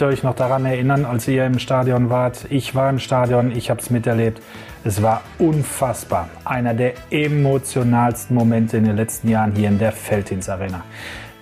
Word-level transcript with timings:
Könnt 0.00 0.12
ihr 0.12 0.14
euch 0.14 0.22
noch 0.22 0.34
daran 0.34 0.64
erinnern, 0.64 1.04
als 1.04 1.28
ihr 1.28 1.44
im 1.44 1.58
Stadion 1.58 2.08
wart? 2.08 2.46
Ich 2.48 2.74
war 2.74 2.88
im 2.88 2.98
Stadion, 2.98 3.52
ich 3.54 3.68
habe 3.68 3.82
es 3.82 3.90
miterlebt. 3.90 4.40
Es 4.82 5.02
war 5.02 5.20
unfassbar. 5.38 6.30
Einer 6.42 6.72
der 6.72 6.94
emotionalsten 7.10 8.34
Momente 8.34 8.78
in 8.78 8.84
den 8.84 8.96
letzten 8.96 9.28
Jahren 9.28 9.52
hier 9.54 9.68
in 9.68 9.78
der 9.78 9.92
Feldins 9.92 10.48
Arena. 10.48 10.84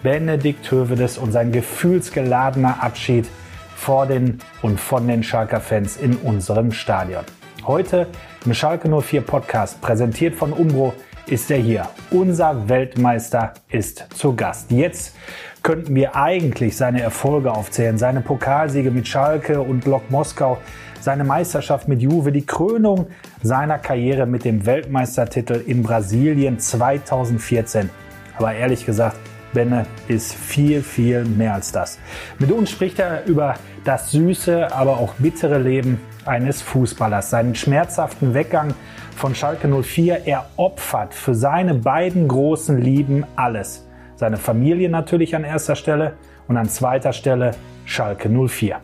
Benedikt 0.02 0.68
Hövedes 0.72 1.18
und 1.18 1.30
sein 1.30 1.52
gefühlsgeladener 1.52 2.82
Abschied 2.82 3.28
vor 3.76 4.06
den 4.06 4.40
und 4.60 4.80
von 4.80 5.06
den 5.06 5.22
Schalker 5.22 5.60
Fans 5.60 5.96
in 5.96 6.16
unserem 6.16 6.72
Stadion. 6.72 7.22
Heute 7.64 8.08
im 8.44 8.54
Schalke 8.54 8.88
04 8.88 9.20
Podcast, 9.20 9.80
präsentiert 9.80 10.34
von 10.34 10.52
Umbro, 10.52 10.94
ist 11.30 11.50
er 11.50 11.58
hier. 11.58 11.88
Unser 12.10 12.68
Weltmeister 12.68 13.52
ist 13.70 14.06
zu 14.14 14.34
Gast. 14.34 14.70
Jetzt 14.70 15.14
könnten 15.62 15.94
wir 15.94 16.16
eigentlich 16.16 16.76
seine 16.76 17.02
Erfolge 17.02 17.52
aufzählen, 17.52 17.98
seine 17.98 18.20
Pokalsiege 18.20 18.90
mit 18.90 19.06
Schalke 19.06 19.60
und 19.60 19.84
Lok 19.84 20.10
Moskau, 20.10 20.58
seine 21.00 21.24
Meisterschaft 21.24 21.88
mit 21.88 22.00
Juve, 22.00 22.32
die 22.32 22.46
Krönung 22.46 23.08
seiner 23.42 23.78
Karriere 23.78 24.26
mit 24.26 24.44
dem 24.44 24.64
Weltmeistertitel 24.64 25.62
in 25.66 25.82
Brasilien 25.82 26.58
2014. 26.58 27.90
Aber 28.36 28.54
ehrlich 28.54 28.86
gesagt, 28.86 29.16
Benne 29.52 29.86
ist 30.08 30.34
viel, 30.34 30.82
viel 30.82 31.24
mehr 31.24 31.54
als 31.54 31.72
das. 31.72 31.98
Mit 32.38 32.52
uns 32.52 32.70
spricht 32.70 32.98
er 32.98 33.24
über 33.26 33.54
das 33.84 34.10
süße, 34.12 34.72
aber 34.72 34.98
auch 34.98 35.14
bittere 35.14 35.58
Leben 35.58 36.00
eines 36.28 36.62
Fußballers, 36.62 37.30
seinen 37.30 37.54
schmerzhaften 37.54 38.34
Weggang 38.34 38.74
von 39.16 39.34
Schalke 39.34 39.66
04. 39.66 40.26
Er 40.26 40.46
opfert 40.56 41.14
für 41.14 41.34
seine 41.34 41.74
beiden 41.74 42.28
großen 42.28 42.80
Lieben 42.80 43.24
alles. 43.34 43.88
Seine 44.14 44.36
Familie 44.36 44.88
natürlich 44.88 45.34
an 45.34 45.44
erster 45.44 45.74
Stelle 45.74 46.12
und 46.46 46.56
an 46.56 46.68
zweiter 46.68 47.12
Stelle 47.12 47.52
Schalke 47.84 48.28
04. 48.28 48.76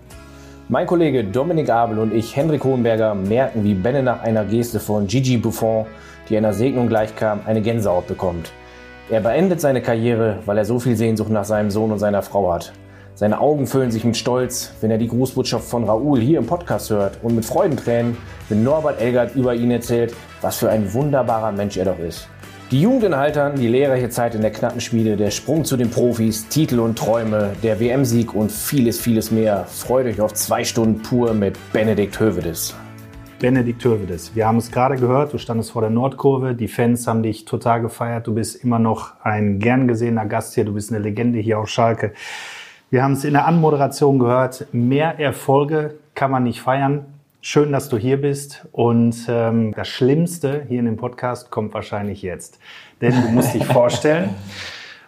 Mein 0.69 0.87
Kollege 0.87 1.23
Dominik 1.23 1.69
Abel 1.69 1.99
und 1.99 2.15
ich, 2.15 2.35
Hendrik 2.35 2.65
Hohenberger, 2.65 3.15
merken, 3.15 3.65
wie 3.65 3.75
Benne 3.75 4.03
nach 4.03 4.23
einer 4.23 4.45
Geste 4.45 4.81
von 4.81 5.07
Gigi 5.07 5.37
Buffon, 5.37 5.87
die 6.29 6.37
einer 6.39 6.55
Segnung 6.55 6.89
gleichkam, 6.89 7.41
eine 7.47 7.61
Gänsehaut 7.61 8.07
bekommt. 8.07 8.51
Er 9.11 9.21
beendet 9.21 9.61
seine 9.61 9.83
Karriere, 9.83 10.39
weil 10.47 10.57
er 10.57 10.65
so 10.65 10.81
viel 10.81 10.97
Sehnsucht 10.97 11.29
nach 11.29 11.45
seinem 11.45 11.71
Sohn 11.71 11.93
und 11.93 11.99
seiner 11.99 12.23
Frau 12.23 12.51
hat. 12.55 12.73
Seine 13.17 13.39
Augen 13.39 13.69
füllen 13.69 13.93
sich 13.93 14.03
mit 14.03 14.17
Stolz, 14.17 14.73
wenn 14.81 14.91
er 14.91 14.99
die 14.99 15.07
Grußbotschaft 15.07 15.69
von 15.69 15.85
Raoul 15.85 16.19
hier 16.19 16.37
im 16.39 16.47
Podcast 16.47 16.91
hört 16.91 17.23
und 17.23 17.37
mit 17.37 17.45
Freudentränen, 17.45 18.17
wenn 18.49 18.65
Norbert 18.65 19.01
Elgert 19.01 19.37
über 19.37 19.55
ihn 19.55 19.71
erzählt, 19.71 20.13
was 20.41 20.57
für 20.57 20.69
ein 20.69 20.93
wunderbarer 20.93 21.53
Mensch 21.53 21.77
er 21.77 21.85
doch 21.85 21.99
ist. 22.01 22.29
Die 22.73 22.81
Jugend 22.81 23.05
in 23.05 23.17
Haltern, 23.17 23.55
die 23.55 23.69
lehrreiche 23.69 24.09
Zeit 24.09 24.35
in 24.35 24.41
der 24.41 24.51
knappen 24.51 24.81
Schmiede, 24.81 25.17
der 25.17 25.31
Sprung 25.31 25.65
zu 25.65 25.77
den 25.77 25.91
Profis, 25.91 26.49
Titel 26.49 26.81
und 26.81 26.99
Träume, 26.99 27.53
der 27.63 27.79
WM-Sieg 27.79 28.35
und 28.35 28.51
vieles, 28.51 28.99
vieles 28.99 29.31
mehr. 29.31 29.65
Freut 29.67 30.07
euch 30.07 30.21
auf 30.21 30.35
zwei 30.35 30.65
Stunden 30.65 31.01
pur 31.01 31.35
mit 31.35 31.57
Benedikt 31.73 32.19
Hövedes. 32.19 32.75
Benedikt 33.39 33.85
Hövedes. 33.85 34.35
Wir 34.35 34.49
haben 34.49 34.57
es 34.57 34.73
gerade 34.73 34.97
gehört, 34.97 35.33
du 35.33 35.39
standest 35.39 35.71
vor 35.71 35.83
der 35.83 35.91
Nordkurve, 35.91 36.55
die 36.55 36.67
Fans 36.67 37.07
haben 37.07 37.23
dich 37.23 37.45
total 37.45 37.81
gefeiert, 37.81 38.27
du 38.27 38.35
bist 38.35 38.57
immer 38.65 38.81
noch 38.81 39.21
ein 39.23 39.61
gern 39.61 39.87
gesehener 39.87 40.27
Gast 40.27 40.55
hier, 40.55 40.65
du 40.65 40.75
bist 40.75 40.91
eine 40.91 40.99
Legende 40.99 41.39
hier 41.39 41.61
auf 41.61 41.69
Schalke. 41.69 42.13
Wir 42.95 43.03
haben 43.03 43.15
es 43.15 43.25
in 43.25 43.33
der 43.33 43.49
Anmoderation 43.49 44.21
gehört, 44.21 44.67
mehr 44.71 45.19
Erfolge 45.19 45.97
kann 46.15 46.31
man 46.31 46.45
nicht 46.45 46.61
feiern. 46.61 47.05
Schön, 47.41 47.73
dass 47.73 47.89
du 47.89 47.99
hier 47.99 48.21
bist 48.21 48.69
und 48.71 49.17
ähm, 49.27 49.75
das 49.75 49.89
Schlimmste 49.89 50.63
hier 50.69 50.79
in 50.79 50.85
dem 50.85 50.97
Podcast 50.97 51.51
kommt 51.51 51.75
wahrscheinlich 51.75 52.23
jetzt. 52.23 52.61
Denn 53.01 53.21
du 53.21 53.33
musst 53.33 53.53
dich 53.53 53.67
vorstellen, 53.81 54.31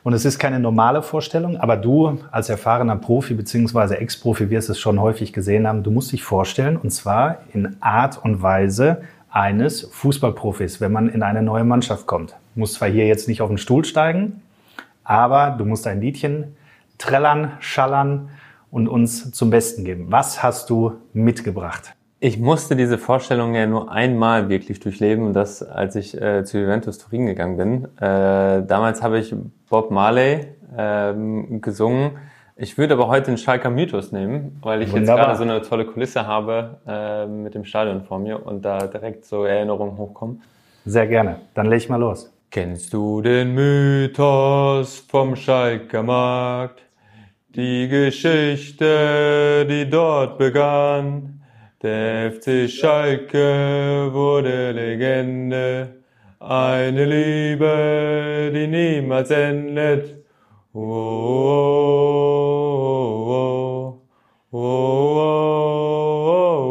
und 0.02 0.14
es 0.14 0.24
ist 0.24 0.40
keine 0.40 0.58
normale 0.58 1.00
Vorstellung, 1.00 1.58
aber 1.58 1.76
du 1.76 2.18
als 2.32 2.48
erfahrener 2.48 2.96
Profi 2.96 3.34
bzw. 3.34 3.94
Ex-Profi 3.94 4.50
wirst 4.50 4.68
es 4.68 4.80
schon 4.80 5.00
häufig 5.00 5.32
gesehen 5.32 5.68
haben, 5.68 5.84
du 5.84 5.92
musst 5.92 6.10
dich 6.10 6.24
vorstellen, 6.24 6.76
und 6.76 6.90
zwar 6.90 7.42
in 7.52 7.76
Art 7.78 8.18
und 8.20 8.42
Weise 8.42 9.02
eines 9.30 9.82
Fußballprofis, 9.82 10.80
wenn 10.80 10.90
man 10.90 11.08
in 11.08 11.22
eine 11.22 11.40
neue 11.40 11.62
Mannschaft 11.62 12.08
kommt. 12.08 12.32
Du 12.32 12.58
musst 12.58 12.74
zwar 12.74 12.88
hier 12.88 13.06
jetzt 13.06 13.28
nicht 13.28 13.42
auf 13.42 13.48
den 13.48 13.58
Stuhl 13.58 13.84
steigen, 13.84 14.42
aber 15.04 15.54
du 15.56 15.64
musst 15.64 15.86
ein 15.86 16.00
Liedchen 16.00 16.56
trällern, 16.98 17.52
schallern 17.60 18.30
und 18.70 18.88
uns 18.88 19.30
zum 19.32 19.50
Besten 19.50 19.84
geben. 19.84 20.06
Was 20.10 20.42
hast 20.42 20.70
du 20.70 20.92
mitgebracht? 21.12 21.94
Ich 22.18 22.38
musste 22.38 22.76
diese 22.76 22.96
Vorstellung 22.96 23.54
ja 23.54 23.66
nur 23.66 23.90
einmal 23.92 24.48
wirklich 24.48 24.80
durchleben, 24.80 25.34
das 25.34 25.62
als 25.62 25.96
ich 25.96 26.20
äh, 26.20 26.44
zu 26.44 26.58
Juventus 26.58 26.98
Turin 26.98 27.26
gegangen 27.26 27.56
bin. 27.56 27.84
Äh, 27.98 28.66
damals 28.66 29.02
habe 29.02 29.18
ich 29.18 29.34
Bob 29.68 29.90
Marley 29.90 30.48
ähm, 30.76 31.60
gesungen. 31.60 32.12
Ich 32.56 32.78
würde 32.78 32.94
aber 32.94 33.08
heute 33.08 33.26
den 33.26 33.36
Schalker 33.36 33.68
Mythos 33.68 34.12
nehmen, 34.12 34.58
weil 34.62 34.80
ich 34.80 34.90
Wunderbar. 34.90 35.16
jetzt 35.16 35.26
gerade 35.26 35.38
so 35.38 35.42
eine 35.42 35.60
tolle 35.60 35.84
Kulisse 35.84 36.26
habe 36.26 36.78
äh, 36.86 37.26
mit 37.26 37.54
dem 37.54 37.66
Stadion 37.66 38.02
vor 38.02 38.18
mir 38.18 38.46
und 38.46 38.64
da 38.64 38.86
direkt 38.86 39.26
so 39.26 39.44
Erinnerungen 39.44 39.98
hochkommen. 39.98 40.40
Sehr 40.86 41.06
gerne. 41.06 41.40
Dann 41.52 41.66
leg 41.66 41.82
ich 41.82 41.88
mal 41.90 42.00
los. 42.00 42.32
Kennst 42.50 42.94
du 42.94 43.20
den 43.20 43.54
Mythos 43.54 45.04
vom 45.06 45.36
Schalker 45.36 46.02
Markt? 46.02 46.85
Die 47.56 47.88
Geschichte, 47.88 49.64
die 49.66 49.88
dort 49.88 50.36
begann? 50.36 51.40
Der 51.82 52.30
FC 52.30 52.68
Schalke 52.68 54.10
wurde 54.12 54.72
Legende, 54.72 56.02
eine 56.38 57.04
Liebe, 57.06 58.50
die 58.52 58.66
niemals 58.66 59.30
endet. 59.30 60.22
Oh, 60.74 60.80
oh, 64.52 64.58
oh, 64.58 64.58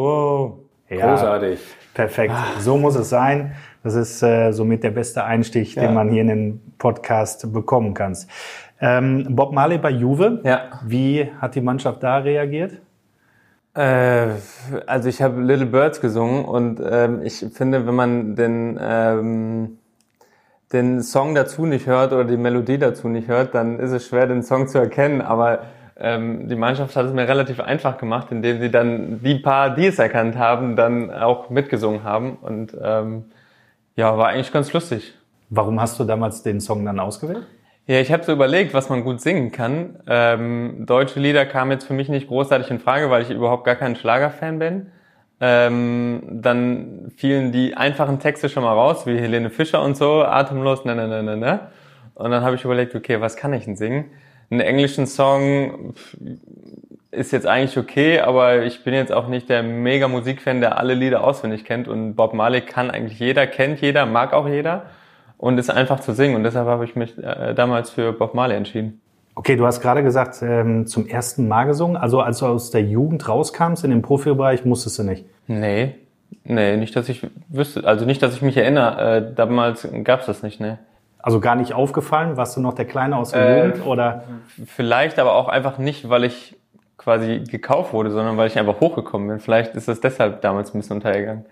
oh, 0.08 0.58
ja, 0.88 1.10
Großartig. 1.10 1.58
Perfekt. 1.94 2.34
So 2.60 2.76
muss 2.76 2.94
es 2.94 3.08
sein. 3.08 3.56
Das 3.82 3.94
ist 3.94 4.22
äh, 4.22 4.52
somit 4.52 4.84
der 4.84 4.90
beste 4.90 5.24
Einstich, 5.24 5.74
ja. 5.74 5.82
den 5.82 5.94
man 5.94 6.10
hier 6.10 6.22
in 6.22 6.28
den 6.28 6.74
Podcast 6.76 7.52
bekommen 7.52 7.94
kann. 7.94 8.16
Ähm, 8.80 9.34
Bob 9.34 9.52
Marley 9.52 9.78
bei 9.78 9.90
Juve. 9.90 10.40
Ja. 10.44 10.80
Wie 10.84 11.30
hat 11.40 11.54
die 11.54 11.60
Mannschaft 11.60 12.02
da 12.02 12.18
reagiert? 12.18 12.72
Äh, 13.74 14.28
also 14.86 15.08
ich 15.08 15.20
habe 15.20 15.40
Little 15.42 15.66
Birds 15.66 16.00
gesungen 16.00 16.44
und 16.44 16.80
ähm, 16.84 17.20
ich 17.22 17.44
finde, 17.52 17.86
wenn 17.86 17.94
man 17.94 18.34
den, 18.34 18.78
ähm, 18.80 19.78
den 20.72 21.02
Song 21.02 21.34
dazu 21.34 21.66
nicht 21.66 21.86
hört 21.86 22.12
oder 22.12 22.24
die 22.24 22.36
Melodie 22.38 22.78
dazu 22.78 23.08
nicht 23.08 23.28
hört, 23.28 23.54
dann 23.54 23.78
ist 23.78 23.92
es 23.92 24.06
schwer, 24.06 24.26
den 24.26 24.42
Song 24.42 24.66
zu 24.66 24.78
erkennen. 24.78 25.20
Aber 25.20 25.60
ähm, 25.98 26.48
die 26.48 26.56
Mannschaft 26.56 26.96
hat 26.96 27.06
es 27.06 27.12
mir 27.12 27.28
relativ 27.28 27.60
einfach 27.60 27.98
gemacht, 27.98 28.28
indem 28.30 28.60
sie 28.60 28.70
dann 28.70 29.22
die 29.22 29.36
paar, 29.36 29.74
die 29.74 29.86
es 29.86 29.98
erkannt 29.98 30.36
haben, 30.36 30.76
dann 30.76 31.10
auch 31.10 31.50
mitgesungen 31.50 32.02
haben. 32.02 32.36
Und 32.36 32.76
ähm, 32.82 33.24
ja, 33.94 34.16
war 34.16 34.28
eigentlich 34.28 34.52
ganz 34.52 34.72
lustig. 34.72 35.14
Warum 35.48 35.80
hast 35.80 35.98
du 36.00 36.04
damals 36.04 36.42
den 36.42 36.60
Song 36.60 36.84
dann 36.84 36.98
ausgewählt? 36.98 37.46
Ja, 37.88 38.00
ich 38.00 38.10
habe 38.10 38.24
so 38.24 38.32
überlegt, 38.32 38.74
was 38.74 38.88
man 38.88 39.04
gut 39.04 39.20
singen 39.20 39.52
kann. 39.52 40.00
Ähm, 40.08 40.86
deutsche 40.86 41.20
Lieder 41.20 41.46
kamen 41.46 41.70
jetzt 41.70 41.84
für 41.84 41.94
mich 41.94 42.08
nicht 42.08 42.26
großartig 42.26 42.68
in 42.70 42.80
Frage, 42.80 43.10
weil 43.10 43.22
ich 43.22 43.30
überhaupt 43.30 43.64
gar 43.64 43.76
kein 43.76 43.94
Schlagerfan 43.94 44.58
bin. 44.58 44.86
Ähm, 45.40 46.20
dann 46.28 47.12
fielen 47.16 47.52
die 47.52 47.76
einfachen 47.76 48.18
Texte 48.18 48.48
schon 48.48 48.64
mal 48.64 48.72
raus, 48.72 49.06
wie 49.06 49.16
Helene 49.16 49.50
Fischer 49.50 49.82
und 49.82 49.96
so, 49.96 50.24
atemlos, 50.24 50.84
ne, 50.84 50.96
ne, 50.96 51.06
ne, 51.06 51.22
ne, 51.22 51.36
ne. 51.36 51.60
Und 52.14 52.32
dann 52.32 52.42
habe 52.42 52.56
ich 52.56 52.64
überlegt, 52.64 52.94
okay, 52.96 53.20
was 53.20 53.36
kann 53.36 53.52
ich 53.52 53.66
denn 53.66 53.76
singen? 53.76 54.06
Einen 54.50 54.60
englischen 54.60 55.06
Song 55.06 55.94
ist 57.12 57.30
jetzt 57.32 57.46
eigentlich 57.46 57.78
okay, 57.78 58.18
aber 58.18 58.64
ich 58.64 58.82
bin 58.82 58.94
jetzt 58.94 59.12
auch 59.12 59.28
nicht 59.28 59.48
der 59.48 59.62
mega 59.62 60.08
Musikfan, 60.08 60.60
der 60.60 60.78
alle 60.78 60.94
Lieder 60.94 61.22
auswendig 61.22 61.64
kennt. 61.64 61.86
Und 61.86 62.16
Bob 62.16 62.34
Marley 62.34 62.62
kann 62.62 62.90
eigentlich 62.90 63.20
jeder, 63.20 63.46
kennt 63.46 63.80
jeder, 63.80 64.06
mag 64.06 64.32
auch 64.32 64.48
jeder 64.48 64.86
und 65.38 65.58
ist 65.58 65.70
einfach 65.70 66.00
zu 66.00 66.12
singen. 66.12 66.36
Und 66.36 66.44
deshalb 66.44 66.66
habe 66.66 66.84
ich 66.84 66.96
mich 66.96 67.16
äh, 67.18 67.54
damals 67.54 67.90
für 67.90 68.12
Bob 68.12 68.34
Marley 68.34 68.56
entschieden. 68.56 69.00
Okay, 69.34 69.56
du 69.56 69.66
hast 69.66 69.80
gerade 69.80 70.02
gesagt, 70.02 70.40
ähm, 70.40 70.86
zum 70.86 71.06
ersten 71.06 71.46
Mal 71.46 71.64
gesungen. 71.64 71.96
Also 71.96 72.20
als 72.20 72.38
du 72.38 72.46
aus 72.46 72.70
der 72.70 72.82
Jugend 72.82 73.28
rauskamst 73.28 73.84
in 73.84 73.90
den 73.90 74.00
Profibereich, 74.00 74.64
musstest 74.64 74.98
du 74.98 75.02
nicht? 75.02 75.26
Nee, 75.46 75.94
nee, 76.44 76.76
nicht, 76.78 76.96
dass 76.96 77.08
ich 77.10 77.26
wüsste. 77.48 77.86
Also 77.86 78.06
nicht, 78.06 78.22
dass 78.22 78.34
ich 78.34 78.40
mich 78.40 78.56
erinnere. 78.56 79.16
Äh, 79.16 79.34
damals 79.34 79.86
gab's 80.04 80.26
das 80.26 80.42
nicht, 80.42 80.58
ne. 80.58 80.78
Also 81.18 81.40
gar 81.40 81.56
nicht 81.56 81.74
aufgefallen? 81.74 82.36
Warst 82.36 82.56
du 82.56 82.60
noch 82.60 82.72
der 82.72 82.86
Kleine 82.86 83.16
aus 83.16 83.32
der 83.32 83.46
äh, 83.46 83.66
Jugend? 83.66 83.86
Oder? 83.86 84.24
Vielleicht, 84.64 85.18
aber 85.18 85.34
auch 85.34 85.48
einfach 85.48 85.76
nicht, 85.76 86.08
weil 86.08 86.24
ich 86.24 86.56
quasi 86.96 87.40
gekauft 87.40 87.92
wurde, 87.92 88.10
sondern 88.10 88.36
weil 88.36 88.46
ich 88.46 88.58
einfach 88.58 88.80
hochgekommen 88.80 89.28
bin. 89.28 89.40
Vielleicht 89.40 89.74
ist 89.74 89.86
das 89.86 90.00
deshalb 90.00 90.40
damals 90.40 90.74
ein 90.74 90.80
bisschen 90.80 90.96
untergegangen. 90.96 91.44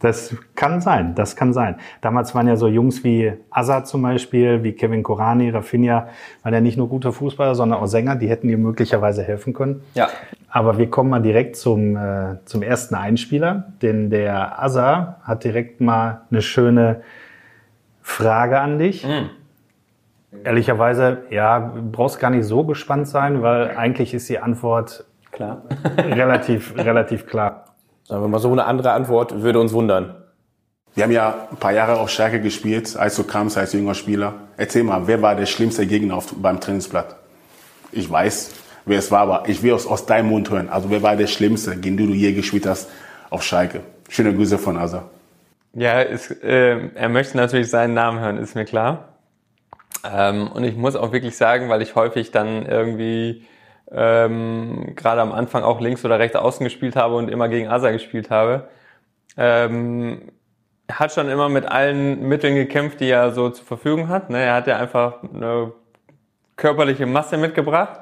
Das 0.00 0.36
kann 0.54 0.80
sein, 0.80 1.14
das 1.14 1.36
kann 1.36 1.52
sein. 1.52 1.76
Damals 2.00 2.34
waren 2.34 2.48
ja 2.48 2.56
so 2.56 2.68
Jungs 2.68 3.04
wie 3.04 3.32
Azad 3.50 3.86
zum 3.86 4.02
Beispiel, 4.02 4.62
wie 4.62 4.72
Kevin 4.72 5.02
Korani, 5.02 5.50
Rafinha, 5.50 6.08
waren 6.42 6.54
ja 6.54 6.60
nicht 6.60 6.76
nur 6.76 6.88
gute 6.88 7.12
Fußballer, 7.12 7.54
sondern 7.54 7.80
auch 7.80 7.86
Sänger, 7.86 8.16
die 8.16 8.28
hätten 8.28 8.48
dir 8.48 8.58
möglicherweise 8.58 9.22
helfen 9.22 9.52
können. 9.52 9.82
Ja. 9.94 10.08
Aber 10.48 10.78
wir 10.78 10.90
kommen 10.90 11.10
mal 11.10 11.22
direkt 11.22 11.56
zum, 11.56 11.96
äh, 11.96 12.36
zum 12.44 12.62
ersten 12.62 12.94
Einspieler, 12.94 13.72
denn 13.80 14.10
der 14.10 14.62
Azar 14.62 15.20
hat 15.24 15.44
direkt 15.44 15.80
mal 15.80 16.22
eine 16.30 16.42
schöne 16.42 17.02
Frage 18.02 18.60
an 18.60 18.78
dich. 18.78 19.06
Mhm. 19.06 19.30
Ehrlicherweise, 20.44 21.18
ja, 21.30 21.72
brauchst 21.92 22.18
gar 22.18 22.30
nicht 22.30 22.44
so 22.44 22.64
gespannt 22.64 23.06
sein, 23.06 23.42
weil 23.42 23.76
eigentlich 23.76 24.14
ist 24.14 24.28
die 24.28 24.38
Antwort 24.38 25.04
Klar. 25.32 25.62
relativ, 25.98 26.76
relativ 26.76 27.26
klar. 27.26 27.71
Sagen 28.04 28.22
wir 28.22 28.28
mal 28.28 28.38
so, 28.38 28.50
eine 28.50 28.64
andere 28.64 28.92
Antwort 28.92 29.42
würde 29.42 29.60
uns 29.60 29.72
wundern. 29.72 30.16
Wir 30.94 31.04
haben 31.04 31.12
ja 31.12 31.48
ein 31.50 31.56
paar 31.56 31.72
Jahre 31.72 31.98
auf 31.98 32.10
Stärke 32.10 32.40
gespielt, 32.40 32.96
als 32.96 33.16
du 33.16 33.24
kamst 33.24 33.56
als 33.56 33.72
junger 33.72 33.94
Spieler. 33.94 34.34
Erzähl 34.56 34.84
mal, 34.84 35.06
wer 35.06 35.22
war 35.22 35.34
der 35.34 35.46
schlimmste 35.46 35.86
Gegner 35.86 36.16
auf, 36.16 36.34
beim 36.36 36.60
Trainingsblatt? 36.60 37.16
Ich 37.92 38.10
weiß, 38.10 38.50
wer 38.84 38.98
es 38.98 39.10
war, 39.10 39.20
aber 39.20 39.48
ich 39.48 39.62
will 39.62 39.72
es 39.72 39.86
aus 39.86 40.04
deinem 40.04 40.28
Mund 40.28 40.50
hören. 40.50 40.68
Also 40.68 40.90
wer 40.90 41.02
war 41.02 41.16
der 41.16 41.28
schlimmste, 41.28 41.76
gegen 41.76 41.96
den 41.96 42.08
du 42.08 42.14
je 42.14 42.32
gespielt 42.32 42.66
hast 42.66 42.90
auf 43.30 43.42
Schalke? 43.42 43.80
Schöne 44.10 44.34
Grüße 44.34 44.58
von 44.58 44.76
Asa. 44.76 45.04
Ja, 45.74 46.02
ist, 46.02 46.30
äh, 46.42 46.88
er 46.94 47.08
möchte 47.08 47.38
natürlich 47.38 47.70
seinen 47.70 47.94
Namen 47.94 48.20
hören, 48.20 48.36
ist 48.36 48.54
mir 48.54 48.66
klar. 48.66 49.08
Ähm, 50.04 50.48
und 50.48 50.64
ich 50.64 50.76
muss 50.76 50.96
auch 50.96 51.12
wirklich 51.12 51.36
sagen, 51.36 51.70
weil 51.70 51.80
ich 51.80 51.94
häufig 51.94 52.30
dann 52.32 52.66
irgendwie 52.66 53.46
ähm, 53.90 54.94
gerade 54.94 55.20
am 55.20 55.32
Anfang 55.32 55.62
auch 55.62 55.80
links 55.80 56.04
oder 56.04 56.18
rechts 56.18 56.36
außen 56.36 56.64
gespielt 56.64 56.96
habe 56.96 57.16
und 57.16 57.28
immer 57.28 57.48
gegen 57.48 57.68
Asa 57.68 57.90
gespielt 57.90 58.30
habe, 58.30 58.68
ähm, 59.36 60.30
hat 60.90 61.12
schon 61.12 61.28
immer 61.28 61.48
mit 61.48 61.66
allen 61.66 62.28
Mitteln 62.28 62.54
gekämpft, 62.54 63.00
die 63.00 63.08
er 63.08 63.32
so 63.32 63.50
zur 63.50 63.66
Verfügung 63.66 64.08
hat. 64.08 64.30
Ne? 64.30 64.42
Er 64.42 64.54
hat 64.54 64.66
ja 64.66 64.76
einfach 64.76 65.22
eine 65.22 65.72
körperliche 66.56 67.06
Masse 67.06 67.36
mitgebracht 67.38 68.00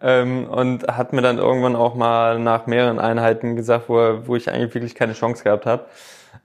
ähm, 0.00 0.48
und 0.48 0.86
hat 0.88 1.12
mir 1.12 1.22
dann 1.22 1.38
irgendwann 1.38 1.76
auch 1.76 1.94
mal 1.94 2.38
nach 2.38 2.66
mehreren 2.66 2.98
Einheiten 2.98 3.56
gesagt, 3.56 3.88
wo, 3.88 3.98
er, 3.98 4.26
wo 4.26 4.36
ich 4.36 4.50
eigentlich 4.50 4.74
wirklich 4.74 4.94
keine 4.94 5.12
Chance 5.12 5.44
gehabt 5.44 5.66
habe. 5.66 5.86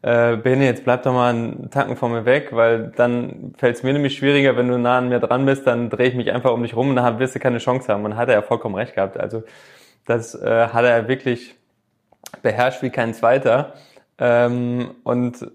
Äh, 0.01 0.37
Bene, 0.37 0.65
jetzt 0.65 0.83
bleib 0.83 1.03
doch 1.03 1.13
mal 1.13 1.29
einen 1.29 1.69
Tacken 1.69 1.95
von 1.95 2.11
mir 2.11 2.25
weg, 2.25 2.49
weil 2.51 2.91
dann 2.95 3.53
fällt 3.57 3.77
es 3.77 3.83
mir 3.83 3.93
nämlich 3.93 4.17
schwieriger, 4.17 4.55
wenn 4.55 4.67
du 4.67 4.77
nah 4.77 4.99
an 4.99 5.09
mir 5.09 5.19
dran 5.19 5.45
bist, 5.45 5.65
dann 5.65 5.89
drehe 5.89 6.07
ich 6.07 6.15
mich 6.15 6.31
einfach 6.31 6.51
um 6.51 6.61
dich 6.61 6.75
rum 6.75 6.89
und 6.89 6.95
dann 6.95 7.19
wirst 7.19 7.35
du 7.35 7.39
keine 7.39 7.57
Chance 7.57 7.91
haben. 7.91 8.05
Und 8.05 8.15
hat 8.15 8.29
er 8.29 8.35
ja 8.35 8.41
vollkommen 8.41 8.75
recht 8.75 8.95
gehabt. 8.95 9.19
Also 9.19 9.43
das 10.05 10.35
äh, 10.35 10.67
hat 10.67 10.85
er 10.85 11.07
wirklich 11.07 11.55
beherrscht 12.41 12.81
wie 12.83 12.89
kein 12.89 13.13
zweiter. 13.13 13.73
Ähm, 14.19 14.91
und 15.03 15.47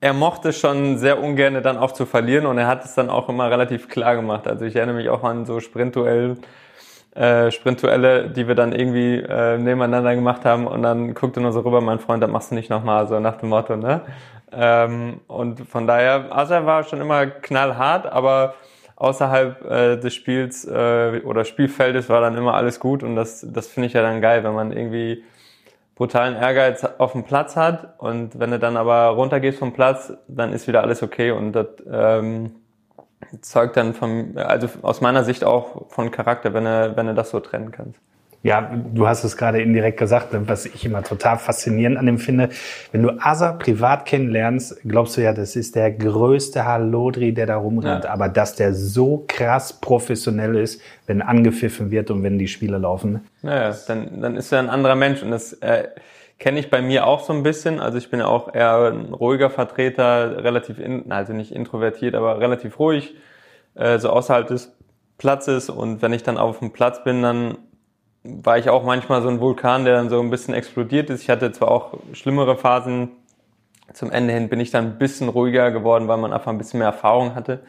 er 0.00 0.12
mochte 0.12 0.52
schon 0.52 0.98
sehr 0.98 1.22
ungern 1.22 1.62
dann 1.62 1.78
auch 1.78 1.92
zu 1.92 2.04
verlieren 2.04 2.46
und 2.46 2.58
er 2.58 2.66
hat 2.66 2.84
es 2.84 2.94
dann 2.94 3.08
auch 3.08 3.28
immer 3.28 3.50
relativ 3.50 3.88
klar 3.88 4.16
gemacht. 4.16 4.46
Also 4.46 4.66
ich 4.66 4.76
erinnere 4.76 4.96
mich 4.96 5.08
auch 5.08 5.24
an 5.24 5.46
so 5.46 5.60
Sprintduell, 5.60 6.36
äh, 7.14 7.50
Sprintduelle, 7.50 8.28
die 8.30 8.48
wir 8.48 8.54
dann 8.54 8.72
irgendwie 8.72 9.16
äh, 9.16 9.56
nebeneinander 9.56 10.14
gemacht 10.14 10.44
haben 10.44 10.66
und 10.66 10.82
dann 10.82 11.14
guckte 11.14 11.40
nur 11.40 11.52
so 11.52 11.60
rüber, 11.60 11.80
mein 11.80 12.00
Freund, 12.00 12.22
das 12.22 12.30
machst 12.30 12.50
du 12.50 12.54
nicht 12.54 12.70
nochmal, 12.70 13.06
so 13.06 13.20
nach 13.20 13.36
dem 13.36 13.50
Motto, 13.50 13.76
ne? 13.76 14.02
Ähm, 14.52 15.20
und 15.26 15.60
von 15.68 15.86
daher, 15.86 16.26
Asa 16.30 16.64
war 16.66 16.84
schon 16.84 17.00
immer 17.00 17.26
knallhart, 17.26 18.06
aber 18.06 18.54
außerhalb 18.96 19.64
äh, 19.64 19.96
des 19.96 20.14
Spiels 20.14 20.64
äh, 20.64 21.20
oder 21.24 21.44
Spielfeldes 21.44 22.08
war 22.08 22.20
dann 22.20 22.36
immer 22.36 22.54
alles 22.54 22.78
gut 22.78 23.02
und 23.02 23.16
das, 23.16 23.46
das 23.48 23.66
finde 23.66 23.88
ich 23.88 23.92
ja 23.92 24.02
dann 24.02 24.20
geil, 24.20 24.44
wenn 24.44 24.54
man 24.54 24.72
irgendwie 24.72 25.24
brutalen 25.96 26.36
Ehrgeiz 26.36 26.84
auf 26.98 27.12
dem 27.12 27.24
Platz 27.24 27.56
hat 27.56 27.94
und 27.98 28.38
wenn 28.38 28.50
du 28.50 28.58
dann 28.58 28.76
aber 28.76 29.08
runtergehst 29.08 29.58
vom 29.58 29.72
Platz, 29.72 30.12
dann 30.28 30.52
ist 30.52 30.66
wieder 30.66 30.82
alles 30.82 31.02
okay 31.02 31.30
und 31.30 31.52
das 31.52 31.66
ähm, 31.90 32.56
zeugt 33.40 33.76
dann 33.76 33.94
vom, 33.94 34.32
also 34.36 34.68
aus 34.82 35.00
meiner 35.00 35.24
Sicht 35.24 35.44
auch 35.44 35.90
von 35.90 36.10
Charakter, 36.10 36.54
wenn 36.54 36.66
er, 36.66 36.96
wenn 36.96 37.06
er 37.06 37.14
das 37.14 37.30
so 37.30 37.40
trennen 37.40 37.70
kannst. 37.70 37.98
Ja, 38.44 38.70
du 38.92 39.08
hast 39.08 39.24
es 39.24 39.38
gerade 39.38 39.62
indirekt 39.62 39.98
gesagt, 39.98 40.28
was 40.32 40.66
ich 40.66 40.84
immer 40.84 41.02
total 41.02 41.38
faszinierend 41.38 41.96
an 41.96 42.04
dem 42.04 42.18
finde. 42.18 42.50
Wenn 42.92 43.02
du 43.02 43.12
Asa 43.18 43.52
privat 43.52 44.04
kennenlernst, 44.04 44.82
glaubst 44.84 45.16
du 45.16 45.22
ja, 45.22 45.32
das 45.32 45.56
ist 45.56 45.74
der 45.76 45.90
größte 45.90 46.66
Hallodri, 46.66 47.32
der 47.32 47.46
da 47.46 47.56
rumrennt. 47.56 48.04
Ja. 48.04 48.10
Aber 48.10 48.28
dass 48.28 48.54
der 48.54 48.74
so 48.74 49.24
krass 49.26 49.72
professionell 49.72 50.56
ist, 50.56 50.82
wenn 51.06 51.22
angepfiffen 51.22 51.90
wird 51.90 52.10
und 52.10 52.22
wenn 52.22 52.38
die 52.38 52.48
Spiele 52.48 52.76
laufen. 52.76 53.26
Naja, 53.40 53.74
dann, 53.88 54.20
dann 54.20 54.36
ist 54.36 54.52
er 54.52 54.58
ein 54.58 54.68
anderer 54.68 54.94
Mensch. 54.94 55.22
Und 55.22 55.30
das 55.30 55.54
äh, 55.54 55.84
kenne 56.44 56.60
ich 56.60 56.68
bei 56.68 56.82
mir 56.82 57.06
auch 57.06 57.20
so 57.20 57.32
ein 57.32 57.42
bisschen. 57.42 57.80
Also 57.80 57.96
ich 57.96 58.10
bin 58.10 58.20
auch 58.20 58.54
eher 58.54 58.92
ein 58.92 59.14
ruhiger 59.14 59.48
Vertreter, 59.48 60.44
relativ, 60.44 60.78
in, 60.78 61.10
also 61.10 61.32
nicht 61.32 61.52
introvertiert, 61.52 62.14
aber 62.14 62.38
relativ 62.38 62.78
ruhig, 62.78 63.14
äh, 63.74 63.98
so 63.98 64.10
außerhalb 64.10 64.46
des 64.46 64.76
Platzes. 65.16 65.70
Und 65.70 66.02
wenn 66.02 66.12
ich 66.12 66.22
dann 66.22 66.36
auf 66.36 66.58
dem 66.58 66.70
Platz 66.70 67.02
bin, 67.02 67.22
dann 67.22 67.56
war 68.24 68.58
ich 68.58 68.68
auch 68.68 68.84
manchmal 68.84 69.22
so 69.22 69.30
ein 69.30 69.40
Vulkan, 69.40 69.86
der 69.86 69.94
dann 69.94 70.10
so 70.10 70.20
ein 70.20 70.28
bisschen 70.28 70.52
explodiert 70.52 71.08
ist. 71.08 71.22
Ich 71.22 71.30
hatte 71.30 71.50
zwar 71.50 71.70
auch 71.70 71.94
schlimmere 72.12 72.58
Phasen. 72.58 73.12
Zum 73.94 74.10
Ende 74.10 74.34
hin 74.34 74.50
bin 74.50 74.60
ich 74.60 74.70
dann 74.70 74.84
ein 74.84 74.98
bisschen 74.98 75.30
ruhiger 75.30 75.70
geworden, 75.70 76.08
weil 76.08 76.18
man 76.18 76.34
einfach 76.34 76.52
ein 76.52 76.58
bisschen 76.58 76.76
mehr 76.76 76.88
Erfahrung 76.88 77.34
hatte. 77.34 77.60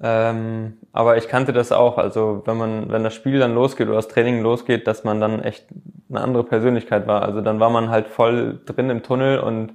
Ähm, 0.00 0.78
aber 0.92 1.16
ich 1.16 1.28
kannte 1.28 1.52
das 1.52 1.72
auch. 1.72 1.98
Also 1.98 2.42
wenn 2.46 2.56
man, 2.56 2.90
wenn 2.90 3.04
das 3.04 3.14
Spiel 3.14 3.38
dann 3.38 3.54
losgeht 3.54 3.88
oder 3.88 3.96
das 3.96 4.08
Training 4.08 4.42
losgeht, 4.42 4.86
dass 4.86 5.04
man 5.04 5.20
dann 5.20 5.42
echt 5.42 5.66
eine 6.08 6.20
andere 6.20 6.44
Persönlichkeit 6.44 7.06
war. 7.06 7.22
Also 7.22 7.40
dann 7.40 7.60
war 7.60 7.70
man 7.70 7.90
halt 7.90 8.06
voll 8.06 8.60
drin 8.64 8.90
im 8.90 9.02
Tunnel 9.02 9.40
und 9.40 9.72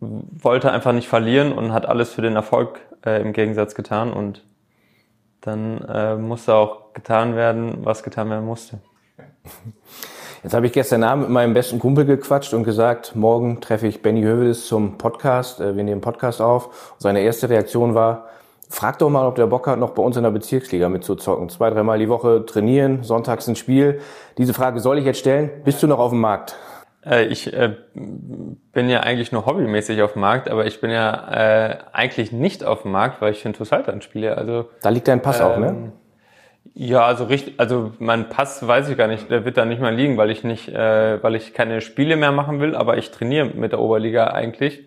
wollte 0.00 0.70
einfach 0.70 0.92
nicht 0.92 1.08
verlieren 1.08 1.52
und 1.52 1.72
hat 1.72 1.86
alles 1.86 2.12
für 2.12 2.22
den 2.22 2.36
Erfolg 2.36 2.80
äh, 3.04 3.20
im 3.20 3.32
Gegensatz 3.32 3.74
getan 3.74 4.12
und 4.12 4.44
dann 5.40 5.82
äh, 5.82 6.16
musste 6.16 6.54
auch 6.54 6.92
getan 6.94 7.36
werden, 7.36 7.78
was 7.84 8.02
getan 8.02 8.30
werden 8.30 8.46
musste. 8.46 8.78
Jetzt 10.42 10.52
habe 10.52 10.66
ich 10.66 10.72
gestern 10.72 11.02
Abend 11.04 11.24
mit 11.24 11.32
meinem 11.32 11.54
besten 11.54 11.78
Kumpel 11.78 12.04
gequatscht 12.04 12.52
und 12.52 12.64
gesagt, 12.64 13.16
morgen 13.16 13.62
treffe 13.62 13.86
ich 13.86 14.02
Benny 14.02 14.22
Hövedes 14.22 14.66
zum 14.66 14.98
Podcast. 14.98 15.60
Äh, 15.60 15.76
wir 15.76 15.84
nehmen 15.84 16.00
Podcast 16.00 16.40
auf. 16.40 16.66
Und 16.66 17.00
seine 17.00 17.20
erste 17.20 17.48
Reaktion 17.48 17.94
war, 17.94 18.28
frag 18.68 18.98
doch 18.98 19.10
mal, 19.10 19.26
ob 19.26 19.34
der 19.36 19.46
Bock 19.46 19.66
hat, 19.66 19.78
noch 19.78 19.90
bei 19.90 20.02
uns 20.02 20.16
in 20.16 20.22
der 20.22 20.30
Bezirksliga 20.30 20.88
mitzuzocken. 20.88 21.48
Zwei, 21.48 21.70
dreimal 21.70 21.98
die 21.98 22.08
Woche 22.08 22.44
trainieren, 22.46 23.02
sonntags 23.02 23.46
ein 23.48 23.56
Spiel. 23.56 24.00
Diese 24.38 24.54
Frage 24.54 24.80
soll 24.80 24.98
ich 24.98 25.04
jetzt 25.04 25.18
stellen. 25.18 25.50
Bist 25.64 25.82
du 25.82 25.86
noch 25.86 25.98
auf 25.98 26.10
dem 26.10 26.20
Markt? 26.20 26.56
Äh, 27.04 27.26
ich 27.26 27.52
äh, 27.52 27.74
bin 27.94 28.88
ja 28.88 29.00
eigentlich 29.00 29.32
nur 29.32 29.46
hobbymäßig 29.46 30.02
auf 30.02 30.14
dem 30.14 30.20
Markt, 30.20 30.48
aber 30.50 30.66
ich 30.66 30.80
bin 30.80 30.90
ja 30.90 31.68
äh, 31.68 31.78
eigentlich 31.92 32.32
nicht 32.32 32.64
auf 32.64 32.82
dem 32.82 32.92
Markt, 32.92 33.20
weil 33.20 33.32
ich 33.32 33.42
für 33.42 33.52
Tussaltan 33.52 34.02
spiele. 34.02 34.36
Also 34.36 34.68
da 34.82 34.88
liegt 34.88 35.08
dein 35.08 35.22
Pass 35.22 35.40
ähm, 35.40 35.46
auch, 35.46 35.58
ne? 35.58 35.68
Ähm, 35.68 35.92
ja, 36.76 37.04
also 37.04 37.24
richtig, 37.24 37.54
also 37.60 37.92
mein 37.98 38.28
Pass 38.30 38.66
weiß 38.66 38.88
ich 38.88 38.96
gar 38.96 39.06
nicht, 39.06 39.30
der 39.30 39.44
wird 39.44 39.56
da 39.56 39.64
nicht 39.64 39.80
mal 39.80 39.94
liegen, 39.94 40.16
weil 40.16 40.30
ich 40.30 40.42
nicht, 40.44 40.68
äh, 40.68 41.22
weil 41.22 41.34
ich 41.36 41.54
keine 41.54 41.80
Spiele 41.80 42.16
mehr 42.16 42.32
machen 42.32 42.58
will, 42.60 42.74
aber 42.74 42.96
ich 42.96 43.10
trainiere 43.10 43.46
mit 43.46 43.72
der 43.72 43.80
Oberliga 43.80 44.28
eigentlich 44.28 44.84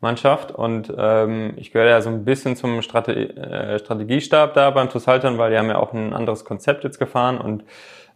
Mannschaft. 0.00 0.52
Und 0.52 0.92
ähm, 0.96 1.54
ich 1.56 1.72
gehöre 1.72 1.88
ja 1.88 2.00
so 2.00 2.10
ein 2.10 2.24
bisschen 2.24 2.56
zum 2.56 2.82
Strate 2.82 3.12
äh, 3.12 3.78
Strategiestab 3.78 4.54
da 4.54 4.70
beim 4.70 4.90
Tussaltern, 4.90 5.38
weil 5.38 5.50
die 5.50 5.58
haben 5.58 5.68
ja 5.68 5.78
auch 5.78 5.92
ein 5.92 6.12
anderes 6.12 6.44
Konzept 6.44 6.84
jetzt 6.84 6.98
gefahren. 6.98 7.38
Und 7.38 7.64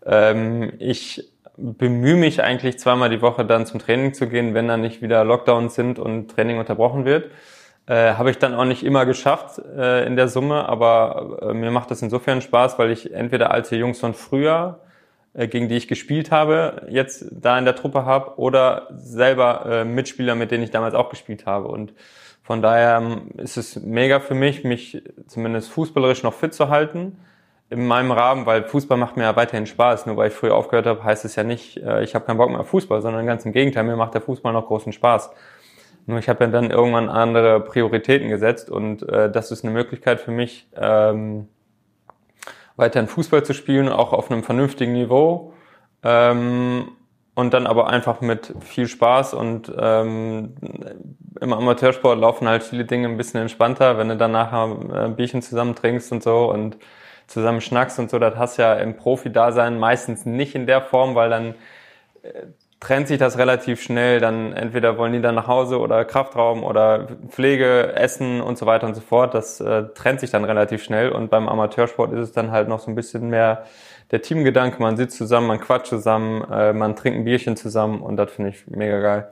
ähm, 0.07 0.73
ich 0.79 1.33
bemühe 1.57 2.17
mich 2.17 2.43
eigentlich 2.43 2.79
zweimal 2.79 3.11
die 3.11 3.23
Woche 3.23 3.45
dann 3.45 3.67
zum 3.67 3.81
Training 3.81 4.15
zu 4.15 4.29
gehen, 4.29 4.55
wenn 4.55 4.69
dann 4.69 4.81
nicht 4.81 5.03
wieder 5.03 5.25
Lockdowns 5.25 5.75
sind 5.75 5.99
und 5.99 6.31
Training 6.31 6.59
unterbrochen 6.59 7.05
wird. 7.05 7.31
Äh, 7.87 8.15
Habe 8.15 8.31
ich 8.31 8.39
dann 8.39 8.55
auch 8.55 8.65
nicht 8.65 8.85
immer 8.85 9.07
geschafft 9.07 9.59
äh, 9.59 10.07
in 10.07 10.17
der 10.17 10.29
Summe, 10.29 10.69
aber 10.69 11.39
äh, 11.43 11.53
mir 11.53 11.71
macht 11.71 11.91
das 11.91 12.01
insofern 12.01 12.41
Spaß, 12.41 12.79
weil 12.79 12.91
ich 12.91 13.13
entweder 13.13 13.51
alte 13.51 13.77
Jungs 13.77 13.99
von 13.99 14.15
früher, 14.15 14.79
gegen 15.35 15.69
die 15.69 15.77
ich 15.77 15.89
gespielt 15.89 16.31
habe, 16.31 16.87
jetzt 16.91 17.25
da 17.31 17.59
in 17.59 17.65
der 17.65 17.75
Truppe 17.75 18.05
habe 18.05 18.39
oder 18.39 18.89
selber 18.97 19.65
äh, 19.67 19.85
Mitspieler, 19.85 20.35
mit 20.35 20.51
denen 20.51 20.63
ich 20.63 20.71
damals 20.71 20.95
auch 20.95 21.09
gespielt 21.09 21.47
habe. 21.47 21.69
Und 21.69 21.95
von 22.43 22.61
daher 22.61 22.99
ähm, 22.99 23.31
ist 23.39 23.57
es 23.57 23.77
mega 23.77 24.21
für 24.21 24.35
mich, 24.35 24.65
mich 24.65 25.03
zumindest 25.27 25.71
fußballerisch 25.71 26.23
noch 26.23 26.35
fit 26.35 26.53
zu 26.53 26.69
halten 26.69 27.17
in 27.71 27.87
meinem 27.87 28.11
Rahmen, 28.11 28.45
weil 28.45 28.65
Fußball 28.65 28.99
macht 28.99 29.17
mir 29.17 29.23
ja 29.23 29.35
weiterhin 29.35 29.65
Spaß. 29.65 30.05
Nur 30.05 30.19
weil 30.19 30.29
ich 30.29 30.35
früher 30.35 30.55
aufgehört 30.55 30.87
habe, 30.87 31.03
heißt 31.03 31.25
es 31.25 31.37
ja 31.37 31.45
nicht, 31.45 31.79
äh, 31.79 32.03
ich 32.03 32.15
habe 32.15 32.27
keinen 32.27 32.37
Bock 32.37 32.51
mehr 32.51 32.61
auf 32.61 32.69
Fußball, 32.69 33.01
sondern 33.01 33.25
ganz 33.25 33.47
im 33.47 33.53
Gegenteil, 33.53 33.85
mir 33.85 33.97
macht 33.97 34.13
der 34.13 34.21
Fußball 34.21 34.53
noch 34.53 34.67
großen 34.67 34.93
Spaß. 34.93 35.31
Nur 36.05 36.19
ich 36.19 36.29
habe 36.29 36.45
ja 36.45 36.51
dann 36.51 36.71
irgendwann 36.71 37.09
andere 37.09 37.61
Prioritäten 37.61 38.29
gesetzt 38.29 38.69
und 38.71 39.09
äh, 39.09 39.31
das 39.31 39.51
ist 39.51 39.65
eine 39.65 39.73
Möglichkeit 39.73 40.21
für 40.21 40.33
mich, 40.33 40.69
ähm, 40.77 41.49
weiterhin 42.77 43.09
Fußball 43.09 43.45
zu 43.45 43.55
spielen, 43.55 43.89
auch 43.89 44.13
auf 44.13 44.31
einem 44.31 44.43
vernünftigen 44.43 44.93
Niveau. 44.93 45.53
Ähm, 46.03 46.89
und 47.35 47.55
dann 47.55 47.67
aber 47.67 47.89
einfach 47.89 48.21
mit 48.21 48.53
viel 48.61 48.87
Spaß 48.89 49.33
und 49.35 49.73
ähm, 49.79 50.55
im 51.41 51.53
Amateursport 51.53 52.19
laufen 52.19 52.47
halt 52.47 52.63
viele 52.63 52.85
Dinge 52.85 53.09
ein 53.09 53.17
bisschen 53.17 53.41
entspannter, 53.41 53.97
wenn 53.97 54.09
du 54.09 54.17
dann 54.17 54.33
nachher 54.33 54.77
äh, 54.93 55.05
ein 55.07 55.17
Bierchen 55.17 55.41
zusammen 55.41 55.75
trinkst 55.75 56.13
und 56.13 56.23
so 56.23 56.51
und 56.53 56.77
zusammen 57.27 57.63
schnackst 57.63 57.99
und 57.99 58.11
so, 58.11 58.19
das 58.19 58.37
hast 58.37 58.59
ja 58.59 58.75
im 58.75 58.97
Profi-Dasein 58.97 59.79
meistens 59.79 60.27
nicht 60.27 60.55
in 60.55 60.67
der 60.67 60.83
Form, 60.83 61.15
weil 61.15 61.31
dann 61.31 61.55
äh, 62.23 62.49
trennt 62.83 63.07
sich 63.07 63.19
das 63.19 63.39
relativ 63.39 63.81
schnell. 63.81 64.19
Dann 64.19 64.53
entweder 64.53 64.99
wollen 64.99 65.13
die 65.13 65.21
dann 65.21 65.37
nach 65.37 65.47
Hause 65.47 65.79
oder 65.79 66.05
Kraftraum 66.05 66.65
oder 66.65 67.07
Pflege, 67.29 67.95
Essen 67.95 68.41
und 68.41 68.59
so 68.59 68.67
weiter 68.67 68.87
und 68.89 68.95
so 68.95 69.01
fort. 69.01 69.35
Das 69.35 69.61
äh, 69.61 69.85
trennt 69.95 70.19
sich 70.19 70.31
dann 70.31 70.45
relativ 70.45 70.83
schnell. 70.83 71.11
Und 71.11 71.31
beim 71.31 71.49
Amateursport 71.49 72.13
ist 72.13 72.21
es 72.21 72.33
dann 72.33 72.51
halt 72.51 72.69
noch 72.69 72.81
so 72.81 72.91
ein 72.91 72.97
bisschen 72.97 73.31
mehr 73.31 73.65
der 74.11 74.21
Teamgedanke. 74.21 74.83
Man 74.83 74.97
sitzt 74.97 75.17
zusammen, 75.17 75.47
man 75.47 75.61
quatscht 75.61 75.87
zusammen, 75.87 76.45
äh, 76.51 76.73
man 76.73 76.97
trinkt 76.97 77.21
ein 77.21 77.25
Bierchen 77.25 77.57
zusammen 77.57 78.03
und 78.03 78.17
das 78.17 78.33
finde 78.33 78.51
ich 78.51 78.67
mega 78.67 79.01
geil. 79.01 79.29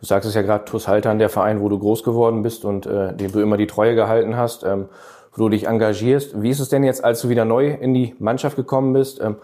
Du 0.00 0.06
sagst 0.06 0.26
es 0.26 0.34
ja 0.34 0.42
gerade, 0.42 0.64
TuS 0.64 0.88
Haltern, 0.88 1.18
der 1.18 1.28
Verein, 1.28 1.60
wo 1.60 1.68
du 1.68 1.78
groß 1.78 2.04
geworden 2.04 2.42
bist 2.42 2.64
und 2.64 2.86
äh, 2.86 3.14
dem 3.14 3.32
du 3.32 3.40
immer 3.40 3.58
die 3.58 3.66
Treue 3.66 3.94
gehalten 3.94 4.36
hast. 4.36 4.64
Ähm, 4.64 4.88
wo 5.36 5.44
du 5.44 5.48
dich 5.50 5.66
engagierst. 5.66 6.40
Wie 6.40 6.50
ist 6.50 6.60
es 6.60 6.68
denn 6.68 6.84
jetzt, 6.84 7.04
als 7.04 7.20
du 7.20 7.28
wieder 7.28 7.44
neu 7.44 7.70
in 7.70 7.92
die 7.92 8.14
Mannschaft 8.20 8.54
gekommen 8.54 8.92
bist? 8.92 9.20
Ähm, 9.20 9.36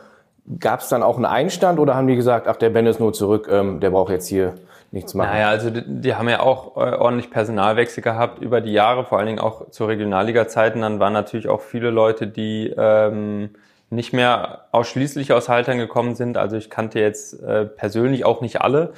Gab 0.58 0.80
es 0.80 0.88
dann 0.88 1.02
auch 1.02 1.16
einen 1.16 1.26
Einstand 1.26 1.78
oder 1.78 1.94
haben 1.94 2.08
die 2.08 2.16
gesagt, 2.16 2.48
ach, 2.48 2.56
der 2.56 2.70
Ben 2.70 2.86
ist 2.86 2.98
nur 2.98 3.12
zurück, 3.12 3.48
ähm, 3.50 3.80
der 3.80 3.90
braucht 3.90 4.10
jetzt 4.10 4.26
hier 4.26 4.54
nichts 4.90 5.14
machen? 5.14 5.30
Naja, 5.30 5.48
also 5.48 5.70
die, 5.70 5.82
die 5.86 6.14
haben 6.14 6.28
ja 6.28 6.40
auch 6.40 6.76
äh, 6.76 6.96
ordentlich 6.96 7.30
Personalwechsel 7.30 8.02
gehabt 8.02 8.40
über 8.40 8.60
die 8.60 8.72
Jahre, 8.72 9.04
vor 9.04 9.18
allen 9.18 9.28
Dingen 9.28 9.38
auch 9.38 9.70
zu 9.70 9.84
Regionalliga-Zeiten. 9.84 10.80
Dann 10.80 10.98
waren 10.98 11.12
natürlich 11.12 11.48
auch 11.48 11.60
viele 11.60 11.90
Leute, 11.90 12.26
die 12.26 12.74
ähm, 12.76 13.50
nicht 13.90 14.12
mehr 14.12 14.66
ausschließlich 14.72 15.32
aus 15.32 15.48
Haltern 15.48 15.78
gekommen 15.78 16.14
sind. 16.14 16.36
Also 16.36 16.56
ich 16.56 16.70
kannte 16.70 17.00
jetzt 17.00 17.40
äh, 17.42 17.66
persönlich 17.66 18.24
auch 18.24 18.40
nicht 18.40 18.60
alle. 18.60 18.92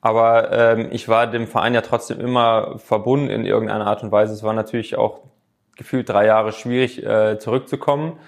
Aber 0.00 0.52
ähm, 0.52 0.88
ich 0.90 1.08
war 1.08 1.26
dem 1.26 1.46
Verein 1.46 1.74
ja 1.74 1.80
trotzdem 1.80 2.20
immer 2.20 2.78
verbunden 2.78 3.30
in 3.30 3.46
irgendeiner 3.46 3.86
Art 3.86 4.02
und 4.02 4.12
Weise. 4.12 4.34
Es 4.34 4.42
war 4.42 4.52
natürlich 4.52 4.96
auch 4.96 5.20
gefühlt 5.76 6.08
drei 6.08 6.26
Jahre 6.26 6.52
schwierig 6.52 7.04
äh, 7.04 7.38
zurückzukommen 7.38 8.18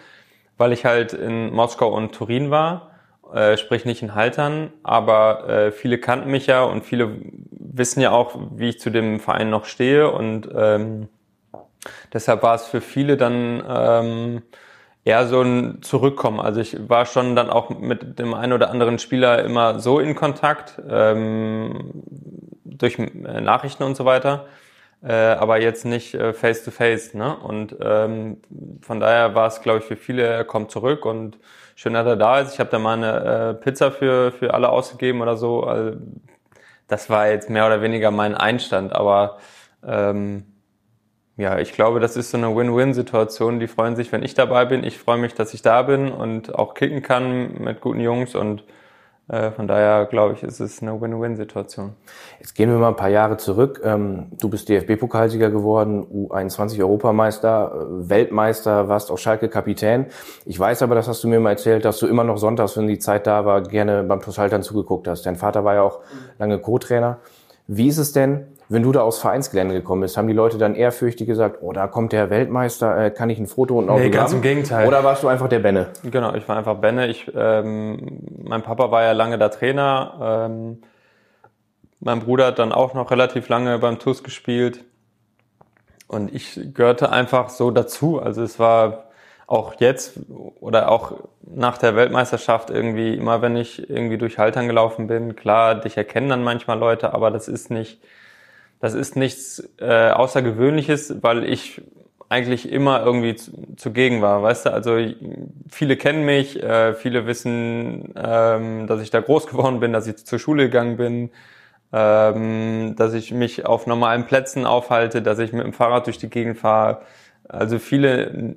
weil 0.59 0.73
ich 0.73 0.85
halt 0.85 1.13
in 1.13 1.53
Moskau 1.53 1.89
und 1.89 2.15
Turin 2.15 2.51
war, 2.51 2.91
äh, 3.33 3.57
sprich 3.57 3.85
nicht 3.85 4.03
in 4.03 4.15
Haltern, 4.15 4.73
aber 4.83 5.49
äh, 5.49 5.73
viele 5.73 5.99
kannten 5.99 6.31
mich 6.31 6.47
ja 6.47 6.65
und 6.65 6.85
viele 6.85 7.17
wissen 7.51 8.01
ja 8.01 8.13
auch, 8.13 8.39
wie 8.53 8.71
ich 8.71 8.81
zu 8.81 8.91
dem 8.91 9.21
Verein 9.21 9.51
noch 9.51 9.65
stehe 9.65 10.11
und 10.11 10.49
ähm, 10.55 11.09
deshalb 12.13 12.43
war 12.43 12.55
es 12.55 12.67
für 12.67 12.81
viele 12.81 13.17
dann 13.17 13.63
ähm, 13.69 14.43
eher 15.05 15.27
so 15.29 15.41
ein 15.41 15.83
Zurückkommen. 15.83 16.41
Also 16.41 16.61
ich 16.61 16.89
war 16.89 17.07
schon 17.07 17.37
dann 17.37 17.49
auch 17.49 17.71
mit 17.71 18.19
dem 18.19 18.35
einen 18.35 18.53
oder 18.53 18.71
anderen 18.71 18.99
Spieler 18.99 19.45
immer 19.45 19.79
so 19.79 20.01
in 20.01 20.15
Kontakt 20.15 20.83
ähm, 20.89 21.93
durch 22.65 22.99
äh, 22.99 23.41
Nachrichten 23.41 23.85
und 23.85 23.97
so 23.97 24.05
weiter 24.05 24.47
äh, 25.03 25.13
aber 25.13 25.61
jetzt 25.61 25.85
nicht 25.85 26.15
äh, 26.15 26.33
face 26.33 26.65
to 26.65 26.71
face. 26.71 27.15
Ne? 27.15 27.37
Und 27.37 27.77
ähm, 27.81 28.39
von 28.83 29.01
daher 29.01 29.35
war 29.35 29.47
es, 29.47 29.61
glaube 29.61 29.81
ich, 29.81 29.85
für 29.85 29.97
viele, 29.97 30.23
er 30.23 30.45
kommt 30.45 30.71
zurück 30.71 31.05
und 31.05 31.39
schön, 31.75 31.95
dass 31.95 32.07
er 32.07 32.17
da 32.17 32.41
ist. 32.41 32.55
Ich 32.55 32.61
habe 32.61 32.71
da 32.71 32.79
mal 32.79 32.95
eine 32.95 33.51
äh, 33.51 33.55
Pizza 33.55 33.93
für, 33.93 34.33
für 34.33 34.55
alle 34.55 34.71
ausgegeben 34.71 35.21
oder 35.21 35.37
so. 35.37 35.63
Also, 35.65 35.99
das 36.89 37.11
war 37.11 37.29
jetzt 37.29 37.51
mehr 37.51 37.67
oder 37.67 37.83
weniger 37.83 38.11
mein 38.11 38.35
Einstand, 38.35 38.95
aber 38.95 39.39
ähm, 39.85 40.45
ja, 41.37 41.59
ich 41.59 41.73
glaube, 41.73 42.01
das 42.01 42.17
ist 42.17 42.31
so 42.31 42.39
eine 42.39 42.55
Win-Win-Situation. 42.57 43.61
Die 43.61 43.67
freuen 43.67 43.95
sich, 43.95 44.11
wenn 44.11 44.23
ich 44.23 44.35
dabei 44.35 44.65
bin. 44.65 44.85
Ich 44.85 44.99
freue 44.99 45.19
mich, 45.19 45.35
dass 45.35 45.53
ich 45.53 45.63
da 45.63 45.83
bin 45.83 46.11
und 46.11 46.55
auch 46.55 46.75
kicken 46.75 47.03
kann 47.03 47.61
mit 47.63 47.81
guten 47.83 48.01
Jungs 48.01 48.35
und 48.35 48.65
von 49.29 49.67
daher 49.67 50.07
glaube 50.07 50.35
ich, 50.35 50.45
ist 50.45 50.61
es 50.61 50.81
eine 50.81 51.01
Win-Win-Situation. 51.01 51.95
Jetzt 52.39 52.55
gehen 52.55 52.71
wir 52.71 52.79
mal 52.79 52.91
ein 52.91 52.97
paar 52.97 53.09
Jahre 53.09 53.37
zurück. 53.37 53.81
Ähm, 53.83 54.29
du 54.41 54.49
bist 54.49 54.69
DFB-Pokalsieger 54.69 55.51
geworden, 55.51 56.05
U21-Europameister, 56.05 57.73
äh, 57.73 58.09
Weltmeister, 58.09 58.89
warst 58.89 59.11
auch 59.11 59.19
Schalke-Kapitän. 59.19 60.07
Ich 60.45 60.61
weiß 60.61 60.83
aber, 60.83 60.95
das 60.95 61.09
hast 61.09 61.25
du 61.25 61.29
mir 61.29 61.41
mal 61.41 61.51
erzählt, 61.51 61.85
dass 61.85 61.99
du 61.99 62.07
immer 62.07 62.23
noch 62.23 62.39
sonntags, 62.39 62.77
wenn 62.77 62.87
die 62.87 63.01
Zeit 63.01 63.27
da 63.27 63.45
war, 63.45 63.63
gerne 63.63 64.05
beim 64.05 64.21
Tosaltern 64.21 64.63
zugeguckt 64.63 65.09
hast. 65.09 65.27
Dein 65.27 65.35
Vater 65.35 65.65
war 65.65 65.75
ja 65.75 65.83
auch 65.83 66.01
lange 66.39 66.61
Co-Trainer. 66.61 67.19
Wie 67.67 67.89
ist 67.89 67.99
es 67.99 68.13
denn, 68.13 68.47
wenn 68.69 68.83
du 68.83 68.93
da 68.93 69.03
aufs 69.03 69.19
Vereinsgelände 69.19 69.75
gekommen 69.75 70.03
bist, 70.03 70.17
haben 70.17 70.27
die 70.27 70.35
Leute 70.35 70.59
dann 70.59 70.75
ehrfürchtig 70.75 71.27
gesagt, 71.27 71.59
oh, 71.61 71.73
da 71.73 71.87
kommt 71.87 72.13
der 72.13 72.31
Weltmeister, 72.31 73.07
äh, 73.07 73.11
kann 73.11 73.31
ich 73.31 73.39
ein 73.39 73.47
Foto 73.47 73.79
und 73.79 73.85
ein 73.85 73.91
Autogramm? 73.91 74.11
Nee, 74.11 74.17
ganz 74.17 74.33
im 74.33 74.43
Gegenteil. 74.43 74.89
Oder 74.89 75.05
warst 75.05 75.23
du 75.23 75.29
einfach 75.29 75.49
der 75.49 75.61
Benne? 75.61 75.89
Genau, 76.03 76.35
ich 76.35 76.49
war 76.49 76.57
einfach 76.57 76.77
Benne. 76.77 77.07
Ich, 77.07 77.31
ähm, 77.35 78.21
mein 78.43 78.63
Papa 78.63 78.91
war 78.91 79.03
ja 79.03 79.13
lange 79.13 79.39
der 79.39 79.51
Trainer. 79.51 80.47
Ähm, 80.51 80.79
mein 82.01 82.21
Bruder 82.21 82.47
hat 82.47 82.59
dann 82.59 82.73
auch 82.73 82.95
noch 82.95 83.11
relativ 83.11 83.49
lange 83.49 83.79
beim 83.79 83.99
TUS 83.99 84.23
gespielt. 84.23 84.85
Und 86.09 86.35
ich 86.35 86.61
gehörte 86.75 87.11
einfach 87.11 87.49
so 87.51 87.71
dazu. 87.71 88.21
Also 88.21 88.43
es 88.43 88.59
war 88.59 89.05
auch 89.47 89.75
jetzt 89.79 90.19
oder 90.61 90.91
auch 90.91 91.13
nach 91.43 91.79
der 91.79 91.95
Weltmeisterschaft 91.95 92.71
irgendwie, 92.71 93.15
immer 93.15 93.43
wenn 93.43 93.57
ich 93.57 93.89
irgendwie 93.89 94.19
durch 94.19 94.39
Haltern 94.39 94.67
gelaufen 94.67 95.07
bin, 95.07 95.37
klar, 95.37 95.77
dich 95.77 95.97
erkennen 95.97 96.29
dann 96.29 96.43
manchmal 96.43 96.79
Leute, 96.79 97.15
aber 97.15 97.31
das 97.31 97.47
ist 97.47 97.71
nicht, 97.71 98.01
das 98.81 98.95
ist 98.95 99.17
nichts 99.17 99.69
äh, 99.79 100.11
Außergewöhnliches, 100.11 101.23
weil 101.23 101.45
ich 101.45 101.83
eigentlich 102.29 102.71
immer 102.71 103.05
irgendwie 103.05 103.37
zu, 103.37 103.53
zugegen 103.77 104.21
war, 104.21 104.43
weißt 104.43 104.67
du? 104.67 104.73
Also 104.73 104.99
viele 105.69 105.97
kennen 105.97 106.25
mich, 106.25 106.61
äh, 106.63 106.95
viele 106.95 107.27
wissen, 107.27 108.13
ähm, 108.17 108.87
dass 108.87 109.01
ich 109.01 109.11
da 109.11 109.21
groß 109.21 109.47
geworden 109.49 109.81
bin, 109.81 109.93
dass 109.93 110.07
ich 110.07 110.25
zur 110.25 110.39
Schule 110.39 110.65
gegangen 110.65 110.97
bin, 110.97 111.31
ähm, 111.93 112.95
dass 112.97 113.15
ich 113.15 113.33
mich 113.33 113.65
auf 113.65 113.87
normalen 113.87 114.27
Plätzen 114.27 114.67
aufhalte, 114.67 115.23
dass 115.23 115.39
ich 115.39 115.53
mit 115.53 115.65
dem 115.65 115.73
Fahrrad 115.73 116.07
durch 116.07 116.19
die 116.19 116.31
Gegend 116.31 116.59
fahre. 116.59 117.03
Also 117.49 117.79
viele 117.79 118.57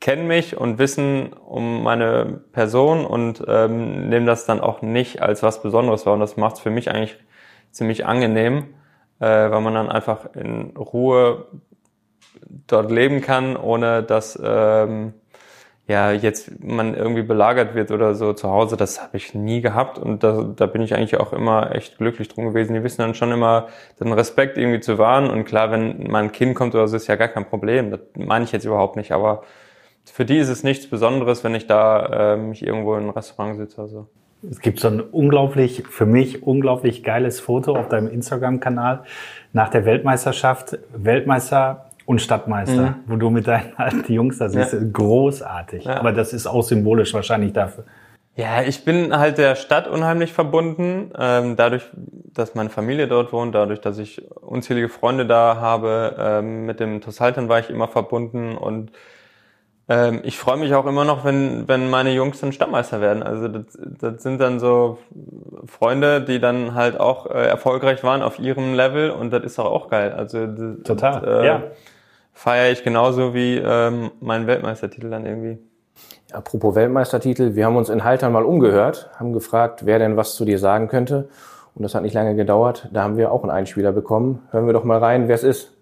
kennen 0.00 0.26
mich 0.26 0.56
und 0.56 0.78
wissen 0.78 1.32
um 1.32 1.82
meine 1.82 2.40
Person 2.52 3.06
und 3.06 3.42
ähm, 3.46 4.08
nehmen 4.08 4.26
das 4.26 4.46
dann 4.46 4.60
auch 4.60 4.82
nicht 4.82 5.22
als 5.22 5.42
was 5.42 5.62
Besonderes 5.62 6.06
wahr. 6.06 6.14
Und 6.14 6.20
das 6.20 6.36
macht 6.36 6.56
es 6.56 6.60
für 6.60 6.70
mich 6.70 6.90
eigentlich 6.90 7.16
ziemlich 7.70 8.04
angenehm 8.04 8.64
weil 9.24 9.60
man 9.60 9.74
dann 9.74 9.88
einfach 9.88 10.34
in 10.34 10.76
Ruhe 10.76 11.46
dort 12.66 12.90
leben 12.90 13.20
kann, 13.20 13.56
ohne 13.56 14.02
dass 14.02 14.38
ähm, 14.42 15.14
ja 15.86 16.10
jetzt 16.10 16.62
man 16.64 16.94
irgendwie 16.94 17.22
belagert 17.22 17.74
wird 17.74 17.90
oder 17.90 18.14
so 18.14 18.32
zu 18.32 18.50
Hause. 18.50 18.76
Das 18.76 19.00
habe 19.02 19.16
ich 19.16 19.34
nie 19.34 19.60
gehabt 19.60 19.98
und 19.98 20.22
da, 20.22 20.42
da 20.42 20.66
bin 20.66 20.82
ich 20.82 20.94
eigentlich 20.94 21.18
auch 21.18 21.32
immer 21.32 21.74
echt 21.74 21.98
glücklich 21.98 22.28
drum 22.28 22.46
gewesen. 22.46 22.74
Die 22.74 22.82
wissen 22.82 23.02
dann 23.02 23.14
schon 23.14 23.32
immer, 23.32 23.68
den 24.00 24.12
Respekt 24.12 24.58
irgendwie 24.58 24.80
zu 24.80 24.98
wahren 24.98 25.30
und 25.30 25.44
klar, 25.44 25.70
wenn 25.70 26.10
mein 26.10 26.32
Kind 26.32 26.54
kommt 26.54 26.74
oder 26.74 26.88
so, 26.88 26.96
ist 26.96 27.06
ja 27.06 27.16
gar 27.16 27.28
kein 27.28 27.48
Problem. 27.48 27.90
Das 27.90 28.00
meine 28.16 28.44
ich 28.44 28.52
jetzt 28.52 28.64
überhaupt 28.64 28.96
nicht, 28.96 29.12
aber 29.12 29.42
für 30.04 30.24
die 30.24 30.38
ist 30.38 30.48
es 30.48 30.62
nichts 30.62 30.88
Besonderes, 30.88 31.44
wenn 31.44 31.54
ich 31.54 31.66
da 31.66 32.34
äh, 32.34 32.36
mich 32.36 32.64
irgendwo 32.64 32.94
in 32.94 33.02
einem 33.02 33.10
Restaurant 33.10 33.56
sitze 33.56 33.80
oder 33.80 33.88
so. 33.88 34.08
Es 34.48 34.60
gibt 34.60 34.80
so 34.80 34.88
ein 34.88 35.00
unglaublich, 35.00 35.84
für 35.88 36.06
mich 36.06 36.42
unglaublich 36.42 37.02
geiles 37.02 37.40
Foto 37.40 37.76
auf 37.76 37.88
deinem 37.88 38.08
Instagram-Kanal 38.08 39.04
nach 39.52 39.70
der 39.70 39.84
Weltmeisterschaft, 39.84 40.78
Weltmeister 40.94 41.86
und 42.04 42.20
Stadtmeister, 42.20 42.90
mhm. 42.90 42.94
wo 43.06 43.16
du 43.16 43.30
mit 43.30 43.46
deinen 43.46 43.72
alten 43.76 44.12
Jungs 44.12 44.38
da 44.38 44.48
siehst. 44.48 44.72
Ja. 44.72 44.78
Großartig. 44.92 45.84
Ja. 45.84 45.98
Aber 45.98 46.12
das 46.12 46.32
ist 46.32 46.46
auch 46.46 46.62
symbolisch 46.62 47.12
wahrscheinlich 47.14 47.52
dafür. 47.52 47.84
Ja, 48.36 48.62
ich 48.62 48.84
bin 48.84 49.16
halt 49.16 49.38
der 49.38 49.56
Stadt 49.56 49.88
unheimlich 49.88 50.32
verbunden. 50.34 51.10
Ähm, 51.18 51.56
dadurch, 51.56 51.84
dass 52.34 52.54
meine 52.54 52.68
Familie 52.68 53.08
dort 53.08 53.32
wohnt, 53.32 53.54
dadurch, 53.54 53.80
dass 53.80 53.96
ich 53.96 54.30
unzählige 54.34 54.90
Freunde 54.90 55.24
da 55.24 55.56
habe. 55.58 56.16
Ähm, 56.18 56.66
mit 56.66 56.78
dem 56.78 57.00
Tossaltern 57.00 57.48
war 57.48 57.60
ich 57.60 57.70
immer 57.70 57.88
verbunden 57.88 58.56
und 58.56 58.92
ähm, 59.88 60.20
ich 60.24 60.38
freue 60.38 60.56
mich 60.56 60.74
auch 60.74 60.86
immer 60.86 61.04
noch, 61.04 61.24
wenn, 61.24 61.68
wenn 61.68 61.88
meine 61.90 62.12
Jungs 62.12 62.40
dann 62.40 62.52
Stammmeister 62.52 63.00
werden. 63.00 63.22
Also 63.22 63.48
das, 63.48 63.64
das 64.00 64.22
sind 64.22 64.40
dann 64.40 64.58
so 64.58 64.98
Freunde, 65.66 66.20
die 66.20 66.40
dann 66.40 66.74
halt 66.74 66.98
auch 66.98 67.26
äh, 67.26 67.46
erfolgreich 67.46 68.02
waren 68.02 68.22
auf 68.22 68.38
ihrem 68.38 68.74
Level 68.74 69.10
und 69.10 69.32
das 69.32 69.44
ist 69.44 69.58
doch 69.58 69.66
auch 69.66 69.88
geil. 69.88 70.12
Also 70.12 70.46
das, 70.46 70.82
total, 70.84 71.24
äh, 71.24 71.46
ja. 71.46 71.62
Feiere 72.32 72.70
ich 72.70 72.84
genauso 72.84 73.32
wie 73.32 73.56
ähm, 73.56 74.10
meinen 74.20 74.46
Weltmeistertitel 74.46 75.08
dann 75.08 75.24
irgendwie. 75.24 75.58
Apropos 76.32 76.74
Weltmeistertitel, 76.74 77.54
wir 77.54 77.64
haben 77.64 77.76
uns 77.76 77.88
in 77.88 78.04
Haltern 78.04 78.32
mal 78.32 78.44
umgehört, 78.44 79.08
haben 79.18 79.32
gefragt, 79.32 79.86
wer 79.86 79.98
denn 79.98 80.18
was 80.18 80.34
zu 80.34 80.44
dir 80.44 80.58
sagen 80.58 80.88
könnte. 80.88 81.30
Und 81.74 81.82
das 81.82 81.94
hat 81.94 82.02
nicht 82.02 82.14
lange 82.14 82.34
gedauert. 82.34 82.88
Da 82.92 83.02
haben 83.02 83.16
wir 83.16 83.32
auch 83.32 83.42
einen 83.42 83.52
Einspieler 83.52 83.92
bekommen. 83.92 84.42
Hören 84.50 84.66
wir 84.66 84.72
doch 84.72 84.84
mal 84.84 84.98
rein, 84.98 85.28
wer 85.28 85.34
es 85.34 85.44
ist. 85.44 85.75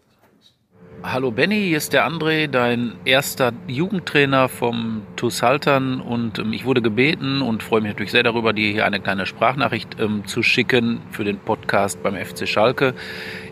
Hallo 1.07 1.31
Benny, 1.31 1.61
hier 1.61 1.77
ist 1.77 1.93
der 1.93 2.09
André, 2.09 2.47
dein 2.47 2.95
erster 3.05 3.53
Jugendtrainer 3.69 4.49
vom 4.49 5.03
TuS 5.17 5.43
Haltern 5.43 6.01
und 6.01 6.39
ähm, 6.39 6.55
ich 6.55 6.65
wurde 6.65 6.81
gebeten 6.81 7.43
und 7.43 7.63
freue 7.63 7.83
mich 7.83 7.91
natürlich 7.91 8.11
sehr 8.11 8.23
darüber, 8.23 8.55
dir 8.55 8.73
hier 8.73 8.87
eine 8.87 9.01
kleine 9.01 9.27
Sprachnachricht 9.27 10.01
ähm, 10.01 10.27
zu 10.27 10.43
schicken 10.43 11.03
für 11.11 11.25
den 11.25 11.37
Podcast 11.37 12.03
beim 12.03 12.17
FC 12.17 12.49
Schalke. 12.49 12.95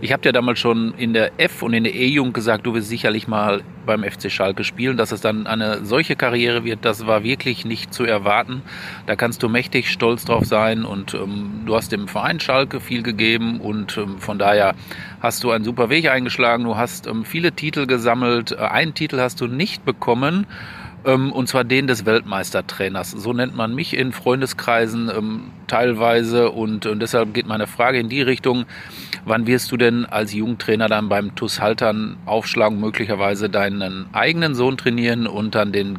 Ich 0.02 0.12
habe 0.12 0.20
dir 0.20 0.32
damals 0.32 0.58
schon 0.58 0.94
in 0.94 1.12
der 1.12 1.30
F- 1.38 1.62
und 1.62 1.74
in 1.74 1.84
der 1.84 1.94
E-Jugend 1.94 2.34
gesagt, 2.34 2.66
du 2.66 2.74
wirst 2.74 2.88
sicherlich 2.88 3.28
mal 3.28 3.62
beim 3.86 4.02
FC 4.02 4.32
Schalke 4.32 4.64
spielen. 4.64 4.96
Dass 4.96 5.12
es 5.12 5.20
dann 5.20 5.46
eine 5.46 5.84
solche 5.84 6.16
Karriere 6.16 6.64
wird, 6.64 6.84
das 6.84 7.06
war 7.06 7.22
wirklich 7.22 7.64
nicht 7.64 7.94
zu 7.94 8.02
erwarten. 8.02 8.62
Da 9.06 9.14
kannst 9.14 9.44
du 9.44 9.48
mächtig 9.48 9.92
stolz 9.92 10.24
drauf 10.24 10.44
sein 10.44 10.84
und 10.84 11.14
ähm, 11.14 11.62
du 11.66 11.76
hast 11.76 11.92
dem 11.92 12.08
Verein 12.08 12.40
Schalke 12.40 12.80
viel 12.80 13.04
gegeben 13.04 13.60
und 13.60 13.96
ähm, 13.96 14.18
von 14.18 14.40
daher 14.40 14.74
hast 15.20 15.44
du 15.44 15.52
einen 15.52 15.62
super 15.62 15.88
Weg 15.88 16.10
eingeschlagen. 16.10 16.64
Du 16.64 16.76
hast 16.76 17.06
ähm, 17.06 17.24
viele 17.24 17.52
Titel 17.52 17.86
gesammelt. 17.86 18.50
Äh, 18.50 18.56
einen 18.56 18.94
Titel 18.94 19.20
hast 19.20 19.40
du 19.40 19.46
nicht 19.46 19.84
bekommen 19.84 20.48
und 21.04 21.48
zwar 21.48 21.64
den 21.64 21.86
des 21.86 22.06
Weltmeistertrainers. 22.06 23.10
So 23.10 23.32
nennt 23.32 23.56
man 23.56 23.74
mich 23.74 23.96
in 23.96 24.12
Freundeskreisen 24.12 25.10
ähm, 25.14 25.50
teilweise 25.66 26.50
und, 26.50 26.86
und 26.86 27.00
deshalb 27.00 27.34
geht 27.34 27.46
meine 27.46 27.66
Frage 27.66 27.98
in 27.98 28.08
die 28.08 28.22
Richtung, 28.22 28.66
wann 29.24 29.46
wirst 29.46 29.72
du 29.72 29.76
denn 29.76 30.06
als 30.06 30.32
Jugendtrainer 30.32 30.88
dann 30.88 31.08
beim 31.08 31.34
TUS 31.34 31.60
Haltern 31.60 32.16
aufschlagen, 32.26 32.78
möglicherweise 32.80 33.50
deinen 33.50 34.06
eigenen 34.12 34.54
Sohn 34.54 34.76
trainieren 34.76 35.26
und 35.26 35.54
dann 35.54 35.72
den 35.72 35.98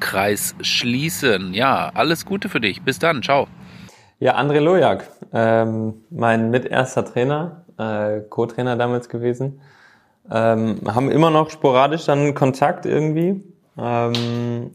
Kreis 0.00 0.54
schließen? 0.60 1.54
Ja, 1.54 1.90
alles 1.94 2.26
Gute 2.26 2.48
für 2.48 2.60
dich. 2.60 2.82
Bis 2.82 2.98
dann. 2.98 3.22
Ciao. 3.22 3.48
Ja, 4.18 4.38
André 4.38 4.60
Lojak, 4.60 5.08
ähm, 5.32 5.94
mein 6.10 6.50
miterster 6.50 7.04
Trainer, 7.04 7.64
äh, 7.78 8.20
Co-Trainer 8.20 8.76
damals 8.76 9.08
gewesen. 9.08 9.60
Ähm, 10.30 10.80
haben 10.86 11.10
immer 11.10 11.30
noch 11.30 11.50
sporadisch 11.50 12.04
dann 12.04 12.34
Kontakt 12.34 12.86
irgendwie. 12.86 13.42
Ähm, 13.82 14.70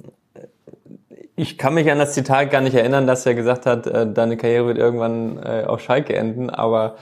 ich 1.36 1.58
kann 1.58 1.76
mich 1.76 1.90
an 1.92 2.00
das 2.00 2.14
Zitat 2.14 2.50
gar 2.52 2.62
nicht 2.62 2.76
erinnern, 2.76 3.08
dass 3.08 3.26
er 3.26 3.36
gesagt 3.36 3.66
hat, 3.66 3.88
äh, 3.88 4.12
deine 4.12 4.38
Karriere 4.38 4.68
wird 4.68 4.78
irgendwann 4.78 5.38
äh, 5.38 5.64
auf 5.66 5.82
Schalke 5.82 6.16
enden, 6.16 6.50
aber 6.50 6.96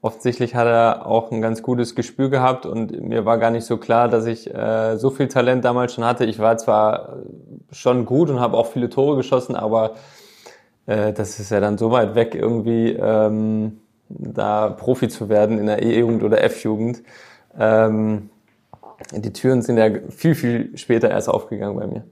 offensichtlich 0.00 0.54
hat 0.54 0.66
er 0.66 1.06
auch 1.06 1.30
ein 1.30 1.42
ganz 1.42 1.62
gutes 1.62 1.94
Gespür 1.94 2.30
gehabt 2.30 2.66
und 2.66 3.00
mir 3.02 3.24
war 3.24 3.38
gar 3.38 3.50
nicht 3.50 3.66
so 3.66 3.76
klar, 3.76 4.08
dass 4.08 4.26
ich 4.26 4.52
äh, 4.52 4.96
so 4.96 5.10
viel 5.10 5.28
Talent 5.28 5.64
damals 5.64 5.94
schon 5.94 6.04
hatte. 6.04 6.24
Ich 6.24 6.38
war 6.38 6.56
zwar 6.56 7.18
schon 7.70 8.06
gut 8.06 8.30
und 8.30 8.40
habe 8.40 8.56
auch 8.56 8.68
viele 8.68 8.88
Tore 8.88 9.16
geschossen, 9.16 9.54
aber 9.54 9.94
äh, 10.86 11.12
das 11.12 11.38
ist 11.38 11.50
ja 11.50 11.60
dann 11.60 11.78
so 11.78 11.90
weit 11.90 12.14
weg 12.14 12.34
irgendwie 12.34 12.92
ähm, 12.92 13.80
da 14.08 14.70
Profi 14.70 15.08
zu 15.08 15.28
werden 15.28 15.58
in 15.58 15.66
der 15.66 15.82
E-Jugend 15.82 16.22
oder 16.22 16.42
F-Jugend. 16.42 17.02
Ähm, 17.58 18.30
die 19.12 19.32
Türen 19.32 19.62
sind 19.62 19.78
ja 19.78 19.88
viel, 20.10 20.34
viel 20.34 20.76
später 20.76 21.10
erst 21.10 21.28
aufgegangen 21.28 21.76
bei 21.76 21.86
mir. 21.86 22.04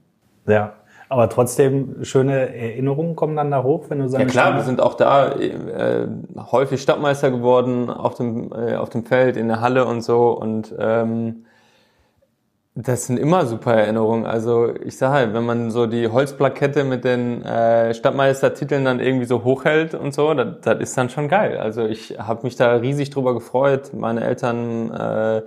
Ja, 0.47 0.73
aber 1.09 1.29
trotzdem 1.29 2.03
schöne 2.03 2.53
Erinnerungen 2.55 3.15
kommen 3.15 3.35
dann 3.35 3.51
da 3.51 3.63
hoch, 3.63 3.85
wenn 3.89 3.99
du 3.99 4.09
sagst. 4.09 4.25
Ja 4.25 4.29
klar, 4.29 4.55
wir 4.55 4.63
sind 4.63 4.81
auch 4.81 4.95
da 4.95 5.31
äh, 5.33 6.07
häufig 6.51 6.81
Stadtmeister 6.81 7.31
geworden 7.31 7.89
auf 7.89 8.15
dem 8.15 8.51
äh, 8.51 8.75
auf 8.75 8.89
dem 8.89 9.05
Feld 9.05 9.37
in 9.37 9.47
der 9.47 9.61
Halle 9.61 9.85
und 9.85 10.01
so 10.01 10.31
und 10.31 10.73
ähm, 10.77 11.45
das 12.79 13.07
sind 13.07 13.17
immer 13.17 13.47
super 13.47 13.73
Erinnerungen. 13.73 14.27
Also 14.27 14.71
ich 14.75 14.97
sage 14.97 15.13
halt, 15.13 15.33
wenn 15.33 15.45
man 15.45 15.71
so 15.71 15.87
die 15.87 16.09
Holzplakette 16.09 16.83
mit 16.83 17.05
den 17.05 17.41
äh, 17.41 17.93
Stadtmeistertiteln 17.95 18.85
dann 18.85 18.99
irgendwie 18.99 19.25
so 19.25 19.43
hochhält 19.43 19.95
und 19.95 20.13
so, 20.13 20.35
das, 20.35 20.61
das 20.61 20.79
ist 20.81 20.97
dann 20.97 21.09
schon 21.09 21.27
geil. 21.27 21.57
Also 21.57 21.85
ich 21.85 22.19
habe 22.19 22.43
mich 22.43 22.55
da 22.55 22.75
riesig 22.75 23.09
drüber 23.09 23.33
gefreut. 23.33 23.93
Meine 23.93 24.23
Eltern, 24.23 24.91
äh, 24.91 25.41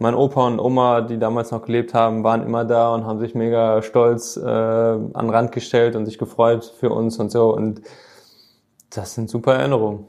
mein 0.00 0.14
Opa 0.14 0.46
und 0.46 0.58
Oma, 0.58 1.02
die 1.02 1.18
damals 1.18 1.50
noch 1.50 1.62
gelebt 1.62 1.92
haben, 1.92 2.24
waren 2.24 2.42
immer 2.42 2.64
da 2.64 2.94
und 2.94 3.04
haben 3.04 3.20
sich 3.20 3.34
mega 3.34 3.82
stolz 3.82 4.36
äh, 4.36 4.40
an 4.46 5.12
den 5.12 5.30
Rand 5.30 5.52
gestellt 5.52 5.94
und 5.94 6.06
sich 6.06 6.16
gefreut 6.16 6.74
für 6.80 6.90
uns 6.90 7.18
und 7.18 7.30
so. 7.30 7.54
Und 7.54 7.82
das 8.88 9.14
sind 9.14 9.28
super 9.28 9.54
Erinnerungen. 9.54 10.06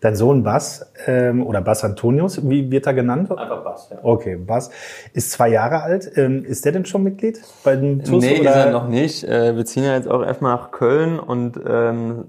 Dein 0.00 0.14
Sohn 0.14 0.42
Bass 0.42 0.92
ähm, 1.06 1.46
oder 1.46 1.62
Bass 1.62 1.84
Antonius, 1.84 2.46
wie 2.48 2.70
wird 2.70 2.86
er 2.86 2.92
genannt? 2.92 3.30
Einfach 3.30 3.64
Bass, 3.64 3.88
ja. 3.90 3.98
Okay, 4.02 4.36
Bass. 4.36 4.70
Ist 5.14 5.30
zwei 5.30 5.48
Jahre 5.48 5.82
alt. 5.82 6.10
Ähm, 6.16 6.44
ist 6.44 6.64
der 6.64 6.72
denn 6.72 6.84
schon 6.84 7.02
Mitglied 7.02 7.40
bei 7.64 7.76
den 7.76 8.02
TUS? 8.02 8.22
Nee, 8.22 8.40
oder? 8.40 8.50
ist 8.50 8.56
er 8.56 8.70
noch 8.72 8.88
nicht. 8.88 9.24
Äh, 9.24 9.56
wir 9.56 9.64
ziehen 9.64 9.84
ja 9.84 9.94
jetzt 9.94 10.08
auch 10.08 10.22
erstmal 10.22 10.56
nach 10.56 10.70
Köln 10.70 11.18
und 11.18 11.58
ähm, 11.66 12.24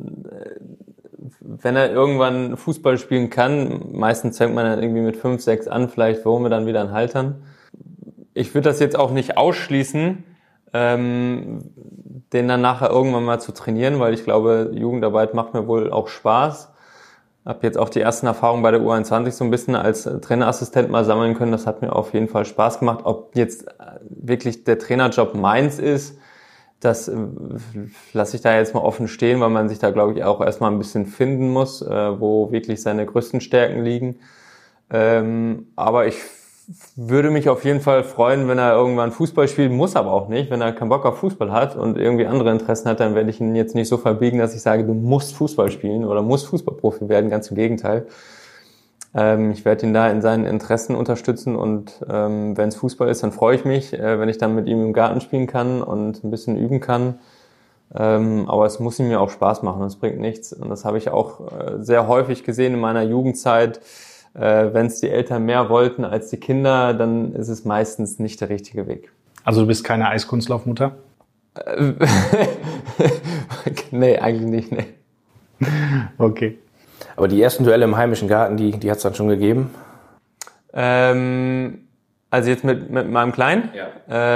wenn 1.45 1.75
er 1.75 1.91
irgendwann 1.91 2.55
Fußball 2.55 2.97
spielen 2.97 3.29
kann, 3.29 3.89
meistens 3.91 4.37
fängt 4.37 4.55
man 4.55 4.65
dann 4.65 4.81
irgendwie 4.81 5.01
mit 5.01 5.17
fünf, 5.17 5.41
sechs 5.41 5.67
an, 5.67 5.89
vielleicht 5.89 6.25
wollen 6.25 6.43
wir 6.43 6.49
dann 6.49 6.65
wieder 6.65 6.79
einen 6.81 6.91
Haltern. 6.93 7.43
Ich 8.33 8.53
würde 8.53 8.69
das 8.69 8.79
jetzt 8.79 8.97
auch 8.97 9.11
nicht 9.11 9.37
ausschließen, 9.37 10.23
ähm, 10.73 11.71
den 12.31 12.47
dann 12.47 12.61
nachher 12.61 12.89
irgendwann 12.89 13.25
mal 13.25 13.39
zu 13.39 13.51
trainieren, 13.51 13.99
weil 13.99 14.13
ich 14.13 14.23
glaube, 14.23 14.71
Jugendarbeit 14.73 15.33
macht 15.33 15.53
mir 15.53 15.67
wohl 15.67 15.91
auch 15.91 16.07
Spaß. 16.07 16.71
Hab 17.45 17.63
jetzt 17.63 17.77
auch 17.77 17.89
die 17.89 17.99
ersten 17.99 18.25
Erfahrungen 18.25 18.63
bei 18.63 18.71
der 18.71 18.79
U21 18.79 19.31
so 19.31 19.43
ein 19.43 19.51
bisschen 19.51 19.75
als 19.75 20.03
Trainerassistent 20.03 20.89
mal 20.89 21.03
sammeln 21.03 21.35
können. 21.35 21.51
Das 21.51 21.67
hat 21.67 21.81
mir 21.81 21.93
auf 21.93 22.13
jeden 22.13 22.29
Fall 22.29 22.45
Spaß 22.45 22.79
gemacht. 22.79 23.01
Ob 23.03 23.35
jetzt 23.35 23.65
wirklich 24.09 24.63
der 24.63 24.79
Trainerjob 24.79 25.35
meins 25.35 25.77
ist, 25.77 26.17
das 26.85 27.07
äh, 27.07 27.15
lasse 28.13 28.35
ich 28.35 28.41
da 28.41 28.57
jetzt 28.57 28.73
mal 28.73 28.81
offen 28.81 29.07
stehen, 29.07 29.39
weil 29.39 29.49
man 29.49 29.69
sich 29.69 29.79
da, 29.79 29.91
glaube 29.91 30.13
ich, 30.13 30.23
auch 30.23 30.41
erstmal 30.41 30.71
ein 30.71 30.77
bisschen 30.77 31.05
finden 31.05 31.49
muss, 31.49 31.81
äh, 31.81 32.19
wo 32.19 32.51
wirklich 32.51 32.81
seine 32.81 33.05
größten 33.05 33.41
Stärken 33.41 33.83
liegen. 33.83 34.17
Ähm, 34.89 35.67
aber 35.75 36.07
ich 36.07 36.17
würde 36.95 37.29
mich 37.29 37.49
auf 37.49 37.65
jeden 37.65 37.81
Fall 37.81 38.03
freuen, 38.03 38.47
wenn 38.47 38.57
er 38.57 38.73
irgendwann 38.73 39.11
Fußball 39.11 39.47
spielen 39.47 39.75
muss 39.75 39.95
aber 39.95 40.13
auch 40.13 40.29
nicht. 40.29 40.49
Wenn 40.49 40.61
er 40.61 40.71
keinen 40.71 40.89
Bock 40.89 41.05
auf 41.05 41.17
Fußball 41.17 41.51
hat 41.51 41.75
und 41.75 41.97
irgendwie 41.97 42.25
andere 42.25 42.51
Interessen 42.51 42.89
hat, 42.89 42.99
dann 42.99 43.15
werde 43.15 43.29
ich 43.29 43.41
ihn 43.41 43.55
jetzt 43.55 43.75
nicht 43.75 43.89
so 43.89 43.97
verbiegen, 43.97 44.37
dass 44.37 44.55
ich 44.55 44.61
sage, 44.61 44.85
du 44.85 44.93
musst 44.93 45.35
Fußball 45.35 45.71
spielen 45.71 46.05
oder 46.05 46.21
musst 46.21 46.47
Fußballprofi 46.47 47.09
werden. 47.09 47.29
Ganz 47.29 47.49
im 47.49 47.55
Gegenteil. 47.55 48.07
Ähm, 49.15 49.51
ich 49.51 49.65
werde 49.65 49.85
ihn 49.85 49.93
da 49.93 50.09
in 50.09 50.21
seinen 50.21 50.45
Interessen 50.45 50.95
unterstützen 50.95 51.55
und 51.55 52.01
ähm, 52.09 52.57
wenn 52.57 52.69
es 52.69 52.75
Fußball 52.75 53.09
ist, 53.09 53.23
dann 53.23 53.31
freue 53.31 53.55
ich 53.55 53.65
mich, 53.65 53.93
äh, 53.93 54.19
wenn 54.19 54.29
ich 54.29 54.37
dann 54.37 54.55
mit 54.55 54.67
ihm 54.67 54.81
im 54.83 54.93
Garten 54.93 55.21
spielen 55.21 55.47
kann 55.47 55.81
und 55.81 56.23
ein 56.23 56.31
bisschen 56.31 56.57
üben 56.57 56.79
kann. 56.79 57.19
Ähm, 57.95 58.49
aber 58.49 58.65
es 58.65 58.79
muss 58.79 58.99
ihm 58.99 59.07
mir 59.07 59.21
auch 59.21 59.29
Spaß 59.29 59.61
machen, 59.61 59.83
es 59.83 59.97
bringt 59.97 60.19
nichts. 60.19 60.51
Und 60.53 60.69
das 60.69 60.83
habe 60.83 60.97
ich 60.97 61.09
auch 61.09 61.41
äh, 61.51 61.83
sehr 61.83 62.07
häufig 62.07 62.43
gesehen 62.43 62.73
in 62.73 62.79
meiner 62.79 63.03
Jugendzeit 63.03 63.81
äh, 64.33 64.73
wenn 64.73 64.87
es 64.87 64.99
die 64.99 65.09
Eltern 65.09 65.45
mehr 65.45 65.69
wollten 65.69 66.05
als 66.05 66.29
die 66.29 66.37
Kinder, 66.37 66.93
dann 66.93 67.33
ist 67.33 67.49
es 67.49 67.65
meistens 67.65 68.19
nicht 68.19 68.41
der 68.41 68.49
richtige 68.49 68.87
Weg. 68.87 69.11
Also 69.43 69.61
du 69.61 69.67
bist 69.67 69.83
keine 69.83 70.07
Eiskunstlaufmutter? 70.09 70.95
nee, 73.91 74.17
eigentlich 74.17 74.49
nicht, 74.49 74.71
nee. 74.71 74.85
Okay. 76.17 76.57
Aber 77.15 77.27
die 77.27 77.41
ersten 77.41 77.63
Duelle 77.63 77.85
im 77.85 77.97
heimischen 77.97 78.27
Garten, 78.27 78.57
die, 78.57 78.71
die 78.71 78.89
hat 78.89 78.97
es 78.97 79.03
dann 79.03 79.15
schon 79.15 79.27
gegeben? 79.27 79.73
Ähm, 80.73 81.87
also 82.29 82.49
jetzt 82.49 82.63
mit, 82.63 82.89
mit 82.89 83.09
meinem 83.09 83.31
Kleinen? 83.31 83.69
Ja. 83.75 83.87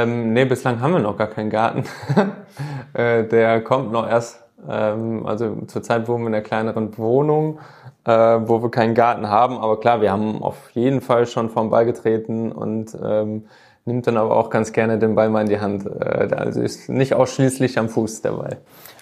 Ähm, 0.04 0.34
nee, 0.34 0.46
bislang 0.46 0.82
haben 0.82 0.94
wir 0.94 1.00
noch 1.00 1.18
gar 1.18 1.28
keinen 1.28 1.50
Garten. 1.50 1.84
äh, 2.94 3.24
der 3.24 3.62
kommt 3.62 3.92
noch 3.92 4.08
erst. 4.08 4.44
Ähm, 4.70 5.26
also 5.26 5.58
zurzeit 5.68 6.08
wohnen 6.08 6.24
wir 6.24 6.28
in 6.28 6.36
einer 6.36 6.44
kleineren 6.44 6.98
Wohnung 6.98 7.60
äh, 8.08 8.40
wo 8.48 8.64
wir 8.64 8.72
keinen 8.72 8.96
Garten 8.96 9.30
haben. 9.30 9.58
Aber 9.58 9.80
klar, 9.80 10.02
wir 10.02 10.12
haben 10.12 10.42
auf 10.42 10.72
jeden 10.72 11.02
Fall 11.02 11.28
schon 11.28 11.50
vom 11.50 11.70
Ball 11.70 11.86
getreten 11.86 12.52
und 12.52 12.98
ähm, 13.04 13.46
nimmt 13.86 14.08
dann 14.08 14.18
aber 14.18 14.36
auch 14.36 14.50
ganz 14.50 14.72
gerne 14.72 14.98
den 14.98 15.14
Ball 15.14 15.30
mal 15.30 15.42
in 15.42 15.50
die 15.50 15.60
Hand. 15.60 15.86
Äh, 15.86 16.30
also 16.34 16.62
ist 16.62 16.90
nicht 16.90 17.14
ausschließlich 17.14 17.78
am 17.78 17.90
Fuß 17.90 18.22
der 18.22 18.32
Ball. 18.32 18.58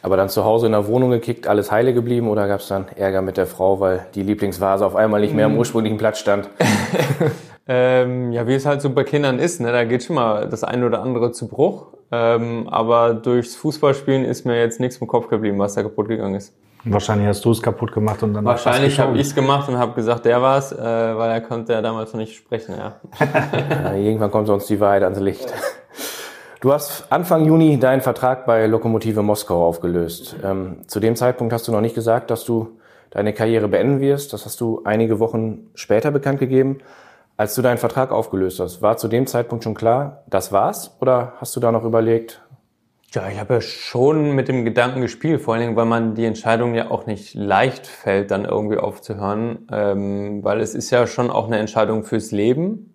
Aber 0.05 0.17
dann 0.17 0.29
zu 0.29 0.45
Hause 0.45 0.67
in 0.67 0.73
der 0.73 0.85
Wohnung 0.85 1.09
gekickt, 1.09 1.47
alles 1.47 1.71
heile 1.71 1.91
geblieben 1.91 2.29
oder 2.29 2.47
gab 2.47 2.59
es 2.59 2.67
dann 2.67 2.85
Ärger 2.95 3.23
mit 3.23 3.37
der 3.37 3.47
Frau, 3.47 3.79
weil 3.79 4.05
die 4.13 4.21
Lieblingsvase 4.21 4.85
auf 4.85 4.95
einmal 4.95 5.19
nicht 5.19 5.33
mehr 5.33 5.47
am 5.47 5.55
mm. 5.55 5.57
ursprünglichen 5.57 5.97
Platz 5.97 6.19
stand? 6.19 6.47
ähm, 7.67 8.31
ja, 8.31 8.45
wie 8.45 8.53
es 8.53 8.67
halt 8.67 8.83
so 8.83 8.91
bei 8.91 9.03
Kindern 9.03 9.39
ist, 9.39 9.61
ne? 9.61 9.71
da 9.71 9.83
geht 9.83 10.03
schon 10.03 10.17
mal 10.17 10.47
das 10.47 10.63
eine 10.63 10.85
oder 10.85 11.01
andere 11.01 11.31
zu 11.31 11.47
Bruch. 11.47 11.87
Ähm, 12.11 12.67
aber 12.69 13.15
durchs 13.15 13.55
Fußballspielen 13.55 14.25
ist 14.25 14.45
mir 14.45 14.59
jetzt 14.59 14.79
nichts 14.79 14.97
im 14.97 15.07
Kopf 15.07 15.27
geblieben, 15.27 15.57
was 15.57 15.73
da 15.73 15.81
kaputt 15.81 16.07
gegangen 16.07 16.35
ist. 16.35 16.53
Wahrscheinlich 16.83 17.27
hast 17.27 17.43
du 17.43 17.49
es 17.49 17.59
kaputt 17.63 17.91
gemacht 17.91 18.21
und 18.21 18.35
dann. 18.35 18.45
Wahrscheinlich 18.45 18.99
habe 18.99 19.15
ich 19.15 19.25
es 19.25 19.33
gemacht 19.33 19.67
und 19.69 19.79
habe 19.79 19.93
gesagt, 19.93 20.25
der 20.25 20.39
war's, 20.39 20.71
äh, 20.71 20.77
weil 20.77 21.31
er 21.31 21.41
konnte 21.41 21.73
ja 21.73 21.81
damals 21.81 22.13
noch 22.13 22.19
nicht 22.19 22.35
sprechen. 22.35 22.75
Ja. 22.77 22.97
ja, 23.85 23.95
irgendwann 23.95 24.29
kommt 24.29 24.45
sonst 24.45 24.69
die 24.69 24.79
Wahrheit 24.79 25.01
ans 25.01 25.19
Licht. 25.19 25.51
Du 26.65 26.73
hast 26.73 27.11
Anfang 27.11 27.45
Juni 27.45 27.77
deinen 27.77 28.01
Vertrag 28.01 28.47
bei 28.47 28.65
Lokomotive 28.65 29.21
Moskau 29.21 29.67
aufgelöst. 29.67 30.35
Ähm, 30.43 30.77
zu 30.87 30.99
dem 30.99 31.15
Zeitpunkt 31.15 31.53
hast 31.53 31.67
du 31.67 31.71
noch 31.71 31.79
nicht 31.79 31.93
gesagt, 31.93 32.31
dass 32.31 32.43
du 32.43 32.79
deine 33.11 33.33
Karriere 33.33 33.67
beenden 33.67 33.99
wirst. 33.99 34.33
Das 34.33 34.45
hast 34.45 34.59
du 34.61 34.81
einige 34.83 35.19
Wochen 35.19 35.69
später 35.75 36.09
bekannt 36.09 36.39
gegeben. 36.39 36.79
Als 37.37 37.53
du 37.53 37.61
deinen 37.61 37.77
Vertrag 37.77 38.11
aufgelöst 38.11 38.59
hast, 38.59 38.81
war 38.81 38.97
zu 38.97 39.07
dem 39.07 39.27
Zeitpunkt 39.27 39.63
schon 39.63 39.75
klar, 39.75 40.23
das 40.25 40.51
war's? 40.51 40.97
Oder 41.01 41.33
hast 41.37 41.55
du 41.55 41.59
da 41.59 41.71
noch 41.71 41.83
überlegt, 41.83 42.41
ja, 43.11 43.29
ich 43.29 43.39
habe 43.39 43.53
ja 43.53 43.61
schon 43.61 44.31
mit 44.31 44.47
dem 44.47 44.65
Gedanken 44.65 45.01
gespielt, 45.01 45.41
vor 45.41 45.53
allen 45.53 45.61
Dingen, 45.61 45.75
weil 45.75 45.85
man 45.85 46.15
die 46.15 46.25
Entscheidung 46.25 46.73
ja 46.73 46.89
auch 46.89 47.05
nicht 47.05 47.35
leicht 47.35 47.85
fällt, 47.85 48.31
dann 48.31 48.43
irgendwie 48.43 48.79
aufzuhören, 48.79 49.67
ähm, 49.71 50.43
weil 50.43 50.61
es 50.61 50.73
ist 50.73 50.89
ja 50.89 51.05
schon 51.05 51.29
auch 51.29 51.45
eine 51.45 51.59
Entscheidung 51.59 52.03
fürs 52.03 52.31
Leben, 52.31 52.94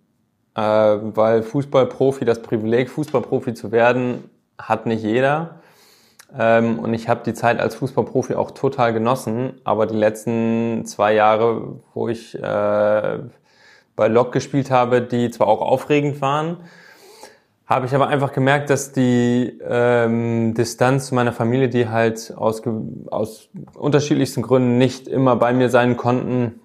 äh, 0.55 0.61
weil 0.61 1.43
Fußballprofi, 1.43 2.25
das 2.25 2.43
Privileg, 2.43 2.91
Fußballprofi 2.91 3.55
zu 3.55 3.73
werden, 3.73 4.31
hat 4.59 4.87
nicht 4.87 5.03
jeder. 5.03 5.61
Ähm, 6.39 6.79
und 6.79 6.95
ich 6.95 7.09
habe 7.09 7.23
die 7.25 7.35
Zeit 7.35 7.59
als 7.61 7.75
Fußballprofi 7.77 8.35
auch 8.35 8.53
total 8.53 8.93
genossen, 8.93 9.55
aber 9.65 9.87
die 9.87 9.97
letzten 9.97 10.85
zwei 10.87 11.15
Jahre, 11.15 11.81
wo 11.95 12.09
ich 12.09 12.35
äh, 12.37 13.19
bei 13.97 14.09
Lok 14.09 14.33
gespielt 14.33 14.71
habe, 14.71 15.03
die 15.03 15.31
zwar 15.31 15.49
auch 15.49 15.61
aufregend 15.61 16.21
waren, 16.21 16.59
habe 17.67 17.87
ich 17.87 17.95
aber 17.95 18.09
einfach 18.09 18.33
gemerkt, 18.33 18.69
dass 18.71 18.93
die 18.93 19.61
ähm, 19.65 20.55
Distanz 20.55 21.07
zu 21.07 21.15
meiner 21.15 21.33
Familie, 21.33 21.69
die 21.69 21.89
halt 21.89 22.35
aus, 22.37 22.63
aus 23.11 23.49
unterschiedlichsten 23.75 24.43
Gründen 24.43 24.79
nicht 24.79 25.07
immer 25.07 25.37
bei 25.37 25.53
mir 25.53 25.69
sein 25.69 25.97
konnten, 25.97 26.60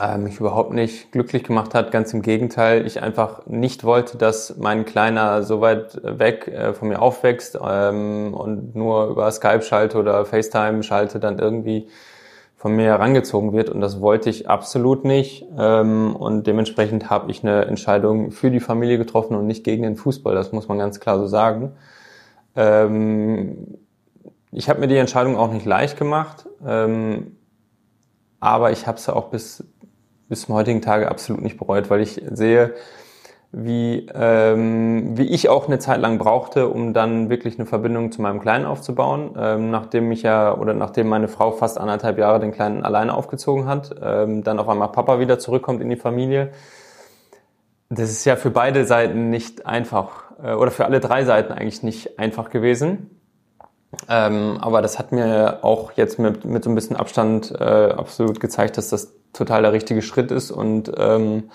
äh, 0.00 0.18
mich 0.18 0.38
überhaupt 0.40 0.72
nicht 0.72 1.12
glücklich 1.12 1.44
gemacht 1.44 1.74
hat. 1.74 1.90
Ganz 1.90 2.12
im 2.12 2.22
Gegenteil, 2.22 2.86
ich 2.86 3.02
einfach 3.02 3.46
nicht 3.46 3.84
wollte, 3.84 4.18
dass 4.18 4.56
mein 4.58 4.84
Kleiner 4.84 5.42
so 5.42 5.60
weit 5.60 6.00
weg 6.02 6.48
äh, 6.48 6.74
von 6.74 6.88
mir 6.88 7.00
aufwächst 7.00 7.58
ähm, 7.62 8.34
und 8.34 8.74
nur 8.74 9.06
über 9.08 9.30
Skype 9.30 9.62
schalte 9.62 9.98
oder 9.98 10.24
FaceTime 10.24 10.82
schalte, 10.82 11.18
dann 11.18 11.38
irgendwie 11.38 11.88
von 12.56 12.74
mir 12.74 12.86
herangezogen 12.86 13.52
wird 13.52 13.70
und 13.70 13.80
das 13.80 14.00
wollte 14.00 14.30
ich 14.30 14.48
absolut 14.48 15.04
nicht 15.04 15.44
ähm, 15.58 16.16
und 16.16 16.46
dementsprechend 16.46 17.10
habe 17.10 17.30
ich 17.30 17.42
eine 17.42 17.66
Entscheidung 17.66 18.30
für 18.32 18.50
die 18.50 18.60
Familie 18.60 18.98
getroffen 18.98 19.36
und 19.36 19.46
nicht 19.46 19.62
gegen 19.64 19.82
den 19.82 19.96
Fußball, 19.96 20.34
das 20.34 20.52
muss 20.52 20.66
man 20.66 20.78
ganz 20.78 20.98
klar 20.98 21.18
so 21.18 21.26
sagen. 21.26 21.72
Ähm, 22.56 23.78
ich 24.52 24.68
habe 24.70 24.80
mir 24.80 24.88
die 24.88 24.96
Entscheidung 24.96 25.36
auch 25.36 25.52
nicht 25.52 25.66
leicht 25.66 25.98
gemacht, 25.98 26.46
aber 28.40 28.70
ich 28.70 28.86
habe 28.86 28.96
es 28.96 29.08
auch 29.08 29.28
bis 29.28 29.64
bis 30.28 30.42
zum 30.42 30.54
heutigen 30.54 30.82
Tage 30.82 31.08
absolut 31.08 31.42
nicht 31.42 31.58
bereut, 31.58 31.90
weil 31.90 32.00
ich 32.00 32.22
sehe, 32.30 32.74
wie, 33.52 34.06
ähm, 34.14 35.16
wie 35.16 35.28
ich 35.28 35.48
auch 35.48 35.66
eine 35.66 35.78
Zeit 35.78 36.00
lang 36.00 36.18
brauchte, 36.18 36.68
um 36.68 36.92
dann 36.92 37.30
wirklich 37.30 37.58
eine 37.58 37.66
Verbindung 37.66 38.12
zu 38.12 38.20
meinem 38.20 38.40
Kleinen 38.40 38.66
aufzubauen. 38.66 39.34
Ähm, 39.38 39.70
nachdem 39.70 40.10
ich 40.12 40.22
ja 40.22 40.54
oder 40.54 40.74
nachdem 40.74 41.08
meine 41.08 41.28
Frau 41.28 41.52
fast 41.52 41.78
anderthalb 41.78 42.18
Jahre 42.18 42.40
den 42.40 42.52
Kleinen 42.52 42.84
alleine 42.84 43.14
aufgezogen 43.14 43.66
hat, 43.66 43.94
ähm, 44.02 44.42
dann 44.42 44.58
auf 44.58 44.68
einmal 44.68 44.92
Papa 44.92 45.20
wieder 45.20 45.38
zurückkommt 45.38 45.80
in 45.80 45.88
die 45.88 45.96
Familie. 45.96 46.50
Das 47.88 48.10
ist 48.10 48.24
ja 48.24 48.36
für 48.36 48.50
beide 48.50 48.84
Seiten 48.84 49.30
nicht 49.30 49.64
einfach 49.64 50.24
äh, 50.42 50.52
oder 50.52 50.70
für 50.70 50.84
alle 50.84 51.00
drei 51.00 51.24
Seiten 51.24 51.52
eigentlich 51.52 51.82
nicht 51.82 52.18
einfach 52.18 52.50
gewesen. 52.50 53.15
Ähm, 54.08 54.58
aber 54.60 54.82
das 54.82 54.98
hat 54.98 55.12
mir 55.12 55.58
auch 55.62 55.92
jetzt 55.92 56.18
mit, 56.18 56.44
mit 56.44 56.64
so 56.64 56.70
ein 56.70 56.74
bisschen 56.74 56.96
Abstand 56.96 57.52
äh, 57.52 57.64
absolut 57.64 58.40
gezeigt, 58.40 58.76
dass 58.76 58.90
das 58.90 59.12
total 59.32 59.62
der 59.62 59.72
richtige 59.72 60.02
Schritt 60.02 60.30
ist 60.30 60.50
und 60.50 60.90
ähm, 60.96 61.50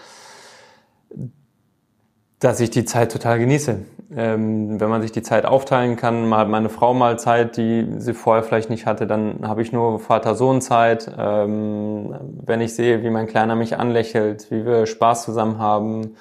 dass 2.40 2.60
ich 2.60 2.72
die 2.72 2.86
Zeit 2.86 3.12
total 3.12 3.40
genieße. 3.40 3.80
Ähm, 4.16 4.80
wenn 4.80 4.90
man 4.90 5.02
sich 5.02 5.12
die 5.12 5.22
Zeit 5.22 5.46
aufteilen 5.46 5.96
kann, 5.96 6.28
mal 6.28 6.46
meine 6.48 6.70
Frau 6.70 6.94
mal 6.94 7.18
Zeit, 7.18 7.56
die 7.56 7.88
sie 7.98 8.14
vorher 8.14 8.44
vielleicht 8.44 8.70
nicht 8.70 8.86
hatte, 8.86 9.08
dann 9.08 9.48
habe 9.48 9.62
ich 9.62 9.72
nur 9.72 10.00
Vater-Sohn-Zeit. 10.00 11.12
Ähm, 11.18 12.14
wenn 12.44 12.60
ich 12.62 12.76
sehe, 12.76 13.04
wie 13.04 13.10
mein 13.10 13.28
Kleiner 13.28 13.56
mich 13.56 13.78
anlächelt, 13.78 14.50
wie 14.50 14.66
wir 14.66 14.86
Spaß 14.86 15.24
zusammen 15.24 15.60
haben, 15.60 16.16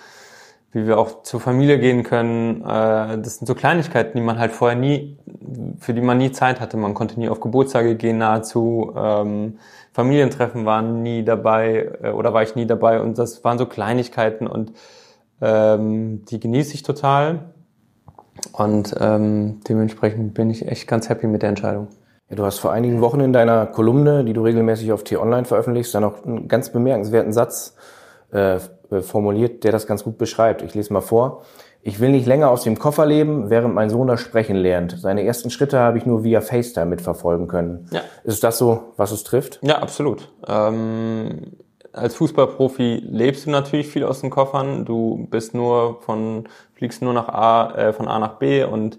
wie 0.73 0.87
wir 0.87 0.99
auch 0.99 1.23
zur 1.23 1.41
Familie 1.41 1.79
gehen 1.79 2.05
können, 2.05 2.63
äh, 2.63 3.19
das 3.19 3.37
sind 3.37 3.47
so 3.47 3.55
Kleinigkeiten, 3.55 4.17
die 4.17 4.23
man 4.25 4.39
halt 4.39 4.53
vorher 4.53 4.79
nie, 4.79 5.19
für 5.79 5.95
die 5.95 6.01
man 6.01 6.19
nie 6.19 6.31
Zeit 6.31 6.61
hatte. 6.61 6.77
Man 6.77 6.95
konnte 6.95 7.19
nie 7.19 7.29
auf 7.29 7.41
Geburtstage 7.41 7.97
gehen, 7.97 8.19
nahezu. 8.19 8.93
Ähm, 8.97 9.59
Familientreffen 9.93 10.67
waren 10.67 11.03
nie 11.03 11.25
dabei 11.25 11.91
äh, 12.03 12.11
oder 12.11 12.33
war 12.33 12.43
ich 12.43 12.55
nie 12.55 12.67
dabei 12.67 13.01
und 13.01 13.19
das 13.19 13.43
waren 13.43 13.59
so 13.59 13.67
Kleinigkeiten 13.67 14.47
und 14.47 14.73
ähm, 15.41 16.25
die 16.27 16.39
genieße 16.39 16.75
ich 16.75 16.83
total. 16.83 17.53
Und 18.53 18.95
ähm, 18.99 19.61
dementsprechend 19.69 20.35
bin 20.35 20.51
ich 20.51 20.67
echt 20.69 20.87
ganz 20.87 21.09
happy 21.09 21.27
mit 21.27 21.43
der 21.43 21.51
Entscheidung. 21.51 21.89
Ja, 22.29 22.37
du 22.37 22.45
hast 22.45 22.59
vor 22.59 22.73
einigen 22.73 23.01
Wochen 23.01 23.21
in 23.21 23.33
deiner 23.33 23.67
Kolumne, 23.67 24.25
die 24.25 24.33
du 24.33 24.43
regelmäßig 24.43 24.93
auf 24.93 25.03
T-Online 25.03 25.45
veröffentlichst, 25.45 25.95
dann 25.95 26.05
auch 26.05 26.25
einen 26.25 26.47
ganz 26.47 26.71
bemerkenswerten 26.71 27.33
Satz 27.33 27.75
äh, 28.31 28.61
formuliert, 29.03 29.65
der 29.65 29.73
das 29.73 29.87
ganz 29.87 30.05
gut 30.05 30.19
beschreibt. 30.19 30.63
Ich 30.63 30.75
lese 30.75 30.93
mal 30.93 31.01
vor. 31.01 31.43
Ich 31.83 31.99
will 31.99 32.11
nicht 32.11 32.27
länger 32.27 32.51
aus 32.51 32.63
dem 32.63 32.79
Koffer 32.79 33.07
leben, 33.07 33.49
während 33.49 33.75
mein 33.75 33.89
Sohn 33.89 34.07
das 34.07 34.21
Sprechen 34.21 34.57
lernt. 34.57 34.97
Seine 34.99 35.25
ersten 35.25 35.51
Schritte 35.51 35.79
habe 35.79 35.97
ich 35.97 36.05
nur 36.05 36.25
via 36.25 36.43
FaceTime 36.43 36.87
mitverfolgen 36.87 37.49
können. 37.49 37.87
Ja. 37.91 38.03
Ist 38.25 38.45
das 38.45 38.59
so, 38.59 38.93
was 38.97 39.13
es 39.13 39.25
trifft? 39.25 39.61
Ja, 39.63 39.79
absolut. 39.79 40.31
Ähm, 40.47 41.53
als 41.93 42.17
Fußballprofi 42.17 43.03
lebst 43.07 43.47
du 43.47 43.51
natürlich 43.51 43.89
viel 43.89 44.05
aus 44.05 44.21
den 44.21 44.31
Koffern. 44.31 44.85
Du 44.85 45.27
bist 45.31 45.55
nur 45.55 46.03
von, 46.03 46.49
fliegst 46.75 47.01
nur 47.01 47.15
nach 47.15 47.29
A, 47.29 47.75
äh, 47.75 47.93
von 47.95 48.09
A 48.09 48.19
nach 48.19 48.35
B 48.39 48.63
und 48.63 48.99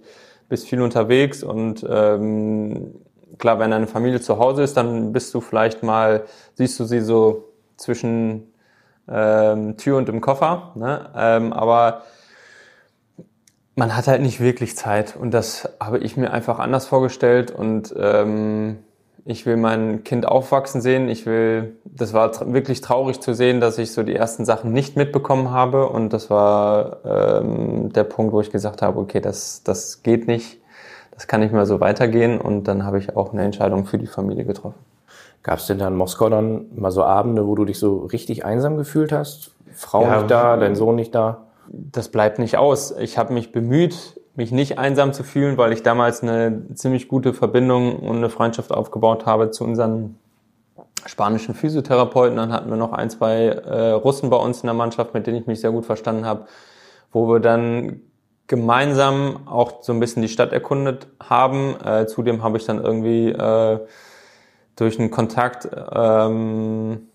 bist 0.50 0.68
viel 0.68 0.82
unterwegs 0.82 1.44
und 1.44 1.86
ähm, 1.90 2.96
klar, 3.38 3.58
wenn 3.60 3.72
deine 3.72 3.88
Familie 3.88 4.20
zu 4.20 4.38
Hause 4.38 4.64
ist, 4.64 4.76
dann 4.76 5.14
bist 5.14 5.34
du 5.34 5.40
vielleicht 5.40 5.82
mal, 5.82 6.26
siehst 6.56 6.80
du 6.80 6.84
sie 6.84 7.00
so 7.00 7.46
zwischen 7.78 8.51
ähm, 9.10 9.78
Tür 9.78 9.98
und 9.98 10.10
im 10.10 10.22
Koffer. 10.22 10.72
Ne? 10.76 11.10
Ähm, 11.16 11.54
aber 11.54 12.04
man 13.76 13.96
hat 13.96 14.08
halt 14.08 14.22
nicht 14.22 14.40
wirklich 14.40 14.76
Zeit 14.76 15.16
und 15.16 15.34
das 15.34 15.70
habe 15.80 16.00
ich 16.00 16.18
mir 16.18 16.32
einfach 16.32 16.60
anders 16.60 16.88
vorgestellt 16.88 17.52
und 17.52 17.94
ähm, 17.98 18.80
ich 19.26 19.46
will 19.46 19.58
mein 19.58 20.04
Kind 20.04 20.28
aufwachsen 20.28 20.82
sehen. 20.82 21.08
Ich 21.08 21.26
will, 21.26 21.78
das 21.86 22.14
war 22.14 22.32
wirklich 22.54 22.82
traurig 22.82 23.22
zu 23.22 23.34
sehen, 23.34 23.62
dass 23.62 23.78
ich 23.78 23.92
so 23.92 24.04
die 24.04 24.16
ersten 24.16 24.46
Sachen 24.46 24.74
nicht 24.74 24.98
mitbekommen 24.98 25.52
habe. 25.52 25.88
Und 25.90 26.12
das 26.12 26.30
war 26.30 27.06
ähm, 27.06 27.94
der 27.94 28.04
Punkt, 28.04 28.34
wo 28.34 28.42
ich 28.42 28.50
gesagt 28.50 28.82
habe, 28.82 29.00
okay, 29.00 29.20
das, 29.20 29.64
das 29.64 30.02
geht 30.02 30.28
nicht. 30.28 30.60
Das 31.12 31.28
kann 31.28 31.42
nicht 31.42 31.54
mehr 31.54 31.66
so 31.66 31.80
weitergehen. 31.80 32.42
Und 32.42 32.68
dann 32.68 32.84
habe 32.84 32.98
ich 32.98 33.16
auch 33.16 33.32
eine 33.32 33.44
Entscheidung 33.44 33.86
für 33.86 34.00
die 34.00 34.08
Familie 34.08 34.46
getroffen. 34.46 34.80
Gab 35.44 35.60
es 35.60 35.68
denn 35.68 35.80
da 35.80 35.88
in 35.88 35.96
Moskau 35.96 36.30
dann 36.30 36.68
mal 36.76 36.92
so 36.92 37.04
Abende, 37.04 37.48
wo 37.48 37.56
du 37.56 37.66
dich 37.66 37.80
so 37.80 38.06
richtig 38.06 38.46
einsam 38.46 38.78
gefühlt 38.78 39.12
hast? 39.12 39.52
Frau 39.74 40.04
ja, 40.04 40.18
nicht 40.18 40.32
da, 40.32 40.58
dein 40.58 40.76
Sohn 40.76 40.96
nicht 40.96 41.16
da? 41.16 41.48
Das 41.68 42.10
bleibt 42.10 42.38
nicht 42.38 42.58
aus. 42.58 42.92
Ich 42.98 43.18
habe 43.18 43.34
mich 43.34 43.52
bemüht, 43.52 44.20
mich 44.36 44.52
nicht 44.52 44.78
einsam 44.78 45.14
zu 45.14 45.24
fühlen, 45.24 45.58
weil 45.58 45.74
ich 45.74 45.84
damals 45.84 46.22
eine 46.22 46.74
ziemlich 46.76 47.08
gute 47.08 47.34
Verbindung 47.34 47.98
und 48.00 48.18
eine 48.18 48.30
Freundschaft 48.30 48.72
aufgebaut 48.72 49.26
habe 49.26 49.52
zu 49.52 49.64
unseren 49.64 50.18
spanischen 51.06 51.56
Physiotherapeuten. 51.56 52.38
Dann 52.38 52.52
hatten 52.52 52.70
wir 52.70 52.78
noch 52.78 52.94
ein, 52.94 53.10
zwei 53.10 53.48
äh, 53.48 53.92
Russen 53.92 54.30
bei 54.30 54.38
uns 54.38 54.62
in 54.62 54.68
der 54.68 54.74
Mannschaft, 54.74 55.14
mit 55.14 55.26
denen 55.26 55.38
ich 55.38 55.48
mich 55.48 55.62
sehr 55.62 55.72
gut 55.72 55.86
verstanden 55.86 56.26
habe, 56.26 56.46
wo 57.12 57.28
wir 57.28 57.40
dann 57.40 58.02
gemeinsam 58.48 59.48
auch 59.48 59.82
so 59.82 59.94
ein 59.94 60.00
bisschen 60.00 60.22
die 60.22 60.28
Stadt 60.28 60.52
erkundet 60.52 61.08
haben. 61.22 61.76
Äh, 61.84 62.06
zudem 62.06 62.44
habe 62.44 62.58
ich 62.58 62.66
dann 62.66 62.84
irgendwie 62.84 63.30
äh, 63.30 63.80
durch 64.82 65.00
einen 65.00 65.12
Kontakt 65.12 65.70
ähm, 65.94 67.08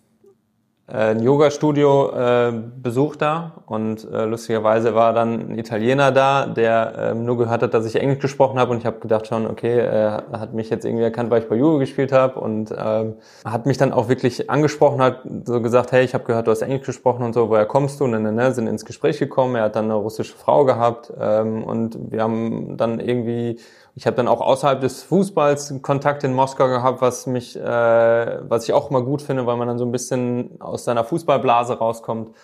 äh, 0.87 0.92
ein 0.92 1.20
Yoga-Studio 1.20 2.12
äh, 2.12 2.52
besucht 2.81 3.20
da. 3.20 3.64
Und 3.66 4.09
äh, 4.09 4.24
lustigerweise 4.24 4.94
war 4.94 5.12
dann 5.12 5.50
ein 5.50 5.59
Italiener 5.59 6.12
da, 6.12 6.46
der 6.46 6.92
ähm, 6.96 7.24
nur 7.24 7.37
gehört 7.38 7.62
hat, 7.62 7.74
dass 7.74 7.85
ich 7.87 7.96
Englisch 7.96 8.20
gesprochen 8.20 8.61
habe. 8.61 8.70
Und 8.70 8.79
ich 8.79 8.87
habe 8.87 9.00
gedacht 9.00 9.26
schon, 9.26 9.48
okay, 9.48 9.81
er 9.81 10.26
hat 10.33 10.55
mich 10.55 10.70
jetzt 10.70 10.85
irgendwie 10.85 11.02
erkannt, 11.02 11.29
weil 11.31 11.42
ich 11.42 11.48
bei 11.48 11.57
Yoga 11.57 11.79
gespielt 11.79 12.12
habe. 12.12 12.38
Und 12.38 12.72
ähm, 12.79 13.16
hat 13.44 13.66
mich 13.66 13.79
dann 13.79 13.92
auch 13.92 14.09
wirklich 14.09 14.48
angesprochen, 14.48 15.02
hat 15.02 15.22
so 15.44 15.61
gesagt, 15.61 15.90
hey, 15.90 16.05
ich 16.05 16.14
habe 16.14 16.22
gehört, 16.22 16.46
du 16.46 16.52
hast 16.52 16.62
Englisch 16.62 16.87
gesprochen 16.87 17.24
und 17.24 17.33
so, 17.33 17.48
woher 17.48 17.66
kommst 17.66 17.98
du? 17.98 18.05
Und 18.05 18.12
dann 18.12 18.33
ne, 18.33 18.52
sind 18.52 18.68
ins 18.68 18.85
Gespräch 18.85 19.18
gekommen, 19.18 19.57
er 19.57 19.64
hat 19.64 19.74
dann 19.74 19.87
eine 19.87 19.94
russische 19.94 20.37
Frau 20.37 20.64
gehabt 20.64 21.12
ähm, 21.20 21.64
und 21.64 21.98
wir 22.12 22.22
haben 22.22 22.76
dann 22.76 23.00
irgendwie 23.00 23.59
ich 23.97 24.07
habe 24.07 24.15
dann 24.15 24.29
auch 24.29 24.43
außerhalb 24.43 24.79
des 24.83 25.03
Fußballs 25.05 25.81
Kontakt 25.81 26.23
in 26.23 26.35
Moskau 26.35 26.69
gehabt, 26.69 27.01
was 27.01 27.27
mich, 27.27 27.57
äh, 27.57 27.63
was 27.63 28.65
ich 28.65 28.75
auch 28.75 28.91
immer 28.91 29.01
gut 29.01 29.23
finde, 29.23 29.47
weil 29.47 29.57
man 29.57 29.67
dann 29.69 29.79
so 29.79 29.87
ein 29.87 29.93
bisschen 29.93 30.61
aus 30.61 30.85
seiner 30.85 31.03
Fußballblase 31.03 31.79
rauskommt. 31.79 32.37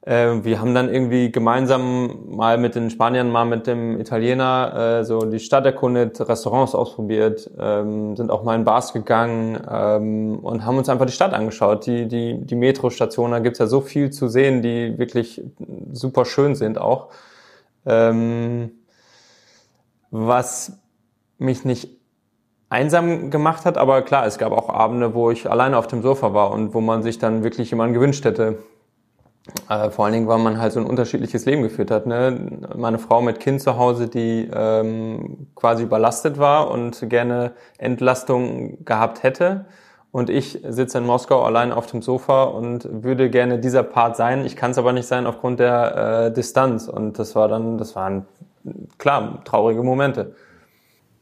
Äh, 0.00 0.42
wir 0.42 0.60
haben 0.60 0.74
dann 0.74 0.92
irgendwie 0.92 1.30
gemeinsam 1.30 2.28
mal 2.28 2.58
mit 2.58 2.74
den 2.74 2.90
Spaniern, 2.90 3.30
mal 3.30 3.44
mit 3.44 3.68
dem 3.68 4.00
Italiener 4.00 4.98
äh, 4.98 5.04
so 5.04 5.20
die 5.20 5.38
Stadt 5.38 5.64
erkundet, 5.64 6.20
Restaurants 6.20 6.74
ausprobiert, 6.74 7.48
ähm, 7.56 8.16
sind 8.16 8.32
auch 8.32 8.42
mal 8.42 8.56
in 8.56 8.64
Bars 8.64 8.92
gegangen 8.92 9.56
ähm, 9.70 10.40
und 10.40 10.66
haben 10.66 10.76
uns 10.76 10.88
einfach 10.88 11.06
die 11.06 11.12
Stadt 11.12 11.34
angeschaut. 11.34 11.86
Die, 11.86 12.08
die, 12.08 12.44
die 12.44 12.56
Metrostation, 12.56 13.30
da 13.30 13.38
gibt's 13.38 13.60
ja 13.60 13.68
so 13.68 13.80
viel 13.80 14.10
zu 14.10 14.26
sehen, 14.26 14.60
die 14.60 14.98
wirklich 14.98 15.40
super 15.92 16.24
schön 16.24 16.56
sind 16.56 16.78
auch. 16.78 17.10
Ähm, 17.86 18.72
was 20.16 20.78
mich 21.38 21.64
nicht 21.64 21.88
einsam 22.68 23.30
gemacht 23.30 23.64
hat, 23.64 23.76
aber 23.76 24.02
klar, 24.02 24.26
es 24.26 24.38
gab 24.38 24.52
auch 24.52 24.68
Abende, 24.68 25.12
wo 25.12 25.32
ich 25.32 25.50
alleine 25.50 25.76
auf 25.76 25.88
dem 25.88 26.02
Sofa 26.02 26.32
war 26.32 26.52
und 26.52 26.72
wo 26.72 26.80
man 26.80 27.02
sich 27.02 27.18
dann 27.18 27.42
wirklich 27.42 27.70
jemanden 27.70 27.94
gewünscht 27.94 28.24
hätte. 28.24 28.58
Äh, 29.68 29.90
vor 29.90 30.04
allen 30.04 30.14
Dingen, 30.14 30.28
weil 30.28 30.38
man 30.38 30.60
halt 30.60 30.72
so 30.72 30.78
ein 30.78 30.86
unterschiedliches 30.86 31.46
Leben 31.46 31.62
geführt 31.62 31.90
hat. 31.90 32.06
Ne? 32.06 32.60
Meine 32.76 33.00
Frau 33.00 33.22
mit 33.22 33.40
Kind 33.40 33.60
zu 33.60 33.76
Hause, 33.76 34.06
die 34.06 34.48
ähm, 34.54 35.48
quasi 35.56 35.82
überlastet 35.82 36.38
war 36.38 36.70
und 36.70 37.10
gerne 37.10 37.52
Entlastung 37.76 38.84
gehabt 38.84 39.24
hätte. 39.24 39.64
Und 40.12 40.30
ich 40.30 40.60
sitze 40.62 40.98
in 40.98 41.06
Moskau 41.06 41.42
allein 41.42 41.72
auf 41.72 41.86
dem 41.86 42.02
Sofa 42.02 42.44
und 42.44 42.88
würde 43.02 43.30
gerne 43.30 43.58
dieser 43.58 43.82
Part 43.82 44.16
sein. 44.16 44.46
Ich 44.46 44.54
kann 44.54 44.70
es 44.70 44.78
aber 44.78 44.92
nicht 44.92 45.08
sein 45.08 45.26
aufgrund 45.26 45.58
der 45.58 46.26
äh, 46.26 46.32
Distanz. 46.32 46.86
Und 46.86 47.18
das 47.18 47.34
war 47.34 47.48
dann, 47.48 47.78
das 47.78 47.96
waren 47.96 48.26
klar, 48.98 49.42
traurige 49.44 49.82
Momente. 49.82 50.34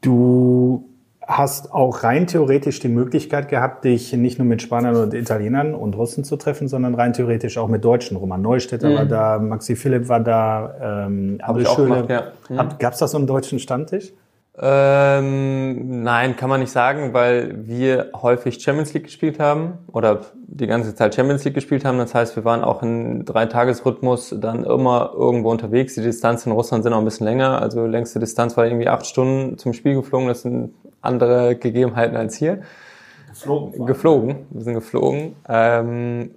Du 0.01 0.89
hast 1.25 1.73
auch 1.73 2.03
rein 2.03 2.27
theoretisch 2.27 2.79
die 2.79 2.89
Möglichkeit 2.89 3.47
gehabt, 3.47 3.85
dich 3.85 4.13
nicht 4.13 4.39
nur 4.39 4.47
mit 4.47 4.61
Spaniern 4.61 4.95
und 4.95 5.13
Italienern 5.13 5.73
und 5.73 5.95
Russen 5.95 6.23
zu 6.23 6.35
treffen, 6.35 6.67
sondern 6.67 6.95
rein 6.95 7.13
theoretisch 7.13 7.57
auch 7.57 7.69
mit 7.69 7.83
Deutschen. 7.83 8.17
Roman 8.17 8.41
Neustädter 8.41 8.89
mhm. 8.89 8.95
war 8.95 9.05
da, 9.05 9.39
Maxi 9.39 9.75
Philipp 9.75 10.09
war 10.09 10.19
da, 10.19 11.05
ähm, 11.05 11.37
Abel 11.41 11.65
Schöne. 11.65 12.05
Ja. 12.09 12.23
Mhm. 12.49 12.77
Gab 12.79 12.93
es 12.93 12.99
da 12.99 13.07
so 13.07 13.17
einen 13.17 13.27
deutschen 13.27 13.59
Stammtisch? 13.59 14.13
Ähm, 14.55 16.03
nein, 16.03 16.35
kann 16.35 16.47
man 16.47 16.59
nicht 16.59 16.71
sagen, 16.71 17.11
weil 17.13 17.67
wir 17.67 18.11
häufig 18.13 18.61
Champions 18.61 18.93
League 18.93 19.05
gespielt 19.05 19.39
haben 19.39 19.79
oder 19.91 20.21
die 20.35 20.67
ganze 20.67 20.93
Zeit 20.93 21.15
Champions 21.15 21.43
League 21.43 21.55
gespielt 21.55 21.85
haben. 21.85 21.97
Das 21.97 22.13
heißt, 22.13 22.35
wir 22.35 22.45
waren 22.45 22.63
auch 22.63 22.83
in 22.83 23.25
Dreitagesrhythmus 23.25 24.35
dann 24.39 24.63
immer 24.63 25.11
irgendwo 25.15 25.49
unterwegs. 25.49 25.95
Die 25.95 26.01
Distanz 26.01 26.45
in 26.45 26.51
Russland 26.51 26.83
sind 26.83 26.93
auch 26.93 26.99
ein 26.99 27.05
bisschen 27.05 27.25
länger. 27.25 27.61
Also 27.61 27.87
längste 27.87 28.19
Distanz 28.19 28.55
war 28.55 28.65
irgendwie 28.65 28.87
acht 28.87 29.07
Stunden 29.07 29.57
zum 29.57 29.73
Spiel 29.73 29.95
geflogen. 29.95 30.27
Das 30.27 30.43
sind 30.43 30.75
andere 31.01 31.55
Gegebenheiten 31.55 32.15
als 32.15 32.35
hier. 32.35 32.61
Geflogen. 33.29 33.85
Geflogen. 33.87 34.35
Wir 34.51 34.61
sind 34.61 34.73
geflogen. 34.75 35.35
Ähm, 35.49 36.29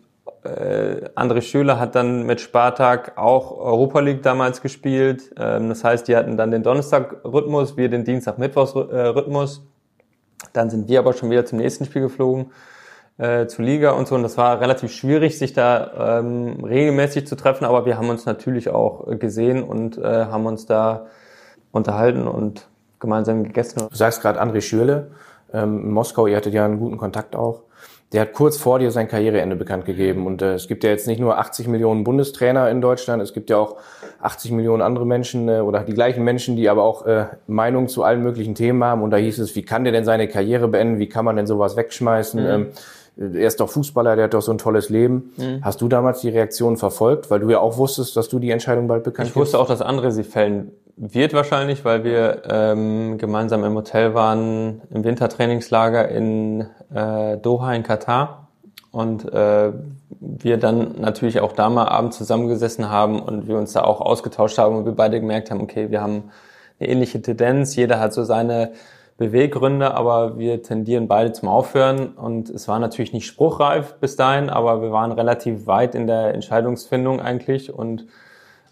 äh, 0.47 1.11
André 1.15 1.43
Schüler 1.43 1.79
hat 1.79 1.95
dann 1.95 2.25
mit 2.25 2.41
Spartak 2.41 3.19
auch 3.19 3.51
Europa 3.59 4.01
League 4.01 4.23
damals 4.23 4.63
gespielt. 4.63 5.35
Ähm, 5.39 5.69
das 5.69 5.85
heißt, 5.85 6.09
die 6.09 6.17
hatten 6.17 6.37
dann 6.37 6.51
den 6.51 6.63
Donnerstag-Rhythmus, 6.63 7.77
wir 7.77 7.89
den 7.89 8.05
Dienstag-Mittwochs-Rhythmus. 8.05 9.67
Dann 10.53 10.71
sind 10.71 10.89
wir 10.89 10.99
aber 10.99 11.13
schon 11.13 11.31
wieder 11.31 11.45
zum 11.45 11.59
nächsten 11.59 11.85
Spiel 11.85 12.03
geflogen. 12.03 12.51
äh, 13.19 13.47
zu 13.47 13.63
Liga 13.63 13.93
und 13.93 14.09
so. 14.09 14.15
Und 14.15 14.23
das 14.23 14.37
war 14.37 14.61
relativ 14.61 14.93
schwierig, 14.93 15.39
sich 15.39 15.53
da 15.53 16.19
ähm, 16.19 16.65
regelmäßig 16.65 17.27
zu 17.27 17.37
treffen. 17.37 17.65
Aber 17.65 17.87
wir 17.87 17.97
haben 17.97 18.11
uns 18.11 18.27
natürlich 18.27 18.69
auch 18.69 19.07
gesehen 19.19 19.63
und 19.63 19.99
äh, 19.99 20.27
haben 20.27 20.47
uns 20.47 20.67
da 20.67 21.07
unterhalten 21.73 22.27
und 22.27 22.69
gemeinsam 23.01 23.45
gegessen. 23.45 23.87
Du 23.91 23.97
sagst 23.97 24.23
gerade 24.23 24.41
André 24.41 24.61
Schürle, 24.61 25.11
ähm, 25.53 25.81
in 25.85 25.91
Moskau, 25.93 26.27
ihr 26.27 26.37
hattet 26.37 26.55
ja 26.55 26.65
einen 26.65 26.79
guten 26.79 26.99
Kontakt 26.99 27.37
auch. 27.37 27.63
Der 28.12 28.21
hat 28.21 28.33
kurz 28.35 28.57
vor 28.57 28.79
dir 28.79 28.92
sein 28.92 29.09
Karriereende 29.09 29.57
bekannt 29.57 29.85
gegeben. 29.85 30.27
Und 30.27 30.40
äh, 30.40 30.55
es 30.55 30.69
gibt 30.69 30.85
ja 30.85 30.90
jetzt 30.90 31.09
nicht 31.09 31.19
nur 31.19 31.38
80 31.38 31.66
Millionen 31.66 32.05
Bundestrainer 32.05 32.71
in 32.71 32.81
Deutschland, 32.81 33.21
es 33.21 33.33
gibt 33.33 33.51
ja 33.51 33.59
auch 33.59 33.77
80 34.21 34.53
Millionen 34.53 34.81
andere 34.81 35.05
Menschen 35.05 35.49
äh, 35.49 35.61
oder 35.61 35.81
die 35.81 35.92
gleichen 35.92 36.23
Menschen, 36.23 36.57
die 36.57 36.69
aber 36.69 36.85
auch 36.85 37.05
äh, 37.05 37.27
Meinungen 37.47 37.88
zu 37.88 38.05
allen 38.05 38.23
möglichen 38.23 38.55
Themen 38.55 38.83
haben. 38.85 39.03
Und 39.03 39.11
da 39.11 39.16
hieß 39.16 39.38
es, 39.40 39.57
wie 39.57 39.62
kann 39.62 39.85
der 39.85 39.92
denn 39.92 40.05
seine 40.05 40.29
Karriere 40.29 40.69
beenden? 40.69 40.99
Wie 40.99 41.09
kann 41.09 41.25
man 41.25 41.37
denn 41.37 41.47
sowas 41.47 41.77
wegschmeißen? 41.77 42.40
Mhm. 42.40 42.49
Ähm, 42.49 42.69
er 43.19 43.47
ist 43.47 43.61
doch 43.61 43.71
Fußballer, 43.71 44.14
der 44.14 44.27
hat 44.27 44.35
doch 44.35 44.42
so 44.42 44.53
ein 44.53 44.59
tolles 44.59 44.88
Leben. 44.88 45.33
Mhm. 45.37 45.61
Hast 45.62 45.81
du 45.81 45.88
damals 45.88 46.21
die 46.21 46.29
Reaktion 46.29 46.77
verfolgt, 46.77 47.31
weil 47.31 47.40
du 47.40 47.51
ja 47.51 47.61
auch 47.61 47.79
wusstest, 47.79 48.16
dass 48.16 48.29
du 48.29 48.38
die 48.38 48.51
Entscheidung 48.51 48.88
bald 48.88 49.05
bekannt 49.05 49.31
Ich 49.31 49.37
wusste 49.37 49.59
auch, 49.59 49.66
dass 49.66 49.81
andere 49.81 50.12
sie 50.12 50.25
fällen 50.25 50.73
wird 50.97 51.35
wahrscheinlich, 51.35 51.85
weil 51.85 52.05
wir 52.05 52.43
ähm, 52.49 53.19
gemeinsam 53.19 53.65
im 53.65 53.75
Hotel 53.75 54.15
waren 54.15 54.83
im 54.91 55.05
Wintertrainingslager 55.05 56.09
in 56.09 56.67
äh, 56.95 57.37
Doha 57.37 57.75
in 57.75 57.83
Katar. 57.83 58.49
Und 58.91 59.31
äh, 59.31 59.73
wir 60.21 60.57
dann 60.57 60.99
natürlich 60.99 61.41
auch 61.41 61.53
da 61.53 61.69
mal 61.69 61.87
abends 61.87 62.17
zusammengesessen 62.17 62.89
haben 62.89 63.21
und 63.21 63.47
wir 63.47 63.59
uns 63.59 63.75
da 63.75 63.85
auch 63.85 64.01
ausgetauscht 64.01 64.57
haben 64.57 64.75
und 64.75 64.87
wir 64.87 64.93
beide 64.93 65.21
gemerkt 65.21 65.51
haben, 65.51 65.61
okay, 65.61 65.91
wir 65.91 66.01
haben 66.01 66.31
eine 66.81 66.89
ähnliche 66.89 67.21
Tendenz, 67.21 67.77
jeder 67.77 68.01
hat 68.01 68.15
so 68.15 68.25
seine 68.25 68.73
Beweggründe, 69.19 69.95
aber 69.95 70.39
wir 70.39 70.63
tendieren 70.63 71.09
beide 71.09 71.33
zum 71.33 71.49
Aufhören. 71.49 72.09
Und 72.09 72.51
es 72.51 72.69
war 72.69 72.79
natürlich 72.79 73.13
nicht 73.13 73.27
spruchreif 73.27 73.95
bis 73.95 74.17
dahin, 74.17 74.51
aber 74.51 74.83
wir 74.83 74.93
waren 74.93 75.13
relativ 75.13 75.67
weit 75.67 75.95
in 75.95 76.07
der 76.07 76.35
Entscheidungsfindung 76.35 77.21
eigentlich. 77.21 77.73
Und 77.73 78.07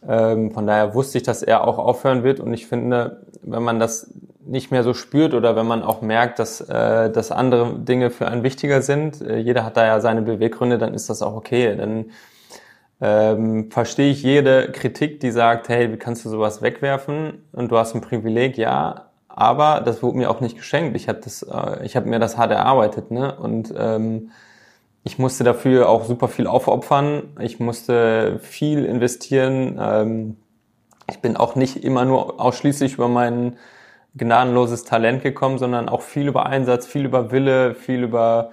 ähm, 0.08 0.52
von 0.52 0.66
daher 0.66 0.94
wusste 0.94 1.18
ich, 1.18 1.24
dass 1.24 1.42
er 1.42 1.66
auch 1.66 1.78
aufhören 1.78 2.22
wird 2.22 2.40
und 2.40 2.52
ich 2.52 2.66
finde, 2.66 3.26
wenn 3.42 3.62
man 3.62 3.78
das 3.78 4.10
nicht 4.46 4.70
mehr 4.70 4.82
so 4.82 4.94
spürt 4.94 5.34
oder 5.34 5.56
wenn 5.56 5.66
man 5.66 5.82
auch 5.82 6.02
merkt, 6.02 6.38
dass, 6.38 6.60
äh, 6.60 7.10
dass 7.10 7.32
andere 7.32 7.78
Dinge 7.78 8.10
für 8.10 8.28
einen 8.28 8.42
wichtiger 8.42 8.82
sind, 8.82 9.20
äh, 9.22 9.38
jeder 9.38 9.64
hat 9.64 9.76
da 9.76 9.86
ja 9.86 10.00
seine 10.00 10.22
Beweggründe, 10.22 10.78
dann 10.78 10.94
ist 10.94 11.08
das 11.08 11.22
auch 11.22 11.34
okay. 11.34 11.74
Dann 11.76 12.06
ähm, 13.00 13.70
verstehe 13.70 14.10
ich 14.10 14.22
jede 14.22 14.70
Kritik, 14.72 15.20
die 15.20 15.30
sagt, 15.30 15.68
hey, 15.68 15.92
wie 15.92 15.96
kannst 15.96 16.24
du 16.24 16.28
sowas 16.28 16.62
wegwerfen 16.62 17.44
und 17.52 17.70
du 17.70 17.78
hast 17.78 17.94
ein 17.94 18.00
Privileg, 18.00 18.58
ja, 18.58 19.06
aber 19.28 19.80
das 19.84 20.02
wurde 20.02 20.18
mir 20.18 20.30
auch 20.30 20.40
nicht 20.40 20.56
geschenkt. 20.56 20.94
Ich 20.94 21.08
habe 21.08 21.20
das, 21.22 21.42
äh, 21.42 21.84
ich 21.84 21.96
habe 21.96 22.08
mir 22.08 22.18
das 22.18 22.36
hart 22.36 22.52
erarbeitet, 22.52 23.10
ne? 23.10 23.34
Und 23.34 23.74
ähm, 23.76 24.30
ich 25.04 25.18
musste 25.18 25.44
dafür 25.44 25.90
auch 25.90 26.04
super 26.04 26.28
viel 26.28 26.46
aufopfern. 26.46 27.34
Ich 27.38 27.60
musste 27.60 28.38
viel 28.40 28.86
investieren. 28.86 29.78
Ähm, 29.80 30.36
ich 31.08 31.20
bin 31.20 31.36
auch 31.36 31.54
nicht 31.56 31.84
immer 31.84 32.06
nur 32.06 32.40
ausschließlich 32.40 32.94
über 32.94 33.08
mein 33.08 33.56
gnadenloses 34.14 34.84
Talent 34.84 35.22
gekommen, 35.22 35.58
sondern 35.58 35.90
auch 35.90 36.00
viel 36.00 36.26
über 36.26 36.46
Einsatz, 36.46 36.86
viel 36.86 37.04
über 37.04 37.30
Wille, 37.30 37.74
viel 37.74 38.02
über 38.02 38.52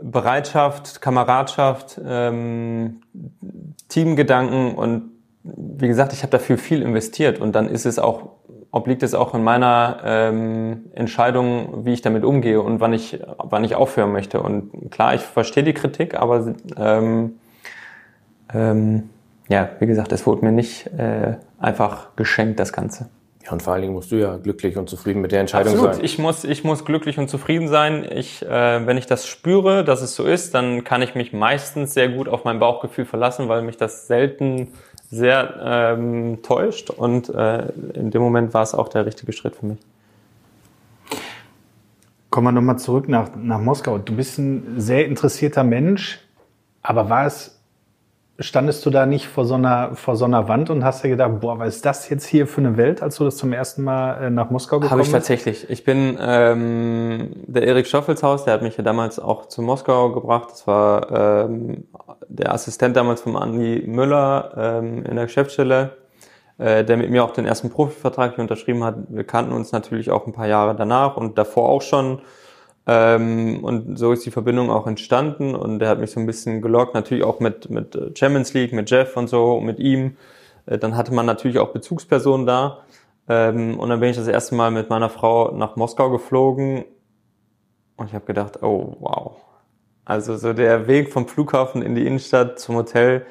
Bereitschaft, 0.00 1.02
Kameradschaft, 1.02 2.00
ähm, 2.04 3.02
Teamgedanken 3.88 4.74
und 4.74 5.10
wie 5.42 5.88
gesagt, 5.88 6.12
ich 6.12 6.22
habe 6.22 6.30
dafür 6.30 6.58
viel 6.58 6.82
investiert 6.82 7.40
und 7.40 7.52
dann 7.52 7.68
ist 7.68 7.86
es 7.86 7.98
auch 7.98 8.39
obliegt 8.72 9.02
es 9.02 9.14
auch 9.14 9.34
in 9.34 9.42
meiner 9.42 10.00
ähm, 10.04 10.84
Entscheidung, 10.94 11.84
wie 11.84 11.92
ich 11.92 12.02
damit 12.02 12.24
umgehe 12.24 12.60
und 12.60 12.80
wann 12.80 12.92
ich, 12.92 13.18
wann 13.38 13.64
ich 13.64 13.74
aufhören 13.74 14.12
möchte. 14.12 14.40
Und 14.40 14.90
klar, 14.90 15.14
ich 15.14 15.22
verstehe 15.22 15.64
die 15.64 15.74
Kritik, 15.74 16.14
aber 16.14 16.54
ähm, 16.76 17.34
ähm, 18.54 19.10
ja, 19.48 19.70
wie 19.80 19.86
gesagt, 19.86 20.12
es 20.12 20.26
wurde 20.26 20.44
mir 20.44 20.52
nicht 20.52 20.86
äh, 20.86 21.34
einfach 21.58 22.14
geschenkt, 22.14 22.60
das 22.60 22.72
Ganze. 22.72 23.08
Ja, 23.44 23.52
und 23.52 23.62
vor 23.62 23.72
allen 23.72 23.82
Dingen 23.82 23.94
musst 23.94 24.12
du 24.12 24.16
ja 24.16 24.36
glücklich 24.36 24.76
und 24.76 24.88
zufrieden 24.88 25.22
mit 25.22 25.32
der 25.32 25.40
Entscheidung 25.40 25.72
Absolut. 25.72 25.94
sein. 25.96 26.04
Ich 26.04 26.18
muss, 26.18 26.44
ich 26.44 26.62
muss 26.62 26.84
glücklich 26.84 27.18
und 27.18 27.28
zufrieden 27.28 27.68
sein. 27.68 28.06
Ich, 28.08 28.42
äh, 28.42 28.86
wenn 28.86 28.96
ich 28.96 29.06
das 29.06 29.26
spüre, 29.26 29.82
dass 29.82 30.02
es 30.02 30.14
so 30.14 30.24
ist, 30.24 30.54
dann 30.54 30.84
kann 30.84 31.02
ich 31.02 31.14
mich 31.14 31.32
meistens 31.32 31.94
sehr 31.94 32.10
gut 32.10 32.28
auf 32.28 32.44
mein 32.44 32.60
Bauchgefühl 32.60 33.06
verlassen, 33.06 33.48
weil 33.48 33.62
mich 33.62 33.76
das 33.76 34.06
selten 34.06 34.68
sehr 35.10 35.60
ähm, 35.60 36.42
täuscht 36.42 36.90
und 36.90 37.28
äh, 37.28 37.68
in 37.94 38.10
dem 38.10 38.22
Moment 38.22 38.54
war 38.54 38.62
es 38.62 38.74
auch 38.74 38.88
der 38.88 39.06
richtige 39.06 39.32
Schritt 39.32 39.56
für 39.56 39.66
mich. 39.66 39.78
Kommen 42.30 42.46
wir 42.46 42.52
nochmal 42.52 42.78
zurück 42.78 43.08
nach, 43.08 43.30
nach 43.34 43.60
Moskau. 43.60 43.98
Du 43.98 44.14
bist 44.14 44.38
ein 44.38 44.80
sehr 44.80 45.06
interessierter 45.06 45.64
Mensch, 45.64 46.20
aber 46.80 47.10
war 47.10 47.26
es, 47.26 47.59
standest 48.40 48.84
du 48.86 48.90
da 48.90 49.06
nicht 49.06 49.28
vor 49.28 49.44
so 49.44 49.54
einer, 49.54 49.94
vor 49.94 50.16
so 50.16 50.24
einer 50.24 50.48
Wand 50.48 50.70
und 50.70 50.82
hast 50.84 51.04
dir 51.04 51.10
gedacht, 51.10 51.40
boah, 51.40 51.58
was 51.58 51.76
ist 51.76 51.86
das 51.86 52.08
jetzt 52.08 52.26
hier 52.26 52.46
für 52.46 52.60
eine 52.60 52.76
Welt, 52.76 53.02
als 53.02 53.16
du 53.16 53.24
das 53.24 53.36
zum 53.36 53.52
ersten 53.52 53.82
Mal 53.82 54.24
äh, 54.24 54.30
nach 54.30 54.50
Moskau 54.50 54.76
gekommen 54.80 54.90
Habe 54.90 55.02
ich 55.02 55.10
tatsächlich. 55.10 55.68
Ich 55.68 55.84
bin 55.84 56.18
ähm, 56.20 57.32
der 57.46 57.64
Erik 57.64 57.86
Stoffelshaus, 57.86 58.44
der 58.44 58.54
hat 58.54 58.62
mich 58.62 58.76
ja 58.76 58.82
damals 58.82 59.18
auch 59.18 59.46
zu 59.46 59.60
Moskau 59.62 60.10
gebracht. 60.12 60.48
Das 60.50 60.66
war 60.66 61.46
ähm, 61.48 61.84
der 62.28 62.52
Assistent 62.52 62.96
damals 62.96 63.20
von 63.20 63.36
Andi 63.36 63.84
Müller 63.86 64.52
ähm, 64.56 65.04
in 65.04 65.16
der 65.16 65.26
Geschäftsstelle, 65.26 65.96
äh, 66.58 66.84
der 66.84 66.96
mit 66.96 67.10
mir 67.10 67.24
auch 67.24 67.32
den 67.32 67.44
ersten 67.44 67.70
Profivertrag 67.70 68.34
hier 68.34 68.42
unterschrieben 68.42 68.82
hat. 68.84 68.96
Wir 69.10 69.24
kannten 69.24 69.52
uns 69.52 69.72
natürlich 69.72 70.10
auch 70.10 70.26
ein 70.26 70.32
paar 70.32 70.48
Jahre 70.48 70.74
danach 70.74 71.16
und 71.16 71.36
davor 71.36 71.68
auch 71.68 71.82
schon. 71.82 72.22
Ähm, 72.86 73.62
und 73.62 73.98
so 73.98 74.12
ist 74.12 74.24
die 74.24 74.30
Verbindung 74.30 74.70
auch 74.70 74.86
entstanden 74.86 75.54
und 75.54 75.78
der 75.78 75.88
hat 75.88 76.00
mich 76.00 76.10
so 76.10 76.20
ein 76.20 76.26
bisschen 76.26 76.62
gelockt, 76.62 76.94
natürlich 76.94 77.24
auch 77.24 77.40
mit, 77.40 77.70
mit 77.70 78.18
Champions 78.18 78.54
League, 78.54 78.72
mit 78.72 78.90
Jeff 78.90 79.16
und 79.16 79.28
so, 79.28 79.60
mit 79.60 79.78
ihm. 79.78 80.16
Äh, 80.66 80.78
dann 80.78 80.96
hatte 80.96 81.12
man 81.12 81.26
natürlich 81.26 81.58
auch 81.58 81.72
Bezugspersonen 81.72 82.46
da. 82.46 82.84
Ähm, 83.28 83.78
und 83.78 83.90
dann 83.90 84.00
bin 84.00 84.10
ich 84.10 84.16
das 84.16 84.26
erste 84.26 84.54
Mal 84.54 84.70
mit 84.70 84.90
meiner 84.90 85.10
Frau 85.10 85.52
nach 85.52 85.76
Moskau 85.76 86.10
geflogen 86.10 86.84
und 87.96 88.06
ich 88.06 88.14
habe 88.14 88.24
gedacht, 88.24 88.62
oh 88.62 88.96
wow, 88.98 89.36
also 90.06 90.36
so 90.38 90.54
der 90.54 90.88
Weg 90.88 91.12
vom 91.12 91.28
Flughafen 91.28 91.82
in 91.82 91.94
die 91.94 92.06
Innenstadt 92.06 92.58
zum 92.58 92.76
Hotel, 92.76 93.26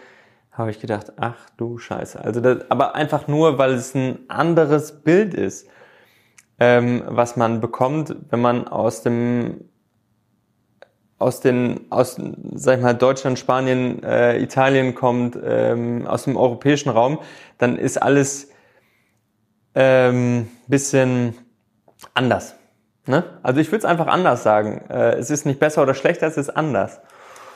habe 0.52 0.70
ich 0.70 0.80
gedacht, 0.80 1.14
ach 1.18 1.50
du 1.58 1.80
Scheiße. 1.80 2.24
Also 2.24 2.40
das, 2.40 2.70
aber 2.70 2.94
einfach 2.94 3.28
nur, 3.28 3.58
weil 3.58 3.74
es 3.74 3.96
ein 3.96 4.20
anderes 4.28 5.02
Bild 5.02 5.34
ist, 5.34 5.68
ähm, 6.60 7.04
was 7.08 7.38
man 7.38 7.62
bekommt, 7.62 8.16
wenn 8.30 8.42
man 8.42 8.68
aus 8.68 9.04
dem 9.04 9.66
aus 11.18 11.42
den 11.42 11.88
aus 11.90 12.18
sag 12.54 12.78
ich 12.78 12.84
mal 12.84 12.94
Deutschland, 12.94 13.38
Spanien, 13.38 14.02
äh, 14.04 14.40
Italien 14.40 14.96
kommt, 14.96 15.38
ähm, 15.44 16.08
aus 16.08 16.24
dem 16.24 16.38
europäischen 16.38 16.90
Raum, 16.90 17.20
dann 17.58 17.78
ist 17.78 18.02
alles 18.02 18.52
ähm, 19.76 20.48
bisschen 20.68 21.36
anders. 22.14 22.56
Ne? 23.06 23.24
Also 23.44 23.60
ich 23.60 23.68
würde 23.68 23.80
es 23.80 23.86
einfach 23.86 24.08
anders 24.08 24.44
sagen. 24.44 24.82
Äh, 24.90 25.16
es 25.16 25.30
ist 25.30 25.46
nicht 25.46 25.60
besser 25.60 25.82
oder 25.82 25.94
schlechter, 25.94 26.28
es 26.28 26.38
ist 26.38 26.50
anders. 26.50 27.02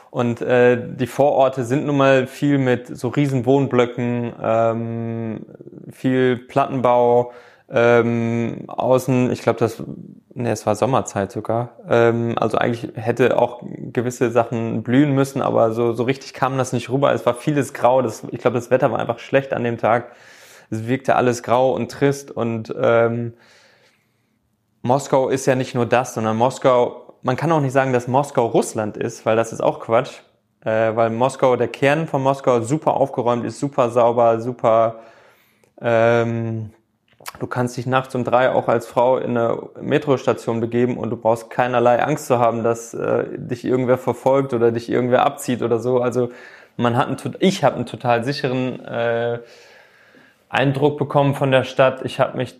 Und 0.09 0.41
äh, 0.41 0.77
die 0.95 1.07
Vororte 1.07 1.63
sind 1.63 1.85
nun 1.85 1.97
mal 1.97 2.27
viel 2.27 2.59
mit 2.59 2.85
so 2.87 3.07
riesen 3.07 3.45
Wohnblöcken, 3.45 4.33
ähm, 4.41 5.45
viel 5.91 6.37
Plattenbau, 6.37 7.33
ähm, 7.69 8.65
außen, 8.67 9.31
ich 9.31 9.41
glaube, 9.41 9.59
das, 9.59 9.81
ne, 10.33 10.51
es 10.51 10.65
war 10.65 10.75
Sommerzeit 10.75 11.31
sogar. 11.31 11.77
Ähm, 11.89 12.35
also 12.37 12.57
eigentlich 12.57 12.91
hätte 12.95 13.37
auch 13.37 13.63
gewisse 13.63 14.31
Sachen 14.31 14.83
blühen 14.83 15.13
müssen, 15.13 15.41
aber 15.41 15.71
so, 15.71 15.93
so 15.93 16.03
richtig 16.03 16.33
kam 16.33 16.57
das 16.57 16.73
nicht 16.73 16.89
rüber. 16.89 17.13
Es 17.13 17.25
war 17.25 17.33
vieles 17.35 17.73
grau. 17.73 18.01
Das, 18.01 18.23
ich 18.31 18.39
glaube, 18.39 18.55
das 18.55 18.69
Wetter 18.69 18.91
war 18.91 18.99
einfach 18.99 19.19
schlecht 19.19 19.53
an 19.53 19.63
dem 19.63 19.77
Tag. 19.77 20.11
Es 20.69 20.87
wirkte 20.87 21.15
alles 21.15 21.43
grau 21.43 21.73
und 21.73 21.91
trist 21.91 22.31
und 22.31 22.73
ähm, 22.79 23.33
Moskau 24.81 25.29
ist 25.29 25.45
ja 25.45 25.55
nicht 25.55 25.75
nur 25.75 25.85
das, 25.85 26.13
sondern 26.13 26.35
Moskau, 26.35 27.17
man 27.21 27.37
kann 27.37 27.51
auch 27.51 27.61
nicht 27.61 27.71
sagen, 27.71 27.93
dass 27.93 28.07
Moskau 28.07 28.47
Russland 28.47 28.97
ist, 28.97 29.25
weil 29.25 29.35
das 29.37 29.53
ist 29.53 29.61
auch 29.61 29.79
Quatsch. 29.79 30.19
Äh, 30.65 30.95
weil 30.95 31.09
Moskau, 31.09 31.55
der 31.55 31.67
Kern 31.67 32.07
von 32.07 32.21
Moskau 32.23 32.61
super 32.61 32.93
aufgeräumt 32.95 33.45
ist, 33.45 33.59
super 33.59 33.89
sauber, 33.89 34.39
super. 34.39 34.99
Ähm, 35.81 36.71
du 37.39 37.47
kannst 37.47 37.77
dich 37.77 37.85
nachts 37.85 38.15
um 38.15 38.23
drei 38.23 38.51
auch 38.51 38.67
als 38.67 38.87
Frau 38.87 39.17
in 39.17 39.37
eine 39.37 39.57
Metrostation 39.81 40.59
begeben 40.59 40.97
und 40.97 41.09
du 41.09 41.17
brauchst 41.17 41.49
keinerlei 41.49 42.01
Angst 42.01 42.27
zu 42.27 42.39
haben, 42.39 42.63
dass 42.63 42.93
äh, 42.93 43.25
dich 43.37 43.65
irgendwer 43.65 43.97
verfolgt 43.97 44.53
oder 44.53 44.71
dich 44.71 44.89
irgendwer 44.89 45.25
abzieht 45.25 45.61
oder 45.61 45.79
so. 45.79 46.01
Also 46.01 46.29
man 46.77 46.97
hat 46.97 47.07
einen, 47.07 47.35
ich 47.39 47.63
habe 47.63 47.75
einen 47.75 47.85
total 47.85 48.23
sicheren 48.23 48.83
äh, 48.85 49.39
Eindruck 50.49 50.97
bekommen 50.97 51.35
von 51.35 51.51
der 51.51 51.63
Stadt. 51.63 52.05
Ich 52.05 52.19
habe 52.19 52.37
mich 52.37 52.59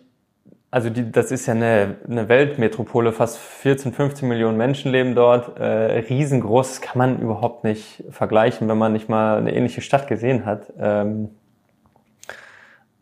also 0.74 0.90
die, 0.90 1.12
das 1.12 1.30
ist 1.30 1.46
ja 1.46 1.54
eine, 1.54 1.98
eine 2.10 2.28
Weltmetropole, 2.28 3.12
fast 3.12 3.38
14, 3.38 3.92
15 3.92 4.28
Millionen 4.28 4.56
Menschen 4.56 4.90
leben 4.90 5.14
dort, 5.14 5.56
äh, 5.56 6.00
riesengroß, 6.00 6.68
das 6.68 6.80
kann 6.80 6.98
man 6.98 7.20
überhaupt 7.20 7.62
nicht 7.62 8.02
vergleichen, 8.10 8.68
wenn 8.68 8.76
man 8.76 8.92
nicht 8.92 9.08
mal 9.08 9.38
eine 9.38 9.54
ähnliche 9.54 9.82
Stadt 9.82 10.08
gesehen 10.08 10.44
hat. 10.44 10.72
Ähm, 10.76 11.30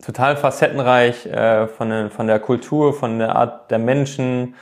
total 0.02 0.36
facettenreich 0.36 1.26
äh, 1.26 1.66
von, 1.68 1.88
der, 1.88 2.10
von 2.10 2.26
der 2.26 2.38
Kultur, 2.40 2.92
von 2.92 3.18
der 3.18 3.36
Art 3.36 3.70
der 3.70 3.78
Menschen, 3.78 4.54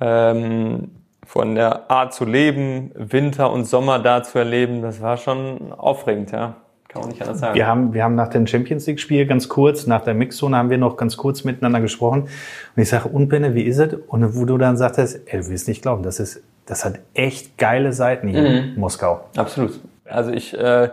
ähm, 0.00 0.90
von 1.24 1.54
der 1.54 1.90
Art 1.90 2.12
zu 2.12 2.24
leben, 2.24 2.90
Winter 2.94 3.52
und 3.52 3.64
Sommer 3.64 3.98
da 4.00 4.22
zu 4.22 4.38
erleben, 4.38 4.82
das 4.82 5.00
war 5.00 5.16
schon 5.16 5.72
aufregend, 5.72 6.32
ja. 6.32 6.56
Kann 6.88 7.02
man 7.02 7.10
nicht 7.10 7.22
anders 7.22 7.38
sagen. 7.38 7.54
Wir 7.54 7.66
haben, 7.66 7.94
wir 7.94 8.04
haben 8.04 8.16
nach 8.16 8.28
dem 8.28 8.46
Champions 8.46 8.86
League-Spiel 8.86 9.24
ganz 9.24 9.48
kurz, 9.48 9.86
nach 9.86 10.02
der 10.04 10.12
Mixzone 10.12 10.56
haben 10.56 10.68
wir 10.68 10.76
noch 10.76 10.98
ganz 10.98 11.16
kurz 11.16 11.42
miteinander 11.42 11.80
gesprochen. 11.80 12.22
Und 12.22 12.82
ich 12.82 12.90
sage, 12.90 13.08
und 13.08 13.28
Benne, 13.28 13.54
wie 13.54 13.62
ist 13.62 13.78
es? 13.78 13.94
Und 14.08 14.36
wo 14.36 14.44
du 14.44 14.58
dann 14.58 14.76
sagtest, 14.76 15.20
ey, 15.26 15.40
du 15.40 15.48
willst 15.48 15.68
nicht 15.68 15.80
glauben, 15.80 16.02
das 16.02 16.20
ist, 16.20 16.42
das 16.66 16.84
hat 16.84 16.98
echt 17.14 17.56
geile 17.56 17.94
Seiten 17.94 18.28
hier 18.28 18.44
in 18.44 18.78
Moskau. 18.78 19.24
Absolut. 19.36 19.80
Also 20.04 20.32
ich, 20.32 20.52
äh, 20.58 20.90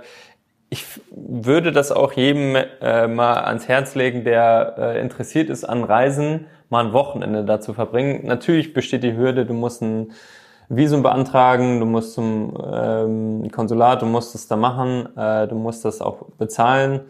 ich 0.70 0.86
würde 1.12 1.72
das 1.72 1.92
auch 1.92 2.14
jedem 2.14 2.56
äh, 2.56 3.08
mal 3.08 3.44
ans 3.44 3.68
Herz 3.68 3.96
legen, 3.96 4.24
der 4.24 4.76
äh, 4.78 5.02
interessiert 5.02 5.50
ist 5.50 5.64
an 5.64 5.84
Reisen, 5.84 6.46
mal 6.70 6.86
ein 6.86 6.94
Wochenende 6.94 7.44
da 7.44 7.60
zu 7.60 7.74
verbringen. 7.74 8.26
Natürlich 8.26 8.74
besteht 8.74 9.04
die 9.04 9.18
Hürde, 9.18 9.46
du 9.46 9.54
musst 9.54 9.82
ein 9.82 10.12
Visum 10.70 11.02
beantragen, 11.02 11.80
du 11.80 11.88
musst 11.88 12.14
zum 12.14 12.56
ähm, 12.72 13.52
Konsulat, 13.52 14.04
du 14.04 14.06
musst 14.06 14.36
es 14.36 14.48
da 14.48 14.56
machen, 14.56 15.10
äh, 15.18 15.48
du 15.48 15.56
musst 15.56 15.84
das 15.84 16.00
auch 16.02 16.26
bezahlen. 16.38 17.02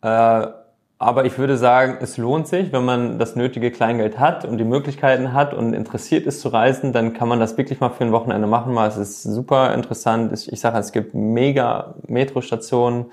Äh, 0.00 0.46
aber 0.98 1.26
ich 1.26 1.38
würde 1.38 1.58
sagen, 1.58 1.98
es 2.00 2.16
lohnt 2.16 2.48
sich, 2.48 2.72
wenn 2.72 2.84
man 2.84 3.18
das 3.18 3.36
nötige 3.36 3.70
Kleingeld 3.70 4.18
hat 4.18 4.46
und 4.46 4.56
die 4.56 4.64
Möglichkeiten 4.64 5.34
hat 5.34 5.52
und 5.52 5.74
interessiert 5.74 6.26
ist 6.26 6.40
zu 6.40 6.48
reisen, 6.48 6.94
dann 6.94 7.12
kann 7.12 7.28
man 7.28 7.38
das 7.38 7.58
wirklich 7.58 7.80
mal 7.80 7.90
für 7.90 8.04
ein 8.04 8.12
Wochenende 8.12 8.46
machen. 8.46 8.72
Mal, 8.72 8.88
es 8.88 8.96
ist 8.96 9.22
super 9.22 9.74
interessant. 9.74 10.32
Ich, 10.32 10.50
ich 10.50 10.58
sage, 10.58 10.78
es 10.78 10.92
gibt 10.92 11.14
mega 11.14 11.96
Metrostationen, 12.06 13.12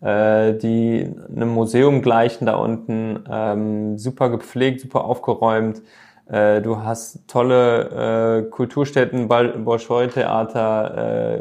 äh, 0.00 0.54
die 0.54 1.14
einem 1.34 1.50
Museum 1.50 2.00
gleichen 2.00 2.46
da 2.46 2.56
unten, 2.56 3.22
ähm, 3.30 3.98
super 3.98 4.30
gepflegt, 4.30 4.80
super 4.80 5.04
aufgeräumt. 5.04 5.82
Äh, 6.30 6.62
du 6.62 6.82
hast 6.82 7.28
tolle 7.28 8.46
äh, 8.46 8.50
Kulturstätten, 8.50 9.28
Bolschoi-Theater, 9.28 11.36
äh, 11.36 11.40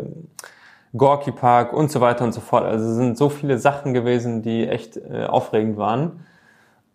Gorki 0.97 1.31
Park 1.31 1.73
und 1.73 1.91
so 1.91 2.01
weiter 2.01 2.23
und 2.23 2.33
so 2.33 2.41
fort. 2.41 2.65
Also 2.65 2.85
es 2.89 2.95
sind 2.95 3.17
so 3.17 3.29
viele 3.29 3.57
Sachen 3.57 3.93
gewesen, 3.93 4.41
die 4.41 4.67
echt 4.67 4.97
äh, 4.97 5.25
aufregend 5.25 5.77
waren, 5.77 6.25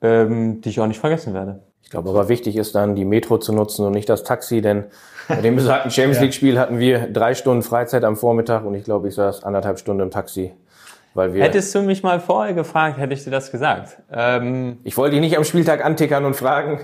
ähm, 0.01 0.61
die 0.61 0.71
ich 0.71 0.81
auch 0.81 0.87
nicht 0.87 1.01
vergessen 1.01 1.35
werde. 1.35 1.61
Ich 1.83 1.91
glaube 1.91 2.09
aber 2.09 2.29
wichtig 2.29 2.57
ist 2.57 2.75
dann, 2.75 2.95
die 2.95 3.05
Metro 3.05 3.39
zu 3.39 3.53
nutzen 3.53 3.85
und 3.85 3.93
nicht 3.93 4.09
das 4.09 4.23
Taxi, 4.23 4.63
denn 4.63 4.87
bei 5.29 5.41
dem 5.41 5.57
besagten 5.57 5.91
Champions 5.93 6.21
League 6.21 6.35
Spiel 6.35 6.59
hatten 6.59 6.79
wir 6.79 7.09
drei 7.13 7.35
Stunden 7.35 7.63
Freizeit 7.63 8.05
am 8.05 8.17
Vormittag 8.17 8.65
und 8.65 8.75
ich 8.75 8.85
glaube, 8.85 9.09
ich 9.09 9.15
saß 9.15 9.45
anderthalb 9.45 9.79
Stunden 9.79 10.03
im 10.03 10.11
Taxi. 10.11 10.53
Weil 11.15 11.35
wir 11.35 11.45
Hättest 11.45 11.75
du 11.75 11.83
mich 11.83 12.03
mal 12.03 12.21
vorher 12.21 12.55
gefragt, 12.55 12.99
hätte 12.99 13.13
ich 13.13 13.25
dir 13.25 13.31
das 13.31 13.51
gesagt. 13.51 13.99
Ähm, 14.11 14.79
ich 14.83 14.97
wollte 14.97 15.13
dich 15.13 15.21
nicht 15.21 15.37
am 15.37 15.45
Spieltag 15.45 15.85
antickern 15.85 16.25
und 16.25 16.35
fragen. 16.35 16.81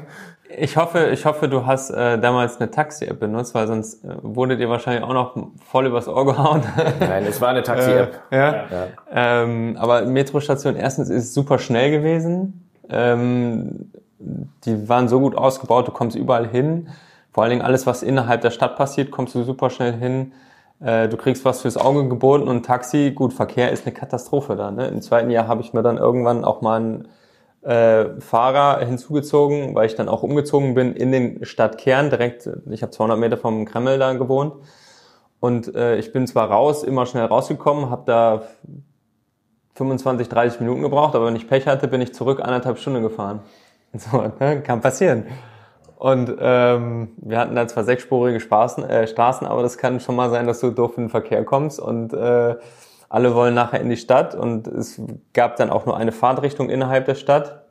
Ich 0.56 0.76
hoffe, 0.76 1.10
ich 1.12 1.24
hoffe, 1.24 1.48
du 1.48 1.66
hast 1.66 1.90
äh, 1.90 2.18
damals 2.18 2.60
eine 2.60 2.70
Taxi-App 2.70 3.20
benutzt, 3.20 3.54
weil 3.54 3.66
sonst 3.66 4.04
äh, 4.04 4.08
wurde 4.22 4.56
dir 4.56 4.68
wahrscheinlich 4.68 5.04
auch 5.04 5.12
noch 5.12 5.36
voll 5.70 5.86
übers 5.86 6.08
Ohr 6.08 6.24
gehauen. 6.24 6.62
Nein, 7.00 7.24
es 7.26 7.40
war 7.40 7.48
eine 7.48 7.62
Taxi-App. 7.62 8.20
Äh, 8.30 8.36
ja. 8.36 8.52
ja. 8.52 8.86
Ähm, 9.42 9.76
aber 9.78 10.02
Metrostation 10.02 10.76
erstens 10.76 11.10
ist 11.10 11.34
super 11.34 11.58
schnell 11.58 11.90
gewesen. 11.90 12.68
Ähm, 12.88 13.90
die 14.64 14.88
waren 14.88 15.08
so 15.08 15.20
gut 15.20 15.36
ausgebaut, 15.36 15.86
du 15.86 15.92
kommst 15.92 16.16
überall 16.16 16.48
hin. 16.48 16.88
Vor 17.32 17.42
allen 17.42 17.50
Dingen 17.50 17.62
alles, 17.62 17.86
was 17.86 18.02
innerhalb 18.02 18.40
der 18.40 18.50
Stadt 18.50 18.76
passiert, 18.76 19.10
kommst 19.10 19.34
du 19.34 19.44
super 19.44 19.70
schnell 19.70 19.92
hin. 19.92 20.32
Äh, 20.80 21.08
du 21.08 21.16
kriegst 21.16 21.44
was 21.44 21.60
fürs 21.62 21.76
Auge 21.76 22.08
geboten 22.08 22.48
und 22.48 22.64
Taxi, 22.64 23.12
gut, 23.14 23.32
Verkehr 23.32 23.70
ist 23.70 23.86
eine 23.86 23.94
Katastrophe 23.94 24.56
da. 24.56 24.70
Ne? 24.70 24.88
Im 24.88 25.02
zweiten 25.02 25.30
Jahr 25.30 25.46
habe 25.46 25.60
ich 25.60 25.72
mir 25.72 25.82
dann 25.82 25.98
irgendwann 25.98 26.44
auch 26.44 26.62
mal 26.62 26.76
einen 26.76 27.08
äh, 27.62 28.20
Fahrer 28.20 28.84
hinzugezogen, 28.84 29.74
weil 29.74 29.86
ich 29.86 29.94
dann 29.94 30.08
auch 30.08 30.22
umgezogen 30.22 30.74
bin 30.74 30.94
in 30.94 31.12
den 31.12 31.44
Stadtkern 31.44 32.10
direkt. 32.10 32.48
Ich 32.70 32.82
habe 32.82 32.92
200 32.92 33.18
Meter 33.18 33.36
vom 33.36 33.64
Kreml 33.64 33.98
da 33.98 34.12
gewohnt 34.12 34.54
und 35.40 35.74
äh, 35.74 35.96
ich 35.96 36.12
bin 36.12 36.26
zwar 36.26 36.50
raus, 36.50 36.82
immer 36.82 37.06
schnell 37.06 37.26
rausgekommen, 37.26 37.90
habe 37.90 38.02
da 38.06 38.42
25, 39.74 40.28
30 40.28 40.60
Minuten 40.60 40.82
gebraucht, 40.82 41.14
aber 41.14 41.26
wenn 41.26 41.36
ich 41.36 41.48
Pech 41.48 41.66
hatte, 41.66 41.86
bin 41.86 42.00
ich 42.00 42.12
zurück 42.12 42.40
eineinhalb 42.40 42.78
Stunden 42.78 43.02
gefahren. 43.02 43.40
So, 43.94 44.20
ne? 44.38 44.60
kann 44.60 44.82
passieren. 44.82 45.24
Und 45.96 46.36
ähm, 46.38 47.08
wir 47.16 47.38
hatten 47.38 47.56
da 47.56 47.66
zwar 47.66 47.84
sechsspurige 47.84 48.38
Straßen, 48.38 48.84
äh, 48.84 49.06
Straßen, 49.06 49.46
aber 49.46 49.62
das 49.62 49.78
kann 49.78 49.98
schon 49.98 50.14
mal 50.14 50.28
sein, 50.28 50.46
dass 50.46 50.60
du 50.60 50.70
doof 50.70 50.98
in 50.98 51.04
den 51.04 51.10
Verkehr 51.10 51.42
kommst 51.42 51.80
und 51.80 52.12
äh, 52.12 52.56
alle 53.08 53.34
wollen 53.34 53.54
nachher 53.54 53.80
in 53.80 53.88
die 53.88 53.96
Stadt 53.96 54.34
und 54.34 54.66
es 54.66 55.00
gab 55.32 55.56
dann 55.56 55.70
auch 55.70 55.86
nur 55.86 55.96
eine 55.96 56.12
Fahrtrichtung 56.12 56.68
innerhalb 56.68 57.06
der 57.06 57.14
Stadt. 57.14 57.64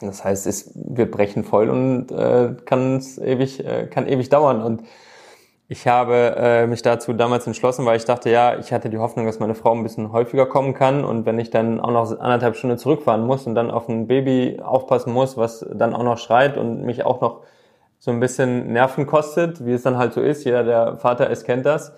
Das 0.00 0.24
heißt, 0.24 0.46
es, 0.46 0.72
wir 0.74 1.10
brechen 1.10 1.44
voll 1.44 1.68
und 1.68 2.10
äh, 2.12 2.54
kann 2.64 3.02
ewig, 3.20 3.64
äh, 3.64 3.86
kann 3.86 4.06
ewig 4.06 4.28
dauern. 4.28 4.62
Und 4.62 4.82
ich 5.68 5.86
habe 5.86 6.34
äh, 6.36 6.66
mich 6.66 6.82
dazu 6.82 7.12
damals 7.12 7.46
entschlossen, 7.46 7.86
weil 7.86 7.96
ich 7.96 8.04
dachte, 8.04 8.30
ja, 8.30 8.58
ich 8.58 8.72
hatte 8.72 8.90
die 8.90 8.98
Hoffnung, 8.98 9.26
dass 9.26 9.38
meine 9.38 9.54
Frau 9.54 9.72
ein 9.72 9.82
bisschen 9.82 10.12
häufiger 10.12 10.46
kommen 10.46 10.74
kann 10.74 11.04
und 11.04 11.24
wenn 11.24 11.38
ich 11.38 11.50
dann 11.50 11.80
auch 11.80 11.90
noch 11.90 12.10
anderthalb 12.20 12.56
Stunden 12.56 12.78
zurückfahren 12.78 13.26
muss 13.26 13.46
und 13.46 13.54
dann 13.54 13.70
auf 13.70 13.88
ein 13.88 14.06
Baby 14.06 14.60
aufpassen 14.62 15.12
muss, 15.12 15.36
was 15.36 15.66
dann 15.72 15.94
auch 15.94 16.02
noch 16.02 16.18
schreit 16.18 16.58
und 16.58 16.82
mich 16.82 17.04
auch 17.04 17.20
noch 17.20 17.40
so 17.98 18.10
ein 18.10 18.20
bisschen 18.20 18.72
Nerven 18.72 19.06
kostet, 19.06 19.64
wie 19.64 19.72
es 19.72 19.82
dann 19.82 19.96
halt 19.96 20.12
so 20.12 20.20
ist, 20.20 20.44
jeder, 20.44 20.64
der 20.64 20.96
Vater 20.98 21.30
ist, 21.30 21.44
kennt 21.44 21.64
das, 21.64 21.94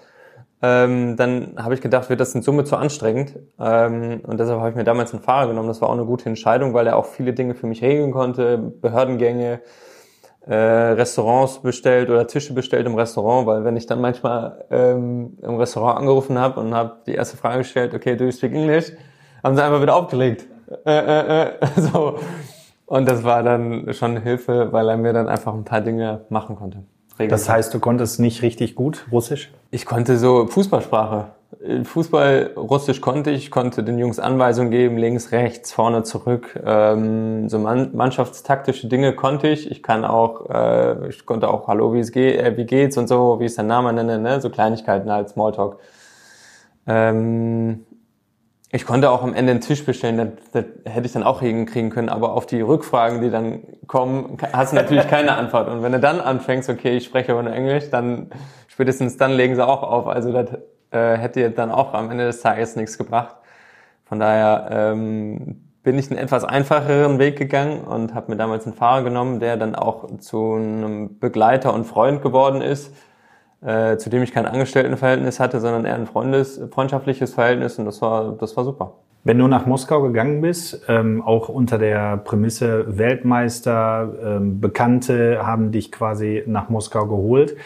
ähm, 0.65 1.17
dann 1.17 1.57
habe 1.59 1.75
ich 1.75 1.83
gedacht, 1.83 2.09
wird 2.09 2.21
das 2.21 2.35
in 2.35 2.41
Summe 2.41 2.65
zu 2.65 2.77
anstrengend. 2.77 3.39
Ähm, 3.61 4.23
und 4.27 4.41
deshalb 4.41 4.61
habe 4.61 4.71
ich 4.71 4.77
mir 4.77 4.85
damals 4.85 5.13
einen 5.13 5.23
Fahrer 5.23 5.49
genommen. 5.49 5.69
Das 5.69 5.83
war 5.83 5.91
auch 5.91 5.95
eine 5.95 6.07
gute 6.07 6.27
Entscheidung, 6.27 6.73
weil 6.73 6.87
er 6.87 6.97
auch 6.97 7.05
viele 7.05 7.35
Dinge 7.35 7.55
für 7.55 7.67
mich 7.67 7.83
regeln 7.83 8.13
konnte, 8.13 8.57
Behördengänge, 8.57 9.61
äh, 10.47 10.55
Restaurants 10.55 11.61
bestellt 11.61 12.09
oder 12.09 12.27
Tische 12.27 12.55
bestellt 12.55 12.87
im 12.87 12.95
Restaurant, 12.95 13.47
weil 13.47 13.65
wenn 13.65 13.77
ich 13.77 13.87
dann 13.87 14.01
manchmal 14.01 14.65
ähm, 14.71 15.37
im 15.43 15.57
Restaurant 15.57 15.99
angerufen 15.99 16.39
habe 16.39 16.61
und 16.61 16.75
habe 16.75 16.97
die 17.07 17.15
erste 17.15 17.37
Frage 17.37 17.59
gestellt, 17.59 17.93
okay, 17.93 18.17
do 18.17 18.25
you 18.25 18.33
speak 18.33 18.55
English, 18.55 18.93
haben 19.43 19.57
sie 19.57 19.63
einfach 19.63 19.83
wieder 19.83 19.97
aufgelegt. 19.97 20.47
Äh, 20.87 20.93
äh, 20.93 21.43
äh, 21.43 21.51
so. 21.77 22.19
Und 22.87 23.09
das 23.09 23.23
war 23.23 23.43
dann 23.43 23.93
schon 23.93 24.13
eine 24.13 24.21
Hilfe, 24.21 24.73
weil 24.73 24.89
er 24.89 24.97
mir 24.97 25.13
dann 25.13 25.29
einfach 25.29 25.53
ein 25.53 25.65
paar 25.65 25.83
Dinge 25.83 26.25
machen 26.31 26.57
konnte. 26.57 26.85
Das 27.19 27.49
heißt, 27.49 27.73
du 27.73 27.81
konntest 27.81 28.19
nicht 28.19 28.43
richtig 28.43 28.75
gut 28.75 29.07
Russisch? 29.13 29.53
Ich 29.71 29.87
konnte 29.87 30.19
so 30.19 30.47
Fußballsprache. 30.47 31.29
Fußball 31.85 32.53
Russisch 32.57 33.01
konnte 33.01 33.31
ich, 33.31 33.51
konnte 33.51 33.85
den 33.85 33.99
Jungs 33.99 34.19
Anweisungen 34.19 34.71
geben, 34.71 34.99
links, 34.99 35.33
rechts, 35.33 35.73
vorne, 35.73 36.03
zurück. 36.03 36.61
Ähm, 36.65 37.49
so 37.49 37.59
mannschaftstaktische 37.59 38.89
Dinge 38.89 39.15
konnte 39.15 39.49
ich. 39.49 39.71
Ich 39.71 39.83
kann 39.83 40.05
auch, 40.05 40.51
äh, 40.51 41.09
ich 41.09 41.25
konnte 41.25 41.49
auch 41.49 41.69
Hallo, 41.69 41.95
wie 41.95 42.01
es 42.01 42.13
geht, 42.13 42.39
äh, 42.39 42.57
wie 42.57 42.65
geht's 42.65 42.97
und 42.99 43.09
so, 43.09 43.39
wie 43.41 43.47
ist 43.47 43.59
dein 43.59 43.69
Name, 43.69 43.93
nenne, 43.93 44.19
ne, 44.19 44.41
so 44.41 44.51
Kleinigkeiten 44.51 45.09
als 45.09 45.33
Smalltalk. 45.33 45.79
Ähm, 46.87 47.87
ich 48.75 48.85
konnte 48.87 49.09
auch 49.09 49.23
am 49.23 49.35
Ende 49.35 49.53
einen 49.53 49.61
Tisch 49.61 49.87
bestellen, 49.87 50.17
das, 50.17 50.65
das 50.85 50.93
hätte 50.93 51.07
ich 51.07 51.13
dann 51.13 51.23
auch 51.23 51.41
hinkriegen 51.41 51.91
können, 51.91 52.09
aber 52.09 52.33
auf 52.33 52.45
die 52.45 52.61
Rückfragen, 52.61 53.21
die 53.21 53.31
dann 53.31 53.61
kommen, 53.87 54.37
hast 54.53 54.73
du 54.73 54.77
natürlich 54.77 55.07
keine 55.07 55.37
Antwort. 55.37 55.69
Und 55.69 55.85
wenn 55.85 55.93
du 55.93 56.01
dann 56.01 56.21
anfängst, 56.21 56.69
okay, 56.69 56.97
ich 56.97 57.05
spreche 57.05 57.31
aber 57.31 57.45
nur 57.45 57.53
Englisch, 57.53 57.91
dann 57.91 58.31
spätestens 58.67 59.17
dann 59.17 59.31
legen 59.31 59.55
sie 59.55 59.65
auch 59.65 59.85
auf. 59.85 60.09
Also 60.09 60.33
das 60.33 60.49
äh, 60.91 61.17
hätte 61.17 61.39
dir 61.39 61.51
dann 61.51 61.71
auch 61.71 61.95
am 61.95 62.11
Ende 62.11 62.25
des 62.25 62.41
Tages 62.41 62.75
nichts 62.75 62.99
gebracht. 62.99 63.37
Von 64.07 64.19
daher 64.19 64.69
ähm, 64.73 65.71
bin 65.85 65.97
ich 65.97 66.11
einen 66.11 66.19
etwas 66.19 66.43
einfacheren 66.43 67.21
Weg 67.21 67.39
gegangen 67.39 67.85
und 67.85 68.13
habe 68.13 68.33
mir 68.33 68.37
damals 68.37 68.67
einen 68.67 68.75
Fahrer 68.75 69.05
genommen, 69.05 69.39
der 69.39 69.57
dann 69.57 69.77
auch 69.77 70.19
zu 70.19 70.55
einem 70.55 71.21
Begleiter 71.21 71.73
und 71.73 71.85
Freund 71.85 72.23
geworden 72.23 72.61
ist 72.61 72.93
äh, 73.65 73.97
zu 73.97 74.11
dem 74.11 74.23
ich 74.23 74.33
kein 74.33 74.47
Angestelltenverhältnis 74.47 75.41
hatte, 75.41 75.61
sondern 75.61 75.85
eher 75.85 75.95
ein 75.95 76.07
Freundes, 76.07 76.61
freundschaftliches 76.71 77.35
Verhältnis 77.35 77.79
und 77.79 77.87
das 77.87 78.03
war, 78.03 78.33
das 78.39 78.57
war 78.57 78.65
super. 78.65 78.93
Wenn 79.27 79.39
du 79.39 79.49
nach 79.49 79.65
Moskau 79.65 80.03
gegangen 80.03 80.43
bist, 80.43 80.83
ähm, 80.87 81.23
auch 81.23 81.49
unter 81.49 81.79
der 81.79 82.19
Prämisse 82.19 82.99
Weltmeister, 82.99 84.13
ähm, 84.23 84.61
Bekannte 84.61 85.47
haben 85.47 85.73
dich 85.73 85.91
quasi 85.91 86.43
nach 86.47 86.69
Moskau 86.69 87.07
geholt, 87.07 87.57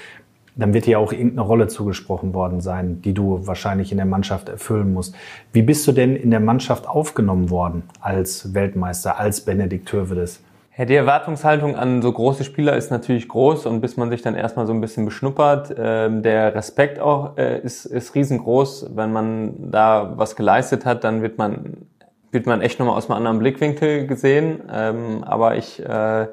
dann 0.54 0.72
wird 0.72 0.86
dir 0.86 1.00
auch 1.00 1.12
irgendeine 1.12 1.42
Rolle 1.42 1.66
zugesprochen 1.66 2.32
worden 2.32 2.60
sein, 2.60 3.02
die 3.02 3.12
du 3.12 3.46
wahrscheinlich 3.46 3.90
in 3.90 3.98
der 3.98 4.06
Mannschaft 4.06 4.48
erfüllen 4.48 4.92
musst. 4.92 5.16
Wie 5.52 5.62
bist 5.62 5.86
du 5.86 5.92
denn 5.92 6.14
in 6.14 6.30
der 6.30 6.40
Mannschaft 6.40 6.88
aufgenommen 6.88 7.50
worden 7.50 7.84
als 8.00 8.54
Weltmeister, 8.54 9.18
als 9.18 9.40
Benedikt 9.40 9.92
Hövedes? 9.92 10.42
Ja, 10.78 10.84
die 10.84 10.94
Erwartungshaltung 10.94 11.74
an 11.74 12.02
so 12.02 12.12
große 12.12 12.44
Spieler 12.44 12.76
ist 12.76 12.92
natürlich 12.92 13.26
groß 13.26 13.66
und 13.66 13.80
bis 13.80 13.96
man 13.96 14.10
sich 14.10 14.22
dann 14.22 14.36
erstmal 14.36 14.64
so 14.64 14.72
ein 14.72 14.80
bisschen 14.80 15.04
beschnuppert, 15.04 15.72
äh, 15.72 16.08
der 16.20 16.54
Respekt 16.54 17.00
auch 17.00 17.36
äh, 17.36 17.58
ist, 17.58 17.84
ist 17.84 18.14
riesengroß. 18.14 18.90
Wenn 18.94 19.12
man 19.12 19.72
da 19.72 20.12
was 20.14 20.36
geleistet 20.36 20.84
hat, 20.84 21.02
dann 21.02 21.20
wird 21.20 21.36
man, 21.36 21.88
wird 22.30 22.46
man 22.46 22.60
echt 22.60 22.78
nochmal 22.78 22.96
aus 22.96 23.10
einem 23.10 23.16
anderen 23.16 23.40
Blickwinkel 23.40 24.06
gesehen. 24.06 24.62
Ähm, 24.72 25.24
aber 25.24 25.56
ich 25.56 25.84
äh, 25.84 26.28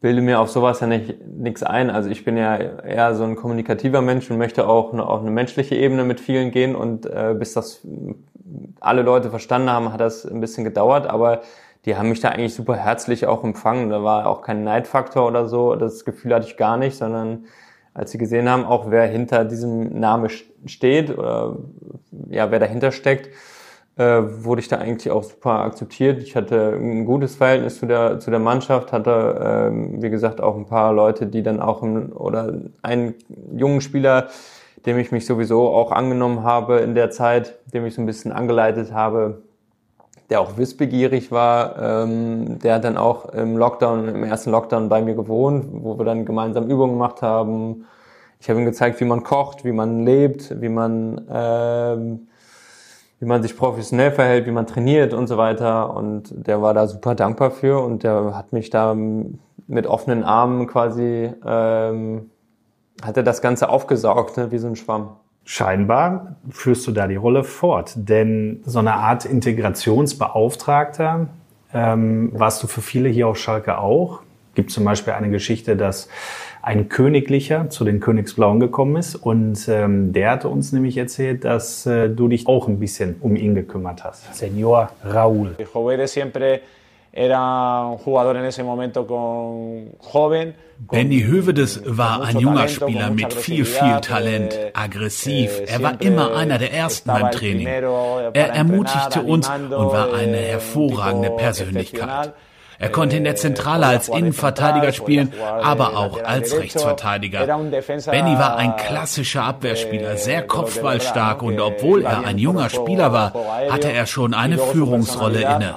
bilde 0.00 0.22
mir 0.22 0.38
auf 0.38 0.50
sowas 0.50 0.78
ja 0.78 0.86
nicht 0.86 1.26
nichts 1.26 1.64
ein. 1.64 1.90
Also 1.90 2.10
ich 2.10 2.24
bin 2.24 2.36
ja 2.36 2.58
eher 2.58 3.16
so 3.16 3.24
ein 3.24 3.34
kommunikativer 3.34 4.02
Mensch 4.02 4.30
und 4.30 4.38
möchte 4.38 4.68
auch 4.68 4.92
eine, 4.92 5.04
auf 5.04 5.20
eine 5.20 5.32
menschliche 5.32 5.74
Ebene 5.74 6.04
mit 6.04 6.20
vielen 6.20 6.52
gehen 6.52 6.76
und 6.76 7.06
äh, 7.06 7.34
bis 7.36 7.54
das 7.54 7.84
alle 8.78 9.02
Leute 9.02 9.30
verstanden 9.30 9.70
haben, 9.70 9.92
hat 9.92 10.00
das 10.00 10.24
ein 10.24 10.40
bisschen 10.40 10.62
gedauert, 10.62 11.08
aber 11.08 11.42
die 11.84 11.96
haben 11.96 12.10
mich 12.10 12.20
da 12.20 12.28
eigentlich 12.28 12.54
super 12.54 12.76
herzlich 12.76 13.26
auch 13.26 13.42
empfangen. 13.42 13.90
Da 13.90 14.02
war 14.02 14.26
auch 14.26 14.42
kein 14.42 14.64
Neidfaktor 14.64 15.26
oder 15.26 15.46
so. 15.46 15.76
Das 15.76 16.04
Gefühl 16.04 16.34
hatte 16.34 16.46
ich 16.46 16.56
gar 16.56 16.76
nicht, 16.76 16.96
sondern 16.96 17.46
als 17.94 18.10
sie 18.10 18.18
gesehen 18.18 18.48
haben, 18.48 18.64
auch 18.64 18.90
wer 18.90 19.06
hinter 19.06 19.44
diesem 19.44 19.98
Name 19.98 20.28
steht 20.66 21.16
oder 21.16 21.56
ja, 22.28 22.50
wer 22.50 22.58
dahinter 22.58 22.92
steckt, 22.92 23.30
äh, 23.96 24.22
wurde 24.44 24.60
ich 24.60 24.68
da 24.68 24.78
eigentlich 24.78 25.10
auch 25.10 25.24
super 25.24 25.60
akzeptiert. 25.60 26.22
Ich 26.22 26.36
hatte 26.36 26.74
ein 26.74 27.04
gutes 27.04 27.36
Verhältnis 27.36 27.78
zu 27.78 27.86
der, 27.86 28.20
zu 28.20 28.30
der 28.30 28.38
Mannschaft, 28.38 28.92
hatte, 28.92 29.68
ähm, 29.70 30.02
wie 30.02 30.10
gesagt, 30.10 30.40
auch 30.40 30.56
ein 30.56 30.66
paar 30.66 30.92
Leute, 30.92 31.26
die 31.26 31.42
dann 31.42 31.60
auch, 31.60 31.82
im, 31.82 32.12
oder 32.12 32.54
einen 32.82 33.14
jungen 33.52 33.80
Spieler, 33.80 34.28
dem 34.86 34.98
ich 34.98 35.12
mich 35.12 35.26
sowieso 35.26 35.68
auch 35.68 35.92
angenommen 35.92 36.44
habe 36.44 36.78
in 36.78 36.94
der 36.94 37.10
Zeit, 37.10 37.58
dem 37.74 37.84
ich 37.84 37.94
so 37.94 38.02
ein 38.02 38.06
bisschen 38.06 38.32
angeleitet 38.32 38.92
habe, 38.92 39.42
der 40.30 40.40
auch 40.40 40.56
wissbegierig 40.56 41.30
war, 41.30 42.04
ähm, 42.04 42.58
der 42.60 42.76
hat 42.76 42.84
dann 42.84 42.96
auch 42.96 43.26
im 43.30 43.56
Lockdown, 43.56 44.08
im 44.08 44.24
ersten 44.24 44.50
Lockdown 44.50 44.88
bei 44.88 45.02
mir 45.02 45.14
gewohnt, 45.14 45.66
wo 45.70 45.98
wir 45.98 46.04
dann 46.04 46.24
gemeinsam 46.24 46.68
Übungen 46.68 46.94
gemacht 46.94 47.20
haben. 47.20 47.84
Ich 48.38 48.48
habe 48.48 48.60
ihm 48.60 48.64
gezeigt, 48.64 49.00
wie 49.00 49.04
man 49.04 49.22
kocht, 49.22 49.64
wie 49.64 49.72
man 49.72 50.04
lebt, 50.04 50.60
wie 50.62 50.68
man 50.68 51.26
ähm, 51.30 52.28
wie 53.20 53.26
man 53.26 53.42
sich 53.42 53.56
professionell 53.56 54.10
verhält, 54.12 54.46
wie 54.46 54.50
man 54.50 54.66
trainiert 54.66 55.12
und 55.12 55.26
so 55.26 55.36
weiter. 55.36 55.94
Und 55.94 56.32
der 56.34 56.62
war 56.62 56.72
da 56.74 56.86
super 56.88 57.14
dankbar 57.14 57.50
für 57.50 57.78
und 57.84 58.02
der 58.02 58.34
hat 58.34 58.52
mich 58.52 58.70
da 58.70 58.94
mit 58.94 59.86
offenen 59.86 60.24
Armen 60.24 60.66
quasi, 60.66 61.30
ähm, 61.44 62.30
hat 63.02 63.16
er 63.18 63.22
das 63.22 63.42
Ganze 63.42 63.68
aufgesaugt, 63.68 64.36
ne, 64.38 64.50
wie 64.50 64.58
so 64.58 64.66
ein 64.66 64.76
Schwamm. 64.76 65.16
Scheinbar 65.44 66.36
führst 66.50 66.86
du 66.86 66.92
da 66.92 67.06
die 67.06 67.16
Rolle 67.16 67.44
fort, 67.44 67.92
denn 67.96 68.62
so 68.64 68.78
eine 68.78 68.94
Art 68.94 69.24
Integrationsbeauftragter 69.24 71.28
ähm, 71.72 72.30
warst 72.32 72.62
du 72.62 72.66
für 72.66 72.80
viele 72.80 73.08
hier 73.08 73.28
auf 73.28 73.38
Schalke 73.38 73.78
auch. 73.78 74.20
Gibt 74.54 74.70
zum 74.70 74.84
Beispiel 74.84 75.12
eine 75.12 75.30
Geschichte, 75.30 75.76
dass 75.76 76.08
ein 76.62 76.88
Königlicher 76.88 77.70
zu 77.70 77.84
den 77.84 78.00
Königsblauen 78.00 78.60
gekommen 78.60 78.96
ist. 78.96 79.14
Und 79.14 79.68
ähm, 79.68 80.12
der 80.12 80.32
hatte 80.32 80.48
uns 80.48 80.72
nämlich 80.72 80.96
erzählt, 80.96 81.44
dass 81.44 81.86
äh, 81.86 82.08
du 82.08 82.28
dich 82.28 82.46
auch 82.46 82.68
ein 82.68 82.78
bisschen 82.78 83.16
um 83.20 83.36
ihn 83.36 83.54
gekümmert 83.54 84.04
hast. 84.04 84.24
Señor 84.34 84.88
Raúl. 85.04 85.54
Benny 90.78 91.22
Hövedes 91.22 91.82
war 91.84 92.22
ein 92.22 92.38
junger 92.38 92.68
Spieler 92.68 93.10
mit 93.10 93.34
viel, 93.34 93.64
viel 93.64 94.00
Talent, 94.00 94.56
aggressiv. 94.74 95.60
Eh, 95.60 95.64
er 95.64 95.82
war 95.82 96.00
immer 96.00 96.36
einer 96.36 96.58
der 96.58 96.72
Ersten 96.72 97.08
beim 97.08 97.30
Training. 97.32 97.66
Er 97.66 98.50
ermutigte 98.54 99.22
uns 99.22 99.48
und 99.48 99.70
war 99.70 100.14
eine 100.14 100.38
eh, 100.38 100.50
hervorragende 100.52 101.30
Persönlichkeit. 101.30 102.32
Er 102.78 102.88
konnte 102.88 103.18
in 103.18 103.24
der 103.24 103.36
Zentrale 103.36 103.86
als 103.86 104.08
Innenverteidiger 104.08 104.92
spielen, 104.92 105.34
aber 105.42 105.98
auch 105.98 106.22
als 106.24 106.56
Rechtsverteidiger. 106.56 107.44
Benny 107.46 108.38
war 108.38 108.56
ein 108.56 108.74
klassischer 108.76 109.42
Abwehrspieler, 109.42 110.16
sehr 110.16 110.46
kopfballstark 110.46 111.42
und 111.42 111.60
obwohl 111.60 112.04
er 112.04 112.24
ein 112.24 112.38
junger 112.38 112.70
Spieler 112.70 113.12
war, 113.12 113.34
hatte 113.68 113.92
er 113.92 114.06
schon 114.06 114.32
eine 114.32 114.56
Führungsrolle 114.56 115.40
inne. 115.42 115.74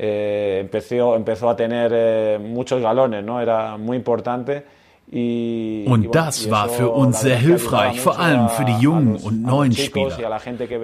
Eh, 0.00 0.60
empezó, 0.60 1.16
empezó 1.16 1.50
a 1.50 1.56
tener 1.56 1.90
eh, 1.92 2.38
muchos 2.38 2.80
galones, 2.80 3.24
¿no? 3.24 3.40
Era 3.40 3.76
muy 3.76 3.96
importante. 3.96 4.62
Und 5.10 6.14
das 6.14 6.50
war 6.50 6.68
für 6.68 6.90
uns 6.90 7.20
sehr 7.20 7.38
hilfreich, 7.38 7.98
vor 7.98 8.18
allem 8.18 8.48
für 8.50 8.64
die 8.66 8.78
jungen 8.78 9.16
und 9.16 9.42
neuen 9.42 9.72
Spieler. 9.72 10.38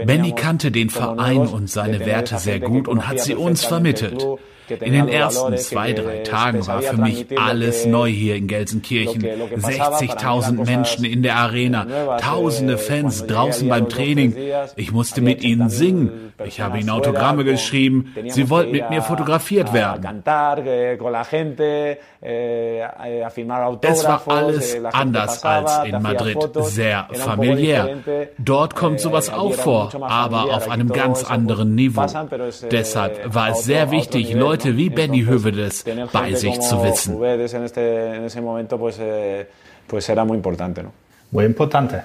Benny 0.06 0.32
kannte 0.32 0.70
den 0.70 0.88
Verein 0.88 1.46
und 1.46 1.68
seine 1.68 2.00
Werte 2.06 2.38
sehr 2.38 2.58
gut 2.58 2.88
und 2.88 3.06
hat 3.06 3.20
sie 3.20 3.34
uns 3.34 3.64
vermittelt. 3.64 4.26
In 4.68 4.92
den 4.92 5.08
ersten 5.08 5.56
zwei, 5.58 5.92
drei 5.92 6.18
Tagen 6.18 6.66
war 6.66 6.82
für 6.82 6.96
mich 6.96 7.26
alles 7.38 7.86
neu 7.86 8.08
hier 8.10 8.36
in 8.36 8.46
Gelsenkirchen. 8.46 9.22
60.000 9.22 10.64
Menschen 10.64 11.04
in 11.04 11.22
der 11.22 11.36
Arena, 11.36 12.18
tausende 12.18 12.78
Fans 12.78 13.26
draußen 13.26 13.68
beim 13.68 13.88
Training. 13.88 14.34
Ich 14.76 14.92
musste 14.92 15.20
mit 15.20 15.42
ihnen 15.42 15.68
singen. 15.68 16.32
Ich 16.44 16.60
habe 16.60 16.78
ihnen 16.78 16.90
Autogramme 16.90 17.44
geschrieben. 17.44 18.14
Sie 18.28 18.50
wollten 18.50 18.72
mit 18.72 18.90
mir 18.90 19.02
fotografiert 19.02 19.72
werden. 19.72 20.22
Es 23.82 24.04
war 24.04 24.22
alles 24.26 24.76
anders 24.92 25.44
als 25.44 25.84
in 25.84 26.02
Madrid, 26.02 26.38
sehr 26.54 27.06
familiär. 27.12 27.98
Dort 28.38 28.74
kommt 28.74 29.00
sowas 29.00 29.30
auch 29.30 29.52
vor, 29.52 29.90
aber 30.00 30.54
auf 30.54 30.70
einem 30.70 30.88
ganz 30.88 31.22
anderen 31.22 31.74
Niveau. 31.74 32.06
Deshalb 32.70 33.34
war 33.34 33.50
es 33.50 33.64
sehr 33.64 33.90
wichtig, 33.90 34.32
Leute 34.32 34.64
Leute 34.64 34.76
wie 34.76 34.88
Benny 34.88 35.24
Hövedes 35.24 35.84
bei 36.12 36.34
sich 36.34 36.60
zu 36.60 36.82
wissen. 36.82 37.18
Muy 41.30 41.44
importante. 41.44 42.04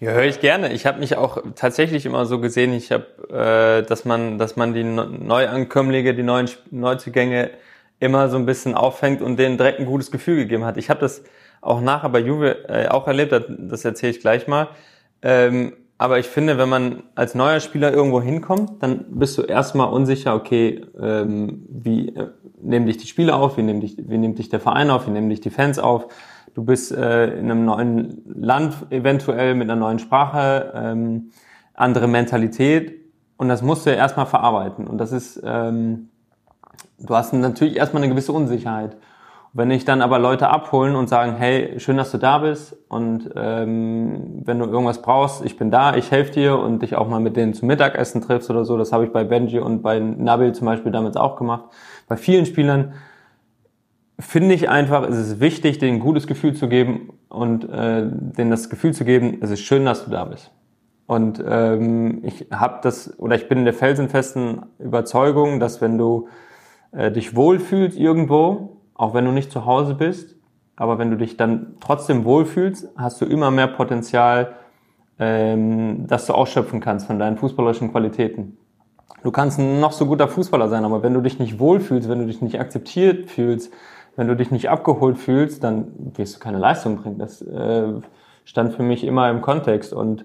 Ja, 0.00 0.10
höre 0.10 0.24
ich 0.24 0.40
gerne. 0.40 0.72
Ich 0.72 0.84
habe 0.84 0.98
mich 0.98 1.16
auch 1.16 1.38
tatsächlich 1.54 2.04
immer 2.04 2.26
so 2.26 2.40
gesehen, 2.40 2.72
ich 2.74 2.90
habe, 2.90 3.06
äh, 3.30 3.86
dass 3.88 4.04
man, 4.04 4.38
dass 4.38 4.56
man 4.56 4.74
die 4.74 4.82
Neuankömmlinge, 4.82 6.14
die 6.14 6.24
neuen 6.24 6.50
Neuzugänge 6.70 7.50
immer 8.02 8.28
so 8.28 8.36
ein 8.36 8.46
bisschen 8.46 8.74
auffängt 8.74 9.22
und 9.22 9.38
denen 9.38 9.56
direkt 9.56 9.78
ein 9.78 9.86
gutes 9.86 10.10
Gefühl 10.10 10.36
gegeben 10.36 10.64
hat. 10.64 10.76
Ich 10.76 10.90
habe 10.90 11.00
das 11.00 11.22
auch 11.60 11.80
nachher 11.80 12.08
bei 12.08 12.18
Juve 12.18 12.68
äh, 12.68 12.88
auch 12.88 13.06
erlebt, 13.06 13.32
das 13.48 13.84
erzähle 13.84 14.12
ich 14.12 14.20
gleich 14.20 14.48
mal. 14.48 14.68
Ähm, 15.22 15.74
aber 15.98 16.18
ich 16.18 16.26
finde, 16.26 16.58
wenn 16.58 16.68
man 16.68 17.04
als 17.14 17.36
neuer 17.36 17.60
Spieler 17.60 17.92
irgendwo 17.92 18.20
hinkommt, 18.20 18.82
dann 18.82 19.04
bist 19.08 19.38
du 19.38 19.42
erstmal 19.42 19.88
unsicher, 19.88 20.34
okay, 20.34 20.84
ähm, 21.00 21.64
wie 21.68 22.08
äh, 22.08 22.30
nehmen 22.60 22.86
dich 22.86 22.96
die 22.96 23.06
Spieler 23.06 23.36
auf, 23.36 23.56
wie, 23.56 23.62
nehmen 23.62 23.80
dich, 23.80 23.96
wie 23.96 24.18
nimmt 24.18 24.40
dich 24.40 24.48
der 24.48 24.58
Verein 24.58 24.90
auf, 24.90 25.06
wie 25.06 25.12
nehmen 25.12 25.30
dich 25.30 25.40
die 25.40 25.50
Fans 25.50 25.78
auf. 25.78 26.08
Du 26.54 26.64
bist 26.64 26.90
äh, 26.90 27.38
in 27.38 27.50
einem 27.50 27.64
neuen 27.64 28.22
Land 28.26 28.74
eventuell 28.90 29.54
mit 29.54 29.70
einer 29.70 29.78
neuen 29.78 30.00
Sprache, 30.00 30.72
ähm, 30.74 31.30
andere 31.74 32.08
Mentalität 32.08 33.00
und 33.36 33.48
das 33.48 33.62
musst 33.62 33.86
du 33.86 33.90
ja 33.90 33.96
erstmal 33.96 34.26
verarbeiten. 34.26 34.88
Und 34.88 34.98
das 34.98 35.12
ist, 35.12 35.40
ähm, 35.44 36.08
du 37.02 37.14
hast 37.14 37.32
natürlich 37.32 37.76
erstmal 37.76 38.02
eine 38.02 38.12
gewisse 38.12 38.32
Unsicherheit. 38.32 38.96
Wenn 39.54 39.70
ich 39.70 39.84
dann 39.84 40.00
aber 40.00 40.18
Leute 40.18 40.48
abholen 40.48 40.96
und 40.96 41.10
sagen, 41.10 41.34
hey, 41.36 41.78
schön, 41.78 41.98
dass 41.98 42.10
du 42.10 42.16
da 42.16 42.38
bist 42.38 42.74
und 42.88 43.30
ähm, 43.36 44.40
wenn 44.46 44.58
du 44.58 44.64
irgendwas 44.64 45.02
brauchst, 45.02 45.44
ich 45.44 45.58
bin 45.58 45.70
da, 45.70 45.94
ich 45.94 46.10
helfe 46.10 46.32
dir 46.32 46.58
und 46.58 46.80
dich 46.80 46.96
auch 46.96 47.06
mal 47.06 47.20
mit 47.20 47.36
denen 47.36 47.52
zum 47.52 47.68
Mittagessen 47.68 48.22
triffst 48.22 48.48
oder 48.48 48.64
so, 48.64 48.78
das 48.78 48.92
habe 48.92 49.04
ich 49.04 49.12
bei 49.12 49.24
Benji 49.24 49.58
und 49.58 49.82
bei 49.82 49.98
Nabil 49.98 50.52
zum 50.52 50.64
Beispiel 50.64 50.90
damals 50.90 51.16
auch 51.16 51.36
gemacht. 51.36 51.64
Bei 52.08 52.16
vielen 52.16 52.46
Spielern 52.46 52.94
finde 54.18 54.54
ich 54.54 54.70
einfach, 54.70 55.06
es 55.06 55.18
ist 55.18 55.40
wichtig, 55.40 55.78
denen 55.78 55.96
ein 55.96 56.00
gutes 56.00 56.26
Gefühl 56.26 56.54
zu 56.54 56.68
geben 56.68 57.10
und 57.28 57.64
äh, 57.64 58.06
denen 58.06 58.50
das 58.50 58.70
Gefühl 58.70 58.94
zu 58.94 59.04
geben, 59.04 59.36
es 59.42 59.50
ist 59.50 59.60
schön, 59.60 59.84
dass 59.84 60.06
du 60.06 60.10
da 60.10 60.24
bist. 60.24 60.50
Und 61.06 61.44
ähm, 61.46 62.20
ich 62.24 62.46
habe 62.50 62.78
das, 62.82 63.18
oder 63.18 63.36
ich 63.36 63.48
bin 63.48 63.58
in 63.58 63.64
der 63.64 63.74
felsenfesten 63.74 64.62
Überzeugung, 64.78 65.60
dass 65.60 65.82
wenn 65.82 65.98
du 65.98 66.28
äh, 66.92 67.10
dich 67.10 67.34
wohlfühlst 67.34 67.98
irgendwo, 67.98 68.76
auch 68.94 69.14
wenn 69.14 69.24
du 69.24 69.32
nicht 69.32 69.50
zu 69.50 69.66
Hause 69.66 69.94
bist. 69.94 70.36
Aber 70.76 70.98
wenn 70.98 71.10
du 71.10 71.16
dich 71.16 71.36
dann 71.36 71.76
trotzdem 71.80 72.24
wohlfühlst, 72.24 72.88
hast 72.96 73.20
du 73.20 73.24
immer 73.24 73.50
mehr 73.50 73.66
Potenzial, 73.66 74.54
ähm, 75.18 76.06
dass 76.06 76.26
du 76.26 76.32
ausschöpfen 76.32 76.80
kannst 76.80 77.06
von 77.06 77.18
deinen 77.18 77.36
fußballerischen 77.36 77.90
Qualitäten. 77.90 78.56
Du 79.22 79.30
kannst 79.30 79.58
ein 79.58 79.80
noch 79.80 79.92
so 79.92 80.06
guter 80.06 80.28
Fußballer 80.28 80.68
sein, 80.68 80.84
aber 80.84 81.02
wenn 81.02 81.14
du 81.14 81.20
dich 81.20 81.38
nicht 81.38 81.58
wohlfühlst, 81.58 82.08
wenn 82.08 82.20
du 82.20 82.26
dich 82.26 82.42
nicht 82.42 82.58
akzeptiert 82.58 83.30
fühlst, 83.30 83.72
wenn 84.16 84.28
du 84.28 84.36
dich 84.36 84.50
nicht 84.50 84.68
abgeholt 84.68 85.16
fühlst, 85.16 85.62
dann 85.62 85.92
wirst 86.16 86.36
du 86.36 86.40
keine 86.40 86.58
Leistung 86.58 86.96
bringen. 86.96 87.18
Das 87.18 87.40
äh, 87.42 87.92
stand 88.44 88.74
für 88.74 88.82
mich 88.82 89.04
immer 89.04 89.30
im 89.30 89.40
Kontext 89.40 89.92
und 89.92 90.24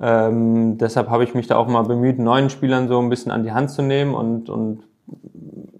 ähm, 0.00 0.78
deshalb 0.78 1.10
habe 1.10 1.24
ich 1.24 1.34
mich 1.34 1.46
da 1.46 1.56
auch 1.56 1.68
mal 1.68 1.82
bemüht, 1.82 2.18
neuen 2.18 2.50
Spielern 2.50 2.88
so 2.88 2.98
ein 3.00 3.10
bisschen 3.10 3.32
an 3.32 3.42
die 3.42 3.52
Hand 3.52 3.70
zu 3.70 3.82
nehmen 3.82 4.14
und, 4.14 4.48
und 4.48 4.87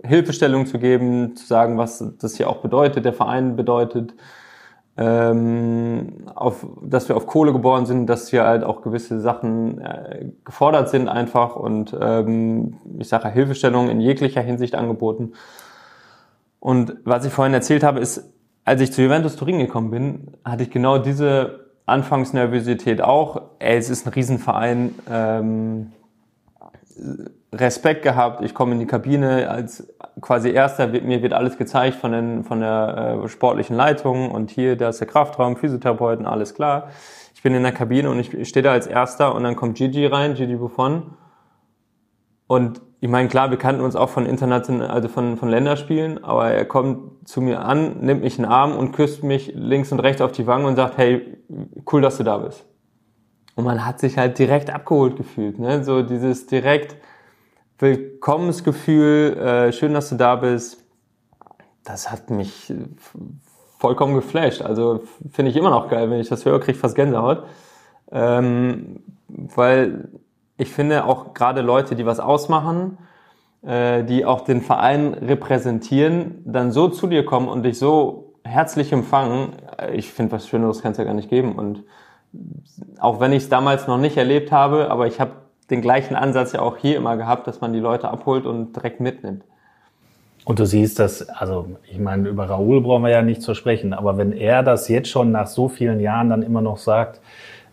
Hilfestellung 0.05 0.67
zu 0.67 0.79
geben, 0.79 1.37
zu 1.37 1.47
sagen, 1.47 1.79
was 1.79 2.05
das 2.19 2.37
hier 2.37 2.49
auch 2.49 2.59
bedeutet, 2.59 3.05
der 3.05 3.13
Verein 3.13 3.57
bedeutet, 3.57 4.15
ähm, 4.97 6.27
auf, 6.35 6.67
dass 6.83 7.09
wir 7.09 7.17
auf 7.17 7.27
Kohle 7.27 7.53
geboren 7.53 7.87
sind, 7.87 8.07
dass 8.07 8.29
hier 8.29 8.45
halt 8.45 8.65
auch 8.65 8.83
gewisse 8.83 9.21
Sachen 9.21 9.81
äh, 9.81 10.27
gefordert 10.45 10.89
sind 10.89 11.09
einfach 11.09 11.55
und 11.55 11.97
ähm, 12.01 12.79
ich 12.99 13.09
sage 13.09 13.29
Hilfestellung 13.29 13.91
in 13.91 14.01
jeglicher 14.01 14.41
Hinsicht 14.41 14.75
angeboten. 14.75 15.35
Und 16.59 16.97
was 17.05 17.25
ich 17.25 17.33
vorhin 17.33 17.55
erzählt 17.55 17.85
habe, 17.85 18.01
ist, 18.01 18.33
als 18.65 18.81
ich 18.81 18.93
zu 18.93 19.03
Juventus 19.03 19.37
Turin 19.37 19.61
gekommen 19.61 19.91
bin, 19.91 20.33
hatte 20.45 20.65
ich 20.65 20.71
genau 20.71 20.99
diese 20.99 21.69
Anfangsnervosität 21.87 23.01
auch. 23.01 23.43
Ey, 23.61 23.79
es 23.79 23.91
ist 23.91 24.07
ein 24.07 24.13
Riesenverein. 24.13 24.95
Ähm, 25.09 25.93
Respekt 27.53 28.03
gehabt. 28.03 28.43
Ich 28.43 28.55
komme 28.55 28.73
in 28.73 28.81
die 28.81 28.87
Kabine 28.87 29.49
als 29.49 29.89
quasi 30.21 30.51
Erster. 30.51 30.87
Mir 30.89 31.23
wird 31.23 31.33
alles 31.33 31.57
gezeigt 31.57 31.97
von, 31.97 32.13
den, 32.13 32.45
von 32.45 32.61
der 32.61 33.21
äh, 33.25 33.29
sportlichen 33.29 33.77
Leitung 33.77 34.31
und 34.31 34.51
hier, 34.51 34.77
da 34.77 34.91
ist 34.91 35.01
der 35.01 35.07
Kraftraum, 35.07 35.57
Physiotherapeuten, 35.57 36.27
alles 36.27 36.55
klar. 36.55 36.89
Ich 37.35 37.43
bin 37.43 37.55
in 37.55 37.63
der 37.63 37.73
Kabine 37.73 38.11
und 38.11 38.19
ich 38.19 38.49
stehe 38.49 38.63
da 38.63 38.73
als 38.73 38.87
Erster 38.87 39.35
und 39.35 39.45
dann 39.45 39.57
kommt 39.57 39.79
Gigi 39.79 40.05
rein, 40.07 40.35
Gigi 40.35 40.57
Buffon. 40.57 41.15
Und 42.47 42.83
ich 43.01 43.09
meine, 43.09 43.29
klar, 43.29 43.51
wir 43.51 43.59
kannten 43.59 43.81
uns 43.81 43.95
auch 43.95 44.09
von 44.09 44.27
internationalen, 44.27 44.91
also 44.91 45.09
von, 45.09 45.37
von 45.37 45.49
Länderspielen, 45.49 46.25
aber 46.25 46.51
er 46.51 46.65
kommt 46.65 47.29
zu 47.29 47.41
mir 47.41 47.65
an, 47.65 48.01
nimmt 48.01 48.23
mich 48.23 48.39
in 48.39 48.45
den 48.45 48.51
Arm 48.51 48.77
und 48.77 48.93
küsst 48.93 49.23
mich 49.23 49.53
links 49.55 49.93
und 49.93 50.01
rechts 50.01 50.21
auf 50.21 50.33
die 50.33 50.47
Wangen 50.47 50.65
und 50.65 50.77
sagt, 50.77 50.99
hey, 50.99 51.39
cool, 51.93 52.03
dass 52.03 52.17
du 52.17 52.25
da 52.25 52.39
bist. 52.39 52.67
Und 53.55 53.65
man 53.65 53.87
hat 53.87 54.01
sich 54.01 54.19
halt 54.19 54.39
direkt 54.39 54.71
abgeholt 54.71 55.17
gefühlt, 55.17 55.59
ne? 55.59 55.85
So 55.85 56.03
dieses 56.03 56.47
direkt 56.47 56.97
Willkommensgefühl, 57.79 59.37
äh, 59.37 59.73
schön, 59.73 59.95
dass 59.95 60.09
du 60.09 60.17
da 60.17 60.37
bist. 60.37 60.85
Das 61.85 62.11
hat 62.11 62.31
mich 62.31 62.73
vollkommen 63.79 64.15
geflasht. 64.15 64.63
Also 64.63 65.03
finde 65.31 65.51
ich 65.51 65.57
immer 65.57 65.71
noch 65.71 65.89
geil, 65.89 66.11
wenn 66.11 66.21
ich 66.21 66.29
das 66.29 66.45
höre, 66.45 66.59
kriege 66.59 66.73
ich 66.73 66.79
fast 66.79 66.97
Gänsehaut. 66.97 67.45
Ähm, 68.11 69.01
weil 69.29 70.09
ich 70.57 70.73
finde 70.73 71.05
auch 71.05 71.35
gerade 71.35 71.61
Leute, 71.63 71.95
die 71.95 72.05
was 72.05 72.21
ausmachen, 72.21 72.99
äh, 73.63 74.03
die 74.05 74.25
auch 74.25 74.41
den 74.43 74.61
Verein 74.61 75.15
repräsentieren, 75.15 76.43
dann 76.45 76.73
so 76.73 76.89
zu 76.89 77.07
dir 77.07 77.25
kommen 77.25 77.49
und 77.49 77.63
dich 77.63 77.79
so 77.79 78.35
herzlich 78.45 78.93
empfangen, 78.93 79.53
äh, 79.79 79.95
ich 79.95 80.13
finde, 80.13 80.33
was 80.33 80.49
Schöneres 80.49 80.83
kann 80.83 80.93
es 80.93 80.99
ja 80.99 81.05
gar 81.05 81.15
nicht 81.15 81.31
geben. 81.31 81.55
Und 81.57 81.85
auch 82.99 83.21
wenn 83.21 83.33
ich 83.33 83.45
es 83.45 83.49
damals 83.49 83.87
noch 83.87 83.99
nicht 83.99 84.17
erlebt 84.17 84.53
habe, 84.53 84.91
aber 84.91 85.07
ich 85.07 85.21
habe 85.21 85.33
den 85.71 85.83
gleichen 85.83 86.17
Ansatz 86.17 86.53
ja 86.53 86.61
auch 86.61 86.77
hier 86.77 86.97
immer 86.97 87.17
gehabt, 87.17 87.47
dass 87.47 87.61
man 87.61 87.73
die 87.73 87.81
Leute 87.81 88.09
abholt 88.09 88.47
und 88.47 88.75
direkt 88.75 89.01
mitnimmt. 89.01 89.43
Und 90.45 90.59
du 90.59 90.65
siehst 90.65 90.99
das, 90.99 91.29
also 91.29 91.67
ich 91.91 91.99
meine, 91.99 92.29
über 92.29 92.49
Raoul 92.49 92.81
brauchen 92.81 93.03
wir 93.03 93.11
ja 93.11 93.23
nicht 93.23 93.43
zu 93.43 93.55
sprechen, 93.55 93.93
aber 93.93 94.17
wenn 94.17 94.33
er 94.33 94.63
das 94.63 94.89
jetzt 94.89 95.11
schon 95.11 95.31
nach 95.31 95.47
so 95.47 95.69
vielen 95.69 96.01
Jahren 96.01 96.31
dann 96.31 96.43
immer 96.43 96.63
noch 96.63 96.79
sagt, 96.79 97.21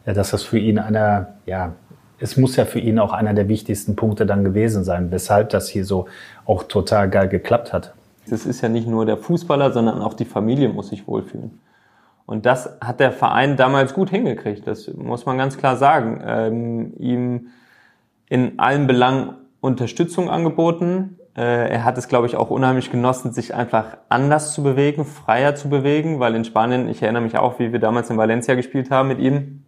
äh, 0.05 0.13
dass 0.13 0.31
das 0.31 0.43
für 0.43 0.59
ihn 0.59 0.77
einer, 0.77 1.35
ja, 1.45 1.73
es 2.19 2.37
muss 2.37 2.55
ja 2.55 2.65
für 2.65 2.79
ihn 2.79 2.99
auch 2.99 3.13
einer 3.13 3.33
der 3.33 3.47
wichtigsten 3.47 3.95
Punkte 3.95 4.25
dann 4.25 4.43
gewesen 4.43 4.83
sein, 4.83 5.11
weshalb 5.11 5.49
das 5.49 5.69
hier 5.69 5.85
so 5.85 6.07
auch 6.45 6.63
total 6.63 7.09
geil 7.09 7.29
geklappt 7.29 7.71
hat. 7.71 7.93
Das 8.29 8.45
ist 8.45 8.61
ja 8.61 8.69
nicht 8.69 8.87
nur 8.87 9.05
der 9.05 9.17
Fußballer, 9.17 9.71
sondern 9.71 10.01
auch 10.01 10.13
die 10.13 10.25
Familie 10.25 10.69
muss 10.69 10.89
sich 10.89 11.07
wohlfühlen. 11.07 11.59
Und 12.25 12.45
das 12.45 12.77
hat 12.81 12.99
der 12.99 13.11
Verein 13.11 13.55
damals 13.55 13.93
gut 13.93 14.09
hingekriegt, 14.09 14.65
das 14.65 14.91
muss 14.95 15.25
man 15.25 15.37
ganz 15.37 15.57
klar 15.57 15.77
sagen. 15.77 16.21
Ähm, 16.25 16.93
ihm 16.97 17.47
in 18.29 18.59
allen 18.59 18.87
Belangen 18.87 19.35
Unterstützung 19.61 20.29
angeboten. 20.29 21.19
Äh, 21.35 21.69
er 21.69 21.83
hat 21.83 21.97
es, 21.97 22.07
glaube 22.07 22.27
ich, 22.27 22.35
auch 22.35 22.49
unheimlich 22.49 22.91
genossen, 22.91 23.33
sich 23.33 23.53
einfach 23.53 23.97
anders 24.09 24.53
zu 24.53 24.63
bewegen, 24.63 25.05
freier 25.05 25.55
zu 25.55 25.69
bewegen, 25.69 26.19
weil 26.19 26.35
in 26.35 26.45
Spanien, 26.45 26.87
ich 26.87 27.01
erinnere 27.01 27.23
mich 27.23 27.37
auch, 27.37 27.59
wie 27.59 27.71
wir 27.71 27.79
damals 27.79 28.09
in 28.09 28.17
Valencia 28.17 28.55
gespielt 28.55 28.91
haben 28.91 29.09
mit 29.09 29.19
ihm, 29.19 29.63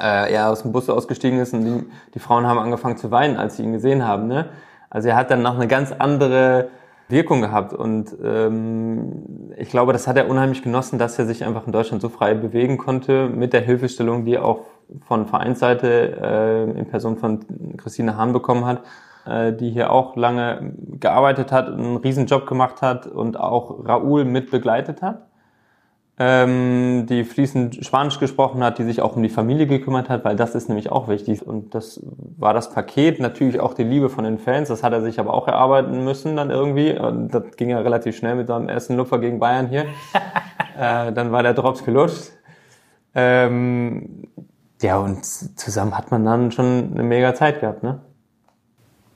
äh, 0.00 0.32
er 0.32 0.50
aus 0.50 0.62
dem 0.62 0.72
Bus 0.72 0.88
ausgestiegen 0.88 1.38
ist 1.38 1.54
und 1.54 1.64
die, 1.64 1.84
die 2.14 2.18
Frauen 2.18 2.46
haben 2.46 2.58
angefangen 2.58 2.96
zu 2.96 3.10
weinen, 3.10 3.36
als 3.36 3.56
sie 3.56 3.62
ihn 3.62 3.72
gesehen 3.72 4.06
haben. 4.06 4.26
Ne? 4.26 4.50
Also 4.90 5.08
er 5.08 5.16
hat 5.16 5.30
dann 5.30 5.42
noch 5.42 5.54
eine 5.54 5.68
ganz 5.68 5.92
andere 5.92 6.68
Wirkung 7.14 7.40
gehabt. 7.40 7.72
Und 7.72 8.14
ähm, 8.22 9.52
ich 9.56 9.70
glaube, 9.70 9.94
das 9.94 10.06
hat 10.06 10.18
er 10.18 10.28
unheimlich 10.28 10.62
genossen, 10.62 10.98
dass 10.98 11.18
er 11.18 11.24
sich 11.24 11.44
einfach 11.44 11.66
in 11.66 11.72
Deutschland 11.72 12.02
so 12.02 12.10
frei 12.10 12.34
bewegen 12.34 12.76
konnte 12.76 13.28
mit 13.28 13.54
der 13.54 13.62
Hilfestellung, 13.62 14.26
die 14.26 14.34
er 14.34 14.44
auch 14.44 14.66
von 15.06 15.26
Vereinsseite 15.26 16.18
äh, 16.20 16.78
in 16.78 16.86
Person 16.86 17.16
von 17.16 17.40
Christine 17.78 18.18
Hahn 18.18 18.34
bekommen 18.34 18.66
hat, 18.66 18.82
äh, 19.26 19.54
die 19.54 19.70
hier 19.70 19.90
auch 19.90 20.16
lange 20.16 20.74
gearbeitet 21.00 21.52
hat, 21.52 21.68
einen 21.68 21.96
Riesenjob 21.96 22.46
gemacht 22.46 22.82
hat 22.82 23.06
und 23.06 23.40
auch 23.40 23.86
Raoul 23.86 24.26
mit 24.26 24.50
begleitet 24.50 25.00
hat 25.00 25.22
ähm, 26.16 27.06
die 27.08 27.24
fließend 27.24 27.84
Spanisch 27.84 28.20
gesprochen 28.20 28.62
hat, 28.62 28.78
die 28.78 28.84
sich 28.84 29.00
auch 29.00 29.16
um 29.16 29.22
die 29.22 29.28
Familie 29.28 29.66
gekümmert 29.66 30.08
hat, 30.08 30.24
weil 30.24 30.36
das 30.36 30.54
ist 30.54 30.68
nämlich 30.68 30.92
auch 30.92 31.08
wichtig. 31.08 31.44
Und 31.44 31.74
das 31.74 32.00
war 32.38 32.54
das 32.54 32.70
Paket, 32.70 33.18
natürlich 33.18 33.58
auch 33.58 33.74
die 33.74 33.82
Liebe 33.82 34.08
von 34.08 34.22
den 34.22 34.38
Fans, 34.38 34.68
das 34.68 34.84
hat 34.84 34.92
er 34.92 35.02
sich 35.02 35.18
aber 35.18 35.34
auch 35.34 35.48
erarbeiten 35.48 36.04
müssen 36.04 36.36
dann 36.36 36.50
irgendwie. 36.50 36.96
Und 36.96 37.34
das 37.34 37.56
ging 37.56 37.70
ja 37.70 37.80
relativ 37.80 38.16
schnell 38.16 38.36
mit 38.36 38.46
seinem 38.46 38.68
ersten 38.68 38.96
Lupfer 38.96 39.18
gegen 39.18 39.40
Bayern 39.40 39.68
hier. 39.68 39.82
äh, 40.78 41.12
dann 41.12 41.32
war 41.32 41.42
der 41.42 41.54
Drops 41.54 41.84
gelutscht. 41.84 42.30
Ähm, 43.16 44.28
ja, 44.82 44.98
und 44.98 45.24
zusammen 45.24 45.96
hat 45.96 46.12
man 46.12 46.24
dann 46.24 46.52
schon 46.52 46.92
eine 46.92 47.02
mega 47.02 47.34
Zeit 47.34 47.60
gehabt, 47.60 47.82
ne? 47.82 48.00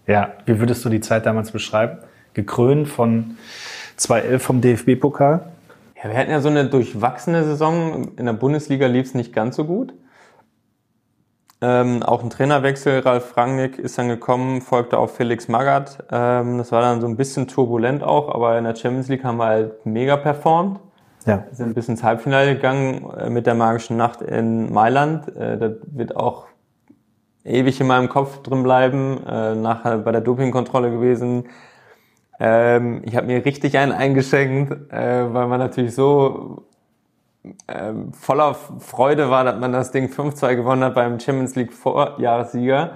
Ja, 0.07 0.33
wie 0.47 0.59
würdest 0.59 0.85
du 0.85 0.89
die 0.89 1.01
Zeit 1.01 1.27
damals 1.27 1.53
beschreiben? 1.53 1.99
Gekrönt 2.33 2.89
von 2.89 3.37
2-11 3.99 4.39
vom 4.39 4.61
DFB-Pokal? 4.63 5.45
Ja, 6.03 6.11
wir 6.11 6.17
hatten 6.17 6.31
ja 6.31 6.41
so 6.41 6.49
eine 6.49 6.67
durchwachsene 6.67 7.45
Saison. 7.45 8.13
In 8.17 8.27
der 8.27 8.33
Bundesliga 8.33 8.87
lief 8.87 9.07
es 9.07 9.15
nicht 9.15 9.33
ganz 9.33 9.57
so 9.57 9.65
gut. 9.65 9.95
Ähm, 11.61 12.05
auch 12.05 12.23
ein 12.23 12.31
Trainerwechsel, 12.31 13.01
Ralf 13.01 13.37
Rangnick 13.37 13.81
ist 13.81 13.99
dann 13.99 14.09
gekommen, 14.09 14.61
folgte 14.63 14.97
auf 14.97 15.17
Felix 15.17 15.49
Magath. 15.49 16.05
Ähm, 16.13 16.59
das 16.59 16.71
war 16.71 16.83
dann 16.83 17.01
so 17.01 17.09
ein 17.09 17.17
bisschen 17.17 17.49
turbulent 17.49 18.05
auch, 18.05 18.33
aber 18.33 18.57
in 18.57 18.63
der 18.63 18.77
Champions 18.77 19.09
League 19.09 19.25
haben 19.25 19.39
wir 19.39 19.47
halt 19.47 19.85
mega 19.85 20.17
performt. 20.17 20.79
Ja. 21.27 21.47
Sind 21.51 21.75
bis 21.75 21.89
ins 21.89 22.05
Halbfinale 22.05 22.55
gegangen 22.55 23.11
äh, 23.19 23.29
mit 23.29 23.47
der 23.47 23.55
magischen 23.55 23.97
Nacht 23.97 24.23
in 24.23 24.73
Mailand. 24.73 25.37
Äh, 25.37 25.59
das 25.59 25.73
wird 25.83 26.15
auch 26.15 26.47
ewig 27.45 27.81
in 27.81 27.89
meinem 27.89 28.09
Kopf 28.09 28.41
drin 28.43 28.63
bleiben. 28.63 29.27
Äh, 29.27 29.57
nachher 29.57 29.99
bei 29.99 30.13
der 30.13 30.21
Dopingkontrolle 30.21 30.93
gewesen 30.93 31.49
ähm, 32.41 33.03
ich 33.05 33.17
habe 33.17 33.27
mir 33.27 33.45
richtig 33.45 33.77
einen 33.79 33.93
eingeschenkt, 33.93 34.93
äh, 34.93 35.35
weil 35.35 35.49
man 35.49 35.59
natürlich 35.59 35.95
so 35.95 36.65
äh, 37.67 37.93
voller 38.13 38.55
Freude 38.55 39.31
war, 39.31 39.45
dass 39.45 39.59
man 39.59 39.73
das 39.73 39.91
Ding 39.91 40.09
5-2 40.09 40.57
gewonnen 40.57 40.85
hat 40.85 40.95
beim 40.95 41.19
Champions 41.19 41.57
League 41.57 41.73
Vorjahressieger. 41.73 42.93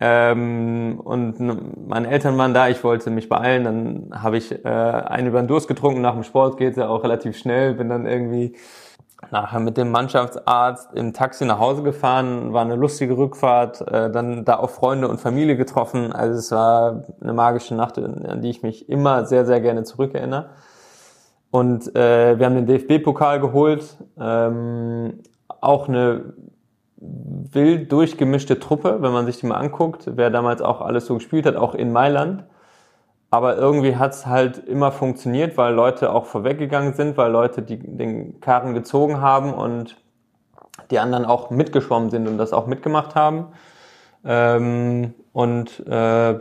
Ähm, 0.00 1.00
und 1.02 1.88
meine 1.88 2.08
Eltern 2.08 2.38
waren 2.38 2.54
da, 2.54 2.68
ich 2.68 2.84
wollte 2.84 3.10
mich 3.10 3.28
beeilen, 3.28 3.64
dann 3.64 4.22
habe 4.22 4.36
ich 4.36 4.52
äh, 4.64 4.68
einen 4.68 5.28
über 5.28 5.42
den 5.42 5.48
Durst 5.48 5.66
getrunken, 5.66 6.00
nach 6.02 6.14
dem 6.14 6.22
Sport 6.22 6.56
geht 6.56 6.76
ja 6.76 6.88
auch 6.88 7.02
relativ 7.02 7.36
schnell, 7.36 7.74
bin 7.74 7.88
dann 7.88 8.06
irgendwie 8.06 8.54
nachher 9.30 9.60
mit 9.60 9.76
dem 9.76 9.90
Mannschaftsarzt 9.90 10.94
im 10.94 11.12
Taxi 11.12 11.44
nach 11.44 11.58
Hause 11.58 11.82
gefahren, 11.82 12.52
war 12.52 12.62
eine 12.62 12.76
lustige 12.76 13.16
Rückfahrt, 13.16 13.80
äh, 13.82 14.10
dann 14.10 14.44
da 14.44 14.58
auch 14.58 14.70
Freunde 14.70 15.08
und 15.08 15.20
Familie 15.20 15.56
getroffen. 15.56 16.12
Also 16.12 16.38
es 16.38 16.50
war 16.50 17.04
eine 17.20 17.32
magische 17.32 17.74
Nacht, 17.74 17.98
an 17.98 18.40
die 18.42 18.50
ich 18.50 18.62
mich 18.62 18.88
immer 18.88 19.26
sehr, 19.26 19.44
sehr 19.44 19.60
gerne 19.60 19.82
zurückerinnere. 19.82 20.50
Und 21.50 21.94
äh, 21.96 22.38
wir 22.38 22.46
haben 22.46 22.54
den 22.54 22.66
DFB-Pokal 22.66 23.40
geholt, 23.40 23.96
ähm, 24.20 25.20
auch 25.60 25.88
eine 25.88 26.34
wild 27.00 27.90
durchgemischte 27.92 28.58
Truppe, 28.58 28.98
wenn 29.00 29.12
man 29.12 29.26
sich 29.26 29.38
die 29.38 29.46
mal 29.46 29.56
anguckt, 29.56 30.10
wer 30.14 30.30
damals 30.30 30.62
auch 30.62 30.80
alles 30.80 31.06
so 31.06 31.14
gespielt 31.14 31.46
hat, 31.46 31.56
auch 31.56 31.74
in 31.74 31.92
Mailand. 31.92 32.44
Aber 33.30 33.56
irgendwie 33.56 33.96
hat 33.96 34.12
es 34.12 34.26
halt 34.26 34.58
immer 34.58 34.90
funktioniert, 34.90 35.56
weil 35.58 35.74
Leute 35.74 36.12
auch 36.12 36.24
vorweggegangen 36.24 36.94
sind, 36.94 37.16
weil 37.16 37.30
Leute 37.30 37.62
die, 37.62 37.78
den 37.78 38.40
Karren 38.40 38.72
gezogen 38.72 39.20
haben 39.20 39.52
und 39.52 39.96
die 40.90 40.98
anderen 40.98 41.26
auch 41.26 41.50
mitgeschwommen 41.50 42.10
sind 42.10 42.26
und 42.26 42.38
das 42.38 42.52
auch 42.52 42.66
mitgemacht 42.66 43.14
haben. 43.14 43.48
Ähm, 44.24 45.14
und 45.32 45.86
äh, 45.86 46.38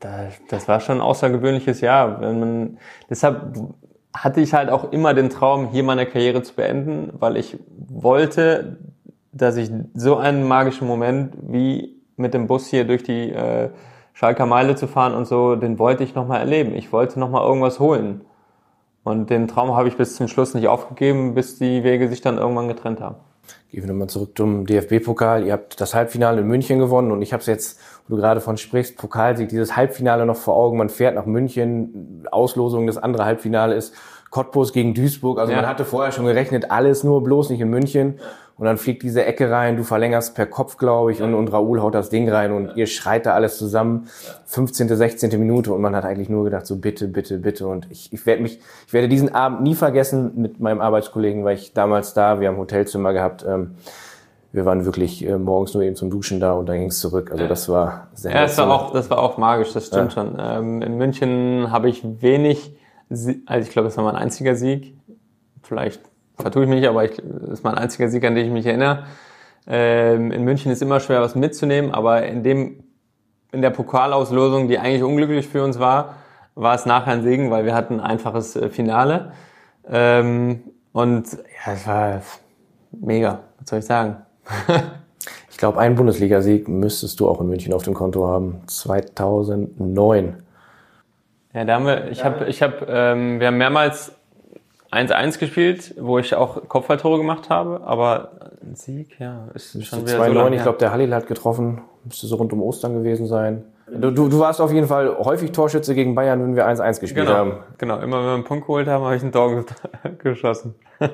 das, 0.00 0.68
war 0.68 0.80
schon 0.80 0.98
ein 0.98 1.02
außergewöhnliches 1.02 1.80
Jahr. 1.80 2.18
Man, 2.18 2.78
deshalb 3.08 3.52
hatte 4.14 4.40
ich 4.40 4.54
halt 4.54 4.70
auch 4.70 4.92
immer 4.92 5.14
den 5.14 5.30
Traum, 5.30 5.68
hier 5.70 5.84
meine 5.84 6.06
Karriere 6.06 6.42
zu 6.42 6.54
beenden, 6.54 7.12
weil 7.18 7.36
ich 7.36 7.58
wollte, 7.88 8.78
dass 9.32 9.56
ich 9.56 9.70
so 9.94 10.16
einen 10.16 10.46
magischen 10.46 10.88
Moment 10.88 11.34
wie 11.40 11.96
mit 12.16 12.34
dem 12.34 12.48
Bus 12.48 12.66
hier 12.66 12.84
durch 12.84 13.04
die 13.04 13.30
äh, 13.30 13.70
Schalker 14.18 14.46
Meile 14.46 14.74
zu 14.74 14.88
fahren 14.88 15.14
und 15.14 15.28
so, 15.28 15.54
den 15.54 15.78
wollte 15.78 16.02
ich 16.02 16.16
nochmal 16.16 16.40
erleben. 16.40 16.74
Ich 16.74 16.92
wollte 16.92 17.20
nochmal 17.20 17.46
irgendwas 17.46 17.78
holen. 17.78 18.22
Und 19.04 19.30
den 19.30 19.46
Traum 19.46 19.76
habe 19.76 19.86
ich 19.86 19.96
bis 19.96 20.16
zum 20.16 20.26
Schluss 20.26 20.54
nicht 20.54 20.66
aufgegeben, 20.66 21.34
bis 21.36 21.56
die 21.56 21.84
Wege 21.84 22.08
sich 22.08 22.20
dann 22.20 22.36
irgendwann 22.36 22.66
getrennt 22.66 23.00
haben. 23.00 23.14
Gehen 23.70 23.84
wir 23.84 23.92
nochmal 23.92 24.08
zurück 24.08 24.32
zum 24.36 24.66
DFB-Pokal. 24.66 25.46
Ihr 25.46 25.52
habt 25.52 25.80
das 25.80 25.94
Halbfinale 25.94 26.40
in 26.40 26.48
München 26.48 26.80
gewonnen 26.80 27.12
und 27.12 27.22
ich 27.22 27.32
habe 27.32 27.42
es 27.42 27.46
jetzt, 27.46 27.80
wo 28.08 28.16
du 28.16 28.20
gerade 28.20 28.40
von 28.40 28.56
sprichst, 28.56 28.98
Pokalsieg, 28.98 29.50
dieses 29.50 29.76
Halbfinale 29.76 30.26
noch 30.26 30.36
vor 30.36 30.56
Augen. 30.56 30.78
Man 30.78 30.88
fährt 30.88 31.14
nach 31.14 31.24
München, 31.24 32.26
Auslosung, 32.32 32.88
das 32.88 32.98
andere 32.98 33.24
Halbfinale 33.24 33.76
ist 33.76 33.94
Cottbus 34.30 34.72
gegen 34.72 34.94
Duisburg. 34.94 35.38
Also 35.38 35.52
ja. 35.52 35.60
man 35.60 35.68
hatte 35.68 35.84
vorher 35.84 36.12
schon 36.12 36.26
gerechnet, 36.26 36.70
alles 36.70 37.04
nur 37.04 37.22
bloß 37.22 37.50
nicht 37.50 37.60
in 37.60 37.70
München. 37.70 38.18
Und 38.58 38.64
dann 38.64 38.76
fliegt 38.76 39.04
diese 39.04 39.24
Ecke 39.24 39.52
rein, 39.52 39.76
du 39.76 39.84
verlängerst 39.84 40.34
per 40.34 40.46
Kopf, 40.46 40.78
glaube 40.78 41.12
ich, 41.12 41.22
und, 41.22 41.32
und 41.32 41.52
Raoul 41.52 41.80
haut 41.80 41.94
das 41.94 42.10
Ding 42.10 42.28
rein 42.28 42.50
und 42.50 42.76
ihr 42.76 42.88
schreit 42.88 43.24
da 43.24 43.34
alles 43.34 43.56
zusammen. 43.56 44.08
15., 44.46 44.88
16. 44.88 45.38
Minute 45.38 45.72
und 45.72 45.80
man 45.80 45.94
hat 45.94 46.04
eigentlich 46.04 46.28
nur 46.28 46.42
gedacht, 46.42 46.66
so 46.66 46.76
bitte, 46.76 47.06
bitte, 47.06 47.38
bitte. 47.38 47.68
Und 47.68 47.86
ich, 47.88 48.12
ich 48.12 48.26
werde 48.26 48.42
mich, 48.42 48.58
ich 48.88 48.92
werde 48.92 49.08
diesen 49.08 49.32
Abend 49.32 49.62
nie 49.62 49.76
vergessen 49.76 50.32
mit 50.34 50.58
meinem 50.58 50.80
Arbeitskollegen, 50.80 51.44
weil 51.44 51.54
ich 51.54 51.72
damals 51.72 52.14
da, 52.14 52.40
wir 52.40 52.48
haben 52.48 52.56
Hotelzimmer 52.56 53.12
gehabt, 53.12 53.46
ähm, 53.48 53.76
wir 54.50 54.64
waren 54.64 54.84
wirklich 54.84 55.24
äh, 55.24 55.38
morgens 55.38 55.74
nur 55.74 55.84
eben 55.84 55.94
zum 55.94 56.10
Duschen 56.10 56.40
da 56.40 56.54
und 56.54 56.68
dann 56.68 56.78
ging 56.78 56.88
es 56.88 56.98
zurück. 56.98 57.30
Also 57.30 57.46
das 57.46 57.68
war 57.68 58.08
sehr 58.14 58.32
Ja, 58.34 58.42
das 58.42 58.58
war 58.58 58.70
auch, 58.70 58.92
das 58.92 59.08
war 59.08 59.18
auch 59.18 59.38
magisch, 59.38 59.72
das 59.72 59.86
stimmt 59.86 60.14
ja. 60.16 60.22
schon. 60.22 60.36
Ähm, 60.36 60.82
in 60.82 60.96
München 60.96 61.70
habe 61.70 61.88
ich 61.88 62.02
wenig, 62.22 62.72
also 63.10 63.66
ich 63.66 63.70
glaube, 63.70 63.88
das 63.88 63.96
war 63.96 64.04
mein 64.04 64.16
einziger 64.16 64.54
Sieg. 64.54 64.96
Vielleicht 65.62 66.00
vertue 66.36 66.64
ich 66.64 66.68
mich, 66.68 66.88
aber 66.88 67.04
ich, 67.04 67.16
das 67.16 67.50
ist 67.50 67.64
mein 67.64 67.74
einziger 67.74 68.08
Sieg, 68.08 68.24
an 68.24 68.34
den 68.34 68.46
ich 68.46 68.52
mich 68.52 68.66
erinnere. 68.66 69.04
Ähm, 69.66 70.32
in 70.32 70.44
München 70.44 70.72
ist 70.72 70.82
immer 70.82 71.00
schwer, 71.00 71.20
was 71.20 71.34
mitzunehmen, 71.34 71.92
aber 71.92 72.24
in 72.26 72.42
dem 72.42 72.84
in 73.52 73.62
der 73.62 73.70
Pokalauslosung, 73.70 74.68
die 74.68 74.78
eigentlich 74.78 75.02
unglücklich 75.02 75.48
für 75.48 75.64
uns 75.64 75.78
war, 75.78 76.16
war 76.54 76.74
es 76.74 76.86
nachher 76.86 77.12
ein 77.12 77.22
Segen, 77.22 77.50
weil 77.50 77.64
wir 77.64 77.74
hatten 77.74 77.94
ein 77.94 78.00
einfaches 78.00 78.56
äh, 78.56 78.68
Finale. 78.68 79.32
Ähm, 79.88 80.60
und 80.92 81.32
ja, 81.32 81.72
es 81.72 81.86
war 81.86 82.20
mega, 82.92 83.40
was 83.58 83.70
soll 83.70 83.78
ich 83.78 83.84
sagen? 83.86 84.16
ich 85.50 85.56
glaube, 85.56 85.78
einen 85.78 85.94
Bundesligasieg 85.94 86.68
müsstest 86.68 87.20
du 87.20 87.28
auch 87.28 87.40
in 87.40 87.48
München 87.48 87.72
auf 87.72 87.84
dem 87.84 87.94
Konto 87.94 88.26
haben. 88.26 88.62
2009. 88.66 90.42
Ja, 91.54 91.64
da 91.64 91.74
haben 91.74 91.86
wir, 91.86 92.10
ich 92.10 92.24
habe, 92.24 92.46
ich 92.46 92.62
habe, 92.62 92.86
ähm, 92.88 93.40
wir 93.40 93.46
haben 93.46 93.56
mehrmals 93.56 94.12
1-1 94.90 95.38
gespielt, 95.38 95.94
wo 95.98 96.18
ich 96.18 96.34
auch 96.34 96.68
Kopfballtore 96.68 97.18
gemacht 97.18 97.50
habe, 97.50 97.82
aber 97.84 98.32
ein 98.62 98.74
Sieg, 98.74 99.18
ja, 99.18 99.48
ist 99.54 99.72
schon 99.86 100.02
wieder 100.06 100.16
2 100.16 100.32
so 100.32 100.48
Ich 100.48 100.62
glaube, 100.62 100.78
der 100.78 100.92
Halil 100.92 101.14
hat 101.14 101.26
getroffen, 101.26 101.82
müsste 102.04 102.26
so 102.26 102.36
rund 102.36 102.52
um 102.52 102.62
Ostern 102.62 102.94
gewesen 102.94 103.26
sein. 103.26 103.64
Du, 103.90 104.10
du, 104.10 104.28
du 104.28 104.38
warst 104.38 104.60
auf 104.60 104.72
jeden 104.72 104.86
Fall 104.86 105.16
häufig 105.18 105.52
Torschütze 105.52 105.94
gegen 105.94 106.14
Bayern, 106.14 106.42
wenn 106.42 106.56
wir 106.56 106.68
1-1 106.68 107.00
gespielt 107.00 107.26
genau, 107.26 107.38
haben. 107.38 107.52
Genau, 107.78 107.98
immer 108.00 108.18
wenn 108.18 108.26
wir 108.26 108.34
einen 108.34 108.44
Punkt 108.44 108.66
geholt 108.66 108.86
haben, 108.86 109.04
habe 109.04 109.16
ich 109.16 109.22
ein 109.22 109.32
Tor 109.32 109.64
geschossen. 110.18 110.74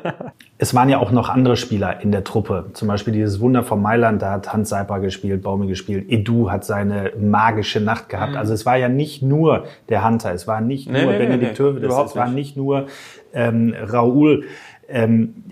es 0.59 0.75
waren 0.75 0.89
ja 0.89 0.99
auch 0.99 1.11
noch 1.11 1.29
andere 1.29 1.57
Spieler 1.57 2.01
in 2.01 2.11
der 2.11 2.25
Truppe. 2.25 2.67
Zum 2.73 2.89
Beispiel 2.89 3.13
dieses 3.13 3.41
Wunder 3.41 3.63
von 3.63 3.81
Mailand, 3.81 4.23
da 4.23 4.33
hat 4.33 4.53
Hans 4.53 4.71
Seiper 4.71 5.01
gespielt, 5.01 5.43
Baume 5.43 5.67
gespielt. 5.67 6.11
Edu 6.11 6.51
hat 6.51 6.65
seine 6.65 7.13
magische 7.19 7.81
Nacht 7.81 8.09
gehabt. 8.09 8.33
Mhm. 8.33 8.39
Also 8.39 8.55
es 8.55 8.67
war 8.67 8.77
ja 8.77 8.89
nicht 8.89 9.23
nur 9.23 9.65
der 9.89 10.05
Hunter, 10.07 10.33
es 10.33 10.47
war 10.47 10.61
nicht 10.61 10.89
nur 10.89 11.01
nee, 11.01 11.19
Benedikt 11.19 11.53
nee, 11.53 11.57
Tövedes, 11.57 11.95
es 11.95 12.17
war 12.17 12.29
nicht 12.29 12.57
nur 12.57 12.87
ähm, 13.33 13.75
Raoul. 13.79 14.45
Ähm, 14.89 15.45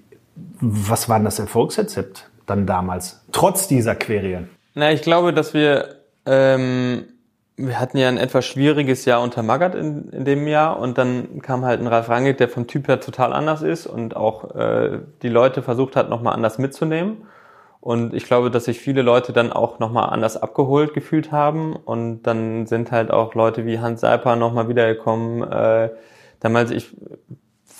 was 0.60 1.08
war 1.08 1.18
denn 1.18 1.24
das 1.24 1.38
Erfolgsrezept 1.38 2.30
dann 2.46 2.66
damals, 2.66 3.24
trotz 3.32 3.68
dieser 3.68 3.94
Querien? 3.94 4.48
Na, 4.74 4.92
ich 4.92 5.02
glaube, 5.02 5.32
dass 5.32 5.54
wir 5.54 5.96
ähm, 6.24 7.04
wir 7.66 7.78
hatten 7.78 7.96
ja 7.96 8.08
ein 8.08 8.18
etwas 8.18 8.44
schwieriges 8.44 9.04
Jahr 9.04 9.22
unter 9.22 9.42
Magath 9.42 9.74
in, 9.74 10.08
in 10.10 10.24
dem 10.24 10.46
Jahr 10.46 10.78
und 10.78 10.98
dann 10.98 11.40
kam 11.42 11.64
halt 11.64 11.80
ein 11.80 11.86
Ralf 11.86 12.08
Rangnick, 12.08 12.38
der 12.38 12.48
vom 12.48 12.66
Typ 12.66 12.88
her 12.88 13.00
total 13.00 13.32
anders 13.32 13.62
ist 13.62 13.86
und 13.86 14.16
auch 14.16 14.54
äh, 14.54 14.98
die 15.22 15.28
Leute 15.28 15.62
versucht 15.62 15.96
hat, 15.96 16.10
nochmal 16.10 16.34
anders 16.34 16.58
mitzunehmen. 16.58 17.26
Und 17.80 18.14
ich 18.14 18.24
glaube, 18.26 18.50
dass 18.50 18.66
sich 18.66 18.78
viele 18.78 19.02
Leute 19.02 19.32
dann 19.32 19.52
auch 19.52 19.80
nochmal 19.80 20.10
anders 20.10 20.36
abgeholt 20.36 20.94
gefühlt 20.94 21.32
haben. 21.32 21.74
Und 21.74 22.22
dann 22.22 22.66
sind 22.66 22.92
halt 22.92 23.10
auch 23.10 23.34
Leute 23.34 23.66
wie 23.66 23.80
Hans 23.80 24.00
Seiper 24.00 24.36
nochmal 24.36 24.68
wiedergekommen. 24.68 25.42
Äh, 25.50 25.90
damals, 26.38 26.70
ich 26.70 26.94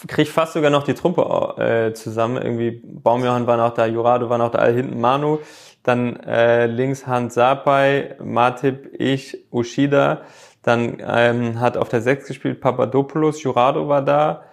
krieg 0.09 0.29
fast 0.29 0.55
sogar 0.55 0.71
noch 0.71 0.83
die 0.83 0.95
Truppe 0.95 1.55
äh, 1.63 1.93
zusammen. 1.95 2.37
Irgendwie 2.43 2.83
Baumjohann 2.85 3.47
war 3.47 3.57
noch 3.57 3.75
da, 3.75 3.87
Jurado 3.87 4.29
war 4.29 4.39
noch 4.39 4.51
da, 4.51 4.67
hinten 4.67 5.01
Manu. 5.01 5.39
Dann 5.83 6.17
äh, 6.21 6.67
links 6.67 7.07
Hans 7.07 7.35
Sapai, 7.35 8.17
Matip, 8.23 8.91
ich, 8.99 9.47
Ushida. 9.51 10.23
Dann 10.63 10.99
ähm, 11.01 11.61
hat 11.61 11.77
auf 11.77 11.89
der 11.89 12.03
6 12.03 12.29
gespielt 12.29 12.61
Papadopoulos, 12.61 13.43
Jurado 13.43 13.89
war 13.89 14.03
da. 14.03 14.45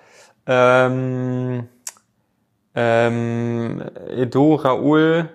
Ähm, 0.48 1.68
ähm, 2.74 3.84
Edo, 4.10 4.56
Raoul, 4.56 5.30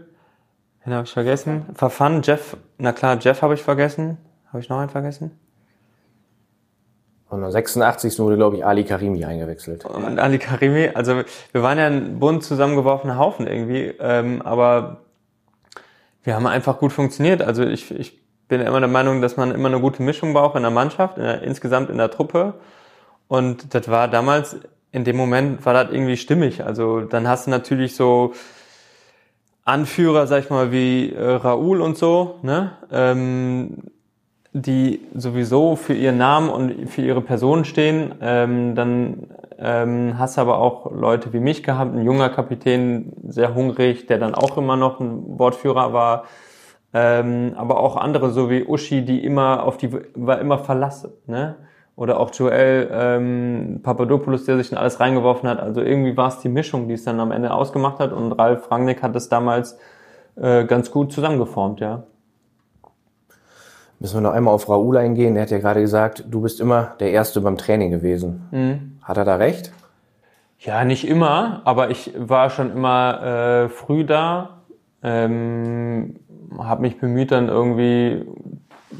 den 0.85 0.93
habe 0.93 1.05
ich 1.05 1.13
vergessen. 1.13 1.67
Verfan, 1.75 2.23
Jeff, 2.23 2.57
na 2.79 2.93
klar, 2.93 3.19
Jeff 3.21 3.43
habe 3.43 3.55
ich 3.55 3.63
vergessen. 3.63 4.19
Habe 4.49 4.61
ich 4.61 4.69
noch 4.69 4.79
einen 4.79 4.91
vergessen? 4.91 5.39
Und 7.29 7.43
am 7.43 7.51
86. 7.51 8.19
wurde, 8.21 8.37
glaube 8.37 8.57
ich, 8.57 8.65
Ali 8.65 8.85
Karimi 8.85 9.25
eingewechselt. 9.25 9.85
Und 9.85 10.19
Ali 10.19 10.39
Karimi, 10.39 10.91
also 10.95 11.23
wir 11.53 11.63
waren 11.63 11.79
ja 11.79 11.87
ein 11.87 12.21
bunt 12.21 12.45
zusammengeworfener 12.45 13.19
Haufen 13.19 13.47
irgendwie, 13.47 13.95
ähm, 13.99 14.43
aber 14.43 15.04
wir 16.25 16.35
haben 16.35 16.47
einfach 16.47 16.79
gut 16.79 16.93
funktioniert. 16.93 17.43
Also 17.43 17.63
ich, 17.65 17.91
ich 17.91 18.19
bin 18.49 18.61
immer 18.61 18.81
der 18.81 18.89
Meinung, 18.89 19.21
dass 19.23 19.37
man 19.37 19.53
immer 19.53 19.69
eine 19.69 19.81
gute 19.81 20.03
Mischung 20.03 20.33
braucht 20.33 20.57
in 20.57 20.63
der 20.63 20.71
Mannschaft, 20.71 21.19
in 21.19 21.25
der, 21.25 21.43
insgesamt 21.43 21.91
in 21.91 21.99
der 21.99 22.11
Truppe. 22.11 22.55
Und 23.29 23.75
das 23.75 23.89
war 23.89 24.09
damals, 24.09 24.57
in 24.91 25.05
dem 25.05 25.17
Moment 25.17 25.65
war 25.65 25.75
das 25.75 25.93
irgendwie 25.93 26.17
stimmig. 26.17 26.65
Also 26.65 27.01
dann 27.03 27.29
hast 27.29 27.47
du 27.47 27.51
natürlich 27.51 27.95
so 27.95 28.33
Anführer, 29.65 30.27
sag 30.27 30.45
ich 30.45 30.51
mal, 30.51 30.73
wie 30.73 31.11
äh, 31.11 31.23
Raoul 31.23 31.81
und 31.81 31.97
so, 31.97 32.39
ne? 32.43 32.73
Ähm, 32.91 33.79
die 34.57 35.01
sowieso 35.15 35.75
für 35.75 35.95
ihren 35.95 36.17
Namen 36.17 36.49
und 36.49 36.89
für 36.89 37.03
ihre 37.03 37.23
Person 37.23 37.65
stehen. 37.65 38.15
Ähm, 38.21 38.77
dann 38.77 39.27
ähm, 39.59 40.19
hast 40.19 40.39
aber 40.39 40.59
auch 40.59 40.93
Leute 40.93 41.33
wie 41.33 41.41
mich 41.41 41.63
gehabt, 41.63 41.95
ein 41.95 42.05
junger 42.05 42.29
Kapitän, 42.29 43.13
sehr 43.29 43.55
hungrig, 43.55 44.07
der 44.07 44.19
dann 44.19 44.35
auch 44.35 44.57
immer 44.57 44.77
noch 44.77 45.01
ein 45.01 45.39
Wortführer 45.39 45.93
war. 45.93 46.25
Ähm, 46.93 47.55
aber 47.57 47.81
auch 47.81 47.97
andere, 47.97 48.31
so 48.31 48.51
wie 48.51 48.65
Uschi, 48.65 49.05
die 49.05 49.25
immer 49.25 49.65
auf 49.65 49.77
die, 49.77 49.91
war 50.15 50.41
immer 50.41 50.59
verlassen, 50.59 51.13
ne? 51.27 51.57
Oder 51.97 52.19
auch 52.19 52.33
Joel 52.35 52.89
ähm, 52.93 53.81
Papadopoulos, 53.83 54.45
der 54.45 54.57
sich 54.57 54.73
in 54.73 54.79
alles 54.79 54.99
reingeworfen 54.99 55.49
hat. 55.49 55.61
Also 55.61 55.81
irgendwie 55.81 56.17
war 56.17 56.27
es 56.29 56.41
die 56.41 56.49
Mischung, 56.49 56.89
die 56.89 56.95
es 56.95 57.05
dann 57.05 57.21
am 57.21 57.31
Ende 57.31 57.53
ausgemacht 57.53 58.01
hat. 58.01 58.13
Und 58.13 58.33
Ralf 58.33 58.69
Rangnick 58.69 59.01
hat 59.01 59.15
es 59.15 59.29
damals 59.29 59.79
äh, 60.35 60.65
ganz 60.65 60.91
gut 60.91 61.13
zusammengeformt, 61.13 61.79
ja. 61.79 62.03
Müssen 64.01 64.17
wir 64.17 64.23
noch 64.23 64.33
einmal 64.33 64.55
auf 64.55 64.69
Raoul 64.69 64.97
eingehen. 64.97 65.37
Er 65.37 65.43
hat 65.43 65.51
ja 65.51 65.59
gerade 65.59 65.81
gesagt, 65.81 66.25
du 66.29 66.41
bist 66.41 66.61
immer 66.61 66.95
der 66.99 67.13
Erste 67.13 67.41
beim 67.41 67.57
Training 67.57 67.91
gewesen. 67.91 68.49
Mhm. 68.51 68.94
Hat 69.05 69.17
er 69.19 69.25
da 69.25 69.37
recht? 69.37 69.73
Ja, 70.59 70.85
nicht 70.85 71.07
immer, 71.07 71.61
aber 71.65 71.91
ich 71.91 72.13
war 72.17 72.49
schon 72.49 72.73
immer 72.73 73.23
äh, 73.65 73.69
früh 73.69 74.05
da, 74.05 74.63
ähm, 75.03 76.17
habe 76.59 76.81
mich 76.81 76.99
bemüht, 76.99 77.31
dann 77.31 77.49
irgendwie 77.49 78.25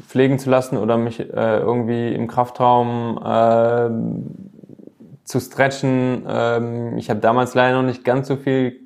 pflegen 0.07 0.37
zu 0.37 0.49
lassen 0.51 0.77
oder 0.77 0.97
mich 0.97 1.19
äh, 1.19 1.57
irgendwie 1.57 2.13
im 2.13 2.27
Kraftraum 2.27 3.17
äh, 3.17 3.89
zu 5.23 5.39
stretchen. 5.39 6.23
Ähm, 6.27 6.97
ich 6.97 7.09
habe 7.09 7.19
damals 7.19 7.55
leider 7.55 7.77
noch 7.77 7.87
nicht 7.87 8.03
ganz 8.03 8.27
so 8.27 8.35
viel 8.35 8.81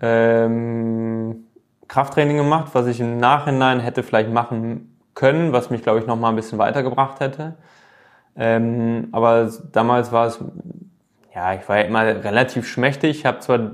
ähm, 0.00 1.44
Krafttraining 1.88 2.38
gemacht, 2.38 2.70
was 2.72 2.86
ich 2.86 3.00
im 3.00 3.18
Nachhinein 3.18 3.80
hätte 3.80 4.02
vielleicht 4.02 4.30
machen 4.30 4.96
können, 5.14 5.52
was 5.52 5.68
mich, 5.68 5.82
glaube 5.82 5.98
ich, 5.98 6.06
noch 6.06 6.16
mal 6.16 6.30
ein 6.30 6.36
bisschen 6.36 6.58
weitergebracht 6.58 7.20
hätte. 7.20 7.56
Ähm, 8.36 9.08
aber 9.12 9.50
damals 9.72 10.12
war 10.12 10.26
es, 10.26 10.42
ja, 11.34 11.54
ich 11.54 11.68
war 11.68 11.78
ja 11.78 11.84
immer 11.84 12.02
relativ 12.02 12.66
schmächtig. 12.66 13.18
Ich 13.18 13.26
habe 13.26 13.40
zwar 13.40 13.72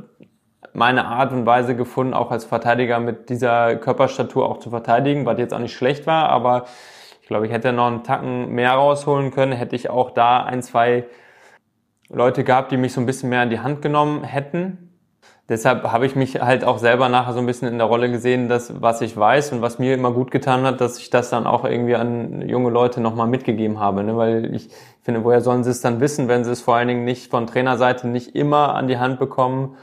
meine 0.72 1.07
Art 1.07 1.32
und 1.32 1.46
Weise 1.46 1.74
gefunden, 1.74 2.14
auch 2.14 2.30
als 2.30 2.44
Verteidiger 2.44 3.00
mit 3.00 3.30
dieser 3.30 3.76
Körperstatur 3.76 4.48
auch 4.48 4.59
zu 4.59 4.70
verteidigen, 4.70 5.24
was 5.24 5.38
jetzt 5.38 5.54
auch 5.54 5.59
nicht 5.59 5.74
schlecht 5.74 6.07
war, 6.07 6.28
aber 6.28 6.66
ich 7.22 7.28
glaube, 7.28 7.46
ich 7.46 7.52
hätte 7.52 7.72
noch 7.72 7.86
einen 7.86 8.04
Tacken 8.04 8.50
mehr 8.50 8.72
rausholen 8.72 9.30
können, 9.30 9.52
hätte 9.52 9.74
ich 9.74 9.90
auch 9.90 10.11
da 10.11 10.44
ein, 10.44 10.62
zwei 10.62 11.07
Leute 12.09 12.44
gehabt, 12.44 12.70
die 12.70 12.76
mich 12.76 12.92
so 12.92 13.00
ein 13.00 13.07
bisschen 13.07 13.30
mehr 13.30 13.42
in 13.42 13.50
die 13.50 13.61
Hand 13.61 13.82
genommen 13.82 14.22
hätten 14.22 14.86
deshalb 15.49 15.84
habe 15.84 16.07
ich 16.07 16.16
mich 16.16 16.40
halt 16.40 16.64
auch 16.64 16.78
selber 16.78 17.09
nachher 17.09 17.32
so 17.32 17.38
ein 17.40 17.47
bisschen 17.47 17.68
in 17.68 17.78
der 17.78 17.86
Rolle 17.86 18.11
gesehen, 18.11 18.49
dass 18.49 18.80
was 18.80 19.01
ich 19.01 19.16
weiß 19.16 19.53
und 19.53 19.62
was 19.62 19.78
mir 19.78 19.94
immer 19.94 20.12
gut 20.12 20.30
getan 20.30 20.64
hat, 20.64 20.80
dass 20.80 20.99
ich 20.99 21.11
das 21.11 21.30
dann 21.30 21.47
auch 21.47 21.64
irgendwie 21.64 21.94
an 21.94 22.49
junge 22.49 22.70
Leute 22.70 23.01
nochmal 23.01 23.26
mitgegeben 23.26 23.78
habe. 23.78 24.03
Ne? 24.03 24.16
Weil 24.16 24.55
ich 24.55 24.70
finde, 25.03 25.24
woher 25.24 25.40
sollen 25.40 25.64
sie 25.64 25.70
es 25.70 25.80
dann 25.80 26.01
wissen, 26.01 26.28
wenn 26.28 26.44
sie 26.44 26.53
es 26.53 26.61
vor 26.61 26.76
allen 26.76 26.88
Dingen 26.88 27.05
nicht 27.05 27.30
von 27.30 27.47
Trainerseite 27.47 28.09
nicht 28.09 28.34
immer 28.34 28.74
an 28.74 28.88
die 28.88 28.99
Hand 28.99 29.18
bekommen 29.18 29.76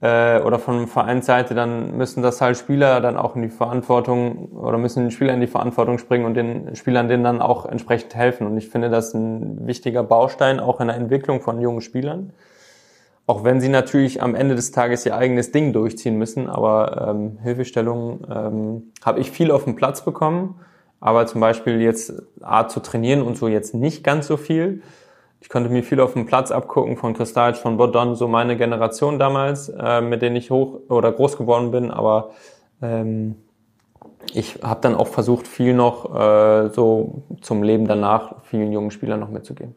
äh, 0.00 0.40
oder 0.40 0.58
von 0.58 0.88
Vereinsseite, 0.88 1.54
dann 1.54 1.96
müssen 1.96 2.22
das 2.22 2.40
halt 2.40 2.56
Spieler 2.56 3.00
dann 3.00 3.16
auch 3.16 3.36
in 3.36 3.42
die 3.42 3.48
Verantwortung 3.48 4.48
oder 4.52 4.78
müssen 4.78 5.08
die 5.08 5.14
Spieler 5.14 5.34
in 5.34 5.40
die 5.40 5.46
Verantwortung 5.46 5.98
springen 5.98 6.24
und 6.24 6.34
den 6.34 6.74
Spielern 6.74 7.08
denen 7.08 7.24
dann 7.24 7.40
auch 7.40 7.66
entsprechend 7.66 8.14
helfen. 8.14 8.46
Und 8.46 8.56
ich 8.56 8.68
finde 8.68 8.90
das 8.90 9.14
ein 9.14 9.66
wichtiger 9.66 10.02
Baustein 10.02 10.60
auch 10.60 10.80
in 10.80 10.88
der 10.88 10.96
Entwicklung 10.96 11.40
von 11.40 11.60
jungen 11.60 11.80
Spielern. 11.80 12.32
Auch 13.28 13.44
wenn 13.44 13.60
sie 13.60 13.68
natürlich 13.68 14.22
am 14.22 14.34
Ende 14.34 14.54
des 14.54 14.70
Tages 14.70 15.04
ihr 15.04 15.14
eigenes 15.14 15.52
Ding 15.52 15.74
durchziehen 15.74 16.16
müssen, 16.16 16.48
aber 16.48 17.08
ähm, 17.10 17.36
Hilfestellungen 17.42 18.26
ähm, 18.34 18.82
habe 19.04 19.20
ich 19.20 19.30
viel 19.30 19.50
auf 19.50 19.64
den 19.64 19.76
Platz 19.76 20.02
bekommen, 20.02 20.58
aber 20.98 21.26
zum 21.26 21.42
Beispiel 21.42 21.82
jetzt 21.82 22.22
Art 22.40 22.70
zu 22.70 22.80
trainieren 22.80 23.20
und 23.20 23.36
so 23.36 23.46
jetzt 23.46 23.74
nicht 23.74 24.02
ganz 24.02 24.28
so 24.28 24.38
viel. 24.38 24.80
Ich 25.42 25.50
konnte 25.50 25.68
mir 25.68 25.82
viel 25.82 26.00
auf 26.00 26.14
dem 26.14 26.24
Platz 26.24 26.50
abgucken 26.50 26.96
von 26.96 27.12
Kristalic, 27.12 27.56
von 27.58 27.76
Bodon, 27.76 28.16
so 28.16 28.28
meine 28.28 28.56
Generation 28.56 29.18
damals, 29.18 29.68
äh, 29.68 30.00
mit 30.00 30.22
denen 30.22 30.36
ich 30.36 30.50
hoch 30.50 30.80
oder 30.88 31.12
groß 31.12 31.36
geworden 31.36 31.70
bin, 31.70 31.90
aber 31.90 32.30
ähm, 32.80 33.34
ich 34.32 34.60
habe 34.62 34.80
dann 34.80 34.94
auch 34.94 35.08
versucht, 35.08 35.46
viel 35.46 35.74
noch 35.74 36.14
äh, 36.18 36.70
so 36.70 37.24
zum 37.42 37.62
Leben 37.62 37.86
danach 37.86 38.36
vielen 38.44 38.72
jungen 38.72 38.90
Spielern 38.90 39.20
noch 39.20 39.28
mitzugeben. 39.28 39.74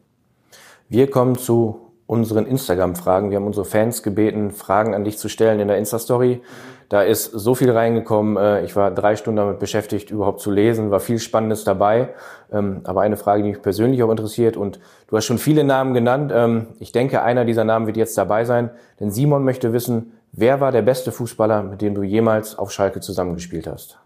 Wir 0.88 1.10
kommen 1.10 1.36
zu 1.36 1.81
unseren 2.12 2.44
Instagram-Fragen. 2.44 3.30
Wir 3.30 3.38
haben 3.38 3.46
unsere 3.46 3.64
Fans 3.64 4.02
gebeten, 4.02 4.50
Fragen 4.50 4.94
an 4.94 5.02
dich 5.02 5.16
zu 5.16 5.30
stellen 5.30 5.60
in 5.60 5.68
der 5.68 5.78
Insta-Story. 5.78 6.42
Da 6.90 7.00
ist 7.00 7.24
so 7.24 7.54
viel 7.54 7.70
reingekommen. 7.70 8.36
Äh, 8.36 8.64
ich 8.66 8.76
war 8.76 8.90
drei 8.90 9.16
Stunden 9.16 9.38
damit 9.38 9.58
beschäftigt, 9.58 10.10
überhaupt 10.10 10.40
zu 10.42 10.50
lesen, 10.50 10.90
war 10.90 11.00
viel 11.00 11.18
Spannendes 11.18 11.64
dabei. 11.64 12.10
Ähm, 12.52 12.82
aber 12.84 13.00
eine 13.00 13.16
Frage, 13.16 13.42
die 13.42 13.48
mich 13.48 13.62
persönlich 13.62 14.02
auch 14.02 14.10
interessiert 14.10 14.58
und 14.58 14.78
du 15.06 15.16
hast 15.16 15.24
schon 15.24 15.38
viele 15.38 15.64
Namen 15.64 15.94
genannt. 15.94 16.30
Ähm, 16.34 16.66
ich 16.80 16.92
denke, 16.92 17.22
einer 17.22 17.46
dieser 17.46 17.64
Namen 17.64 17.86
wird 17.86 17.96
jetzt 17.96 18.18
dabei 18.18 18.44
sein, 18.44 18.68
denn 19.00 19.10
Simon 19.10 19.42
möchte 19.42 19.72
wissen, 19.72 20.12
wer 20.32 20.60
war 20.60 20.70
der 20.70 20.82
beste 20.82 21.12
Fußballer, 21.12 21.62
mit 21.62 21.80
dem 21.80 21.94
du 21.94 22.02
jemals 22.02 22.58
auf 22.58 22.72
Schalke 22.72 23.00
zusammengespielt 23.00 23.66
hast? 23.66 23.98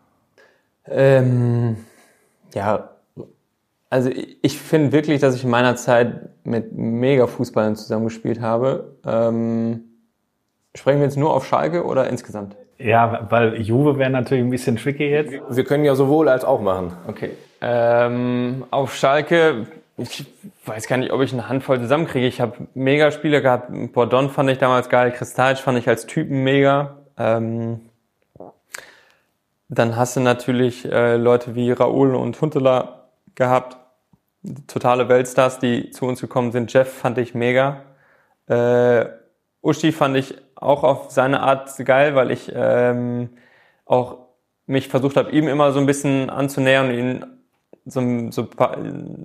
Ähm, 0.88 1.78
Ja, 2.54 2.95
also 3.90 4.10
ich 4.42 4.58
finde 4.58 4.92
wirklich, 4.92 5.20
dass 5.20 5.34
ich 5.34 5.44
in 5.44 5.50
meiner 5.50 5.76
Zeit 5.76 6.30
mit 6.44 6.72
mega 6.72 7.26
Fußballern 7.26 7.76
zusammengespielt 7.76 8.40
habe. 8.40 8.96
Ähm, 9.06 9.84
sprechen 10.74 10.98
wir 10.98 11.06
jetzt 11.06 11.16
nur 11.16 11.32
auf 11.32 11.46
Schalke 11.46 11.84
oder 11.84 12.08
insgesamt? 12.08 12.56
Ja, 12.78 13.26
weil 13.30 13.60
Juve 13.60 13.98
wäre 13.98 14.10
natürlich 14.10 14.44
ein 14.44 14.50
bisschen 14.50 14.76
tricky 14.76 15.08
jetzt. 15.08 15.32
Wir 15.48 15.64
können 15.64 15.84
ja 15.84 15.94
sowohl 15.94 16.28
als 16.28 16.44
auch 16.44 16.60
machen. 16.60 16.92
Okay. 17.06 17.30
Ähm, 17.62 18.64
auf 18.70 18.94
Schalke, 18.94 19.66
ich 19.96 20.26
weiß 20.66 20.86
gar 20.86 20.98
nicht, 20.98 21.12
ob 21.12 21.22
ich 21.22 21.32
eine 21.32 21.48
Handvoll 21.48 21.80
zusammenkriege. 21.80 22.26
Ich 22.26 22.40
habe 22.40 22.52
mega 22.74 23.10
Spiele 23.10 23.40
gehabt. 23.40 23.70
Bordon 23.92 24.28
fand 24.30 24.50
ich 24.50 24.58
damals 24.58 24.88
geil, 24.88 25.10
Kristalic 25.12 25.58
fand 25.58 25.78
ich 25.78 25.88
als 25.88 26.06
Typen 26.06 26.44
mega. 26.44 26.96
Ähm, 27.16 27.80
dann 29.68 29.96
hast 29.96 30.16
du 30.16 30.20
natürlich 30.20 30.84
äh, 30.84 31.16
Leute 31.16 31.54
wie 31.54 31.72
Raoul 31.72 32.14
und 32.14 32.40
Huntela 32.40 32.95
gehabt. 33.36 33.76
Totale 34.66 35.08
Weltstars, 35.08 35.58
die 35.58 35.90
zu 35.90 36.06
uns 36.06 36.20
gekommen 36.20 36.50
sind. 36.52 36.72
Jeff 36.72 36.92
fand 36.92 37.18
ich 37.18 37.34
mega. 37.34 37.82
Äh, 38.48 39.06
Uschi 39.62 39.92
fand 39.92 40.16
ich 40.16 40.34
auch 40.56 40.82
auf 40.82 41.10
seine 41.10 41.40
Art 41.40 41.72
geil, 41.84 42.14
weil 42.14 42.30
ich 42.30 42.50
ähm, 42.54 43.30
auch 43.84 44.18
mich 44.66 44.88
versucht 44.88 45.16
habe, 45.16 45.30
ihm 45.30 45.48
immer 45.48 45.72
so 45.72 45.80
ein 45.80 45.86
bisschen 45.86 46.30
anzunähern 46.30 46.88
und 46.88 46.94
ihn 46.94 47.24
so, 47.84 48.00
so, 48.30 48.48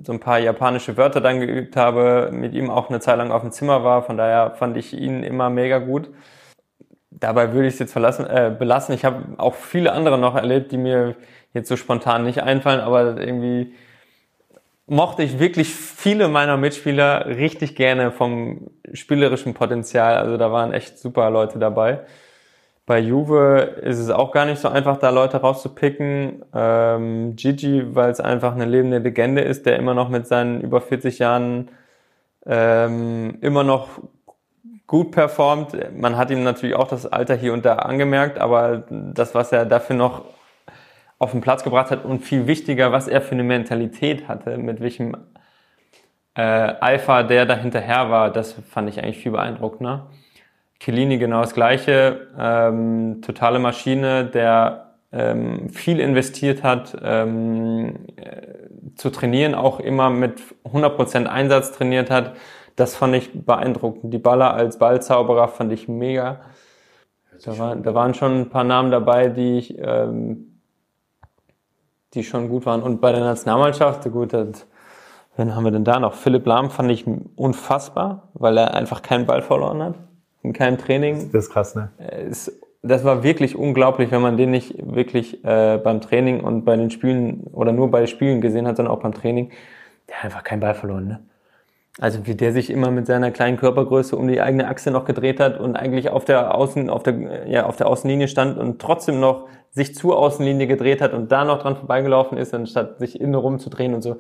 so 0.04 0.14
ein 0.14 0.20
paar 0.20 0.40
japanische 0.40 0.98
Wörter 0.98 1.20
dann 1.22 1.40
geübt 1.40 1.76
habe, 1.76 2.30
mit 2.32 2.54
ihm 2.54 2.70
auch 2.70 2.90
eine 2.90 3.00
Zeit 3.00 3.18
lang 3.18 3.32
auf 3.32 3.42
dem 3.42 3.52
Zimmer 3.52 3.84
war. 3.84 4.04
Von 4.04 4.18
daher 4.18 4.52
fand 4.52 4.78
ich 4.78 4.94
ihn 4.94 5.24
immer 5.24 5.50
mega 5.50 5.80
gut. 5.80 6.10
Dabei 7.10 7.54
würde 7.54 7.68
ich 7.68 7.76
es 7.76 7.80
jetzt 7.80 7.92
verlassen, 7.94 8.26
äh, 8.26 8.56
belassen. 8.58 8.94
Ich 8.96 9.06
habe 9.06 9.24
auch 9.38 9.56
viele 9.56 9.92
andere 9.94 10.18
noch 10.18 10.36
erlebt, 10.36 10.72
die 10.72 10.78
mir 10.78 11.16
jetzt 11.54 11.70
so 11.70 11.76
spontan 11.76 12.24
nicht 12.24 12.44
einfallen, 12.44 12.80
aber 12.82 13.18
irgendwie 13.20 13.74
mochte 14.92 15.24
ich 15.24 15.40
wirklich 15.40 15.74
viele 15.74 16.28
meiner 16.28 16.58
Mitspieler 16.58 17.26
richtig 17.26 17.76
gerne 17.76 18.12
vom 18.12 18.72
spielerischen 18.92 19.54
Potenzial. 19.54 20.18
Also 20.18 20.36
da 20.36 20.52
waren 20.52 20.74
echt 20.74 21.00
super 21.00 21.30
Leute 21.30 21.60
dabei. 21.60 22.02
Bei 22.86 23.00
Juve 23.00 23.78
ist 23.82 24.00
es 24.00 24.10
auch 24.10 24.34
gar 24.34 24.46
nicht 24.46 24.60
so 24.60 24.68
einfach, 24.68 24.98
da 24.98 25.10
Leute 25.10 25.38
rauszupicken. 25.38 26.44
Ähm, 26.54 27.38
Gigi, 27.38 27.96
weil 27.96 28.12
es 28.12 28.20
einfach 28.20 28.54
eine 28.54 28.66
lebende 28.66 28.98
Legende 28.98 29.42
ist, 29.42 29.66
der 29.66 29.78
immer 29.78 29.94
noch 29.94 30.10
mit 30.10 30.28
seinen 30.28 30.60
über 30.60 30.82
40 30.82 31.20
Jahren 31.20 31.70
ähm, 32.46 33.38
immer 33.40 33.64
noch 33.64 33.88
gut 34.88 35.12
performt. 35.12 35.74
Man 35.98 36.18
hat 36.18 36.32
ihm 36.32 36.44
natürlich 36.44 36.76
auch 36.76 36.90
das 36.90 37.06
Alter 37.06 37.36
hier 37.36 37.54
und 37.54 37.64
da 37.64 37.78
angemerkt, 37.78 38.40
aber 38.40 38.84
das, 38.90 39.36
was 39.36 39.54
er 39.54 39.64
dafür 39.66 39.96
noch 39.96 40.26
auf 41.22 41.32
den 41.32 41.42
Platz 41.42 41.64
gebracht 41.64 41.92
hat 41.92 42.04
und 42.04 42.22
viel 42.22 42.48
wichtiger, 42.48 42.92
was 42.92 43.08
er 43.08 43.22
für 43.22 43.34
eine 43.34 43.44
Mentalität 43.44 44.28
hatte, 44.28 44.58
mit 44.58 44.82
welchem 44.82 45.16
äh, 46.34 46.42
Alpha 46.42 47.22
der 47.22 47.46
dahinterher 47.46 48.10
war, 48.10 48.32
das 48.32 48.54
fand 48.54 48.90
ich 48.90 49.04
eigentlich 49.04 49.20
viel 49.20 49.34
beeindruckender. 49.34 50.08
Kellini 50.80 51.20
genau 51.20 51.42
das 51.42 51.54
gleiche, 51.54 52.28
ähm, 52.40 53.22
totale 53.22 53.60
Maschine, 53.60 54.26
der 54.26 54.96
ähm, 55.12 55.70
viel 55.70 56.00
investiert 56.00 56.64
hat, 56.64 56.98
ähm, 57.04 57.98
äh, 58.16 58.96
zu 58.96 59.12
trainieren, 59.12 59.54
auch 59.54 59.80
immer 59.80 60.10
mit 60.10 60.42
100% 60.64 61.28
Einsatz 61.28 61.72
trainiert 61.72 62.10
hat. 62.10 62.34
Das 62.76 62.96
fand 62.96 63.14
ich 63.14 63.30
beeindruckend. 63.46 64.12
Die 64.12 64.18
Baller 64.18 64.56
als 64.56 64.80
Ballzauberer 64.80 65.50
fand 65.50 65.72
ich 65.72 65.88
mega. 65.88 66.42
Da, 67.46 67.60
war, 67.60 67.76
da 67.76 67.94
waren 67.94 68.16
schon 68.16 68.42
ein 68.42 68.50
paar 68.50 68.64
Namen 68.64 68.90
dabei, 68.90 69.28
die 69.28 69.60
ich 69.60 69.78
ähm, 69.78 70.51
die 72.14 72.24
schon 72.24 72.50
gut 72.50 72.66
waren. 72.66 72.82
Und 72.84 73.02
bei 73.02 73.12
der 73.12 73.22
Nationalmannschaft, 73.22 74.10
gut, 74.12 74.34
das, 74.34 74.68
wen 75.38 75.56
haben 75.56 75.64
wir 75.64 75.72
denn 75.72 75.84
da 75.84 76.00
noch? 76.00 76.14
Philipp 76.14 76.46
Lahm 76.46 76.70
fand 76.70 76.92
ich 76.92 77.06
unfassbar, 77.36 78.30
weil 78.34 78.58
er 78.58 78.74
einfach 78.74 79.02
keinen 79.02 79.26
Ball 79.26 79.42
verloren 79.42 79.82
hat. 79.82 79.96
In 80.44 80.54
keinem 80.54 80.78
Training. 80.78 81.30
Das 81.32 81.46
ist 81.46 81.50
krass, 81.52 81.76
ne? 81.76 81.92
das 82.84 83.04
war 83.04 83.24
wirklich 83.24 83.56
unglaublich, 83.56 84.12
wenn 84.12 84.22
man 84.22 84.38
den 84.38 84.52
nicht 84.52 84.76
wirklich 84.80 85.44
äh, 85.46 85.78
beim 85.78 86.02
Training 86.02 86.42
und 86.42 86.66
bei 86.66 86.76
den 86.76 86.90
Spielen 86.90 87.42
oder 87.52 87.72
nur 87.72 87.92
bei 87.92 88.00
den 88.00 88.08
Spielen 88.08 88.42
gesehen 88.42 88.68
hat, 88.68 88.78
sondern 88.78 88.94
auch 88.94 89.02
beim 89.02 89.14
Training. 89.14 89.52
Der 90.10 90.18
hat 90.18 90.26
einfach 90.26 90.44
keinen 90.44 90.62
Ball 90.62 90.74
verloren, 90.74 91.08
ne? 91.08 91.20
Also 92.00 92.26
wie 92.26 92.36
der 92.36 92.54
sich 92.54 92.70
immer 92.70 92.90
mit 92.90 93.06
seiner 93.06 93.32
kleinen 93.32 93.58
Körpergröße 93.58 94.16
um 94.16 94.30
die 94.30 94.40
eigene 94.40 94.70
Achse 94.70 94.92
noch 94.92 95.04
gedreht 95.04 95.42
hat 95.42 95.60
und 95.60 95.76
eigentlich 95.76 96.10
auf 96.10 96.24
der 96.24 96.56
Außen, 96.56 96.90
auf 96.90 97.04
der, 97.04 97.50
ja, 97.50 97.66
auf 97.66 97.76
der 97.76 97.88
Außenlinie 97.88 98.30
stand 98.30 98.58
und 98.58 98.80
trotzdem 98.80 99.20
noch 99.20 99.50
sich 99.72 99.96
zur 99.96 100.18
Außenlinie 100.18 100.68
gedreht 100.68 101.02
hat 101.02 101.14
und 101.14 101.32
da 101.32 101.46
noch 101.46 101.62
dran 101.62 101.76
vorbeigelaufen 101.76 102.38
ist, 102.38 102.54
anstatt 102.54 103.00
sich 103.00 103.20
innen 103.20 103.36
rumzudrehen 103.36 103.94
und 103.94 104.02
so. 104.02 104.18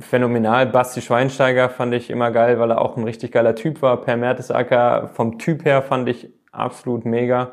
Phänomenal. 0.00 0.66
Basti 0.66 1.00
Schweinsteiger 1.00 1.70
fand 1.70 1.94
ich 1.94 2.10
immer 2.10 2.30
geil, 2.30 2.58
weil 2.58 2.70
er 2.70 2.82
auch 2.82 2.96
ein 2.96 3.04
richtig 3.04 3.32
geiler 3.32 3.54
Typ 3.54 3.80
war. 3.82 4.00
Per 4.00 4.16
Mertesacker 4.16 5.08
vom 5.14 5.38
Typ 5.38 5.64
her 5.64 5.82
fand 5.82 6.08
ich 6.08 6.28
absolut 6.52 7.04
mega. 7.04 7.52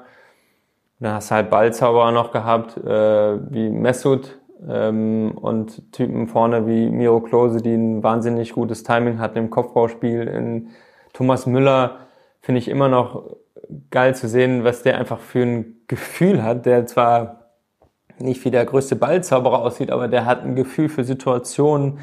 Dann 1.00 1.14
hast 1.14 1.32
du 1.32 1.36
halt 1.36 1.50
Ballzauberer 1.50 2.12
noch 2.12 2.32
gehabt, 2.32 2.78
äh, 2.78 3.54
wie 3.54 3.70
Mesut, 3.70 4.38
ähm, 4.68 5.32
und 5.36 5.92
Typen 5.92 6.28
vorne 6.28 6.68
wie 6.68 6.90
Miro 6.90 7.22
Klose, 7.22 7.62
die 7.62 7.74
ein 7.74 8.04
wahnsinnig 8.04 8.54
gutes 8.54 8.84
Timing 8.84 9.20
hatten 9.20 9.38
im 9.38 9.50
Kopfbauspiel. 9.50 10.28
In 10.28 10.70
Thomas 11.14 11.46
Müller 11.46 11.98
finde 12.42 12.60
ich 12.60 12.68
immer 12.68 12.90
noch 12.90 13.24
geil 13.92 14.16
zu 14.16 14.28
sehen, 14.28 14.64
was 14.64 14.84
der 14.84 14.98
einfach 14.98 15.20
für 15.20 15.44
ein 15.44 15.83
Gefühl 15.94 16.44
hat, 16.44 16.66
der 16.66 16.88
zwar 16.88 17.52
nicht 18.18 18.44
wie 18.46 18.52
der 18.52 18.66
größte 18.66 18.96
Ballzauberer 18.96 19.60
aussieht, 19.60 19.92
aber 19.92 20.08
der 20.08 20.26
hat 20.26 20.44
ein 20.44 20.56
Gefühl 20.56 20.90
für 20.90 21.04
Situationen, 21.04 22.00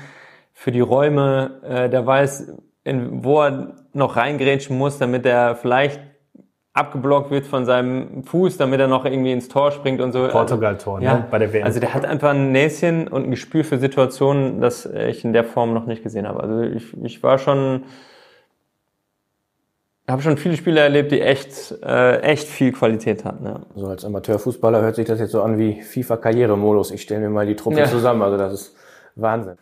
für 0.52 0.70
die 0.70 0.80
Räume, 0.80 1.60
äh, 1.66 1.88
der 1.88 2.06
weiß, 2.06 2.52
in, 2.84 3.24
wo 3.24 3.42
er 3.42 3.74
noch 3.92 4.16
reingrätschen 4.16 4.78
muss, 4.78 4.98
damit 4.98 5.26
er 5.26 5.56
vielleicht 5.56 6.00
abgeblockt 6.72 7.30
wird 7.30 7.46
von 7.46 7.64
seinem 7.64 8.22
Fuß, 8.22 8.56
damit 8.56 8.78
er 8.78 8.86
noch 8.86 9.04
irgendwie 9.04 9.32
ins 9.32 9.48
Tor 9.48 9.72
springt 9.72 10.00
und 10.00 10.12
so. 10.12 10.28
Portugal-Tor, 10.28 11.00
ja, 11.00 11.14
ne? 11.14 11.26
bei 11.28 11.38
der 11.38 11.52
WM. 11.52 11.64
Also 11.64 11.80
der 11.80 11.94
hat 11.94 12.04
einfach 12.04 12.30
ein 12.30 12.52
Näschen 12.52 13.08
und 13.08 13.24
ein 13.24 13.30
Gespür 13.30 13.64
für 13.64 13.78
Situationen, 13.78 14.60
das 14.60 14.86
ich 14.86 15.24
in 15.24 15.32
der 15.32 15.44
Form 15.44 15.74
noch 15.74 15.86
nicht 15.86 16.04
gesehen 16.04 16.28
habe. 16.28 16.40
Also 16.40 16.62
ich, 16.62 16.96
ich 17.02 17.22
war 17.24 17.38
schon, 17.38 17.82
habe 20.10 20.22
schon 20.22 20.36
viele 20.36 20.56
Spiele 20.56 20.80
erlebt, 20.80 21.12
die 21.12 21.20
echt, 21.20 21.74
äh, 21.82 22.20
echt 22.20 22.48
viel 22.48 22.72
Qualität 22.72 23.24
hatten. 23.24 23.44
Ja. 23.44 23.60
So 23.74 23.86
als 23.86 24.04
Amateurfußballer 24.04 24.80
hört 24.82 24.96
sich 24.96 25.06
das 25.06 25.20
jetzt 25.20 25.32
so 25.32 25.42
an 25.42 25.58
wie 25.58 25.80
FIFA-Karrieremodus. 25.82 26.90
Ich 26.90 27.02
stelle 27.02 27.20
mir 27.20 27.30
mal 27.30 27.46
die 27.46 27.56
Truppe 27.56 27.78
ja. 27.78 27.86
zusammen. 27.86 28.22
Also 28.22 28.36
das 28.36 28.52
ist 28.52 28.76
Wahnsinn. 29.16 29.54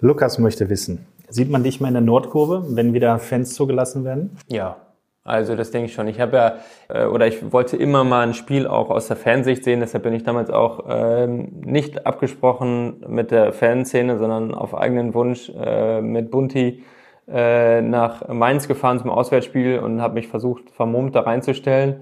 Lukas 0.00 0.38
möchte 0.38 0.70
wissen, 0.70 1.06
sieht 1.28 1.50
man 1.50 1.62
dich 1.62 1.80
mal 1.80 1.88
in 1.88 1.94
der 1.94 2.02
Nordkurve, 2.02 2.64
wenn 2.70 2.92
wieder 2.94 3.18
Fans 3.18 3.54
zugelassen 3.54 4.04
werden? 4.04 4.36
Ja, 4.46 4.76
also 5.24 5.56
das 5.56 5.70
denke 5.70 5.86
ich 5.86 5.94
schon. 5.94 6.08
Ich 6.08 6.20
habe 6.20 6.36
ja, 6.36 6.56
äh, 6.88 7.06
oder 7.06 7.26
ich 7.26 7.52
wollte 7.52 7.76
immer 7.76 8.02
mal 8.02 8.26
ein 8.26 8.34
Spiel 8.34 8.66
auch 8.66 8.88
aus 8.88 9.08
der 9.08 9.16
Fansicht 9.16 9.64
sehen, 9.64 9.80
deshalb 9.80 10.04
bin 10.04 10.14
ich 10.14 10.22
damals 10.22 10.50
auch 10.50 10.86
ähm, 10.88 11.48
nicht 11.64 12.06
abgesprochen 12.06 13.04
mit 13.06 13.30
der 13.30 13.52
Fanszene, 13.52 14.18
sondern 14.18 14.54
auf 14.54 14.74
eigenen 14.74 15.12
Wunsch 15.12 15.52
äh, 15.54 16.00
mit 16.00 16.30
Bunti 16.30 16.82
äh, 17.30 17.82
nach 17.82 18.26
Mainz 18.28 18.68
gefahren 18.68 18.98
zum 18.98 19.10
Auswärtsspiel 19.10 19.78
und 19.78 20.00
habe 20.00 20.14
mich 20.14 20.28
versucht, 20.28 20.70
vermummt 20.70 21.14
da 21.14 21.20
reinzustellen, 21.20 22.00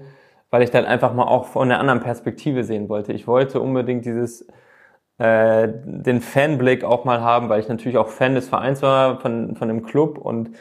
weil 0.49 0.63
ich 0.63 0.71
dann 0.71 0.85
einfach 0.85 1.13
mal 1.13 1.25
auch 1.25 1.45
von 1.45 1.69
einer 1.69 1.79
anderen 1.79 2.01
Perspektive 2.01 2.63
sehen 2.63 2.89
wollte. 2.89 3.13
Ich 3.13 3.27
wollte 3.27 3.59
unbedingt 3.59 4.05
dieses 4.05 4.47
äh, 5.17 5.67
den 5.83 6.21
Fanblick 6.21 6.83
auch 6.83 7.05
mal 7.05 7.21
haben, 7.21 7.49
weil 7.49 7.59
ich 7.59 7.67
natürlich 7.67 7.97
auch 7.97 8.07
Fan 8.09 8.35
des 8.35 8.49
Vereins 8.49 8.81
war, 8.81 9.19
von, 9.19 9.55
von 9.55 9.67
dem 9.67 9.83
Club 9.83 10.17
und 10.17 10.51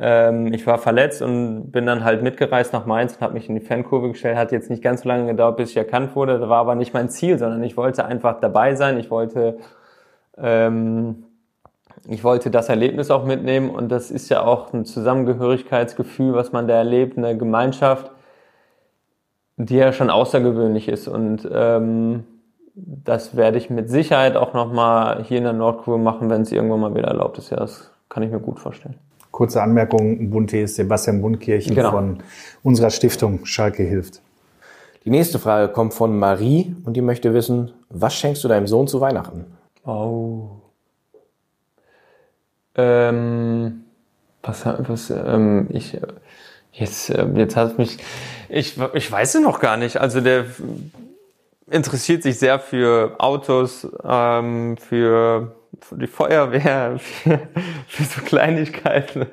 ähm, 0.00 0.52
ich 0.52 0.66
war 0.66 0.78
verletzt 0.78 1.22
und 1.22 1.72
bin 1.72 1.84
dann 1.86 2.04
halt 2.04 2.22
mitgereist 2.22 2.72
nach 2.72 2.86
Mainz 2.86 3.16
und 3.16 3.20
habe 3.20 3.34
mich 3.34 3.48
in 3.48 3.56
die 3.56 3.60
Fankurve 3.60 4.08
gestellt. 4.08 4.36
Hat 4.36 4.52
jetzt 4.52 4.70
nicht 4.70 4.82
ganz 4.82 5.02
so 5.02 5.08
lange 5.08 5.26
gedauert, 5.26 5.56
bis 5.56 5.70
ich 5.70 5.76
erkannt 5.76 6.14
wurde. 6.14 6.38
Das 6.38 6.48
war 6.48 6.58
aber 6.58 6.74
nicht 6.76 6.94
mein 6.94 7.08
Ziel, 7.08 7.38
sondern 7.38 7.62
ich 7.64 7.76
wollte 7.76 8.04
einfach 8.04 8.40
dabei 8.40 8.76
sein. 8.76 8.98
Ich 8.98 9.10
wollte, 9.10 9.58
ähm, 10.36 11.24
ich 12.06 12.24
wollte 12.24 12.50
das 12.50 12.68
Erlebnis 12.68 13.10
auch 13.10 13.24
mitnehmen 13.24 13.70
und 13.70 13.88
das 13.88 14.10
ist 14.10 14.28
ja 14.28 14.44
auch 14.44 14.72
ein 14.72 14.84
Zusammengehörigkeitsgefühl, 14.84 16.34
was 16.34 16.52
man 16.52 16.68
da 16.68 16.74
erlebt, 16.74 17.18
eine 17.18 17.36
Gemeinschaft, 17.36 18.10
die 19.56 19.76
ja 19.76 19.92
schon 19.92 20.10
außergewöhnlich 20.10 20.88
ist 20.88 21.08
und 21.08 21.48
ähm, 21.52 22.24
das 22.74 23.36
werde 23.36 23.58
ich 23.58 23.70
mit 23.70 23.90
Sicherheit 23.90 24.36
auch 24.36 24.54
nochmal 24.54 25.24
hier 25.24 25.38
in 25.38 25.44
der 25.44 25.52
Nordkurve 25.52 25.98
machen, 25.98 26.30
wenn 26.30 26.42
es 26.42 26.52
irgendwann 26.52 26.80
mal 26.80 26.94
wieder 26.94 27.08
erlaubt 27.08 27.38
ist. 27.38 27.50
Ja, 27.50 27.56
das 27.56 27.90
kann 28.08 28.22
ich 28.22 28.30
mir 28.30 28.38
gut 28.38 28.60
vorstellen. 28.60 28.94
Kurze 29.30 29.62
Anmerkung, 29.62 30.30
Bunte 30.30 30.58
ist 30.58 30.76
Sebastian 30.76 31.20
Bundkirchen 31.20 31.74
genau. 31.74 31.90
von 31.90 32.18
unserer 32.62 32.90
Stiftung 32.90 33.44
Schalke 33.44 33.82
hilft. 33.82 34.20
Die 35.04 35.10
nächste 35.10 35.38
Frage 35.38 35.72
kommt 35.72 35.94
von 35.94 36.18
Marie 36.18 36.74
und 36.84 36.96
die 36.96 37.02
möchte 37.02 37.34
wissen, 37.34 37.72
was 37.88 38.14
schenkst 38.14 38.42
du 38.44 38.48
deinem 38.48 38.66
Sohn 38.66 38.86
zu 38.86 39.00
Weihnachten? 39.00 39.46
Oh. 39.84 40.57
Ähm, 42.78 43.84
was, 44.42 44.64
was, 44.64 45.10
ähm, 45.10 45.66
ich, 45.70 45.98
jetzt, 46.72 47.10
äh, 47.10 47.26
jetzt 47.34 47.56
hat 47.56 47.76
mich, 47.76 47.98
ich, 48.48 48.78
ich 48.94 49.12
weiß 49.12 49.34
es 49.34 49.40
noch 49.42 49.60
gar 49.60 49.76
nicht. 49.76 50.00
Also 50.00 50.20
der, 50.20 50.46
interessiert 51.70 52.22
sich 52.22 52.38
sehr 52.38 52.58
für 52.58 53.16
Autos, 53.18 53.86
ähm, 54.04 54.76
für, 54.76 55.56
für 55.80 55.96
die 55.96 56.06
Feuerwehr, 56.06 56.94
für, 56.98 57.40
für 57.86 58.02
so 58.04 58.22
Kleinigkeiten. 58.22 59.26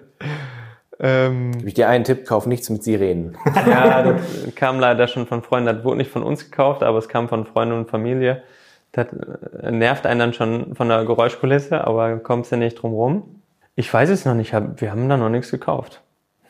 Ähm, 0.99 1.51
Gebe 1.51 1.67
ich 1.67 1.73
dir 1.73 1.89
einen 1.89 2.05
Tipp, 2.05 2.25
kauf 2.25 2.45
nichts 2.45 2.69
mit 2.69 2.83
Sirenen. 2.83 3.37
ja, 3.67 4.01
das 4.01 4.21
kam 4.55 4.79
leider 4.79 5.07
schon 5.07 5.27
von 5.27 5.43
Freunden. 5.43 5.75
Das 5.75 5.83
wurde 5.83 5.97
nicht 5.97 6.11
von 6.11 6.23
uns 6.23 6.45
gekauft, 6.49 6.83
aber 6.83 6.97
es 6.97 7.09
kam 7.09 7.27
von 7.27 7.45
Freunden 7.45 7.75
und 7.75 7.89
Familie. 7.89 8.43
Das 8.93 9.07
äh, 9.61 9.71
nervt 9.71 10.05
einen 10.05 10.19
dann 10.19 10.33
schon 10.33 10.75
von 10.75 10.87
der 10.87 11.03
Geräuschkulisse, 11.03 11.85
aber 11.85 12.17
kommst 12.17 12.53
du 12.53 12.57
nicht 12.57 12.75
drum 12.75 12.93
rum. 12.93 13.34
Ich 13.75 13.93
weiß 13.93 14.09
es 14.09 14.23
noch 14.23 14.35
nicht. 14.35 14.53
Wir 14.53 14.91
haben 14.91 15.09
da 15.09 15.17
noch 15.17 15.29
nichts 15.29 15.51
gekauft. 15.51 16.01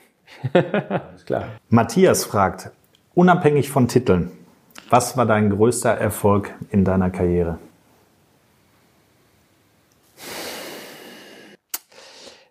Alles 0.54 1.26
klar. 1.26 1.48
Matthias 1.70 2.24
fragt, 2.24 2.70
unabhängig 3.16 3.72
von 3.72 3.88
Titeln, 3.88 4.32
was 4.90 5.18
war 5.18 5.26
dein 5.26 5.50
größter 5.50 5.92
Erfolg 5.92 6.54
in 6.70 6.86
deiner 6.86 7.10
Karriere? 7.10 7.58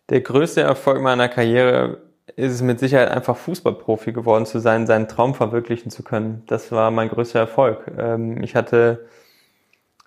Der 0.09 0.21
größte 0.21 0.61
Erfolg 0.61 1.01
meiner 1.01 1.29
Karriere 1.29 1.99
ist 2.37 2.53
es 2.53 2.63
mit 2.63 2.81
Sicherheit 2.81 3.11
einfach 3.11 3.37
Fußballprofi 3.37 4.13
geworden 4.13 4.45
zu 4.45 4.59
sein, 4.59 4.87
seinen 4.87 5.07
Traum 5.07 5.35
verwirklichen 5.35 5.91
zu 5.91 6.03
können. 6.03 6.43
Das 6.47 6.73
war 6.73 6.91
mein 6.91 7.09
größter 7.09 7.39
Erfolg. 7.39 7.91
Ähm, 7.97 8.43
ich 8.43 8.57
hatte 8.57 9.07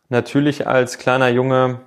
natürlich 0.10 0.68
als 0.68 0.98
kleiner 0.98 1.30
Junge 1.30 1.80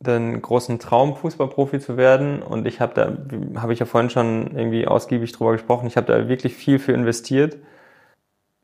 den 0.00 0.40
großen 0.40 0.78
Traum, 0.78 1.16
Fußballprofi 1.16 1.80
zu 1.80 1.96
werden. 1.96 2.42
Und 2.42 2.66
ich 2.66 2.80
habe 2.80 2.94
da, 2.94 3.60
habe 3.60 3.72
ich 3.72 3.80
ja 3.80 3.86
vorhin 3.86 4.10
schon 4.10 4.56
irgendwie 4.56 4.86
ausgiebig 4.86 5.32
drüber 5.32 5.52
gesprochen, 5.52 5.86
ich 5.86 5.96
habe 5.96 6.06
da 6.06 6.28
wirklich 6.28 6.54
viel 6.54 6.78
für 6.78 6.92
investiert. 6.92 7.56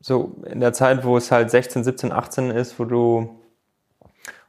So 0.01 0.37
in 0.45 0.61
der 0.61 0.72
Zeit, 0.72 1.05
wo 1.05 1.16
es 1.16 1.30
halt 1.32 1.51
16, 1.51 1.82
17, 1.82 2.12
18 2.12 2.51
ist, 2.51 2.78
wo 2.78 2.85
du, 2.85 3.41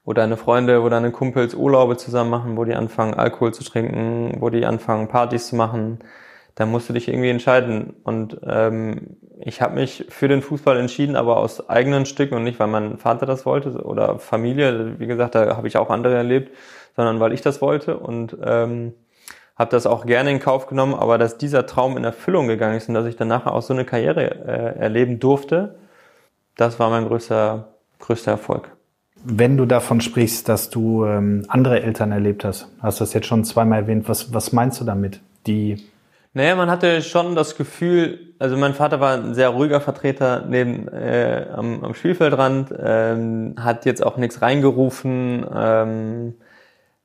wo 0.03 0.13
deine 0.13 0.37
Freunde, 0.37 0.83
wo 0.83 0.89
deine 0.89 1.11
Kumpels 1.11 1.55
Urlaube 1.55 1.97
zusammen 1.97 2.29
machen, 2.29 2.57
wo 2.57 2.65
die 2.65 2.75
anfangen, 2.75 3.13
Alkohol 3.13 3.53
zu 3.53 3.63
trinken, 3.63 4.37
wo 4.39 4.49
die 4.49 4.65
anfangen, 4.65 5.07
Partys 5.07 5.47
zu 5.47 5.55
machen, 5.55 5.99
da 6.55 6.65
musst 6.65 6.89
du 6.89 6.93
dich 6.93 7.09
irgendwie 7.09 7.29
entscheiden. 7.29 7.93
Und 8.03 8.39
ähm, 8.47 9.17
ich 9.41 9.61
habe 9.61 9.75
mich 9.75 10.05
für 10.09 10.29
den 10.29 10.41
Fußball 10.41 10.77
entschieden, 10.77 11.17
aber 11.17 11.37
aus 11.37 11.69
eigenen 11.69 12.05
Stücken 12.05 12.35
und 12.35 12.43
nicht, 12.43 12.59
weil 12.59 12.67
mein 12.67 12.97
Vater 12.97 13.25
das 13.25 13.45
wollte 13.45 13.83
oder 13.83 14.19
Familie. 14.19 14.97
Wie 14.97 15.07
gesagt, 15.07 15.35
da 15.35 15.57
habe 15.57 15.67
ich 15.67 15.77
auch 15.77 15.89
andere 15.89 16.15
erlebt, 16.15 16.55
sondern 16.95 17.19
weil 17.19 17.33
ich 17.33 17.41
das 17.41 17.61
wollte 17.61 17.97
und 17.97 18.37
ähm, 18.41 18.93
habe 19.57 19.71
das 19.71 19.85
auch 19.85 20.05
gerne 20.05 20.31
in 20.31 20.39
Kauf 20.39 20.67
genommen. 20.67 20.93
Aber 20.95 21.17
dass 21.17 21.37
dieser 21.37 21.65
Traum 21.65 21.97
in 21.97 22.05
Erfüllung 22.05 22.47
gegangen 22.47 22.77
ist 22.77 22.87
und 22.87 22.95
dass 22.95 23.05
ich 23.05 23.17
danach 23.17 23.45
auch 23.47 23.61
so 23.61 23.73
eine 23.73 23.83
Karriere 23.83 24.23
äh, 24.23 24.79
erleben 24.79 25.19
durfte, 25.19 25.75
das 26.55 26.79
war 26.79 26.89
mein 26.89 27.05
größter, 27.05 27.67
größter 27.99 28.31
Erfolg. 28.31 28.71
Wenn 29.25 29.57
du 29.57 29.65
davon 29.65 29.99
sprichst, 29.99 30.47
dass 30.47 30.69
du 30.69 31.03
ähm, 31.03 31.43
andere 31.49 31.81
Eltern 31.81 32.13
erlebt 32.13 32.45
hast, 32.45 32.69
hast 32.79 32.99
du 32.99 33.03
das 33.03 33.13
jetzt 33.13 33.27
schon 33.27 33.43
zweimal 33.43 33.79
erwähnt, 33.79 34.07
was, 34.07 34.33
was 34.33 34.53
meinst 34.53 34.79
du 34.79 34.85
damit? 34.85 35.19
Die 35.47 35.83
naja, 36.35 36.55
man 36.55 36.69
hatte 36.69 37.01
schon 37.01 37.33
das 37.33 37.55
Gefühl, 37.55 38.35
also 38.39 38.57
mein 38.57 38.73
Vater 38.73 38.99
war 38.99 39.13
ein 39.13 39.33
sehr 39.33 39.49
ruhiger 39.49 39.79
Vertreter 39.79 40.43
neben 40.45 40.89
äh, 40.89 41.47
am, 41.53 41.81
am 41.85 41.93
Spielfeldrand, 41.93 42.73
ähm, 42.77 43.55
hat 43.57 43.85
jetzt 43.85 44.05
auch 44.05 44.17
nichts 44.17 44.41
reingerufen. 44.41 45.45
Ähm, 45.55 46.35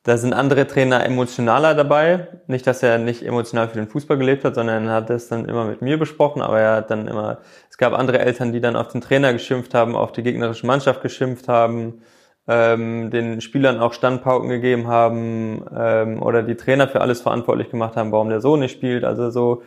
da 0.03 0.17
sind 0.17 0.33
andere 0.33 0.67
Trainer 0.67 1.05
emotionaler 1.05 1.77
dabei. 1.77 2.27
Nicht, 2.49 2.67
dass 2.67 2.83
er 2.83 2.99
nicht 2.99 3.23
emotional 3.23 3.69
für 3.69 3.77
den 3.77 3.87
Fußball 3.87 4.19
gelebt 4.19 4.45
hat, 4.45 4.57
sondern 4.57 4.89
er 4.89 4.95
hat 4.95 5.11
das 5.11 5.29
dann 5.29 5.45
immer 5.45 5.65
mit 5.65 5.81
mir 5.81 5.97
besprochen, 5.97 6.43
aber 6.43 6.59
er 6.59 6.77
hat 6.77 6.91
dann 6.91 7.07
immer, 7.07 7.39
es 7.71 7.79
gab 7.79 7.93
andere 7.93 8.19
Eltern, 8.19 8.53
die 8.53 8.61
dann 8.61 8.75
auf 8.75 8.89
den 8.89 9.01
Trainer 9.01 9.33
geschimpft 9.33 9.75
haben, 9.75 9.95
auf 9.95 10.11
die 10.11 10.25
gegnerische 10.25 10.67
Mannschaft 10.67 11.03
geschimpft 11.03 11.47
haben 11.47 12.03
ähm, 12.51 13.11
den 13.11 13.41
Spielern 13.41 13.79
auch 13.79 13.93
Standpauken 13.93 14.49
gegeben 14.49 14.89
haben 14.89 15.65
ähm, 15.73 16.21
oder 16.21 16.43
die 16.43 16.57
Trainer 16.57 16.89
für 16.89 17.01
alles 17.01 17.21
verantwortlich 17.21 17.71
gemacht 17.71 17.97
haben, 17.97 18.11
warum 18.11 18.29
der 18.29 18.41
so 18.41 18.57
nicht 18.57 18.73
spielt. 18.73 19.05
Also 19.05 19.31
so, 19.31 19.63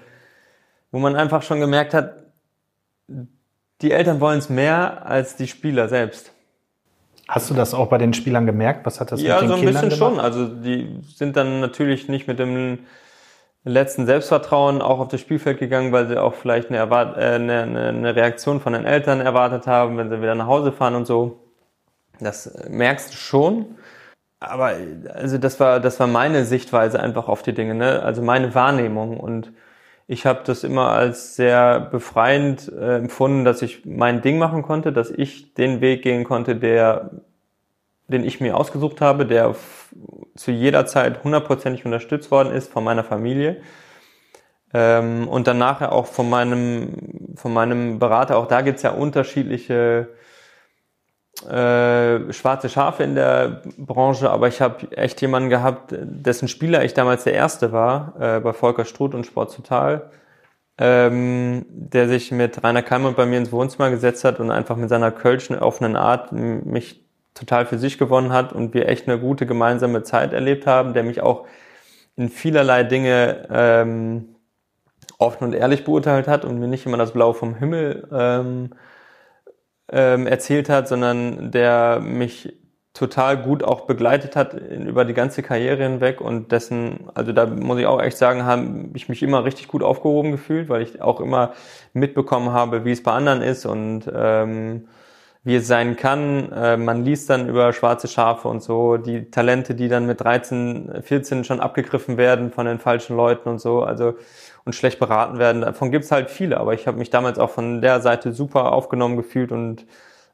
wo 0.91 0.99
man 0.99 1.15
einfach 1.15 1.43
schon 1.43 1.61
gemerkt 1.61 1.93
hat, 1.93 2.23
die 3.81 3.91
Eltern 3.91 4.19
wollen 4.19 4.39
es 4.39 4.49
mehr 4.49 5.05
als 5.05 5.37
die 5.37 5.47
Spieler 5.47 5.87
selbst. 5.87 6.33
Hast 7.29 7.49
du 7.49 7.53
das 7.53 7.73
auch 7.73 7.87
bei 7.87 7.97
den 7.97 8.13
Spielern 8.13 8.45
gemerkt? 8.45 8.85
Was 8.85 8.99
hat 8.99 9.13
das 9.13 9.21
ja, 9.21 9.35
mit 9.35 9.43
den 9.43 9.47
so 9.47 9.53
ein 9.53 9.61
Kindern 9.61 9.89
bisschen 9.89 9.99
gemacht? 9.99 10.15
schon. 10.15 10.19
Also 10.19 10.47
die 10.47 10.99
sind 11.15 11.37
dann 11.37 11.61
natürlich 11.61 12.09
nicht 12.09 12.27
mit 12.27 12.37
dem 12.37 12.79
letzten 13.63 14.05
Selbstvertrauen 14.05 14.81
auch 14.81 14.99
auf 14.99 15.07
das 15.07 15.21
Spielfeld 15.21 15.57
gegangen, 15.57 15.93
weil 15.93 16.09
sie 16.09 16.21
auch 16.21 16.33
vielleicht 16.33 16.67
eine, 16.67 16.79
Erwart 16.79 17.15
äh, 17.17 17.35
eine, 17.35 17.61
eine 17.61 18.13
Reaktion 18.13 18.59
von 18.59 18.73
den 18.73 18.83
Eltern 18.83 19.21
erwartet 19.21 19.67
haben, 19.67 19.97
wenn 19.97 20.09
sie 20.09 20.21
wieder 20.21 20.35
nach 20.35 20.47
Hause 20.47 20.73
fahren 20.73 20.95
und 20.95 21.05
so. 21.05 21.42
Das 22.19 22.53
merkst 22.69 23.13
du 23.13 23.17
schon. 23.17 23.77
Aber 24.39 24.73
also 25.13 25.37
das 25.37 25.59
war 25.59 25.79
das 25.79 25.99
war 25.99 26.07
meine 26.07 26.45
Sichtweise 26.45 26.99
einfach 26.99 27.27
auf 27.29 27.43
die 27.43 27.53
Dinge, 27.53 27.75
ne? 27.75 28.03
Also 28.03 28.21
meine 28.21 28.53
Wahrnehmung 28.55 29.17
und 29.19 29.53
ich 30.07 30.25
habe 30.25 30.41
das 30.45 30.63
immer 30.65 30.89
als 30.89 31.35
sehr 31.35 31.79
befreiend 31.79 32.71
äh, 32.71 32.97
empfunden, 32.97 33.45
dass 33.45 33.61
ich 33.61 33.85
mein 33.85 34.21
Ding 34.21 34.37
machen 34.37 34.61
konnte, 34.63 34.91
dass 34.91 35.11
ich 35.11 35.53
den 35.53 35.81
Weg 35.81 36.03
gehen 36.03 36.23
konnte, 36.25 36.55
der 36.57 37.11
den 38.07 38.25
ich 38.25 38.41
mir 38.41 38.57
ausgesucht 38.57 39.01
habe, 39.01 39.25
der 39.25 39.55
zu 40.35 40.51
jeder 40.51 40.85
Zeit 40.85 41.23
hundertprozentig 41.23 41.85
unterstützt 41.85 42.31
worden 42.31 42.53
ist 42.53 42.71
von 42.71 42.83
meiner 42.83 43.03
Familie 43.03 43.61
ähm, 44.73 45.27
und 45.27 45.47
dann 45.47 45.57
nachher 45.57 45.91
auch 45.93 46.07
von 46.07 46.29
meinem 46.29 47.33
von 47.35 47.53
meinem 47.53 47.99
Berater. 47.99 48.37
Auch 48.37 48.47
da 48.47 48.61
gibt's 48.61 48.83
ja 48.83 48.91
unterschiedliche 48.91 50.09
äh, 51.47 52.31
schwarze 52.33 52.69
Schafe 52.69 53.03
in 53.03 53.15
der 53.15 53.61
Branche, 53.77 54.29
aber 54.29 54.47
ich 54.47 54.61
habe 54.61 54.91
echt 54.95 55.21
jemanden 55.21 55.49
gehabt, 55.49 55.93
dessen 56.01 56.47
Spieler 56.47 56.83
ich 56.83 56.93
damals 56.93 57.23
der 57.23 57.33
Erste 57.33 57.71
war, 57.71 58.13
äh, 58.19 58.39
bei 58.39 58.53
Volker 58.53 58.85
Struth 58.85 59.13
und 59.13 59.25
Sport 59.25 59.55
Total, 59.55 60.09
ähm, 60.77 61.65
der 61.69 62.07
sich 62.07 62.31
mit 62.31 62.63
Rainer 62.63 62.81
Kalmund 62.81 63.15
bei 63.15 63.25
mir 63.25 63.37
ins 63.37 63.51
Wohnzimmer 63.51 63.89
gesetzt 63.89 64.23
hat 64.23 64.39
und 64.39 64.51
einfach 64.51 64.75
mit 64.75 64.89
seiner 64.89 65.11
kölschen 65.11 65.57
offenen 65.57 65.95
Art 65.95 66.31
mich 66.31 67.03
total 67.33 67.65
für 67.65 67.77
sich 67.77 67.97
gewonnen 67.97 68.31
hat 68.31 68.53
und 68.53 68.73
wir 68.73 68.87
echt 68.87 69.07
eine 69.07 69.19
gute 69.19 69.45
gemeinsame 69.45 70.03
Zeit 70.03 70.33
erlebt 70.33 70.67
haben, 70.67 70.93
der 70.93 71.03
mich 71.03 71.21
auch 71.21 71.45
in 72.15 72.29
vielerlei 72.29 72.83
Dinge 72.83 73.47
ähm, 73.51 74.35
offen 75.17 75.45
und 75.45 75.53
ehrlich 75.53 75.83
beurteilt 75.83 76.27
hat 76.27 76.45
und 76.45 76.59
mir 76.59 76.67
nicht 76.67 76.85
immer 76.85 76.97
das 76.97 77.11
Blau 77.11 77.33
vom 77.33 77.55
Himmel 77.55 78.07
ähm, 78.11 78.71
ähm, 79.93 80.27
erzählt 80.27 80.69
hat, 80.69 80.87
sondern 80.87 81.51
der 81.51 82.01
mich 82.01 82.53
total 82.93 83.37
gut 83.37 83.63
auch 83.63 83.81
begleitet 83.81 84.35
hat 84.35 84.53
über 84.53 85.03
die 85.03 85.15
ganze 85.15 85.41
Karriere 85.41 85.83
hinweg 85.83 86.21
und 86.21 86.51
dessen, 86.51 87.09
also 87.15 87.31
da 87.31 87.47
muss 87.47 87.79
ich 87.79 87.87
auch 87.87 87.99
echt 88.01 88.17
sagen, 88.17 88.45
habe 88.45 88.89
ich 88.93 89.09
mich 89.09 89.23
immer 89.23 89.45
richtig 89.45 89.67
gut 89.67 89.81
aufgehoben 89.81 90.31
gefühlt, 90.31 90.69
weil 90.69 90.83
ich 90.83 91.01
auch 91.01 91.19
immer 91.19 91.53
mitbekommen 91.93 92.51
habe, 92.51 92.85
wie 92.85 92.91
es 92.91 93.01
bei 93.01 93.11
anderen 93.11 93.41
ist 93.41 93.65
und 93.65 94.03
ähm, 94.13 94.87
wie 95.43 95.55
es 95.55 95.67
sein 95.67 95.95
kann. 95.95 96.51
Äh, 96.51 96.77
man 96.77 97.03
liest 97.03 97.29
dann 97.29 97.49
über 97.49 97.73
schwarze 97.73 98.07
Schafe 98.07 98.47
und 98.47 98.61
so, 98.61 98.97
die 98.97 99.29
Talente, 99.31 99.73
die 99.73 99.89
dann 99.89 100.05
mit 100.05 100.21
13, 100.21 101.01
14 101.01 101.43
schon 101.43 101.59
abgegriffen 101.59 102.17
werden 102.17 102.51
von 102.51 102.67
den 102.67 102.79
falschen 102.79 103.17
Leuten 103.17 103.49
und 103.49 103.59
so. 103.59 103.81
Also 103.81 104.15
und 104.65 104.73
schlecht 104.73 104.99
beraten 104.99 105.39
werden. 105.39 105.61
Davon 105.61 105.91
gibt's 105.91 106.11
halt 106.11 106.29
viele, 106.29 106.59
aber 106.59 106.73
ich 106.73 106.87
habe 106.87 106.97
mich 106.97 107.09
damals 107.09 107.39
auch 107.39 107.49
von 107.49 107.81
der 107.81 108.01
Seite 108.01 108.31
super 108.31 108.71
aufgenommen 108.71 109.17
gefühlt 109.17 109.51
und 109.51 109.85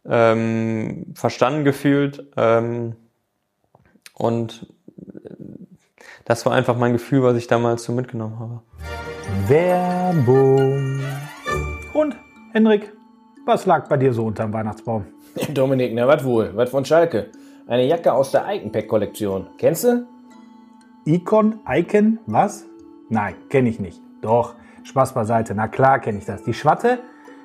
ähm, 0.08 1.14
verstanden 1.16 1.64
gefühlt. 1.64 2.28
Ähm, 2.38 2.96
und 4.14 4.68
das 6.26 6.46
war 6.46 6.54
einfach 6.54 6.78
mein 6.78 6.94
Gefühl, 6.94 7.24
was 7.24 7.36
ich 7.38 7.48
damals 7.48 7.84
so 7.84 7.92
mitgenommen 7.92 8.40
habe. 8.40 8.62
Werbung. 9.48 11.02
Und, 11.94 12.16
Henrik, 12.54 12.94
was 13.46 13.66
lag 13.66 13.88
bei 13.88 13.98
dir 13.98 14.14
so 14.14 14.26
unterm 14.26 14.54
Weihnachtsbaum? 14.54 15.06
Dominik, 15.54 15.94
na 15.94 16.08
was 16.08 16.24
wohl? 16.24 16.52
Was 16.56 16.70
von 16.70 16.86
Schalke? 16.86 17.32
Eine 17.68 17.86
Jacke 17.86 18.14
aus 18.14 18.32
der 18.32 18.46
Iconpack-Kollektion. 18.48 19.48
Kennst 19.58 19.84
du? 19.84 20.08
Icon? 21.06 21.60
Icon? 21.68 22.20
Was? 22.26 22.66
Nein, 23.10 23.36
kenne 23.50 23.70
ich 23.70 23.80
nicht. 23.80 24.02
Doch, 24.22 24.56
Spaß 24.84 25.14
beiseite. 25.14 25.56
Na 25.56 25.68
klar 25.68 26.00
kenne 26.00 26.18
ich 26.18 26.26
das. 26.26 26.44
Die 26.44 26.54
Schwatte 26.54 27.00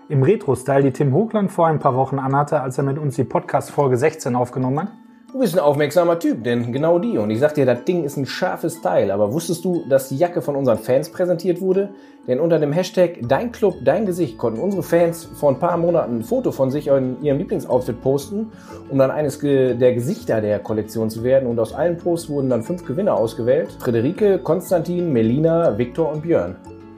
im 0.08 0.22
Retro-Style, 0.22 0.82
die 0.82 0.92
Tim 0.92 1.12
Hochland 1.12 1.50
vor 1.50 1.66
ein 1.66 1.78
paar 1.78 1.94
Wochen 1.94 2.18
anhatte, 2.18 2.60
als 2.60 2.78
er 2.78 2.84
mit 2.84 2.98
uns 2.98 3.16
die 3.16 3.24
Podcast-Folge 3.24 3.96
16 3.96 4.36
aufgenommen 4.36 4.80
hat. 4.80 5.03
Du 5.34 5.40
bist 5.40 5.52
ein 5.52 5.58
aufmerksamer 5.58 6.20
Typ, 6.20 6.44
denn 6.44 6.72
genau 6.72 7.00
die. 7.00 7.18
Und 7.18 7.28
ich 7.30 7.40
sag 7.40 7.54
dir, 7.54 7.66
das 7.66 7.82
Ding 7.82 8.04
ist 8.04 8.16
ein 8.16 8.24
scharfes 8.24 8.80
Teil. 8.82 9.10
Aber 9.10 9.32
wusstest 9.32 9.64
du, 9.64 9.84
dass 9.88 10.08
die 10.08 10.16
Jacke 10.16 10.42
von 10.42 10.54
unseren 10.54 10.78
Fans 10.78 11.08
präsentiert 11.08 11.60
wurde? 11.60 11.88
Denn 12.28 12.38
unter 12.38 12.60
dem 12.60 12.70
Hashtag 12.70 13.18
Dein 13.20 13.50
Club, 13.50 13.78
Dein 13.82 14.06
Gesicht 14.06 14.38
konnten 14.38 14.60
unsere 14.60 14.84
Fans 14.84 15.24
vor 15.24 15.50
ein 15.50 15.58
paar 15.58 15.76
Monaten 15.76 16.18
ein 16.18 16.22
Foto 16.22 16.52
von 16.52 16.70
sich 16.70 16.86
in 16.86 17.20
ihrem 17.20 17.38
Lieblingsoutfit 17.38 18.00
posten, 18.00 18.52
um 18.88 18.98
dann 18.98 19.10
eines 19.10 19.40
der 19.40 19.74
Gesichter 19.74 20.40
der 20.40 20.60
Kollektion 20.60 21.10
zu 21.10 21.24
werden. 21.24 21.48
Und 21.48 21.58
aus 21.58 21.74
allen 21.74 21.98
Posts 21.98 22.28
wurden 22.28 22.50
dann 22.50 22.62
fünf 22.62 22.86
Gewinner 22.86 23.16
ausgewählt. 23.16 23.76
Friederike, 23.80 24.38
Konstantin, 24.38 25.12
Melina, 25.12 25.76
Viktor 25.76 26.12
und 26.12 26.22
Björn. 26.22 26.54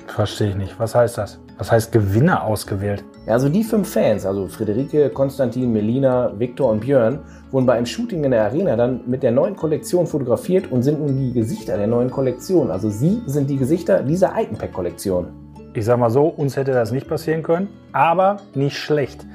Verstehe 0.07 0.50
ich 0.50 0.57
nicht. 0.57 0.78
Was 0.78 0.94
heißt 0.94 1.18
das? 1.18 1.38
Was 1.59 1.72
heißt 1.72 1.90
Gewinner 1.90 2.44
ausgewählt? 2.44 3.04
Ja, 3.26 3.32
also 3.32 3.48
die 3.48 3.64
fünf 3.64 3.92
Fans, 3.92 4.26
also 4.26 4.46
Friederike, 4.46 5.11
Konstantin, 5.11 5.72
Melina, 5.72 6.32
Viktor 6.38 6.70
und 6.70 6.80
Björn, 6.80 7.20
wurden 7.50 7.66
bei 7.66 7.74
einem 7.74 7.86
Shooting 7.86 8.24
in 8.24 8.30
der 8.30 8.44
Arena 8.44 8.76
dann 8.76 9.00
mit 9.07 9.22
der 9.22 9.32
neuen 9.32 9.57
Kollektion 9.57 10.07
fotografiert 10.07 10.70
und 10.70 10.82
sind 10.82 11.00
nun 11.00 11.16
die 11.16 11.32
Gesichter 11.32 11.76
der 11.76 11.86
neuen 11.86 12.11
Kollektion. 12.11 12.70
Also 12.70 12.90
sie 12.90 13.22
sind 13.26 13.48
die 13.50 13.57
Gesichter 13.57 14.02
dieser 14.02 14.32
Iconpack-Kollektion. 14.38 15.28
Ich 15.74 15.84
sag 15.84 15.98
mal 15.98 16.11
so, 16.11 16.26
uns 16.26 16.57
hätte 16.57 16.72
das 16.72 16.92
nicht 16.92 17.09
passieren 17.09 17.42
können, 17.42 17.68
aber 17.92 18.38
nicht 18.54 18.76
schlecht. 18.76 19.26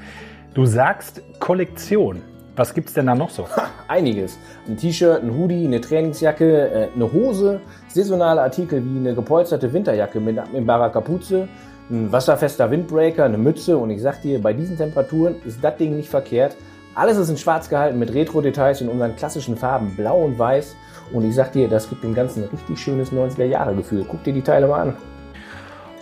Du 0.54 0.66
sagst 0.66 1.22
Kollektion. 1.40 2.22
Was 2.56 2.74
gibt's 2.74 2.94
denn 2.94 3.06
da 3.06 3.16
noch 3.16 3.30
so? 3.30 3.48
Ha, 3.56 3.68
einiges. 3.88 4.38
Ein 4.68 4.76
T-Shirt, 4.76 5.24
ein 5.24 5.34
Hoodie, 5.38 5.66
eine 5.66 5.80
Trainingsjacke, 5.80 6.70
äh, 6.70 6.88
eine 6.94 7.12
Hose, 7.12 7.62
saisonale 7.88 8.42
Artikel 8.42 8.84
wie 8.84 8.98
eine 8.98 9.16
gepolsterte 9.16 9.72
Winterjacke 9.72 10.20
mit 10.20 10.38
abnehmbarer 10.38 10.90
Kapuze, 10.90 11.48
ein 11.90 12.12
wasserfester 12.12 12.70
Windbreaker, 12.70 13.24
eine 13.24 13.38
Mütze 13.38 13.78
und 13.78 13.90
ich 13.90 14.02
sag 14.02 14.22
dir, 14.22 14.42
bei 14.42 14.54
diesen 14.54 14.78
Temperaturen 14.78 15.36
ist 15.46 15.64
das 15.64 15.78
Ding 15.78 15.96
nicht 15.96 16.10
verkehrt. 16.10 16.56
Alles 16.94 17.18
ist 17.18 17.30
in 17.30 17.38
schwarz 17.38 17.70
gehalten 17.70 18.00
mit 18.00 18.14
Retro-Details 18.14 18.82
in 18.82 18.90
unseren 18.90 19.16
klassischen 19.16 19.56
Farben 19.56 19.96
blau 19.96 20.26
und 20.26 20.38
weiß 20.38 20.76
und 21.14 21.24
ich 21.24 21.36
sag 21.36 21.54
dir, 21.54 21.70
das 21.70 21.90
gibt 21.90 22.04
dem 22.04 22.14
Ganzen 22.14 22.44
ein 22.44 22.50
richtig 22.50 22.80
schönes 22.80 23.14
90er-Jahre-Gefühl. 23.14 24.06
Guck 24.10 24.24
dir 24.24 24.34
die 24.34 24.42
Teile 24.42 24.68
mal 24.68 24.82
an. 24.82 24.98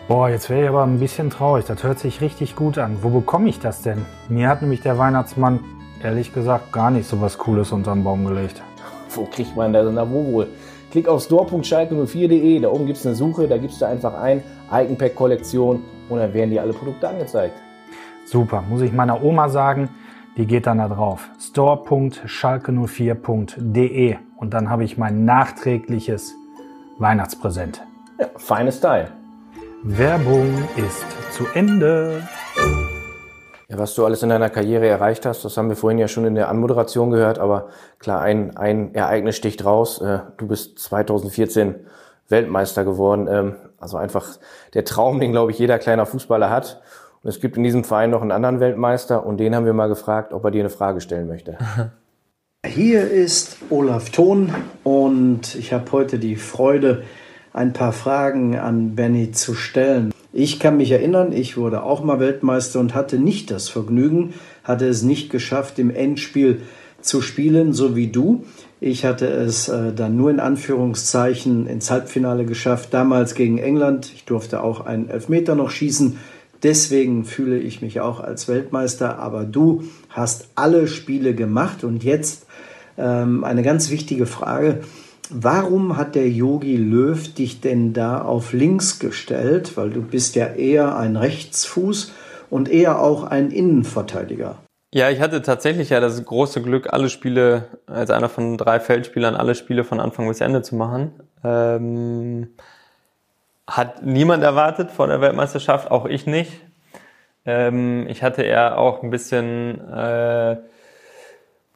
Boah, 0.07 0.29
jetzt 0.29 0.49
wäre 0.49 0.63
ich 0.63 0.69
aber 0.69 0.83
ein 0.83 0.99
bisschen 0.99 1.29
traurig. 1.29 1.65
Das 1.65 1.83
hört 1.83 1.99
sich 1.99 2.21
richtig 2.21 2.55
gut 2.55 2.79
an. 2.79 2.97
Wo 3.03 3.09
bekomme 3.09 3.49
ich 3.49 3.59
das 3.59 3.83
denn? 3.83 4.03
Mir 4.27 4.49
hat 4.49 4.63
nämlich 4.63 4.81
der 4.81 4.97
Weihnachtsmann 4.97 5.59
ehrlich 6.03 6.33
gesagt 6.33 6.71
gar 6.71 6.91
nicht 6.91 7.07
so 7.07 7.21
was 7.21 7.37
Cooles 7.37 7.71
unter 7.71 7.93
den 7.93 8.03
Baum 8.03 8.25
gelegt. 8.25 8.61
Wo 9.09 9.25
kriegt 9.25 9.55
man 9.55 9.71
das? 9.73 9.87
Na, 9.91 10.09
wo 10.09 10.31
wohl? 10.31 10.47
Klick 10.91 11.07
auf 11.07 11.23
store.schalke04.de, 11.23 12.59
da 12.59 12.69
oben 12.69 12.87
gibt 12.87 12.97
es 12.97 13.05
eine 13.05 13.15
Suche, 13.15 13.47
da 13.47 13.57
gibst 13.57 13.79
du 13.81 13.85
einfach 13.85 14.19
ein, 14.19 14.43
Iconpack-Kollektion 14.71 15.83
und 16.09 16.19
dann 16.19 16.33
werden 16.33 16.49
dir 16.49 16.63
alle 16.63 16.73
Produkte 16.73 17.07
angezeigt. 17.07 17.53
Super, 18.25 18.63
muss 18.67 18.81
ich 18.81 18.91
meiner 18.91 19.23
Oma 19.23 19.49
sagen, 19.49 19.89
die 20.35 20.47
geht 20.47 20.67
dann 20.67 20.79
da 20.79 20.87
drauf. 20.87 21.29
store.schalke04.de 21.39 24.15
und 24.37 24.53
dann 24.53 24.69
habe 24.69 24.83
ich 24.83 24.97
mein 24.97 25.25
nachträgliches 25.25 26.33
Weihnachtspräsent. 26.97 27.81
Ja, 28.19 28.27
feines 28.37 28.77
Style. 28.77 29.11
Werbung 29.83 30.63
ist 30.75 31.05
zu 31.31 31.45
Ende. 31.53 32.27
Ja, 33.69 33.77
was 33.77 33.93
du 33.93 34.03
alles 34.03 34.23
in 34.23 34.29
deiner 34.29 34.49
Karriere 34.49 34.87
erreicht 34.87 35.27
hast, 35.27 35.45
das 35.45 35.55
haben 35.55 35.69
wir 35.69 35.75
vorhin 35.75 35.99
ja 35.99 36.07
schon 36.07 36.25
in 36.25 36.33
der 36.33 36.49
Anmoderation 36.49 37.11
gehört, 37.11 37.37
aber 37.37 37.69
klar, 37.99 38.19
ein, 38.19 38.57
ein 38.57 38.95
Ereignis 38.95 39.35
sticht 39.35 39.63
raus. 39.63 40.01
Äh, 40.01 40.19
du 40.37 40.47
bist 40.47 40.79
2014 40.79 41.75
Weltmeister 42.29 42.83
geworden. 42.83 43.27
Ähm, 43.29 43.55
also 43.77 43.97
einfach 43.97 44.39
der 44.73 44.85
Traum, 44.85 45.19
den, 45.19 45.31
glaube 45.31 45.51
ich, 45.51 45.59
jeder 45.59 45.77
kleiner 45.77 46.07
Fußballer 46.07 46.49
hat. 46.49 46.81
Und 47.21 47.29
es 47.29 47.39
gibt 47.39 47.57
in 47.57 47.63
diesem 47.63 47.83
Verein 47.83 48.09
noch 48.09 48.23
einen 48.23 48.31
anderen 48.31 48.59
Weltmeister 48.59 49.23
und 49.23 49.37
den 49.37 49.55
haben 49.55 49.65
wir 49.65 49.73
mal 49.73 49.89
gefragt, 49.89 50.33
ob 50.33 50.45
er 50.45 50.51
dir 50.51 50.61
eine 50.61 50.69
Frage 50.69 50.99
stellen 50.99 51.27
möchte. 51.27 51.57
Hier 52.65 53.09
ist 53.09 53.57
Olaf 53.69 54.09
Thon 54.09 54.53
und 54.83 55.53
ich 55.55 55.73
habe 55.73 55.91
heute 55.91 56.17
die 56.17 56.35
Freude, 56.35 57.03
ein 57.53 57.73
paar 57.73 57.93
Fragen 57.93 58.57
an 58.57 58.95
Benny 58.95 59.31
zu 59.31 59.53
stellen. 59.53 60.11
Ich 60.41 60.57
kann 60.57 60.77
mich 60.77 60.91
erinnern, 60.91 61.33
ich 61.33 61.57
wurde 61.57 61.83
auch 61.83 62.01
mal 62.01 62.21
Weltmeister 62.21 62.79
und 62.79 62.95
hatte 62.95 63.19
nicht 63.19 63.51
das 63.51 63.67
Vergnügen, 63.67 64.33
hatte 64.63 64.87
es 64.87 65.03
nicht 65.03 65.29
geschafft, 65.29 65.77
im 65.79 65.89
Endspiel 65.89 66.61
zu 67.01 67.21
spielen, 67.21 67.73
so 67.73 67.97
wie 67.97 68.07
du. 68.07 68.45
Ich 68.79 69.03
hatte 69.03 69.27
es 69.27 69.67
äh, 69.67 69.91
dann 69.91 70.15
nur 70.15 70.29
in 70.29 70.39
Anführungszeichen 70.39 71.67
ins 71.67 71.91
Halbfinale 71.91 72.45
geschafft, 72.45 72.93
damals 72.93 73.35
gegen 73.35 73.57
England. 73.57 74.13
Ich 74.15 74.23
durfte 74.23 74.63
auch 74.63 74.85
einen 74.85 75.09
Elfmeter 75.09 75.55
noch 75.55 75.71
schießen. 75.71 76.15
Deswegen 76.63 77.25
fühle 77.25 77.59
ich 77.59 77.81
mich 77.81 77.99
auch 77.99 78.21
als 78.21 78.47
Weltmeister. 78.47 79.19
Aber 79.19 79.43
du 79.43 79.83
hast 80.07 80.47
alle 80.55 80.87
Spiele 80.87 81.35
gemacht 81.35 81.83
und 81.83 82.01
jetzt 82.05 82.45
ähm, 82.97 83.43
eine 83.43 83.61
ganz 83.61 83.89
wichtige 83.89 84.25
Frage. 84.25 84.79
Warum 85.29 85.95
hat 85.95 86.15
der 86.15 86.27
Yogi 86.27 86.75
Löw 86.75 87.33
dich 87.33 87.61
denn 87.61 87.93
da 87.93 88.21
auf 88.21 88.51
links 88.53 88.99
gestellt? 88.99 89.77
Weil 89.77 89.91
du 89.91 90.01
bist 90.01 90.35
ja 90.35 90.47
eher 90.47 90.97
ein 90.97 91.15
Rechtsfuß 91.15 92.13
und 92.49 92.69
eher 92.69 92.99
auch 92.99 93.23
ein 93.23 93.51
Innenverteidiger. 93.51 94.57
Ja, 94.91 95.11
ich 95.11 95.19
hatte 95.21 95.43
tatsächlich 95.43 95.91
ja 95.91 95.99
das 95.99 96.25
große 96.25 96.63
Glück, 96.63 96.91
alle 96.91 97.09
Spiele, 97.09 97.65
als 97.85 98.09
einer 98.09 98.27
von 98.27 98.57
drei 98.57 98.79
Feldspielern, 98.79 99.35
alle 99.35 99.53
Spiele 99.53 99.83
von 99.83 99.99
Anfang 99.99 100.27
bis 100.27 100.41
Ende 100.41 100.63
zu 100.63 100.75
machen. 100.75 101.11
Ähm, 101.43 102.47
hat 103.67 104.03
niemand 104.03 104.43
erwartet 104.43 104.89
vor 104.89 105.05
der 105.05 105.21
Weltmeisterschaft, 105.21 105.91
auch 105.91 106.05
ich 106.05 106.25
nicht. 106.25 106.51
Ähm, 107.45 108.07
ich 108.07 108.23
hatte 108.23 108.41
eher 108.41 108.79
auch 108.79 109.03
ein 109.03 109.11
bisschen 109.11 109.79
äh, 109.89 110.57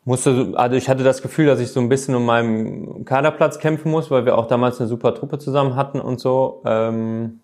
musste, 0.05 0.53
also 0.55 0.75
ich 0.75 0.89
hatte 0.89 1.03
das 1.03 1.21
Gefühl, 1.21 1.45
dass 1.45 1.59
ich 1.59 1.71
so 1.71 1.79
ein 1.79 1.89
bisschen 1.89 2.15
um 2.15 2.25
meinen 2.25 3.05
Kaderplatz 3.05 3.59
kämpfen 3.59 3.91
muss, 3.91 4.11
weil 4.11 4.25
wir 4.25 4.37
auch 4.37 4.47
damals 4.47 4.79
eine 4.79 4.89
super 4.89 5.13
Truppe 5.15 5.39
zusammen 5.39 5.75
hatten 5.75 5.99
und 5.99 6.19
so. 6.19 6.61
Ähm, 6.65 7.39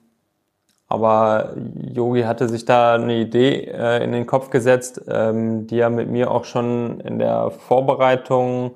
aber 0.87 1.53
Yogi 1.93 2.23
hatte 2.23 2.49
sich 2.49 2.65
da 2.65 2.95
eine 2.95 3.15
Idee 3.15 3.65
äh, 3.65 4.03
in 4.03 4.11
den 4.11 4.25
Kopf 4.25 4.49
gesetzt, 4.49 5.01
ähm, 5.07 5.67
die 5.67 5.79
er 5.79 5.91
mit 5.91 6.09
mir 6.09 6.31
auch 6.31 6.45
schon 6.45 6.99
in 7.01 7.19
der 7.19 7.51
Vorbereitung 7.51 8.71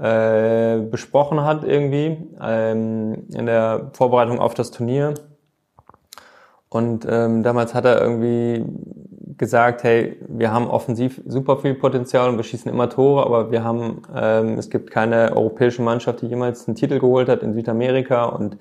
äh, 0.00 0.78
besprochen 0.78 1.44
hat 1.44 1.62
irgendwie, 1.62 2.16
ähm, 2.40 3.26
in 3.34 3.46
der 3.46 3.90
Vorbereitung 3.92 4.40
auf 4.40 4.54
das 4.54 4.70
Turnier. 4.70 5.14
Und 6.70 7.06
ähm, 7.08 7.42
damals 7.42 7.74
hat 7.74 7.84
er 7.84 8.00
irgendwie 8.00 8.64
gesagt, 9.38 9.82
hey, 9.82 10.16
wir 10.28 10.52
haben 10.52 10.68
offensiv 10.68 11.20
super 11.26 11.58
viel 11.58 11.74
Potenzial 11.74 12.28
und 12.28 12.36
wir 12.36 12.44
schießen 12.44 12.70
immer 12.70 12.88
Tore, 12.88 13.24
aber 13.24 13.50
wir 13.50 13.64
haben, 13.64 14.02
ähm, 14.14 14.58
es 14.58 14.70
gibt 14.70 14.90
keine 14.90 15.36
europäische 15.36 15.82
Mannschaft, 15.82 16.22
die 16.22 16.26
jemals 16.26 16.66
einen 16.66 16.76
Titel 16.76 16.98
geholt 16.98 17.28
hat 17.28 17.42
in 17.42 17.54
Südamerika 17.54 18.24
und 18.24 18.56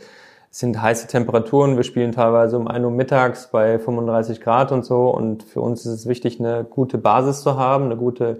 es 0.51 0.59
sind 0.59 0.81
heiße 0.81 1.07
Temperaturen. 1.07 1.75
Wir 1.75 1.83
spielen 1.83 2.11
teilweise 2.11 2.57
um 2.57 2.67
1 2.67 2.85
Uhr 2.85 2.91
mittags 2.91 3.49
bei 3.51 3.77
35 3.79 4.41
Grad 4.41 4.71
und 4.71 4.85
so 4.85 5.09
und 5.09 5.43
für 5.43 5.61
uns 5.61 5.85
ist 5.85 5.91
es 5.91 6.07
wichtig, 6.07 6.39
eine 6.39 6.63
gute 6.63 6.97
Basis 6.97 7.41
zu 7.41 7.57
haben, 7.57 7.85
eine 7.85 7.97
gute 7.97 8.39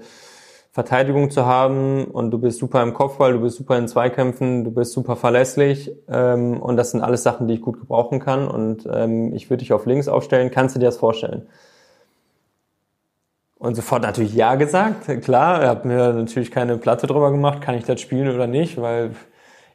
Verteidigung 0.71 1.31
zu 1.31 1.45
haben 1.45 2.03
und 2.03 2.31
du 2.31 2.37
bist 2.37 2.59
super 2.59 2.83
im 2.83 2.93
Kopfball, 2.93 3.31
du 3.31 3.39
bist 3.39 3.55
super 3.55 3.77
in 3.77 3.87
Zweikämpfen, 3.87 4.65
du 4.65 4.71
bist 4.71 4.91
super 4.91 5.15
verlässlich 5.15 5.89
ähm, 6.09 6.59
und 6.61 6.75
das 6.75 6.91
sind 6.91 6.99
alles 6.99 7.23
Sachen, 7.23 7.47
die 7.47 7.53
ich 7.53 7.61
gut 7.61 7.79
gebrauchen 7.79 8.19
kann 8.19 8.49
und 8.49 8.85
ähm, 8.91 9.33
ich 9.33 9.49
würde 9.49 9.59
dich 9.59 9.71
auf 9.71 9.85
links 9.85 10.09
aufstellen. 10.09 10.51
Kannst 10.51 10.75
du 10.75 10.79
dir 10.79 10.87
das 10.87 10.97
vorstellen? 10.97 11.47
Und 13.57 13.75
sofort 13.75 14.03
natürlich 14.03 14.33
Ja 14.33 14.55
gesagt. 14.55 15.07
Klar, 15.23 15.61
er 15.61 15.69
hat 15.69 15.85
mir 15.85 16.13
natürlich 16.13 16.51
keine 16.51 16.77
Platte 16.77 17.07
drüber 17.07 17.31
gemacht, 17.31 17.61
kann 17.61 17.75
ich 17.75 17.85
das 17.85 18.01
spielen 18.01 18.33
oder 18.33 18.47
nicht, 18.47 18.81
weil 18.81 19.11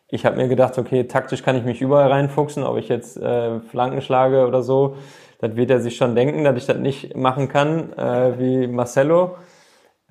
ich 0.09 0.27
habe 0.27 0.37
mir 0.37 0.49
gedacht, 0.49 0.77
okay, 0.77 1.05
taktisch 1.05 1.43
kann 1.43 1.57
ich 1.57 1.65
mich 1.65 1.81
überall 1.81 2.11
reinfuchsen, 2.11 2.63
ob 2.65 2.77
ich 2.77 2.89
jetzt 2.89 3.17
äh, 3.17 3.61
Flanken 3.61 4.03
schlage 4.03 4.47
oder 4.47 4.63
so. 4.63 4.97
Das 5.39 5.57
wird 5.57 5.71
er 5.71 5.81
sich 5.81 5.97
schon 5.97 6.15
denken, 6.15 6.45
dass 6.45 6.57
ich 6.57 6.67
das 6.67 6.77
nicht 6.77 7.17
machen 7.17 7.49
kann, 7.49 7.93
äh, 7.95 8.39
wie 8.39 8.67
Marcelo. 8.67 9.37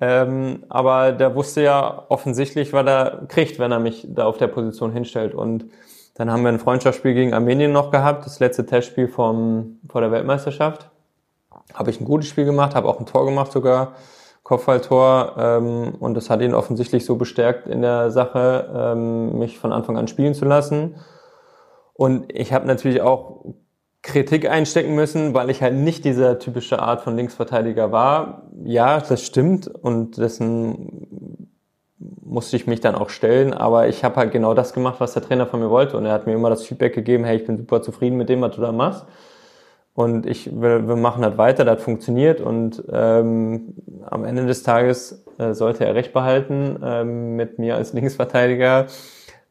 Ähm, 0.00 0.64
aber 0.68 1.12
der 1.12 1.36
wusste 1.36 1.62
ja 1.62 2.06
offensichtlich, 2.08 2.72
was 2.72 2.86
er 2.86 3.26
kriegt, 3.28 3.58
wenn 3.58 3.70
er 3.70 3.78
mich 3.78 4.06
da 4.08 4.24
auf 4.24 4.38
der 4.38 4.48
Position 4.48 4.92
hinstellt. 4.92 5.34
Und 5.34 5.66
dann 6.16 6.32
haben 6.32 6.42
wir 6.42 6.48
ein 6.48 6.58
Freundschaftsspiel 6.58 7.14
gegen 7.14 7.34
Armenien 7.34 7.70
noch 7.70 7.90
gehabt, 7.90 8.26
das 8.26 8.40
letzte 8.40 8.66
Testspiel 8.66 9.06
vom, 9.06 9.78
vor 9.88 10.00
der 10.00 10.10
Weltmeisterschaft 10.10 10.90
habe 11.74 11.90
ich 11.90 12.00
ein 12.00 12.04
gutes 12.04 12.28
Spiel 12.28 12.44
gemacht, 12.44 12.74
habe 12.74 12.88
auch 12.88 12.98
ein 12.98 13.06
Tor 13.06 13.24
gemacht 13.24 13.52
sogar, 13.52 13.94
Kopfballtor. 14.42 15.34
Ähm, 15.38 15.94
und 16.00 16.14
das 16.14 16.30
hat 16.30 16.40
ihn 16.40 16.54
offensichtlich 16.54 17.04
so 17.04 17.16
bestärkt 17.16 17.66
in 17.66 17.82
der 17.82 18.10
Sache, 18.10 18.70
ähm, 18.74 19.38
mich 19.38 19.58
von 19.58 19.72
Anfang 19.72 19.96
an 19.96 20.08
spielen 20.08 20.34
zu 20.34 20.44
lassen. 20.44 20.96
Und 21.94 22.32
ich 22.32 22.52
habe 22.52 22.66
natürlich 22.66 23.02
auch 23.02 23.44
Kritik 24.02 24.48
einstecken 24.48 24.94
müssen, 24.94 25.34
weil 25.34 25.50
ich 25.50 25.62
halt 25.62 25.74
nicht 25.74 26.04
diese 26.04 26.38
typische 26.38 26.80
Art 26.80 27.02
von 27.02 27.16
Linksverteidiger 27.16 27.92
war. 27.92 28.44
Ja, 28.64 29.00
das 29.00 29.22
stimmt 29.22 29.68
und 29.68 30.16
dessen 30.16 31.48
musste 31.98 32.56
ich 32.56 32.66
mich 32.66 32.80
dann 32.80 32.94
auch 32.94 33.10
stellen, 33.10 33.52
aber 33.52 33.88
ich 33.88 34.04
habe 34.04 34.16
halt 34.16 34.32
genau 34.32 34.54
das 34.54 34.72
gemacht, 34.72 35.00
was 35.00 35.12
der 35.12 35.22
Trainer 35.22 35.46
von 35.46 35.60
mir 35.60 35.68
wollte 35.68 35.98
und 35.98 36.06
er 36.06 36.12
hat 36.12 36.26
mir 36.26 36.32
immer 36.32 36.48
das 36.48 36.64
Feedback 36.64 36.94
gegeben, 36.94 37.24
hey, 37.24 37.36
ich 37.36 37.44
bin 37.44 37.58
super 37.58 37.82
zufrieden 37.82 38.16
mit 38.16 38.30
dem, 38.30 38.40
was 38.40 38.54
du 38.54 38.62
da 38.62 38.72
machst 38.72 39.04
und 39.94 40.26
ich, 40.26 40.50
wir, 40.60 40.86
wir 40.88 40.96
machen 40.96 41.22
das 41.22 41.36
weiter, 41.36 41.64
das 41.64 41.82
funktioniert 41.82 42.40
und 42.40 42.82
ähm, 42.92 43.74
am 44.06 44.24
Ende 44.24 44.46
des 44.46 44.62
Tages 44.62 45.24
äh, 45.38 45.52
sollte 45.52 45.84
er 45.84 45.94
recht 45.94 46.12
behalten 46.12 46.78
ähm, 46.82 47.36
mit 47.36 47.58
mir 47.58 47.76
als 47.76 47.92
Linksverteidiger, 47.92 48.86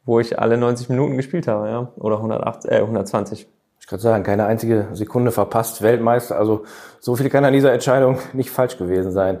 wo 0.04 0.20
ich 0.20 0.38
alle 0.38 0.56
90 0.56 0.88
Minuten 0.88 1.16
gespielt 1.16 1.46
habe, 1.46 1.68
ja, 1.68 1.92
oder 1.96 2.16
180, 2.16 2.70
äh, 2.70 2.76
120. 2.76 3.48
Ich 3.80 3.86
kann 3.86 3.98
sagen, 3.98 4.22
keine 4.24 4.46
einzige 4.46 4.88
Sekunde 4.92 5.32
verpasst, 5.32 5.82
Weltmeister. 5.82 6.38
Also 6.38 6.64
so 7.00 7.16
viel 7.16 7.28
kann 7.28 7.44
an 7.44 7.52
dieser 7.52 7.72
Entscheidung 7.72 8.18
nicht 8.32 8.50
falsch 8.50 8.78
gewesen 8.78 9.10
sein. 9.10 9.40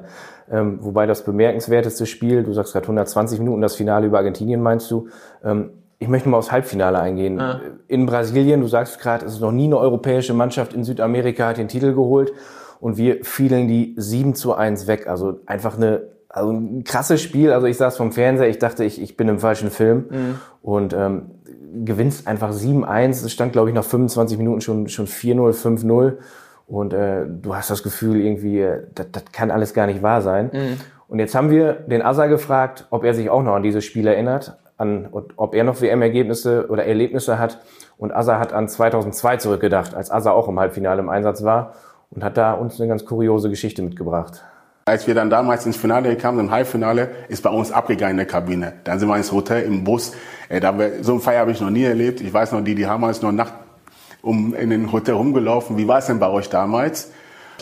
Ähm, 0.50 0.78
wobei 0.80 1.06
das 1.06 1.24
bemerkenswerteste 1.24 2.06
Spiel, 2.06 2.42
du 2.42 2.52
sagst 2.52 2.72
gerade 2.72 2.84
120 2.84 3.38
Minuten, 3.38 3.60
das 3.60 3.76
Finale 3.76 4.06
über 4.06 4.18
Argentinien 4.18 4.60
meinst 4.60 4.90
du, 4.90 5.08
ähm, 5.44 5.70
ich 6.00 6.08
möchte 6.08 6.28
mal 6.30 6.38
aufs 6.38 6.50
Halbfinale 6.50 6.98
eingehen. 6.98 7.38
Ja. 7.38 7.60
In 7.86 8.06
Brasilien, 8.06 8.62
du 8.62 8.66
sagst 8.66 8.98
gerade, 8.98 9.26
es 9.26 9.34
ist 9.34 9.40
noch 9.40 9.52
nie 9.52 9.66
eine 9.66 9.76
europäische 9.76 10.32
Mannschaft 10.32 10.72
in 10.72 10.82
Südamerika 10.82 11.48
hat 11.48 11.58
den 11.58 11.68
Titel 11.68 11.92
geholt 11.92 12.32
und 12.80 12.96
wir 12.96 13.22
fielen 13.22 13.68
die 13.68 13.94
7 13.98 14.34
zu 14.34 14.54
1 14.54 14.86
weg. 14.86 15.06
Also 15.06 15.40
einfach 15.44 15.76
eine, 15.76 16.04
also 16.30 16.52
ein 16.52 16.84
krasses 16.84 17.20
Spiel. 17.20 17.52
Also 17.52 17.66
ich 17.66 17.76
saß 17.76 17.98
vom 17.98 18.12
Fernseher, 18.12 18.48
ich 18.48 18.58
dachte, 18.58 18.82
ich, 18.82 19.00
ich 19.00 19.18
bin 19.18 19.28
im 19.28 19.38
falschen 19.38 19.70
Film 19.70 20.06
mhm. 20.10 20.34
und 20.62 20.94
ähm, 20.94 21.32
gewinnst 21.84 22.26
einfach 22.26 22.50
7-1. 22.50 23.26
Es 23.26 23.30
stand, 23.30 23.52
glaube 23.52 23.68
ich, 23.68 23.74
nach 23.74 23.84
25 23.84 24.38
Minuten 24.38 24.62
schon, 24.62 24.88
schon 24.88 25.06
4-0, 25.06 25.52
5-0. 25.52 26.14
Und 26.66 26.94
äh, 26.94 27.26
du 27.28 27.54
hast 27.54 27.68
das 27.68 27.82
Gefühl, 27.82 28.22
irgendwie, 28.22 28.60
äh, 28.60 28.84
das, 28.94 29.08
das 29.12 29.24
kann 29.32 29.50
alles 29.50 29.74
gar 29.74 29.86
nicht 29.86 30.02
wahr 30.02 30.22
sein. 30.22 30.50
Mhm. 30.50 30.76
Und 31.08 31.18
jetzt 31.18 31.34
haben 31.34 31.50
wir 31.50 31.74
den 31.74 32.00
Asa 32.00 32.26
gefragt, 32.26 32.86
ob 32.88 33.04
er 33.04 33.12
sich 33.12 33.28
auch 33.28 33.42
noch 33.42 33.54
an 33.54 33.62
dieses 33.62 33.84
Spiel 33.84 34.06
erinnert, 34.06 34.59
an, 34.80 35.08
ob 35.12 35.54
er 35.54 35.64
noch 35.64 35.80
WM-Ergebnisse 35.80 36.66
oder 36.68 36.84
Erlebnisse 36.84 37.38
hat. 37.38 37.60
Und 37.98 38.12
Asa 38.12 38.38
hat 38.38 38.52
an 38.52 38.68
2002 38.68 39.36
zurückgedacht, 39.36 39.94
als 39.94 40.10
Asa 40.10 40.30
auch 40.32 40.48
im 40.48 40.58
Halbfinale 40.58 41.00
im 41.00 41.08
Einsatz 41.08 41.44
war 41.44 41.74
und 42.10 42.24
hat 42.24 42.36
da 42.36 42.54
uns 42.54 42.80
eine 42.80 42.88
ganz 42.88 43.04
kuriose 43.04 43.50
Geschichte 43.50 43.82
mitgebracht. 43.82 44.42
Als 44.86 45.06
wir 45.06 45.14
dann 45.14 45.30
damals 45.30 45.66
ins 45.66 45.76
Finale 45.76 46.16
kamen, 46.16 46.40
im 46.40 46.50
Halbfinale, 46.50 47.10
ist 47.28 47.42
bei 47.42 47.50
uns 47.50 47.70
abgegangen 47.70 48.12
in 48.12 48.16
der 48.16 48.26
Kabine. 48.26 48.72
Dann 48.84 48.98
sind 48.98 49.08
wir 49.08 49.16
ins 49.16 49.30
Hotel 49.30 49.62
im 49.62 49.84
Bus. 49.84 50.14
Äh, 50.48 50.60
da 50.60 50.76
wir, 50.76 51.04
so 51.04 51.12
ein 51.12 51.20
Feier 51.20 51.40
habe 51.40 51.52
ich 51.52 51.60
noch 51.60 51.70
nie 51.70 51.84
erlebt. 51.84 52.20
Ich 52.20 52.32
weiß 52.32 52.52
noch, 52.52 52.62
die, 52.62 52.74
die 52.74 52.86
haben 52.86 53.04
uns 53.04 53.22
noch 53.22 53.30
nachts 53.30 53.52
um 54.22 54.54
in 54.54 54.70
den 54.70 54.92
Hotel 54.92 55.14
rumgelaufen. 55.14 55.76
Wie 55.76 55.86
war 55.86 55.98
es 55.98 56.06
denn 56.06 56.18
bei 56.18 56.28
euch 56.28 56.48
damals? 56.48 57.12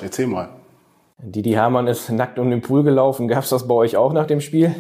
Erzähl 0.03 0.27
mal. 0.27 0.49
Didi 1.19 1.53
Hamann 1.53 1.89
ist 1.89 2.11
nackt 2.11 2.39
um 2.39 2.51
den 2.51 2.63
Pool 2.63 2.85
gelaufen. 2.85 3.29
Gab 3.29 3.45
es 3.45 3.51
das 3.51 3.67
bei 3.67 3.75
euch 3.75 3.97
auch 3.97 4.13
nach 4.13 4.27
dem 4.27 4.41
Spiel? 4.41 4.75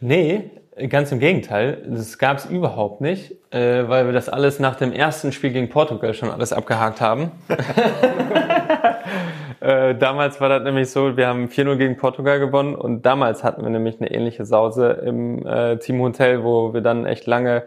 Nee, 0.00 0.50
ganz 0.88 1.12
im 1.12 1.18
Gegenteil. 1.18 1.82
Das 1.86 2.18
gab 2.18 2.38
es 2.38 2.46
überhaupt 2.46 3.00
nicht, 3.00 3.32
äh, 3.52 3.88
weil 3.88 4.06
wir 4.06 4.12
das 4.12 4.28
alles 4.28 4.58
nach 4.58 4.76
dem 4.76 4.92
ersten 4.92 5.32
Spiel 5.32 5.50
gegen 5.50 5.68
Portugal 5.68 6.14
schon 6.14 6.30
alles 6.30 6.52
abgehakt 6.52 7.00
haben. 7.00 7.32
äh, 9.60 9.94
damals 9.94 10.40
war 10.40 10.48
das 10.48 10.62
nämlich 10.62 10.90
so, 10.90 11.16
wir 11.16 11.26
haben 11.26 11.46
4-0 11.46 11.76
gegen 11.76 11.96
Portugal 11.96 12.38
gewonnen 12.38 12.74
und 12.74 13.04
damals 13.06 13.44
hatten 13.44 13.62
wir 13.62 13.70
nämlich 13.70 14.00
eine 14.00 14.10
ähnliche 14.10 14.44
Sause 14.44 15.02
im 15.04 15.46
äh, 15.46 15.78
Teamhotel, 15.78 16.44
wo 16.44 16.72
wir 16.72 16.80
dann 16.80 17.06
echt 17.06 17.26
lange 17.26 17.64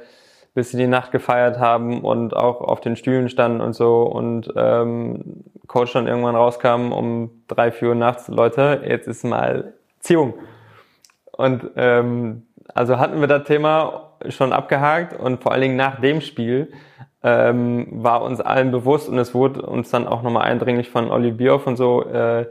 bis 0.53 0.73
in 0.73 0.79
die 0.79 0.87
Nacht 0.87 1.11
gefeiert 1.11 1.59
haben 1.59 2.01
und 2.01 2.35
auch 2.35 2.61
auf 2.61 2.79
den 2.79 2.95
Stühlen 2.95 3.29
standen 3.29 3.61
und 3.61 3.73
so 3.73 4.03
und 4.03 4.53
ähm, 4.55 5.43
Coach 5.67 5.93
dann 5.93 6.07
irgendwann 6.07 6.35
rauskam 6.35 6.91
um 6.91 7.43
drei, 7.47 7.71
vier 7.71 7.89
Uhr 7.89 7.95
nachts, 7.95 8.27
Leute, 8.27 8.81
jetzt 8.85 9.07
ist 9.07 9.23
mal 9.23 9.73
Ziehung. 9.99 10.35
Und 11.31 11.71
ähm, 11.75 12.45
also 12.73 12.97
hatten 12.99 13.19
wir 13.19 13.27
das 13.27 13.43
Thema 13.45 14.11
schon 14.29 14.53
abgehakt 14.53 15.19
und 15.19 15.41
vor 15.41 15.51
allen 15.51 15.61
Dingen 15.61 15.75
nach 15.75 15.99
dem 15.99 16.21
Spiel 16.21 16.71
ähm, 17.23 17.87
war 17.91 18.21
uns 18.21 18.41
allen 18.41 18.71
bewusst 18.71 19.09
und 19.09 19.17
es 19.17 19.33
wurde 19.33 19.61
uns 19.61 19.89
dann 19.89 20.07
auch 20.07 20.23
nochmal 20.23 20.43
eindringlich 20.43 20.89
von 20.89 21.09
Olli 21.09 21.31
Bioff 21.31 21.67
und 21.67 21.77
so 21.77 22.03
äh, 22.05 22.41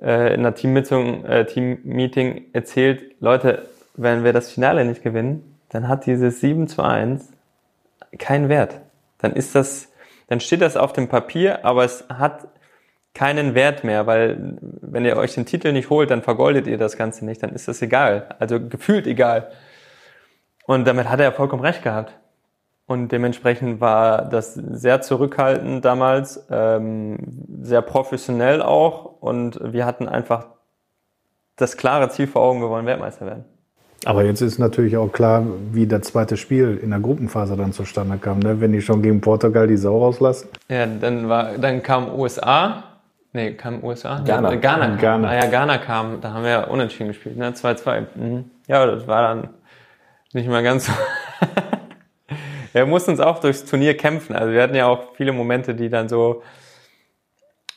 äh, 0.00 0.34
in 0.34 0.40
einer 0.40 0.54
Teammeeting, 0.54 1.24
äh, 1.24 1.44
Teammeeting 1.46 2.46
erzählt, 2.52 3.14
Leute, 3.20 3.68
wenn 3.94 4.24
wir 4.24 4.32
das 4.32 4.50
Finale 4.50 4.84
nicht 4.84 5.02
gewinnen, 5.02 5.58
dann 5.70 5.88
hat 5.88 6.06
dieses 6.06 6.40
7 6.40 6.68
zu 6.68 6.82
1 6.82 7.32
keinen 8.18 8.48
Wert. 8.48 8.80
Dann 9.18 9.32
ist 9.32 9.54
das, 9.54 9.92
dann 10.28 10.40
steht 10.40 10.62
das 10.62 10.76
auf 10.76 10.92
dem 10.92 11.08
Papier, 11.08 11.64
aber 11.64 11.84
es 11.84 12.04
hat 12.08 12.48
keinen 13.14 13.54
Wert 13.54 13.84
mehr, 13.84 14.06
weil 14.06 14.58
wenn 14.60 15.04
ihr 15.04 15.16
euch 15.16 15.34
den 15.34 15.46
Titel 15.46 15.72
nicht 15.72 15.90
holt, 15.90 16.10
dann 16.10 16.22
vergoldet 16.22 16.66
ihr 16.66 16.78
das 16.78 16.96
Ganze 16.96 17.24
nicht, 17.24 17.42
dann 17.42 17.50
ist 17.50 17.68
das 17.68 17.82
egal. 17.82 18.28
Also 18.38 18.60
gefühlt 18.60 19.06
egal. 19.06 19.50
Und 20.66 20.86
damit 20.86 21.08
hat 21.08 21.20
er 21.20 21.32
vollkommen 21.32 21.62
recht 21.62 21.82
gehabt. 21.82 22.12
Und 22.86 23.12
dementsprechend 23.12 23.80
war 23.80 24.24
das 24.24 24.54
sehr 24.54 25.02
zurückhaltend 25.02 25.84
damals, 25.84 26.46
ähm, 26.50 27.18
sehr 27.60 27.82
professionell 27.82 28.62
auch. 28.62 29.20
Und 29.20 29.60
wir 29.62 29.84
hatten 29.84 30.08
einfach 30.08 30.46
das 31.56 31.76
klare 31.76 32.08
Ziel 32.08 32.26
vor 32.26 32.42
Augen, 32.42 32.60
wir 32.60 32.70
wollen 32.70 32.86
Weltmeister 32.86 33.26
werden. 33.26 33.44
Aber 34.04 34.24
jetzt 34.24 34.40
ist 34.40 34.58
natürlich 34.58 34.96
auch 34.96 35.12
klar, 35.12 35.44
wie 35.72 35.86
das 35.86 36.02
zweite 36.02 36.36
Spiel 36.36 36.78
in 36.82 36.90
der 36.90 37.00
Gruppenphase 37.00 37.56
dann 37.56 37.72
zustande 37.72 38.16
kam, 38.16 38.38
ne? 38.38 38.60
wenn 38.60 38.72
die 38.72 38.80
schon 38.80 39.02
gegen 39.02 39.20
Portugal 39.20 39.66
die 39.66 39.76
Sau 39.76 39.98
rauslassen. 39.98 40.48
Ja, 40.68 40.86
dann, 40.86 41.28
war, 41.28 41.58
dann 41.58 41.82
kam 41.82 42.14
USA. 42.14 42.84
Nee, 43.38 43.52
kam 43.52 43.84
USA? 43.84 44.20
Ghana. 44.24 44.50
Ja, 44.50 44.56
Ghana 44.56 44.86
kam. 44.86 44.98
Ghana. 44.98 45.28
Ah, 45.28 45.34
ja, 45.36 45.46
Ghana 45.46 45.78
kam. 45.78 46.20
Da 46.20 46.32
haben 46.32 46.42
wir 46.42 46.50
ja 46.50 46.64
unentschieden 46.64 47.06
gespielt, 47.06 47.36
ne? 47.36 47.52
2-2. 47.52 48.06
Mhm. 48.16 48.50
Ja, 48.66 48.84
das 48.84 49.06
war 49.06 49.22
dann 49.22 49.50
nicht 50.32 50.48
mal 50.48 50.64
ganz 50.64 50.86
so. 50.86 50.92
er 52.72 52.86
musste 52.86 53.12
uns 53.12 53.20
auch 53.20 53.38
durchs 53.38 53.64
Turnier 53.64 53.96
kämpfen. 53.96 54.34
Also 54.34 54.52
wir 54.52 54.60
hatten 54.60 54.74
ja 54.74 54.86
auch 54.86 55.14
viele 55.14 55.30
Momente, 55.30 55.76
die 55.76 55.88
dann 55.88 56.08
so 56.08 56.42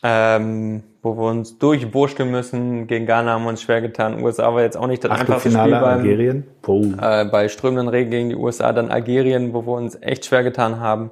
ähm, 0.01 0.82
wo 1.03 1.16
wir 1.16 1.30
uns 1.30 1.59
durchwursteln 1.59 2.32
müssen. 2.32 2.88
Gegen 2.88 3.05
Ghana 3.05 3.34
haben 3.34 3.43
wir 3.43 3.49
uns 3.49 3.62
schwer 3.62 3.82
getan. 3.82 4.24
USA 4.24 4.51
war 4.55 4.64
jetzt 4.64 4.78
auch 4.78 4.88
nicht 4.88 5.03
das 5.03 5.12
einfachste 5.12 5.51
Spiel 5.51 5.70
beim, 5.70 5.84
Algerien. 5.84 6.43
Äh, 6.68 7.26
bei 7.26 7.49
strömenden 7.49 7.88
Regen 7.88 8.09
gegen 8.09 8.30
die 8.30 8.36
USA, 8.36 8.74
dann 8.74 8.89
Algerien, 8.89 9.53
wo 9.53 9.64
wir 9.68 9.74
uns 9.74 9.95
echt 10.01 10.26
schwer 10.26 10.41
getan 10.41 10.80
haben. 10.80 11.12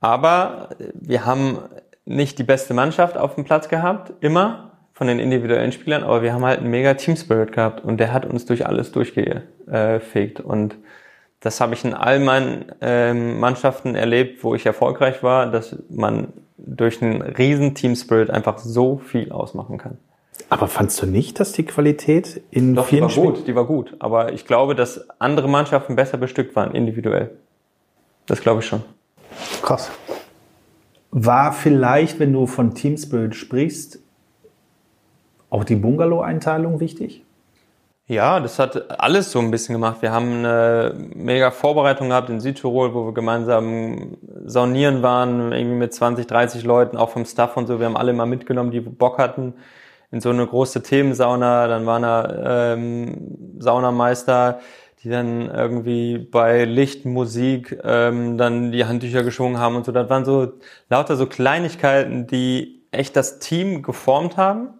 Aber 0.00 0.68
wir 0.92 1.24
haben 1.24 1.58
nicht 2.08 2.38
die 2.38 2.44
beste 2.44 2.74
Mannschaft 2.74 3.16
auf 3.16 3.34
dem 3.34 3.44
Platz 3.44 3.68
gehabt, 3.68 4.12
immer 4.20 4.72
von 4.92 5.06
den 5.06 5.20
individuellen 5.20 5.70
Spielern, 5.70 6.02
aber 6.02 6.22
wir 6.22 6.32
haben 6.32 6.44
halt 6.44 6.60
einen 6.60 6.70
mega 6.70 6.94
Team 6.94 7.14
Spirit 7.14 7.52
gehabt 7.52 7.84
und 7.84 7.98
der 7.98 8.12
hat 8.12 8.26
uns 8.26 8.46
durch 8.46 8.66
alles 8.66 8.90
durchgefegt. 8.90 10.40
Und 10.40 10.76
das 11.40 11.60
habe 11.60 11.74
ich 11.74 11.84
in 11.84 11.94
all 11.94 12.18
meinen 12.18 12.72
ähm, 12.80 13.38
Mannschaften 13.38 13.94
erlebt, 13.94 14.42
wo 14.42 14.54
ich 14.54 14.66
erfolgreich 14.66 15.22
war, 15.22 15.46
dass 15.46 15.76
man 15.88 16.32
durch 16.56 17.00
einen 17.00 17.22
riesen 17.22 17.74
Team 17.74 17.94
Spirit 17.94 18.30
einfach 18.30 18.58
so 18.58 18.98
viel 18.98 19.30
ausmachen 19.30 19.78
kann. 19.78 19.98
Aber 20.48 20.66
fandst 20.66 21.00
du 21.02 21.06
nicht, 21.06 21.38
dass 21.38 21.52
die 21.52 21.64
Qualität 21.64 22.40
in 22.50 22.74
Doch, 22.74 22.86
vielen 22.86 23.06
die 23.08 23.16
war 23.16 23.24
gut, 23.24 23.46
die 23.46 23.54
war 23.54 23.66
gut. 23.66 23.94
Aber 23.98 24.32
ich 24.32 24.46
glaube, 24.46 24.74
dass 24.74 25.08
andere 25.20 25.48
Mannschaften 25.48 25.94
besser 25.94 26.16
bestückt 26.16 26.56
waren, 26.56 26.74
individuell. 26.74 27.30
Das 28.26 28.40
glaube 28.40 28.60
ich 28.60 28.66
schon. 28.66 28.82
Krass. 29.62 29.90
War 31.10 31.52
vielleicht, 31.52 32.18
wenn 32.20 32.32
du 32.32 32.46
von 32.46 32.74
Team 32.74 32.96
Spirit 32.96 33.34
sprichst, 33.34 34.00
auch 35.50 35.64
die 35.64 35.76
Bungalow-Einteilung 35.76 36.80
wichtig? 36.80 37.24
Ja, 38.06 38.40
das 38.40 38.58
hat 38.58 39.00
alles 39.00 39.30
so 39.30 39.38
ein 39.38 39.50
bisschen 39.50 39.74
gemacht. 39.74 40.00
Wir 40.00 40.12
haben 40.12 40.38
eine 40.38 40.94
mega 41.14 41.50
Vorbereitung 41.50 42.08
gehabt 42.08 42.30
in 42.30 42.40
Südtirol, 42.40 42.94
wo 42.94 43.04
wir 43.04 43.12
gemeinsam 43.12 44.16
saunieren 44.46 45.02
waren, 45.02 45.52
irgendwie 45.52 45.76
mit 45.76 45.92
20, 45.92 46.26
30 46.26 46.64
Leuten, 46.64 46.96
auch 46.96 47.10
vom 47.10 47.26
Staff 47.26 47.58
und 47.58 47.66
so. 47.66 47.78
Wir 47.78 47.86
haben 47.86 47.98
alle 47.98 48.14
mal 48.14 48.24
mitgenommen, 48.24 48.70
die 48.70 48.80
Bock 48.80 49.18
hatten, 49.18 49.52
in 50.10 50.22
so 50.22 50.30
eine 50.30 50.46
große 50.46 50.82
Themensauna. 50.82 51.68
Dann 51.68 51.84
waren 51.84 52.02
da 52.02 52.72
ähm, 52.72 53.36
Saunameister, 53.58 54.60
die 55.02 55.08
dann 55.10 55.48
irgendwie 55.48 56.18
bei 56.18 56.64
Licht, 56.64 57.04
Musik 57.04 57.78
ähm, 57.84 58.36
dann 58.36 58.72
die 58.72 58.84
Handtücher 58.84 59.22
geschwungen 59.22 59.58
haben 59.58 59.76
und 59.76 59.86
so. 59.86 59.92
Das 59.92 60.10
waren 60.10 60.24
so 60.24 60.54
lauter 60.88 61.16
so 61.16 61.26
Kleinigkeiten, 61.26 62.26
die 62.26 62.82
echt 62.90 63.16
das 63.16 63.38
Team 63.38 63.82
geformt 63.82 64.36
haben 64.36 64.70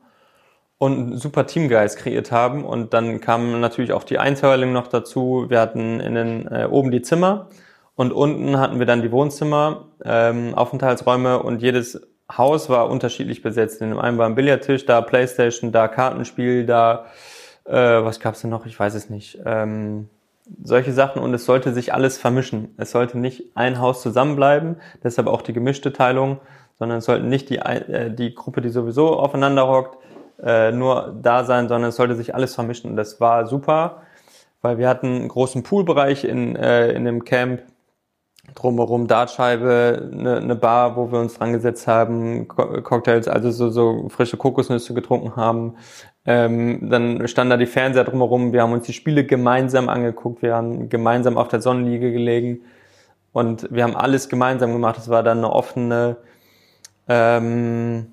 und 0.78 0.92
einen 0.92 1.16
super 1.18 1.46
Teamgeist 1.46 1.98
kreiert 1.98 2.32
haben. 2.32 2.64
Und 2.64 2.94
dann 2.94 3.20
kam 3.20 3.60
natürlich 3.60 3.92
auch 3.92 4.04
die 4.04 4.18
Einteilung 4.18 4.72
noch 4.72 4.88
dazu. 4.88 5.46
Wir 5.48 5.60
hatten 5.60 6.00
in 6.00 6.14
den, 6.14 6.46
äh, 6.48 6.66
oben 6.68 6.90
die 6.90 7.02
Zimmer 7.02 7.48
und 7.94 8.12
unten 8.12 8.58
hatten 8.58 8.78
wir 8.78 8.86
dann 8.86 9.02
die 9.02 9.12
Wohnzimmer, 9.12 9.88
ähm, 10.04 10.54
Aufenthaltsräume 10.54 11.42
und 11.42 11.62
jedes 11.62 12.00
Haus 12.30 12.68
war 12.68 12.90
unterschiedlich 12.90 13.42
besetzt. 13.42 13.80
In 13.80 13.90
dem 13.90 13.98
einen 13.98 14.18
war 14.18 14.26
ein 14.26 14.34
Billardtisch, 14.34 14.84
da 14.84 15.00
Playstation, 15.00 15.72
da 15.72 15.88
Kartenspiel, 15.88 16.66
da 16.66 17.06
äh, 17.68 18.04
was 18.04 18.20
gab's 18.20 18.40
denn 18.40 18.50
noch? 18.50 18.66
Ich 18.66 18.78
weiß 18.78 18.94
es 18.94 19.10
nicht. 19.10 19.38
Ähm, 19.44 20.08
solche 20.62 20.92
Sachen 20.92 21.22
und 21.22 21.34
es 21.34 21.44
sollte 21.44 21.72
sich 21.72 21.92
alles 21.92 22.18
vermischen. 22.18 22.74
Es 22.78 22.90
sollte 22.90 23.18
nicht 23.18 23.44
ein 23.54 23.78
Haus 23.80 24.02
zusammenbleiben, 24.02 24.76
deshalb 25.02 25.28
auch 25.28 25.42
die 25.42 25.52
gemischte 25.52 25.92
Teilung, 25.92 26.38
sondern 26.78 26.98
es 26.98 27.04
sollten 27.04 27.28
nicht 27.28 27.50
die, 27.50 27.58
äh, 27.58 28.10
die 28.10 28.34
Gruppe, 28.34 28.60
die 28.60 28.70
sowieso 28.70 29.18
aufeinander 29.18 29.68
hockt, 29.68 29.98
äh, 30.42 30.72
nur 30.72 31.14
da 31.20 31.44
sein, 31.44 31.68
sondern 31.68 31.90
es 31.90 31.96
sollte 31.96 32.14
sich 32.14 32.34
alles 32.34 32.54
vermischen. 32.54 32.90
Und 32.90 32.96
das 32.96 33.20
war 33.20 33.46
super, 33.46 34.02
weil 34.62 34.78
wir 34.78 34.88
hatten 34.88 35.06
einen 35.06 35.28
großen 35.28 35.62
Poolbereich 35.62 36.24
in, 36.24 36.56
äh, 36.56 36.92
in 36.92 37.04
dem 37.04 37.24
Camp, 37.24 37.62
drumherum 38.54 39.06
Dartscheibe, 39.06 40.10
eine, 40.12 40.38
eine 40.38 40.56
Bar, 40.56 40.96
wo 40.96 41.12
wir 41.12 41.18
uns 41.18 41.34
dran 41.34 41.52
gesetzt 41.52 41.86
haben, 41.86 42.48
Co 42.48 42.80
Cocktails, 42.82 43.28
also 43.28 43.50
so, 43.50 43.68
so 43.68 44.08
frische 44.08 44.36
Kokosnüsse 44.38 44.94
getrunken 44.94 45.36
haben. 45.36 45.76
Ähm, 46.30 46.90
dann 46.90 47.26
stand 47.26 47.50
da 47.50 47.56
die 47.56 47.64
Fernseher 47.64 48.04
drumherum, 48.04 48.52
wir 48.52 48.60
haben 48.60 48.72
uns 48.72 48.84
die 48.84 48.92
Spiele 48.92 49.24
gemeinsam 49.24 49.88
angeguckt, 49.88 50.42
wir 50.42 50.54
haben 50.54 50.90
gemeinsam 50.90 51.38
auf 51.38 51.48
der 51.48 51.62
Sonnenliege 51.62 52.12
gelegen 52.12 52.60
und 53.32 53.66
wir 53.72 53.82
haben 53.82 53.96
alles 53.96 54.28
gemeinsam 54.28 54.74
gemacht. 54.74 54.98
Es 54.98 55.08
war 55.08 55.22
dann 55.22 55.38
eine 55.38 55.50
offene 55.50 56.16
ähm, 57.08 58.08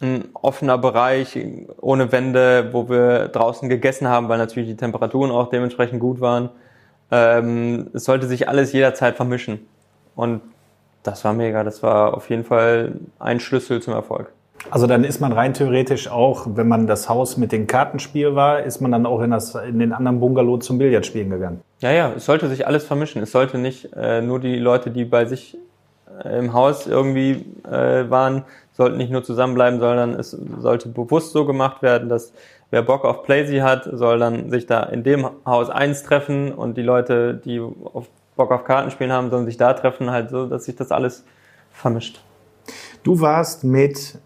ein 0.00 0.30
offener 0.32 0.78
Bereich 0.78 1.38
ohne 1.82 2.10
Wände, 2.12 2.70
wo 2.72 2.88
wir 2.88 3.28
draußen 3.28 3.68
gegessen 3.68 4.08
haben, 4.08 4.30
weil 4.30 4.38
natürlich 4.38 4.70
die 4.70 4.76
Temperaturen 4.76 5.30
auch 5.30 5.50
dementsprechend 5.50 6.00
gut 6.00 6.22
waren. 6.22 6.48
ähm, 7.10 7.90
es 7.92 8.04
sollte 8.04 8.26
sich 8.26 8.48
alles 8.48 8.72
jederzeit 8.72 9.16
vermischen. 9.16 9.66
Und 10.16 10.40
das 11.02 11.24
war 11.24 11.34
mega. 11.34 11.62
Das 11.64 11.82
war 11.82 12.14
auf 12.14 12.30
jeden 12.30 12.44
Fall 12.44 12.94
ein 13.18 13.40
Schlüssel 13.40 13.82
zum 13.82 13.92
Erfolg. 13.92 14.32
Also 14.68 14.86
dann 14.86 15.04
ist 15.04 15.20
man 15.20 15.32
rein 15.32 15.54
theoretisch 15.54 16.08
auch, 16.08 16.46
wenn 16.54 16.68
man 16.68 16.86
das 16.86 17.08
Haus 17.08 17.36
mit 17.36 17.50
dem 17.50 17.66
Kartenspiel 17.66 18.34
war, 18.34 18.62
ist 18.62 18.80
man 18.80 18.92
dann 18.92 19.06
auch 19.06 19.20
in, 19.22 19.30
das, 19.30 19.54
in 19.54 19.78
den 19.78 19.92
anderen 19.92 20.20
Bungalow 20.20 20.58
zum 20.58 20.78
Billardspielen 20.78 21.30
gegangen. 21.30 21.60
Ja, 21.80 21.90
ja, 21.90 22.12
es 22.14 22.26
sollte 22.26 22.48
sich 22.48 22.66
alles 22.66 22.84
vermischen. 22.84 23.22
Es 23.22 23.32
sollte 23.32 23.58
nicht 23.58 23.92
äh, 23.96 24.20
nur 24.20 24.38
die 24.38 24.58
Leute, 24.58 24.90
die 24.90 25.04
bei 25.04 25.24
sich 25.24 25.56
äh, 26.24 26.38
im 26.38 26.52
Haus 26.52 26.86
irgendwie 26.86 27.46
äh, 27.64 28.10
waren, 28.10 28.44
sollten 28.72 28.98
nicht 28.98 29.10
nur 29.10 29.24
zusammenbleiben, 29.24 29.80
sondern 29.80 30.14
es 30.14 30.30
sollte 30.30 30.88
bewusst 30.88 31.32
so 31.32 31.46
gemacht 31.46 31.82
werden, 31.82 32.08
dass 32.08 32.32
wer 32.70 32.82
Bock 32.82 33.04
auf 33.04 33.22
Playsy 33.24 33.58
hat, 33.58 33.88
soll 33.90 34.18
dann 34.18 34.50
sich 34.50 34.66
da 34.66 34.82
in 34.84 35.02
dem 35.02 35.28
Haus 35.44 35.70
eins 35.70 36.02
treffen 36.02 36.52
und 36.52 36.76
die 36.76 36.82
Leute, 36.82 37.34
die 37.34 37.60
auf 37.60 38.08
Bock 38.36 38.52
auf 38.52 38.64
Kartenspielen 38.64 39.12
haben, 39.12 39.30
sollen 39.30 39.46
sich 39.46 39.56
da 39.56 39.74
treffen, 39.74 40.10
halt 40.10 40.30
so, 40.30 40.46
dass 40.46 40.64
sich 40.64 40.76
das 40.76 40.92
alles 40.92 41.24
vermischt. 41.72 42.20
Du 43.02 43.20
warst 43.20 43.64
mit 43.64 44.18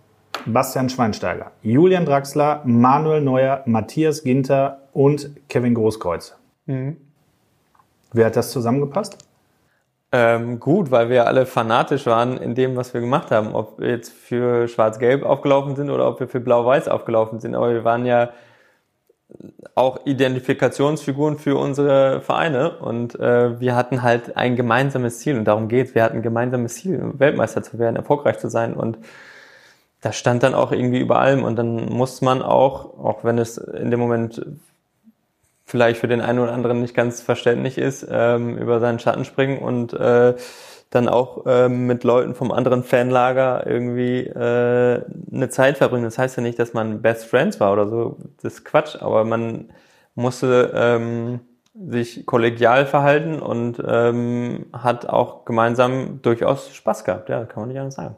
Bastian 0.47 0.89
Schweinsteiger, 0.89 1.53
Julian 1.63 2.05
Draxler, 2.05 2.63
Manuel 2.65 3.21
Neuer, 3.21 3.63
Matthias 3.67 4.23
Ginter 4.23 4.83
und 4.93 5.31
Kevin 5.49 5.75
Großkreuz. 5.75 6.37
Mhm. 6.67 6.97
Wer 8.13 8.27
hat 8.27 8.37
das 8.37 8.51
zusammengepasst? 8.51 9.19
Ähm, 10.13 10.61
gut, 10.61 10.93
weil 10.93 11.09
wir 11.11 11.27
alle 11.27 11.45
fanatisch 11.45 12.07
waren 12.07 12.37
in 12.37 12.55
dem, 12.55 12.77
was 12.77 12.95
wir 12.95 13.01
gemacht 13.01 13.33
haben. 13.33 13.53
Ob 13.53 13.81
wir 13.81 13.91
jetzt 13.91 14.13
für 14.13 14.69
Schwarz-Gelb 14.69 15.25
aufgelaufen 15.25 15.75
sind 15.75 15.91
oder 15.91 16.07
ob 16.07 16.21
wir 16.21 16.29
für 16.29 16.39
Blau-Weiß 16.39 16.87
aufgelaufen 16.87 17.41
sind. 17.41 17.57
Aber 17.57 17.73
wir 17.73 17.83
waren 17.83 18.07
ja 18.07 18.31
auch 19.75 20.07
Identifikationsfiguren 20.07 21.37
für 21.39 21.57
unsere 21.57 22.21
Vereine 22.21 22.79
und 22.79 23.19
äh, 23.19 23.59
wir 23.59 23.75
hatten 23.75 24.03
halt 24.03 24.37
ein 24.37 24.55
gemeinsames 24.55 25.19
Ziel 25.19 25.37
und 25.37 25.47
darum 25.47 25.67
geht's. 25.67 25.97
Wir 25.97 26.05
hatten 26.05 26.19
ein 26.19 26.23
gemeinsames 26.23 26.75
Ziel, 26.75 27.03
Weltmeister 27.15 27.65
zu 27.65 27.79
werden, 27.81 27.97
erfolgreich 27.97 28.39
zu 28.39 28.49
sein 28.49 28.75
und 28.75 28.99
das 30.05 30.17
stand 30.17 30.43
dann 30.43 30.55
auch 30.55 30.71
irgendwie 30.71 31.01
über 31.01 31.19
allem 31.19 31.45
und 31.45 31.57
dann 31.57 31.87
muss 31.87 32.21
man 32.21 32.43
auch, 32.43 32.99
auch 32.99 33.25
wenn 33.25 33.39
es 33.39 33.57
in 33.57 33.91
dem 33.91 33.99
Moment 33.99 34.45
vielleicht 35.65 35.99
für 35.99 36.09
den 36.09 36.21
einen 36.21 36.41
oder 36.41 36.53
anderen 36.53 36.83
nicht 36.83 36.95
ganz 36.95 37.23
verständlich 37.23 37.79
ist, 37.79 38.07
ähm, 38.11 38.59
über 38.59 38.81
seinen 38.81 38.99
Schatten 38.99 39.25
springen 39.25 39.61
und 39.61 39.95
äh, 39.95 40.35
dann 40.91 41.09
auch 41.09 41.47
äh, 41.47 41.71
mit 41.71 42.05
Leuten 42.05 42.35
vom 42.35 42.53
anderen 42.53 42.85
Fanlager 42.85 43.67
irgendwie 43.67 44.27
äh, 44.27 45.03
eine 45.33 45.49
Zeit 45.49 45.79
verbringen. 45.79 46.05
Das 46.05 46.19
heißt 46.19 46.37
ja 46.37 46.43
nicht, 46.43 46.59
dass 46.59 46.75
man 46.75 47.01
Best 47.01 47.25
Friends 47.25 47.59
war 47.59 47.73
oder 47.73 47.89
so, 47.89 48.19
das 48.43 48.57
ist 48.57 48.65
Quatsch, 48.67 48.97
aber 49.01 49.25
man 49.25 49.71
musste 50.15 50.71
ähm, 50.75 51.41
sich 51.73 52.27
kollegial 52.27 52.85
verhalten 52.85 53.41
und 53.41 53.83
ähm, 53.89 54.67
hat 54.75 55.09
auch 55.09 55.47
gemeinsam 55.47 56.21
durchaus 56.21 56.75
Spaß 56.75 57.05
gehabt, 57.05 57.31
ja, 57.31 57.47
kann 57.47 57.63
man 57.63 57.69
nicht 57.71 57.79
anders 57.79 57.95
sagen. 57.95 58.17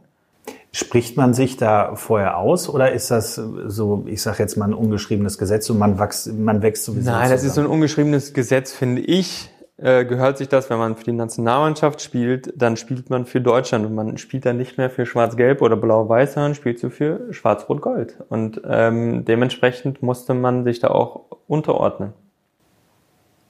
Spricht 0.76 1.16
man 1.16 1.32
sich 1.32 1.56
da 1.56 1.94
vorher 1.94 2.36
aus 2.36 2.68
oder 2.68 2.92
ist 2.92 3.10
das 3.10 3.34
so, 3.34 4.04
ich 4.06 4.20
sage 4.20 4.42
jetzt 4.42 4.56
mal 4.56 4.66
ein 4.66 4.74
ungeschriebenes 4.74 5.38
Gesetz 5.38 5.70
und 5.70 5.78
man 5.78 5.98
wächst, 5.98 6.30
man 6.34 6.60
wächst 6.60 6.84
sowieso? 6.84 7.10
Nein, 7.10 7.22
zusammen? 7.22 7.32
das 7.32 7.44
ist 7.44 7.54
so 7.54 7.60
ein 7.62 7.66
ungeschriebenes 7.66 8.34
Gesetz, 8.34 8.72
finde 8.72 9.00
ich 9.00 9.50
äh, 9.78 10.06
gehört 10.06 10.38
sich 10.38 10.48
das, 10.48 10.70
wenn 10.70 10.78
man 10.78 10.96
für 10.96 11.04
die 11.04 11.12
Nationalmannschaft 11.12 12.00
spielt, 12.00 12.52
dann 12.56 12.76
spielt 12.76 13.10
man 13.10 13.26
für 13.26 13.40
Deutschland 13.42 13.84
und 13.84 13.94
man 13.94 14.16
spielt 14.16 14.46
dann 14.46 14.56
nicht 14.56 14.78
mehr 14.78 14.88
für 14.88 15.04
Schwarz-Gelb 15.04 15.60
oder 15.60 15.76
Blau-Weiß, 15.76 16.34
sondern 16.34 16.54
spielt 16.54 16.78
so 16.78 16.88
für 16.88 17.32
Schwarz-Rot-Gold. 17.32 18.16
Und 18.30 18.62
ähm, 18.64 19.24
dementsprechend 19.26 20.02
musste 20.02 20.32
man 20.32 20.64
sich 20.64 20.80
da 20.80 20.88
auch 20.88 21.24
unterordnen. 21.46 22.14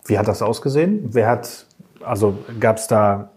Wie 0.04 0.18
hat 0.18 0.26
das 0.26 0.42
ausgesehen? 0.42 1.10
Wer 1.12 1.28
hat, 1.28 1.66
also 2.04 2.36
gab 2.58 2.78
es 2.78 2.88
da 2.88 3.30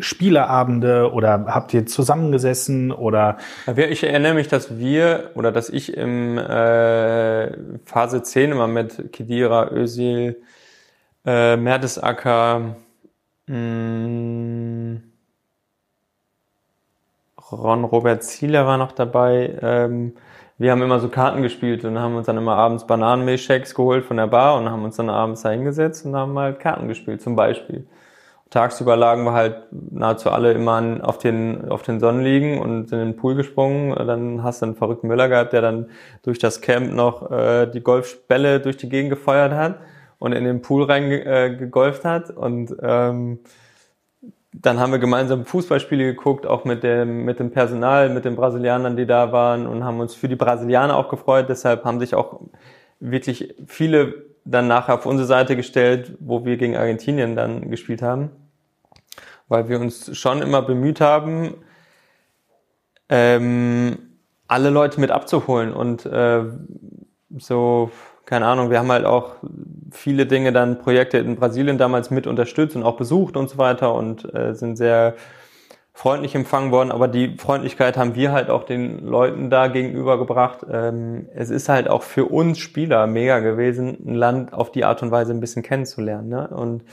Spieleabende 0.00 1.12
oder 1.12 1.44
habt 1.48 1.74
ihr 1.74 1.86
zusammengesessen 1.86 2.92
oder? 2.92 3.36
Ich 3.76 4.02
erinnere 4.02 4.34
mich, 4.34 4.48
dass 4.48 4.78
wir 4.78 5.30
oder 5.34 5.52
dass 5.52 5.68
ich 5.68 5.96
im 5.96 6.38
äh, 6.38 7.52
Phase 7.84 8.22
10 8.22 8.52
immer 8.52 8.66
mit 8.66 9.12
Kedira, 9.12 9.70
Özil, 9.70 10.42
äh, 11.24 11.56
Mertesacker, 11.56 12.76
mh, 13.46 13.56
mm, 13.56 15.02
Ron 17.52 17.84
Robert 17.84 18.24
Zieler 18.24 18.66
war 18.66 18.78
noch 18.78 18.92
dabei. 18.92 19.58
Ähm, 19.60 20.14
wir 20.58 20.70
haben 20.70 20.82
immer 20.82 21.00
so 21.00 21.08
Karten 21.08 21.42
gespielt 21.42 21.84
und 21.84 21.98
haben 21.98 22.16
uns 22.16 22.26
dann 22.26 22.38
immer 22.38 22.56
abends 22.56 22.86
Bananenmilchshakes 22.86 23.74
geholt 23.74 24.04
von 24.04 24.16
der 24.16 24.26
Bar 24.28 24.56
und 24.56 24.70
haben 24.70 24.84
uns 24.84 24.96
dann 24.96 25.10
abends 25.10 25.42
da 25.42 25.50
hingesetzt 25.50 26.06
und 26.06 26.14
haben 26.16 26.38
halt 26.38 26.60
Karten 26.60 26.88
gespielt, 26.88 27.20
zum 27.20 27.36
Beispiel. 27.36 27.86
Tagsüber 28.52 28.96
lagen 28.96 29.24
wir 29.24 29.32
halt 29.32 29.62
nahezu 29.70 30.30
alle 30.30 30.52
immer 30.52 30.72
an, 30.72 31.00
auf, 31.00 31.16
den, 31.16 31.70
auf 31.70 31.82
den 31.82 32.00
Sonnenliegen 32.00 32.60
und 32.60 32.90
sind 32.90 32.98
in 32.98 33.06
den 33.12 33.16
Pool 33.16 33.34
gesprungen. 33.34 33.94
Dann 33.94 34.42
hast 34.42 34.60
du 34.60 34.66
einen 34.66 34.74
verrückten 34.74 35.08
Müller 35.08 35.30
gehabt, 35.30 35.54
der 35.54 35.62
dann 35.62 35.88
durch 36.22 36.38
das 36.38 36.60
Camp 36.60 36.92
noch 36.92 37.30
äh, 37.30 37.66
die 37.66 37.80
Golfbälle 37.80 38.60
durch 38.60 38.76
die 38.76 38.90
Gegend 38.90 39.08
gefeuert 39.08 39.54
hat 39.54 39.78
und 40.18 40.32
in 40.32 40.44
den 40.44 40.60
Pool 40.60 40.84
reingegolft 40.84 42.04
äh, 42.04 42.08
hat. 42.08 42.28
Und 42.28 42.76
ähm, 42.82 43.38
dann 44.52 44.78
haben 44.78 44.92
wir 44.92 44.98
gemeinsam 44.98 45.46
Fußballspiele 45.46 46.04
geguckt, 46.04 46.46
auch 46.46 46.66
mit 46.66 46.82
dem, 46.82 47.24
mit 47.24 47.40
dem 47.40 47.52
Personal, 47.52 48.10
mit 48.10 48.26
den 48.26 48.36
Brasilianern, 48.36 48.98
die 48.98 49.06
da 49.06 49.32
waren 49.32 49.66
und 49.66 49.82
haben 49.82 49.98
uns 49.98 50.14
für 50.14 50.28
die 50.28 50.36
Brasilianer 50.36 50.98
auch 50.98 51.08
gefreut. 51.08 51.46
Deshalb 51.48 51.86
haben 51.86 52.00
sich 52.00 52.14
auch 52.14 52.42
wirklich 53.00 53.54
viele 53.66 54.26
dann 54.44 54.68
nachher 54.68 54.96
auf 54.96 55.06
unsere 55.06 55.26
Seite 55.26 55.56
gestellt, 55.56 56.18
wo 56.20 56.44
wir 56.44 56.58
gegen 56.58 56.76
Argentinien 56.76 57.34
dann 57.34 57.70
gespielt 57.70 58.02
haben. 58.02 58.30
Weil 59.52 59.68
wir 59.68 59.78
uns 59.80 60.16
schon 60.18 60.42
immer 60.42 60.62
bemüht 60.62 61.00
haben, 61.00 61.54
ähm, 63.08 63.98
alle 64.48 64.70
Leute 64.70 65.00
mit 65.00 65.10
abzuholen 65.10 65.72
und 65.72 66.06
äh, 66.06 66.44
so 67.38 67.90
keine 68.24 68.46
Ahnung, 68.46 68.70
wir 68.70 68.78
haben 68.78 68.90
halt 68.90 69.04
auch 69.04 69.34
viele 69.90 70.26
Dinge 70.26 70.52
dann 70.52 70.78
Projekte 70.78 71.18
in 71.18 71.36
Brasilien 71.36 71.76
damals 71.76 72.10
mit 72.10 72.26
unterstützt 72.26 72.76
und 72.76 72.82
auch 72.82 72.96
besucht 72.96 73.36
und 73.36 73.50
so 73.50 73.58
weiter 73.58 73.94
und 73.94 74.32
äh, 74.34 74.54
sind 74.54 74.76
sehr 74.76 75.14
freundlich 75.92 76.34
empfangen 76.34 76.70
worden, 76.70 76.90
aber 76.90 77.08
die 77.08 77.36
Freundlichkeit 77.36 77.98
haben 77.98 78.14
wir 78.14 78.32
halt 78.32 78.48
auch 78.48 78.64
den 78.64 79.06
Leuten 79.06 79.50
da 79.50 79.68
gegenübergebracht. 79.68 80.64
Ähm, 80.70 81.28
es 81.34 81.50
ist 81.50 81.68
halt 81.68 81.88
auch 81.88 82.02
für 82.02 82.24
uns 82.24 82.58
Spieler 82.58 83.06
mega 83.06 83.40
gewesen, 83.40 83.98
ein 84.06 84.14
Land 84.14 84.54
auf 84.54 84.72
die 84.72 84.84
Art 84.84 85.02
und 85.02 85.10
Weise 85.10 85.32
ein 85.32 85.40
bisschen 85.40 85.62
kennenzulernen 85.62 86.30
ne? 86.30 86.48
und 86.48 86.84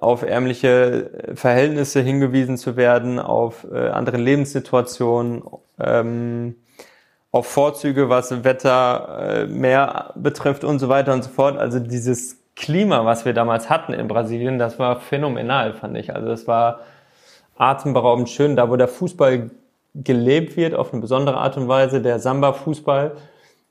auf 0.00 0.22
ärmliche 0.22 1.10
Verhältnisse 1.34 2.00
hingewiesen 2.00 2.56
zu 2.56 2.76
werden, 2.76 3.18
auf 3.18 3.66
äh, 3.70 3.88
anderen 3.88 4.22
Lebenssituationen. 4.22 5.42
Ähm, 5.78 6.56
auf 7.32 7.46
Vorzüge, 7.46 8.08
was 8.08 8.42
Wetter, 8.42 9.18
äh, 9.20 9.46
Meer 9.46 10.12
betrifft 10.16 10.64
und 10.64 10.78
so 10.78 10.88
weiter 10.88 11.12
und 11.12 11.22
so 11.22 11.30
fort. 11.30 11.58
Also 11.58 11.78
dieses 11.78 12.38
Klima, 12.56 13.04
was 13.04 13.24
wir 13.24 13.32
damals 13.32 13.70
hatten 13.70 13.92
in 13.92 14.08
Brasilien, 14.08 14.58
das 14.58 14.78
war 14.78 15.00
phänomenal, 15.00 15.74
fand 15.74 15.96
ich. 15.96 16.14
Also 16.14 16.30
es 16.32 16.48
war 16.48 16.80
atemberaubend 17.56 18.28
schön, 18.28 18.56
da 18.56 18.68
wo 18.68 18.76
der 18.76 18.88
Fußball 18.88 19.50
gelebt 19.94 20.56
wird 20.56 20.74
auf 20.74 20.92
eine 20.92 21.00
besondere 21.00 21.36
Art 21.36 21.56
und 21.56 21.68
Weise, 21.68 22.00
der 22.00 22.18
Samba-Fußball, 22.18 23.12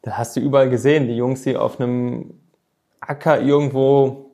da 0.02 0.12
hast 0.12 0.36
du 0.36 0.40
überall 0.40 0.70
gesehen, 0.70 1.08
die 1.08 1.16
Jungs, 1.16 1.44
die 1.44 1.58
auf 1.58 1.80
einem 1.80 2.34
Acker 3.02 3.42
irgendwo 3.42 4.29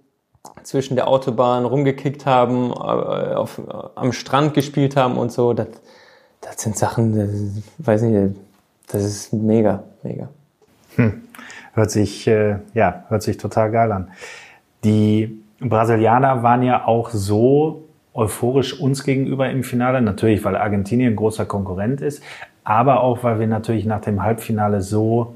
zwischen 0.63 0.95
der 0.95 1.07
Autobahn 1.07 1.65
rumgekickt 1.65 2.26
haben, 2.26 2.72
äh, 2.72 2.73
auf, 2.73 3.61
am 3.95 4.11
Strand 4.11 4.53
gespielt 4.53 4.95
haben 4.95 5.17
und 5.17 5.31
so, 5.31 5.53
das, 5.53 5.67
das 6.41 6.61
sind 6.61 6.77
Sachen, 6.77 7.15
das, 7.15 7.85
weiß 7.85 8.03
nicht, 8.03 8.35
das 8.88 9.03
ist 9.03 9.34
mega, 9.34 9.84
mega. 10.03 10.30
Hm. 10.95 11.23
Hört 11.73 11.91
sich, 11.91 12.27
äh, 12.27 12.59
ja, 12.73 13.03
hört 13.09 13.23
sich 13.23 13.38
total 13.38 13.72
geil 13.72 13.91
an. 13.91 14.09
Die 14.84 15.43
Brasilianer 15.59 16.43
waren 16.43 16.63
ja 16.63 16.85
auch 16.85 17.09
so 17.09 17.85
euphorisch 18.13 18.80
uns 18.80 19.03
gegenüber 19.03 19.49
im 19.49 19.63
Finale. 19.63 20.01
Natürlich, 20.01 20.43
weil 20.43 20.55
Argentinien 20.55 21.15
großer 21.15 21.45
Konkurrent 21.45 22.01
ist, 22.01 22.23
aber 22.63 23.01
auch, 23.01 23.23
weil 23.23 23.39
wir 23.39 23.47
natürlich 23.47 23.85
nach 23.85 24.01
dem 24.01 24.23
Halbfinale 24.23 24.81
so, 24.81 25.35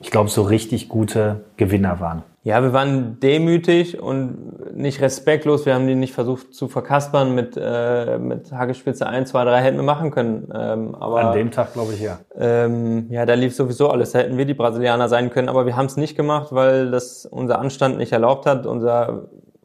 ich 0.00 0.10
glaube, 0.10 0.30
so 0.30 0.42
richtig 0.42 0.88
gute 0.88 1.44
Gewinner 1.56 2.00
waren. 2.00 2.22
Ja, 2.44 2.62
wir 2.62 2.74
waren 2.74 3.18
demütig 3.20 3.98
und 3.98 4.76
nicht 4.76 5.00
respektlos. 5.00 5.64
Wir 5.64 5.74
haben 5.74 5.86
die 5.86 5.94
nicht 5.94 6.12
versucht 6.12 6.52
zu 6.52 6.68
verkaspern 6.68 7.34
mit, 7.34 7.58
äh, 7.58 8.18
mit 8.18 8.52
Hackespitze 8.52 9.06
1, 9.06 9.30
2, 9.30 9.44
3 9.44 9.62
hätten 9.62 9.76
wir 9.78 9.82
machen 9.82 10.10
können. 10.10 10.52
Ähm, 10.54 10.94
aber, 10.94 11.22
An 11.22 11.32
dem 11.32 11.50
Tag 11.50 11.72
glaube 11.72 11.94
ich 11.94 12.02
ja. 12.02 12.18
Ähm, 12.36 13.06
ja, 13.08 13.24
da 13.24 13.32
lief 13.32 13.56
sowieso 13.56 13.88
alles. 13.88 14.12
Da 14.12 14.18
hätten 14.18 14.36
wir 14.36 14.44
die 14.44 14.52
Brasilianer 14.52 15.08
sein 15.08 15.30
können, 15.30 15.48
aber 15.48 15.64
wir 15.64 15.74
haben 15.74 15.86
es 15.86 15.96
nicht 15.96 16.16
gemacht, 16.16 16.48
weil 16.50 16.90
das 16.90 17.24
unser 17.24 17.58
Anstand 17.60 17.96
nicht 17.96 18.12
erlaubt 18.12 18.44
hat, 18.44 18.66
unser, 18.66 19.22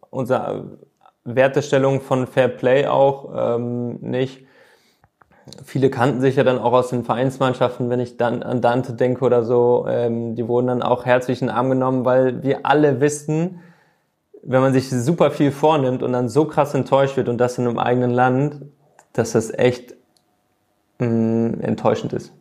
unser 0.10 0.64
Wertestellung 1.26 2.00
von 2.00 2.28
Fair 2.28 2.48
Play 2.48 2.88
auch 2.88 3.58
ähm, 3.58 3.98
nicht 4.00 4.46
viele 5.64 5.90
kannten 5.90 6.22
sich 6.22 6.36
ja 6.36 6.44
dann 6.44 6.60
auch 6.60 6.74
aus 6.74 6.90
den 6.90 7.04
Vereinsmannschaften, 7.04 7.90
wenn 7.90 8.00
ich 8.00 8.18
dann 8.18 8.44
an 8.44 8.62
Dante 8.62 8.94
denke 8.94 9.26
oder 9.26 9.44
so, 9.44 9.86
ähm, 9.88 10.36
die 10.36 10.48
wurden 10.48 10.68
dann 10.68 10.82
auch 10.82 11.06
herzlich 11.06 11.42
in 11.42 11.48
den 11.48 11.56
Arm 11.56 11.70
genommen, 11.70 12.06
weil 12.06 12.44
wir 12.44 12.66
alle 12.66 13.02
wissen, 13.02 13.60
wenn 14.44 14.62
man 14.62 14.74
sich 14.74 14.90
super 14.90 15.32
viel 15.32 15.52
vornimmt 15.52 16.04
und 16.04 16.14
dann 16.14 16.30
so 16.30 16.46
krass 16.46 16.74
enttäuscht 16.74 17.18
wird 17.18 17.30
und 17.30 17.38
das 17.38 17.58
in 17.58 17.68
einem 17.68 17.78
eigenen 17.78 18.12
Land, 18.12 18.62
dass 19.14 19.34
das 19.34 19.54
echt 19.54 19.96
mh, 21.00 21.08
mm, 21.08 21.62
enttäuschend 21.62 22.14
ist. 22.14 22.34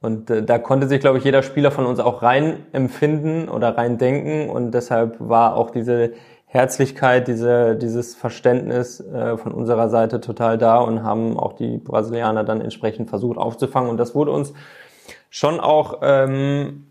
Und 0.00 0.30
äh, 0.30 0.42
da 0.42 0.58
konnte 0.58 0.88
sich, 0.88 1.00
glaube 1.00 1.18
ich, 1.18 1.24
jeder 1.24 1.42
Spieler 1.42 1.70
von 1.70 1.86
uns 1.86 2.00
auch 2.00 2.22
rein 2.22 2.64
empfinden 2.72 3.48
oder 3.48 3.76
rein 3.76 3.98
denken. 3.98 4.48
Und 4.48 4.72
deshalb 4.72 5.16
war 5.18 5.56
auch 5.56 5.70
diese 5.70 6.12
Herzlichkeit, 6.52 7.28
diese, 7.28 7.76
dieses 7.76 8.16
Verständnis 8.16 8.98
äh, 8.98 9.36
von 9.36 9.52
unserer 9.52 9.88
Seite 9.88 10.20
total 10.20 10.58
da 10.58 10.78
und 10.78 11.04
haben 11.04 11.38
auch 11.38 11.52
die 11.52 11.78
Brasilianer 11.78 12.42
dann 12.42 12.60
entsprechend 12.60 13.08
versucht 13.08 13.38
aufzufangen. 13.38 13.88
Und 13.88 13.98
das 13.98 14.16
wurde 14.16 14.32
uns 14.32 14.52
schon 15.30 15.60
auch 15.60 15.98
ähm, 16.02 16.86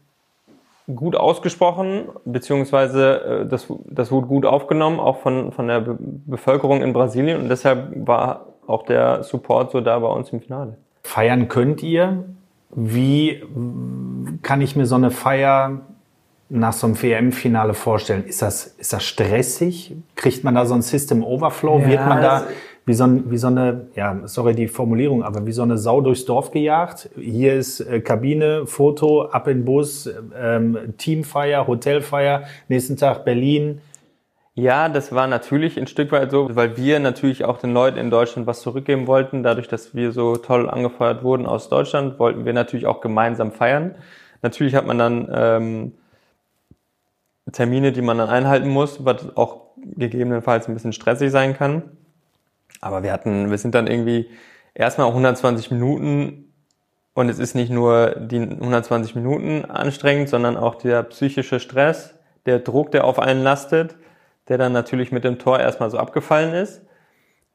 gut 0.96 1.18
ausgesprochen, 1.18 2.06
beziehungsweise 2.24 3.22
äh, 3.22 3.46
das, 3.48 3.68
das 3.86 4.14
wurde 4.14 4.28
gut 4.28 4.46
aufgenommen, 4.46 4.98
auch 5.02 5.18
von, 5.18 5.52
von 5.52 5.68
der 5.68 5.82
Be 5.82 5.98
Bevölkerung 6.00 6.82
in 6.82 6.94
Brasilien. 6.94 7.42
Und 7.42 7.50
deshalb 7.50 8.08
war 8.08 8.46
auch 8.66 8.84
der 8.84 9.24
Support 9.24 9.72
so 9.72 9.82
da 9.82 10.00
bei 10.00 10.08
uns 10.08 10.30
im 10.30 10.40
Finale. 10.40 10.78
Feiern 11.04 11.50
könnt 11.50 11.84
ihr? 11.84 12.24
Wie 12.70 13.44
kann 14.42 14.62
ich 14.62 14.78
mir 14.78 14.86
so 14.86 14.96
eine 14.96 15.12
Feier 15.12 15.82
nach 16.50 16.74
so 16.74 16.88
einem 16.88 17.02
WM-Finale 17.02 17.74
vorstellen? 17.74 18.26
Ist 18.26 18.42
das, 18.42 18.66
ist 18.66 18.92
das 18.92 19.04
stressig? 19.04 19.96
Kriegt 20.16 20.44
man 20.44 20.56
da 20.56 20.66
so 20.66 20.74
ein 20.74 20.82
System 20.82 21.24
Overflow? 21.24 21.80
Ja, 21.80 21.88
Wird 21.88 22.08
man 22.08 22.22
da 22.22 22.48
wie 22.86 22.96
so, 22.96 23.04
ein, 23.04 23.30
wie 23.30 23.38
so 23.38 23.48
eine, 23.48 23.88
ja, 23.96 24.20
sorry 24.26 24.56
die 24.56 24.68
Formulierung, 24.68 25.24
aber 25.24 25.46
wie 25.46 25.52
so 25.52 25.62
eine 25.62 25.78
Sau 25.78 26.02
durchs 26.02 26.26
Dorf 26.26 26.50
gejagt? 26.50 27.12
Hier 27.16 27.54
ist 27.54 27.82
äh, 27.82 28.00
Kabine, 28.02 28.66
Foto, 28.66 29.26
ab 29.26 29.48
in 29.48 29.64
Bus, 29.64 30.10
ähm, 30.36 30.96
Teamfeier, 30.98 31.68
Hotelfeier, 31.68 32.46
nächsten 32.68 32.98
Tag 32.98 33.26
Berlin. 33.26 33.82
Ja, 34.56 34.90
das 34.90 35.14
war 35.14 35.28
natürlich 35.28 35.80
ein 35.80 35.86
Stück 35.86 36.12
weit 36.12 36.32
so, 36.32 36.50
weil 36.56 36.78
wir 36.78 37.00
natürlich 37.00 37.46
auch 37.46 37.60
den 37.60 37.74
Leuten 37.74 38.00
in 38.00 38.10
Deutschland 38.10 38.48
was 38.48 38.62
zurückgeben 38.62 39.06
wollten. 39.06 39.44
Dadurch, 39.44 39.68
dass 39.68 39.94
wir 39.94 40.12
so 40.12 40.36
toll 40.36 40.68
angefeuert 40.68 41.24
wurden 41.24 41.46
aus 41.46 41.70
Deutschland, 41.70 42.18
wollten 42.18 42.44
wir 42.44 42.54
natürlich 42.54 42.88
auch 42.88 43.02
gemeinsam 43.02 43.52
feiern. 43.52 43.96
Natürlich 44.42 44.74
hat 44.74 44.88
man 44.88 44.98
dann 44.98 45.30
ähm, 45.32 45.92
Termine, 47.52 47.92
die 47.92 48.02
man 48.02 48.18
dann 48.18 48.30
einhalten 48.30 48.70
muss, 48.70 49.06
was 49.06 49.36
auch 49.36 49.68
gegebenenfalls 49.78 50.68
ein 50.68 50.74
bisschen 50.74 50.94
stressig 50.94 51.32
sein 51.32 51.56
kann. 51.56 51.84
Aber 52.82 53.04
wir 53.04 53.12
hatten, 53.12 53.50
wir 53.50 53.58
sind 53.58 53.76
dann 53.76 53.88
irgendwie 53.88 54.30
erstmal 54.74 55.08
120 55.08 55.72
Minuten 55.72 56.54
und 57.14 57.30
es 57.30 57.40
ist 57.40 57.56
nicht 57.56 57.72
nur 57.72 58.12
die 58.12 58.40
120 58.40 59.16
Minuten 59.16 59.66
anstrengend, 59.66 60.30
sondern 60.30 60.58
auch 60.58 60.76
der 60.76 61.04
psychische 61.04 61.60
Stress, 61.60 62.16
der 62.46 62.60
Druck, 62.60 62.92
der 62.92 63.04
auf 63.04 63.20
einen 63.20 63.44
lastet 63.44 63.96
der 64.50 64.58
dann 64.58 64.74
natürlich 64.74 65.12
mit 65.12 65.24
dem 65.24 65.40
Tor 65.40 65.60
erstmal 65.60 65.90
so 65.90 65.98
abgefallen 65.98 66.54
ist. 66.54 66.82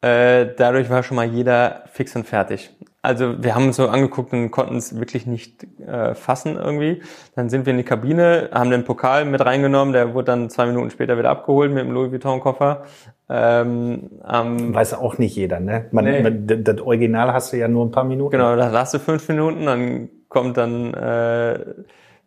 Äh, 0.05 0.55
dadurch 0.59 0.91
war 0.91 1.03
schon 1.03 1.15
mal 1.17 1.25
jeder 1.25 1.85
fix 1.91 2.15
und 2.15 2.27
fertig. 2.27 2.71
Also 3.01 3.43
wir 3.43 3.55
haben 3.55 3.69
uns 3.69 3.77
so 3.77 3.89
angeguckt 3.89 4.35
und 4.35 4.51
konnten 4.51 4.77
es 4.77 4.99
wirklich 4.99 5.27
nicht 5.27 5.65
äh, 5.81 6.15
fassen 6.15 6.57
irgendwie. 6.57 7.03
Dann 7.35 7.49
sind 7.49 7.65
wir 7.65 7.71
in 7.71 7.79
die 7.79 7.85
Kabine, 7.85 8.51
haben 8.53 8.71
den 8.71 8.85
Pokal 8.85 9.25
mit 9.25 9.43
reingenommen, 9.43 9.95
der 9.95 10.13
wurde 10.13 10.27
dann 10.27 10.51
zwei 10.51 10.67
Minuten 10.67 10.91
später 10.91 11.17
wieder 11.17 11.31
abgeholt 11.31 11.73
mit 11.73 11.85
dem 11.85 11.93
Louis 11.93 12.13
Vuitton-Koffer. 12.13 12.85
Ähm, 13.31 14.11
ähm, 14.31 14.75
Weiß 14.75 14.93
auch 14.93 15.17
nicht 15.17 15.37
jeder, 15.37 15.59
ne? 15.59 15.87
Man, 15.91 16.05
nee. 16.05 16.23
man, 16.23 16.47
das 16.47 16.81
Original 16.83 17.33
hast 17.33 17.55
du 17.55 17.57
ja 17.57 17.69
nur 17.69 17.87
ein 17.87 17.91
paar 17.91 18.05
Minuten. 18.05 18.33
Genau, 18.33 18.57
da 18.57 18.73
hast 18.73 18.93
du 18.93 18.99
fünf 18.99 19.27
Minuten, 19.29 19.65
dann 19.65 20.11
kommt 20.29 20.59
dann 20.59 20.93
äh, 20.93 21.59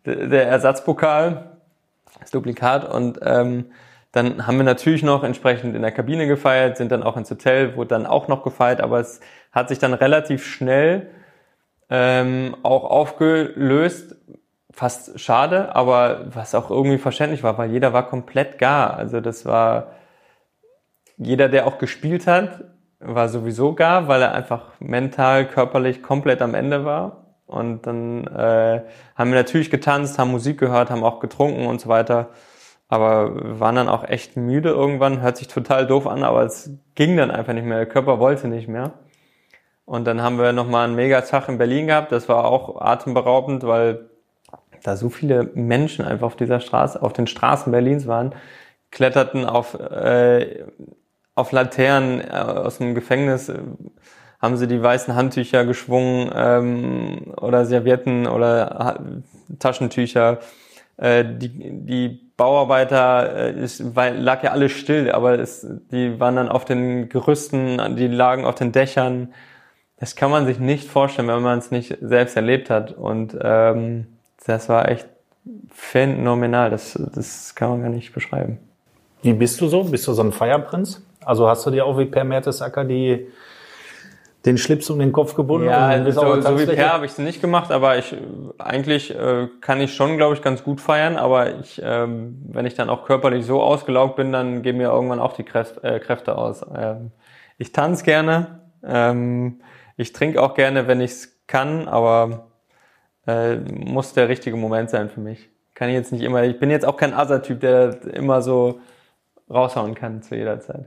der 0.04 0.48
Ersatzpokal, 0.48 1.58
das 2.18 2.32
Duplikat 2.32 2.92
und 2.92 3.20
ähm, 3.22 3.66
dann 4.12 4.46
haben 4.46 4.56
wir 4.56 4.64
natürlich 4.64 5.02
noch 5.02 5.22
entsprechend 5.22 5.76
in 5.76 5.82
der 5.82 5.92
Kabine 5.92 6.26
gefeiert, 6.26 6.76
sind 6.76 6.90
dann 6.90 7.02
auch 7.02 7.16
ins 7.16 7.30
Hotel, 7.30 7.76
wurde 7.76 7.88
dann 7.88 8.06
auch 8.06 8.28
noch 8.28 8.42
gefeiert, 8.42 8.80
aber 8.80 9.00
es 9.00 9.20
hat 9.52 9.68
sich 9.68 9.78
dann 9.78 9.92
relativ 9.92 10.46
schnell 10.46 11.10
ähm, 11.90 12.56
auch 12.62 12.84
aufgelöst. 12.84 14.16
Fast 14.70 15.18
schade, 15.18 15.74
aber 15.74 16.26
was 16.34 16.54
auch 16.54 16.70
irgendwie 16.70 16.98
verständlich 16.98 17.42
war, 17.42 17.58
weil 17.58 17.70
jeder 17.70 17.92
war 17.92 18.06
komplett 18.06 18.58
gar. 18.58 18.94
Also 18.96 19.20
das 19.20 19.44
war 19.44 19.92
jeder, 21.16 21.48
der 21.48 21.66
auch 21.66 21.78
gespielt 21.78 22.26
hat, 22.28 22.64
war 23.00 23.28
sowieso 23.28 23.74
gar, 23.74 24.08
weil 24.08 24.22
er 24.22 24.32
einfach 24.34 24.72
mental, 24.78 25.46
körperlich 25.46 26.02
komplett 26.02 26.42
am 26.42 26.54
Ende 26.54 26.84
war. 26.84 27.24
Und 27.46 27.86
dann 27.86 28.26
äh, 28.26 28.82
haben 29.16 29.30
wir 29.30 29.38
natürlich 29.38 29.70
getanzt, 29.70 30.18
haben 30.18 30.30
Musik 30.30 30.58
gehört, 30.58 30.90
haben 30.90 31.02
auch 31.02 31.18
getrunken 31.18 31.66
und 31.66 31.80
so 31.80 31.88
weiter 31.88 32.28
aber 32.88 33.60
waren 33.60 33.76
dann 33.76 33.88
auch 33.88 34.04
echt 34.04 34.36
müde 34.36 34.70
irgendwann, 34.70 35.20
hört 35.20 35.36
sich 35.36 35.48
total 35.48 35.86
doof 35.86 36.06
an, 36.06 36.24
aber 36.24 36.44
es 36.44 36.70
ging 36.94 37.16
dann 37.16 37.30
einfach 37.30 37.52
nicht 37.52 37.66
mehr, 37.66 37.78
der 37.78 37.86
Körper 37.86 38.18
wollte 38.18 38.48
nicht 38.48 38.68
mehr. 38.68 38.92
Und 39.84 40.06
dann 40.06 40.22
haben 40.22 40.38
wir 40.38 40.52
nochmal 40.52 40.86
einen 40.86 40.96
Megatag 40.96 41.48
in 41.48 41.58
Berlin 41.58 41.86
gehabt, 41.86 42.12
das 42.12 42.28
war 42.28 42.44
auch 42.44 42.80
atemberaubend, 42.80 43.66
weil 43.66 44.08
da 44.82 44.96
so 44.96 45.08
viele 45.08 45.50
Menschen 45.54 46.04
einfach 46.04 46.26
auf 46.26 46.36
dieser 46.36 46.60
Straße, 46.60 47.02
auf 47.02 47.12
den 47.12 47.26
Straßen 47.26 47.72
Berlins 47.72 48.06
waren, 48.06 48.34
kletterten 48.90 49.44
auf, 49.44 49.74
äh, 49.74 50.64
auf 51.34 51.52
Laternen 51.52 52.20
äh, 52.20 52.32
aus 52.32 52.78
dem 52.78 52.94
Gefängnis, 52.94 53.48
äh, 53.48 53.58
haben 54.40 54.56
sie 54.56 54.68
die 54.68 54.82
weißen 54.82 55.14
Handtücher 55.14 55.64
geschwungen 55.64 56.30
ähm, 56.34 57.34
oder 57.40 57.64
Servietten 57.64 58.26
oder 58.26 58.76
ha 58.78 59.00
Taschentücher. 59.58 60.38
Äh, 60.98 61.24
die, 61.24 61.50
die 61.84 62.08
Bauarbeiter, 62.36 63.36
äh, 63.36 63.50
es 63.50 63.94
war, 63.94 64.10
lag 64.10 64.42
ja 64.42 64.50
alles 64.50 64.72
still, 64.72 65.10
aber 65.10 65.38
es, 65.38 65.66
die 65.90 66.18
waren 66.20 66.36
dann 66.36 66.48
auf 66.48 66.64
den 66.64 67.08
Gerüsten, 67.08 67.96
die 67.96 68.08
lagen 68.08 68.44
auf 68.44 68.56
den 68.56 68.72
Dächern. 68.72 69.32
Das 69.96 70.16
kann 70.16 70.30
man 70.30 70.46
sich 70.46 70.58
nicht 70.58 70.88
vorstellen, 70.88 71.28
wenn 71.28 71.42
man 71.42 71.58
es 71.58 71.70
nicht 71.70 71.96
selbst 72.00 72.36
erlebt 72.36 72.68
hat. 72.68 72.92
Und 72.92 73.36
ähm, 73.40 74.06
das 74.44 74.68
war 74.68 74.88
echt 74.88 75.08
phänomenal. 75.70 76.70
Das, 76.70 76.98
das 77.14 77.54
kann 77.54 77.70
man 77.70 77.82
gar 77.82 77.90
nicht 77.90 78.12
beschreiben. 78.12 78.58
Wie 79.22 79.32
bist 79.32 79.60
du 79.60 79.68
so? 79.68 79.84
Bist 79.84 80.06
du 80.06 80.12
so 80.12 80.22
ein 80.22 80.32
Feierprinz? 80.32 81.02
Also 81.24 81.48
hast 81.48 81.66
du 81.66 81.70
dir 81.70 81.84
auch 81.86 81.98
wie 81.98 82.06
Per 82.06 82.24
Mertesacker 82.24 82.84
die 82.84 83.26
den 84.48 84.58
Schlips 84.58 84.88
um 84.88 84.98
den 84.98 85.12
Kopf 85.12 85.34
gebunden? 85.34 85.68
Ja, 85.68 86.10
so, 86.10 86.40
so 86.40 86.58
wie 86.58 86.66
Per 86.66 86.92
habe 86.92 87.04
ich 87.04 87.12
es 87.12 87.18
nicht 87.18 87.40
gemacht, 87.40 87.70
aber 87.70 87.98
ich 87.98 88.16
eigentlich 88.58 89.14
äh, 89.14 89.48
kann 89.60 89.80
ich 89.80 89.94
schon, 89.94 90.16
glaube 90.16 90.34
ich, 90.34 90.42
ganz 90.42 90.64
gut 90.64 90.80
feiern. 90.80 91.16
Aber 91.16 91.58
ich, 91.58 91.80
ähm, 91.84 92.42
wenn 92.48 92.64
ich 92.64 92.74
dann 92.74 92.88
auch 92.88 93.04
körperlich 93.04 93.44
so 93.44 93.62
ausgelaugt 93.62 94.16
bin, 94.16 94.32
dann 94.32 94.62
gehen 94.62 94.78
mir 94.78 94.88
irgendwann 94.88 95.20
auch 95.20 95.34
die 95.34 95.44
Kräft, 95.44 95.84
äh, 95.84 96.00
Kräfte 96.00 96.36
aus. 96.36 96.64
Ähm, 96.74 97.12
ich 97.58 97.72
tanze 97.72 98.04
gerne, 98.04 98.60
ähm, 98.82 99.60
ich 99.96 100.12
trinke 100.12 100.42
auch 100.42 100.54
gerne, 100.54 100.88
wenn 100.88 101.00
ich 101.00 101.10
es 101.10 101.46
kann, 101.46 101.86
aber 101.86 102.48
äh, 103.26 103.56
muss 103.56 104.14
der 104.14 104.28
richtige 104.28 104.56
Moment 104.56 104.90
sein 104.90 105.10
für 105.10 105.20
mich. 105.20 105.50
Kann 105.74 105.90
ich 105.90 105.94
jetzt 105.94 106.12
nicht 106.12 106.22
immer. 106.22 106.42
Ich 106.44 106.58
bin 106.58 106.70
jetzt 106.70 106.86
auch 106.86 106.96
kein 106.96 107.12
Asa-Typ, 107.12 107.60
der 107.60 108.02
immer 108.14 108.42
so 108.42 108.80
raushauen 109.50 109.94
kann 109.94 110.22
zu 110.22 110.34
jeder 110.34 110.60
Zeit. 110.60 110.86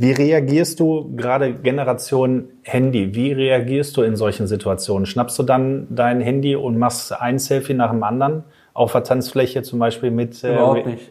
Wie 0.00 0.12
reagierst 0.12 0.80
du 0.80 1.14
gerade 1.14 1.52
Generation 1.52 2.48
Handy? 2.62 3.14
Wie 3.14 3.32
reagierst 3.32 3.94
du 3.98 4.02
in 4.02 4.16
solchen 4.16 4.46
Situationen? 4.46 5.04
Schnappst 5.04 5.38
du 5.38 5.42
dann 5.42 5.88
dein 5.90 6.22
Handy 6.22 6.56
und 6.56 6.78
machst 6.78 7.12
ein 7.12 7.38
Selfie 7.38 7.74
nach 7.74 7.90
dem 7.90 8.02
anderen 8.02 8.44
auf 8.72 8.92
der 8.92 9.04
Tanzfläche 9.04 9.62
zum 9.62 9.78
Beispiel 9.78 10.10
mit 10.10 10.42
äh, 10.42 10.56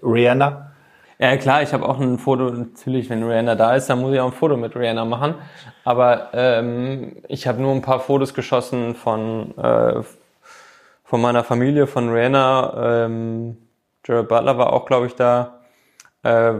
Rihanna? 0.02 0.72
Ja 1.20 1.38
klar, 1.38 1.61
ich 1.61 1.72
habe 1.72 1.88
auch 1.88 1.99
ein 1.99 2.18
Foto, 2.18 2.49
natürlich, 2.49 3.11
wenn 3.11 3.22
Rihanna 3.22 3.53
da 3.53 3.76
ist, 3.76 3.91
dann 3.91 4.02
muss 4.02 4.11
ich 4.11 4.20
auch 4.22 4.32
ein 4.32 4.32
Foto 4.32 4.57
mit 4.57 4.76
Rihanna 4.76 5.06
machen. 5.06 5.36
Aber 5.84 6.30
ähm, 6.34 7.18
ich 7.28 7.45
habe 7.45 7.61
nur 7.61 7.74
ein 7.74 7.84
paar 7.84 7.99
Fotos 7.99 8.34
geschossen 8.34 8.95
von, 8.95 9.56
äh, 9.60 10.02
von 11.03 11.22
meiner 11.22 11.44
Familie, 11.44 11.86
von 11.86 12.10
Rihanna. 12.10 13.06
Ähm, 13.06 13.57
Jared 14.03 14.28
Butler 14.28 14.57
war 14.57 14.74
auch, 14.74 14.88
glaube 14.88 15.06
ich, 15.06 15.14
da 15.14 15.59
äh, 16.24 16.56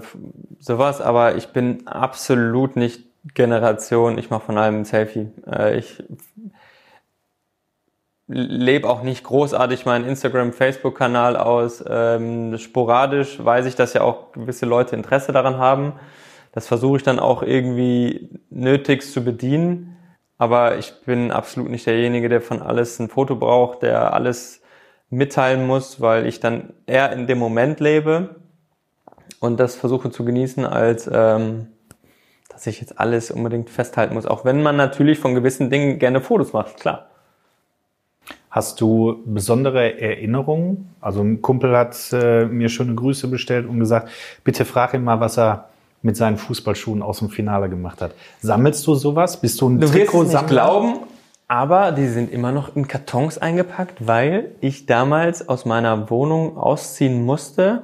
sowas, 0.60 1.02
aber 1.02 1.36
ich 1.36 1.50
bin 1.50 1.88
absolut 1.88 2.76
nicht 2.76 3.04
Generation, 3.34 4.18
ich 4.18 4.30
mache 4.30 4.46
von 4.46 4.58
allem 4.58 4.82
ein 4.82 4.86
Selfie. 4.86 5.30
Äh, 5.46 5.78
ich 5.78 6.04
lebe 8.28 8.88
auch 8.88 9.02
nicht 9.02 9.24
großartig 9.24 9.86
meinen 9.86 10.06
Instagram, 10.06 10.54
Facebook-Kanal 10.54 11.36
aus. 11.36 11.84
Ähm, 11.88 12.58
sporadisch 12.58 13.44
weiß 13.44 13.66
ich, 13.66 13.76
dass 13.76 13.94
ja 13.94 14.02
auch 14.02 14.32
gewisse 14.32 14.66
Leute 14.66 14.96
Interesse 14.96 15.32
daran 15.32 15.58
haben. 15.58 15.94
Das 16.52 16.68
versuche 16.68 16.98
ich 16.98 17.04
dann 17.04 17.20
auch 17.20 17.44
irgendwie 17.44 18.30
nötigst 18.50 19.12
zu 19.14 19.24
bedienen. 19.24 19.98
Aber 20.38 20.78
ich 20.78 20.94
bin 21.06 21.32
absolut 21.32 21.70
nicht 21.70 21.86
derjenige, 21.86 22.30
der 22.30 22.40
von 22.40 22.62
alles 22.62 23.00
ein 23.00 23.10
Foto 23.10 23.36
braucht, 23.36 23.82
der 23.82 24.14
alles 24.14 24.62
mitteilen 25.10 25.68
muss, 25.68 26.00
weil 26.00 26.26
ich 26.28 26.40
dann 26.40 26.74
eher 26.86 27.12
in 27.12 27.28
dem 27.28 27.40
Moment 27.40 27.80
lebe 27.80 28.39
und 29.40 29.60
das 29.60 29.76
versuche 29.76 30.12
zu 30.12 30.26
genießen, 30.26 30.66
als 30.66 31.10
ähm, 31.12 31.68
dass 32.50 32.68
ich 32.68 32.82
jetzt 32.82 33.00
alles 33.00 33.32
unbedingt 33.32 33.70
festhalten 33.70 34.14
muss. 34.14 34.26
Auch 34.26 34.44
wenn 34.44 34.62
man 34.62 34.76
natürlich 34.76 35.20
von 35.20 35.34
gewissen 35.36 35.70
Dingen 35.70 35.98
gerne 35.98 36.20
Fotos 36.20 36.52
macht, 36.54 36.80
klar. 36.80 37.06
Hast 38.52 38.82
du 38.82 39.22
besondere 39.26 40.00
Erinnerungen? 40.02 40.90
Also 41.00 41.22
ein 41.22 41.42
Kumpel 41.42 41.78
hat 41.78 41.96
äh, 42.12 42.46
mir 42.46 42.68
schöne 42.70 42.96
Grüße 42.96 43.28
bestellt 43.28 43.68
und 43.68 43.80
gesagt, 43.80 44.10
bitte 44.44 44.66
frag 44.66 44.94
ihn 44.94 45.04
mal, 45.04 45.20
was 45.20 45.38
er 45.38 45.70
mit 46.02 46.18
seinen 46.18 46.38
Fußballschuhen 46.38 47.02
aus 47.02 47.20
dem 47.20 47.30
Finale 47.30 47.70
gemacht 47.70 48.02
hat. 48.02 48.12
Sammelst 48.42 48.86
du 48.88 48.96
sowas? 48.96 49.40
Bist 49.40 49.62
du 49.62 49.70
ein 49.70 49.80
Du 49.80 49.88
Trikotsammler? 49.88 50.48
glauben, 50.50 51.00
aber 51.48 51.92
die 51.92 52.08
sind 52.08 52.32
immer 52.32 52.52
noch 52.52 52.76
in 52.76 52.88
Kartons 52.88 53.38
eingepackt, 53.38 54.08
weil 54.08 54.52
ich 54.62 54.86
damals 54.86 55.48
aus 55.48 55.66
meiner 55.66 56.10
Wohnung 56.10 56.58
ausziehen 56.58 57.24
musste. 57.24 57.84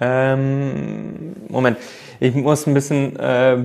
Ähm, 0.00 1.36
Moment, 1.48 1.76
ich 2.20 2.34
muss 2.34 2.66
ein 2.66 2.74
bisschen 2.74 3.16
äh, 3.16 3.64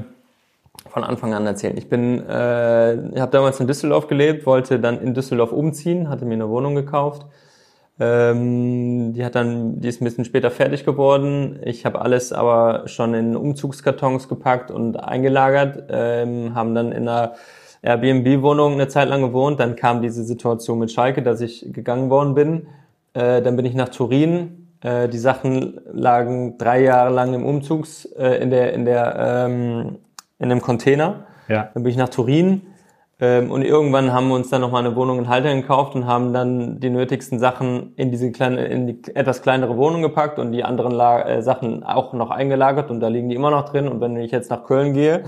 von 0.89 1.03
Anfang 1.03 1.33
an 1.33 1.45
erzählen. 1.45 1.77
Ich 1.77 1.89
bin, 1.89 2.27
äh, 2.27 2.93
ich 3.11 3.19
habe 3.21 3.31
damals 3.31 3.59
in 3.59 3.67
Düsseldorf 3.67 4.07
gelebt, 4.07 4.45
wollte 4.45 4.79
dann 4.79 5.01
in 5.01 5.13
Düsseldorf 5.13 5.51
umziehen, 5.51 6.09
hatte 6.09 6.25
mir 6.25 6.33
eine 6.33 6.49
Wohnung 6.49 6.75
gekauft. 6.75 7.25
Ähm, 7.97 9.13
die 9.13 9.23
hat 9.23 9.35
dann, 9.35 9.79
die 9.79 9.87
ist 9.87 10.01
ein 10.01 10.05
bisschen 10.05 10.25
später 10.25 10.51
fertig 10.51 10.83
geworden. 10.83 11.59
Ich 11.63 11.85
habe 11.85 12.01
alles 12.01 12.33
aber 12.33 12.87
schon 12.87 13.13
in 13.13 13.37
Umzugskartons 13.37 14.27
gepackt 14.27 14.69
und 14.69 14.97
eingelagert, 14.97 15.85
ähm, 15.89 16.53
haben 16.55 16.75
dann 16.75 16.91
in 16.91 17.07
einer 17.07 17.35
Airbnb-Wohnung 17.81 18.73
eine 18.73 18.89
Zeit 18.89 19.07
lang 19.07 19.21
gewohnt. 19.21 19.61
Dann 19.61 19.77
kam 19.77 20.01
diese 20.01 20.25
Situation 20.25 20.79
mit 20.79 20.91
Schalke, 20.91 21.21
dass 21.23 21.39
ich 21.39 21.71
gegangen 21.71 22.09
worden 22.09 22.33
bin. 22.33 22.67
Äh, 23.13 23.41
dann 23.41 23.55
bin 23.55 23.65
ich 23.65 23.75
nach 23.75 23.89
Turin. 23.89 24.64
Äh, 24.85 25.09
die 25.09 25.17
Sachen 25.17 25.81
lagen 25.91 26.59
drei 26.59 26.83
Jahre 26.83 27.11
lang 27.11 27.33
im 27.33 27.43
Umzugs, 27.43 28.05
äh, 28.05 28.35
in 28.35 28.51
der, 28.51 28.73
in 28.73 28.85
der, 28.85 29.15
ähm, 29.17 29.97
in 30.37 30.51
einem 30.51 30.61
Container. 30.61 31.25
Ja. 31.47 31.69
Dann 31.73 31.81
bin 31.81 31.89
ich 31.89 31.97
nach 31.97 32.09
Turin. 32.09 32.61
Ähm, 33.19 33.49
und 33.49 33.63
irgendwann 33.63 34.13
haben 34.13 34.27
wir 34.27 34.35
uns 34.35 34.49
dann 34.49 34.61
nochmal 34.61 34.85
eine 34.85 34.95
Wohnung 34.95 35.17
in 35.17 35.27
Haltern 35.27 35.61
gekauft 35.61 35.95
und 35.95 36.05
haben 36.05 36.33
dann 36.33 36.79
die 36.79 36.91
nötigsten 36.91 37.39
Sachen 37.39 37.93
in 37.95 38.11
diese 38.11 38.31
kleine, 38.31 38.65
in 38.65 38.85
die 38.85 39.15
etwas 39.15 39.41
kleinere 39.41 39.75
Wohnung 39.75 40.03
gepackt 40.03 40.37
und 40.37 40.51
die 40.51 40.63
anderen 40.63 40.91
La 40.91 41.21
äh, 41.21 41.41
Sachen 41.41 41.83
auch 41.83 42.13
noch 42.13 42.29
eingelagert 42.29 42.91
und 42.91 42.99
da 42.99 43.07
liegen 43.07 43.29
die 43.29 43.35
immer 43.35 43.49
noch 43.49 43.69
drin. 43.69 43.87
Und 43.87 44.01
wenn 44.01 44.15
ich 44.17 44.31
jetzt 44.31 44.51
nach 44.51 44.65
Köln 44.65 44.93
gehe, 44.93 45.23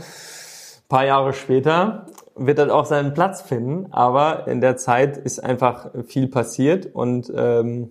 paar 0.87 1.05
Jahre 1.05 1.33
später, 1.33 2.05
wird 2.35 2.59
das 2.59 2.69
auch 2.69 2.85
seinen 2.85 3.15
Platz 3.15 3.41
finden. 3.41 3.87
Aber 3.91 4.47
in 4.47 4.61
der 4.61 4.77
Zeit 4.77 5.17
ist 5.17 5.43
einfach 5.43 5.89
viel 6.05 6.27
passiert 6.27 6.93
und 6.93 7.31
ähm, 7.35 7.89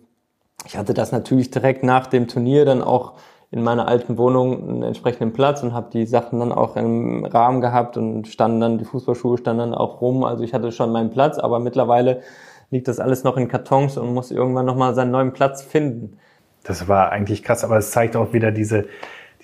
ich 0.66 0.76
hatte 0.76 0.94
das 0.94 1.12
natürlich 1.12 1.50
direkt 1.50 1.82
nach 1.82 2.06
dem 2.06 2.28
Turnier 2.28 2.64
dann 2.64 2.82
auch 2.82 3.14
in 3.50 3.62
meiner 3.62 3.86
alten 3.86 4.18
Wohnung 4.18 4.68
einen 4.68 4.82
entsprechenden 4.82 5.32
Platz 5.32 5.62
und 5.62 5.72
habe 5.72 5.88
die 5.92 6.04
Sachen 6.04 6.40
dann 6.40 6.52
auch 6.52 6.76
im 6.76 7.24
Rahmen 7.24 7.60
gehabt 7.60 7.96
und 7.96 8.26
standen 8.26 8.60
dann, 8.60 8.78
die 8.78 8.84
Fußballschuhe 8.84 9.38
standen 9.38 9.70
dann 9.70 9.74
auch 9.74 10.00
rum. 10.00 10.24
Also 10.24 10.42
ich 10.42 10.52
hatte 10.52 10.72
schon 10.72 10.90
meinen 10.90 11.10
Platz, 11.10 11.38
aber 11.38 11.60
mittlerweile 11.60 12.22
liegt 12.70 12.88
das 12.88 12.98
alles 12.98 13.22
noch 13.22 13.36
in 13.36 13.48
Kartons 13.48 13.96
und 13.96 14.12
muss 14.12 14.32
irgendwann 14.32 14.66
nochmal 14.66 14.94
seinen 14.94 15.12
neuen 15.12 15.32
Platz 15.32 15.62
finden. 15.62 16.18
Das 16.64 16.88
war 16.88 17.12
eigentlich 17.12 17.44
krass, 17.44 17.62
aber 17.62 17.76
es 17.78 17.92
zeigt 17.92 18.16
auch 18.16 18.32
wieder 18.32 18.50
diese, 18.50 18.86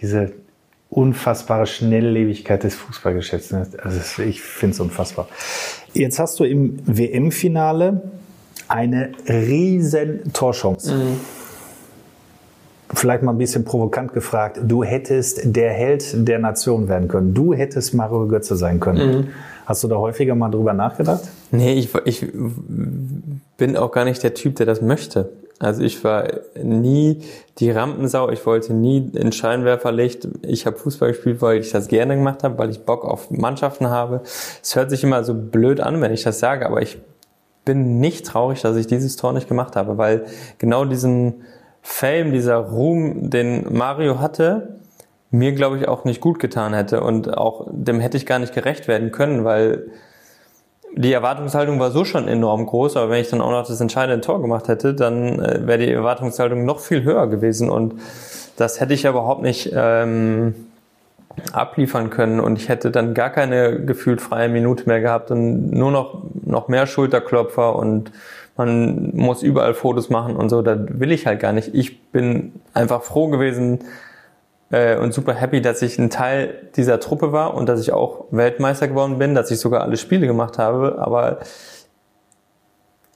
diese 0.00 0.32
unfassbare 0.90 1.66
Schnelllebigkeit 1.66 2.64
des 2.64 2.74
Fußballgeschäfts. 2.74 3.52
ne? 3.52 3.66
Also 3.82 4.22
ich 4.22 4.42
finde 4.42 4.74
es 4.74 4.80
unfassbar. 4.80 5.28
Jetzt 5.94 6.18
hast 6.18 6.40
du 6.40 6.44
im 6.44 6.80
WM-Finale 6.84 8.02
eine 8.72 9.12
riesen 9.28 10.32
Torchance. 10.32 10.94
Vielleicht 12.94 13.22
mal 13.22 13.32
ein 13.32 13.38
bisschen 13.38 13.64
provokant 13.64 14.12
gefragt. 14.12 14.60
Du 14.62 14.82
hättest 14.82 15.40
der 15.44 15.72
Held 15.72 16.26
der 16.28 16.38
Nation 16.38 16.88
werden 16.88 17.08
können. 17.08 17.34
Du 17.34 17.54
hättest 17.54 17.94
Mario 17.94 18.26
Götze 18.26 18.56
sein 18.56 18.80
können. 18.80 19.28
Hast 19.66 19.84
du 19.84 19.88
da 19.88 19.96
häufiger 19.96 20.34
mal 20.34 20.50
drüber 20.50 20.72
nachgedacht? 20.72 21.22
Nee, 21.50 21.74
ich, 21.74 21.90
ich 22.04 22.26
bin 23.56 23.76
auch 23.76 23.92
gar 23.92 24.04
nicht 24.04 24.22
der 24.22 24.34
Typ, 24.34 24.56
der 24.56 24.66
das 24.66 24.82
möchte. 24.82 25.30
Also 25.58 25.82
ich 25.82 26.02
war 26.02 26.26
nie 26.60 27.20
die 27.58 27.70
Rampensau, 27.70 28.30
ich 28.30 28.44
wollte 28.46 28.74
nie 28.74 29.10
in 29.14 29.30
Scheinwerferlicht. 29.30 30.26
Ich 30.42 30.66
habe 30.66 30.76
Fußball 30.76 31.10
gespielt, 31.10 31.40
weil 31.40 31.60
ich 31.60 31.70
das 31.70 31.86
gerne 31.86 32.16
gemacht 32.16 32.42
habe, 32.42 32.58
weil 32.58 32.70
ich 32.70 32.80
Bock 32.80 33.04
auf 33.04 33.30
Mannschaften 33.30 33.88
habe. 33.88 34.22
Es 34.60 34.74
hört 34.74 34.90
sich 34.90 35.04
immer 35.04 35.22
so 35.22 35.34
blöd 35.34 35.80
an, 35.80 36.00
wenn 36.00 36.12
ich 36.12 36.24
das 36.24 36.40
sage, 36.40 36.66
aber 36.66 36.82
ich 36.82 36.98
bin 37.64 38.00
nicht 38.00 38.26
traurig, 38.26 38.60
dass 38.62 38.76
ich 38.76 38.86
dieses 38.86 39.16
Tor 39.16 39.32
nicht 39.32 39.48
gemacht 39.48 39.76
habe, 39.76 39.98
weil 39.98 40.24
genau 40.58 40.84
diesen 40.84 41.42
Fame, 41.82 42.32
dieser 42.32 42.56
Ruhm, 42.56 43.30
den 43.30 43.72
Mario 43.72 44.18
hatte, 44.20 44.80
mir 45.30 45.52
glaube 45.52 45.78
ich 45.78 45.88
auch 45.88 46.04
nicht 46.04 46.20
gut 46.20 46.38
getan 46.38 46.74
hätte 46.74 47.00
und 47.00 47.36
auch 47.36 47.66
dem 47.70 48.00
hätte 48.00 48.16
ich 48.16 48.26
gar 48.26 48.38
nicht 48.38 48.54
gerecht 48.54 48.86
werden 48.86 49.12
können, 49.12 49.44
weil 49.44 49.90
die 50.94 51.12
Erwartungshaltung 51.12 51.80
war 51.80 51.90
so 51.90 52.04
schon 52.04 52.28
enorm 52.28 52.66
groß, 52.66 52.96
aber 52.96 53.10
wenn 53.10 53.20
ich 53.20 53.30
dann 53.30 53.40
auch 53.40 53.50
noch 53.50 53.66
das 53.66 53.80
entscheidende 53.80 54.20
Tor 54.20 54.42
gemacht 54.42 54.68
hätte, 54.68 54.94
dann 54.94 55.38
äh, 55.40 55.66
wäre 55.66 55.78
die 55.78 55.90
Erwartungshaltung 55.90 56.64
noch 56.64 56.80
viel 56.80 57.02
höher 57.02 57.26
gewesen 57.28 57.70
und 57.70 57.94
das 58.56 58.80
hätte 58.80 58.92
ich 58.92 59.04
ja 59.04 59.10
überhaupt 59.10 59.42
nicht 59.42 59.72
ähm, 59.74 60.54
abliefern 61.52 62.10
können 62.10 62.40
und 62.40 62.58
ich 62.58 62.68
hätte 62.68 62.90
dann 62.90 63.14
gar 63.14 63.30
keine 63.30 63.84
gefühlt 63.84 64.20
freie 64.20 64.48
Minute 64.48 64.84
mehr 64.86 65.00
gehabt 65.00 65.30
und 65.30 65.70
nur 65.70 65.90
noch 65.90 66.22
noch 66.44 66.68
mehr 66.68 66.86
Schulterklopfer 66.86 67.76
und 67.76 68.12
man 68.56 69.10
muss 69.14 69.42
überall 69.42 69.74
Fotos 69.74 70.10
machen 70.10 70.36
und 70.36 70.48
so, 70.48 70.62
das 70.62 70.78
will 70.88 71.10
ich 71.10 71.26
halt 71.26 71.40
gar 71.40 71.52
nicht. 71.52 71.74
Ich 71.74 72.02
bin 72.10 72.52
einfach 72.74 73.02
froh 73.02 73.28
gewesen, 73.28 73.80
äh, 74.72 74.96
und 74.96 75.14
super 75.14 75.34
happy, 75.34 75.60
dass 75.60 75.82
ich 75.82 75.98
ein 75.98 76.10
Teil 76.10 76.54
dieser 76.74 76.98
Truppe 76.98 77.32
war 77.32 77.54
und 77.54 77.68
dass 77.68 77.80
ich 77.80 77.92
auch 77.92 78.24
Weltmeister 78.30 78.88
geworden 78.88 79.18
bin, 79.18 79.34
dass 79.34 79.50
ich 79.50 79.60
sogar 79.60 79.82
alle 79.82 79.96
Spiele 79.96 80.26
gemacht 80.26 80.58
habe, 80.58 80.96
aber 80.98 81.40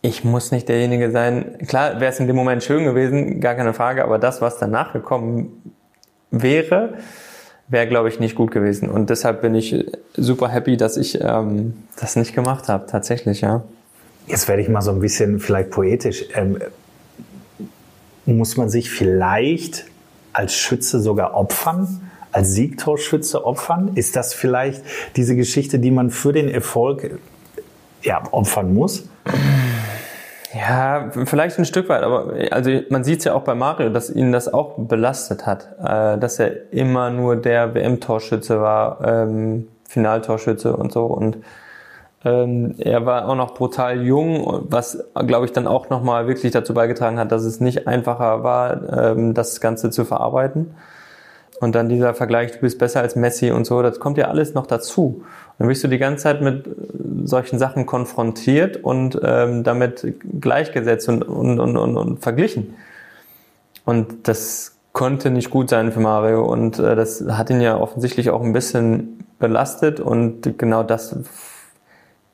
ich 0.03 0.23
muss 0.23 0.53
nicht 0.53 0.69
derjenige 0.69 1.11
sein. 1.11 1.59
Klar 1.67 1.99
wäre 1.99 2.13
es 2.13 2.21
in 2.21 2.29
dem 2.29 2.37
Moment 2.37 2.63
schön 2.63 2.85
gewesen, 2.85 3.41
gar 3.41 3.55
keine 3.55 3.75
Frage, 3.75 4.05
aber 4.05 4.19
das, 4.19 4.41
was 4.41 4.59
danach 4.59 4.93
gekommen 4.93 5.75
wäre, 6.31 6.95
wäre, 7.69 7.87
glaube 7.87 8.09
ich, 8.09 8.21
nicht 8.21 8.35
gut 8.37 8.51
gewesen. 8.51 8.89
Und 8.89 9.11
deshalb 9.11 9.43
bin 9.43 9.55
ich 9.55 9.87
super 10.17 10.49
happy, 10.49 10.77
dass 10.77 10.97
ich 10.97 11.21
ähm, 11.21 11.75
das 11.99 12.17
nicht 12.17 12.35
gemacht 12.35 12.69
habe, 12.69 12.87
tatsächlich, 12.87 13.41
ja. 13.41 13.65
Jetzt 14.27 14.49
werde 14.49 14.63
ich 14.63 14.69
mal 14.69 14.83
so 14.83 14.91
ein 14.91 15.01
bisschen 15.01 15.39
vielleicht 15.39 15.71
poetisch. 15.71 16.25
Ähm, 16.35 16.59
muss 18.25 18.57
man 18.57 18.69
sich 18.69 18.91
vielleicht 18.91 19.85
als 20.33 20.55
Schütze 20.55 21.01
sogar 21.01 21.35
opfern? 21.35 22.11
Als 22.33 22.53
Siegtorschütze 22.53 23.45
opfern? 23.47 23.93
Ist 23.95 24.17
das 24.17 24.35
vielleicht 24.35 24.83
diese 25.15 25.37
Geschichte, 25.37 25.79
die 25.79 25.91
man 25.91 26.11
für 26.11 26.33
den 26.33 26.49
Erfolg 26.49 27.19
ja, 28.03 28.23
opfern 28.33 28.75
muss? 28.75 29.09
Ja, 30.57 31.11
vielleicht 31.11 31.59
ein 31.59 31.65
Stück 31.65 31.89
weit, 31.89 32.03
aber 32.03 32.33
also 32.51 32.71
man 32.89 33.05
sieht 33.05 33.19
es 33.19 33.25
ja 33.25 33.35
auch 33.35 33.43
bei 33.43 33.55
Mario, 33.55 33.91
dass 33.91 34.11
ihn 34.11 34.33
das 34.33 34.53
auch 34.53 34.75
belastet 34.79 35.45
hat, 35.45 35.69
äh, 35.83 36.19
dass 36.19 36.39
er 36.39 36.73
immer 36.73 37.11
nur 37.11 37.37
der 37.37 37.75
WM-Torschütze 37.75 38.61
war, 38.61 39.05
ähm, 39.05 39.69
Finaltorschütze 39.89 40.77
und 40.77 40.93
so 40.93 41.05
und 41.07 41.39
ähm, 42.25 42.75
er 42.79 43.05
war 43.07 43.29
auch 43.29 43.37
noch 43.37 43.55
brutal 43.55 44.03
jung, 44.03 44.65
was 44.69 45.05
glaube 45.15 45.47
ich 45.47 45.53
dann 45.53 45.67
auch 45.67 45.91
nochmal 45.91 46.27
wirklich 46.27 46.53
dazu 46.53 46.75
beigetragen 46.75 47.19
hat, 47.19 47.31
dass 47.33 47.45
es 47.45 47.61
nicht 47.61 47.87
einfacher 47.87 48.43
war, 48.43 49.13
ähm, 49.13 49.35
das 49.35 49.61
Ganze 49.61 49.91
zu 49.91 50.05
verarbeiten. 50.05 50.75
Und 51.61 51.75
dann 51.75 51.89
dieser 51.89 52.15
Vergleich, 52.15 52.53
du 52.53 52.59
bist 52.59 52.79
besser 52.79 53.01
als 53.01 53.17
Messi 53.17 53.51
und 53.51 53.65
so, 53.65 53.81
das 53.81 53.99
kommt 53.99 54.19
ja 54.19 54.27
alles 54.27 54.55
noch 54.55 54.67
dazu. 54.67 55.23
Dann 55.59 55.69
wirst 55.69 55.83
du 55.85 55.89
die 55.89 55.99
ganze 55.99 56.25
Zeit 56.25 56.43
mit 56.43 56.69
solchen 57.25 57.59
Sachen 57.59 57.87
konfrontiert 57.87 58.77
und 58.77 59.19
ähm, 59.23 59.65
damit 59.65 60.15
gleichgesetzt 60.41 61.09
und, 61.09 61.23
und, 61.23 61.59
und, 61.59 61.77
und, 61.77 61.97
und 61.97 62.19
verglichen. 62.19 62.75
Und 63.85 64.29
das 64.29 64.77
konnte 64.93 65.31
nicht 65.31 65.51
gut 65.51 65.71
sein 65.71 65.93
für 65.93 66.01
Mario 66.01 66.45
und 66.45 66.79
äh, 66.79 66.97
das 66.97 67.25
hat 67.29 67.51
ihn 67.51 67.61
ja 67.61 67.79
offensichtlich 67.79 68.31
auch 68.31 68.43
ein 68.43 68.53
bisschen 68.53 69.25
belastet 69.39 70.01
und 70.01 70.59
genau 70.59 70.83
das 70.83 71.15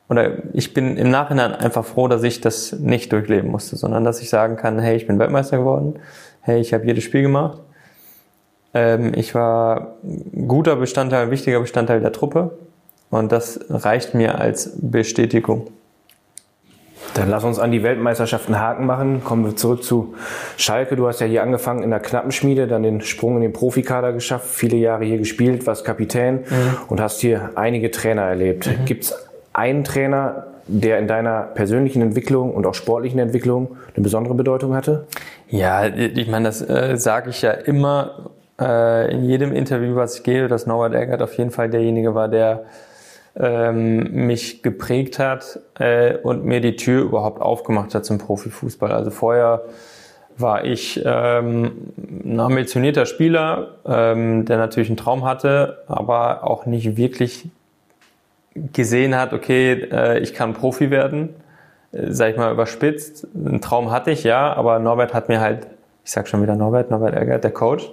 oder 0.08 0.44
ich 0.52 0.74
bin 0.74 0.96
im 0.96 1.10
Nachhinein 1.10 1.54
einfach 1.54 1.84
froh, 1.84 2.06
dass 2.06 2.22
ich 2.22 2.40
das 2.40 2.72
nicht 2.72 3.12
durchleben 3.12 3.50
musste, 3.50 3.76
sondern 3.76 4.04
dass 4.04 4.20
ich 4.20 4.28
sagen 4.28 4.56
kann, 4.56 4.78
hey, 4.78 4.94
ich 4.94 5.06
bin 5.06 5.18
Weltmeister 5.18 5.58
geworden, 5.58 5.94
hey, 6.42 6.60
ich 6.60 6.74
habe 6.74 6.86
jedes 6.86 7.02
Spiel 7.02 7.22
gemacht, 7.22 7.58
ähm, 8.74 9.12
ich 9.16 9.34
war 9.34 9.96
guter 10.46 10.76
Bestandteil, 10.76 11.30
wichtiger 11.30 11.60
Bestandteil 11.60 12.00
der 12.00 12.12
Truppe 12.12 12.52
und 13.12 13.30
das 13.30 13.60
reicht 13.68 14.14
mir 14.14 14.40
als 14.40 14.72
Bestätigung. 14.80 15.68
Dann 17.12 17.28
lass 17.28 17.44
uns 17.44 17.58
an 17.58 17.70
die 17.70 17.82
Weltmeisterschaft 17.82 18.46
einen 18.46 18.58
Haken 18.58 18.86
machen. 18.86 19.22
Kommen 19.22 19.44
wir 19.44 19.54
zurück 19.54 19.84
zu 19.84 20.14
Schalke. 20.56 20.96
Du 20.96 21.06
hast 21.06 21.20
ja 21.20 21.26
hier 21.26 21.42
angefangen 21.42 21.82
in 21.82 21.90
der 21.90 22.00
Knappenschmiede, 22.00 22.66
dann 22.66 22.82
den 22.82 23.02
Sprung 23.02 23.36
in 23.36 23.42
den 23.42 23.52
Profikader 23.52 24.14
geschafft, 24.14 24.46
viele 24.48 24.78
Jahre 24.78 25.04
hier 25.04 25.18
gespielt, 25.18 25.66
warst 25.66 25.84
Kapitän 25.84 26.44
und 26.88 27.02
hast 27.02 27.20
hier 27.20 27.50
einige 27.54 27.90
Trainer 27.90 28.22
erlebt. 28.22 28.70
Gibt's 28.86 29.14
einen 29.52 29.84
Trainer, 29.84 30.46
der 30.66 30.98
in 30.98 31.06
deiner 31.06 31.42
persönlichen 31.42 32.00
Entwicklung 32.00 32.54
und 32.54 32.64
auch 32.66 32.74
sportlichen 32.74 33.18
Entwicklung 33.18 33.76
eine 33.94 34.02
besondere 34.02 34.34
Bedeutung 34.34 34.74
hatte? 34.74 35.06
Ja, 35.50 35.84
ich 35.84 36.28
meine, 36.28 36.46
das 36.46 36.62
äh, 36.62 36.96
sage 36.96 37.28
ich 37.28 37.42
ja 37.42 37.50
immer 37.50 38.30
äh, 38.58 39.12
in 39.12 39.22
jedem 39.24 39.52
Interview, 39.52 39.96
was 39.96 40.16
ich 40.16 40.22
gebe, 40.22 40.48
dass 40.48 40.66
Norbert 40.66 40.94
Eggert 40.94 41.20
auf 41.20 41.36
jeden 41.36 41.50
Fall 41.50 41.68
derjenige 41.68 42.14
war, 42.14 42.28
der 42.28 42.64
ähm, 43.36 44.26
mich 44.26 44.62
geprägt 44.62 45.18
hat 45.18 45.60
äh, 45.78 46.16
und 46.16 46.44
mir 46.44 46.60
die 46.60 46.76
Tür 46.76 47.02
überhaupt 47.02 47.40
aufgemacht 47.40 47.94
hat 47.94 48.04
zum 48.04 48.18
Profifußball. 48.18 48.92
Also 48.92 49.10
vorher 49.10 49.62
war 50.36 50.64
ich 50.64 51.00
ähm, 51.04 51.72
ein 52.24 52.40
ambitionierter 52.40 53.06
Spieler, 53.06 53.76
ähm, 53.86 54.44
der 54.44 54.58
natürlich 54.58 54.88
einen 54.88 54.96
Traum 54.96 55.24
hatte, 55.24 55.82
aber 55.86 56.44
auch 56.44 56.66
nicht 56.66 56.96
wirklich 56.96 57.48
gesehen 58.54 59.16
hat, 59.16 59.32
okay, 59.32 59.88
äh, 59.90 60.18
ich 60.18 60.34
kann 60.34 60.52
Profi 60.52 60.90
werden, 60.90 61.30
äh, 61.92 62.10
sag 62.10 62.32
ich 62.32 62.36
mal 62.36 62.52
überspitzt. 62.52 63.26
Einen 63.34 63.60
Traum 63.60 63.90
hatte 63.90 64.10
ich, 64.10 64.24
ja, 64.24 64.52
aber 64.52 64.78
Norbert 64.78 65.14
hat 65.14 65.28
mir 65.28 65.40
halt, 65.40 65.66
ich 66.04 66.10
sag 66.10 66.28
schon 66.28 66.42
wieder 66.42 66.54
Norbert, 66.54 66.90
Norbert 66.90 67.14
Ergert, 67.14 67.44
der 67.44 67.50
Coach, 67.50 67.90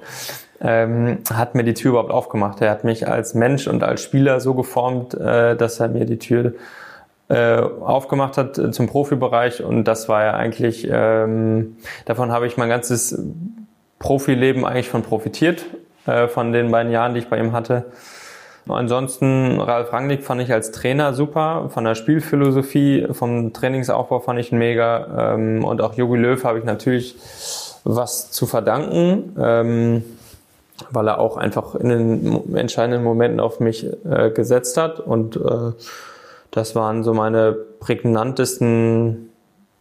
ähm, 0.61 1.19
hat 1.31 1.56
mir 1.56 1.64
die 1.64 1.73
Tür 1.73 1.91
überhaupt 1.91 2.11
aufgemacht. 2.11 2.61
Er 2.61 2.72
hat 2.72 2.84
mich 2.84 3.07
als 3.07 3.34
Mensch 3.34 3.68
und 3.68 3.84
als 3.84 4.02
Spieler 4.02 4.40
so 4.40 4.53
geformt, 4.53 5.14
äh, 5.14 5.56
dass 5.56 5.80
er 5.80 5.90
mir 5.90 6.06
die 6.06 6.19
Tür 6.19 6.53
äh, 7.30 7.57
aufgemacht 7.57 8.38
hat 8.38 8.57
äh, 8.57 8.72
zum 8.72 8.88
Profibereich 8.88 9.64
und 9.64 9.84
das 9.84 10.10
war 10.10 10.23
ja 10.23 10.34
eigentlich, 10.34 10.88
ähm, 10.91 11.77
davon 12.06 12.31
habe 12.31 12.48
ich 12.48 12.57
mein 12.57 12.69
ganzes 12.69 13.22
Profileben 13.99 14.65
eigentlich 14.65 14.90
von 14.90 15.03
profitiert, 15.03 15.65
äh, 16.07 16.27
von 16.27 16.52
den 16.52 16.72
beiden 16.72 16.91
Jahren, 16.91 17.14
die 17.14 17.19
ich 17.19 17.30
bei 17.30 17.38
ihm 17.38 17.52
hatte. 17.52 17.86
Ansonsten, 18.68 19.60
Ralf 19.60 19.94
Rangnick 19.94 20.23
fand 20.23 20.41
ich 20.41 20.52
als 20.53 20.72
Trainer 20.72 21.14
super, 21.14 21.69
von 21.69 21.86
der 21.86 21.95
Spielphilosophie, 21.95 23.07
vom 23.11 23.52
Trainingsaufbau 23.53 24.19
fand 24.19 24.40
ich 24.40 24.52
mega 24.52 25.34
ähm, 25.36 25.64
und 25.64 25.81
auch 25.81 25.95
Jogi 25.95 26.18
Löw 26.18 26.44
habe 26.44 26.60
ich 26.60 26.65
natürlich 26.65 27.15
was 27.84 28.31
zu 28.31 28.45
verdanken. 28.45 29.36
Ähm, 29.40 30.03
weil 30.92 31.08
er 31.08 31.20
auch 31.20 31.38
einfach 31.38 31.76
in 31.76 31.90
den 31.90 32.56
entscheidenden 32.56 33.04
Momenten 33.04 33.40
auf 33.40 33.60
mich 33.60 33.86
äh, 34.06 34.32
gesetzt 34.32 34.78
hat. 34.78 35.00
Und 35.00 35.36
äh, 35.36 35.72
das 36.52 36.76
waren 36.76 37.04
so 37.04 37.14
meine 37.14 37.54
prägnantesten 37.54 39.30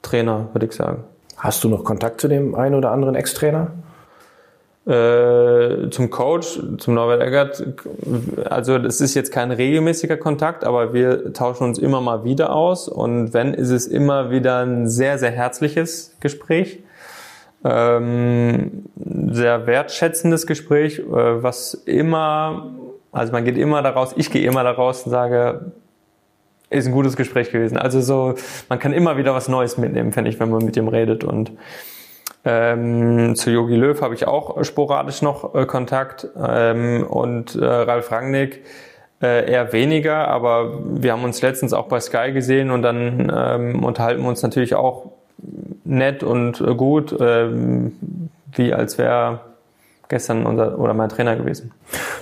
Trainer, 0.02 0.48
würde 0.52 0.66
ich 0.66 0.72
sagen. 0.72 1.04
Hast 1.36 1.62
du 1.64 1.68
noch 1.68 1.84
Kontakt 1.84 2.20
zu 2.20 2.28
dem 2.28 2.54
einen 2.54 2.74
oder 2.74 2.90
anderen 2.90 3.14
Ex-Trainer? 3.14 3.72
Äh, 4.86 5.90
zum 5.90 6.08
Coach, 6.08 6.58
zum 6.78 6.94
Norbert 6.94 7.20
Eggert, 7.20 7.62
also 8.48 8.78
das 8.78 9.02
ist 9.02 9.14
jetzt 9.14 9.30
kein 9.30 9.50
regelmäßiger 9.50 10.16
Kontakt, 10.16 10.64
aber 10.64 10.94
wir 10.94 11.34
tauschen 11.34 11.64
uns 11.64 11.78
immer 11.78 12.00
mal 12.00 12.24
wieder 12.24 12.54
aus 12.54 12.88
und 12.88 13.34
wenn, 13.34 13.52
ist 13.52 13.68
es 13.68 13.86
immer 13.86 14.30
wieder 14.30 14.60
ein 14.60 14.88
sehr, 14.88 15.18
sehr 15.18 15.30
herzliches 15.30 16.16
Gespräch 16.20 16.78
ähm, 17.64 18.84
sehr 19.30 19.66
wertschätzendes 19.66 20.46
Gespräch, 20.46 21.00
äh, 21.00 21.04
was 21.42 21.74
immer, 21.74 22.72
also 23.12 23.32
man 23.32 23.44
geht 23.44 23.58
immer 23.58 23.82
daraus, 23.82 24.14
ich 24.16 24.30
gehe 24.30 24.46
immer 24.46 24.62
daraus 24.62 25.02
und 25.02 25.10
sage, 25.10 25.72
ist 26.70 26.86
ein 26.86 26.92
gutes 26.92 27.16
Gespräch 27.16 27.50
gewesen. 27.50 27.78
Also 27.78 28.00
so, 28.00 28.34
man 28.68 28.78
kann 28.78 28.92
immer 28.92 29.16
wieder 29.16 29.34
was 29.34 29.48
Neues 29.48 29.78
mitnehmen, 29.78 30.12
finde 30.12 30.30
ich, 30.30 30.38
wenn 30.38 30.50
man 30.50 30.64
mit 30.64 30.76
ihm 30.76 30.88
redet. 30.88 31.24
Und 31.24 31.52
ähm, 32.44 33.34
zu 33.34 33.50
Yogi 33.50 33.74
Löw 33.74 34.00
habe 34.00 34.14
ich 34.14 34.26
auch 34.26 34.62
sporadisch 34.64 35.22
noch 35.22 35.54
äh, 35.54 35.66
Kontakt 35.66 36.28
ähm, 36.36 37.06
und 37.06 37.54
äh, 37.56 37.64
Ralf 37.64 38.12
Rangnick 38.12 38.64
äh, 39.20 39.50
eher 39.50 39.72
weniger, 39.72 40.28
aber 40.28 40.78
wir 40.84 41.12
haben 41.12 41.24
uns 41.24 41.42
letztens 41.42 41.72
auch 41.72 41.88
bei 41.88 41.98
Sky 41.98 42.32
gesehen 42.32 42.70
und 42.70 42.82
dann 42.82 43.32
ähm, 43.34 43.84
unterhalten 43.84 44.22
wir 44.22 44.28
uns 44.28 44.42
natürlich 44.42 44.76
auch 44.76 45.10
nett 45.84 46.22
und 46.22 46.60
äh, 46.60 46.74
gut, 46.74 47.16
ähm, 47.20 47.92
wie 48.52 48.72
als 48.72 48.98
wäre 48.98 49.40
gestern 50.08 50.46
unser 50.46 50.78
oder 50.78 50.94
mein 50.94 51.08
Trainer 51.08 51.36
gewesen. 51.36 51.72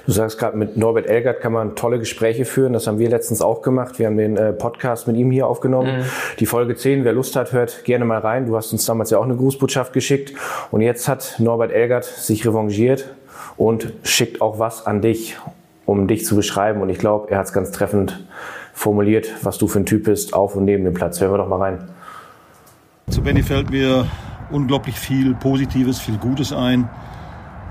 Du 0.07 0.13
sagst 0.13 0.39
gerade, 0.39 0.57
mit 0.57 0.77
Norbert 0.77 1.07
Elgert 1.07 1.41
kann 1.41 1.53
man 1.53 1.77
tolle 1.77 1.99
Gespräche 1.99 2.45
führen. 2.45 2.73
Das 2.73 2.87
haben 2.87 2.99
wir 2.99 3.09
letztens 3.09 3.41
auch 3.41 3.63
gemacht. 3.63 3.99
Wir 3.99 4.07
haben 4.07 4.17
den 4.17 4.37
äh, 4.37 4.53
Podcast 4.53 5.07
mit 5.07 5.17
ihm 5.17 5.31
hier 5.31 5.47
aufgenommen. 5.47 5.99
Mhm. 5.99 6.05
Die 6.39 6.47
Folge 6.47 6.77
10, 6.77 7.05
wer 7.05 7.13
Lust 7.13 7.37
hat, 7.37 7.53
hört 7.53 7.85
gerne 7.85 8.05
mal 8.05 8.19
rein. 8.19 8.47
Du 8.47 8.57
hast 8.57 8.73
uns 8.73 8.85
damals 8.87 9.11
ja 9.11 9.19
auch 9.19 9.25
eine 9.25 9.37
Grußbotschaft 9.37 9.93
geschickt. 9.93 10.33
Und 10.71 10.81
jetzt 10.81 11.09
hat 11.09 11.37
Norbert 11.39 11.73
Elgert 11.73 12.05
sich 12.05 12.47
revanchiert 12.47 13.15
und 13.57 13.93
schickt 14.03 14.41
auch 14.41 14.59
was 14.59 14.87
an 14.87 15.01
dich, 15.01 15.37
um 15.87 16.09
dich 16.09 16.25
zu 16.25 16.37
beschreiben. 16.37 16.81
Und 16.83 16.89
ich 16.89 16.99
glaube, 16.99 17.31
er 17.31 17.39
hat 17.39 17.47
es 17.47 17.53
ganz 17.53 17.71
treffend 17.71 18.25
formuliert, 18.75 19.33
was 19.43 19.59
du 19.59 19.69
für 19.69 19.79
ein 19.79 19.87
Typ 19.87 20.05
bist, 20.05 20.35
auf 20.35 20.55
und 20.55 20.65
neben 20.65 20.85
dem 20.85 20.95
Platz. 20.95 21.21
Hören 21.21 21.33
wir 21.33 21.39
doch 21.39 21.49
mal 21.49 21.61
rein. 21.61 21.89
Zu 23.09 23.23
Benny 23.23 23.45
fällt 23.45 23.71
mir 23.71 24.09
unglaublich 24.51 24.99
viel 24.99 25.35
Positives, 25.35 26.01
viel 26.01 26.19
Gutes 26.19 26.53
ein. 26.53 26.89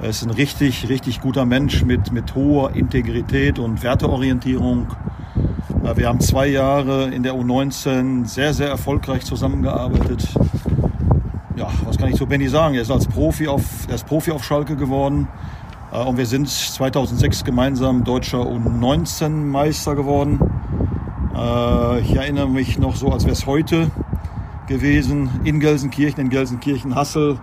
Er 0.02 0.10
ist 0.10 0.24
ein 0.24 0.30
richtig, 0.30 0.88
richtig 0.88 1.20
guter 1.20 1.46
Mensch 1.46 1.84
mit, 1.84 2.14
mit 2.14 2.36
hoher 2.36 2.74
Integrität 2.74 3.60
und 3.60 3.84
Werteorientierung. 3.84 4.88
Wir 5.96 6.08
haben 6.08 6.22
zwei 6.22 6.48
Jahre 6.48 7.10
in 7.10 7.22
der 7.22 7.34
U19 7.34 8.26
sehr, 8.26 8.54
sehr 8.54 8.70
erfolgreich 8.70 9.26
zusammengearbeitet. 9.26 10.26
Ja, 11.58 11.70
was 11.84 11.98
kann 11.98 12.10
ich 12.10 12.16
zu 12.16 12.26
Benny 12.26 12.48
sagen? 12.48 12.76
Er 12.76 12.84
ist 12.84 12.92
als 12.92 13.06
Profi 13.06 13.50
auf, 13.50 13.88
er 13.90 13.96
ist 13.96 14.08
Profi 14.08 14.32
auf 14.32 14.44
Schalke 14.44 14.78
geworden. 14.78 15.28
Äh, 15.92 16.02
und 16.02 16.18
wir 16.18 16.26
sind 16.26 16.48
2006 16.48 17.44
gemeinsam 17.44 18.06
deutscher 18.06 18.40
U19-Meister 18.40 19.96
geworden. 19.96 20.40
Äh, 21.36 22.00
ich 22.00 22.16
erinnere 22.16 22.50
mich 22.50 22.80
noch 22.80 22.96
so, 22.96 23.12
als 23.12 23.26
wäre 23.26 23.34
es 23.34 23.46
heute 23.46 23.92
gewesen 24.68 25.30
in 25.44 25.60
Gelsenkirchen, 25.60 26.22
in 26.22 26.30
Gelsenkirchen-Hassel 26.30 27.40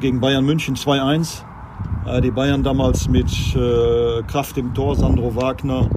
gegen 0.00 0.20
Bayern 0.20 0.44
München 0.44 0.76
2-1. 0.76 1.42
Äh, 2.06 2.20
die 2.20 2.30
Bayern 2.30 2.62
damals 2.62 3.08
mit 3.08 3.30
äh, 3.54 4.22
Kraft 4.24 4.58
im 4.58 4.74
Tor, 4.74 4.96
Sandro 4.96 5.34
Wagner, 5.36 5.88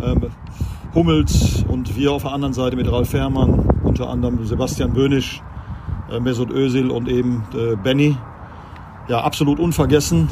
äh, 0.00 0.14
Hummels 0.94 1.64
und 1.68 1.96
wir 1.96 2.12
auf 2.12 2.22
der 2.22 2.32
anderen 2.32 2.52
Seite 2.52 2.76
mit 2.76 2.90
Ralf 2.90 3.10
Fährmann, 3.10 3.68
unter 3.82 4.08
anderem 4.08 4.44
Sebastian 4.44 4.92
Bönisch, 4.92 5.42
äh, 6.10 6.20
Mesut 6.20 6.50
Özil 6.50 6.90
und 6.90 7.08
eben 7.08 7.44
Benny. 7.82 8.16
Ja, 9.08 9.20
absolut 9.20 9.58
unvergessen. 9.58 10.28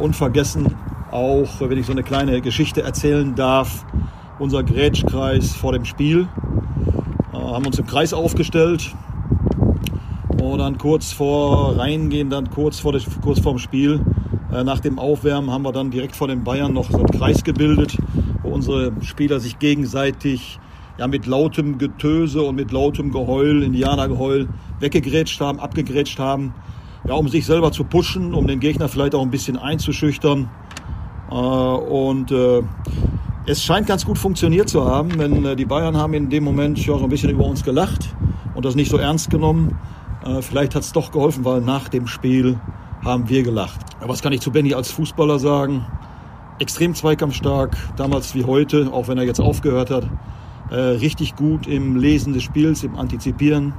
Unvergessen 0.00 0.74
auch, 1.10 1.48
wenn 1.60 1.78
ich 1.78 1.86
so 1.86 1.92
eine 1.92 2.02
kleine 2.02 2.40
Geschichte 2.40 2.82
erzählen 2.82 3.34
darf, 3.34 3.84
unser 4.38 4.62
Grätschkreis 4.62 5.54
vor 5.54 5.72
dem 5.72 5.84
Spiel 5.84 6.28
haben 7.52 7.66
uns 7.66 7.78
im 7.78 7.86
Kreis 7.86 8.12
aufgestellt 8.12 8.94
und 10.42 10.58
dann 10.58 10.78
kurz 10.78 11.12
vor 11.12 11.78
Reingehen, 11.78 12.30
dann 12.30 12.50
kurz 12.50 12.80
vor, 12.80 12.92
das, 12.92 13.04
kurz 13.22 13.40
Spiel, 13.60 14.00
äh, 14.52 14.64
nach 14.64 14.80
dem 14.80 14.98
Aufwärmen 14.98 15.50
haben 15.50 15.62
wir 15.62 15.72
dann 15.72 15.90
direkt 15.90 16.16
vor 16.16 16.28
den 16.28 16.44
Bayern 16.44 16.72
noch 16.72 16.90
so 16.90 16.98
einen 16.98 17.10
Kreis 17.10 17.44
gebildet, 17.44 17.96
wo 18.42 18.50
unsere 18.50 18.92
Spieler 19.02 19.40
sich 19.40 19.58
gegenseitig 19.58 20.58
ja, 20.98 21.06
mit 21.06 21.26
lautem 21.26 21.78
Getöse 21.78 22.42
und 22.42 22.54
mit 22.54 22.70
lautem 22.72 23.10
Geheul, 23.10 23.62
Indianergeheul, 23.62 24.48
weggegrätscht 24.80 25.40
haben, 25.40 25.58
abgegrätscht 25.58 26.18
haben, 26.18 26.54
ja, 27.06 27.14
um 27.14 27.28
sich 27.28 27.46
selber 27.46 27.72
zu 27.72 27.84
pushen, 27.84 28.34
um 28.34 28.46
den 28.46 28.60
Gegner 28.60 28.88
vielleicht 28.88 29.14
auch 29.14 29.22
ein 29.22 29.30
bisschen 29.30 29.56
einzuschüchtern. 29.56 30.48
Äh, 31.30 31.34
und 31.34 32.30
äh, 32.30 32.62
es 33.46 33.62
scheint 33.62 33.86
ganz 33.86 34.06
gut 34.06 34.18
funktioniert 34.18 34.68
zu 34.68 34.84
haben, 34.84 35.18
denn 35.18 35.44
äh, 35.44 35.56
die 35.56 35.66
Bayern 35.66 35.96
haben 35.96 36.14
in 36.14 36.30
dem 36.30 36.44
Moment 36.44 36.78
ja 36.78 36.96
so 36.96 37.04
ein 37.04 37.10
bisschen 37.10 37.30
über 37.30 37.44
uns 37.44 37.62
gelacht 37.62 38.14
und 38.54 38.64
das 38.64 38.74
nicht 38.74 38.90
so 38.90 38.96
ernst 38.96 39.28
genommen. 39.28 39.78
Äh, 40.24 40.40
vielleicht 40.40 40.74
hat 40.74 40.82
es 40.82 40.92
doch 40.92 41.12
geholfen, 41.12 41.44
weil 41.44 41.60
nach 41.60 41.88
dem 41.88 42.06
Spiel 42.06 42.58
haben 43.04 43.28
wir 43.28 43.42
gelacht. 43.42 43.80
Aber 44.00 44.10
was 44.10 44.22
kann 44.22 44.32
ich 44.32 44.40
zu 44.40 44.50
Benny 44.50 44.72
als 44.72 44.90
Fußballer 44.90 45.38
sagen? 45.38 45.84
Extrem 46.58 46.94
zweikampfstark, 46.94 47.76
damals 47.96 48.34
wie 48.34 48.44
heute, 48.44 48.90
auch 48.92 49.08
wenn 49.08 49.18
er 49.18 49.24
jetzt 49.24 49.40
aufgehört 49.40 49.90
hat. 49.90 50.08
Äh, 50.70 50.76
richtig 50.76 51.36
gut 51.36 51.66
im 51.66 51.96
Lesen 51.96 52.32
des 52.32 52.42
Spiels, 52.42 52.82
im 52.82 52.96
Antizipieren, 52.96 53.74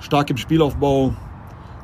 stark 0.00 0.28
im 0.28 0.36
Spielaufbau, 0.36 1.14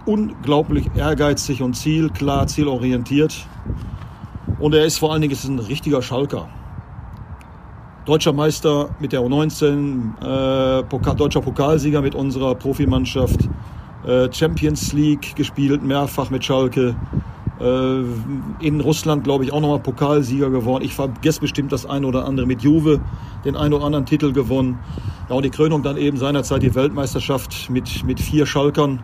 unglaublich 0.05 0.91
ehrgeizig 0.95 1.63
und 1.63 1.73
zielklar, 1.73 2.47
zielorientiert. 2.49 3.47
Und 4.59 4.75
er 4.75 4.85
ist 4.85 4.99
vor 4.99 5.13
allen 5.13 5.23
Dingen 5.23 5.33
ist 5.33 5.45
ein 5.45 5.59
richtiger 5.59 6.03
Schalker. 6.03 6.49
Deutscher 8.05 8.35
Meister 8.35 8.91
mit 9.01 9.13
der 9.13 9.21
U19, 9.23 10.21
äh, 10.21 10.83
Pokal, 10.83 11.17
deutscher 11.17 11.41
Pokalsieger 11.41 12.03
mit 12.03 12.15
unserer 12.15 12.55
Profimannschaft, 12.55 13.49
äh, 14.07 14.31
Champions 14.31 14.93
League 14.93 15.35
gespielt, 15.37 15.83
mehrfach 15.83 16.29
mit 16.29 16.45
Schalke. 16.45 16.97
Äh, 17.59 18.03
in 18.61 18.83
Russland, 18.83 19.25
glaube 19.25 19.45
ich, 19.45 19.55
auch 19.55 19.61
nochmal 19.63 19.79
Pokalsieger 19.79 20.51
geworden. 20.51 20.85
Ich 20.85 20.95
vergesse 20.95 21.41
bestimmt 21.41 21.73
das 21.73 21.87
eine 21.87 22.07
oder 22.07 22.27
andere 22.27 22.47
mit 22.47 22.61
Juve, 22.61 23.01
den 23.47 23.57
einen 23.57 23.73
oder 23.73 23.87
anderen 23.87 24.05
Titel 24.05 24.33
gewonnen. 24.33 24.79
Ja, 25.31 25.37
und 25.37 25.45
die 25.47 25.51
Krönung 25.51 25.83
dann 25.83 25.97
eben 25.97 26.19
seinerzeit 26.19 26.63
die 26.63 26.75
Weltmeisterschaft 26.75 27.71
mit, 27.71 28.05
mit 28.05 28.21
vier 28.21 28.45
Schalkern. 28.45 29.03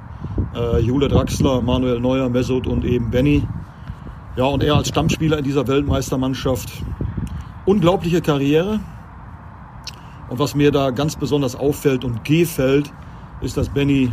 Äh, 0.54 0.80
Jule 0.80 1.08
Draxler, 1.08 1.62
Manuel 1.62 2.00
Neuer, 2.00 2.28
Mesut 2.28 2.66
und 2.66 2.84
eben 2.84 3.10
Benny. 3.10 3.48
Ja, 4.36 4.44
und 4.44 4.62
er 4.62 4.74
als 4.74 4.88
Stammspieler 4.88 5.38
in 5.38 5.44
dieser 5.44 5.66
Weltmeistermannschaft 5.66 6.70
unglaubliche 7.66 8.20
Karriere. 8.20 8.80
Und 10.28 10.38
was 10.38 10.54
mir 10.54 10.70
da 10.70 10.90
ganz 10.90 11.16
besonders 11.16 11.56
auffällt 11.56 12.04
und 12.04 12.24
gefällt, 12.24 12.92
ist, 13.40 13.56
dass 13.56 13.68
Benny 13.68 14.12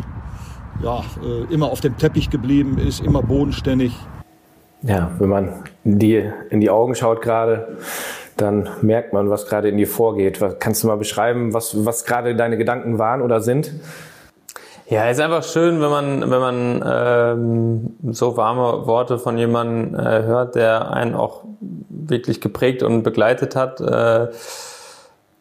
ja, 0.82 1.03
äh, 1.24 1.53
immer 1.53 1.72
auf 1.72 1.82
dem 1.82 1.98
Teppich 1.98 2.30
geblieben 2.30 2.78
ist, 2.78 3.02
immer 3.02 3.22
bodenständig. 3.22 3.94
Ja, 4.84 5.11
wenn 5.19 5.30
man 5.30 5.53
die, 5.84 6.24
in 6.49 6.60
die 6.60 6.69
Augen 6.69 6.95
schaut 6.95 7.22
gerade, 7.22 7.78
dann 8.36 8.69
merkt 8.82 9.14
man, 9.14 9.30
was 9.30 9.48
gerade 9.48 9.69
in 9.69 9.78
dir 9.78 9.88
vorgeht. 9.88 10.40
Kannst 10.60 10.84
du 10.84 10.88
mal 10.88 10.98
beschreiben, 10.98 11.53
was, 11.53 11.86
was 11.86 12.06
gerade 12.06 12.36
deine 12.36 12.57
Gedanken 12.57 12.99
waren 12.99 13.22
oder 13.22 13.41
sind? 13.41 13.72
Ja, 14.89 15.09
ist 15.09 15.19
einfach 15.19 15.43
schön, 15.43 15.81
wenn 15.81 15.89
man, 15.89 16.31
wenn 16.31 16.39
man 16.39 16.84
ähm, 16.85 18.14
so 18.14 18.38
warme 18.38 18.88
Worte 18.88 19.19
von 19.19 19.38
jemandem 19.38 19.99
äh, 19.99 20.23
hört, 20.23 20.55
der 20.55 20.91
einen 20.91 21.14
auch 21.14 21.43
wirklich 21.89 22.39
geprägt 22.39 22.84
und 22.84 23.03
begleitet 23.03 23.57
hat. 23.57 23.81
Äh, 23.81 24.30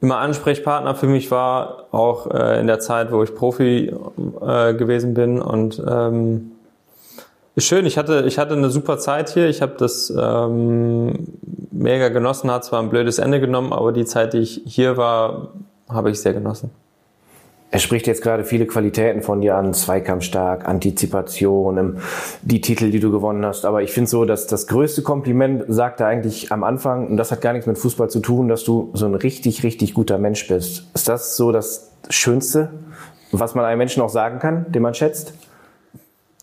immer 0.00 0.18
Ansprechpartner 0.18 0.96
für 0.96 1.06
mich 1.06 1.30
war, 1.30 1.84
auch 1.92 2.28
äh, 2.28 2.58
in 2.58 2.66
der 2.66 2.80
Zeit, 2.80 3.12
wo 3.12 3.22
ich 3.22 3.36
Profi 3.36 3.94
äh, 4.40 4.74
gewesen 4.74 5.14
bin. 5.14 5.40
Und 5.40 5.80
ähm, 5.88 6.50
ist 7.54 7.66
schön, 7.66 7.86
ich 7.86 7.98
hatte, 7.98 8.24
ich 8.26 8.40
hatte 8.40 8.54
eine 8.54 8.70
super 8.70 8.98
Zeit 8.98 9.28
hier. 9.28 9.48
Ich 9.48 9.62
habe 9.62 9.74
das 9.78 10.10
ähm, 10.10 11.28
mega 11.70 12.08
genossen, 12.08 12.50
hat 12.50 12.64
zwar 12.64 12.82
ein 12.82 12.90
blödes 12.90 13.20
Ende 13.20 13.38
genommen, 13.38 13.72
aber 13.72 13.92
die 13.92 14.06
Zeit, 14.06 14.32
die 14.32 14.38
ich 14.38 14.62
hier 14.66 14.96
war, 14.96 15.50
habe 15.88 16.10
ich 16.10 16.20
sehr 16.20 16.32
genossen. 16.32 16.72
Er 17.70 17.80
spricht 17.80 18.06
jetzt 18.06 18.22
gerade 18.22 18.44
viele 18.44 18.66
Qualitäten 18.66 19.22
von 19.22 19.40
dir 19.40 19.56
an, 19.56 19.74
Zweikampfstark, 19.74 20.68
Antizipation, 20.68 21.78
ähm, 21.78 21.96
die 22.42 22.60
Titel, 22.60 22.90
die 22.90 23.00
du 23.00 23.10
gewonnen 23.10 23.44
hast. 23.44 23.64
Aber 23.64 23.82
ich 23.82 23.92
finde 23.92 24.08
so, 24.08 24.24
dass 24.24 24.46
das 24.46 24.66
größte 24.68 25.02
Kompliment 25.02 25.64
sagt 25.68 26.00
er 26.00 26.06
eigentlich 26.06 26.52
am 26.52 26.62
Anfang, 26.62 27.08
und 27.08 27.16
das 27.16 27.32
hat 27.32 27.40
gar 27.40 27.52
nichts 27.52 27.66
mit 27.66 27.76
Fußball 27.76 28.08
zu 28.08 28.20
tun, 28.20 28.48
dass 28.48 28.62
du 28.62 28.90
so 28.94 29.06
ein 29.06 29.14
richtig, 29.14 29.64
richtig 29.64 29.94
guter 29.94 30.18
Mensch 30.18 30.46
bist. 30.46 30.86
Ist 30.94 31.08
das 31.08 31.36
so 31.36 31.50
das 31.50 31.90
Schönste, 32.08 32.70
was 33.32 33.54
man 33.54 33.64
einem 33.64 33.78
Menschen 33.78 34.02
auch 34.02 34.10
sagen 34.10 34.38
kann, 34.38 34.70
den 34.70 34.82
man 34.82 34.94
schätzt? 34.94 35.34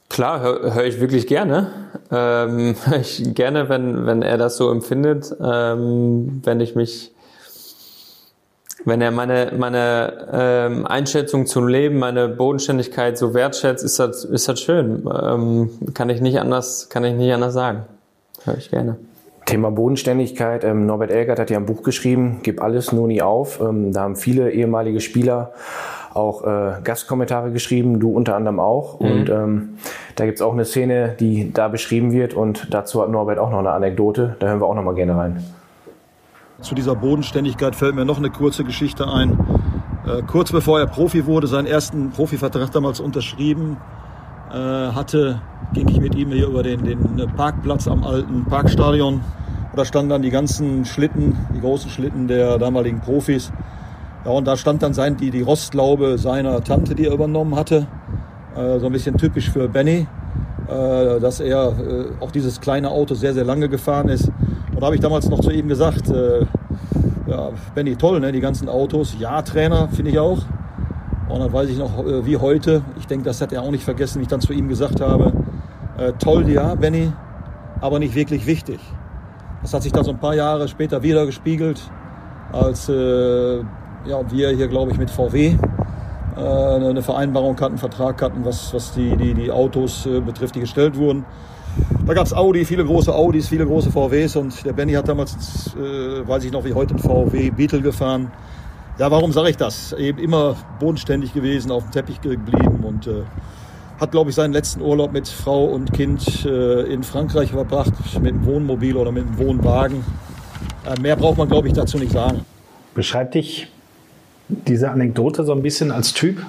Klar, 0.09 0.41
höre 0.41 0.75
hör 0.75 0.85
ich 0.85 0.99
wirklich 0.99 1.25
gerne. 1.25 1.71
Ähm, 2.11 2.75
ich 2.99 3.33
gerne, 3.33 3.69
wenn, 3.69 4.05
wenn 4.05 4.21
er 4.21 4.37
das 4.37 4.57
so 4.57 4.69
empfindet, 4.69 5.33
ähm, 5.41 6.41
wenn 6.43 6.59
ich 6.59 6.75
mich 6.75 7.12
wenn 8.85 9.01
er 9.01 9.11
meine, 9.11 9.53
meine 9.57 10.27
ähm, 10.31 10.85
Einschätzung 10.85 11.45
zum 11.45 11.67
Leben, 11.67 11.99
meine 11.99 12.27
Bodenständigkeit 12.27 13.17
so 13.17 13.33
wertschätzt, 13.33 13.83
ist 13.83 13.99
das, 13.99 14.25
ist 14.25 14.47
das 14.47 14.59
schön. 14.59 15.07
Ähm, 15.23 15.69
kann 15.93 16.09
ich 16.09 16.21
nicht 16.21 16.39
anders, 16.39 16.89
kann 16.89 17.03
ich 17.03 17.13
nicht 17.13 17.33
anders 17.33 17.53
sagen. 17.53 17.83
Hör 18.43 18.57
ich 18.57 18.69
gerne. 18.69 18.97
Thema 19.45 19.71
Bodenständigkeit. 19.71 20.63
Ähm, 20.63 20.85
Norbert 20.85 21.11
Elgert 21.11 21.39
hat 21.39 21.49
ja 21.49 21.57
ein 21.57 21.65
Buch 21.65 21.83
geschrieben, 21.83 22.39
Gib 22.43 22.61
alles 22.61 22.91
nur 22.91 23.07
nie 23.07 23.21
auf. 23.21 23.61
Ähm, 23.61 23.93
da 23.93 24.01
haben 24.01 24.15
viele 24.15 24.51
ehemalige 24.51 25.01
Spieler 25.01 25.53
auch 26.13 26.43
äh, 26.43 26.81
Gastkommentare 26.83 27.51
geschrieben, 27.51 27.99
du 27.99 28.11
unter 28.11 28.35
anderem 28.35 28.59
auch. 28.59 28.99
Mhm. 28.99 29.11
Und 29.11 29.29
ähm, 29.29 29.69
da 30.15 30.25
gibt's 30.25 30.41
auch 30.41 30.53
eine 30.53 30.65
Szene, 30.65 31.15
die 31.19 31.51
da 31.51 31.67
beschrieben 31.67 32.11
wird 32.11 32.33
und 32.33 32.73
dazu 32.73 33.01
hat 33.01 33.09
Norbert 33.09 33.39
auch 33.39 33.49
noch 33.49 33.59
eine 33.59 33.71
Anekdote. 33.71 34.35
Da 34.39 34.47
hören 34.47 34.61
wir 34.61 34.67
auch 34.67 34.75
noch 34.75 34.83
mal 34.83 34.95
gerne 34.95 35.17
rein. 35.17 35.43
Zu 36.63 36.75
dieser 36.75 36.95
Bodenständigkeit 36.95 37.75
fällt 37.75 37.93
mir 37.93 38.05
noch 38.05 38.17
eine 38.17 38.29
kurze 38.29 38.63
Geschichte 38.63 39.05
ein. 39.05 39.37
Äh, 40.07 40.21
kurz 40.25 40.53
bevor 40.53 40.79
er 40.79 40.87
Profi 40.87 41.25
wurde, 41.25 41.45
seinen 41.47 41.67
ersten 41.67 42.11
Profivertrag 42.11 42.71
damals 42.71 43.01
unterschrieben 43.01 43.75
äh, 44.49 44.55
hatte, 44.55 45.41
ging 45.73 45.89
ich 45.89 45.99
mit 45.99 46.15
ihm 46.15 46.31
hier 46.31 46.47
über 46.47 46.63
den, 46.63 46.85
den 46.85 47.17
Parkplatz 47.35 47.89
am 47.89 48.05
alten 48.05 48.45
Parkstadion. 48.45 49.19
Da 49.75 49.83
standen 49.83 50.11
dann 50.11 50.21
die 50.21 50.29
ganzen 50.29 50.85
Schlitten, 50.85 51.35
die 51.53 51.59
großen 51.59 51.89
Schlitten 51.89 52.29
der 52.29 52.57
damaligen 52.59 53.01
Profis. 53.01 53.51
Ja, 54.23 54.31
und 54.31 54.47
da 54.47 54.55
stand 54.55 54.83
dann 54.83 54.93
sein, 54.93 55.17
die, 55.17 55.31
die 55.31 55.41
Rostlaube 55.41 56.17
seiner 56.17 56.63
Tante, 56.63 56.95
die 56.95 57.07
er 57.07 57.13
übernommen 57.13 57.57
hatte. 57.57 57.87
Äh, 58.55 58.79
so 58.79 58.85
ein 58.85 58.93
bisschen 58.93 59.17
typisch 59.17 59.49
für 59.49 59.67
Benny, 59.67 60.07
äh, 60.69 61.19
dass 61.19 61.41
er 61.41 61.73
äh, 61.77 62.05
auch 62.21 62.31
dieses 62.31 62.61
kleine 62.61 62.89
Auto 62.89 63.15
sehr, 63.15 63.33
sehr 63.33 63.43
lange 63.43 63.67
gefahren 63.67 64.07
ist. 64.07 64.31
Da 64.83 64.87
habe 64.87 64.95
ich 64.97 65.01
damals 65.01 65.29
noch 65.29 65.39
zu 65.39 65.49
ihm 65.49 65.69
gesagt, 65.69 66.09
äh, 66.09 66.41
ja, 67.25 67.51
Benny, 67.73 67.95
toll, 67.95 68.19
ne, 68.19 68.33
die 68.33 68.41
ganzen 68.41 68.67
Autos. 68.67 69.15
Ja, 69.17 69.41
Trainer, 69.41 69.87
finde 69.87 70.11
ich 70.11 70.19
auch. 70.19 70.39
Und 71.29 71.39
dann 71.39 71.53
weiß 71.53 71.69
ich 71.69 71.77
noch, 71.77 72.05
äh, 72.05 72.25
wie 72.25 72.35
heute, 72.35 72.81
ich 72.99 73.07
denke, 73.07 73.23
das 73.23 73.39
hat 73.39 73.53
er 73.53 73.61
auch 73.61 73.71
nicht 73.71 73.85
vergessen, 73.85 74.19
wie 74.19 74.23
ich 74.23 74.27
dann 74.27 74.41
zu 74.41 74.51
ihm 74.51 74.67
gesagt 74.67 74.99
habe, 74.99 75.31
äh, 75.97 76.11
toll, 76.19 76.49
ja, 76.49 76.75
Benny, 76.75 77.13
aber 77.79 77.97
nicht 77.99 78.13
wirklich 78.13 78.45
wichtig. 78.45 78.81
Das 79.61 79.73
hat 79.73 79.83
sich 79.83 79.93
dann 79.93 80.03
so 80.03 80.11
ein 80.11 80.19
paar 80.19 80.35
Jahre 80.35 80.67
später 80.67 81.01
wieder 81.01 81.25
gespiegelt, 81.25 81.81
als 82.51 82.89
äh, 82.89 83.59
ja, 83.59 84.31
wir 84.31 84.49
hier, 84.49 84.67
glaube 84.67 84.91
ich, 84.91 84.97
mit 84.97 85.09
VW 85.09 85.55
äh, 86.35 86.41
eine 86.41 87.01
Vereinbarung 87.01 87.55
hatten, 87.55 87.65
einen 87.65 87.77
Vertrag 87.77 88.21
hatten, 88.21 88.43
was, 88.43 88.73
was 88.73 88.91
die, 88.91 89.15
die, 89.15 89.33
die 89.33 89.49
Autos 89.49 90.05
äh, 90.05 90.19
betrifft, 90.19 90.55
die 90.55 90.59
gestellt 90.59 90.97
wurden. 90.97 91.23
Da 92.05 92.13
gab 92.13 92.25
es 92.25 92.33
Audi, 92.33 92.65
viele 92.65 92.83
große 92.83 93.13
Audis, 93.13 93.47
viele 93.47 93.65
große 93.65 93.91
VWs 93.91 94.35
und 94.35 94.65
der 94.65 94.73
Benny 94.73 94.93
hat 94.93 95.07
damals, 95.07 95.73
äh, 95.75 96.27
weiß 96.27 96.43
ich 96.43 96.51
noch 96.51 96.65
wie 96.65 96.73
heute, 96.73 96.95
ein 96.95 96.99
VW 96.99 97.49
Beetle 97.51 97.81
gefahren. 97.81 98.31
Ja, 98.99 99.09
warum 99.09 99.31
sage 99.31 99.49
ich 99.49 99.57
das? 99.57 99.93
Eben 99.93 100.19
immer 100.19 100.55
bodenständig 100.79 101.33
gewesen, 101.33 101.71
auf 101.71 101.83
dem 101.83 101.91
Teppich 101.91 102.21
geblieben 102.21 102.83
und 102.83 103.07
äh, 103.07 103.23
hat, 103.99 104.11
glaube 104.11 104.29
ich, 104.29 104.35
seinen 104.35 104.53
letzten 104.53 104.81
Urlaub 104.81 105.13
mit 105.13 105.27
Frau 105.27 105.65
und 105.65 105.93
Kind 105.93 106.45
äh, 106.45 106.81
in 106.93 107.03
Frankreich 107.03 107.51
verbracht, 107.51 107.93
mit 108.21 108.33
einem 108.33 108.45
Wohnmobil 108.45 108.97
oder 108.97 109.11
mit 109.11 109.25
einem 109.25 109.37
Wohnwagen. 109.37 110.03
Äh, 110.85 110.99
mehr 110.99 111.15
braucht 111.15 111.37
man, 111.37 111.47
glaube 111.47 111.67
ich, 111.69 111.73
dazu 111.73 111.97
nicht 111.97 112.11
sagen. 112.11 112.45
Beschreib 112.93 113.31
dich 113.31 113.67
diese 114.49 114.91
Anekdote 114.91 115.43
so 115.43 115.53
ein 115.53 115.61
bisschen 115.61 115.91
als 115.91 116.13
Typ? 116.13 116.39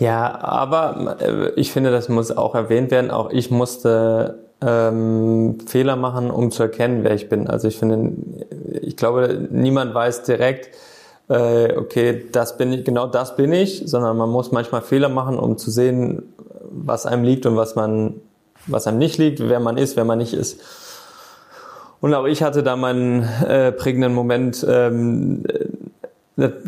Ja, 0.00 0.40
aber 0.40 1.18
äh, 1.20 1.50
ich 1.56 1.72
finde, 1.72 1.90
das 1.90 2.08
muss 2.08 2.30
auch 2.34 2.54
erwähnt 2.54 2.90
werden. 2.90 3.10
Auch 3.10 3.30
ich 3.30 3.50
musste 3.50 4.38
ähm, 4.62 5.58
Fehler 5.66 5.94
machen, 5.94 6.30
um 6.30 6.50
zu 6.50 6.62
erkennen, 6.62 7.04
wer 7.04 7.14
ich 7.14 7.28
bin. 7.28 7.46
Also 7.46 7.68
ich 7.68 7.78
finde, 7.78 8.12
ich 8.80 8.96
glaube, 8.96 9.48
niemand 9.50 9.94
weiß 9.94 10.22
direkt, 10.22 10.70
äh, 11.28 11.76
okay, 11.76 12.24
das 12.32 12.56
bin 12.56 12.72
ich, 12.72 12.84
genau 12.84 13.06
das 13.06 13.36
bin 13.36 13.52
ich, 13.52 13.82
sondern 13.84 14.16
man 14.16 14.30
muss 14.30 14.52
manchmal 14.52 14.80
Fehler 14.80 15.10
machen, 15.10 15.38
um 15.38 15.58
zu 15.58 15.70
sehen, 15.70 16.32
was 16.70 17.04
einem 17.04 17.22
liegt 17.22 17.44
und 17.44 17.56
was 17.56 17.76
man, 17.76 18.14
was 18.66 18.86
einem 18.86 18.98
nicht 18.98 19.18
liegt, 19.18 19.46
wer 19.46 19.60
man 19.60 19.76
ist, 19.76 19.96
wer 19.96 20.06
man 20.06 20.18
nicht 20.18 20.32
ist. 20.32 20.62
Und 22.00 22.14
auch 22.14 22.24
ich 22.24 22.42
hatte 22.42 22.62
da 22.62 22.76
meinen 22.76 23.22
äh, 23.46 23.72
prägenden 23.72 24.14
Moment, 24.14 24.64
ähm, 24.66 25.44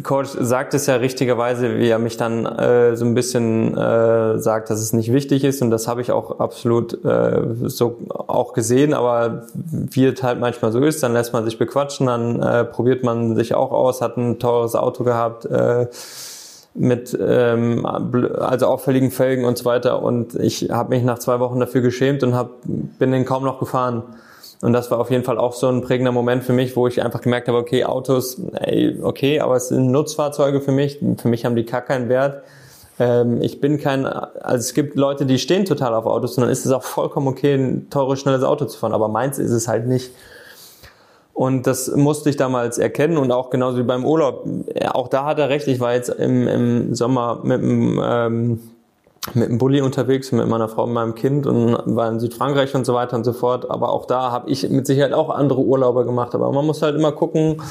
Coach 0.03 0.31
sagt 0.39 0.75
es 0.75 0.87
ja 0.87 0.97
richtigerweise, 0.97 1.79
wie 1.79 1.89
er 1.89 1.99
mich 1.99 2.17
dann 2.17 2.45
äh, 2.45 2.97
so 2.97 3.05
ein 3.05 3.15
bisschen 3.15 3.77
äh, 3.77 4.39
sagt, 4.39 4.71
dass 4.71 4.81
es 4.81 4.93
nicht 4.93 5.13
wichtig 5.13 5.45
ist. 5.45 5.63
Und 5.63 5.71
das 5.71 5.89
habe 5.89 6.01
ich 6.01 6.11
auch 6.11 6.41
absolut 6.41 7.05
äh, 7.05 7.43
so 7.65 7.99
auch 8.09 8.53
gesehen, 8.53 8.93
aber 8.95 9.47
wie 9.55 10.05
es 10.07 10.23
halt 10.23 10.41
manchmal 10.41 10.73
so 10.73 10.81
ist, 10.81 11.03
dann 11.03 11.13
lässt 11.13 11.33
man 11.33 11.45
sich 11.45 11.59
bequatschen, 11.59 12.07
dann 12.07 12.43
äh, 12.43 12.65
probiert 12.65 13.03
man 13.03 13.35
sich 13.35 13.55
auch 13.55 13.73
aus, 13.73 14.03
hat 14.03 14.17
ein 14.17 14.39
teures 14.39 14.75
Auto 14.75 15.05
gehabt, 15.05 15.47
äh, 15.47 15.87
mit 16.75 17.17
ähm, 17.21 17.85
also 17.85 18.67
auffälligen 18.67 19.11
Felgen 19.11 19.45
und 19.45 19.59
so 19.59 19.65
weiter. 19.65 20.03
Und 20.03 20.35
ich 20.37 20.71
habe 20.71 20.91
mich 20.91 21.05
nach 21.05 21.19
zwei 21.19 21.39
Wochen 21.41 21.61
dafür 21.61 21.83
geschämt 21.83 22.23
und 22.23 22.35
hab, 22.35 22.51
bin 22.65 23.13
den 23.13 23.25
kaum 23.25 23.45
noch 23.45 23.59
gefahren. 23.59 24.03
Und 24.63 24.73
das 24.73 24.93
war 24.93 25.01
auf 25.01 25.11
jeden 25.11 25.25
Fall 25.25 25.39
auch 25.39 25.55
so 25.55 25.67
ein 25.67 25.83
prägender 25.83 26.13
Moment 26.13 26.45
für 26.45 26.53
mich, 26.53 26.77
wo 26.77 26.87
ich 26.87 27.03
einfach 27.03 27.21
gemerkt 27.21 27.49
habe, 27.49 27.59
okay, 27.59 27.85
Autos, 27.85 28.41
ey, 28.61 28.97
okay, 29.03 29.41
aber 29.41 29.57
es 29.57 29.69
sind 29.69 29.91
Nutzfahrzeuge 29.91 30.61
für 30.61 30.71
mich. 30.71 31.01
Für 31.19 31.27
mich 31.27 31.45
haben 31.45 31.57
die 31.57 31.67
gar 31.67 31.81
keinen 31.81 32.09
Wert. 32.09 32.45
Ähm, 33.01 33.43
ich 33.43 33.61
bin 33.61 33.79
kein, 33.79 34.07
also 34.07 34.61
es 34.61 34.73
gibt 34.73 34.95
Leute, 34.95 35.27
die 35.27 35.41
stehen 35.41 35.65
total 35.65 35.95
auf 35.95 36.07
Autos 36.07 36.39
und 36.39 36.43
dann 36.43 36.51
ist 36.51 36.65
es 36.65 36.71
auch 36.71 36.85
vollkommen 36.85 37.27
okay, 37.27 37.55
ein 37.55 37.91
teures, 37.91 38.21
schnelles 38.21 38.45
Auto 38.45 38.67
zu 38.67 38.79
fahren. 38.79 38.93
Aber 38.93 39.09
meins 39.09 39.37
ist 39.39 39.51
es 39.51 39.67
halt 39.67 39.89
nicht. 39.89 40.13
Und 41.35 41.67
das 41.67 41.91
musste 41.97 42.31
ich 42.31 42.37
damals 42.37 42.79
erkennen 42.79 43.17
und 43.17 43.33
auch 43.33 43.51
genauso 43.51 43.79
wie 43.79 43.83
beim 43.83 44.05
Urlaub. 44.05 44.47
Auch 44.93 45.09
da 45.09 45.25
hat 45.25 45.41
er 45.41 45.49
recht. 45.49 45.67
Ich 45.67 45.81
war 45.81 45.93
jetzt 45.95 46.09
im, 46.09 46.47
im 46.47 46.95
Sommer 46.95 47.41
mit 47.43 47.63
einem 47.63 48.01
ähm, 48.01 48.61
mit 49.35 49.49
dem 49.49 49.59
Bulli 49.59 49.81
unterwegs, 49.81 50.33
mit 50.33 50.47
meiner 50.49 50.69
Frau 50.69 50.85
und 50.85 50.93
meinem 50.93 51.15
Kind 51.15 51.47
und 51.47 51.77
war 51.97 52.09
in 52.09 52.19
Südfrankreich 52.19 52.75
und 52.75 52.85
so 52.85 52.95
weiter 52.95 53.17
und 53.17 53.25
so 53.25 53.33
fort. 53.33 53.71
Aber 53.71 53.91
auch 53.91 54.07
da 54.07 54.33
habe 54.33 54.51
ich 54.51 54.69
mit 54.69 54.87
Sicherheit 54.87 55.13
auch 55.13 55.31
andere 55.31 55.61
Urlaube 55.61 56.05
gemacht. 56.05 56.35
Aber 56.35 56.51
man 56.53 56.67
muss 56.67 56.83
halt 56.83 56.97
immer 56.97 57.13
gucken, 57.13 57.63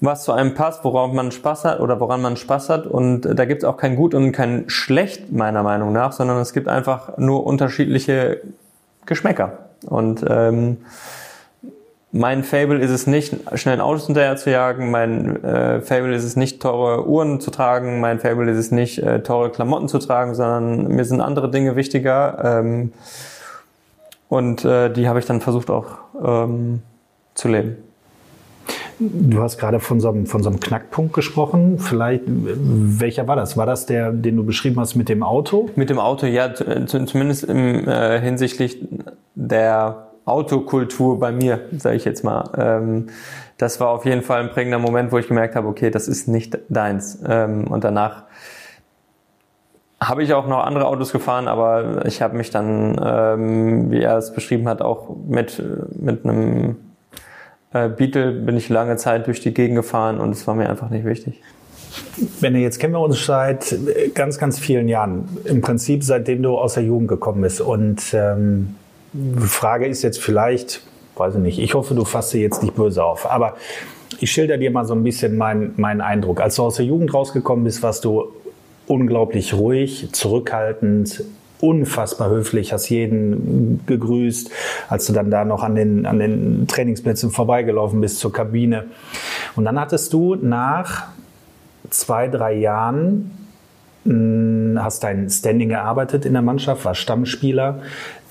was 0.00 0.24
zu 0.24 0.32
einem 0.32 0.54
passt, 0.54 0.84
worauf 0.84 1.12
man 1.12 1.32
Spaß 1.32 1.64
hat 1.64 1.80
oder 1.80 2.00
woran 2.00 2.22
man 2.22 2.36
Spaß 2.36 2.70
hat. 2.70 2.86
Und 2.86 3.22
da 3.22 3.44
gibt 3.44 3.62
es 3.62 3.68
auch 3.68 3.76
kein 3.76 3.96
Gut 3.96 4.14
und 4.14 4.32
kein 4.32 4.64
Schlecht, 4.68 5.32
meiner 5.32 5.62
Meinung 5.62 5.92
nach, 5.92 6.12
sondern 6.12 6.38
es 6.38 6.52
gibt 6.52 6.68
einfach 6.68 7.18
nur 7.18 7.44
unterschiedliche 7.46 8.40
Geschmäcker. 9.06 9.58
Und 9.86 10.24
ähm, 10.28 10.78
mein 12.12 12.42
Fable 12.42 12.80
ist 12.80 12.90
es 12.90 13.06
nicht, 13.06 13.36
schnellen 13.54 13.80
Autos 13.80 14.06
hinterher 14.06 14.36
zu 14.36 14.50
jagen. 14.50 14.90
Mein 14.90 15.44
äh, 15.44 15.80
Fable 15.80 16.14
ist 16.14 16.24
es 16.24 16.34
nicht, 16.34 16.60
teure 16.60 17.06
Uhren 17.06 17.40
zu 17.40 17.52
tragen. 17.52 18.00
Mein 18.00 18.18
Fable 18.18 18.50
ist 18.50 18.58
es 18.58 18.72
nicht, 18.72 18.98
äh, 18.98 19.22
teure 19.22 19.50
Klamotten 19.50 19.86
zu 19.86 19.98
tragen, 19.98 20.34
sondern 20.34 20.88
mir 20.88 21.04
sind 21.04 21.20
andere 21.20 21.50
Dinge 21.50 21.76
wichtiger. 21.76 22.60
Ähm, 22.60 22.92
und 24.28 24.64
äh, 24.64 24.92
die 24.92 25.08
habe 25.08 25.20
ich 25.20 25.26
dann 25.26 25.40
versucht 25.40 25.70
auch 25.70 25.86
ähm, 26.24 26.82
zu 27.34 27.48
leben. 27.48 27.76
Du 28.98 29.40
hast 29.40 29.56
gerade 29.56 29.80
von 29.80 30.00
so, 30.00 30.10
einem, 30.10 30.26
von 30.26 30.42
so 30.42 30.50
einem 30.50 30.60
Knackpunkt 30.60 31.14
gesprochen. 31.14 31.78
Vielleicht, 31.78 32.24
welcher 32.26 33.28
war 33.28 33.36
das? 33.36 33.56
War 33.56 33.66
das 33.66 33.86
der, 33.86 34.12
den 34.12 34.36
du 34.36 34.44
beschrieben 34.44 34.78
hast 34.80 34.94
mit 34.94 35.08
dem 35.08 35.22
Auto? 35.22 35.70
Mit 35.74 35.90
dem 35.90 35.98
Auto, 35.98 36.26
ja, 36.26 36.52
zumindest 36.54 37.44
im, 37.44 37.88
äh, 37.88 38.20
hinsichtlich 38.20 38.78
der 39.34 40.09
Autokultur 40.24 41.18
bei 41.18 41.32
mir, 41.32 41.60
sage 41.76 41.96
ich 41.96 42.04
jetzt 42.04 42.24
mal. 42.24 42.50
Ähm, 42.56 43.06
das 43.58 43.80
war 43.80 43.88
auf 43.88 44.04
jeden 44.04 44.22
Fall 44.22 44.40
ein 44.40 44.50
prägender 44.50 44.78
Moment, 44.78 45.12
wo 45.12 45.18
ich 45.18 45.28
gemerkt 45.28 45.56
habe, 45.56 45.68
okay, 45.68 45.90
das 45.90 46.08
ist 46.08 46.28
nicht 46.28 46.58
deins. 46.68 47.18
Ähm, 47.26 47.66
und 47.66 47.84
danach 47.84 48.24
habe 50.00 50.22
ich 50.22 50.32
auch 50.32 50.46
noch 50.46 50.64
andere 50.64 50.86
Autos 50.86 51.12
gefahren, 51.12 51.46
aber 51.46 52.06
ich 52.06 52.22
habe 52.22 52.36
mich 52.36 52.50
dann, 52.50 52.98
ähm, 53.04 53.90
wie 53.90 54.00
er 54.00 54.16
es 54.16 54.32
beschrieben 54.32 54.66
hat, 54.66 54.80
auch 54.80 55.14
mit, 55.28 55.62
mit 55.98 56.24
einem 56.24 56.76
äh, 57.72 57.88
Beetle 57.88 58.32
bin 58.32 58.56
ich 58.56 58.68
lange 58.68 58.96
Zeit 58.96 59.26
durch 59.26 59.40
die 59.40 59.52
Gegend 59.52 59.76
gefahren 59.76 60.18
und 60.18 60.30
es 60.30 60.46
war 60.46 60.54
mir 60.54 60.70
einfach 60.70 60.88
nicht 60.90 61.04
wichtig. 61.04 61.42
Wenn 62.40 62.54
jetzt 62.56 62.78
kennen 62.78 62.94
wir 62.94 63.00
uns 63.00 63.24
seit 63.24 63.76
ganz, 64.14 64.38
ganz 64.38 64.58
vielen 64.58 64.88
Jahren. 64.88 65.28
Im 65.44 65.60
Prinzip 65.60 66.04
seitdem 66.04 66.42
du 66.42 66.56
aus 66.56 66.74
der 66.74 66.84
Jugend 66.84 67.08
gekommen 67.08 67.42
bist. 67.42 67.60
Und 67.60 68.14
ähm, 68.14 68.76
Frage 69.40 69.86
ist 69.86 70.02
jetzt 70.02 70.20
vielleicht, 70.20 70.82
weiß 71.16 71.34
ich 71.36 71.40
nicht, 71.40 71.58
ich 71.58 71.74
hoffe, 71.74 71.94
du 71.94 72.04
fasst 72.04 72.32
dir 72.32 72.40
jetzt 72.40 72.62
nicht 72.62 72.74
böse 72.74 73.04
auf. 73.04 73.30
Aber 73.30 73.56
ich 74.20 74.30
schilder 74.30 74.58
dir 74.58 74.70
mal 74.70 74.84
so 74.84 74.94
ein 74.94 75.02
bisschen 75.02 75.36
meinen 75.36 75.74
mein 75.76 76.00
Eindruck. 76.00 76.40
Als 76.40 76.56
du 76.56 76.62
aus 76.62 76.76
der 76.76 76.86
Jugend 76.86 77.12
rausgekommen 77.12 77.64
bist, 77.64 77.82
warst 77.82 78.04
du 78.04 78.32
unglaublich 78.86 79.54
ruhig, 79.54 80.08
zurückhaltend, 80.12 81.24
unfassbar 81.60 82.30
höflich, 82.30 82.72
hast 82.72 82.88
jeden 82.88 83.80
gegrüßt, 83.86 84.50
als 84.88 85.06
du 85.06 85.12
dann 85.12 85.30
da 85.30 85.44
noch 85.44 85.62
an 85.62 85.74
den, 85.74 86.06
an 86.06 86.18
den 86.18 86.66
Trainingsplätzen 86.66 87.30
vorbeigelaufen 87.30 88.00
bist 88.00 88.18
zur 88.18 88.32
Kabine. 88.32 88.86
Und 89.56 89.64
dann 89.64 89.78
hattest 89.78 90.12
du 90.12 90.34
nach 90.36 91.08
zwei, 91.90 92.28
drei 92.28 92.54
Jahren, 92.54 93.30
hm, 94.04 94.78
hast 94.80 95.04
dein 95.04 95.28
Standing 95.28 95.70
erarbeitet 95.70 96.24
in 96.24 96.32
der 96.32 96.42
Mannschaft, 96.42 96.84
war 96.84 96.94
Stammspieler, 96.94 97.82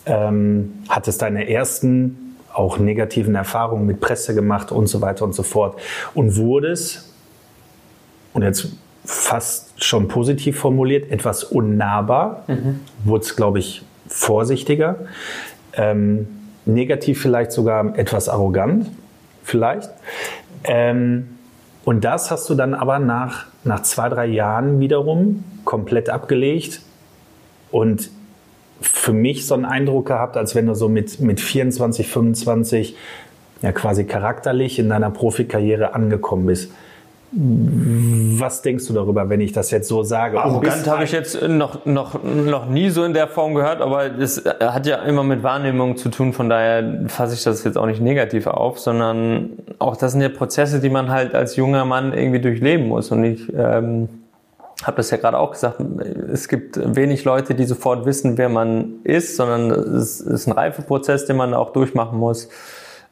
ähm, 0.10 0.74
hattest 0.90 1.22
deine 1.22 1.50
ersten 1.50 2.36
auch 2.52 2.80
negativen 2.80 3.36
Erfahrungen 3.36 3.86
mit 3.86 4.02
Presse 4.02 4.34
gemacht 4.34 4.72
und 4.72 4.88
so 4.88 5.02
weiter 5.02 5.24
und 5.24 5.34
so 5.34 5.44
fort 5.44 5.80
und 6.14 6.36
wurdest, 6.36 7.14
und 8.34 8.44
jetzt 8.44 8.70
fast 9.06 9.84
schon 9.84 10.08
positiv 10.08 10.60
formuliert, 10.60 11.12
etwas 11.12 11.44
unnahbar, 11.44 12.44
mhm. 12.48 12.80
wurde 13.04 13.24
es, 13.24 13.36
glaube 13.36 13.60
ich, 13.60 13.84
vorsichtiger, 14.08 14.98
ähm, 15.74 16.28
negativ 16.66 17.22
vielleicht 17.22 17.52
sogar 17.52 17.98
etwas 17.98 18.30
arrogant, 18.30 18.88
vielleicht. 19.44 19.90
Ähm, 20.64 21.30
und 21.86 22.04
das 22.04 22.30
hast 22.30 22.50
du 22.50 22.56
dann 22.56 22.74
aber 22.74 23.00
nach, 23.00 23.46
nach 23.64 23.82
zwei, 23.84 24.10
drei 24.10 24.28
Jahren 24.28 24.80
wiederum 24.80 25.44
komplett 25.66 26.10
abgelegt 26.10 26.82
und 27.72 28.10
für 28.82 29.14
mich 29.14 29.46
so 29.46 29.54
einen 29.56 29.66
Eindruck 29.66 30.08
gehabt, 30.08 30.38
als 30.38 30.56
wenn 30.56 30.68
du 30.68 30.74
so 30.74 30.90
mit, 30.90 31.20
mit 31.20 31.40
24, 31.40 32.08
25 32.08 32.96
ja 33.62 33.72
quasi 33.72 34.06
charakterlich 34.06 34.80
in 34.80 34.90
deiner 34.90 35.12
Profikarriere 35.12 35.94
angekommen 35.94 36.46
bist. 36.46 36.72
Was 37.32 38.64
denkst 38.64 38.88
du 38.88 38.94
darüber, 38.94 39.30
wenn 39.30 39.40
ich 39.40 39.52
das 39.52 39.70
jetzt 39.70 39.88
so 39.88 40.02
sage? 40.02 40.42
Arrogant 40.42 40.88
habe 40.88 41.04
ich 41.04 41.12
jetzt 41.12 41.40
noch, 41.48 41.86
noch, 41.86 42.24
noch 42.24 42.68
nie 42.68 42.90
so 42.90 43.04
in 43.04 43.14
der 43.14 43.28
Form 43.28 43.54
gehört, 43.54 43.82
aber 43.82 44.18
es 44.18 44.44
hat 44.60 44.88
ja 44.88 44.98
immer 45.04 45.24
mit 45.24 45.44
Wahrnehmung 45.44 45.96
zu 45.96 46.10
tun, 46.10 46.34
von 46.34 46.50
daher 46.50 47.04
fasse 47.08 47.36
ich 47.36 47.44
das 47.44 47.64
jetzt 47.64 47.78
auch 47.78 47.86
nicht 47.86 48.02
negativ 48.02 48.48
auf, 48.48 48.80
sondern 48.80 49.52
auch 49.78 49.96
das 49.96 50.14
sind 50.14 50.22
ja 50.22 50.30
Prozesse, 50.30 50.80
die 50.80 50.90
man 50.90 51.10
halt 51.10 51.36
als 51.36 51.56
junger 51.56 51.86
Mann 51.86 52.14
irgendwie 52.14 52.40
durchleben 52.40 52.88
muss. 52.88 53.12
Und 53.12 53.24
ich 53.24 53.54
ähm, 53.56 54.10
habe 54.84 54.98
das 54.98 55.12
ja 55.12 55.18
gerade 55.18 55.38
auch 55.38 55.52
gesagt, 55.52 55.82
es 56.32 56.48
gibt 56.48 56.80
wenig 56.96 57.26
Leute, 57.26 57.56
die 57.56 57.66
sofort 57.66 58.06
wissen, 58.06 58.38
wer 58.38 58.50
man 58.50 59.02
ist, 59.04 59.36
sondern 59.36 59.72
es 59.72 60.22
ist 60.22 60.48
ein 60.48 60.54
Reifeprozess, 60.54 61.26
den 61.26 61.38
man 61.38 61.54
auch 61.54 61.72
durchmachen 61.74 62.18
muss. 62.18 62.50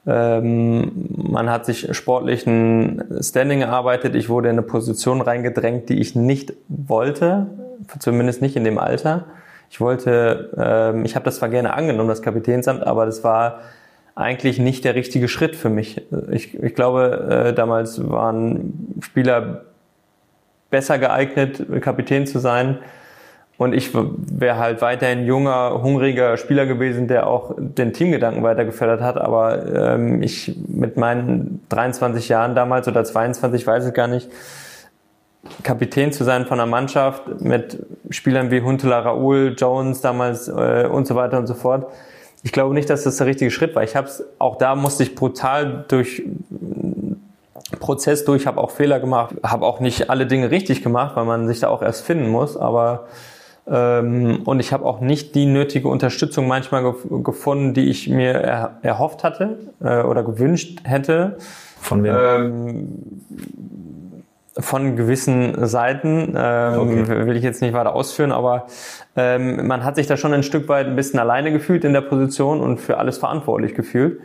Ähm, 0.06 0.92
man 1.10 1.50
hat 1.50 1.66
sich 1.66 1.94
sportlich 1.96 2.48
ein 2.48 3.04
Standing 3.22 3.62
erarbeitet. 3.62 4.16
Ich 4.16 4.30
wurde 4.30 4.48
in 4.48 4.54
eine 4.54 4.62
Position 4.62 5.20
reingedrängt, 5.20 5.90
die 5.90 6.00
ich 6.00 6.16
nicht 6.16 6.54
wollte, 6.70 7.48
zumindest 8.00 8.42
nicht 8.42 8.56
in 8.56 8.64
dem 8.64 8.78
Alter. 8.78 9.26
Ich 9.70 9.82
wollte, 9.82 10.52
ähm, 10.58 11.04
ich 11.04 11.16
habe 11.16 11.26
das 11.26 11.38
zwar 11.38 11.50
gerne 11.50 11.74
angenommen, 11.74 12.08
das 12.08 12.22
Kapitänsamt, 12.22 12.88
aber 12.88 13.06
das 13.06 13.26
war 13.26 13.60
eigentlich 14.16 14.60
nicht 14.60 14.86
der 14.86 14.96
richtige 14.96 15.28
Schritt 15.28 15.56
für 15.56 15.70
mich. 15.70 16.02
Ich, 16.32 16.58
ich 16.58 16.74
glaube, 16.74 17.48
äh, 17.50 17.54
damals 17.54 18.10
waren 18.10 18.96
Spieler 19.02 19.66
besser 20.70 21.00
geeignet, 21.00 21.66
Kapitän 21.82 22.28
zu 22.28 22.40
sein 22.40 22.80
und 23.58 23.74
ich 23.74 23.90
wäre 23.94 24.58
halt 24.60 24.82
weiterhin 24.82 25.26
junger, 25.26 25.82
hungriger 25.82 26.38
Spieler 26.38 26.68
gewesen, 26.68 27.08
der 27.08 27.26
auch 27.26 27.56
den 27.58 27.92
Teamgedanken 27.92 28.44
weiter 28.44 28.66
gefördert 28.66 29.02
hat. 29.02 29.18
Aber 29.18 29.66
ähm, 29.74 30.22
ich 30.22 30.56
mit 30.68 30.96
meinen 30.96 31.62
23 31.70 32.30
Jahren 32.30 32.54
damals 32.54 32.88
oder 32.88 33.04
22, 33.04 33.66
weiß 33.66 33.88
ich 33.88 33.94
gar 33.96 34.08
nicht, 34.08 34.30
Kapitän 35.64 36.12
zu 36.12 36.24
sein 36.24 36.46
von 36.46 36.60
einer 36.60 36.70
Mannschaft 36.70 37.42
mit 37.42 37.84
Spielern 38.12 38.52
wie 38.52 38.62
Huntela, 38.62 39.00
Raoul, 39.00 39.56
Jones 39.58 40.02
damals 40.02 40.48
äh, 40.48 40.88
und 40.92 41.08
so 41.08 41.16
weiter 41.16 41.40
und 41.40 41.48
so 41.48 41.56
fort. 41.56 41.88
Ich 42.44 42.52
glaube 42.52 42.76
nicht, 42.76 42.90
dass 42.92 43.04
das 43.04 43.18
der 43.18 43.26
richtige 43.26 43.50
Schritt 43.50 43.74
war. 43.74 43.82
Ich 43.82 43.96
habe 43.96 44.08
es 44.08 44.24
auch 44.38 44.58
da 44.58 44.76
musste 44.76 45.02
ich 45.02 45.16
brutal 45.16 45.86
durch 45.88 46.22
Prozess 47.80 48.24
durch, 48.26 48.48
habe 48.48 48.62
auch 48.62 48.72
Fehler 48.72 49.00
gemacht, 49.00 49.36
habe 49.44 49.66
auch 49.66 49.80
nicht 49.80 50.10
alle 50.10 50.26
Dinge 50.26 50.52
richtig 50.52 50.84
gemacht, 50.84 51.16
weil 51.16 51.26
man 51.26 51.48
sich 51.48 51.60
da 51.60 51.68
auch 51.68 51.82
erst 51.82 52.06
finden 52.06 52.30
muss. 52.30 52.56
Aber 52.56 53.08
ähm, 53.70 54.42
und 54.46 54.60
ich 54.60 54.72
habe 54.72 54.86
auch 54.86 55.02
nicht 55.02 55.36
die 55.36 55.46
nötige 55.46 55.90
Unterstützung 55.90 56.48
manchmal 56.48 56.84
gef 56.84 57.06
gefunden, 57.24 57.74
die 57.74 57.90
ich 57.90 58.08
mir 58.08 58.34
er 58.34 58.78
erhofft 58.82 59.24
hatte 59.24 59.58
äh, 59.82 60.02
oder 60.04 60.24
gewünscht 60.24 60.80
hätte. 60.84 61.38
Von 61.82 62.04
wem? 62.04 62.16
Ähm, 62.16 62.88
von 64.60 64.96
gewissen 64.96 65.68
Seiten, 65.68 66.34
ähm, 66.36 66.80
okay. 66.80 67.28
will 67.28 67.36
ich 67.36 67.44
jetzt 67.44 67.62
nicht 67.62 67.74
weiter 67.74 67.94
ausführen, 67.94 68.32
aber 68.32 68.66
ähm, 69.16 69.68
man 69.68 69.84
hat 69.84 69.96
sich 69.96 70.08
da 70.08 70.18
schon 70.18 70.34
ein 70.34 70.42
Stück 70.42 70.68
weit 70.68 70.88
ein 70.88 70.96
bisschen 70.96 71.20
alleine 71.20 71.52
gefühlt 71.52 71.84
in 71.86 71.94
der 71.94 72.02
Position 72.02 72.62
und 72.62 72.80
für 72.80 72.98
alles 72.98 73.20
verantwortlich 73.20 73.76
gefühlt. 73.76 74.20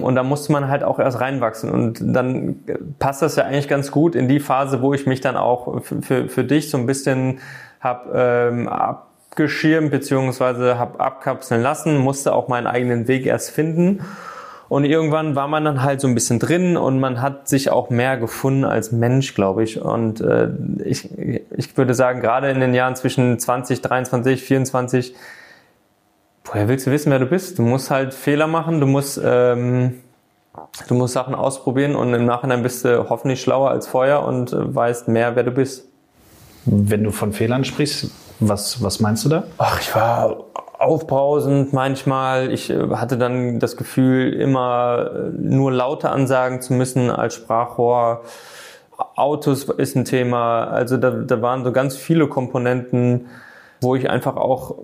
Und 0.00 0.14
da 0.14 0.22
musste 0.22 0.52
man 0.52 0.68
halt 0.68 0.84
auch 0.84 0.98
erst 0.98 1.20
reinwachsen. 1.20 1.70
Und 1.70 1.98
dann 2.00 2.56
passt 2.98 3.22
das 3.22 3.36
ja 3.36 3.44
eigentlich 3.44 3.68
ganz 3.68 3.90
gut 3.90 4.14
in 4.14 4.28
die 4.28 4.40
Phase, 4.40 4.82
wo 4.82 4.94
ich 4.94 5.06
mich 5.06 5.20
dann 5.20 5.36
auch 5.36 5.82
für, 5.82 6.02
für, 6.02 6.28
für 6.28 6.44
dich 6.44 6.70
so 6.70 6.78
ein 6.78 6.86
bisschen 6.86 7.40
habe 7.80 8.10
ähm, 8.14 8.68
abgeschirmt 8.68 9.90
beziehungsweise 9.90 10.78
habe 10.78 11.00
abkapseln 11.00 11.62
lassen, 11.62 11.98
musste 11.98 12.34
auch 12.34 12.48
meinen 12.48 12.66
eigenen 12.66 13.08
Weg 13.08 13.26
erst 13.26 13.50
finden. 13.50 14.00
Und 14.68 14.86
irgendwann 14.86 15.36
war 15.36 15.48
man 15.48 15.66
dann 15.66 15.82
halt 15.82 16.00
so 16.00 16.08
ein 16.08 16.14
bisschen 16.14 16.38
drin 16.38 16.78
und 16.78 16.98
man 16.98 17.20
hat 17.20 17.46
sich 17.46 17.68
auch 17.68 17.90
mehr 17.90 18.16
gefunden 18.16 18.64
als 18.64 18.90
Mensch, 18.90 19.34
glaube 19.34 19.62
ich. 19.64 19.82
Und 19.82 20.22
äh, 20.22 20.48
ich, 20.82 21.10
ich 21.50 21.76
würde 21.76 21.92
sagen, 21.92 22.22
gerade 22.22 22.50
in 22.50 22.60
den 22.60 22.72
Jahren 22.72 22.96
zwischen 22.96 23.38
20, 23.38 23.82
23, 23.82 24.42
24, 24.42 25.14
woher 26.52 26.68
willst 26.68 26.86
du 26.86 26.90
wissen, 26.90 27.10
wer 27.10 27.18
du 27.18 27.26
bist? 27.26 27.58
Du 27.58 27.62
musst 27.62 27.90
halt 27.90 28.12
Fehler 28.12 28.46
machen, 28.46 28.80
du 28.80 28.86
musst, 28.86 29.20
ähm, 29.24 30.00
du 30.86 30.94
musst 30.94 31.14
Sachen 31.14 31.34
ausprobieren 31.34 31.96
und 31.96 32.12
im 32.12 32.26
Nachhinein 32.26 32.62
bist 32.62 32.84
du 32.84 33.08
hoffentlich 33.08 33.40
schlauer 33.40 33.70
als 33.70 33.86
vorher 33.86 34.22
und 34.24 34.52
äh, 34.52 34.74
weißt 34.74 35.08
mehr, 35.08 35.34
wer 35.34 35.44
du 35.44 35.50
bist. 35.50 35.86
Wenn 36.64 37.02
du 37.04 37.10
von 37.10 37.32
Fehlern 37.32 37.64
sprichst, 37.64 38.10
was, 38.38 38.82
was 38.82 39.00
meinst 39.00 39.24
du 39.24 39.30
da? 39.30 39.44
Ach, 39.58 39.80
ich 39.80 39.94
war 39.94 40.44
aufbrausend 40.78 41.72
manchmal. 41.72 42.52
Ich 42.52 42.68
äh, 42.70 42.90
hatte 42.90 43.16
dann 43.16 43.58
das 43.58 43.76
Gefühl, 43.76 44.34
immer 44.34 45.10
äh, 45.14 45.18
nur 45.38 45.72
Laute 45.72 46.10
ansagen 46.10 46.60
zu 46.60 46.74
müssen 46.74 47.10
als 47.10 47.34
Sprachrohr. 47.34 48.22
Autos 49.16 49.64
ist 49.64 49.96
ein 49.96 50.04
Thema. 50.04 50.64
Also 50.64 50.98
da, 50.98 51.10
da 51.10 51.40
waren 51.40 51.64
so 51.64 51.72
ganz 51.72 51.96
viele 51.96 52.28
Komponenten, 52.28 53.26
wo 53.80 53.96
ich 53.96 54.10
einfach 54.10 54.36
auch 54.36 54.76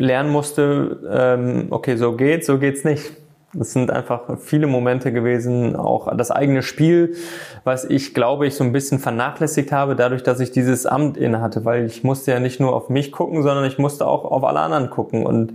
lernen 0.00 0.30
musste, 0.30 0.98
ähm, 1.10 1.66
okay, 1.70 1.96
so 1.96 2.12
geht's, 2.12 2.46
so 2.46 2.58
geht's 2.58 2.84
nicht. 2.84 3.12
Es 3.58 3.72
sind 3.72 3.90
einfach 3.90 4.38
viele 4.38 4.68
Momente 4.68 5.12
gewesen, 5.12 5.74
auch 5.74 6.14
das 6.16 6.30
eigene 6.30 6.62
Spiel, 6.62 7.16
was 7.64 7.84
ich 7.84 8.14
glaube 8.14 8.46
ich 8.46 8.54
so 8.54 8.62
ein 8.62 8.72
bisschen 8.72 9.00
vernachlässigt 9.00 9.72
habe, 9.72 9.96
dadurch, 9.96 10.22
dass 10.22 10.38
ich 10.38 10.52
dieses 10.52 10.86
Amt 10.86 11.16
inne 11.16 11.40
hatte, 11.40 11.64
weil 11.64 11.84
ich 11.84 12.04
musste 12.04 12.30
ja 12.30 12.38
nicht 12.38 12.60
nur 12.60 12.74
auf 12.74 12.88
mich 12.90 13.10
gucken, 13.10 13.42
sondern 13.42 13.64
ich 13.64 13.76
musste 13.76 14.06
auch 14.06 14.24
auf 14.24 14.44
alle 14.44 14.60
anderen 14.60 14.88
gucken 14.88 15.26
und 15.26 15.54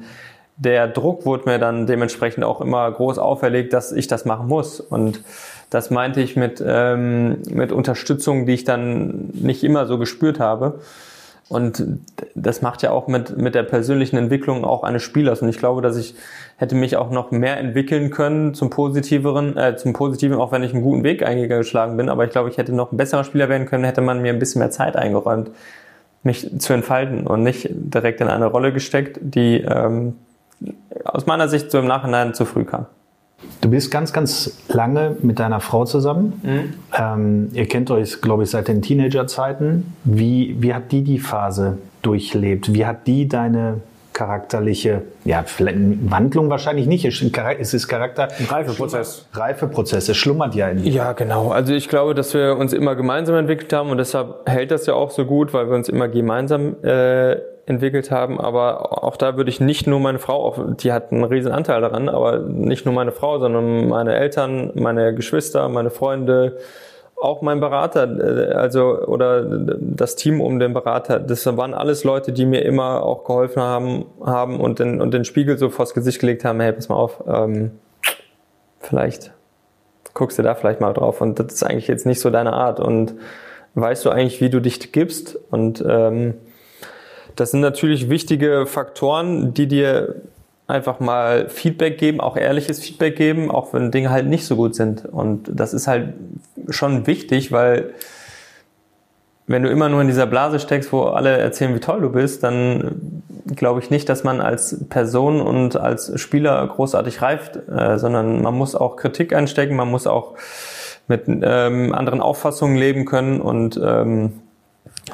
der 0.57 0.89
Druck 0.89 1.25
wurde 1.25 1.49
mir 1.49 1.57
dann 1.57 1.87
dementsprechend 1.87 2.43
auch 2.43 2.59
immer 2.59 2.91
groß 2.91 3.17
auferlegt, 3.17 3.71
dass 3.71 3.93
ich 3.93 4.07
das 4.07 4.25
machen 4.25 4.47
muss 4.47 4.81
und 4.81 5.21
das 5.69 5.89
meinte 5.89 6.21
ich 6.21 6.35
mit, 6.35 6.63
ähm, 6.65 7.37
mit 7.49 7.71
Unterstützung, 7.71 8.45
die 8.45 8.53
ich 8.53 8.65
dann 8.65 9.29
nicht 9.33 9.63
immer 9.63 9.85
so 9.85 9.97
gespürt 9.97 10.39
habe. 10.39 10.79
Und 11.47 11.83
das 12.33 12.63
macht 12.63 12.81
ja 12.81 12.89
auch 12.91 13.07
mit, 13.07 13.37
mit 13.37 13.53
der 13.53 13.63
persönlichen 13.63 14.17
Entwicklung 14.17 14.65
auch 14.65 14.83
eines 14.83 15.03
Spielers. 15.03 15.41
Und 15.43 15.49
ich 15.49 15.59
glaube, 15.59 15.81
dass 15.83 15.95
ich 15.95 16.15
hätte 16.57 16.73
mich 16.73 16.97
auch 16.97 17.11
noch 17.11 17.29
mehr 17.29 17.57
entwickeln 17.57 18.09
können 18.09 18.55
zum 18.55 18.71
Positiveren, 18.71 19.55
äh, 19.55 19.75
zum 19.75 19.93
Positiven, 19.93 20.37
auch 20.37 20.51
wenn 20.51 20.63
ich 20.63 20.73
einen 20.73 20.81
guten 20.81 21.03
Weg 21.03 21.23
eingeschlagen 21.23 21.97
bin. 21.97 22.09
Aber 22.09 22.25
ich 22.25 22.31
glaube, 22.31 22.49
ich 22.49 22.57
hätte 22.57 22.73
noch 22.73 22.91
ein 22.91 22.97
besserer 22.97 23.23
Spieler 23.23 23.47
werden 23.47 23.67
können, 23.67 23.83
hätte 23.83 24.01
man 24.01 24.21
mir 24.23 24.33
ein 24.33 24.39
bisschen 24.39 24.59
mehr 24.59 24.71
Zeit 24.71 24.95
eingeräumt, 24.95 25.51
mich 26.23 26.49
zu 26.59 26.73
entfalten 26.73 27.27
und 27.27 27.43
nicht 27.43 27.69
direkt 27.71 28.21
in 28.21 28.27
eine 28.27 28.47
Rolle 28.47 28.73
gesteckt, 28.73 29.19
die, 29.21 29.61
ähm, 29.61 30.15
aus 31.03 31.27
meiner 31.27 31.47
Sicht 31.47 31.69
so 31.69 31.77
im 31.77 31.85
Nachhinein 31.85 32.33
zu 32.33 32.45
früh 32.45 32.63
kam. 32.63 32.87
Du 33.61 33.69
bist 33.69 33.91
ganz, 33.91 34.13
ganz 34.13 34.57
lange 34.67 35.17
mit 35.21 35.39
deiner 35.39 35.59
Frau 35.59 35.85
zusammen. 35.85 36.39
Mhm. 36.43 36.73
Ähm, 36.97 37.49
ihr 37.53 37.67
kennt 37.67 37.89
euch, 37.91 38.21
glaube 38.21 38.43
ich, 38.43 38.51
seit 38.51 38.67
den 38.67 38.81
Teenagerzeiten. 38.81 39.93
Wie, 40.03 40.55
wie 40.59 40.73
hat 40.73 40.91
die 40.91 41.03
die 41.03 41.19
Phase 41.19 41.77
durchlebt? 42.01 42.73
Wie 42.73 42.85
hat 42.85 43.07
die 43.07 43.27
deine 43.27 43.81
charakterliche, 44.15 45.01
ja, 45.25 45.43
vielleicht 45.45 45.77
Wandlung 46.09 46.49
wahrscheinlich 46.49 46.87
nicht. 46.87 47.05
Es 47.05 47.21
ist 47.73 47.87
Charakter. 47.87 48.29
Ein 48.39 48.45
Reifeprozess. 48.45 49.27
Reifeprozess. 49.33 50.07
Es 50.07 50.15
schlummert 50.15 50.55
ja 50.55 50.69
in 50.69 50.81
dir. 50.81 50.89
Ja, 50.89 51.11
genau. 51.11 51.49
Also 51.49 51.73
ich 51.73 51.89
glaube, 51.89 52.15
dass 52.15 52.33
wir 52.33 52.55
uns 52.55 52.71
immer 52.71 52.95
gemeinsam 52.95 53.35
entwickelt 53.35 53.73
haben 53.73 53.89
und 53.89 53.97
deshalb 53.97 54.47
hält 54.49 54.71
das 54.71 54.85
ja 54.85 54.93
auch 54.93 55.11
so 55.11 55.25
gut, 55.25 55.53
weil 55.53 55.67
wir 55.67 55.75
uns 55.75 55.89
immer 55.89 56.07
gemeinsam 56.07 56.77
äh, 56.81 57.35
entwickelt 57.65 58.11
haben. 58.11 58.39
Aber 58.39 59.03
auch 59.03 59.17
da 59.17 59.37
würde 59.37 59.49
ich 59.49 59.59
nicht 59.59 59.87
nur 59.87 59.99
meine 59.99 60.19
Frau, 60.19 60.73
die 60.79 60.91
hat 60.91 61.11
einen 61.11 61.23
riesen 61.23 61.51
Anteil 61.51 61.81
daran, 61.81 62.09
aber 62.09 62.39
nicht 62.39 62.85
nur 62.85 62.93
meine 62.93 63.11
Frau, 63.11 63.39
sondern 63.39 63.87
meine 63.87 64.15
Eltern, 64.15 64.71
meine 64.75 65.13
Geschwister, 65.13 65.67
meine 65.69 65.89
Freunde, 65.89 66.57
auch 67.15 67.41
mein 67.41 67.59
Berater, 67.59 68.49
äh, 68.49 68.53
also 68.53 69.05
oder 69.05 69.43
das 69.43 70.15
Team 70.15 70.41
um 70.41 70.59
den 70.59 70.73
Berater, 70.73 71.19
das 71.19 71.45
waren 71.57 71.73
alles 71.73 72.03
Leute, 72.03 72.33
die 72.33 72.45
mir 72.45 72.63
immer 72.63 73.03
auch 73.03 73.23
geholfen 73.23 73.61
haben, 73.61 74.05
haben 74.23 74.59
und 74.59 74.79
den, 74.79 75.01
und 75.01 75.13
den 75.13 75.25
Spiegel 75.25 75.57
so 75.57 75.69
vors 75.69 75.93
Gesicht 75.93 76.19
gelegt 76.19 76.43
haben, 76.43 76.59
hey, 76.59 76.73
pass 76.73 76.89
mal 76.89 76.95
auf, 76.95 77.23
ähm, 77.27 77.71
vielleicht 78.79 79.31
guckst 80.13 80.37
du 80.37 80.43
da 80.43 80.55
vielleicht 80.55 80.81
mal 80.81 80.93
drauf 80.93 81.21
und 81.21 81.39
das 81.39 81.53
ist 81.53 81.63
eigentlich 81.63 81.87
jetzt 81.87 82.05
nicht 82.05 82.19
so 82.19 82.29
deine 82.29 82.53
Art 82.53 82.79
und 82.79 83.15
weißt 83.75 84.05
du 84.05 84.09
eigentlich, 84.09 84.39
wie 84.41 84.49
du 84.49 84.61
dich 84.61 84.91
gibst 84.91 85.37
und 85.51 85.83
ähm, 85.87 86.35
das 87.35 87.51
sind 87.51 87.61
natürlich 87.61 88.09
wichtige 88.09 88.65
Faktoren, 88.65 89.53
die 89.53 89.67
dir 89.67 90.15
einfach 90.67 90.99
mal 90.99 91.49
Feedback 91.49 91.97
geben, 91.97 92.19
auch 92.19 92.37
ehrliches 92.37 92.79
Feedback 92.79 93.15
geben, 93.15 93.51
auch 93.51 93.73
wenn 93.73 93.91
Dinge 93.91 94.09
halt 94.09 94.25
nicht 94.25 94.45
so 94.45 94.55
gut 94.55 94.75
sind. 94.75 95.05
Und 95.05 95.49
das 95.53 95.73
ist 95.73 95.87
halt 95.87 96.13
schon 96.69 97.05
wichtig, 97.07 97.51
weil 97.51 97.93
wenn 99.47 99.61
du 99.61 99.69
immer 99.69 99.89
nur 99.89 100.01
in 100.01 100.07
dieser 100.07 100.25
Blase 100.25 100.59
steckst, 100.59 100.91
wo 100.91 101.03
alle 101.03 101.37
erzählen, 101.37 101.75
wie 101.75 101.79
toll 101.79 102.01
du 102.01 102.09
bist, 102.09 102.43
dann 102.43 103.21
glaube 103.55 103.79
ich 103.79 103.91
nicht, 103.91 104.09
dass 104.09 104.23
man 104.23 104.41
als 104.41 104.85
Person 104.89 105.39
und 105.39 105.75
als 105.75 106.19
Spieler 106.19 106.65
großartig 106.65 107.21
reift, 107.21 107.59
äh, 107.69 107.99
sondern 107.99 108.41
man 108.41 108.55
muss 108.55 108.75
auch 108.75 108.95
Kritik 108.95 109.35
einstecken, 109.35 109.75
man 109.75 109.91
muss 109.91 110.07
auch 110.07 110.33
mit 111.07 111.25
ähm, 111.27 111.93
anderen 111.93 112.21
Auffassungen 112.21 112.75
leben 112.75 113.05
können 113.05 113.39
und 113.39 113.79
ähm, 113.83 114.41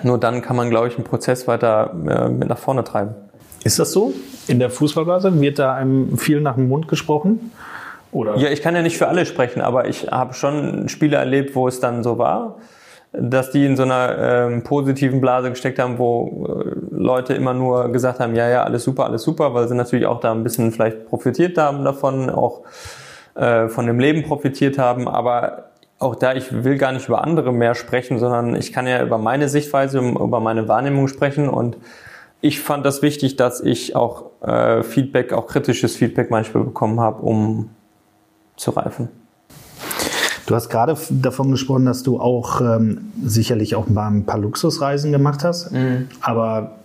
nur 0.03 0.18
dann 0.18 0.41
kann 0.41 0.56
man, 0.56 0.69
glaube 0.69 0.88
ich, 0.88 0.95
einen 0.95 1.03
Prozess 1.03 1.48
weiter 1.48 1.91
äh, 1.93 2.30
mit 2.30 2.49
nach 2.49 2.57
vorne 2.57 2.84
treiben. 2.84 3.15
Ist 3.64 3.80
das 3.80 3.91
so? 3.91 4.14
In 4.48 4.60
der 4.60 4.69
Fußballblase 4.69 5.39
wird 5.39 5.60
da 5.60 5.73
einem 5.76 6.18
viel 6.18 6.41
nach 6.41 6.56
dem 6.56 6.68
Mund 6.68 6.88
gesprochen? 6.88 7.52
Oder? 8.11 8.35
Ja, 8.38 8.49
ich 8.49 8.61
kann 8.61 8.76
ja 8.76 8.81
nicht 8.81 8.98
für 8.98 9.07
alle 9.07 9.26
sprechen, 9.26 9.61
aber 9.61 9.88
ich 9.88 10.11
habe 10.11 10.34
schon 10.34 10.89
Spiele 10.89 11.18
erlebt, 11.18 11.56
wo 11.56 11.68
es 11.68 11.80
dann 11.80 12.03
so 12.03 12.18
war, 12.18 12.57
dass 13.14 13.52
die 13.52 13.65
in 13.65 13.76
so 13.76 13.84
einer 13.84 14.18
ähm, 14.18 14.64
positiven 14.64 15.22
Blase 15.22 15.49
gesteckt 15.49 15.80
haben, 15.80 15.98
wo 15.98 16.48
äh, 16.48 16.95
Leute 16.95 17.34
immer 17.34 17.53
nur 17.53 17.91
gesagt 17.91 18.19
haben, 18.19 18.35
ja, 18.35 18.49
ja, 18.49 18.64
alles 18.64 18.84
super, 18.84 19.06
alles 19.06 19.23
super, 19.23 19.53
weil 19.53 19.68
sie 19.68 19.76
natürlich 19.76 20.06
auch 20.06 20.19
da 20.19 20.31
ein 20.31 20.43
bisschen 20.43 20.72
vielleicht 20.72 21.07
profitiert 21.07 21.57
haben 21.57 21.84
davon, 21.84 22.30
auch 22.30 22.61
äh, 23.35 23.68
von 23.68 23.85
dem 23.85 23.99
Leben 23.99 24.23
profitiert 24.23 24.77
haben, 24.77 25.07
aber 25.07 25.70
auch 26.01 26.15
da, 26.15 26.33
ich 26.33 26.63
will 26.63 26.77
gar 26.77 26.91
nicht 26.91 27.07
über 27.07 27.23
andere 27.23 27.53
mehr 27.53 27.75
sprechen, 27.75 28.17
sondern 28.17 28.55
ich 28.55 28.73
kann 28.73 28.87
ja 28.87 29.03
über 29.03 29.17
meine 29.17 29.49
Sichtweise, 29.49 29.99
über 29.99 30.39
meine 30.39 30.67
Wahrnehmung 30.67 31.07
sprechen 31.07 31.47
und 31.47 31.77
ich 32.41 32.59
fand 32.59 32.85
das 32.85 33.03
wichtig, 33.03 33.35
dass 33.35 33.61
ich 33.61 33.95
auch 33.95 34.31
äh, 34.41 34.81
Feedback, 34.81 35.31
auch 35.31 35.45
kritisches 35.45 35.95
Feedback 35.95 36.31
manchmal 36.31 36.63
bekommen 36.63 36.99
habe, 36.99 37.21
um 37.21 37.69
zu 38.57 38.71
reifen. 38.71 39.09
Du 40.47 40.55
hast 40.55 40.69
gerade 40.69 40.97
davon 41.11 41.51
gesprochen, 41.51 41.85
dass 41.85 42.01
du 42.01 42.19
auch 42.19 42.61
ähm, 42.61 43.11
sicherlich 43.23 43.75
auch 43.75 43.87
mal 43.87 44.07
ein 44.07 44.25
paar 44.25 44.39
Luxusreisen 44.39 45.11
gemacht 45.11 45.43
hast, 45.43 45.71
mhm. 45.71 46.07
aber 46.19 46.77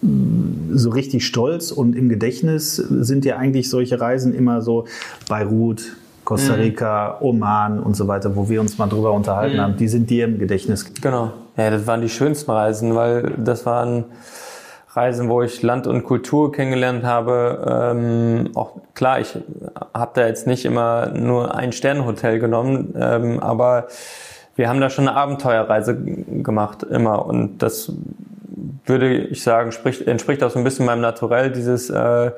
mm, 0.00 0.76
so 0.76 0.90
richtig 0.90 1.26
stolz 1.26 1.72
und 1.72 1.96
im 1.96 2.08
Gedächtnis 2.08 2.76
sind 2.76 3.24
ja 3.24 3.36
eigentlich 3.36 3.68
solche 3.68 4.00
Reisen 4.00 4.32
immer 4.32 4.62
so 4.62 4.86
Beirut, 5.28 5.96
Costa 6.30 6.54
mhm. 6.54 6.60
Rica. 6.60 7.16
Oman 7.20 7.80
und 7.80 7.96
so 7.96 8.06
weiter, 8.06 8.36
wo 8.36 8.48
wir 8.48 8.60
uns 8.60 8.78
mal 8.78 8.86
drüber 8.86 9.10
unterhalten 9.10 9.56
mhm. 9.56 9.60
haben. 9.60 9.76
Die 9.76 9.88
sind 9.88 10.08
dir 10.10 10.26
im 10.26 10.38
Gedächtnis. 10.38 10.94
Genau. 11.02 11.32
Ja, 11.56 11.70
das 11.70 11.88
waren 11.88 12.02
die 12.02 12.08
schönsten 12.08 12.52
Reisen, 12.52 12.94
weil 12.94 13.32
das 13.36 13.66
waren 13.66 14.04
Reisen, 14.92 15.28
wo 15.28 15.42
ich 15.42 15.60
Land 15.62 15.88
und 15.88 16.04
Kultur 16.04 16.52
kennengelernt 16.52 17.02
habe. 17.02 17.90
Ähm, 17.92 18.50
auch 18.54 18.76
klar, 18.94 19.18
ich 19.18 19.36
habe 19.92 20.12
da 20.14 20.28
jetzt 20.28 20.46
nicht 20.46 20.64
immer 20.64 21.08
nur 21.08 21.52
ein 21.56 21.72
Sternenhotel 21.72 22.38
genommen, 22.38 22.94
ähm, 22.96 23.40
aber 23.40 23.88
wir 24.54 24.68
haben 24.68 24.80
da 24.80 24.88
schon 24.88 25.08
eine 25.08 25.16
Abenteuerreise 25.16 25.96
gemacht 25.96 26.84
immer 26.84 27.26
und 27.26 27.58
das 27.58 27.92
würde 28.86 29.18
ich 29.18 29.42
sagen, 29.42 29.72
spricht, 29.72 30.06
entspricht 30.06 30.42
auch 30.42 30.50
so 30.50 30.58
ein 30.58 30.64
bisschen 30.64 30.86
meinem 30.86 31.00
Naturell, 31.00 31.50
dieses 31.50 31.90
äh, 31.90 32.32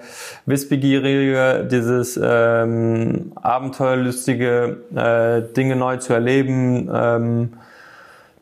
Wissbegierige, 0.47 1.67
dieses 1.71 2.21
ähm, 2.23 3.33
Abenteuerlustige, 3.37 4.79
äh, 4.95 5.43
Dinge 5.55 5.77
neu 5.77 5.97
zu 5.97 6.13
erleben, 6.13 6.91
ähm, 6.93 7.53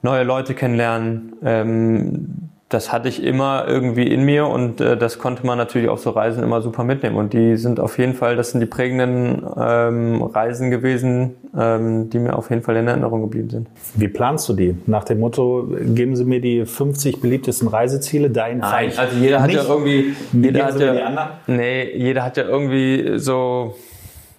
neue 0.03 0.25
Leute 0.25 0.55
kennenlernen. 0.55 1.35
Ähm, 1.43 2.50
das 2.71 2.93
hatte 2.93 3.09
ich 3.09 3.21
immer 3.25 3.65
irgendwie 3.67 4.07
in 4.07 4.25
mir 4.25 4.47
und 4.47 4.81
äh, 4.81 4.97
das 4.97 5.19
konnte 5.19 5.45
man 5.45 5.59
natürlich 5.59 5.89
auf 5.89 6.01
so 6.01 6.11
Reisen 6.11 6.45
immer 6.45 6.63
super 6.63 6.85
mitnehmen. 6.85 7.17
Und 7.17 7.33
die 7.33 7.57
sind 7.57 7.81
auf 7.81 7.99
jeden 7.99 8.15
Fall, 8.15 8.37
das 8.37 8.53
sind 8.53 8.61
die 8.61 8.67
prägenden 8.67 9.45
ähm, 9.59 10.23
Reisen 10.23 10.71
gewesen, 10.71 11.35
ähm, 11.59 12.11
die 12.11 12.21
mir 12.21 12.39
auf 12.39 12.49
jeden 12.49 12.63
Fall 12.63 12.77
in 12.77 12.87
Erinnerung 12.87 13.23
geblieben 13.23 13.51
sind. 13.51 13.69
Wie 13.97 14.07
planst 14.07 14.49
du 14.49 14.53
die? 14.53 14.77
Nach 14.87 15.03
dem 15.03 15.19
Motto, 15.19 15.69
geben 15.81 16.15
Sie 16.15 16.25
mir 16.25 16.41
die 16.41 16.65
50 16.65 17.21
beliebtesten 17.21 17.67
Reiseziele, 17.67 18.31
dein 18.31 18.59
Nein, 18.59 18.93
also 18.97 19.17
jeder 19.17 19.43
hat 19.43 19.49
Nicht. 19.49 19.57
ja 19.57 19.69
irgendwie, 19.69 20.15
jeder 20.33 20.67
hat 20.67 20.79
ja, 20.79 21.41
nee, 21.49 21.97
jeder 21.97 22.25
hat 22.25 22.37
ja 22.37 22.45
irgendwie 22.45 23.19
so 23.19 23.75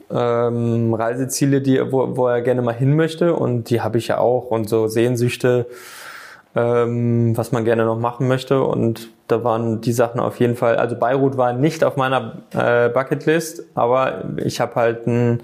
ähm, 0.09 0.93
Reiseziele, 0.93 1.59
die, 1.59 1.81
wo, 1.91 2.15
wo 2.15 2.27
er 2.27 2.41
gerne 2.41 2.61
mal 2.61 2.75
hin 2.75 2.95
möchte 2.95 3.35
und 3.35 3.69
die 3.69 3.81
habe 3.81 3.97
ich 3.97 4.07
ja 4.07 4.19
auch 4.19 4.51
und 4.51 4.69
so 4.69 4.87
Sehnsüchte 4.87 5.65
ähm, 6.55 7.35
was 7.37 7.51
man 7.51 7.65
gerne 7.65 7.85
noch 7.85 7.97
machen 7.97 8.27
möchte. 8.27 8.63
Und 8.63 9.09
da 9.27 9.43
waren 9.43 9.81
die 9.81 9.93
Sachen 9.93 10.19
auf 10.19 10.39
jeden 10.39 10.55
Fall, 10.55 10.75
also 10.75 10.95
Beirut 10.97 11.37
war 11.37 11.53
nicht 11.53 11.83
auf 11.83 11.95
meiner 11.95 12.43
äh, 12.53 12.89
Bucketlist, 12.89 13.63
aber 13.75 14.25
ich 14.37 14.59
habe 14.59 14.75
halt 14.75 15.07
einen 15.07 15.41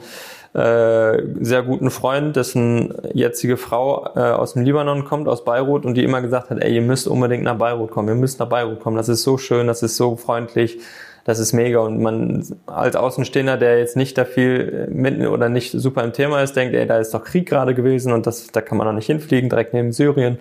äh, 0.54 1.22
sehr 1.40 1.64
guten 1.64 1.92
Freund, 1.92 2.36
dessen 2.36 2.94
jetzige 3.14 3.58
Frau 3.58 4.10
äh, 4.16 4.20
aus 4.20 4.54
dem 4.54 4.64
Libanon 4.64 5.06
kommt, 5.06 5.28
aus 5.28 5.46
Beirut, 5.46 5.86
und 5.86 5.94
die 5.94 6.04
immer 6.04 6.22
gesagt 6.22 6.50
hat, 6.50 6.62
ey, 6.62 6.74
ihr 6.74 6.82
müsst 6.82 7.08
unbedingt 7.08 7.44
nach 7.44 7.58
Beirut 7.58 7.92
kommen, 7.92 8.10
ihr 8.10 8.16
müsst 8.16 8.40
nach 8.40 8.50
Beirut 8.50 8.80
kommen, 8.80 8.98
das 8.98 9.08
ist 9.08 9.24
so 9.24 9.38
schön, 9.38 9.68
das 9.68 9.84
ist 9.84 9.96
so 9.96 10.16
freundlich, 10.16 10.80
das 11.26 11.40
ist 11.40 11.54
mega. 11.54 11.80
Und 11.80 12.02
man 12.02 12.44
als 12.66 12.96
Außenstehender, 12.96 13.58
der 13.58 13.80
jetzt 13.80 13.96
nicht 13.96 14.18
da 14.18 14.26
viel 14.26 14.88
mitten 14.90 15.28
oder 15.28 15.48
nicht 15.48 15.72
super 15.72 16.04
im 16.04 16.14
Thema 16.14 16.42
ist, 16.42 16.56
denkt, 16.56 16.74
ey, 16.74 16.88
da 16.88 16.98
ist 16.98 17.14
doch 17.14 17.24
Krieg 17.24 17.48
gerade 17.48 17.76
gewesen 17.76 18.12
und 18.12 18.26
das, 18.26 18.48
da 18.48 18.62
kann 18.62 18.78
man 18.78 18.88
doch 18.88 18.94
nicht 18.94 19.08
hinfliegen, 19.08 19.50
direkt 19.50 19.74
neben 19.74 19.92
Syrien. 19.92 20.40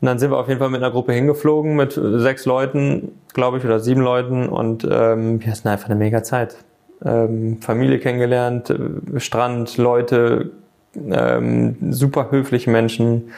Und 0.00 0.06
dann 0.06 0.18
sind 0.18 0.30
wir 0.30 0.38
auf 0.38 0.48
jeden 0.48 0.60
Fall 0.60 0.68
mit 0.68 0.82
einer 0.82 0.92
Gruppe 0.92 1.12
hingeflogen, 1.12 1.74
mit 1.74 1.98
sechs 1.98 2.44
Leuten, 2.44 3.12
glaube 3.32 3.58
ich, 3.58 3.64
oder 3.64 3.80
sieben 3.80 4.02
Leuten. 4.02 4.48
Und 4.48 4.86
ähm, 4.90 5.40
wir 5.40 5.50
hatten 5.50 5.68
einfach 5.68 5.86
eine 5.86 5.94
mega 5.94 6.22
Zeit. 6.22 6.56
Ähm, 7.04 7.58
Familie 7.60 7.98
kennengelernt, 7.98 8.70
äh, 8.70 9.20
Strand, 9.20 9.76
Leute, 9.78 10.50
ähm, 10.94 11.76
super 11.90 12.30
höfliche 12.30 12.70
Menschen. 12.70 13.30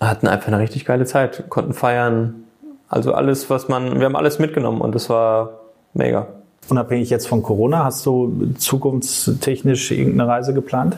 Hatten 0.00 0.26
einfach 0.26 0.48
eine 0.48 0.58
richtig 0.58 0.84
geile 0.84 1.04
Zeit, 1.04 1.44
konnten 1.48 1.72
feiern. 1.72 2.44
Also 2.88 3.14
alles, 3.14 3.48
was 3.48 3.68
man, 3.68 3.98
wir 3.98 4.06
haben 4.06 4.16
alles 4.16 4.38
mitgenommen 4.38 4.80
und 4.80 4.94
es 4.94 5.08
war 5.08 5.60
mega. 5.94 6.26
Unabhängig 6.68 7.10
jetzt 7.10 7.26
von 7.26 7.42
Corona, 7.42 7.84
hast 7.84 8.04
du 8.06 8.52
zukunftstechnisch 8.58 9.90
irgendeine 9.90 10.30
Reise 10.30 10.54
geplant? 10.54 10.96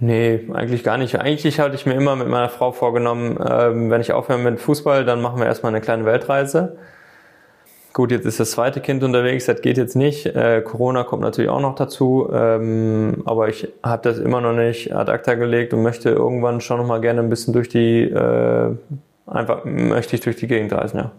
Nee, 0.00 0.48
eigentlich 0.52 0.82
gar 0.82 0.98
nicht. 0.98 1.18
Eigentlich 1.18 1.60
hatte 1.60 1.74
ich 1.76 1.86
mir 1.86 1.94
immer 1.94 2.16
mit 2.16 2.28
meiner 2.28 2.48
Frau 2.48 2.72
vorgenommen, 2.72 3.38
ähm, 3.48 3.90
wenn 3.90 4.00
ich 4.00 4.12
aufhöre 4.12 4.38
mit 4.38 4.60
Fußball, 4.60 5.04
dann 5.04 5.22
machen 5.22 5.38
wir 5.38 5.46
erstmal 5.46 5.70
eine 5.70 5.80
kleine 5.80 6.04
Weltreise. 6.04 6.76
Gut, 7.92 8.10
jetzt 8.10 8.26
ist 8.26 8.40
das 8.40 8.50
zweite 8.50 8.80
Kind 8.80 9.04
unterwegs, 9.04 9.46
das 9.46 9.62
geht 9.62 9.78
jetzt 9.78 9.94
nicht. 9.94 10.26
Äh, 10.26 10.62
Corona 10.62 11.04
kommt 11.04 11.22
natürlich 11.22 11.48
auch 11.48 11.60
noch 11.60 11.76
dazu, 11.76 12.28
ähm, 12.32 13.22
aber 13.24 13.48
ich 13.48 13.68
habe 13.84 14.02
das 14.02 14.18
immer 14.18 14.40
noch 14.40 14.52
nicht 14.52 14.92
ad 14.92 15.12
acta 15.12 15.34
gelegt 15.34 15.72
und 15.72 15.82
möchte 15.84 16.10
irgendwann 16.10 16.60
schon 16.60 16.78
noch 16.78 16.86
mal 16.86 17.00
gerne 17.00 17.20
ein 17.20 17.30
bisschen 17.30 17.52
durch 17.52 17.68
die, 17.68 18.02
äh, 18.02 18.74
einfach 19.26 19.64
möchte 19.64 20.16
ich 20.16 20.22
durch 20.22 20.34
die 20.34 20.48
Gegend 20.48 20.72
reisen, 20.72 20.98
ja. 20.98 21.12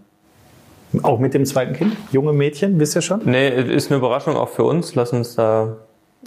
Auch 1.02 1.20
mit 1.20 1.34
dem 1.34 1.46
zweiten 1.46 1.74
Kind? 1.74 1.96
Junge 2.12 2.34
Mädchen, 2.34 2.78
wisst 2.78 2.96
ihr 2.96 3.02
schon? 3.02 3.22
Nee, 3.24 3.50
ist 3.50 3.90
eine 3.90 3.98
Überraschung 3.98 4.36
auch 4.36 4.50
für 4.50 4.64
uns. 4.64 4.96
Lass 4.96 5.14
uns 5.14 5.36
da 5.36 5.78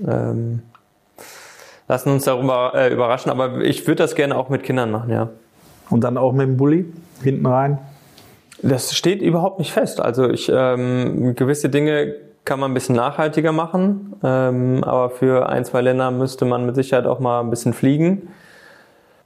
ähm, 0.07 0.63
lassen 1.89 2.11
uns 2.11 2.25
darüber 2.25 2.73
äh, 2.75 2.93
überraschen. 2.93 3.31
Aber 3.31 3.61
ich 3.61 3.87
würde 3.87 4.03
das 4.03 4.15
gerne 4.15 4.37
auch 4.37 4.49
mit 4.49 4.63
Kindern 4.63 4.91
machen, 4.91 5.11
ja. 5.11 5.31
Und 5.91 6.05
dann 6.05 6.19
auch 6.19 6.33
mit 6.33 6.47
dem 6.47 6.57
Bulli 6.57 6.87
hinten 7.23 7.47
rein? 7.47 7.79
Das 8.63 8.95
steht 8.95 9.23
überhaupt 9.23 9.59
nicht 9.59 9.73
fest. 9.73 10.01
Also 10.01 10.29
ich 10.29 10.51
ähm, 10.53 11.35
gewisse 11.35 11.69
Dinge 11.69 12.15
kann 12.45 12.61
man 12.61 12.71
ein 12.71 12.75
bisschen 12.75 12.97
nachhaltiger 12.97 13.53
machen. 13.53 14.15
Ähm, 14.23 14.83
aber 14.85 15.11
für 15.11 15.49
ein, 15.49 15.65
zwei 15.65 15.81
Länder 15.81 16.11
müsste 16.11 16.45
man 16.45 16.67
mit 16.67 16.75
Sicherheit 16.75 17.07
auch 17.07 17.21
mal 17.21 17.41
ein 17.41 17.51
bisschen 17.51 17.73
fliegen. 17.73 18.29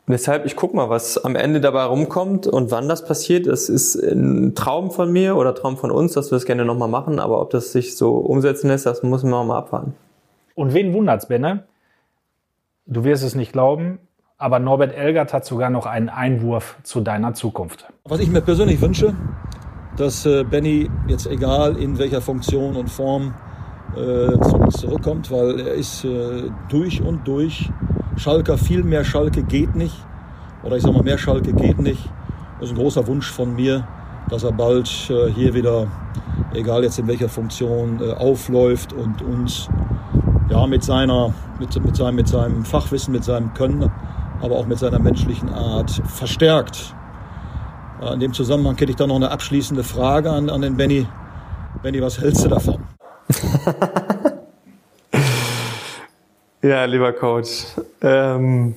Deshalb, 0.08 0.44
ich 0.44 0.56
guck 0.56 0.74
mal, 0.74 0.90
was 0.90 1.24
am 1.24 1.36
Ende 1.36 1.60
dabei 1.60 1.84
rumkommt 1.84 2.48
und 2.48 2.70
wann 2.72 2.88
das 2.88 3.04
passiert. 3.04 3.46
Das 3.46 3.68
ist 3.68 3.94
ein 3.94 4.54
Traum 4.54 4.90
von 4.90 5.10
mir 5.12 5.36
oder 5.36 5.54
Traum 5.54 5.76
von 5.76 5.90
uns, 5.90 6.12
dass 6.12 6.30
wir 6.30 6.36
das 6.36 6.44
gerne 6.44 6.64
nochmal 6.64 6.88
machen. 6.88 7.20
Aber 7.20 7.40
ob 7.40 7.50
das 7.50 7.72
sich 7.72 7.96
so 7.96 8.16
umsetzen 8.16 8.68
lässt, 8.68 8.84
das 8.84 9.02
müssen 9.02 9.30
wir 9.30 9.44
mal 9.44 9.58
abwarten. 9.58 9.94
Und 10.54 10.74
wen 10.74 10.92
wundert's, 10.92 11.26
Benne? 11.26 11.64
Du 12.86 13.04
wirst 13.04 13.22
es 13.22 13.36
nicht 13.36 13.52
glauben, 13.52 14.00
aber 14.38 14.58
Norbert 14.58 14.92
Elgert 14.92 15.32
hat 15.32 15.44
sogar 15.44 15.70
noch 15.70 15.86
einen 15.86 16.08
Einwurf 16.08 16.78
zu 16.82 17.00
deiner 17.00 17.32
Zukunft. 17.32 17.86
Was 18.04 18.18
ich 18.18 18.28
mir 18.28 18.40
persönlich 18.40 18.80
wünsche, 18.80 19.14
dass 19.96 20.26
äh, 20.26 20.42
Benny 20.42 20.90
jetzt 21.06 21.28
egal 21.28 21.76
in 21.76 21.96
welcher 21.98 22.20
Funktion 22.20 22.74
und 22.74 22.90
Form 22.90 23.34
äh, 23.92 23.96
zu 24.40 24.56
uns 24.56 24.78
zurückkommt, 24.78 25.30
weil 25.30 25.60
er 25.60 25.74
ist 25.74 26.04
äh, 26.04 26.50
durch 26.68 27.00
und 27.00 27.28
durch 27.28 27.70
Schalker. 28.16 28.58
Viel 28.58 28.82
mehr 28.82 29.04
Schalke 29.04 29.44
geht 29.44 29.76
nicht. 29.76 29.96
Oder 30.64 30.76
ich 30.76 30.82
sage 30.82 30.94
mal, 30.94 31.04
mehr 31.04 31.18
Schalke 31.18 31.52
geht 31.52 31.78
nicht. 31.78 32.10
Das 32.58 32.70
ist 32.70 32.76
ein 32.76 32.78
großer 32.80 33.06
Wunsch 33.06 33.30
von 33.30 33.54
mir, 33.54 33.86
dass 34.28 34.42
er 34.42 34.52
bald 34.52 34.88
äh, 35.08 35.30
hier 35.30 35.54
wieder, 35.54 35.86
egal 36.52 36.82
jetzt 36.82 36.98
in 36.98 37.06
welcher 37.06 37.28
Funktion, 37.28 38.00
äh, 38.00 38.12
aufläuft 38.12 38.92
und 38.92 39.22
uns 39.22 39.68
ja, 40.50 40.66
mit, 40.66 40.84
seiner, 40.84 41.32
mit, 41.58 41.84
mit, 41.84 41.96
seinem, 41.96 42.16
mit 42.16 42.28
seinem 42.28 42.64
Fachwissen, 42.64 43.12
mit 43.12 43.24
seinem 43.24 43.54
Können, 43.54 43.90
aber 44.40 44.56
auch 44.56 44.66
mit 44.66 44.78
seiner 44.78 44.98
menschlichen 44.98 45.48
Art 45.48 45.90
verstärkt. 46.06 46.94
In 48.12 48.20
dem 48.20 48.32
Zusammenhang 48.32 48.76
hätte 48.76 48.90
ich 48.90 48.96
da 48.96 49.06
noch 49.06 49.16
eine 49.16 49.30
abschließende 49.30 49.84
Frage 49.84 50.30
an, 50.30 50.50
an 50.50 50.60
den 50.60 50.76
Benny. 50.76 51.06
Benny, 51.82 52.02
was 52.02 52.20
hältst 52.20 52.44
du 52.44 52.48
davon? 52.48 52.82
ja, 56.62 56.84
lieber 56.84 57.12
Coach. 57.12 57.66
Ähm, 58.00 58.74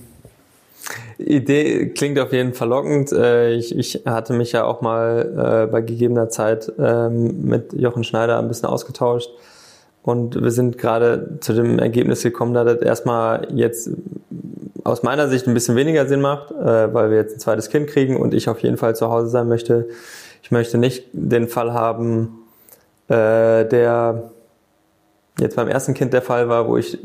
Idee 1.17 1.89
klingt 1.89 2.19
auf 2.19 2.33
jeden 2.33 2.53
Fall 2.53 2.69
lockend. 2.69 3.11
Äh, 3.11 3.53
ich, 3.53 3.75
ich 3.75 4.03
hatte 4.05 4.33
mich 4.33 4.51
ja 4.51 4.63
auch 4.63 4.81
mal 4.81 5.65
äh, 5.65 5.71
bei 5.71 5.81
gegebener 5.81 6.29
Zeit 6.29 6.71
ähm, 6.77 7.45
mit 7.45 7.73
Jochen 7.73 8.03
Schneider 8.03 8.37
ein 8.37 8.47
bisschen 8.47 8.69
ausgetauscht. 8.69 9.29
Und 10.05 10.39
wir 10.39 10.51
sind 10.51 10.77
gerade 10.77 11.39
zu 11.39 11.53
dem 11.53 11.79
Ergebnis 11.79 12.21
gekommen, 12.21 12.53
dass 12.53 12.65
das 12.65 12.81
erstmal 12.83 13.47
jetzt 13.55 13.89
aus 14.83 15.01
meiner 15.01 15.27
Sicht 15.29 15.47
ein 15.47 15.55
bisschen 15.55 15.75
weniger 15.75 16.05
Sinn 16.05 16.21
macht, 16.21 16.51
äh, 16.51 16.93
weil 16.93 17.09
wir 17.09 17.17
jetzt 17.17 17.37
ein 17.37 17.39
zweites 17.39 17.69
Kind 17.69 17.87
kriegen 17.87 18.15
und 18.15 18.35
ich 18.35 18.47
auf 18.47 18.59
jeden 18.59 18.77
Fall 18.77 18.95
zu 18.95 19.09
Hause 19.09 19.29
sein 19.29 19.47
möchte. 19.47 19.87
Ich 20.43 20.51
möchte 20.51 20.77
nicht 20.77 21.07
den 21.11 21.47
Fall 21.47 21.73
haben, 21.73 22.43
äh, 23.07 23.65
der 23.65 24.29
jetzt 25.39 25.55
beim 25.55 25.67
ersten 25.67 25.95
Kind 25.95 26.13
der 26.13 26.21
Fall 26.21 26.49
war, 26.49 26.67
wo 26.67 26.77
ich 26.77 26.99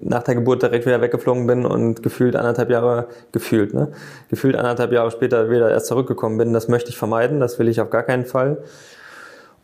nach 0.00 0.22
der 0.22 0.36
Geburt 0.36 0.62
direkt 0.62 0.86
wieder 0.86 1.00
weggeflogen 1.00 1.48
bin 1.48 1.66
und 1.66 2.04
gefühlt 2.04 2.36
anderthalb 2.36 2.70
Jahre, 2.70 3.08
gefühlt, 3.32 3.74
ne? 3.74 3.88
Gefühlt 4.30 4.54
anderthalb 4.54 4.92
Jahre 4.92 5.10
später 5.10 5.50
wieder 5.50 5.72
erst 5.72 5.86
zurückgekommen 5.86 6.38
bin. 6.38 6.52
Das 6.52 6.68
möchte 6.68 6.90
ich 6.90 6.96
vermeiden, 6.96 7.40
das 7.40 7.58
will 7.58 7.66
ich 7.66 7.80
auf 7.80 7.90
gar 7.90 8.04
keinen 8.04 8.26
Fall. 8.26 8.58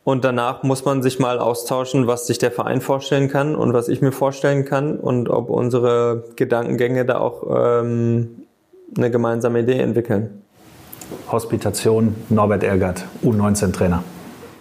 Und 0.09 0.25
danach 0.25 0.63
muss 0.63 0.87
man 0.87 1.03
sich 1.03 1.19
mal 1.19 1.39
austauschen, 1.39 2.07
was 2.07 2.27
sich 2.27 2.39
der 2.39 2.51
Verein 2.51 2.81
vorstellen 2.81 3.29
kann 3.29 3.55
und 3.55 3.75
was 3.75 3.91
ich 3.91 4.01
mir 4.01 4.11
vorstellen 4.11 4.65
kann 4.65 4.97
und 4.97 5.29
ob 5.29 5.51
unsere 5.51 6.25
Gedankengänge 6.35 7.05
da 7.05 7.19
auch 7.19 7.43
ähm, 7.55 8.47
eine 8.97 9.11
gemeinsame 9.11 9.61
Idee 9.61 9.79
entwickeln. 9.81 10.43
Hospitation 11.31 12.17
Norbert 12.31 12.63
Ergert, 12.63 13.05
U19-Trainer. 13.23 14.03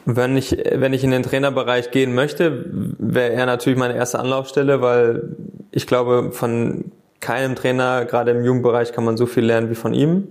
Wenn 0.03 0.35
ich, 0.35 0.51
wenn 0.73 0.91
ich 0.91 1.05
in 1.05 1.11
den 1.11 1.23
Trainerbereich 1.23 1.91
gehen 1.91 2.13
möchte, 2.13 2.65
wäre 2.99 3.31
er 3.31 3.45
natürlich 3.45 3.79
meine 3.79 3.95
erste 3.95 4.19
Anlaufstelle, 4.19 4.81
weil 4.81 5.29
ich 5.71 5.87
glaube, 5.87 6.33
von 6.33 6.91
keinem 7.21 7.55
Trainer, 7.55 8.03
gerade 8.03 8.31
im 8.31 8.43
Jugendbereich, 8.43 8.91
kann 8.91 9.05
man 9.05 9.15
so 9.15 9.25
viel 9.25 9.45
lernen 9.45 9.69
wie 9.69 9.75
von 9.75 9.93
ihm. 9.93 10.27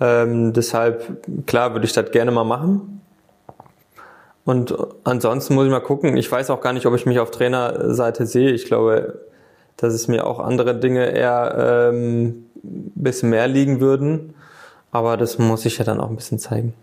Ähm, 0.00 0.52
deshalb, 0.52 1.46
klar, 1.46 1.72
würde 1.72 1.86
ich 1.86 1.94
das 1.94 2.10
gerne 2.10 2.30
mal 2.30 2.44
machen. 2.44 2.94
Und 4.44 4.76
ansonsten 5.04 5.54
muss 5.54 5.64
ich 5.64 5.70
mal 5.70 5.80
gucken. 5.80 6.16
Ich 6.16 6.30
weiß 6.30 6.50
auch 6.50 6.60
gar 6.60 6.72
nicht, 6.72 6.86
ob 6.86 6.94
ich 6.94 7.06
mich 7.06 7.18
auf 7.18 7.30
Trainerseite 7.30 8.26
sehe. 8.26 8.50
Ich 8.50 8.66
glaube, 8.66 9.20
dass 9.76 9.94
es 9.94 10.06
mir 10.06 10.26
auch 10.26 10.38
andere 10.38 10.78
Dinge 10.78 11.06
eher 11.06 11.92
ähm, 11.92 12.46
bisschen 12.62 13.30
mehr 13.30 13.48
liegen 13.48 13.80
würden. 13.80 14.34
Aber 14.92 15.16
das 15.16 15.38
muss 15.38 15.64
ich 15.64 15.78
ja 15.78 15.84
dann 15.84 16.00
auch 16.00 16.10
ein 16.10 16.16
bisschen 16.16 16.38
zeigen. 16.38 16.74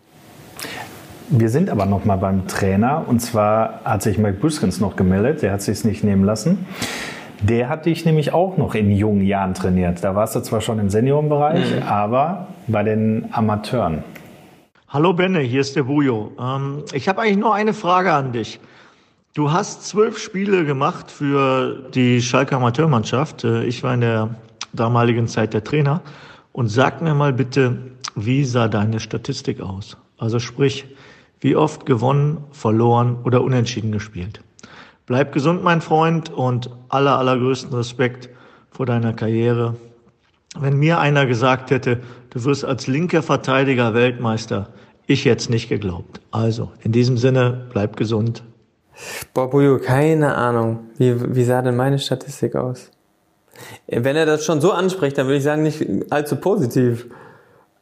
Wir 1.29 1.49
sind 1.49 1.69
aber 1.69 1.85
noch 1.85 2.03
mal 2.03 2.17
beim 2.17 2.47
Trainer. 2.47 3.05
Und 3.07 3.21
zwar 3.21 3.81
hat 3.85 4.01
sich 4.01 4.17
Mike 4.17 4.39
Buskins 4.39 4.81
noch 4.81 4.95
gemeldet. 4.95 5.43
Der 5.43 5.53
hat 5.53 5.61
sich 5.61 5.85
nicht 5.85 6.03
nehmen 6.03 6.25
lassen. 6.25 6.65
Der 7.41 7.69
hat 7.69 7.85
dich 7.85 8.05
nämlich 8.05 8.33
auch 8.33 8.57
noch 8.57 8.75
in 8.75 8.91
jungen 8.91 9.25
Jahren 9.25 9.53
trainiert. 9.53 10.03
Da 10.03 10.13
warst 10.13 10.35
du 10.35 10.41
zwar 10.41 10.61
schon 10.61 10.77
im 10.79 10.89
Seniorenbereich, 10.89 11.75
mhm. 11.77 11.83
aber 11.83 12.47
bei 12.67 12.83
den 12.83 13.29
Amateuren. 13.31 14.03
Hallo 14.93 15.13
Benne, 15.13 15.39
hier 15.39 15.61
ist 15.61 15.77
der 15.77 15.84
Bujo. 15.84 16.34
Ähm, 16.38 16.84
ich 16.91 17.07
habe 17.07 17.22
eigentlich 17.22 17.38
nur 17.38 17.55
eine 17.55 17.73
Frage 17.73 18.11
an 18.11 18.34
dich. 18.34 18.59
Du 19.34 19.49
hast 19.49 19.88
zwölf 19.88 20.18
Spiele 20.18 20.65
gemacht 20.65 21.09
für 21.09 21.89
die 21.93 22.22
Schalke 22.22 22.57
Amateurmannschaft. 22.57 23.45
Äh, 23.45 23.63
ich 23.63 23.84
war 23.84 23.93
in 23.93 24.01
der 24.01 24.35
damaligen 24.73 25.30
Zeit 25.30 25.53
der 25.53 25.63
Trainer. 25.63 26.01
Und 26.51 26.68
sag 26.68 27.01
mir 27.01 27.13
mal 27.13 27.31
bitte, 27.31 27.77
wie 28.15 28.43
sah 28.43 28.68
deine 28.68 28.99
Statistik 28.99 29.61
aus? 29.61 29.95
Also 30.18 30.39
sprich, 30.39 30.84
wie 31.39 31.55
oft 31.55 31.85
gewonnen, 31.85 32.43
verloren 32.51 33.15
oder 33.23 33.43
unentschieden 33.43 33.93
gespielt? 33.93 34.41
Bleib 35.05 35.31
gesund, 35.31 35.63
mein 35.63 35.80
Freund, 35.80 36.31
und 36.31 36.69
aller, 36.89 37.18
allergrößten 37.18 37.73
Respekt 37.73 38.27
vor 38.72 38.88
deiner 38.88 39.13
Karriere. 39.13 39.77
Wenn 40.59 40.76
mir 40.76 40.99
einer 40.99 41.26
gesagt 41.27 41.72
hätte, 41.72 42.01
du 42.31 42.43
wirst 42.43 42.65
als 42.65 42.88
linker 42.88 43.23
Verteidiger 43.23 43.93
Weltmeister, 43.93 44.68
ich 45.07 45.25
jetzt 45.25 45.49
nicht 45.49 45.69
geglaubt. 45.69 46.21
Also, 46.31 46.71
in 46.83 46.91
diesem 46.91 47.17
Sinne, 47.17 47.67
bleib 47.71 47.97
gesund. 47.97 48.43
Bobuyo, 49.33 49.79
keine 49.79 50.35
Ahnung. 50.35 50.79
Wie, 50.97 51.35
wie 51.35 51.43
sah 51.43 51.61
denn 51.61 51.75
meine 51.75 51.99
Statistik 51.99 52.55
aus? 52.55 52.91
Wenn 53.87 54.15
er 54.15 54.25
das 54.25 54.45
schon 54.45 54.61
so 54.61 54.71
anspricht, 54.71 55.17
dann 55.17 55.27
würde 55.27 55.37
ich 55.37 55.43
sagen, 55.43 55.63
nicht 55.63 55.85
allzu 56.09 56.35
positiv. 56.35 57.07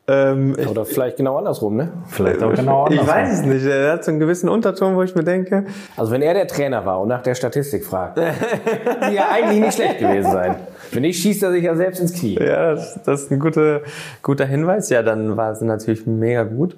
Ähm, 0.08 0.56
Oder 0.68 0.86
vielleicht 0.86 1.18
genau 1.18 1.38
andersrum, 1.38 1.76
ne? 1.76 1.94
Vielleicht 2.08 2.42
auch 2.42 2.54
genau 2.54 2.86
andersrum. 2.86 3.08
Ich 3.08 3.14
weiß 3.14 3.40
es 3.40 3.46
nicht. 3.46 3.64
Er 3.64 3.92
hat 3.92 4.04
so 4.04 4.10
einen 4.10 4.20
gewissen 4.20 4.50
Unterton, 4.50 4.96
wo 4.96 5.04
ich 5.04 5.14
mir 5.14 5.24
denke. 5.24 5.66
Also 5.96 6.12
wenn 6.12 6.24
er 6.24 6.34
der 6.34 6.48
Trainer 6.48 6.84
war 6.84 7.00
und 7.00 7.10
nach 7.10 7.22
der 7.22 7.36
Statistik 7.36 7.86
fragt, 7.86 8.18
die 8.18 9.14
ja 9.14 9.30
eigentlich 9.30 9.60
nicht 9.60 9.76
schlecht 9.76 10.00
gewesen 10.00 10.32
sein. 10.32 10.56
Wenn 10.92 11.04
nicht, 11.04 11.22
schießt 11.22 11.44
er 11.44 11.52
sich 11.52 11.64
ja 11.64 11.76
selbst 11.76 12.00
ins 12.00 12.14
Knie. 12.14 12.40
Ja, 12.40 12.72
das, 12.72 13.00
das 13.04 13.22
ist 13.24 13.32
ein 13.32 13.40
guter, 13.40 13.82
guter 14.24 14.46
Hinweis. 14.46 14.90
Ja, 14.90 15.04
dann 15.04 15.38
war 15.38 15.52
es 15.52 15.62
natürlich 15.62 16.08
mega 16.08 16.44
gut. 16.44 16.76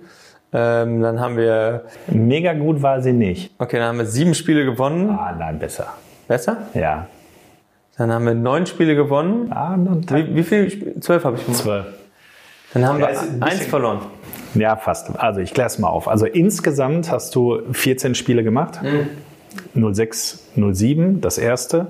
Ähm, 0.54 1.02
dann 1.02 1.20
haben 1.20 1.38
wir. 1.38 1.86
Mega 2.08 2.54
gut 2.54 2.82
war 2.82 3.02
sie 3.02 3.14
nicht. 3.14 3.54
Okay, 3.58 3.78
dann 3.78 3.88
haben 3.88 3.98
wir 4.00 4.06
sieben 4.06 4.34
Spiele 4.34 4.66
gewonnen. 4.66 5.10
Ah, 5.10 5.34
nein, 5.38 5.60
besser. 5.60 5.94
Besser? 6.28 6.58
Ja. 6.74 7.08
Dann 7.98 8.12
haben 8.12 8.26
wir 8.26 8.34
neun 8.34 8.66
Spiele 8.66 8.96
gewonnen. 8.96 9.52
Ah, 9.52 9.78
wie, 9.78 10.36
wie 10.36 10.44
viel? 10.44 11.00
Zwölf 11.00 11.24
habe 11.24 11.38
ich 11.38 11.46
gemacht. 11.46 11.62
Zwölf. 11.62 11.86
Dann 12.74 12.88
haben 12.88 13.00
ja, 13.00 13.10
wir 13.10 13.46
eins 13.46 13.66
verloren. 13.66 14.00
Ja, 14.56 14.76
fast. 14.76 15.18
Also 15.20 15.40
ich 15.40 15.54
kläre 15.54 15.68
es 15.68 15.80
mal 15.80 15.90
auf. 15.90 16.08
Also 16.08 16.26
insgesamt 16.26 17.12
hast 17.12 17.36
du 17.36 17.62
14 17.72 18.16
Spiele 18.16 18.44
gemacht. 18.44 18.82
Mhm. 18.82 19.94
06, 19.94 20.48
07, 20.56 21.22
das 21.22 21.38
erste. 21.38 21.88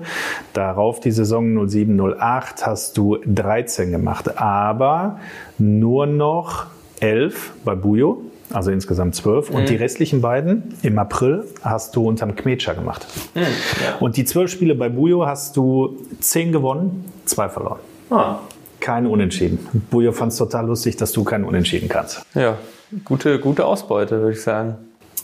Darauf 0.52 1.00
die 1.00 1.12
Saison 1.12 1.68
07, 1.68 2.00
08 2.00 2.66
hast 2.66 2.96
du 2.98 3.18
13 3.24 3.90
gemacht. 3.90 4.38
Aber 4.38 5.20
nur 5.58 6.06
noch 6.06 6.66
11 7.00 7.52
bei 7.64 7.74
Bujo 7.74 8.22
also 8.52 8.70
insgesamt 8.70 9.14
zwölf. 9.14 9.50
Mhm. 9.50 9.56
Und 9.56 9.68
die 9.68 9.76
restlichen 9.76 10.20
beiden 10.20 10.74
im 10.82 10.98
April 10.98 11.44
hast 11.62 11.96
du 11.96 12.06
unterm 12.06 12.34
Kmetscher 12.34 12.74
gemacht. 12.74 13.06
Mhm, 13.34 13.40
ja. 13.40 13.96
Und 14.00 14.16
die 14.16 14.24
zwölf 14.24 14.50
Spiele 14.50 14.74
bei 14.74 14.88
Bujo 14.88 15.26
hast 15.26 15.56
du 15.56 15.98
zehn 16.20 16.52
gewonnen, 16.52 17.04
zwei 17.24 17.48
verloren. 17.48 17.80
Ah. 18.10 18.36
Kein 18.80 19.06
Unentschieden. 19.06 19.58
Bujo 19.90 20.12
fand 20.12 20.32
es 20.32 20.38
total 20.38 20.66
lustig, 20.66 20.96
dass 20.96 21.12
du 21.12 21.24
keinen 21.24 21.44
Unentschieden 21.44 21.88
kannst. 21.88 22.24
Ja, 22.34 22.58
gute, 23.04 23.38
gute 23.38 23.64
Ausbeute, 23.64 24.20
würde 24.20 24.32
ich 24.32 24.42
sagen. 24.42 24.76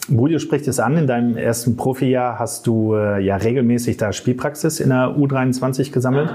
Bulio 0.08 0.38
spricht 0.38 0.66
es 0.68 0.80
an, 0.80 0.96
in 0.96 1.06
deinem 1.06 1.36
ersten 1.36 1.76
Profijahr 1.76 2.38
hast 2.38 2.66
du 2.66 2.94
äh, 2.94 3.20
ja 3.20 3.36
regelmäßig 3.36 3.98
da 3.98 4.12
Spielpraxis 4.12 4.80
in 4.80 4.88
der 4.88 5.16
U23 5.16 5.92
gesammelt. 5.92 6.30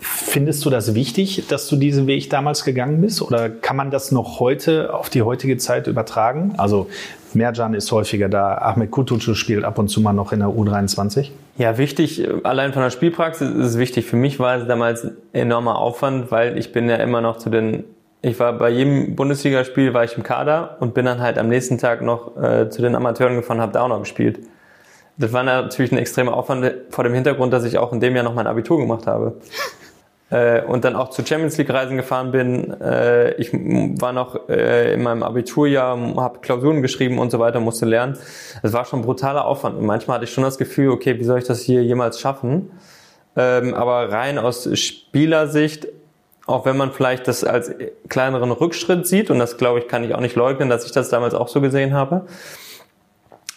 Findest 0.00 0.64
du 0.64 0.70
das 0.70 0.94
wichtig, 0.94 1.46
dass 1.48 1.68
du 1.68 1.76
diesen 1.76 2.06
Weg 2.06 2.30
damals 2.30 2.64
gegangen 2.64 3.00
bist? 3.00 3.20
Oder 3.22 3.50
kann 3.50 3.76
man 3.76 3.90
das 3.90 4.10
noch 4.10 4.40
heute 4.40 4.94
auf 4.94 5.10
die 5.10 5.22
heutige 5.22 5.58
Zeit 5.58 5.86
übertragen? 5.86 6.54
Also 6.56 6.88
Merjan 7.34 7.74
ist 7.74 7.90
häufiger 7.92 8.28
da, 8.28 8.58
Ahmed 8.58 8.90
Kutucu 8.90 9.34
spielt 9.34 9.64
ab 9.64 9.78
und 9.78 9.88
zu 9.88 10.00
mal 10.00 10.12
noch 10.12 10.32
in 10.32 10.40
der 10.40 10.48
U23. 10.48 11.30
Ja, 11.58 11.78
wichtig, 11.78 12.26
allein 12.42 12.72
von 12.72 12.82
der 12.82 12.90
Spielpraxis 12.90 13.50
ist 13.50 13.66
es 13.66 13.78
wichtig. 13.78 14.06
Für 14.06 14.16
mich 14.16 14.38
war 14.38 14.56
es 14.56 14.66
damals 14.66 15.06
enormer 15.32 15.78
Aufwand, 15.78 16.30
weil 16.30 16.58
ich 16.58 16.72
bin 16.72 16.88
ja 16.88 16.96
immer 16.96 17.20
noch 17.20 17.38
zu 17.38 17.50
den 17.50 17.84
ich 18.24 18.40
war 18.40 18.54
bei 18.54 18.70
jedem 18.70 19.14
Bundesligaspiel 19.14 19.92
war 19.92 20.04
ich 20.04 20.16
im 20.16 20.22
Kader 20.22 20.78
und 20.80 20.94
bin 20.94 21.04
dann 21.04 21.20
halt 21.20 21.38
am 21.38 21.48
nächsten 21.48 21.78
Tag 21.78 22.00
noch 22.02 22.36
äh, 22.36 22.70
zu 22.70 22.80
den 22.80 22.94
Amateuren 22.94 23.36
gefahren, 23.36 23.60
habe 23.60 23.72
da 23.72 23.82
auch 23.82 23.88
noch 23.88 24.00
gespielt. 24.00 24.40
Das 25.16 25.32
war 25.32 25.42
natürlich 25.42 25.92
ein 25.92 25.98
extremer 25.98 26.34
Aufwand 26.34 26.72
vor 26.90 27.04
dem 27.04 27.14
Hintergrund, 27.14 27.52
dass 27.52 27.64
ich 27.64 27.78
auch 27.78 27.92
in 27.92 28.00
dem 28.00 28.16
Jahr 28.16 28.24
noch 28.24 28.34
mein 28.34 28.46
Abitur 28.46 28.78
gemacht 28.78 29.06
habe. 29.06 29.34
Äh, 30.30 30.62
und 30.62 30.86
dann 30.86 30.96
auch 30.96 31.10
zu 31.10 31.24
Champions 31.24 31.58
League 31.58 31.68
Reisen 31.68 31.98
gefahren 31.98 32.32
bin. 32.32 32.80
Äh, 32.80 33.34
ich 33.34 33.52
war 33.52 34.14
noch 34.14 34.48
äh, 34.48 34.94
in 34.94 35.02
meinem 35.02 35.22
Abiturjahr, 35.22 35.98
habe 36.16 36.38
Klausuren 36.40 36.80
geschrieben 36.80 37.18
und 37.18 37.30
so 37.30 37.38
weiter, 37.38 37.60
musste 37.60 37.84
lernen. 37.84 38.16
Es 38.62 38.72
war 38.72 38.86
schon 38.86 39.02
brutaler 39.02 39.44
Aufwand. 39.44 39.76
Und 39.76 39.84
manchmal 39.84 40.16
hatte 40.16 40.24
ich 40.24 40.32
schon 40.32 40.42
das 40.42 40.56
Gefühl, 40.56 40.88
okay, 40.88 41.20
wie 41.20 41.24
soll 41.24 41.40
ich 41.40 41.44
das 41.44 41.60
hier 41.60 41.84
jemals 41.84 42.18
schaffen? 42.18 42.70
Ähm, 43.36 43.74
aber 43.74 44.10
rein 44.10 44.38
aus 44.38 44.66
Spielersicht, 44.76 45.88
auch 46.46 46.66
wenn 46.66 46.76
man 46.76 46.92
vielleicht 46.92 47.26
das 47.26 47.42
als 47.42 47.72
kleineren 48.08 48.50
Rückschritt 48.50 49.06
sieht, 49.06 49.30
und 49.30 49.38
das 49.38 49.56
glaube 49.56 49.78
ich, 49.78 49.88
kann 49.88 50.04
ich 50.04 50.14
auch 50.14 50.20
nicht 50.20 50.36
leugnen, 50.36 50.68
dass 50.68 50.84
ich 50.84 50.92
das 50.92 51.08
damals 51.08 51.34
auch 51.34 51.48
so 51.48 51.60
gesehen 51.60 51.94
habe, 51.94 52.26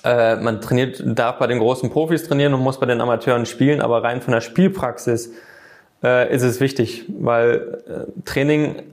äh, 0.03 0.37
man 0.37 0.61
trainiert, 0.61 1.01
darf 1.05 1.37
bei 1.37 1.47
den 1.47 1.59
großen 1.59 1.89
Profis 1.89 2.23
trainieren 2.23 2.53
und 2.53 2.61
muss 2.61 2.79
bei 2.79 2.85
den 2.85 3.01
Amateuren 3.01 3.45
spielen, 3.45 3.81
aber 3.81 4.03
rein 4.03 4.21
von 4.21 4.33
der 4.33 4.41
Spielpraxis 4.41 5.31
äh, 6.03 6.33
ist 6.33 6.43
es 6.43 6.59
wichtig, 6.61 7.05
weil 7.19 7.81
äh, 7.87 8.21
Training 8.23 8.83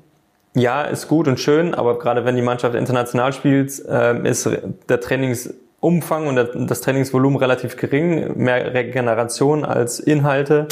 ja 0.55 0.83
ist 0.83 1.09
gut 1.09 1.29
und 1.29 1.39
schön, 1.39 1.75
aber 1.75 1.99
gerade 1.99 2.25
wenn 2.25 2.37
die 2.37 2.43
Mannschaft 2.43 2.75
international 2.75 3.33
spielt, 3.33 3.85
äh, 3.87 4.29
ist 4.29 4.49
der 4.89 5.01
Trainingsumfang 5.01 6.27
und 6.27 6.37
der, 6.37 6.45
das 6.45 6.81
Trainingsvolumen 6.81 7.39
relativ 7.39 7.77
gering, 7.77 8.37
mehr 8.39 8.73
Regeneration 8.73 9.65
als 9.65 10.01
Inhalte. 10.01 10.67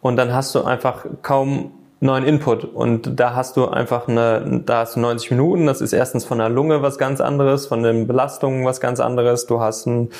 Und 0.00 0.16
dann 0.16 0.32
hast 0.32 0.54
du 0.54 0.62
einfach 0.62 1.04
kaum 1.22 1.72
neuen 2.00 2.24
Input. 2.24 2.64
Und 2.64 3.18
da 3.18 3.34
hast 3.34 3.56
du 3.56 3.66
einfach 3.66 4.08
eine, 4.08 4.62
da 4.64 4.80
hast 4.80 4.96
du 4.96 5.00
90 5.00 5.32
Minuten, 5.32 5.66
das 5.66 5.80
ist 5.80 5.92
erstens 5.92 6.24
von 6.24 6.38
der 6.38 6.48
Lunge 6.48 6.82
was 6.82 6.98
ganz 6.98 7.20
anderes, 7.20 7.66
von 7.66 7.82
den 7.82 8.06
Belastungen 8.06 8.64
was 8.64 8.80
ganz 8.80 9.00
anderes, 9.00 9.46
du 9.46 9.60
hast 9.60 9.86
ein 9.86 10.10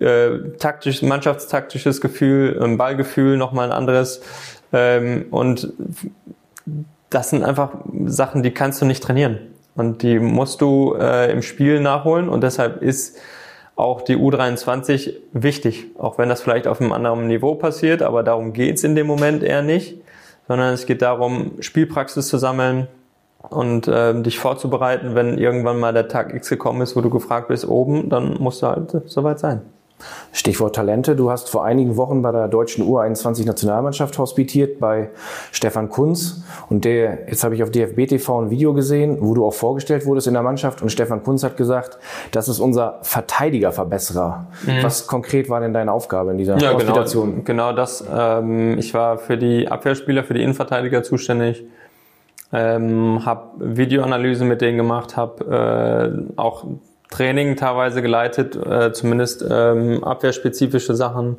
äh, 0.00 0.30
taktisch, 0.58 1.02
mannschaftstaktisches 1.02 2.00
Gefühl, 2.00 2.60
ein 2.62 2.76
Ballgefühl 2.76 3.36
nochmal 3.36 3.66
ein 3.66 3.72
anderes. 3.72 4.20
Ähm, 4.72 5.26
und 5.30 5.72
das 7.10 7.30
sind 7.30 7.44
einfach 7.44 7.70
Sachen, 8.06 8.42
die 8.42 8.50
kannst 8.50 8.82
du 8.82 8.84
nicht 8.84 9.02
trainieren. 9.02 9.38
Und 9.76 10.02
die 10.02 10.18
musst 10.18 10.60
du 10.60 10.96
äh, 10.98 11.30
im 11.30 11.42
Spiel 11.42 11.80
nachholen. 11.80 12.28
Und 12.28 12.42
deshalb 12.42 12.82
ist 12.82 13.16
auch 13.76 14.02
die 14.02 14.16
U23 14.16 15.14
wichtig, 15.32 15.86
auch 15.96 16.18
wenn 16.18 16.28
das 16.28 16.42
vielleicht 16.42 16.66
auf 16.66 16.80
einem 16.80 16.92
anderen 16.92 17.28
Niveau 17.28 17.54
passiert, 17.54 18.02
aber 18.02 18.24
darum 18.24 18.52
geht's 18.52 18.82
in 18.82 18.96
dem 18.96 19.06
Moment 19.06 19.44
eher 19.44 19.62
nicht 19.62 19.98
sondern 20.48 20.72
es 20.74 20.86
geht 20.86 21.02
darum, 21.02 21.52
Spielpraxis 21.60 22.28
zu 22.28 22.38
sammeln 22.38 22.88
und 23.50 23.86
äh, 23.86 24.20
dich 24.20 24.38
vorzubereiten, 24.38 25.14
wenn 25.14 25.38
irgendwann 25.38 25.78
mal 25.78 25.92
der 25.92 26.08
Tag 26.08 26.34
X 26.34 26.48
gekommen 26.48 26.80
ist, 26.80 26.96
wo 26.96 27.00
du 27.00 27.10
gefragt 27.10 27.48
bist 27.48 27.68
oben, 27.68 28.08
dann 28.08 28.38
musst 28.40 28.62
du 28.62 28.66
halt 28.66 28.96
soweit 29.06 29.38
sein. 29.38 29.60
Stichwort 30.32 30.74
Talente. 30.74 31.16
Du 31.16 31.30
hast 31.30 31.48
vor 31.48 31.64
einigen 31.64 31.96
Wochen 31.96 32.22
bei 32.22 32.32
der 32.32 32.48
deutschen 32.48 32.84
U21-Nationalmannschaft 32.84 34.18
hospitiert 34.18 34.78
bei 34.78 35.10
Stefan 35.52 35.88
Kunz. 35.88 36.44
Und 36.68 36.84
der, 36.84 37.28
jetzt 37.28 37.44
habe 37.44 37.54
ich 37.54 37.62
auf 37.62 37.70
DFB 37.70 38.06
TV 38.06 38.42
ein 38.42 38.50
Video 38.50 38.74
gesehen, 38.74 39.18
wo 39.20 39.34
du 39.34 39.44
auch 39.44 39.54
vorgestellt 39.54 40.06
wurdest 40.06 40.26
in 40.26 40.34
der 40.34 40.42
Mannschaft. 40.42 40.82
Und 40.82 40.90
Stefan 40.90 41.22
Kunz 41.22 41.42
hat 41.42 41.56
gesagt, 41.56 41.98
das 42.30 42.48
ist 42.48 42.60
unser 42.60 42.98
Verteidigerverbesserer. 43.02 44.46
Mhm. 44.64 44.82
Was 44.82 45.06
konkret 45.06 45.48
war 45.48 45.60
denn 45.60 45.72
deine 45.72 45.92
Aufgabe 45.92 46.30
in 46.30 46.38
dieser 46.38 46.58
ja, 46.58 46.72
genau, 46.72 46.74
Hospitation? 46.74 47.44
Genau, 47.44 47.68
genau 47.68 47.72
das. 47.72 48.04
Ähm, 48.12 48.78
ich 48.78 48.94
war 48.94 49.18
für 49.18 49.36
die 49.36 49.68
Abwehrspieler, 49.68 50.24
für 50.24 50.34
die 50.34 50.42
Innenverteidiger 50.42 51.02
zuständig. 51.02 51.64
Ähm, 52.50 53.26
habe 53.26 53.50
Videoanalyse 53.58 54.44
mit 54.44 54.62
denen 54.62 54.78
gemacht, 54.78 55.16
habe 55.16 56.24
äh, 56.34 56.40
auch 56.40 56.64
Training 57.10 57.56
teilweise 57.56 58.02
geleitet, 58.02 58.56
äh, 58.56 58.92
zumindest 58.92 59.44
ähm, 59.48 60.04
abwehrspezifische 60.04 60.94
Sachen 60.94 61.38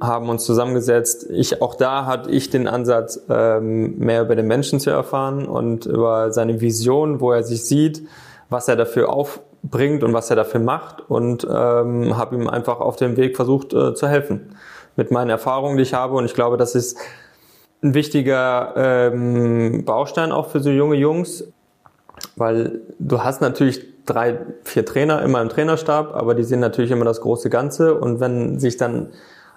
haben 0.00 0.28
uns 0.28 0.44
zusammengesetzt. 0.44 1.26
Ich 1.30 1.62
auch 1.62 1.76
da 1.76 2.06
hatte 2.06 2.30
ich 2.30 2.50
den 2.50 2.66
Ansatz, 2.66 3.20
ähm, 3.28 3.98
mehr 3.98 4.22
über 4.22 4.34
den 4.34 4.46
Menschen 4.46 4.80
zu 4.80 4.90
erfahren 4.90 5.46
und 5.46 5.86
über 5.86 6.32
seine 6.32 6.60
Vision, 6.60 7.20
wo 7.20 7.32
er 7.32 7.44
sich 7.44 7.64
sieht, 7.64 8.02
was 8.50 8.66
er 8.68 8.76
dafür 8.76 9.10
aufbringt 9.10 10.02
und 10.02 10.12
was 10.12 10.30
er 10.30 10.36
dafür 10.36 10.60
macht 10.60 11.08
und 11.08 11.44
ähm, 11.44 12.16
habe 12.16 12.34
ihm 12.34 12.48
einfach 12.48 12.80
auf 12.80 12.96
dem 12.96 13.16
Weg 13.16 13.36
versucht 13.36 13.72
äh, 13.72 13.94
zu 13.94 14.08
helfen 14.08 14.56
mit 14.96 15.10
meinen 15.10 15.30
Erfahrungen, 15.30 15.76
die 15.76 15.84
ich 15.84 15.94
habe 15.94 16.14
und 16.14 16.24
ich 16.24 16.34
glaube, 16.34 16.56
das 16.56 16.74
ist 16.74 16.98
ein 17.82 17.94
wichtiger 17.94 18.74
ähm, 18.76 19.84
Baustein 19.84 20.32
auch 20.32 20.48
für 20.48 20.60
so 20.60 20.70
junge 20.70 20.96
Jungs, 20.96 21.44
weil 22.36 22.80
du 22.98 23.22
hast 23.22 23.40
natürlich 23.40 23.93
drei, 24.06 24.38
vier 24.64 24.84
Trainer 24.84 25.22
immer 25.22 25.40
im 25.40 25.48
Trainerstab, 25.48 26.14
aber 26.14 26.34
die 26.34 26.44
sehen 26.44 26.60
natürlich 26.60 26.90
immer 26.90 27.04
das 27.04 27.20
große 27.20 27.50
Ganze. 27.50 27.94
Und 27.94 28.20
wenn 28.20 28.58
sich 28.58 28.76
dann 28.76 29.10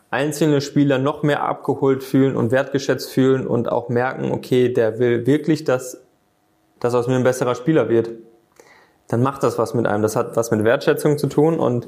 einzelne 0.09 0.61
Spieler 0.61 0.97
noch 0.97 1.23
mehr 1.23 1.43
abgeholt 1.43 2.03
fühlen 2.03 2.35
und 2.35 2.51
wertgeschätzt 2.51 3.09
fühlen 3.09 3.45
und 3.45 3.69
auch 3.69 3.89
merken, 3.89 4.31
okay, 4.31 4.71
der 4.71 4.99
will 4.99 5.25
wirklich, 5.25 5.63
dass, 5.63 6.01
dass 6.79 6.95
aus 6.95 7.07
mir 7.07 7.15
ein 7.15 7.23
besserer 7.23 7.55
Spieler 7.55 7.89
wird, 7.89 8.09
dann 9.09 9.21
macht 9.21 9.43
das 9.43 9.57
was 9.57 9.73
mit 9.73 9.85
einem. 9.87 10.03
Das 10.03 10.15
hat 10.15 10.35
was 10.35 10.51
mit 10.51 10.63
Wertschätzung 10.63 11.17
zu 11.17 11.27
tun 11.27 11.59
und 11.59 11.87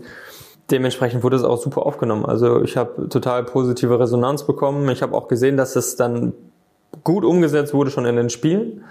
dementsprechend 0.71 1.23
wurde 1.23 1.37
es 1.37 1.43
auch 1.43 1.57
super 1.57 1.85
aufgenommen. 1.85 2.25
Also 2.25 2.61
ich 2.61 2.77
habe 2.77 3.09
total 3.09 3.43
positive 3.43 3.99
Resonanz 3.99 4.45
bekommen. 4.45 4.87
Ich 4.89 5.01
habe 5.01 5.15
auch 5.15 5.27
gesehen, 5.27 5.57
dass 5.57 5.75
es 5.75 5.95
dann 5.95 6.33
gut 7.03 7.25
umgesetzt 7.25 7.73
wurde 7.73 7.91
schon 7.91 8.05
in 8.05 8.15
den 8.15 8.29
Spielen 8.29 8.83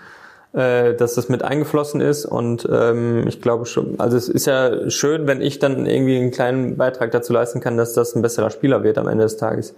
äh, 0.53 0.95
dass 0.95 1.15
das 1.15 1.29
mit 1.29 1.43
eingeflossen 1.43 2.01
ist 2.01 2.25
und 2.25 2.69
ähm, 2.71 3.27
ich 3.29 3.43
glaube 3.43 3.67
schon, 3.67 4.01
also 4.01 4.17
es 4.17 4.29
ist 4.29 4.47
ja 4.47 4.89
schön, 4.91 5.27
wenn 5.27 5.43
ich 5.43 5.59
dann 5.59 5.87
irgendwie 5.87 6.17
einen 6.17 6.31
kleinen 6.31 6.77
Beitrag 6.77 7.11
dazu 7.11 7.33
leisten 7.33 7.61
kann, 7.61 7.77
dass 7.77 7.93
das 7.93 8.15
ein 8.15 8.23
besserer 8.23 8.51
Spieler 8.51 8.83
wird 8.83 8.99
am 8.99 9.09
Ende 9.09 9.25
des 9.25 9.37
Tages. 9.37 9.75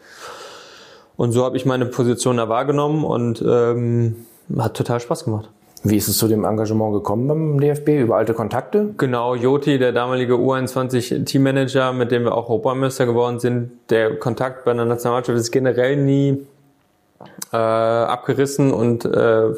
Und 1.16 1.32
so 1.32 1.44
habe 1.44 1.56
ich 1.56 1.66
meine 1.66 1.86
Position 1.86 2.36
da 2.36 2.48
wahrgenommen 2.48 3.04
und 3.04 3.42
ähm, 3.46 4.26
hat 4.58 4.74
total 4.74 5.00
Spaß 5.00 5.24
gemacht. 5.24 5.50
Wie 5.82 5.96
ist 5.96 6.08
es 6.08 6.18
zu 6.18 6.28
dem 6.28 6.44
Engagement 6.44 6.92
gekommen 6.92 7.26
beim 7.26 7.60
DFB? 7.60 7.88
Über 8.00 8.16
alte 8.16 8.34
Kontakte? 8.34 8.94
Genau, 8.98 9.34
Joti, 9.34 9.78
der 9.78 9.92
damalige 9.92 10.34
U21-Teammanager, 10.34 11.92
mit 11.94 12.10
dem 12.10 12.24
wir 12.24 12.34
auch 12.34 12.50
Europameister 12.50 13.06
geworden 13.06 13.38
sind, 13.38 13.72
der 13.88 14.18
Kontakt 14.18 14.64
bei 14.66 14.72
einer 14.72 14.84
Nationalmannschaft 14.84 15.38
ist 15.38 15.50
generell 15.50 15.96
nie 15.96 16.46
äh, 17.52 17.56
abgerissen 17.56 18.72
und 18.72 19.04
äh, 19.04 19.54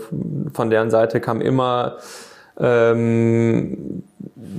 von 0.53 0.71
deren 0.71 0.91
Seite 0.91 1.21
kam 1.21 1.41
immer 1.41 1.99
ähm, 2.59 4.03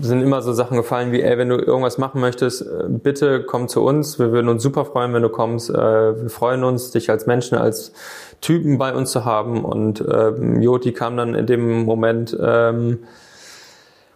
sind 0.01 0.21
immer 0.21 0.41
so 0.41 0.53
Sachen 0.53 0.77
gefallen 0.77 1.11
wie, 1.11 1.21
ey, 1.21 1.37
wenn 1.37 1.49
du 1.49 1.57
irgendwas 1.57 1.97
machen 1.97 2.21
möchtest, 2.21 2.61
äh, 2.61 2.85
bitte 2.89 3.43
komm 3.43 3.67
zu 3.67 3.83
uns. 3.83 4.19
Wir 4.19 4.31
würden 4.31 4.49
uns 4.49 4.63
super 4.63 4.85
freuen, 4.85 5.13
wenn 5.13 5.21
du 5.21 5.29
kommst. 5.29 5.69
Äh, 5.69 5.73
wir 5.73 6.29
freuen 6.29 6.63
uns, 6.63 6.91
dich 6.91 7.09
als 7.09 7.27
Menschen, 7.27 7.57
als 7.57 7.93
Typen 8.41 8.77
bei 8.77 8.93
uns 8.93 9.11
zu 9.11 9.25
haben. 9.25 9.63
Und 9.63 10.03
ähm, 10.11 10.61
Joti 10.61 10.91
kam 10.93 11.17
dann 11.17 11.35
in 11.35 11.45
dem 11.45 11.83
Moment 11.83 12.37
ähm, 12.41 12.99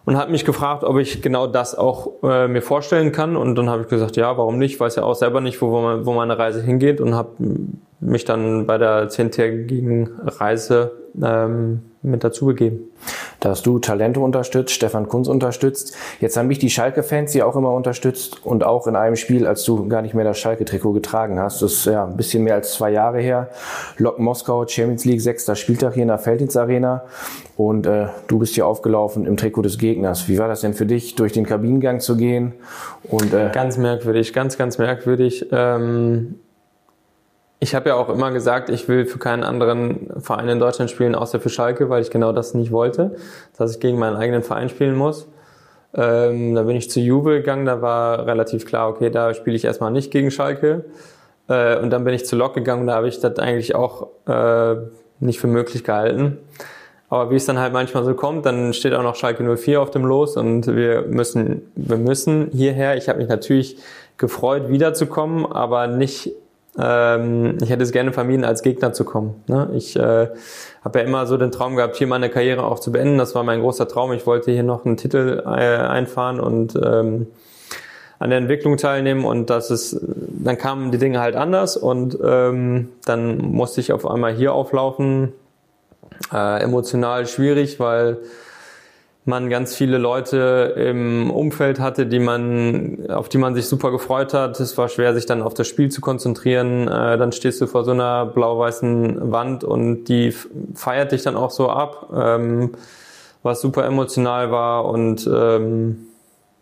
und 0.05 0.18
hat 0.18 0.31
mich 0.31 0.45
gefragt, 0.45 0.84
ob 0.84 0.97
ich 0.97 1.22
genau 1.22 1.47
das 1.47 1.76
auch 1.76 2.23
äh, 2.23 2.47
mir 2.47 2.61
vorstellen 2.61 3.11
kann. 3.11 3.35
Und 3.35 3.55
dann 3.55 3.69
habe 3.69 3.84
ich 3.84 3.88
gesagt, 3.88 4.18
ja, 4.18 4.38
warum 4.38 4.57
nicht? 4.57 4.73
Ich 4.73 4.80
weiß 4.80 4.95
ja 4.95 5.03
auch 5.03 5.15
selber 5.15 5.41
nicht, 5.41 5.61
wo, 5.61 5.72
wo 5.72 6.14
meine 6.14 6.38
Reise 6.38 6.61
hingeht 6.61 6.99
und 6.99 7.14
habe 7.14 7.31
mich 7.99 8.26
dann 8.26 8.68
bei 8.68 8.78
der 8.78 9.10
zehntägigen 9.10 10.10
Reise 10.24 10.91
ähm, 11.22 11.82
mit 12.03 12.24
dazugegeben. 12.24 12.91
Da 13.40 13.49
hast 13.49 13.65
du 13.65 13.80
Talente 13.80 14.19
unterstützt, 14.19 14.74
Stefan 14.74 15.07
Kunz 15.07 15.28
unterstützt. 15.28 15.95
Jetzt 16.19 16.38
haben 16.38 16.48
mich 16.48 16.60
die 16.60 16.69
Schalke-Fans 16.69 17.34
ja 17.34 17.45
auch 17.45 17.56
immer 17.56 17.74
unterstützt 17.74 18.45
und 18.45 18.64
auch 18.64 18.88
in 18.88 18.95
einem 18.95 19.15
Spiel, 19.15 19.45
als 19.45 19.64
du 19.64 19.88
gar 19.88 20.02
nicht 20.02 20.14
mehr 20.14 20.26
das 20.26 20.38
Schalke-Trikot 20.40 20.94
getragen 20.94 21.40
hast. 21.40 21.61
Das 21.61 21.74
ist 21.74 21.86
ja 21.86 22.06
ein 22.06 22.18
bisschen 22.18 22.44
mehr 22.44 22.56
als 22.56 22.74
zwei 22.74 22.91
Jahre 22.91 23.19
her. 23.19 23.49
Lok 23.98 24.19
Moskau, 24.19 24.65
Champions 24.68 25.06
League, 25.06 25.22
sechster 25.22 25.56
Spieltag 25.56 25.94
hier 25.94 26.03
in 26.03 26.10
der 26.10 26.19
Felddienst 26.19 26.57
Arena. 26.57 27.03
Und 27.56 27.88
äh, 27.88 28.07
du 28.28 28.40
bist 28.40 28.56
hier 28.56 28.68
aufgelaufen 28.68 29.26
im 29.26 29.38
Trikot 29.38 29.64
des 29.64 29.78
Gegners. 29.78 30.28
Wie 30.28 30.38
war 30.38 30.48
das 30.48 30.61
denn 30.61 30.74
für 30.74 30.86
dich, 30.86 31.15
durch 31.15 31.34
den 31.34 31.45
Kabinengang 31.45 31.99
zu 31.99 32.15
gehen? 32.15 32.53
Und, 33.03 33.34
äh, 33.34 33.49
ganz 33.52 33.78
merkwürdig, 33.78 34.34
ganz, 34.34 34.57
ganz 34.57 34.78
merkwürdig. 34.78 35.48
Ähm 35.52 36.36
ich 37.59 37.73
habe 37.73 37.89
ja 37.89 37.95
auch 37.95 38.09
immer 38.09 38.31
gesagt, 38.31 38.69
ich 38.69 38.88
will 38.88 39.05
für 39.05 39.17
keinen 39.17 39.43
anderen 39.43 40.09
Verein 40.19 40.47
in 40.47 40.59
Deutschland 40.59 40.91
spielen, 40.91 41.15
außer 41.15 41.39
für 41.39 41.49
Schalke, 41.49 41.89
weil 41.89 42.01
ich 42.01 42.11
genau 42.11 42.31
das 42.31 42.53
nicht 42.53 42.71
wollte, 42.71 43.15
dass 43.57 43.73
ich 43.73 43.79
gegen 43.79 43.97
meinen 43.97 44.15
eigenen 44.15 44.43
Verein 44.43 44.69
spielen 44.69 44.95
muss. 44.95 45.27
Ähm, 45.95 46.53
da 46.53 46.63
bin 46.63 46.75
ich 46.75 46.91
zu 46.91 46.99
Juve 46.99 47.38
gegangen, 47.38 47.65
da 47.65 47.81
war 47.81 48.27
relativ 48.27 48.65
klar, 48.65 48.89
okay, 48.89 49.09
da 49.09 49.34
spiele 49.34 49.55
ich 49.55 49.65
erstmal 49.65 49.91
nicht 49.91 50.11
gegen 50.11 50.29
Schalke. 50.29 50.85
Äh, 51.47 51.79
und 51.79 51.89
dann 51.89 52.03
bin 52.03 52.13
ich 52.13 52.25
zu 52.25 52.35
Lok 52.35 52.53
gegangen, 52.53 52.85
da 52.85 52.95
habe 52.95 53.07
ich 53.07 53.19
das 53.19 53.39
eigentlich 53.39 53.73
auch 53.73 54.07
äh, 54.27 54.75
nicht 55.19 55.39
für 55.39 55.47
möglich 55.47 55.84
gehalten. 55.84 56.38
Aber 57.09 57.31
wie 57.31 57.35
es 57.38 57.45
dann 57.45 57.57
halt 57.57 57.73
manchmal 57.73 58.03
so 58.03 58.13
kommt, 58.13 58.45
dann 58.45 58.73
steht 58.73 58.93
auch 58.93 59.01
noch 59.01 59.15
Schalke 59.15 59.43
04 59.57 59.81
auf 59.81 59.91
dem 59.91 60.03
Los 60.03 60.35
und 60.35 60.67
wir 60.67 61.03
müssen, 61.03 61.71
wir 61.75 61.97
müssen 61.97 62.49
hierher. 62.51 62.97
Ich 62.97 63.07
habe 63.07 63.19
mich 63.19 63.29
natürlich 63.29 63.77
gefreut, 64.17 64.69
wiederzukommen, 64.69 65.45
aber 65.45 65.88
nicht 65.88 66.34
ähm, 66.79 67.57
ich 67.61 67.69
hätte 67.69 67.83
es 67.83 67.91
gerne 67.91 68.13
vermieden, 68.13 68.45
als 68.45 68.61
Gegner 68.61 68.93
zu 68.93 69.03
kommen. 69.03 69.43
Ne? 69.47 69.69
Ich 69.73 69.95
äh, 69.95 70.27
habe 70.83 70.99
ja 70.99 71.05
immer 71.05 71.25
so 71.25 71.37
den 71.37 71.51
Traum 71.51 71.75
gehabt, 71.75 71.95
hier 71.95 72.07
meine 72.07 72.29
Karriere 72.29 72.63
auch 72.63 72.79
zu 72.79 72.91
beenden. 72.91 73.17
Das 73.17 73.35
war 73.35 73.43
mein 73.43 73.61
großer 73.61 73.87
Traum. 73.87 74.11
Ich 74.13 74.25
wollte 74.25 74.51
hier 74.51 74.63
noch 74.63 74.85
einen 74.85 74.97
Titel 74.97 75.43
äh, 75.45 75.49
einfahren 75.49 76.39
und 76.39 76.75
ähm, 76.75 77.27
an 78.19 78.29
der 78.29 78.39
Entwicklung 78.39 78.77
teilnehmen 78.77 79.25
und 79.25 79.49
das 79.49 79.69
ist, 79.69 79.99
dann 80.01 80.57
kamen 80.57 80.91
die 80.91 80.97
Dinge 80.97 81.19
halt 81.19 81.35
anders 81.35 81.77
und 81.77 82.17
ähm, 82.23 82.89
dann 83.05 83.37
musste 83.37 83.79
ich 83.79 83.93
auf 83.93 84.07
einmal 84.09 84.33
hier 84.33 84.53
auflaufen. 84.53 85.33
Äh, 86.33 86.63
emotional 86.63 87.27
schwierig, 87.27 87.79
weil 87.79 88.17
man 89.27 89.49
ganz 89.49 89.75
viele 89.75 89.97
Leute 89.97 90.73
im 90.77 91.29
Umfeld 91.29 91.79
hatte, 91.79 92.05
die 92.05 92.19
man, 92.19 93.09
auf 93.09 93.27
die 93.27 93.37
man 93.37 93.53
sich 93.55 93.67
super 93.67 93.91
gefreut 93.91 94.33
hat. 94.33 94.59
Es 94.59 94.77
war 94.77 94.87
schwer, 94.87 95.13
sich 95.13 95.25
dann 95.25 95.41
auf 95.41 95.53
das 95.53 95.67
Spiel 95.67 95.89
zu 95.89 95.99
konzentrieren. 95.99 96.87
Äh, 96.87 97.17
dann 97.17 97.33
stehst 97.33 97.59
du 97.59 97.67
vor 97.67 97.83
so 97.83 97.91
einer 97.91 98.25
blau-weißen 98.25 99.31
Wand 99.31 99.65
und 99.65 100.05
die 100.05 100.33
feiert 100.73 101.11
dich 101.11 101.23
dann 101.23 101.35
auch 101.35 101.51
so 101.51 101.69
ab, 101.69 102.09
ähm, 102.15 102.71
was 103.43 103.61
super 103.61 103.85
emotional 103.85 104.49
war 104.51 104.85
und 104.85 105.29
ähm, 105.31 106.07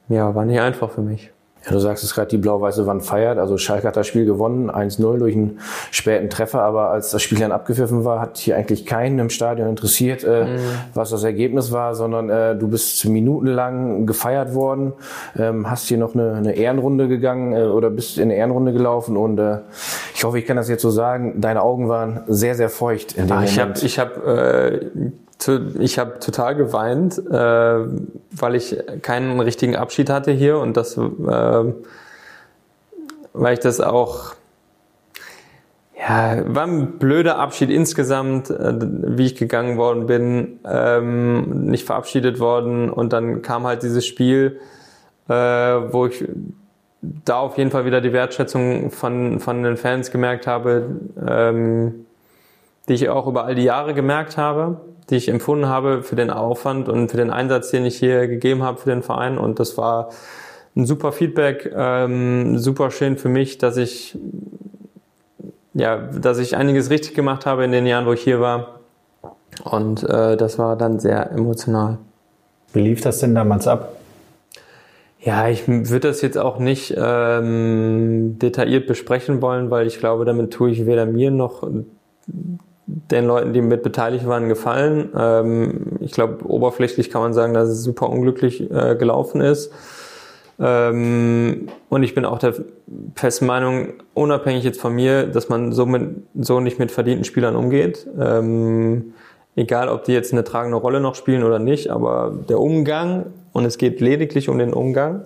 ja, 0.09 0.33
war 0.33 0.45
nicht 0.45 0.59
einfach 0.59 0.89
für 0.89 1.01
mich. 1.01 1.31
Ja, 1.65 1.71
du 1.71 1.79
sagst 1.79 2.03
es 2.03 2.13
gerade, 2.13 2.27
die 2.27 2.37
blau-weiße 2.37 2.85
Wand 2.85 3.03
feiert. 3.03 3.39
Also 3.39 3.57
Schalke 3.57 3.87
hat 3.87 3.97
das 3.97 4.07
Spiel 4.07 4.25
gewonnen, 4.25 4.69
1-0 4.69 5.17
durch 5.17 5.35
einen 5.35 5.59
späten 5.91 6.29
Treffer. 6.29 6.61
Aber 6.61 6.91
als 6.91 7.11
das 7.11 7.21
Spiel 7.21 7.39
dann 7.39 7.51
abgepfiffen 7.51 8.05
war, 8.05 8.21
hat 8.21 8.37
hier 8.37 8.55
eigentlich 8.55 8.85
keinen 8.85 9.19
im 9.19 9.29
Stadion 9.29 9.67
interessiert, 9.67 10.23
äh, 10.23 10.45
mhm. 10.45 10.59
was 10.93 11.09
das 11.09 11.23
Ergebnis 11.23 11.71
war, 11.71 11.95
sondern 11.95 12.29
äh, 12.29 12.55
du 12.55 12.67
bist 12.67 13.05
minutenlang 13.05 14.05
gefeiert 14.05 14.53
worden, 14.53 14.93
ähm, 15.37 15.69
hast 15.69 15.87
hier 15.87 15.97
noch 15.97 16.13
eine, 16.13 16.33
eine 16.33 16.53
Ehrenrunde 16.53 17.07
gegangen 17.07 17.53
äh, 17.53 17.63
oder 17.63 17.89
bist 17.89 18.17
in 18.17 18.23
eine 18.23 18.35
Ehrenrunde 18.35 18.71
gelaufen. 18.71 19.17
Und 19.17 19.39
äh, 19.39 19.59
ich 20.13 20.23
hoffe, 20.23 20.39
ich 20.39 20.45
kann 20.45 20.57
das 20.57 20.69
jetzt 20.69 20.81
so 20.81 20.91
sagen, 20.91 21.41
deine 21.41 21.61
Augen 21.61 21.89
waren 21.89 22.21
sehr, 22.27 22.55
sehr 22.55 22.69
feucht 22.69 23.13
in 23.13 23.27
dem 23.27 23.37
Ach, 23.37 23.45
Moment. 23.57 23.83
Ich 23.83 23.99
habe 23.99 24.13
ich 24.15 24.21
hab, 24.21 24.27
äh, 24.27 25.11
ich 25.79 25.99
habe 25.99 26.19
total 26.19 26.55
geweint, 26.55 27.17
äh, 27.17 27.31
weil 27.31 28.55
ich 28.55 28.77
keinen 29.01 29.39
richtigen 29.39 29.75
Abschied 29.75 30.09
hatte 30.09 30.31
hier 30.31 30.59
und 30.59 30.75
das, 30.77 30.97
äh, 30.97 31.01
weil 33.33 33.53
ich 33.53 33.59
das 33.59 33.81
auch, 33.81 34.33
ja, 35.97 36.41
war 36.47 36.65
ein 36.65 36.97
blöder 36.99 37.37
Abschied 37.37 37.69
insgesamt, 37.69 38.49
äh, 38.49 38.73
wie 38.79 39.27
ich 39.27 39.35
gegangen 39.35 39.77
worden 39.77 40.07
bin, 40.07 40.59
ähm, 40.65 41.65
nicht 41.65 41.85
verabschiedet 41.85 42.39
worden 42.39 42.89
und 42.89 43.13
dann 43.13 43.41
kam 43.41 43.67
halt 43.67 43.83
dieses 43.83 44.05
Spiel, 44.05 44.59
äh, 45.27 45.33
wo 45.33 46.07
ich 46.07 46.25
da 47.01 47.37
auf 47.37 47.57
jeden 47.57 47.69
Fall 47.69 47.85
wieder 47.85 48.01
die 48.01 48.13
Wertschätzung 48.13 48.89
von, 48.89 49.39
von 49.39 49.61
den 49.61 49.77
Fans 49.77 50.09
gemerkt 50.09 50.47
habe, 50.47 50.89
ähm, 51.27 52.05
die 52.87 52.93
ich 52.93 53.09
auch 53.09 53.27
über 53.27 53.45
all 53.45 53.53
die 53.53 53.63
Jahre 53.63 53.93
gemerkt 53.93 54.37
habe 54.37 54.81
die 55.09 55.15
ich 55.15 55.29
empfunden 55.29 55.67
habe 55.67 56.03
für 56.03 56.15
den 56.15 56.29
Aufwand 56.29 56.89
und 56.89 57.09
für 57.09 57.17
den 57.17 57.29
Einsatz, 57.29 57.71
den 57.71 57.85
ich 57.85 57.97
hier 57.97 58.27
gegeben 58.27 58.63
habe 58.63 58.77
für 58.77 58.89
den 58.89 59.03
Verein. 59.03 59.37
Und 59.37 59.59
das 59.59 59.77
war 59.77 60.09
ein 60.75 60.85
super 60.85 61.11
Feedback, 61.11 61.71
ähm, 61.75 62.57
super 62.57 62.91
schön 62.91 63.17
für 63.17 63.29
mich, 63.29 63.57
dass 63.57 63.77
ich 63.77 64.17
ja, 65.75 65.97
dass 65.97 66.39
ich 66.39 66.55
einiges 66.55 66.89
richtig 66.89 67.13
gemacht 67.13 67.45
habe 67.45 67.65
in 67.65 67.71
den 67.71 67.85
Jahren, 67.85 68.05
wo 68.05 68.13
ich 68.13 68.21
hier 68.21 68.39
war. 68.39 68.79
Und 69.63 70.03
äh, 70.03 70.37
das 70.37 70.57
war 70.57 70.77
dann 70.77 70.99
sehr 70.99 71.31
emotional. 71.31 71.97
Wie 72.73 72.81
lief 72.81 73.01
das 73.01 73.19
denn 73.19 73.35
damals 73.35 73.67
ab? 73.67 73.93
Ja, 75.19 75.49
ich 75.49 75.67
würde 75.67 76.07
das 76.07 76.21
jetzt 76.21 76.37
auch 76.37 76.59
nicht 76.59 76.93
ähm, 76.97 78.37
detailliert 78.39 78.87
besprechen 78.87 79.41
wollen, 79.41 79.69
weil 79.69 79.87
ich 79.87 79.99
glaube, 79.99 80.23
damit 80.23 80.53
tue 80.53 80.71
ich 80.71 80.85
weder 80.85 81.05
mir 81.05 81.31
noch 81.31 81.67
den 82.87 83.25
Leuten, 83.25 83.53
die 83.53 83.61
mit 83.61 83.83
beteiligt 83.83 84.27
waren, 84.27 84.47
gefallen. 84.47 85.09
Ähm, 85.17 85.97
ich 85.99 86.11
glaube, 86.11 86.45
oberflächlich 86.45 87.09
kann 87.09 87.21
man 87.21 87.33
sagen, 87.33 87.53
dass 87.53 87.69
es 87.69 87.83
super 87.83 88.09
unglücklich 88.09 88.69
äh, 88.71 88.95
gelaufen 88.95 89.41
ist. 89.41 89.71
Ähm, 90.59 91.67
und 91.89 92.03
ich 92.03 92.15
bin 92.15 92.25
auch 92.25 92.39
der 92.39 92.53
festen 93.15 93.45
Meinung, 93.45 93.93
unabhängig 94.13 94.63
jetzt 94.63 94.79
von 94.79 94.93
mir, 94.93 95.25
dass 95.27 95.49
man 95.49 95.71
so, 95.71 95.85
mit, 95.85 96.23
so 96.35 96.59
nicht 96.59 96.79
mit 96.79 96.91
verdienten 96.91 97.25
Spielern 97.25 97.55
umgeht. 97.55 98.07
Ähm, 98.19 99.13
egal, 99.55 99.89
ob 99.89 100.03
die 100.03 100.13
jetzt 100.13 100.31
eine 100.31 100.43
tragende 100.43 100.77
Rolle 100.77 100.99
noch 100.99 101.15
spielen 101.15 101.43
oder 101.43 101.59
nicht, 101.59 101.89
aber 101.89 102.33
der 102.47 102.59
Umgang, 102.59 103.25
und 103.51 103.65
es 103.65 103.77
geht 103.77 103.99
lediglich 103.99 104.47
um 104.47 104.59
den 104.59 104.73
Umgang, 104.73 105.23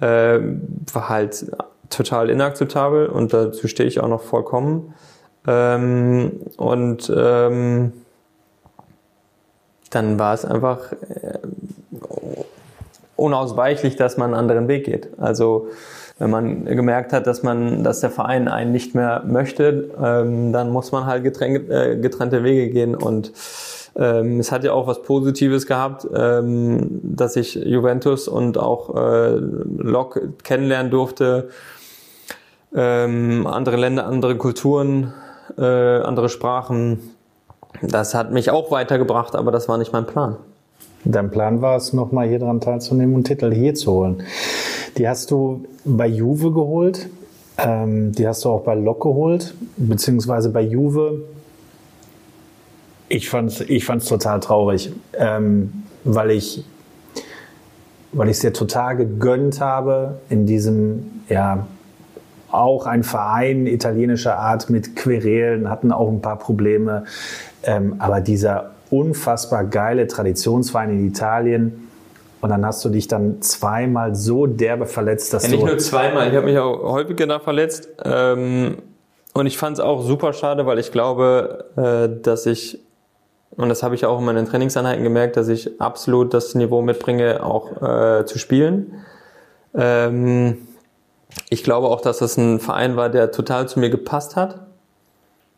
äh, 0.00 0.40
war 0.92 1.08
halt 1.08 1.46
total 1.90 2.30
inakzeptabel 2.30 3.06
und 3.06 3.32
dazu 3.32 3.68
stehe 3.68 3.88
ich 3.88 4.00
auch 4.00 4.08
noch 4.08 4.22
vollkommen. 4.22 4.94
Ähm, 5.48 6.40
und 6.58 7.10
ähm, 7.16 7.92
dann 9.90 10.18
war 10.18 10.34
es 10.34 10.44
einfach 10.44 10.92
äh, 10.92 11.38
unausweichlich, 13.16 13.96
dass 13.96 14.18
man 14.18 14.34
einen 14.34 14.40
anderen 14.40 14.68
Weg 14.68 14.84
geht. 14.84 15.08
Also 15.18 15.68
wenn 16.18 16.30
man 16.30 16.66
gemerkt 16.66 17.14
hat, 17.14 17.26
dass 17.26 17.42
man, 17.42 17.82
dass 17.82 18.00
der 18.00 18.10
Verein 18.10 18.48
einen 18.48 18.72
nicht 18.72 18.94
mehr 18.94 19.22
möchte, 19.26 19.90
ähm, 20.02 20.52
dann 20.52 20.70
muss 20.70 20.92
man 20.92 21.06
halt 21.06 21.24
getrennte, 21.24 21.72
äh, 21.72 21.96
getrennte 21.96 22.44
Wege 22.44 22.70
gehen 22.70 22.94
und 22.94 23.32
ähm, 23.96 24.38
es 24.40 24.52
hat 24.52 24.64
ja 24.64 24.72
auch 24.72 24.86
was 24.86 25.02
Positives 25.02 25.66
gehabt, 25.66 26.06
ähm, 26.14 27.00
dass 27.02 27.36
ich 27.36 27.54
Juventus 27.54 28.28
und 28.28 28.58
auch 28.58 28.94
äh, 28.94 29.36
Lok 29.36 30.20
kennenlernen 30.44 30.90
durfte, 30.90 31.48
ähm, 32.74 33.46
andere 33.46 33.76
Länder, 33.76 34.06
andere 34.06 34.36
Kulturen, 34.36 35.14
äh, 35.58 36.00
andere 36.02 36.28
Sprachen. 36.28 37.00
Das 37.82 38.14
hat 38.14 38.32
mich 38.32 38.50
auch 38.50 38.70
weitergebracht, 38.70 39.34
aber 39.34 39.50
das 39.50 39.68
war 39.68 39.78
nicht 39.78 39.92
mein 39.92 40.06
Plan. 40.06 40.36
Dein 41.04 41.30
Plan 41.30 41.62
war 41.62 41.76
es, 41.76 41.92
nochmal 41.92 42.28
hier 42.28 42.38
dran 42.38 42.60
teilzunehmen 42.60 43.14
und 43.14 43.24
Titel 43.24 43.52
hier 43.52 43.74
zu 43.74 43.92
holen. 43.92 44.22
Die 44.96 45.08
hast 45.08 45.30
du 45.30 45.64
bei 45.84 46.06
Juve 46.06 46.52
geholt, 46.52 47.08
ähm, 47.56 48.12
die 48.12 48.26
hast 48.26 48.44
du 48.44 48.50
auch 48.50 48.62
bei 48.62 48.74
Lok 48.74 49.02
geholt, 49.02 49.54
beziehungsweise 49.76 50.50
bei 50.50 50.62
Juve. 50.62 51.22
Ich 53.08 53.30
fand's, 53.30 53.60
ich 53.60 53.84
fand's 53.84 54.06
total 54.06 54.40
traurig, 54.40 54.92
ähm, 55.16 55.84
weil 56.04 56.32
ich, 56.32 56.64
weil 58.12 58.28
ich 58.28 58.36
es 58.36 58.40
dir 58.40 58.52
total 58.52 58.96
gegönnt 58.96 59.60
habe 59.60 60.18
in 60.28 60.46
diesem, 60.46 61.22
ja, 61.28 61.66
auch 62.50 62.86
ein 62.86 63.02
Verein 63.02 63.66
italienischer 63.66 64.38
Art 64.38 64.70
mit 64.70 64.96
Querelen, 64.96 65.68
hatten 65.68 65.92
auch 65.92 66.08
ein 66.08 66.22
paar 66.22 66.38
Probleme. 66.38 67.04
Ähm, 67.62 67.96
aber 67.98 68.20
dieser 68.20 68.70
unfassbar 68.90 69.64
geile 69.64 70.06
Traditionsverein 70.06 70.90
in 70.90 71.06
Italien. 71.06 71.88
Und 72.40 72.50
dann 72.50 72.64
hast 72.64 72.84
du 72.84 72.88
dich 72.88 73.08
dann 73.08 73.42
zweimal 73.42 74.14
so 74.14 74.46
derbe 74.46 74.86
verletzt, 74.86 75.34
dass 75.34 75.44
ja, 75.44 75.50
du. 75.50 75.56
Nicht 75.56 75.66
nur 75.66 75.78
zweimal, 75.78 76.28
ich 76.28 76.34
habe 76.34 76.46
mich 76.46 76.58
auch 76.58 76.82
häufiger 76.82 77.26
da 77.26 77.40
verletzt. 77.40 77.88
Ähm, 78.04 78.78
und 79.34 79.46
ich 79.46 79.58
fand 79.58 79.78
es 79.78 79.80
auch 79.80 80.02
super 80.02 80.32
schade, 80.32 80.64
weil 80.64 80.78
ich 80.78 80.92
glaube, 80.92 81.64
äh, 81.76 82.22
dass 82.22 82.46
ich, 82.46 82.80
und 83.56 83.68
das 83.68 83.82
habe 83.82 83.94
ich 83.94 84.06
auch 84.06 84.20
in 84.20 84.24
meinen 84.24 84.46
Trainingseinheiten 84.46 85.02
gemerkt, 85.02 85.36
dass 85.36 85.48
ich 85.48 85.80
absolut 85.80 86.32
das 86.32 86.54
Niveau 86.54 86.80
mitbringe, 86.80 87.44
auch 87.44 87.82
äh, 87.82 88.24
zu 88.24 88.38
spielen. 88.38 88.94
Ähm, 89.74 90.67
ich 91.50 91.64
glaube 91.64 91.88
auch, 91.88 92.00
dass 92.00 92.18
das 92.18 92.36
ein 92.36 92.60
Verein 92.60 92.96
war, 92.96 93.08
der 93.08 93.30
total 93.30 93.68
zu 93.68 93.80
mir 93.80 93.90
gepasst 93.90 94.36
hat. 94.36 94.60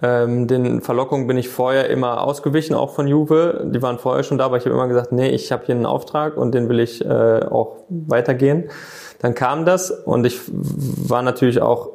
Ähm, 0.02 0.47
den 0.47 0.81
Verlockungen 0.81 1.27
bin 1.27 1.36
ich 1.36 1.48
vorher 1.48 1.90
immer 1.90 2.23
ausgewichen, 2.23 2.74
auch 2.74 2.90
von 2.90 3.07
Juve. 3.07 3.66
Die 3.66 3.82
waren 3.82 3.98
vorher 3.98 4.23
schon 4.23 4.39
da, 4.39 4.47
aber 4.47 4.57
ich 4.57 4.65
habe 4.65 4.74
immer 4.74 4.89
gesagt, 4.89 5.12
nee, 5.12 5.28
ich 5.28 5.52
habe 5.52 5.66
hier 5.66 5.74
einen 5.74 5.86
Auftrag 5.86 6.36
und 6.36 6.52
den 6.52 6.69
will 6.69 6.81
ich 6.81 7.05
äh, 7.05 7.44
auch 7.44 7.77
weitergehen. 7.89 8.70
Dann 9.19 9.35
kam 9.35 9.66
das 9.66 9.90
und 9.90 10.24
ich 10.24 10.40
war 10.48 11.23
natürlich 11.23 11.61
auch 11.61 11.90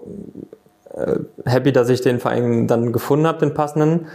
äh, 0.93 1.15
happy, 1.45 1.71
dass 1.71 1.89
ich 1.89 2.01
den 2.01 2.19
Verein 2.19 2.67
dann 2.67 2.93
gefunden 2.93 3.25
habe, 3.25 3.39
den 3.39 3.55
passenden. 3.55 4.07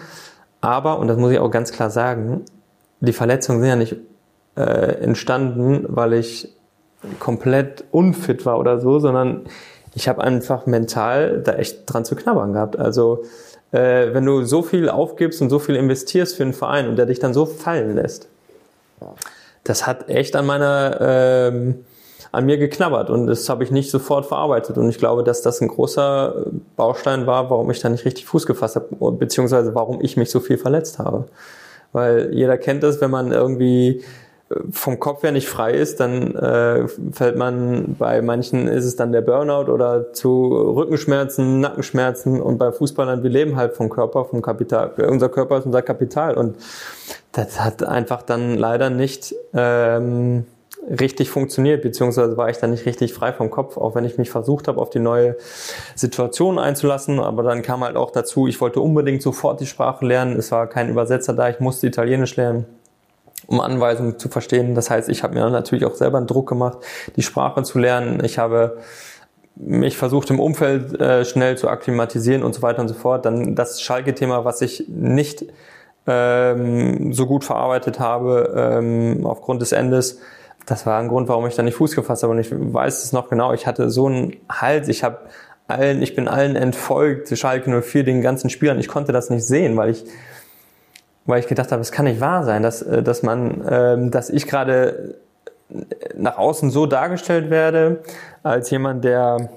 Aber, 0.60 0.98
und 0.98 1.08
das 1.08 1.16
muss 1.16 1.32
ich 1.32 1.38
auch 1.38 1.50
ganz 1.50 1.72
klar 1.72 1.90
sagen, 1.90 2.44
die 3.00 3.12
Verletzungen 3.12 3.60
sind 3.60 3.68
ja 3.68 3.76
nicht 3.76 3.96
äh, 4.56 5.02
entstanden, 5.02 5.86
weil 5.88 6.12
ich 6.12 6.54
komplett 7.18 7.84
unfit 7.90 8.44
war 8.46 8.58
oder 8.58 8.80
so, 8.80 8.98
sondern 8.98 9.42
ich 9.94 10.08
habe 10.08 10.22
einfach 10.22 10.66
mental 10.66 11.40
da 11.42 11.54
echt 11.54 11.82
dran 11.86 12.04
zu 12.04 12.14
knabbern 12.14 12.52
gehabt. 12.52 12.78
Also 12.78 13.24
äh, 13.72 14.12
wenn 14.12 14.24
du 14.24 14.44
so 14.44 14.62
viel 14.62 14.88
aufgibst 14.88 15.42
und 15.42 15.50
so 15.50 15.58
viel 15.58 15.76
investierst 15.76 16.36
für 16.36 16.42
einen 16.42 16.52
Verein 16.52 16.88
und 16.88 16.96
der 16.96 17.06
dich 17.06 17.18
dann 17.18 17.34
so 17.34 17.46
fallen 17.46 17.94
lässt, 17.94 18.28
das 19.64 19.86
hat 19.86 20.08
echt 20.08 20.36
an 20.36 20.46
meiner 20.46 20.98
ähm, 21.00 21.84
an 22.32 22.46
mir 22.46 22.58
geknabbert 22.58 23.10
und 23.10 23.26
das 23.26 23.48
habe 23.48 23.64
ich 23.64 23.72
nicht 23.72 23.90
sofort 23.90 24.24
verarbeitet 24.26 24.78
und 24.78 24.88
ich 24.88 24.98
glaube, 24.98 25.24
dass 25.24 25.42
das 25.42 25.60
ein 25.60 25.68
großer 25.68 26.46
Baustein 26.76 27.26
war, 27.26 27.50
warum 27.50 27.70
ich 27.70 27.80
da 27.80 27.88
nicht 27.88 28.04
richtig 28.04 28.26
Fuß 28.26 28.46
gefasst 28.46 28.76
habe, 28.76 29.12
beziehungsweise 29.12 29.74
warum 29.74 30.00
ich 30.00 30.16
mich 30.16 30.30
so 30.30 30.38
viel 30.38 30.56
verletzt 30.56 31.00
habe. 31.00 31.26
Weil 31.92 32.32
jeder 32.32 32.56
kennt 32.56 32.84
das, 32.84 33.00
wenn 33.00 33.10
man 33.10 33.32
irgendwie 33.32 34.04
vom 34.70 34.98
Kopf 34.98 35.22
her 35.22 35.30
nicht 35.30 35.48
frei 35.48 35.72
ist, 35.72 36.00
dann 36.00 36.34
äh, 36.34 36.88
fällt 37.12 37.36
man, 37.36 37.94
bei 37.98 38.20
manchen 38.20 38.66
ist 38.66 38.84
es 38.84 38.96
dann 38.96 39.12
der 39.12 39.20
Burnout 39.20 39.70
oder 39.70 40.12
zu 40.12 40.48
Rückenschmerzen, 40.48 41.60
Nackenschmerzen 41.60 42.40
und 42.40 42.58
bei 42.58 42.72
Fußballern, 42.72 43.22
wir 43.22 43.30
leben 43.30 43.54
halt 43.54 43.74
vom 43.74 43.88
Körper, 43.88 44.24
vom 44.24 44.42
Kapital. 44.42 44.92
Unser 45.08 45.28
Körper 45.28 45.58
ist 45.58 45.66
unser 45.66 45.82
Kapital 45.82 46.36
und 46.36 46.56
das 47.30 47.60
hat 47.60 47.84
einfach 47.84 48.22
dann 48.22 48.58
leider 48.58 48.90
nicht 48.90 49.36
ähm, 49.54 50.46
richtig 50.88 51.30
funktioniert, 51.30 51.82
beziehungsweise 51.82 52.36
war 52.36 52.50
ich 52.50 52.58
da 52.58 52.66
nicht 52.66 52.86
richtig 52.86 53.14
frei 53.14 53.32
vom 53.32 53.50
Kopf, 53.50 53.76
auch 53.76 53.94
wenn 53.94 54.04
ich 54.04 54.18
mich 54.18 54.30
versucht 54.30 54.66
habe, 54.66 54.80
auf 54.80 54.90
die 54.90 54.98
neue 54.98 55.36
Situation 55.94 56.58
einzulassen. 56.58 57.20
Aber 57.20 57.44
dann 57.44 57.62
kam 57.62 57.84
halt 57.84 57.94
auch 57.94 58.10
dazu, 58.10 58.48
ich 58.48 58.60
wollte 58.60 58.80
unbedingt 58.80 59.22
sofort 59.22 59.60
die 59.60 59.66
Sprache 59.66 60.04
lernen. 60.04 60.36
Es 60.36 60.50
war 60.50 60.66
kein 60.66 60.88
Übersetzer 60.88 61.34
da, 61.34 61.48
ich 61.48 61.60
musste 61.60 61.86
Italienisch 61.86 62.34
lernen 62.34 62.66
um 63.46 63.60
Anweisungen 63.60 64.18
zu 64.18 64.28
verstehen. 64.28 64.74
Das 64.74 64.90
heißt, 64.90 65.08
ich 65.08 65.22
habe 65.22 65.34
mir 65.34 65.48
natürlich 65.50 65.84
auch 65.84 65.94
selber 65.94 66.18
einen 66.18 66.26
Druck 66.26 66.48
gemacht, 66.48 66.78
die 67.16 67.22
Sprache 67.22 67.62
zu 67.62 67.78
lernen. 67.78 68.22
Ich 68.24 68.38
habe 68.38 68.78
mich 69.56 69.96
versucht 69.96 70.30
im 70.30 70.40
Umfeld 70.40 71.00
äh, 71.00 71.24
schnell 71.24 71.58
zu 71.58 71.68
akklimatisieren 71.68 72.42
und 72.42 72.54
so 72.54 72.62
weiter 72.62 72.80
und 72.80 72.88
so 72.88 72.94
fort. 72.94 73.24
Dann 73.24 73.54
das 73.54 73.82
Schalke-Thema, 73.82 74.44
was 74.44 74.62
ich 74.62 74.84
nicht 74.88 75.44
ähm, 76.06 77.12
so 77.12 77.26
gut 77.26 77.44
verarbeitet 77.44 78.00
habe 78.00 78.54
ähm, 78.56 79.26
aufgrund 79.26 79.60
des 79.60 79.72
Endes, 79.72 80.20
das 80.66 80.86
war 80.86 81.00
ein 81.00 81.08
Grund, 81.08 81.28
warum 81.28 81.46
ich 81.46 81.56
da 81.56 81.62
nicht 81.62 81.74
Fuß 81.74 81.96
gefasst 81.96 82.22
habe. 82.22 82.32
Und 82.32 82.38
ich 82.38 82.48
weiß 82.52 83.02
es 83.04 83.12
noch 83.12 83.28
genau. 83.28 83.52
Ich 83.52 83.66
hatte 83.66 83.90
so 83.90 84.06
einen 84.06 84.36
Hals. 84.48 84.88
Ich 84.88 85.02
habe 85.02 85.18
allen, 85.66 86.02
ich 86.02 86.14
bin 86.14 86.28
allen 86.28 86.56
entfolgt, 86.56 87.36
Schalke 87.36 87.82
04, 87.82 88.04
den 88.04 88.22
ganzen 88.22 88.50
Spielern. 88.50 88.78
Ich 88.78 88.88
konnte 88.88 89.12
das 89.12 89.30
nicht 89.30 89.44
sehen, 89.46 89.76
weil 89.76 89.90
ich, 89.90 90.04
weil 91.26 91.40
ich 91.40 91.46
gedacht 91.46 91.72
habe, 91.72 91.82
es 91.82 91.92
kann 91.92 92.06
nicht 92.06 92.20
wahr 92.20 92.44
sein, 92.44 92.62
dass, 92.62 92.82
äh, 92.82 93.02
dass 93.02 93.22
man, 93.22 93.62
ähm, 93.68 94.10
dass 94.10 94.30
ich 94.30 94.46
gerade 94.46 95.16
nach 96.16 96.36
außen 96.36 96.70
so 96.70 96.86
dargestellt 96.86 97.50
werde, 97.50 98.02
als 98.42 98.70
jemand, 98.70 99.04
der 99.04 99.50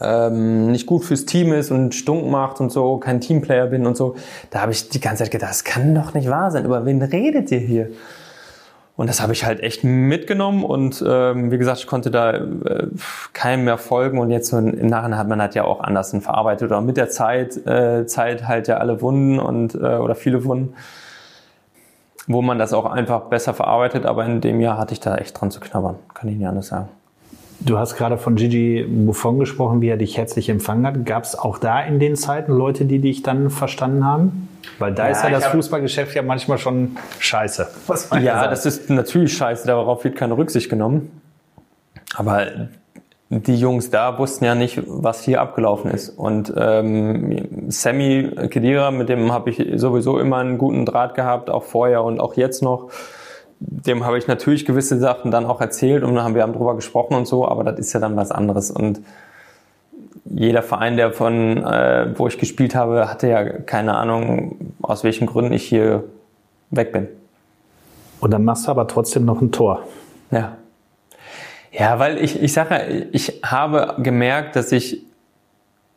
ähm, 0.00 0.70
nicht 0.70 0.86
gut 0.86 1.04
fürs 1.04 1.24
Team 1.24 1.52
ist 1.52 1.70
und 1.70 1.94
stunk 1.94 2.30
macht 2.30 2.60
und 2.60 2.70
so, 2.70 2.98
kein 2.98 3.20
Teamplayer 3.20 3.66
bin 3.66 3.86
und 3.86 3.96
so. 3.96 4.16
Da 4.50 4.60
habe 4.60 4.72
ich 4.72 4.88
die 4.88 5.00
ganze 5.00 5.22
Zeit 5.22 5.30
gedacht, 5.30 5.50
das 5.50 5.64
kann 5.64 5.94
doch 5.94 6.14
nicht 6.14 6.28
wahr 6.28 6.50
sein. 6.50 6.64
Über 6.64 6.84
wen 6.84 7.00
redet 7.00 7.50
ihr 7.50 7.60
hier? 7.60 7.90
Und 8.96 9.08
das 9.08 9.20
habe 9.20 9.32
ich 9.32 9.44
halt 9.44 9.60
echt 9.60 9.82
mitgenommen 9.82 10.62
und 10.62 11.02
ähm, 11.06 11.50
wie 11.50 11.58
gesagt, 11.58 11.80
ich 11.80 11.88
konnte 11.88 12.12
da 12.12 12.30
äh, 12.30 12.86
keinem 13.32 13.64
mehr 13.64 13.76
folgen 13.76 14.18
und 14.18 14.30
jetzt 14.30 14.50
so 14.50 14.58
im 14.58 14.86
Nachhinein 14.86 15.18
hat 15.18 15.26
man 15.26 15.40
halt 15.40 15.56
ja 15.56 15.64
auch 15.64 15.80
anders 15.80 16.14
verarbeitet 16.20 16.70
oder 16.70 16.80
mit 16.80 16.96
der 16.96 17.08
Zeit, 17.08 17.66
äh, 17.66 18.06
Zeit 18.06 18.46
halt 18.46 18.68
ja 18.68 18.76
alle 18.76 19.00
Wunden 19.00 19.40
und 19.40 19.74
äh, 19.74 19.78
oder 19.78 20.14
viele 20.14 20.44
Wunden, 20.44 20.74
wo 22.28 22.40
man 22.40 22.56
das 22.60 22.72
auch 22.72 22.86
einfach 22.86 23.22
besser 23.22 23.52
verarbeitet, 23.52 24.06
aber 24.06 24.24
in 24.26 24.40
dem 24.40 24.60
Jahr 24.60 24.78
hatte 24.78 24.92
ich 24.92 25.00
da 25.00 25.16
echt 25.16 25.40
dran 25.40 25.50
zu 25.50 25.58
knabbern, 25.58 25.96
kann 26.14 26.28
ich 26.28 26.36
nicht 26.36 26.46
anders 26.46 26.68
sagen. 26.68 26.88
Du 27.60 27.78
hast 27.78 27.96
gerade 27.96 28.18
von 28.18 28.36
Gigi 28.36 28.84
Buffon 28.88 29.38
gesprochen, 29.38 29.80
wie 29.80 29.88
er 29.88 29.96
dich 29.96 30.16
herzlich 30.16 30.48
empfangen 30.48 30.86
hat. 30.86 31.06
Gab 31.06 31.24
es 31.24 31.38
auch 31.38 31.58
da 31.58 31.80
in 31.80 31.98
den 31.98 32.16
Zeiten 32.16 32.52
Leute, 32.52 32.84
die 32.84 32.98
dich 32.98 33.22
dann 33.22 33.50
verstanden 33.50 34.04
haben? 34.04 34.48
Weil 34.78 34.92
da 34.92 35.04
ja, 35.06 35.12
ist 35.12 35.22
ja 35.22 35.30
das 35.30 35.46
Fußballgeschäft 35.46 36.14
ja 36.14 36.22
manchmal 36.22 36.58
schon 36.58 36.96
scheiße. 37.18 37.68
ja, 37.88 37.96
sagen. 37.96 38.50
das 38.50 38.66
ist 38.66 38.90
natürlich 38.90 39.36
scheiße, 39.36 39.66
darauf 39.66 40.04
wird 40.04 40.16
keine 40.16 40.36
Rücksicht 40.36 40.68
genommen. 40.68 41.20
Aber 42.16 42.46
die 43.30 43.56
Jungs 43.56 43.90
da 43.90 44.18
wussten 44.18 44.44
ja 44.44 44.54
nicht, 44.54 44.82
was 44.86 45.22
hier 45.22 45.40
abgelaufen 45.40 45.90
ist. 45.90 46.10
Und 46.10 46.52
ähm, 46.56 47.70
Sammy 47.70 48.30
Kedira, 48.50 48.90
mit 48.90 49.08
dem 49.08 49.32
habe 49.32 49.50
ich 49.50 49.80
sowieso 49.80 50.18
immer 50.18 50.38
einen 50.38 50.58
guten 50.58 50.86
Draht 50.86 51.14
gehabt, 51.14 51.50
auch 51.50 51.64
vorher 51.64 52.04
und 52.04 52.20
auch 52.20 52.34
jetzt 52.34 52.62
noch 52.62 52.90
dem 53.60 54.04
habe 54.04 54.18
ich 54.18 54.26
natürlich 54.26 54.64
gewisse 54.64 54.98
Sachen 54.98 55.30
dann 55.30 55.46
auch 55.46 55.60
erzählt 55.60 56.02
und 56.02 56.14
dann 56.14 56.24
haben 56.24 56.34
wir 56.34 56.42
haben 56.42 56.52
drüber 56.52 56.74
gesprochen 56.74 57.14
und 57.14 57.26
so, 57.26 57.46
aber 57.46 57.64
das 57.64 57.78
ist 57.78 57.92
ja 57.92 58.00
dann 58.00 58.16
was 58.16 58.30
anderes. 58.30 58.70
Und 58.70 59.00
jeder 60.24 60.62
Verein, 60.62 60.96
der 60.96 61.12
von, 61.12 61.64
äh, 61.64 62.06
wo 62.16 62.26
ich 62.26 62.38
gespielt 62.38 62.74
habe, 62.74 63.08
hatte 63.08 63.28
ja 63.28 63.44
keine 63.44 63.96
Ahnung, 63.96 64.74
aus 64.82 65.04
welchen 65.04 65.26
Gründen 65.26 65.52
ich 65.52 65.64
hier 65.64 66.04
weg 66.70 66.92
bin. 66.92 67.08
Und 68.20 68.30
dann 68.30 68.44
machst 68.44 68.66
du 68.66 68.70
aber 68.70 68.88
trotzdem 68.88 69.24
noch 69.24 69.40
ein 69.40 69.52
Tor. 69.52 69.84
Ja. 70.30 70.56
Ja, 71.72 71.98
weil 71.98 72.22
ich, 72.22 72.40
ich 72.40 72.52
sage, 72.52 73.08
ich 73.12 73.40
habe 73.44 73.96
gemerkt, 73.98 74.54
dass 74.56 74.70
ich 74.70 75.02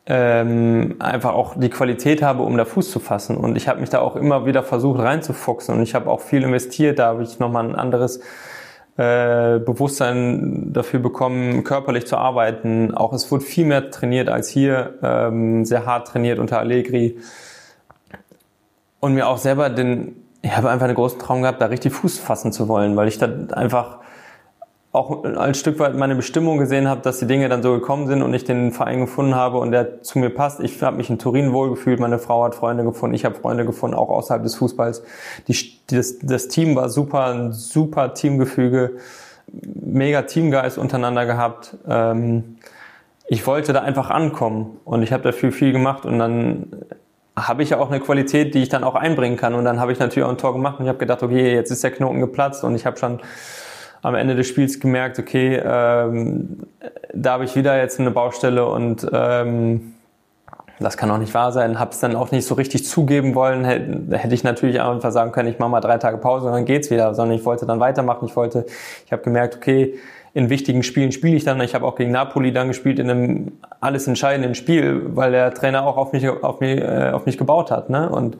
ähm, 0.10 0.96
einfach 1.00 1.34
auch 1.34 1.56
die 1.58 1.70
Qualität 1.70 2.22
habe, 2.22 2.44
um 2.44 2.58
da 2.58 2.64
Fuß 2.64 2.92
zu 2.92 3.00
fassen. 3.00 3.36
Und 3.36 3.58
ich 3.58 3.68
habe 3.68 3.82
mich 3.82 3.90
da 3.90 4.00
auch 4.00 4.16
immer 4.16 4.46
wieder 4.46 4.64
versucht 4.64 5.00
reinzufuchsen 5.00 5.76
und 5.76 5.82
ich 5.82 5.96
habe 5.96 6.10
auch 6.10 6.22
viel 6.22 6.44
investiert. 6.44 7.00
Da 7.00 7.08
habe 7.08 7.24
ich 7.24 7.40
nochmal 7.40 7.66
ein 7.66 7.76
anderes 7.76 8.22
äh, 8.96 9.60
Bewusstsein 9.60 10.72
dafür 10.72 11.02
bekommen, 11.02 11.66
körperlich 11.66 12.08
zu 12.08 12.18
arbeiten. 12.18 12.96
Auch 12.96 13.12
es 13.12 13.30
wurde 13.32 13.44
viel 13.44 13.66
mehr 13.66 13.92
trainiert 13.92 14.30
als 14.30 14.48
hier, 14.48 14.96
ähm, 15.04 15.66
sehr 15.66 15.86
hart 15.86 16.08
trainiert 16.08 16.40
unter 16.40 16.60
Allegri. 16.60 17.18
Und 19.02 19.14
mir 19.14 19.28
auch 19.28 19.38
selber 19.38 19.70
den, 19.70 20.16
ich 20.42 20.56
habe 20.56 20.70
einfach 20.70 20.86
einen 20.86 20.96
großen 20.96 21.20
Traum 21.20 21.42
gehabt, 21.42 21.62
da 21.62 21.66
richtig 21.66 21.92
Fuß 21.92 22.18
fassen 22.18 22.54
zu 22.54 22.70
wollen, 22.70 22.96
weil 22.96 23.10
ich 23.10 23.18
da 23.18 23.28
einfach 23.52 24.00
auch 24.92 25.24
ein 25.24 25.54
Stück 25.54 25.80
weit 25.80 25.96
meine 25.96 26.16
Bestimmung 26.16 26.58
gesehen 26.58 26.88
habe, 26.88 27.02
dass 27.02 27.20
die 27.20 27.28
Dinge 27.28 27.50
dann 27.50 27.62
so 27.62 27.74
gekommen 27.74 28.08
sind 28.08 28.22
und 28.22 28.34
ich 28.34 28.46
den 28.46 28.72
Verein 28.72 29.02
gefunden 29.02 29.36
habe 29.36 29.58
und 29.58 29.72
der 29.72 30.02
zu 30.02 30.18
mir 30.18 30.30
passt. 30.30 30.60
Ich 30.60 30.82
habe 30.82 30.98
mich 30.98 31.10
in 31.10 31.20
Turin 31.20 31.54
wohlgefühlt, 31.54 32.00
meine 32.00 32.20
Frau 32.20 32.44
hat 32.44 32.56
Freunde 32.56 32.84
gefunden, 32.84 33.14
ich 33.14 33.26
habe 33.26 33.36
Freunde 33.36 33.66
gefunden, 33.66 33.96
auch 33.96 34.10
außerhalb 34.10 34.44
des 34.44 34.56
Fußballs. 34.56 35.04
Die, 35.48 35.56
das, 35.88 36.20
das 36.20 36.48
Team 36.48 36.76
war 36.76 36.90
super, 36.90 37.26
ein 37.26 37.52
super 37.52 38.14
Teamgefüge, 38.14 38.98
mega 39.52 40.24
Teamgeist 40.24 40.78
untereinander 40.78 41.26
gehabt. 41.26 41.76
Ähm, 41.88 42.58
ich 43.28 43.46
wollte 43.46 43.74
da 43.74 43.82
einfach 43.82 44.10
ankommen 44.10 44.80
und 44.86 45.04
ich 45.04 45.12
habe 45.12 45.24
dafür 45.24 45.52
viel 45.52 45.74
gemacht 45.74 46.06
und 46.06 46.18
dann 46.18 46.68
habe 47.36 47.62
ich 47.62 47.70
ja 47.70 47.78
auch 47.78 47.90
eine 47.90 48.00
Qualität, 48.00 48.56
die 48.56 48.64
ich 48.64 48.70
dann 48.70 48.84
auch 48.84 48.96
einbringen 48.96 49.38
kann 49.38 49.54
und 49.54 49.66
dann 49.66 49.80
habe 49.80 49.92
ich 49.92 50.00
natürlich 50.00 50.26
auch 50.26 50.32
ein 50.32 50.38
Tor 50.38 50.54
gemacht 50.54 50.80
und 50.80 50.86
ich 50.86 50.90
habe 50.90 50.98
gedacht, 50.98 51.22
okay, 51.22 51.54
jetzt 51.54 51.70
ist 51.70 51.84
der 51.84 51.92
Knoten 51.92 52.20
geplatzt 52.20 52.64
und 52.64 52.74
ich 52.74 52.86
habe 52.86 52.98
schon 52.98 53.20
am 54.02 54.16
Ende 54.16 54.36
des 54.36 54.48
Spiels 54.48 54.80
gemerkt, 54.80 55.20
okay, 55.20 55.62
ähm, 55.64 56.68
da 57.14 57.34
habe 57.34 57.46
ich 57.46 57.56
wieder 57.56 57.78
jetzt 57.78 58.00
eine 58.00 58.12
Baustelle 58.12 58.66
und 58.66 59.08
ähm, 59.12 59.94
das 60.80 60.96
kann 60.96 61.10
auch 61.10 61.18
nicht 61.18 61.34
wahr 61.34 61.52
sein. 61.52 61.80
Habe 61.80 61.92
es 61.92 62.00
dann 62.00 62.16
auch 62.16 62.32
nicht 62.32 62.46
so 62.46 62.54
richtig 62.54 62.86
zugeben 62.86 63.34
wollen. 63.34 63.66
Hätte 63.66 64.36
ich 64.36 64.44
natürlich 64.44 64.80
einfach 64.80 65.12
sagen 65.12 65.32
können, 65.32 65.50
ich 65.50 65.58
mache 65.58 65.70
mal 65.70 65.82
drei 65.82 65.98
Tage 65.98 66.18
Pause 66.18 66.48
und 66.48 66.52
dann 66.52 66.66
geht's 66.66 66.92
wieder. 66.92 67.16
Sondern 67.16 67.36
ich 67.36 67.46
wollte 67.46 67.66
dann 67.66 67.80
weitermachen. 67.80 68.28
Ich 68.28 68.36
wollte, 68.36 68.66
ich 69.06 69.12
habe 69.12 69.24
gemerkt, 69.24 69.56
okay, 69.56 69.96
in 70.36 70.52
wichtigen 70.52 70.84
Spielen 70.84 71.12
spiele 71.12 71.36
ich 71.36 71.44
dann. 71.44 71.60
Ich 71.62 71.74
habe 71.74 71.84
auch 71.84 71.96
gegen 71.96 72.12
Napoli 72.12 72.52
dann 72.52 72.68
gespielt 72.68 73.00
in 73.00 73.10
einem 73.10 73.52
alles 73.80 74.08
entscheidenden 74.08 74.54
Spiel, 74.54 75.02
weil 75.16 75.32
der 75.32 75.52
Trainer 75.52 75.84
auch 75.88 75.98
auf 75.98 76.14
mich, 76.14 76.30
auf 76.30 76.60
mich, 76.60 76.80
äh, 76.80 77.10
auf 77.12 77.26
mich 77.26 77.40
gebaut 77.40 77.72
hat. 77.72 77.90
Ne? 77.90 78.08
Und 78.08 78.38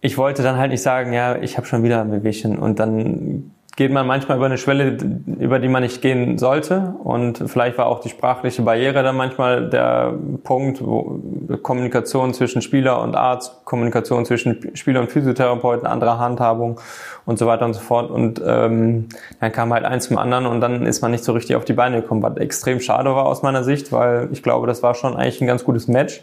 ich 0.00 0.18
wollte 0.18 0.42
dann 0.42 0.58
halt 0.58 0.72
nicht 0.72 0.82
sagen, 0.82 1.12
ja, 1.12 1.36
ich 1.36 1.56
habe 1.56 1.66
schon 1.66 1.84
wieder 1.84 2.00
ein 2.00 2.10
Wehwehchen 2.10 2.58
und 2.58 2.80
dann 2.80 3.52
geht 3.76 3.90
man 3.90 4.06
manchmal 4.06 4.36
über 4.36 4.46
eine 4.46 4.56
Schwelle, 4.56 4.96
über 5.38 5.58
die 5.58 5.68
man 5.68 5.82
nicht 5.82 6.00
gehen 6.00 6.38
sollte. 6.38 6.94
Und 7.02 7.42
vielleicht 7.46 7.76
war 7.76 7.86
auch 7.86 8.00
die 8.00 8.08
sprachliche 8.08 8.62
Barriere 8.62 9.02
dann 9.02 9.16
manchmal 9.16 9.68
der 9.68 10.14
Punkt, 10.44 10.84
wo 10.84 11.20
Kommunikation 11.62 12.34
zwischen 12.34 12.62
Spieler 12.62 13.02
und 13.02 13.16
Arzt, 13.16 13.64
Kommunikation 13.64 14.24
zwischen 14.26 14.76
Spieler 14.76 15.00
und 15.00 15.10
Physiotherapeuten, 15.10 15.88
andere 15.88 16.18
Handhabung 16.18 16.80
und 17.26 17.38
so 17.38 17.46
weiter 17.46 17.64
und 17.64 17.74
so 17.74 17.80
fort. 17.80 18.10
Und 18.10 18.40
ähm, 18.46 19.08
dann 19.40 19.50
kam 19.50 19.72
halt 19.72 19.84
eins 19.84 20.06
zum 20.06 20.18
anderen 20.18 20.46
und 20.46 20.60
dann 20.60 20.86
ist 20.86 21.02
man 21.02 21.10
nicht 21.10 21.24
so 21.24 21.32
richtig 21.32 21.56
auf 21.56 21.64
die 21.64 21.72
Beine 21.72 22.00
gekommen, 22.00 22.22
was 22.22 22.36
extrem 22.36 22.78
schade 22.78 23.10
war 23.10 23.26
aus 23.26 23.42
meiner 23.42 23.64
Sicht, 23.64 23.90
weil 23.90 24.28
ich 24.30 24.44
glaube, 24.44 24.68
das 24.68 24.84
war 24.84 24.94
schon 24.94 25.16
eigentlich 25.16 25.40
ein 25.40 25.48
ganz 25.48 25.64
gutes 25.64 25.88
Match. 25.88 26.22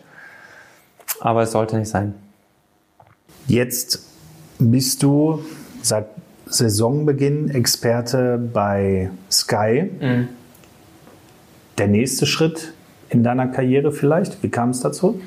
Aber 1.20 1.42
es 1.42 1.52
sollte 1.52 1.78
nicht 1.78 1.90
sein. 1.90 2.16
Jetzt 3.48 4.08
bist 4.58 5.04
du 5.04 5.44
seit 5.82 6.06
Saisonbeginn 6.52 7.50
Experte 7.50 8.38
bei 8.54 9.10
Sky. 9.30 9.90
Mhm. 10.00 10.30
Der 11.78 11.88
nächste 11.88 12.26
Schritt 12.26 12.74
in 13.10 13.24
deiner 13.24 13.48
Karriere 13.48 13.92
vielleicht? 13.92 14.44
Wie 14.44 14.50
kam 14.50 14.70
es 14.70 14.82
dazu? 14.82 15.22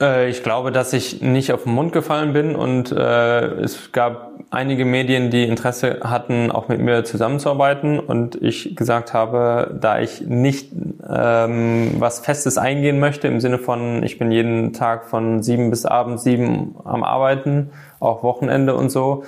Äh, 0.00 0.28
ich 0.28 0.42
glaube, 0.42 0.72
dass 0.72 0.92
ich 0.92 1.22
nicht 1.22 1.52
auf 1.52 1.64
den 1.64 1.72
Mund 1.72 1.92
gefallen 1.92 2.32
bin 2.32 2.54
und 2.54 2.92
äh, 2.92 3.46
es 3.60 3.92
gab 3.92 4.32
einige 4.50 4.84
Medien, 4.84 5.30
die 5.30 5.44
Interesse 5.44 6.00
hatten, 6.04 6.50
auch 6.50 6.68
mit 6.68 6.80
mir 6.80 7.04
zusammenzuarbeiten 7.04 7.98
und 7.98 8.40
ich 8.40 8.76
gesagt 8.76 9.12
habe, 9.12 9.76
da 9.80 10.00
ich 10.00 10.20
nicht 10.20 10.70
ähm, 11.08 11.96
was 11.98 12.20
Festes 12.20 12.58
eingehen 12.58 13.00
möchte, 13.00 13.26
im 13.28 13.40
Sinne 13.40 13.58
von, 13.58 14.02
ich 14.02 14.18
bin 14.18 14.30
jeden 14.30 14.72
Tag 14.72 15.06
von 15.06 15.42
sieben 15.42 15.70
bis 15.70 15.84
abends 15.84 16.22
sieben 16.24 16.76
am 16.84 17.02
Arbeiten, 17.02 17.70
auch 17.98 18.22
Wochenende 18.22 18.74
und 18.74 18.90
so, 18.90 19.24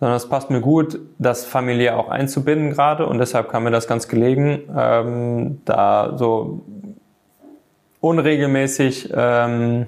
sondern 0.00 0.16
es 0.16 0.28
passt 0.28 0.50
mir 0.50 0.60
gut, 0.60 1.00
das 1.18 1.44
familiär 1.44 1.98
auch 1.98 2.08
einzubinden 2.08 2.70
gerade 2.70 3.06
und 3.06 3.18
deshalb 3.18 3.48
kam 3.48 3.64
mir 3.64 3.70
das 3.70 3.88
ganz 3.88 4.08
gelegen, 4.08 4.62
ähm, 4.76 5.60
da 5.64 6.14
so 6.16 6.62
unregelmäßig 8.00 9.12
ähm, 9.14 9.86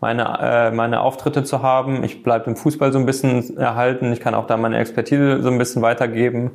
meine, 0.00 0.38
äh, 0.40 0.70
meine 0.70 1.00
Auftritte 1.00 1.44
zu 1.44 1.62
haben. 1.62 2.04
Ich 2.04 2.22
bleibe 2.22 2.50
im 2.50 2.56
Fußball 2.56 2.92
so 2.92 2.98
ein 2.98 3.06
bisschen 3.06 3.56
erhalten, 3.56 4.12
ich 4.12 4.20
kann 4.20 4.34
auch 4.34 4.46
da 4.46 4.56
meine 4.56 4.78
Expertise 4.78 5.42
so 5.42 5.48
ein 5.50 5.58
bisschen 5.58 5.82
weitergeben. 5.82 6.52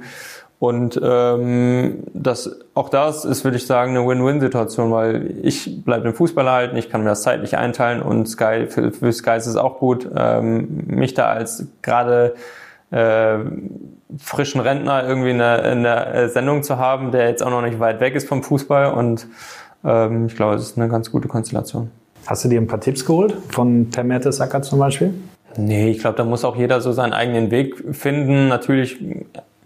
Und 0.57 0.99
ähm, 1.03 2.03
das, 2.13 2.59
auch 2.73 2.89
das 2.89 3.25
ist, 3.25 3.43
würde 3.43 3.57
ich 3.57 3.67
sagen, 3.67 3.91
eine 3.95 4.07
Win-Win-Situation, 4.07 4.89
weil 4.91 5.35
ich 5.43 5.83
bleibe 5.83 6.07
im 6.07 6.15
Fußball 6.15 6.47
erhalten, 6.47 6.77
ich 6.77 6.89
kann 6.89 7.03
mir 7.03 7.09
das 7.09 7.23
zeitlich 7.23 7.57
einteilen 7.57 8.01
und 8.01 8.27
Sky, 8.27 8.67
für, 8.69 8.91
für 8.91 9.11
Sky 9.11 9.35
ist 9.35 9.47
es 9.47 9.57
auch 9.57 9.79
gut, 9.79 10.09
ähm, 10.15 10.85
mich 10.87 11.13
da 11.13 11.27
als 11.27 11.67
gerade 11.81 12.35
äh, 12.91 13.37
frischen 14.17 14.61
Rentner 14.61 15.07
irgendwie 15.07 15.31
in 15.31 15.39
der, 15.39 15.71
in 15.71 15.83
der 15.83 16.29
Sendung 16.29 16.63
zu 16.63 16.77
haben, 16.77 17.11
der 17.11 17.29
jetzt 17.29 17.43
auch 17.43 17.49
noch 17.49 17.61
nicht 17.61 17.79
weit 17.79 17.99
weg 17.99 18.15
ist 18.15 18.27
vom 18.27 18.43
Fußball. 18.43 18.93
Und 18.93 19.27
ähm, 19.83 20.27
ich 20.27 20.35
glaube, 20.35 20.55
es 20.55 20.63
ist 20.63 20.77
eine 20.77 20.89
ganz 20.89 21.11
gute 21.11 21.27
Konstellation. 21.27 21.91
Hast 22.25 22.43
du 22.43 22.49
dir 22.49 22.59
ein 22.59 22.67
paar 22.67 22.81
Tipps 22.81 23.05
geholt 23.05 23.35
von 23.49 23.89
Per 23.89 24.03
Mertesacker 24.03 24.61
zum 24.61 24.79
Beispiel? 24.79 25.13
Nee, 25.57 25.91
ich 25.91 25.99
glaube, 25.99 26.17
da 26.17 26.23
muss 26.23 26.43
auch 26.43 26.55
jeder 26.55 26.81
so 26.81 26.91
seinen 26.91 27.13
eigenen 27.13 27.51
Weg 27.51 27.95
finden. 27.95 28.47
Natürlich 28.47 28.99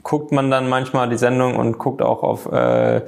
guckt 0.04 0.32
man 0.32 0.52
dann 0.52 0.70
manchmal 0.70 1.10
die 1.10 1.18
Sendung 1.18 1.56
und 1.56 1.78
guckt 1.78 2.02
auch 2.02 2.24
auf 2.24 2.52
äh, 2.52 3.02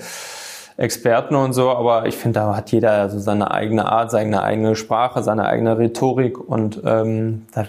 Experten 0.77 1.35
und 1.35 1.53
so, 1.53 1.69
aber 1.69 2.07
ich 2.07 2.15
finde, 2.15 2.39
da 2.39 2.55
hat 2.55 2.71
jeder 2.71 3.09
so 3.09 3.19
seine 3.19 3.51
eigene 3.51 3.85
Art, 3.85 4.09
seine 4.09 4.41
eigene 4.41 4.75
Sprache, 4.75 5.21
seine 5.21 5.45
eigene 5.45 5.77
Rhetorik 5.77 6.39
und 6.39 6.81
ähm, 6.85 7.45
da 7.53 7.65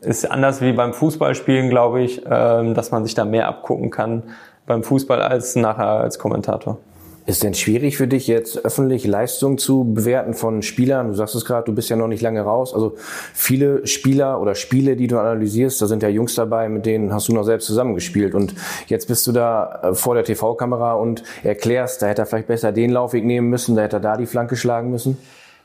ist 0.00 0.30
anders 0.30 0.60
wie 0.60 0.72
beim 0.72 0.92
Fußballspielen, 0.92 1.70
glaube 1.70 2.02
ich, 2.02 2.22
ähm, 2.30 2.74
dass 2.74 2.90
man 2.90 3.04
sich 3.04 3.14
da 3.14 3.24
mehr 3.24 3.48
abgucken 3.48 3.90
kann 3.90 4.22
beim 4.66 4.82
Fußball 4.82 5.20
als 5.20 5.56
nachher 5.56 5.86
als 5.86 6.18
Kommentator. 6.18 6.78
Ist 7.26 7.42
denn 7.42 7.54
schwierig 7.54 7.96
für 7.96 8.06
dich 8.06 8.26
jetzt 8.26 8.66
öffentlich 8.66 9.06
Leistung 9.06 9.56
zu 9.56 9.94
bewerten 9.94 10.34
von 10.34 10.60
Spielern? 10.60 11.08
Du 11.08 11.14
sagst 11.14 11.34
es 11.34 11.46
gerade, 11.46 11.64
du 11.64 11.74
bist 11.74 11.88
ja 11.88 11.96
noch 11.96 12.06
nicht 12.06 12.20
lange 12.20 12.42
raus. 12.42 12.74
Also 12.74 12.96
viele 13.32 13.86
Spieler 13.86 14.42
oder 14.42 14.54
Spiele, 14.54 14.94
die 14.94 15.06
du 15.06 15.18
analysierst, 15.18 15.80
da 15.80 15.86
sind 15.86 16.02
ja 16.02 16.10
Jungs 16.10 16.34
dabei, 16.34 16.68
mit 16.68 16.84
denen 16.84 17.14
hast 17.14 17.28
du 17.28 17.32
noch 17.32 17.44
selbst 17.44 17.66
zusammengespielt. 17.66 18.34
Und 18.34 18.54
jetzt 18.88 19.08
bist 19.08 19.26
du 19.26 19.32
da 19.32 19.80
äh, 19.82 19.94
vor 19.94 20.14
der 20.14 20.24
TV-Kamera 20.24 20.94
und 20.94 21.22
erklärst, 21.42 22.02
da 22.02 22.08
hätte 22.08 22.22
er 22.22 22.26
vielleicht 22.26 22.48
besser 22.48 22.72
den 22.72 22.90
Laufweg 22.90 23.24
nehmen 23.24 23.48
müssen, 23.48 23.74
da 23.74 23.82
hätte 23.82 23.96
er 23.96 24.00
da 24.00 24.18
die 24.18 24.26
Flanke 24.26 24.56
schlagen 24.56 24.90
müssen. 24.90 25.16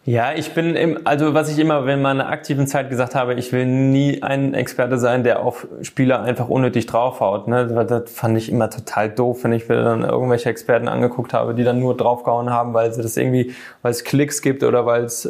Ja, 0.05 0.33
ich 0.33 0.53
bin 0.53 0.75
im, 0.75 0.99
also 1.03 1.33
was 1.33 1.51
ich 1.51 1.59
immer 1.59 1.85
in 1.87 2.01
meiner 2.01 2.29
aktiven 2.29 2.67
Zeit 2.67 2.89
gesagt 2.89 3.15
habe, 3.15 3.33
ich 3.33 3.51
will 3.51 3.65
nie 3.65 4.23
ein 4.23 4.53
Experte 4.53 4.97
sein, 4.97 5.23
der 5.23 5.41
auf 5.41 5.67
Spieler 5.81 6.21
einfach 6.21 6.47
unnötig 6.47 6.85
draufhaut. 6.85 7.47
Ne? 7.47 7.67
Das 7.67 8.09
fand 8.11 8.37
ich 8.37 8.49
immer 8.49 8.69
total 8.69 9.09
doof, 9.09 9.43
wenn 9.43 9.51
ich 9.51 9.67
mir 9.67 9.83
dann 9.83 10.03
irgendwelche 10.03 10.49
Experten 10.49 10.87
angeguckt 10.87 11.33
habe, 11.33 11.53
die 11.53 11.63
dann 11.63 11.79
nur 11.79 11.97
draufgehauen 11.97 12.49
haben, 12.49 12.73
weil 12.73 12.93
sie 12.93 13.01
das 13.01 13.17
irgendwie, 13.17 13.53
weil 13.81 13.91
es 13.91 14.03
Klicks 14.05 14.41
gibt 14.41 14.63
oder 14.63 14.85
weil 14.85 15.03
es 15.03 15.25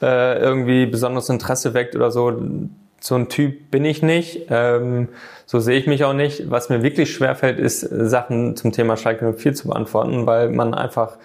äh, 0.00 0.38
irgendwie 0.38 0.86
besonderes 0.86 1.28
Interesse 1.28 1.74
weckt 1.74 1.96
oder 1.96 2.10
so. 2.10 2.32
So 3.00 3.16
ein 3.16 3.28
Typ 3.28 3.70
bin 3.70 3.84
ich 3.84 4.02
nicht. 4.02 4.46
Ähm, 4.50 5.08
so 5.46 5.58
sehe 5.58 5.78
ich 5.78 5.86
mich 5.86 6.04
auch 6.04 6.14
nicht. 6.14 6.48
Was 6.50 6.68
mir 6.68 6.82
wirklich 6.82 7.12
schwerfällt, 7.12 7.58
ist 7.58 7.80
Sachen 7.80 8.56
zum 8.56 8.72
Thema 8.72 8.96
Schalke 8.96 9.32
04 9.32 9.54
zu 9.54 9.68
beantworten, 9.68 10.26
weil 10.26 10.48
man 10.48 10.74
einfach 10.74 11.18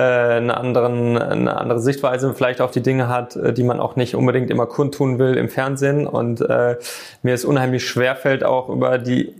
eine, 0.00 0.56
anderen, 0.56 1.16
eine 1.18 1.56
andere 1.56 1.80
Sichtweise 1.80 2.34
vielleicht 2.34 2.60
auf 2.60 2.70
die 2.70 2.82
Dinge 2.82 3.08
hat, 3.08 3.36
äh, 3.36 3.52
die 3.52 3.62
man 3.62 3.80
auch 3.80 3.96
nicht 3.96 4.14
unbedingt 4.14 4.50
immer 4.50 4.66
kundtun 4.66 5.18
will 5.18 5.36
im 5.36 5.48
Fernsehen. 5.48 6.06
Und 6.06 6.40
äh, 6.40 6.76
mir 7.22 7.34
ist 7.34 7.44
unheimlich 7.44 7.86
schwerfällt 7.86 8.44
auch 8.44 8.68
über 8.68 8.98
die 8.98 9.34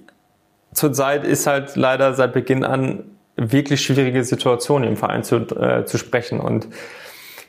zurzeit 0.74 1.24
ist 1.24 1.46
halt 1.46 1.76
leider 1.76 2.14
seit 2.14 2.32
Beginn 2.32 2.64
an 2.64 3.04
wirklich 3.36 3.82
schwierige 3.82 4.22
Situation 4.24 4.84
im 4.84 4.96
Verein 4.96 5.24
zu, 5.24 5.36
äh, 5.36 5.84
zu 5.84 5.98
sprechen. 5.98 6.40
Und 6.40 6.68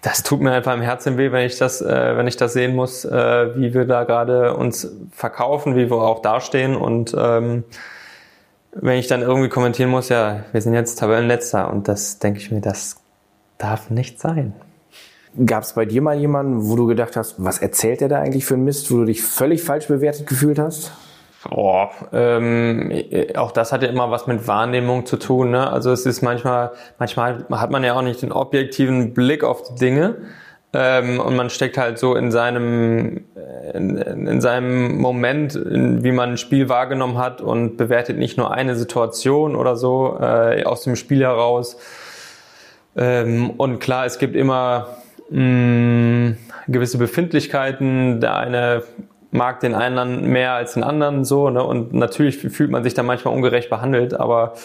das 0.02 0.24
tut 0.24 0.42
mir 0.42 0.52
einfach 0.52 0.74
im 0.74 0.82
Herzen 0.82 1.18
weh, 1.18 1.32
wenn 1.32 1.46
ich 1.46 1.58
das, 1.58 1.82
äh, 1.82 2.18
wenn 2.18 2.28
ich 2.28 2.38
das 2.38 2.54
sehen 2.54 2.76
muss, 2.76 3.06
äh, 3.06 3.56
wie 3.56 3.74
wir 3.74 3.86
da 3.86 4.04
gerade 4.04 4.56
uns 4.56 4.92
verkaufen, 5.12 5.76
wie 5.76 5.90
wir 5.90 5.98
auch 5.98 6.22
dastehen 6.22 6.76
und 6.76 7.16
ähm, 7.18 7.64
wenn 8.76 9.00
ich 9.00 9.08
dann 9.08 9.22
irgendwie 9.22 9.50
kommentieren 9.50 9.90
muss, 9.90 10.10
ja, 10.10 10.44
wir 10.52 10.62
sind 10.62 10.74
jetzt 10.74 11.00
Tabellenletzter 11.00 11.72
und 11.72 11.88
das 11.88 12.20
denke 12.20 12.40
ich 12.40 12.52
mir, 12.52 12.62
das 12.62 12.98
darf 13.58 13.90
nicht 13.90 14.20
sein. 14.20 14.54
Gab 15.46 15.64
es 15.64 15.74
bei 15.74 15.86
dir 15.86 16.02
mal 16.02 16.18
jemanden, 16.18 16.70
wo 16.70 16.76
du 16.76 16.86
gedacht 16.86 17.16
hast, 17.16 17.36
was 17.44 17.60
erzählt 17.60 18.02
er 18.02 18.10
da 18.10 18.20
eigentlich 18.20 18.46
für 18.46 18.56
ein 18.56 18.64
Mist, 18.64 18.92
wo 18.92 18.98
du 18.98 19.06
dich 19.06 19.22
völlig 19.22 19.64
falsch 19.64 19.88
bewertet 19.88 20.28
gefühlt 20.28 20.60
hast? 20.60 20.92
Oh, 21.50 21.88
ähm, 22.12 22.92
auch 23.36 23.52
das 23.52 23.72
hat 23.72 23.84
ja 23.84 23.90
immer 23.90 24.10
was 24.12 24.28
mit 24.28 24.48
Wahrnehmung 24.48 25.06
zu 25.06 25.18
tun. 25.18 25.52
Ne? 25.52 25.70
Also 25.70 25.92
es 25.92 26.06
ist 26.06 26.22
manchmal, 26.22 26.72
manchmal 26.98 27.46
hat 27.52 27.70
man 27.70 27.84
ja 27.84 27.96
auch 27.96 28.02
nicht 28.02 28.22
den 28.22 28.32
objektiven 28.32 29.14
Blick 29.14 29.44
auf 29.44 29.64
die 29.64 29.76
Dinge. 29.76 30.16
Ähm, 30.78 31.22
und 31.22 31.38
man 31.38 31.50
steckt 31.50 31.78
halt 31.78 31.98
so 31.98 32.16
in 32.16 32.32
seinem, 32.32 33.24
in, 33.74 33.98
in 33.98 34.42
seinem 34.42 34.98
Moment, 34.98 35.56
in, 35.56 36.04
wie 36.04 36.12
man 36.12 36.32
ein 36.32 36.38
Spiel 36.38 36.68
wahrgenommen 36.68 37.18
hat 37.18 37.40
und 37.40 37.78
bewertet 37.78 38.18
nicht 38.18 38.38
nur 38.38 38.52
eine 38.52 38.76
Situation 38.76 39.56
oder 39.56 39.78
so 39.78 40.18
äh, 40.20 40.66
aus 40.66 40.82
dem 40.84 40.98
Spiel 40.98 41.22
heraus. 41.22 41.78
Ähm, 42.98 43.52
und 43.52 43.80
klar, 43.80 44.06
es 44.06 44.20
gibt 44.20 44.36
immer 44.36 44.98
mh, 45.30 45.40
mm, 45.40 46.38
gewisse 46.68 46.98
Befindlichkeiten. 46.98 48.20
Der 48.20 48.36
eine 48.36 48.84
mag 49.32 49.62
den 49.62 49.76
einen 49.76 50.30
mehr 50.30 50.54
als 50.54 50.74
den 50.74 50.84
anderen 50.84 51.24
so, 51.24 51.50
ne? 51.50 51.64
Und 51.64 51.94
natürlich 51.94 52.38
fühlt 52.38 52.72
man 52.72 52.84
sich 52.84 52.94
da 52.94 53.04
manchmal 53.04 53.34
ungerecht 53.34 53.70
behandelt, 53.70 54.14
aber 54.14 54.56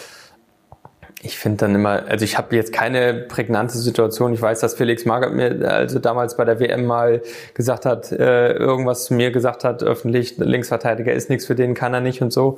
ich 1.23 1.37
finde 1.37 1.57
dann 1.57 1.75
immer, 1.75 2.03
also 2.07 2.25
ich 2.25 2.37
habe 2.37 2.55
jetzt 2.55 2.73
keine 2.73 3.13
prägnante 3.13 3.77
Situation. 3.77 4.33
Ich 4.33 4.41
weiß, 4.41 4.59
dass 4.59 4.73
Felix 4.73 5.05
Magath 5.05 5.33
mir 5.33 5.69
also 5.69 5.99
damals 5.99 6.35
bei 6.35 6.45
der 6.45 6.59
WM 6.59 6.85
mal 6.85 7.21
gesagt 7.53 7.85
hat, 7.85 8.11
äh, 8.11 8.53
irgendwas 8.53 9.05
zu 9.05 9.13
mir 9.13 9.31
gesagt 9.31 9.63
hat, 9.63 9.83
öffentlich, 9.83 10.37
Linksverteidiger 10.37 11.13
ist 11.13 11.29
nichts 11.29 11.45
für 11.45 11.55
den, 11.55 11.75
kann 11.75 11.93
er 11.93 12.01
nicht 12.01 12.21
und 12.21 12.33
so. 12.33 12.57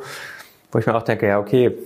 Wo 0.72 0.80
ich 0.80 0.86
mir 0.86 0.96
auch 0.96 1.04
denke, 1.04 1.28
ja, 1.28 1.40
okay, 1.40 1.78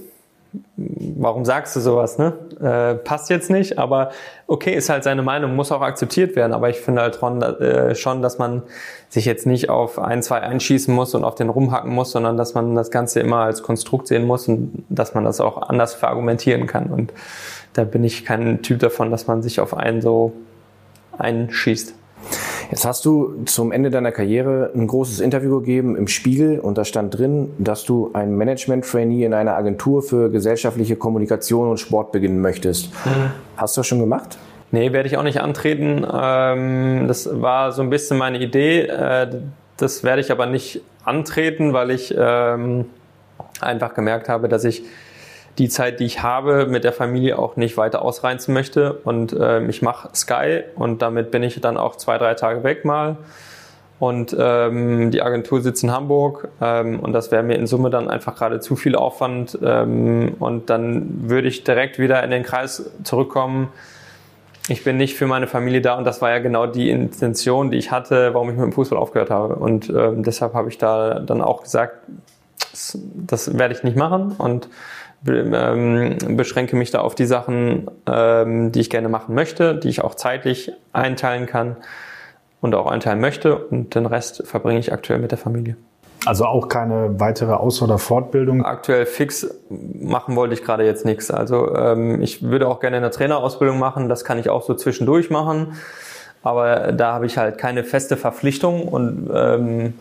warum 0.75 1.45
sagst 1.45 1.75
du 1.75 1.79
sowas, 1.79 2.17
ne? 2.17 2.33
Äh, 2.61 2.95
passt 2.95 3.29
jetzt 3.29 3.49
nicht, 3.49 3.77
aber 3.77 4.11
okay, 4.47 4.73
ist 4.73 4.89
halt 4.89 5.03
seine 5.03 5.21
Meinung, 5.21 5.55
muss 5.55 5.71
auch 5.71 5.81
akzeptiert 5.81 6.35
werden. 6.35 6.53
Aber 6.53 6.69
ich 6.69 6.79
finde 6.79 7.01
halt 7.01 7.21
äh, 7.61 7.95
schon, 7.95 8.21
dass 8.21 8.37
man 8.37 8.63
sich 9.09 9.25
jetzt 9.25 9.45
nicht 9.45 9.69
auf 9.69 9.99
ein, 9.99 10.23
zwei 10.23 10.41
einschießen 10.41 10.93
muss 10.93 11.15
und 11.15 11.23
auf 11.23 11.35
den 11.35 11.49
rumhacken 11.49 11.91
muss, 11.91 12.11
sondern 12.11 12.37
dass 12.37 12.53
man 12.53 12.75
das 12.75 12.91
Ganze 12.91 13.19
immer 13.19 13.37
als 13.37 13.63
Konstrukt 13.63 14.07
sehen 14.07 14.25
muss 14.25 14.47
und 14.47 14.85
dass 14.89 15.13
man 15.13 15.23
das 15.23 15.41
auch 15.41 15.61
anders 15.69 15.93
verargumentieren 15.93 16.67
kann. 16.67 16.87
Und 16.87 17.13
da 17.73 17.83
bin 17.83 18.03
ich 18.03 18.25
kein 18.25 18.61
Typ 18.61 18.79
davon, 18.79 19.11
dass 19.11 19.27
man 19.27 19.41
sich 19.41 19.59
auf 19.59 19.75
einen 19.75 20.01
so 20.01 20.33
einschießt. 21.17 21.93
Jetzt 22.69 22.85
hast 22.85 23.05
du 23.05 23.43
zum 23.45 23.71
Ende 23.71 23.89
deiner 23.89 24.11
Karriere 24.11 24.71
ein 24.75 24.87
großes 24.87 25.19
Interview 25.21 25.59
gegeben 25.59 25.95
im 25.95 26.07
Spiegel 26.07 26.59
und 26.59 26.77
da 26.77 26.83
stand 26.83 27.17
drin, 27.17 27.51
dass 27.57 27.85
du 27.85 28.11
ein 28.13 28.35
Management-Trainee 28.35 29.23
in 29.23 29.33
einer 29.33 29.55
Agentur 29.55 30.03
für 30.03 30.29
gesellschaftliche 30.29 30.97
Kommunikation 30.97 31.69
und 31.69 31.77
Sport 31.77 32.11
beginnen 32.11 32.41
möchtest. 32.41 32.93
Mhm. 33.05 33.31
Hast 33.55 33.77
du 33.77 33.79
das 33.79 33.87
schon 33.87 33.99
gemacht? 33.99 34.37
Nee, 34.71 34.91
werde 34.91 35.07
ich 35.07 35.17
auch 35.17 35.23
nicht 35.23 35.39
antreten. 35.39 36.05
Ähm, 36.11 37.07
das 37.07 37.29
war 37.41 37.71
so 37.71 37.81
ein 37.81 37.89
bisschen 37.89 38.17
meine 38.17 38.39
Idee. 38.39 38.81
Äh, 38.81 39.27
das 39.77 40.03
werde 40.03 40.21
ich 40.21 40.31
aber 40.31 40.45
nicht 40.45 40.81
antreten, 41.05 41.71
weil 41.71 41.91
ich 41.91 42.13
ähm, 42.17 42.85
einfach 43.61 43.93
gemerkt 43.93 44.27
habe, 44.27 44.49
dass 44.49 44.65
ich 44.65 44.83
die 45.57 45.69
Zeit, 45.69 45.99
die 45.99 46.05
ich 46.05 46.21
habe, 46.21 46.67
mit 46.67 46.83
der 46.83 46.93
Familie 46.93 47.39
auch 47.39 47.55
nicht 47.55 47.77
weiter 47.77 48.01
ausreizen 48.01 48.53
möchte. 48.53 48.93
Und 49.03 49.35
ähm, 49.39 49.69
ich 49.69 49.81
mache 49.81 50.09
Sky 50.15 50.63
und 50.75 51.01
damit 51.01 51.31
bin 51.31 51.43
ich 51.43 51.59
dann 51.61 51.77
auch 51.77 51.95
zwei, 51.95 52.17
drei 52.17 52.35
Tage 52.35 52.63
weg 52.63 52.85
mal. 52.85 53.17
Und 53.99 54.35
ähm, 54.39 55.09
die 55.09 55.23
Agentur 55.23 55.61
sitzt 55.61 55.83
in 55.83 55.91
Hamburg 55.91 56.49
ähm, 56.61 56.99
und 56.99 57.13
das 57.13 57.31
wäre 57.31 57.41
mir 57.41 57.55
in 57.55 57.65
Summe 57.65 57.89
dann 57.89 58.09
einfach 58.09 58.35
gerade 58.35 58.59
zu 58.59 58.75
viel 58.75 58.95
Aufwand. 58.95 59.57
Ähm, 59.63 60.35
und 60.39 60.69
dann 60.69 61.29
würde 61.29 61.47
ich 61.47 61.63
direkt 61.63 61.97
wieder 61.97 62.23
in 62.23 62.29
den 62.29 62.43
Kreis 62.43 62.91
zurückkommen. 63.03 63.69
Ich 64.69 64.83
bin 64.83 64.97
nicht 64.97 65.15
für 65.15 65.25
meine 65.25 65.47
Familie 65.47 65.81
da 65.81 65.95
und 65.95 66.03
das 66.03 66.21
war 66.21 66.29
ja 66.29 66.39
genau 66.39 66.67
die 66.67 66.91
Intention, 66.91 67.71
die 67.71 67.77
ich 67.77 67.89
hatte, 67.89 68.35
warum 68.35 68.49
ich 68.49 68.55
mit 68.55 68.65
dem 68.65 68.73
Fußball 68.73 68.99
aufgehört 68.99 69.31
habe. 69.31 69.55
Und 69.55 69.89
ähm, 69.89 70.21
deshalb 70.21 70.53
habe 70.53 70.69
ich 70.69 70.77
da 70.77 71.19
dann 71.19 71.41
auch 71.41 71.63
gesagt, 71.63 71.95
das, 72.71 72.99
das 73.15 73.57
werde 73.57 73.73
ich 73.73 73.83
nicht 73.83 73.97
machen. 73.97 74.35
Und 74.37 74.69
ähm, 75.25 76.17
beschränke 76.37 76.75
mich 76.75 76.91
da 76.91 76.99
auf 76.99 77.15
die 77.15 77.25
Sachen, 77.25 77.89
ähm, 78.07 78.71
die 78.71 78.81
ich 78.81 78.89
gerne 78.89 79.09
machen 79.09 79.35
möchte, 79.35 79.75
die 79.75 79.89
ich 79.89 80.03
auch 80.03 80.15
zeitlich 80.15 80.71
einteilen 80.93 81.45
kann 81.45 81.77
und 82.61 82.75
auch 82.75 82.89
einteilen 82.89 83.19
möchte 83.19 83.57
und 83.57 83.95
den 83.95 84.05
Rest 84.05 84.45
verbringe 84.45 84.79
ich 84.79 84.93
aktuell 84.93 85.19
mit 85.19 85.31
der 85.31 85.37
Familie. 85.37 85.75
Also 86.25 86.45
auch 86.45 86.67
keine 86.67 87.19
weitere 87.19 87.53
Aus- 87.53 87.81
oder 87.81 87.97
Fortbildung? 87.97 88.65
Aktuell 88.65 89.05
fix 89.05 89.47
machen 89.69 90.35
wollte 90.35 90.55
ich 90.55 90.63
gerade 90.63 90.83
jetzt 90.83 91.05
nichts. 91.05 91.31
Also 91.31 91.73
ähm, 91.75 92.21
ich 92.21 92.43
würde 92.43 92.67
auch 92.67 92.79
gerne 92.79 92.97
eine 92.97 93.11
Trainerausbildung 93.11 93.79
machen, 93.79 94.09
das 94.09 94.25
kann 94.25 94.39
ich 94.39 94.49
auch 94.49 94.63
so 94.63 94.73
zwischendurch 94.73 95.29
machen, 95.29 95.73
aber 96.43 96.91
da 96.91 97.13
habe 97.13 97.25
ich 97.25 97.37
halt 97.37 97.57
keine 97.57 97.83
feste 97.83 98.17
Verpflichtung 98.17 98.87
und 98.87 99.29
ähm, 99.33 99.93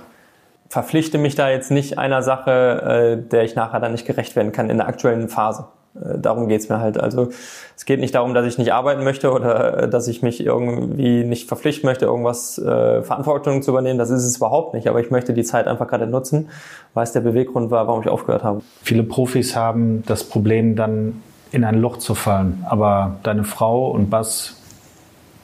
verpflichte 0.69 1.19
mich 1.19 1.35
da 1.35 1.51
jetzt 1.51 1.71
nicht 1.71 1.99
einer 1.99 2.23
Sache, 2.23 3.21
äh, 3.23 3.29
der 3.29 3.45
ich 3.45 3.55
nachher 3.55 3.81
dann 3.81 3.93
nicht 3.93 4.07
gerecht 4.07 4.37
werden 4.37 4.53
kann 4.53 4.71
in 4.71 4.79
der 4.79 4.89
aktuellen 4.89 5.29
Phase. 5.29 5.67
Äh, 5.95 6.19
darum 6.19 6.49
geht's 6.49 6.69
mir 6.69 6.81
halt. 6.81 6.99
Also 6.99 7.29
es 7.77 7.85
geht 7.85 8.01
nicht 8.01 8.15
darum, 8.15 8.35
dass 8.35 8.47
ich 8.47 8.59
nicht 8.59 8.73
arbeiten 8.73 9.05
möchte 9.05 9.31
oder 9.33 9.85
äh, 9.85 9.89
dass 9.89 10.09
ich 10.09 10.23
mich 10.23 10.45
irgendwie 10.45 11.25
nicht 11.25 11.49
verpflichten 11.49 11.87
möchte, 11.87 12.07
irgendwas 12.07 12.59
äh, 12.59 13.03
Verantwortung 13.03 13.63
zu 13.63 13.71
übernehmen. 13.71 13.99
Das 13.99 14.11
ist 14.11 14.25
es 14.25 14.37
überhaupt 14.37 14.75
nicht. 14.75 14.89
Aber 14.89 15.01
ich 15.01 15.11
möchte 15.11 15.33
die 15.33 15.45
Zeit 15.45 15.67
einfach 15.67 15.89
gerade 15.89 16.07
nutzen, 16.07 16.49
weil 16.95 17.05
es 17.05 17.13
der 17.13 17.21
Beweggrund 17.21 17.71
war, 17.71 17.87
warum 17.87 18.03
ich 18.03 18.09
aufgehört 18.09 18.45
habe. 18.45 18.63
Viele 18.83 19.03
Profis 19.03 19.57
haben 19.57 20.03
das 20.07 20.25
Problem, 20.25 20.77
dann 20.77 21.23
in 21.53 21.65
ein 21.65 21.77
Loch 21.81 21.99
zu 21.99 22.15
fallen. 22.15 22.65
Aber 22.69 23.17
deine 23.23 23.45
Frau 23.45 23.91
und 23.91 24.11
Bass, 24.11 24.61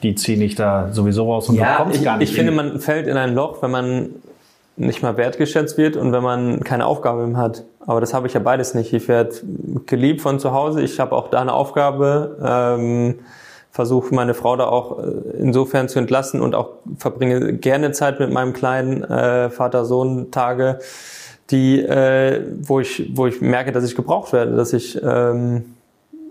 die 0.03 0.15
ziehen 0.15 0.41
dich 0.41 0.55
da 0.55 0.89
sowieso 0.91 1.31
raus 1.31 1.47
und 1.49 1.55
ja, 1.55 1.77
du 1.77 1.83
kommst 1.83 1.99
ich, 1.99 2.03
gar 2.03 2.17
nicht. 2.17 2.29
Ich 2.29 2.35
finde, 2.35 2.51
man 2.51 2.79
fällt 2.79 3.07
in 3.07 3.15
ein 3.15 3.33
Loch, 3.33 3.61
wenn 3.61 3.71
man 3.71 4.09
nicht 4.75 5.03
mal 5.03 5.17
wertgeschätzt 5.17 5.77
wird 5.77 5.95
und 5.97 6.11
wenn 6.11 6.23
man 6.23 6.63
keine 6.63 6.85
Aufgabe 6.85 7.27
mehr 7.27 7.37
hat. 7.37 7.63
Aber 7.85 8.01
das 8.01 8.13
habe 8.13 8.27
ich 8.27 8.33
ja 8.33 8.39
beides 8.39 8.73
nicht. 8.73 8.93
Ich 8.93 9.07
werde 9.07 9.35
geliebt 9.85 10.21
von 10.21 10.39
zu 10.39 10.51
Hause. 10.51 10.81
Ich 10.81 10.99
habe 10.99 11.15
auch 11.15 11.29
da 11.29 11.41
eine 11.41 11.53
Aufgabe. 11.53 12.37
Ähm, 12.43 13.19
versuche 13.73 14.13
meine 14.13 14.35
Frau 14.35 14.55
da 14.55 14.67
auch 14.67 14.99
äh, 14.99 15.11
insofern 15.39 15.89
zu 15.89 15.97
entlassen 15.99 16.41
und 16.41 16.53
auch 16.53 16.69
verbringe 16.97 17.53
gerne 17.53 17.91
Zeit 17.91 18.19
mit 18.19 18.31
meinem 18.31 18.53
kleinen 18.53 19.03
äh, 19.03 19.49
Vater-Sohn-Tage, 19.49 20.77
die, 21.49 21.81
äh, 21.81 22.41
wo 22.61 22.79
ich, 22.79 23.11
wo 23.15 23.25
ich 23.25 23.41
merke, 23.41 23.71
dass 23.71 23.83
ich 23.83 23.95
gebraucht 23.95 24.31
werde, 24.31 24.55
dass 24.55 24.73
ich, 24.73 25.01
ähm, 25.03 25.73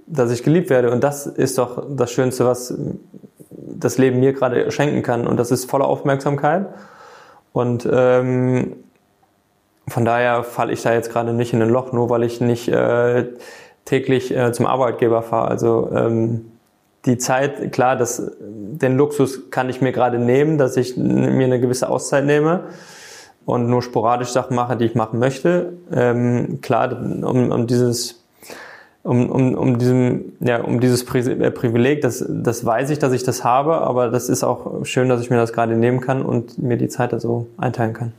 dass 0.07 0.31
ich 0.31 0.45
geliebt 0.45 0.71
werde. 0.71 0.93
Und 0.93 1.03
das 1.03 1.27
ist 1.27 1.59
doch 1.59 1.85
das 1.91 2.13
Schönste, 2.13 2.47
was 2.47 2.75
das 3.51 3.99
Leben 3.99 4.21
mir 4.21 4.33
gerade 4.33 4.71
schenken 4.71 5.03
kann. 5.03 5.27
Und 5.27 5.37
das 5.37 5.51
ist 5.51 5.69
voller 5.69 5.87
Aufmerksamkeit. 5.87 6.67
Und 7.53 7.89
ähm, 7.91 8.77
von 9.89 10.05
daher 10.05 10.45
falle 10.45 10.73
ich 10.73 10.83
da 10.83 10.93
jetzt 10.93 11.11
gerade 11.11 11.33
nicht 11.33 11.53
in 11.53 11.63
ein 11.63 11.69
Loch, 11.69 11.93
nur 11.93 12.09
weil 12.09 12.23
ich 12.23 12.41
nicht 12.41 12.69
äh, 12.69 13.27
täglich 13.85 14.35
äh, 14.35 14.53
zum 14.53 14.67
Arbeitgeber 14.67 15.23
fahre. 15.23 15.49
Also 15.49 15.91
ähm, 15.95 16.53
die 17.05 17.19
Zeit, 17.19 17.73
klar, 17.73 17.97
das, 17.97 18.31
den 18.41 18.97
Luxus 18.97 19.51
kann 19.51 19.69
ich 19.69 19.81
mir 19.81 19.93
gerade 19.93 20.19
nehmen, 20.19 20.57
dass 20.57 20.77
ich 20.77 20.97
mir 20.97 21.45
eine 21.45 21.61
gewisse 21.61 21.89
Auszeit 21.89 22.25
nehme 22.25 22.65
und 23.45 23.69
nur 23.69 23.83
sporadisch 23.83 24.29
Sachen 24.29 24.55
mache, 24.55 24.77
die 24.77 24.85
ich 24.85 24.95
machen 24.95 25.19
möchte. 25.19 25.73
Ähm, 25.93 26.61
klar, 26.63 26.93
um, 26.93 27.51
um 27.51 27.67
dieses 27.67 28.22
um, 29.05 29.31
um, 29.31 29.55
um, 29.55 29.79
diesem, 29.79 30.33
ja, 30.41 30.61
um 30.63 30.79
dieses 30.79 31.03
äh, 31.03 31.51
Privileg, 31.51 32.03
das, 32.03 32.25
das 32.29 32.65
weiß 32.65 32.91
ich, 32.91 33.01
dass 33.01 33.13
ich 33.13 33.25
das 33.25 33.43
habe, 33.43 33.79
aber 33.79 34.09
das 34.09 34.29
ist 34.29 34.45
auch 34.45 34.85
schön, 34.85 35.09
dass 35.09 35.21
ich 35.21 35.29
mir 35.29 35.37
das 35.37 35.53
gerade 35.53 35.75
nehmen 35.75 36.01
kann 36.01 36.23
und 36.23 36.59
mir 36.59 36.77
die 36.77 36.89
Zeit 36.89 37.19
so 37.21 37.49
einteilen 37.57 37.95
kann. 37.95 38.13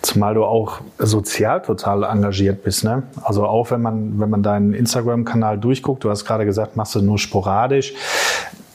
Zumal 0.00 0.34
du 0.34 0.44
auch 0.44 0.80
sozial 0.98 1.60
total 1.62 2.04
engagiert 2.04 2.64
bist, 2.64 2.82
ne? 2.82 3.02
Also 3.22 3.44
auch 3.44 3.70
wenn 3.70 3.82
man, 3.82 4.18
wenn 4.18 4.30
man 4.30 4.42
deinen 4.42 4.72
Instagram-Kanal 4.72 5.58
durchguckt, 5.58 6.02
du 6.02 6.10
hast 6.10 6.24
gerade 6.24 6.46
gesagt, 6.46 6.76
machst 6.76 6.94
du 6.94 7.02
nur 7.02 7.18
sporadisch 7.18 7.94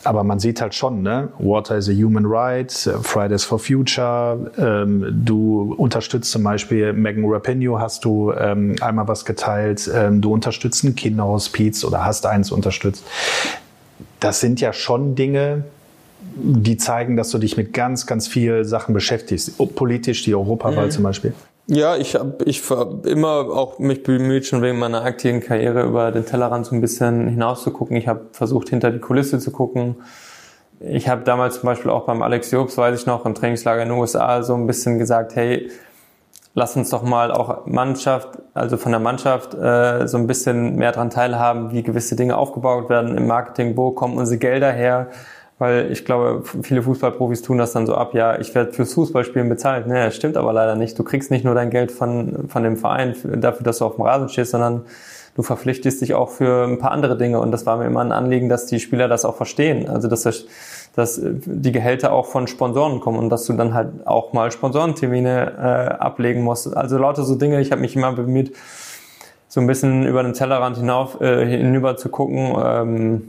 aber 0.08 0.24
man 0.24 0.38
sieht 0.38 0.62
halt 0.62 0.74
schon, 0.74 1.02
ne? 1.02 1.28
Water 1.38 1.76
is 1.76 1.86
a 1.90 1.92
Human 1.92 2.24
Right, 2.24 2.72
Fridays 3.02 3.44
for 3.44 3.58
Future. 3.58 4.50
Ähm, 4.56 5.22
du 5.26 5.74
unterstützt 5.76 6.30
zum 6.30 6.42
Beispiel 6.42 6.94
Megan 6.94 7.24
Rapinoe, 7.26 7.78
hast 7.78 8.06
du 8.06 8.32
ähm, 8.32 8.74
einmal 8.80 9.06
was 9.06 9.26
geteilt. 9.26 9.90
Ähm, 9.94 10.22
du 10.22 10.32
unterstützt 10.32 10.82
ein 10.84 10.94
Kinderhospiz 10.94 11.84
oder 11.84 12.06
hast 12.06 12.24
eins 12.24 12.50
unterstützt. 12.50 13.04
Das 14.18 14.40
sind 14.40 14.62
ja 14.62 14.72
schon 14.72 15.14
Dinge, 15.14 15.64
die 16.36 16.78
zeigen, 16.78 17.16
dass 17.18 17.28
du 17.28 17.36
dich 17.36 17.58
mit 17.58 17.74
ganz, 17.74 18.06
ganz 18.06 18.26
viel 18.26 18.64
Sachen 18.64 18.94
beschäftigst. 18.94 19.58
Politisch, 19.74 20.22
die 20.22 20.34
Europawahl 20.34 20.86
mhm. 20.86 20.90
zum 20.90 21.02
Beispiel. 21.02 21.34
Ja, 21.70 21.96
ich 21.96 22.14
habe 22.14 22.42
ich 22.46 22.62
immer 23.04 23.28
auch 23.28 23.78
mich 23.78 24.02
bemüht, 24.02 24.46
schon 24.46 24.62
wegen 24.62 24.78
meiner 24.78 25.02
aktiven 25.02 25.40
Karriere 25.40 25.82
über 25.82 26.10
den 26.12 26.24
Tellerrand 26.24 26.64
so 26.64 26.74
ein 26.74 26.80
bisschen 26.80 27.28
hinaus 27.28 27.62
zu 27.62 27.70
gucken. 27.70 27.94
Ich 27.98 28.08
habe 28.08 28.28
versucht, 28.32 28.70
hinter 28.70 28.90
die 28.90 29.00
Kulisse 29.00 29.38
zu 29.38 29.50
gucken. 29.50 29.96
Ich 30.80 31.10
habe 31.10 31.24
damals 31.24 31.56
zum 31.60 31.66
Beispiel 31.66 31.90
auch 31.90 32.06
beim 32.06 32.22
Alex 32.22 32.50
Jobs, 32.52 32.78
weiß 32.78 32.98
ich 32.98 33.04
noch, 33.04 33.26
im 33.26 33.34
Trainingslager 33.34 33.82
in 33.82 33.90
den 33.90 33.98
USA 33.98 34.42
so 34.42 34.54
ein 34.54 34.66
bisschen 34.66 34.98
gesagt, 34.98 35.36
hey, 35.36 35.70
lass 36.54 36.74
uns 36.74 36.88
doch 36.88 37.02
mal 37.02 37.30
auch 37.30 37.66
Mannschaft, 37.66 38.38
also 38.54 38.78
von 38.78 38.92
der 38.92 39.00
Mannschaft 39.00 39.52
äh, 39.52 40.08
so 40.08 40.16
ein 40.16 40.26
bisschen 40.26 40.76
mehr 40.76 40.92
dran 40.92 41.10
teilhaben, 41.10 41.70
wie 41.72 41.82
gewisse 41.82 42.16
Dinge 42.16 42.38
aufgebaut 42.38 42.88
werden 42.88 43.14
im 43.14 43.26
Marketing, 43.26 43.76
wo 43.76 43.90
kommen 43.90 44.16
unsere 44.16 44.38
Gelder 44.38 44.72
her, 44.72 45.08
weil 45.58 45.90
ich 45.90 46.04
glaube, 46.04 46.42
viele 46.62 46.82
Fußballprofis 46.82 47.42
tun 47.42 47.58
das 47.58 47.72
dann 47.72 47.86
so 47.86 47.94
ab, 47.94 48.14
ja, 48.14 48.38
ich 48.38 48.54
werde 48.54 48.72
fürs 48.72 48.94
Fußballspielen 48.94 49.48
bezahlt. 49.48 49.86
Nee, 49.88 50.04
das 50.04 50.14
stimmt 50.14 50.36
aber 50.36 50.52
leider 50.52 50.76
nicht. 50.76 50.98
Du 50.98 51.02
kriegst 51.02 51.30
nicht 51.30 51.44
nur 51.44 51.54
dein 51.54 51.70
Geld 51.70 51.90
von, 51.90 52.48
von 52.48 52.62
dem 52.62 52.76
Verein 52.76 53.14
dafür, 53.24 53.64
dass 53.64 53.78
du 53.78 53.84
auf 53.84 53.96
dem 53.96 54.02
Rasen 54.02 54.28
stehst, 54.28 54.52
sondern 54.52 54.84
du 55.34 55.42
verpflichtest 55.42 56.00
dich 56.00 56.14
auch 56.14 56.30
für 56.30 56.64
ein 56.64 56.78
paar 56.78 56.92
andere 56.92 57.18
Dinge. 57.18 57.40
Und 57.40 57.50
das 57.50 57.66
war 57.66 57.76
mir 57.76 57.86
immer 57.86 58.00
ein 58.00 58.12
Anliegen, 58.12 58.48
dass 58.48 58.66
die 58.66 58.78
Spieler 58.78 59.08
das 59.08 59.24
auch 59.24 59.36
verstehen. 59.36 59.88
Also, 59.88 60.06
dass, 60.06 60.22
das, 60.22 60.46
dass 60.94 61.20
die 61.22 61.72
Gehälter 61.72 62.12
auch 62.12 62.26
von 62.26 62.46
Sponsoren 62.46 63.00
kommen 63.00 63.18
und 63.18 63.28
dass 63.28 63.44
du 63.44 63.52
dann 63.52 63.74
halt 63.74 64.06
auch 64.06 64.32
mal 64.32 64.52
Sponsorentermine 64.52 65.52
äh, 65.58 65.94
ablegen 65.94 66.42
musst. 66.42 66.76
Also 66.76 66.98
lauter 66.98 67.24
so 67.24 67.34
Dinge. 67.34 67.60
Ich 67.60 67.72
habe 67.72 67.80
mich 67.80 67.96
immer 67.96 68.12
bemüht, 68.12 68.54
so 69.48 69.60
ein 69.60 69.66
bisschen 69.66 70.06
über 70.06 70.22
den 70.22 70.34
Tellerrand 70.34 70.76
hinauf, 70.76 71.20
äh, 71.20 71.44
hinüber 71.46 71.96
zu 71.96 72.10
gucken. 72.10 72.54
Ähm, 72.62 73.22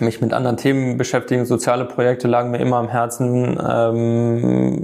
mich 0.00 0.20
mit 0.20 0.32
anderen 0.32 0.56
Themen 0.56 0.96
beschäftigen. 0.96 1.44
Soziale 1.44 1.84
Projekte 1.84 2.28
lagen 2.28 2.50
mir 2.50 2.58
immer 2.58 2.76
am 2.76 2.88
Herzen. 2.88 3.58
Ähm, 3.66 4.82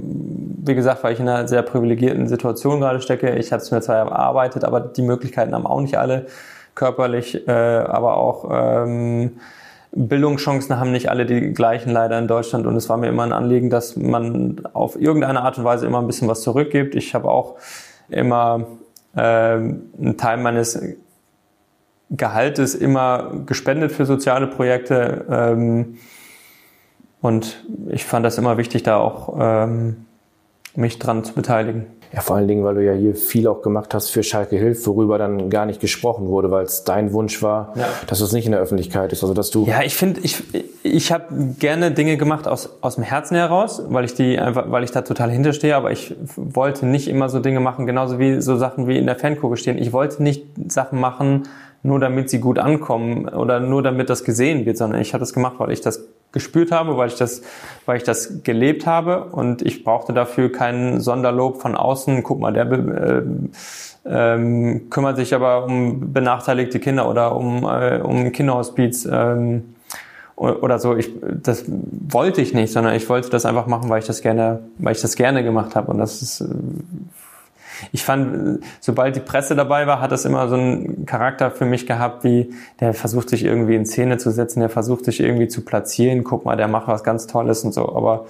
wie 0.65 0.75
gesagt, 0.75 1.03
weil 1.03 1.13
ich 1.13 1.19
in 1.19 1.27
einer 1.27 1.47
sehr 1.47 1.61
privilegierten 1.61 2.27
Situation 2.27 2.79
gerade 2.79 3.01
stecke. 3.01 3.35
Ich 3.35 3.51
habe 3.51 3.61
es 3.61 3.71
mir 3.71 3.81
zwar 3.81 3.97
erarbeitet, 3.97 4.63
aber 4.63 4.79
die 4.79 5.01
Möglichkeiten 5.01 5.53
haben 5.53 5.65
auch 5.65 5.81
nicht 5.81 5.97
alle 5.97 6.27
körperlich, 6.75 7.47
äh, 7.47 7.51
aber 7.51 8.17
auch 8.17 8.49
ähm, 8.51 9.31
Bildungschancen 9.91 10.79
haben 10.79 10.91
nicht 10.91 11.09
alle 11.09 11.25
die 11.25 11.53
gleichen 11.53 11.91
leider 11.91 12.19
in 12.19 12.27
Deutschland. 12.27 12.67
Und 12.67 12.75
es 12.75 12.89
war 12.89 12.97
mir 12.97 13.07
immer 13.07 13.23
ein 13.23 13.33
Anliegen, 13.33 13.69
dass 13.69 13.95
man 13.95 14.61
auf 14.73 14.99
irgendeine 14.99 15.41
Art 15.41 15.57
und 15.57 15.63
Weise 15.63 15.85
immer 15.85 15.99
ein 15.99 16.07
bisschen 16.07 16.27
was 16.27 16.41
zurückgibt. 16.41 16.95
Ich 16.95 17.15
habe 17.15 17.29
auch 17.29 17.55
immer 18.09 18.67
äh, 19.15 19.21
einen 19.21 20.15
Teil 20.17 20.37
meines 20.37 20.79
Gehalt 22.09 22.59
ist 22.59 22.75
immer 22.75 23.31
gespendet 23.45 23.91
für 23.91 24.05
soziale 24.05 24.47
Projekte. 24.47 25.25
Ähm, 25.29 25.97
und 27.21 27.65
ich 27.89 28.05
fand 28.05 28.25
das 28.25 28.37
immer 28.37 28.57
wichtig, 28.57 28.83
da 28.83 28.97
auch 28.97 29.35
ähm, 29.39 30.05
mich 30.75 30.99
dran 30.99 31.23
zu 31.23 31.33
beteiligen. 31.33 31.85
Ja, 32.11 32.21
vor 32.21 32.37
allen 32.37 32.47
Dingen, 32.47 32.63
weil 32.63 32.73
du 32.73 32.83
ja 32.83 32.93
hier 32.93 33.13
viel 33.13 33.47
auch 33.47 33.61
gemacht 33.61 33.93
hast 33.93 34.09
für 34.09 34.23
Schalke 34.23 34.55
Hilf, 34.55 34.87
worüber 34.87 35.19
dann 35.19 35.51
gar 35.51 35.67
nicht 35.67 35.79
gesprochen 35.79 36.27
wurde, 36.27 36.49
weil 36.49 36.65
es 36.65 36.83
dein 36.83 37.13
Wunsch 37.13 37.43
war, 37.43 37.73
ja. 37.75 37.85
dass 38.07 38.19
es 38.21 38.31
nicht 38.31 38.45
in 38.45 38.51
der 38.51 38.61
Öffentlichkeit 38.61 39.11
ist. 39.11 39.21
Also 39.21 39.35
dass 39.35 39.51
du. 39.51 39.65
Ja, 39.65 39.83
ich 39.83 39.93
finde, 39.93 40.21
ich, 40.21 40.41
ich 40.81 41.11
habe 41.11 41.25
gerne 41.59 41.91
Dinge 41.91 42.17
gemacht 42.17 42.47
aus, 42.47 42.77
aus 42.81 42.95
dem 42.95 43.03
Herzen 43.03 43.35
heraus, 43.35 43.83
weil 43.89 44.05
ich 44.05 44.15
die 44.15 44.39
einfach, 44.39 44.71
weil 44.71 44.83
ich 44.83 44.89
da 44.89 45.03
total 45.03 45.29
hinterstehe, 45.29 45.75
aber 45.75 45.91
ich 45.91 46.15
wollte 46.35 46.87
nicht 46.87 47.07
immer 47.07 47.29
so 47.29 47.39
Dinge 47.39 47.59
machen, 47.59 47.85
genauso 47.85 48.17
wie 48.17 48.41
so 48.41 48.57
Sachen 48.57 48.87
wie 48.87 48.97
in 48.97 49.05
der 49.05 49.15
Fankurve 49.15 49.57
stehen. 49.57 49.77
Ich 49.77 49.93
wollte 49.93 50.23
nicht 50.23 50.45
Sachen 50.67 50.99
machen, 50.99 51.43
nur 51.83 51.99
damit 51.99 52.29
sie 52.29 52.39
gut 52.39 52.59
ankommen 52.59 53.27
oder 53.29 53.59
nur 53.59 53.81
damit 53.81 54.09
das 54.09 54.23
gesehen 54.23 54.65
wird, 54.65 54.77
sondern 54.77 55.01
ich 55.01 55.13
habe 55.13 55.21
das 55.21 55.33
gemacht, 55.33 55.55
weil 55.57 55.71
ich 55.71 55.81
das 55.81 56.05
gespürt 56.31 56.71
habe, 56.71 56.97
weil 56.97 57.07
ich 57.07 57.15
das, 57.15 57.41
weil 57.85 57.97
ich 57.97 58.03
das 58.03 58.43
gelebt 58.43 58.85
habe 58.85 59.25
und 59.25 59.61
ich 59.61 59.83
brauchte 59.83 60.13
dafür 60.13 60.51
keinen 60.51 61.01
Sonderlob 61.01 61.61
von 61.61 61.75
außen. 61.75 62.23
Guck 62.23 62.39
mal, 62.39 62.53
der 62.53 62.71
äh, 62.71 63.23
ähm, 64.05 64.89
kümmert 64.89 65.17
sich 65.17 65.33
aber 65.33 65.65
um 65.65 66.13
benachteiligte 66.13 66.79
Kinder 66.79 67.09
oder 67.09 67.35
um, 67.35 67.63
äh, 67.63 67.99
um 67.99 68.31
Kinderhospiz 68.31 69.07
ähm, 69.11 69.73
oder 70.35 70.79
so. 70.79 70.95
Ich, 70.95 71.11
das 71.21 71.65
wollte 71.67 72.41
ich 72.41 72.53
nicht, 72.53 72.71
sondern 72.71 72.95
ich 72.95 73.09
wollte 73.09 73.29
das 73.29 73.45
einfach 73.45 73.67
machen, 73.67 73.89
weil 73.89 73.99
ich 73.99 74.07
das 74.07 74.21
gerne, 74.21 74.61
weil 74.77 74.93
ich 74.93 75.01
das 75.01 75.15
gerne 75.15 75.43
gemacht 75.43 75.75
habe 75.75 75.91
und 75.91 75.97
das 75.97 76.21
ist 76.21 76.45
ich 77.91 78.03
fand, 78.03 78.63
sobald 78.79 79.15
die 79.15 79.21
Presse 79.21 79.55
dabei 79.55 79.87
war, 79.87 80.01
hat 80.01 80.11
das 80.11 80.25
immer 80.25 80.47
so 80.47 80.55
einen 80.55 81.05
Charakter 81.05 81.51
für 81.51 81.65
mich 81.65 81.87
gehabt, 81.87 82.23
wie 82.23 82.53
der 82.79 82.93
versucht 82.93 83.29
sich 83.29 83.43
irgendwie 83.43 83.75
in 83.75 83.85
Szene 83.85 84.17
zu 84.17 84.31
setzen, 84.31 84.59
der 84.59 84.69
versucht 84.69 85.05
sich 85.05 85.19
irgendwie 85.19 85.47
zu 85.47 85.63
platzieren, 85.65 86.23
guck 86.23 86.45
mal, 86.45 86.57
der 86.57 86.67
macht 86.67 86.87
was 86.87 87.03
ganz 87.03 87.27
Tolles 87.27 87.63
und 87.63 87.73
so, 87.73 87.95
aber 87.95 88.25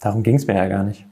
darum 0.00 0.22
ging 0.22 0.36
es 0.36 0.46
mir 0.46 0.56
ja 0.56 0.68
gar 0.68 0.84
nicht. 0.84 1.09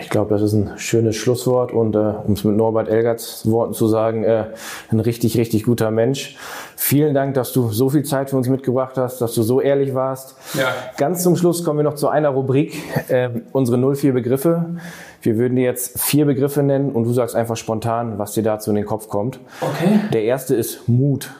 Ich 0.00 0.10
glaube, 0.10 0.30
das 0.30 0.42
ist 0.42 0.52
ein 0.52 0.72
schönes 0.76 1.16
Schlusswort 1.16 1.72
und 1.72 1.94
äh, 1.94 1.98
um 1.98 2.34
es 2.34 2.44
mit 2.44 2.56
Norbert 2.56 2.88
Elgerts 2.88 3.48
Worten 3.50 3.74
zu 3.74 3.86
sagen, 3.88 4.24
äh, 4.24 4.46
ein 4.90 5.00
richtig, 5.00 5.36
richtig 5.36 5.64
guter 5.64 5.90
Mensch. 5.90 6.36
Vielen 6.76 7.14
Dank, 7.14 7.34
dass 7.34 7.52
du 7.52 7.70
so 7.70 7.88
viel 7.90 8.02
Zeit 8.04 8.30
für 8.30 8.36
uns 8.36 8.48
mitgebracht 8.48 8.96
hast, 8.96 9.20
dass 9.20 9.34
du 9.34 9.42
so 9.42 9.60
ehrlich 9.60 9.94
warst. 9.94 10.36
Ja. 10.54 10.68
Ganz 10.96 11.22
zum 11.22 11.36
Schluss 11.36 11.64
kommen 11.64 11.78
wir 11.78 11.84
noch 11.84 11.94
zu 11.94 12.08
einer 12.08 12.30
Rubrik, 12.30 12.74
äh, 13.08 13.30
unsere 13.52 13.78
04 13.78 14.12
Begriffe. 14.12 14.76
Wir 15.22 15.36
würden 15.36 15.56
dir 15.56 15.64
jetzt 15.64 16.00
vier 16.00 16.26
Begriffe 16.26 16.62
nennen 16.62 16.92
und 16.92 17.04
du 17.04 17.12
sagst 17.12 17.34
einfach 17.34 17.56
spontan, 17.56 18.18
was 18.18 18.32
dir 18.32 18.42
dazu 18.42 18.70
in 18.70 18.76
den 18.76 18.86
Kopf 18.86 19.08
kommt. 19.08 19.40
Okay. 19.60 20.00
Der 20.12 20.24
erste 20.24 20.54
ist 20.54 20.88
Mut. 20.88 21.30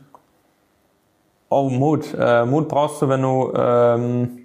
Oh, 1.49 1.69
Mut. 1.69 2.07
Äh, 2.19 2.47
Mut 2.47 2.69
brauchst 2.69 3.03
du, 3.03 3.09
wenn 3.09 3.23
du, 3.23 3.53
ähm, 3.55 4.39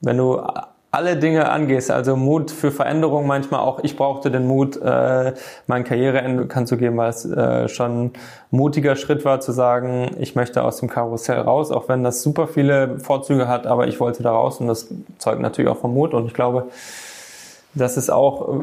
wenn 0.00 0.16
du 0.16 0.42
alle 0.94 1.16
Dinge 1.16 1.50
angehst. 1.50 1.90
Also 1.90 2.16
Mut 2.16 2.50
für 2.50 2.70
Veränderung 2.70 3.26
manchmal 3.26 3.60
auch. 3.60 3.80
Ich 3.82 3.96
brauchte 3.96 4.30
den 4.30 4.46
Mut, 4.46 4.80
äh, 4.80 5.34
mein 5.66 5.84
Karriereende 5.84 6.42
bekannt 6.42 6.68
zu 6.68 6.76
geben, 6.76 6.96
weil 6.96 7.10
es 7.10 7.24
äh, 7.24 7.68
schon 7.68 8.04
ein 8.04 8.12
mutiger 8.50 8.94
Schritt 8.94 9.24
war 9.24 9.40
zu 9.40 9.52
sagen, 9.52 10.12
ich 10.20 10.36
möchte 10.36 10.62
aus 10.62 10.78
dem 10.78 10.88
Karussell 10.88 11.40
raus, 11.40 11.72
auch 11.72 11.88
wenn 11.88 12.04
das 12.04 12.22
super 12.22 12.46
viele 12.46 13.00
Vorzüge 13.00 13.48
hat, 13.48 13.66
aber 13.66 13.88
ich 13.88 13.98
wollte 13.98 14.22
da 14.22 14.30
raus 14.30 14.60
und 14.60 14.68
das 14.68 14.88
zeugt 15.18 15.40
natürlich 15.40 15.70
auch 15.70 15.78
vom 15.78 15.94
Mut 15.94 16.14
und 16.14 16.26
ich 16.26 16.34
glaube, 16.34 16.68
dass 17.74 17.96
es 17.96 18.08
auch 18.08 18.60
äh, 18.60 18.62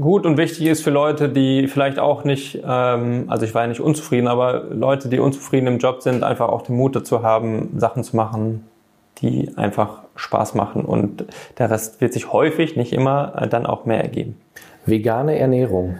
gut 0.00 0.24
und 0.24 0.38
wichtig 0.38 0.66
ist 0.66 0.82
für 0.82 0.90
Leute, 0.90 1.28
die 1.28 1.68
vielleicht 1.68 1.98
auch 1.98 2.24
nicht, 2.24 2.62
ähm, 2.66 3.24
also 3.28 3.44
ich 3.44 3.54
war 3.54 3.62
ja 3.62 3.68
nicht 3.68 3.80
unzufrieden, 3.80 4.28
aber 4.28 4.64
Leute, 4.70 5.10
die 5.10 5.18
unzufrieden 5.18 5.66
im 5.66 5.78
Job 5.78 6.00
sind, 6.00 6.24
einfach 6.24 6.48
auch 6.48 6.62
den 6.62 6.76
Mut 6.76 6.96
dazu 6.96 7.22
haben, 7.22 7.74
Sachen 7.76 8.02
zu 8.02 8.16
machen, 8.16 8.66
die 9.20 9.50
einfach 9.56 10.05
Spaß 10.16 10.54
machen 10.54 10.84
und 10.84 11.24
der 11.58 11.70
Rest 11.70 12.00
wird 12.00 12.12
sich 12.12 12.32
häufig, 12.32 12.76
nicht 12.76 12.92
immer, 12.92 13.34
äh, 13.40 13.48
dann 13.48 13.66
auch 13.66 13.84
mehr 13.84 14.02
ergeben. 14.02 14.36
Vegane 14.84 15.38
Ernährung. 15.38 15.96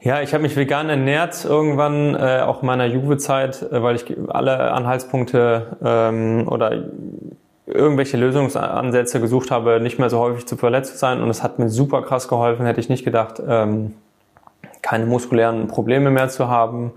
Ja, 0.00 0.20
ich 0.20 0.32
habe 0.34 0.42
mich 0.42 0.56
vegan 0.56 0.88
ernährt 0.88 1.44
irgendwann, 1.44 2.14
äh, 2.14 2.42
auch 2.42 2.62
in 2.62 2.66
meiner 2.66 2.86
Jugendzeit, 2.86 3.62
äh, 3.62 3.82
weil 3.82 3.96
ich 3.96 4.04
alle 4.28 4.70
Anhaltspunkte 4.72 5.76
ähm, 5.84 6.46
oder 6.46 6.84
irgendwelche 7.66 8.16
Lösungsansätze 8.16 9.20
gesucht 9.20 9.50
habe, 9.50 9.80
nicht 9.80 9.98
mehr 9.98 10.08
so 10.08 10.20
häufig 10.20 10.46
zu 10.46 10.56
verletzt 10.56 10.92
zu 10.92 10.98
sein. 10.98 11.20
Und 11.20 11.28
es 11.28 11.42
hat 11.42 11.58
mir 11.58 11.68
super 11.68 12.02
krass 12.02 12.28
geholfen, 12.28 12.66
hätte 12.66 12.78
ich 12.78 12.88
nicht 12.88 13.04
gedacht, 13.04 13.42
ähm, 13.46 13.94
keine 14.82 15.06
muskulären 15.06 15.66
Probleme 15.66 16.10
mehr 16.10 16.28
zu 16.28 16.48
haben. 16.48 16.92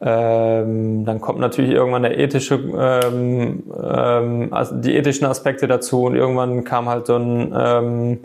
Ähm, 0.00 1.04
dann 1.04 1.20
kommt 1.20 1.40
natürlich 1.40 1.72
irgendwann 1.72 2.02
der 2.02 2.18
ethische, 2.18 2.54
ähm, 2.54 3.64
ähm, 3.82 4.48
also 4.52 4.76
die 4.76 4.94
ethischen 4.94 5.26
Aspekte 5.26 5.66
dazu 5.66 6.04
und 6.04 6.14
irgendwann 6.14 6.62
kam 6.62 6.88
halt 6.88 7.06
so 7.06 7.16
ein 7.16 7.52
ähm, 7.56 8.18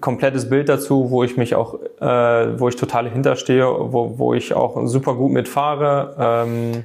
komplettes 0.00 0.48
Bild 0.48 0.68
dazu, 0.68 1.10
wo 1.10 1.24
ich 1.24 1.36
mich 1.36 1.56
auch, 1.56 1.80
äh, 2.00 2.60
wo 2.60 2.68
ich 2.68 2.76
total 2.76 3.10
hinterstehe, 3.10 3.66
wo, 3.66 4.18
wo 4.18 4.34
ich 4.34 4.54
auch 4.54 4.86
super 4.86 5.14
gut 5.14 5.32
mitfahre. 5.32 6.14
Ähm, 6.18 6.84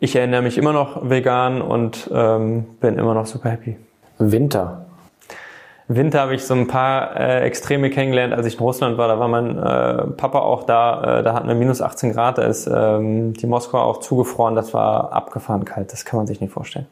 ich 0.00 0.16
ernähre 0.16 0.42
mich 0.42 0.58
immer 0.58 0.72
noch 0.72 1.08
vegan 1.08 1.62
und 1.62 2.10
ähm, 2.12 2.64
bin 2.80 2.98
immer 2.98 3.14
noch 3.14 3.26
super 3.26 3.50
happy. 3.50 3.76
Winter. 4.18 4.86
Winter 5.92 6.20
habe 6.20 6.36
ich 6.36 6.44
so 6.44 6.54
ein 6.54 6.68
paar 6.68 7.18
äh, 7.18 7.40
Extreme 7.40 7.90
kennengelernt, 7.90 8.32
als 8.32 8.46
ich 8.46 8.54
in 8.54 8.60
Russland 8.60 8.96
war. 8.96 9.08
Da 9.08 9.18
war 9.18 9.26
mein 9.26 9.58
äh, 9.58 10.06
Papa 10.12 10.38
auch 10.38 10.62
da. 10.62 11.18
Äh, 11.18 11.22
da 11.24 11.34
hatten 11.34 11.48
wir 11.48 11.56
minus 11.56 11.82
18 11.82 12.12
Grad. 12.12 12.38
Da 12.38 12.42
ist 12.42 12.70
ähm, 12.72 13.32
die 13.34 13.46
Moskau 13.46 13.80
auch 13.80 13.98
zugefroren. 13.98 14.54
Das 14.54 14.72
war 14.72 15.12
abgefahren 15.12 15.64
kalt. 15.64 15.92
Das 15.92 16.04
kann 16.04 16.18
man 16.18 16.28
sich 16.28 16.40
nicht 16.40 16.52
vorstellen. 16.52 16.86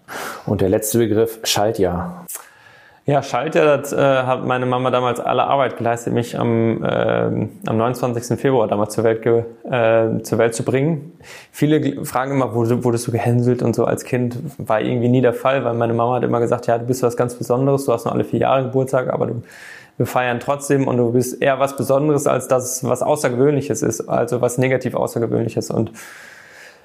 Und 0.47 0.63
der 0.63 0.69
letzte 0.69 0.99
Begriff, 0.99 1.39
Schaltjahr. 1.45 2.25
Ja, 3.09 3.23
Schalter, 3.23 3.79
das 3.79 3.95
äh, 3.95 3.97
hat 3.97 4.45
meine 4.45 4.67
Mama 4.67 4.91
damals 4.91 5.19
alle 5.19 5.45
Arbeit 5.45 5.79
geleistet, 5.79 6.13
mich 6.13 6.39
am, 6.39 6.85
äh, 6.85 7.49
am 7.65 7.79
29. 7.79 8.39
Februar 8.39 8.69
damals 8.69 8.93
zur 8.93 9.03
Welt, 9.03 9.23
ge, 9.23 9.45
äh, 9.65 10.23
zur 10.23 10.37
Welt 10.37 10.55
zu 10.55 10.63
bringen. 10.63 11.19
Viele 11.51 12.05
fragen 12.05 12.33
immer, 12.33 12.55
wurde, 12.55 12.85
wurdest 12.85 13.07
du 13.07 13.11
gehänselt 13.11 13.63
und 13.63 13.75
so 13.75 13.87
als 13.87 14.05
Kind? 14.05 14.37
War 14.59 14.83
irgendwie 14.83 15.09
nie 15.09 15.23
der 15.23 15.33
Fall, 15.33 15.65
weil 15.65 15.73
meine 15.73 15.95
Mama 15.95 16.17
hat 16.17 16.23
immer 16.23 16.39
gesagt, 16.39 16.67
ja, 16.67 16.77
du 16.77 16.85
bist 16.85 17.03
was 17.03 17.17
ganz 17.17 17.35
Besonderes, 17.35 17.87
du 17.87 17.95
hast 17.95 18.05
noch 18.05 18.13
alle 18.13 18.25
vier 18.25 18.41
Jahre 18.41 18.65
Geburtstag, 18.65 19.11
aber 19.11 19.29
du, 19.29 19.43
wir 19.97 20.05
feiern 20.05 20.39
trotzdem 20.39 20.87
und 20.87 20.99
du 20.99 21.11
bist 21.11 21.41
eher 21.41 21.59
was 21.59 21.77
Besonderes, 21.77 22.27
als 22.27 22.47
das, 22.47 22.85
was 22.85 23.01
Außergewöhnliches 23.01 23.81
ist, 23.81 24.07
also 24.07 24.43
was 24.43 24.59
negativ 24.59 24.95
Außergewöhnliches. 24.95 25.71
Und 25.71 25.93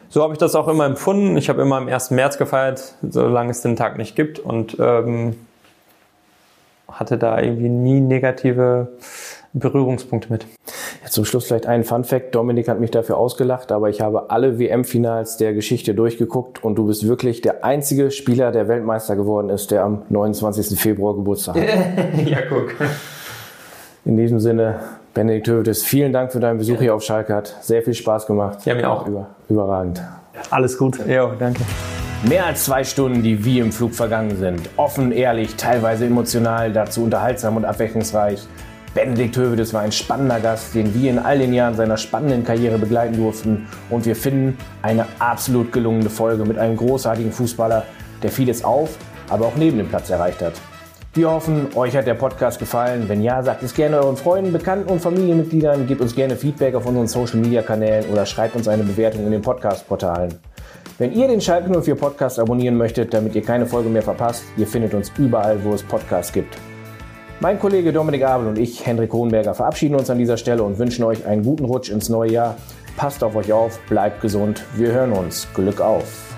so 0.07 0.23
habe 0.23 0.31
ich 0.31 0.39
das 0.39 0.55
auch 0.55 0.69
immer 0.69 0.85
empfunden. 0.85 1.35
Ich 1.35 1.49
habe 1.49 1.61
immer 1.61 1.75
am 1.75 1.89
1. 1.89 2.11
März 2.11 2.37
gefeiert, 2.37 2.95
solange 3.01 3.51
es 3.51 3.61
den 3.61 3.75
Tag 3.75 3.97
nicht 3.97 4.15
gibt. 4.15 4.39
Und 4.39 4.77
ähm, 4.79 5.35
hatte 6.94 7.18
da 7.18 7.41
irgendwie 7.41 7.70
nie 7.70 7.99
negative 7.99 8.90
Berührungspunkte 9.53 10.32
mit. 10.32 10.45
Ja, 11.03 11.10
zum 11.10 11.26
Schluss 11.26 11.45
vielleicht 11.45 11.68
ein 11.68 11.84
Fun 11.84 12.03
Fact. 12.03 12.34
Dominik 12.34 12.68
hat 12.68 12.80
mich 12.80 12.91
dafür 12.91 13.18
ausgelacht, 13.18 13.72
aber 13.72 13.90
ich 13.90 14.02
habe 14.02 14.32
alle 14.32 14.57
WM-Finals 14.57 15.38
der 15.38 15.53
Geschichte 15.53 15.94
durchgeguckt 15.94 16.64
und 16.64 16.76
du 16.76 16.88
bist 16.88 17.07
wirklich 17.07 17.41
der 17.41 17.64
einzige 17.64 18.10
Spieler, 18.10 18.52
der 18.52 18.68
Weltmeister 18.68 19.15
geworden 19.15 19.49
ist, 19.49 19.70
der 19.72 19.84
am 19.84 20.03
29. 20.10 20.80
Februar 20.80 21.15
Geburtstag 21.15 21.56
hat. 21.56 21.65
ja, 22.26 22.40
guck. 22.49 22.74
In 24.06 24.18
diesem 24.18 24.40
Sinne, 24.40 24.80
Benedikt 25.14 25.48
Hövedes, 25.48 25.84
vielen 25.84 26.11
Dank 26.11 26.32
für 26.32 26.40
deinen 26.40 26.57
Besuch 26.57 26.80
hier 26.80 26.95
auf 26.95 27.03
Schalke. 27.03 27.36
Hat 27.36 27.56
sehr 27.61 27.84
viel 27.84 27.94
Spaß 27.94 28.26
gemacht. 28.26 28.65
Ja, 28.65 28.74
mir 28.74 28.90
auch. 28.90 29.07
Über, 29.07 29.28
überragend. 29.49 30.02
Alles 30.49 30.78
gut. 30.78 31.06
Ja, 31.07 31.32
danke. 31.38 31.61
Mehr 32.29 32.45
als 32.45 32.63
zwei 32.63 32.85
Stunden, 32.85 33.21
die 33.21 33.43
wie 33.43 33.59
im 33.59 33.73
Flug 33.73 33.93
vergangen 33.93 34.37
sind. 34.37 34.69
Offen, 34.77 35.11
ehrlich, 35.11 35.57
teilweise 35.57 36.05
emotional, 36.05 36.71
dazu 36.71 37.03
unterhaltsam 37.03 37.57
und 37.57 37.65
abwechslungsreich. 37.65 38.47
Benedikt 38.93 39.35
Hövedes 39.35 39.73
war 39.73 39.81
ein 39.81 39.91
spannender 39.91 40.39
Gast, 40.39 40.73
den 40.73 40.93
wir 40.93 41.09
in 41.11 41.19
all 41.19 41.39
den 41.39 41.53
Jahren 41.53 41.75
seiner 41.75 41.97
spannenden 41.97 42.45
Karriere 42.45 42.77
begleiten 42.77 43.17
durften. 43.17 43.67
Und 43.89 44.05
wir 44.05 44.15
finden 44.15 44.57
eine 44.81 45.05
absolut 45.19 45.73
gelungene 45.73 46.10
Folge 46.10 46.45
mit 46.45 46.57
einem 46.57 46.77
großartigen 46.77 47.34
Fußballer, 47.34 47.84
der 48.21 48.31
vieles 48.31 48.63
auf, 48.63 48.97
aber 49.29 49.47
auch 49.47 49.57
neben 49.57 49.77
dem 49.77 49.89
Platz 49.89 50.10
erreicht 50.10 50.41
hat. 50.41 50.53
Wir 51.15 51.29
hoffen, 51.29 51.76
euch 51.76 51.93
hat 51.93 52.07
der 52.07 52.13
Podcast 52.13 52.57
gefallen. 52.57 53.10
Wenn 53.10 53.21
ja, 53.21 53.43
sagt 53.43 53.63
es 53.63 53.73
gerne 53.73 53.97
euren 53.97 54.15
Freunden, 54.15 54.53
Bekannten 54.53 54.89
und 54.89 55.02
Familienmitgliedern. 55.02 55.87
Gebt 55.87 55.99
uns 55.99 56.15
gerne 56.15 56.37
Feedback 56.37 56.73
auf 56.73 56.85
unseren 56.85 57.07
Social 57.07 57.39
Media 57.41 57.61
Kanälen 57.61 58.10
oder 58.10 58.26
schreibt 58.26 58.55
uns 58.55 58.69
eine 58.69 58.84
Bewertung 58.84 59.26
in 59.26 59.31
den 59.31 59.41
Podcast-Portalen. 59.41 60.39
Wenn 61.04 61.15
ihr 61.15 61.28
den 61.28 61.41
Schalke 61.41 61.70
04 61.70 61.96
Podcast 61.96 62.40
abonnieren 62.40 62.78
möchtet, 62.78 63.14
damit 63.14 63.36
ihr 63.36 63.41
keine 63.41 63.65
Folge 63.65 63.90
mehr 63.90 64.02
verpasst, 64.02 64.46
ihr 64.56 64.65
findet 64.65 64.94
uns 64.94 65.12
überall, 65.18 65.62
wo 65.62 65.73
es 65.73 65.84
Podcasts 65.84 66.32
gibt. 66.32 66.56
Mein 67.41 67.60
Kollege 67.60 67.91
Dominik 67.91 68.23
Abel 68.23 68.48
und 68.48 68.57
ich, 68.57 68.86
Hendrik 68.86 69.12
Hohenberger, 69.12 69.54
verabschieden 69.54 69.96
uns 69.96 70.10
an 70.10 70.18
dieser 70.18 70.38
Stelle 70.38 70.64
und 70.64 70.80
wünschen 70.80 71.04
euch 71.04 71.26
einen 71.26 71.44
guten 71.44 71.65
Rutsch 71.65 71.90
ins 71.90 72.07
neue 72.07 72.32
Jahr. 72.32 72.56
Passt 72.96 73.22
auf 73.22 73.36
euch 73.36 73.52
auf, 73.52 73.82
bleibt 73.90 74.22
gesund. 74.22 74.64
Wir 74.78 74.94
hören 74.94 75.12
uns. 75.12 75.46
Glück 75.54 75.82
auf. 75.82 76.32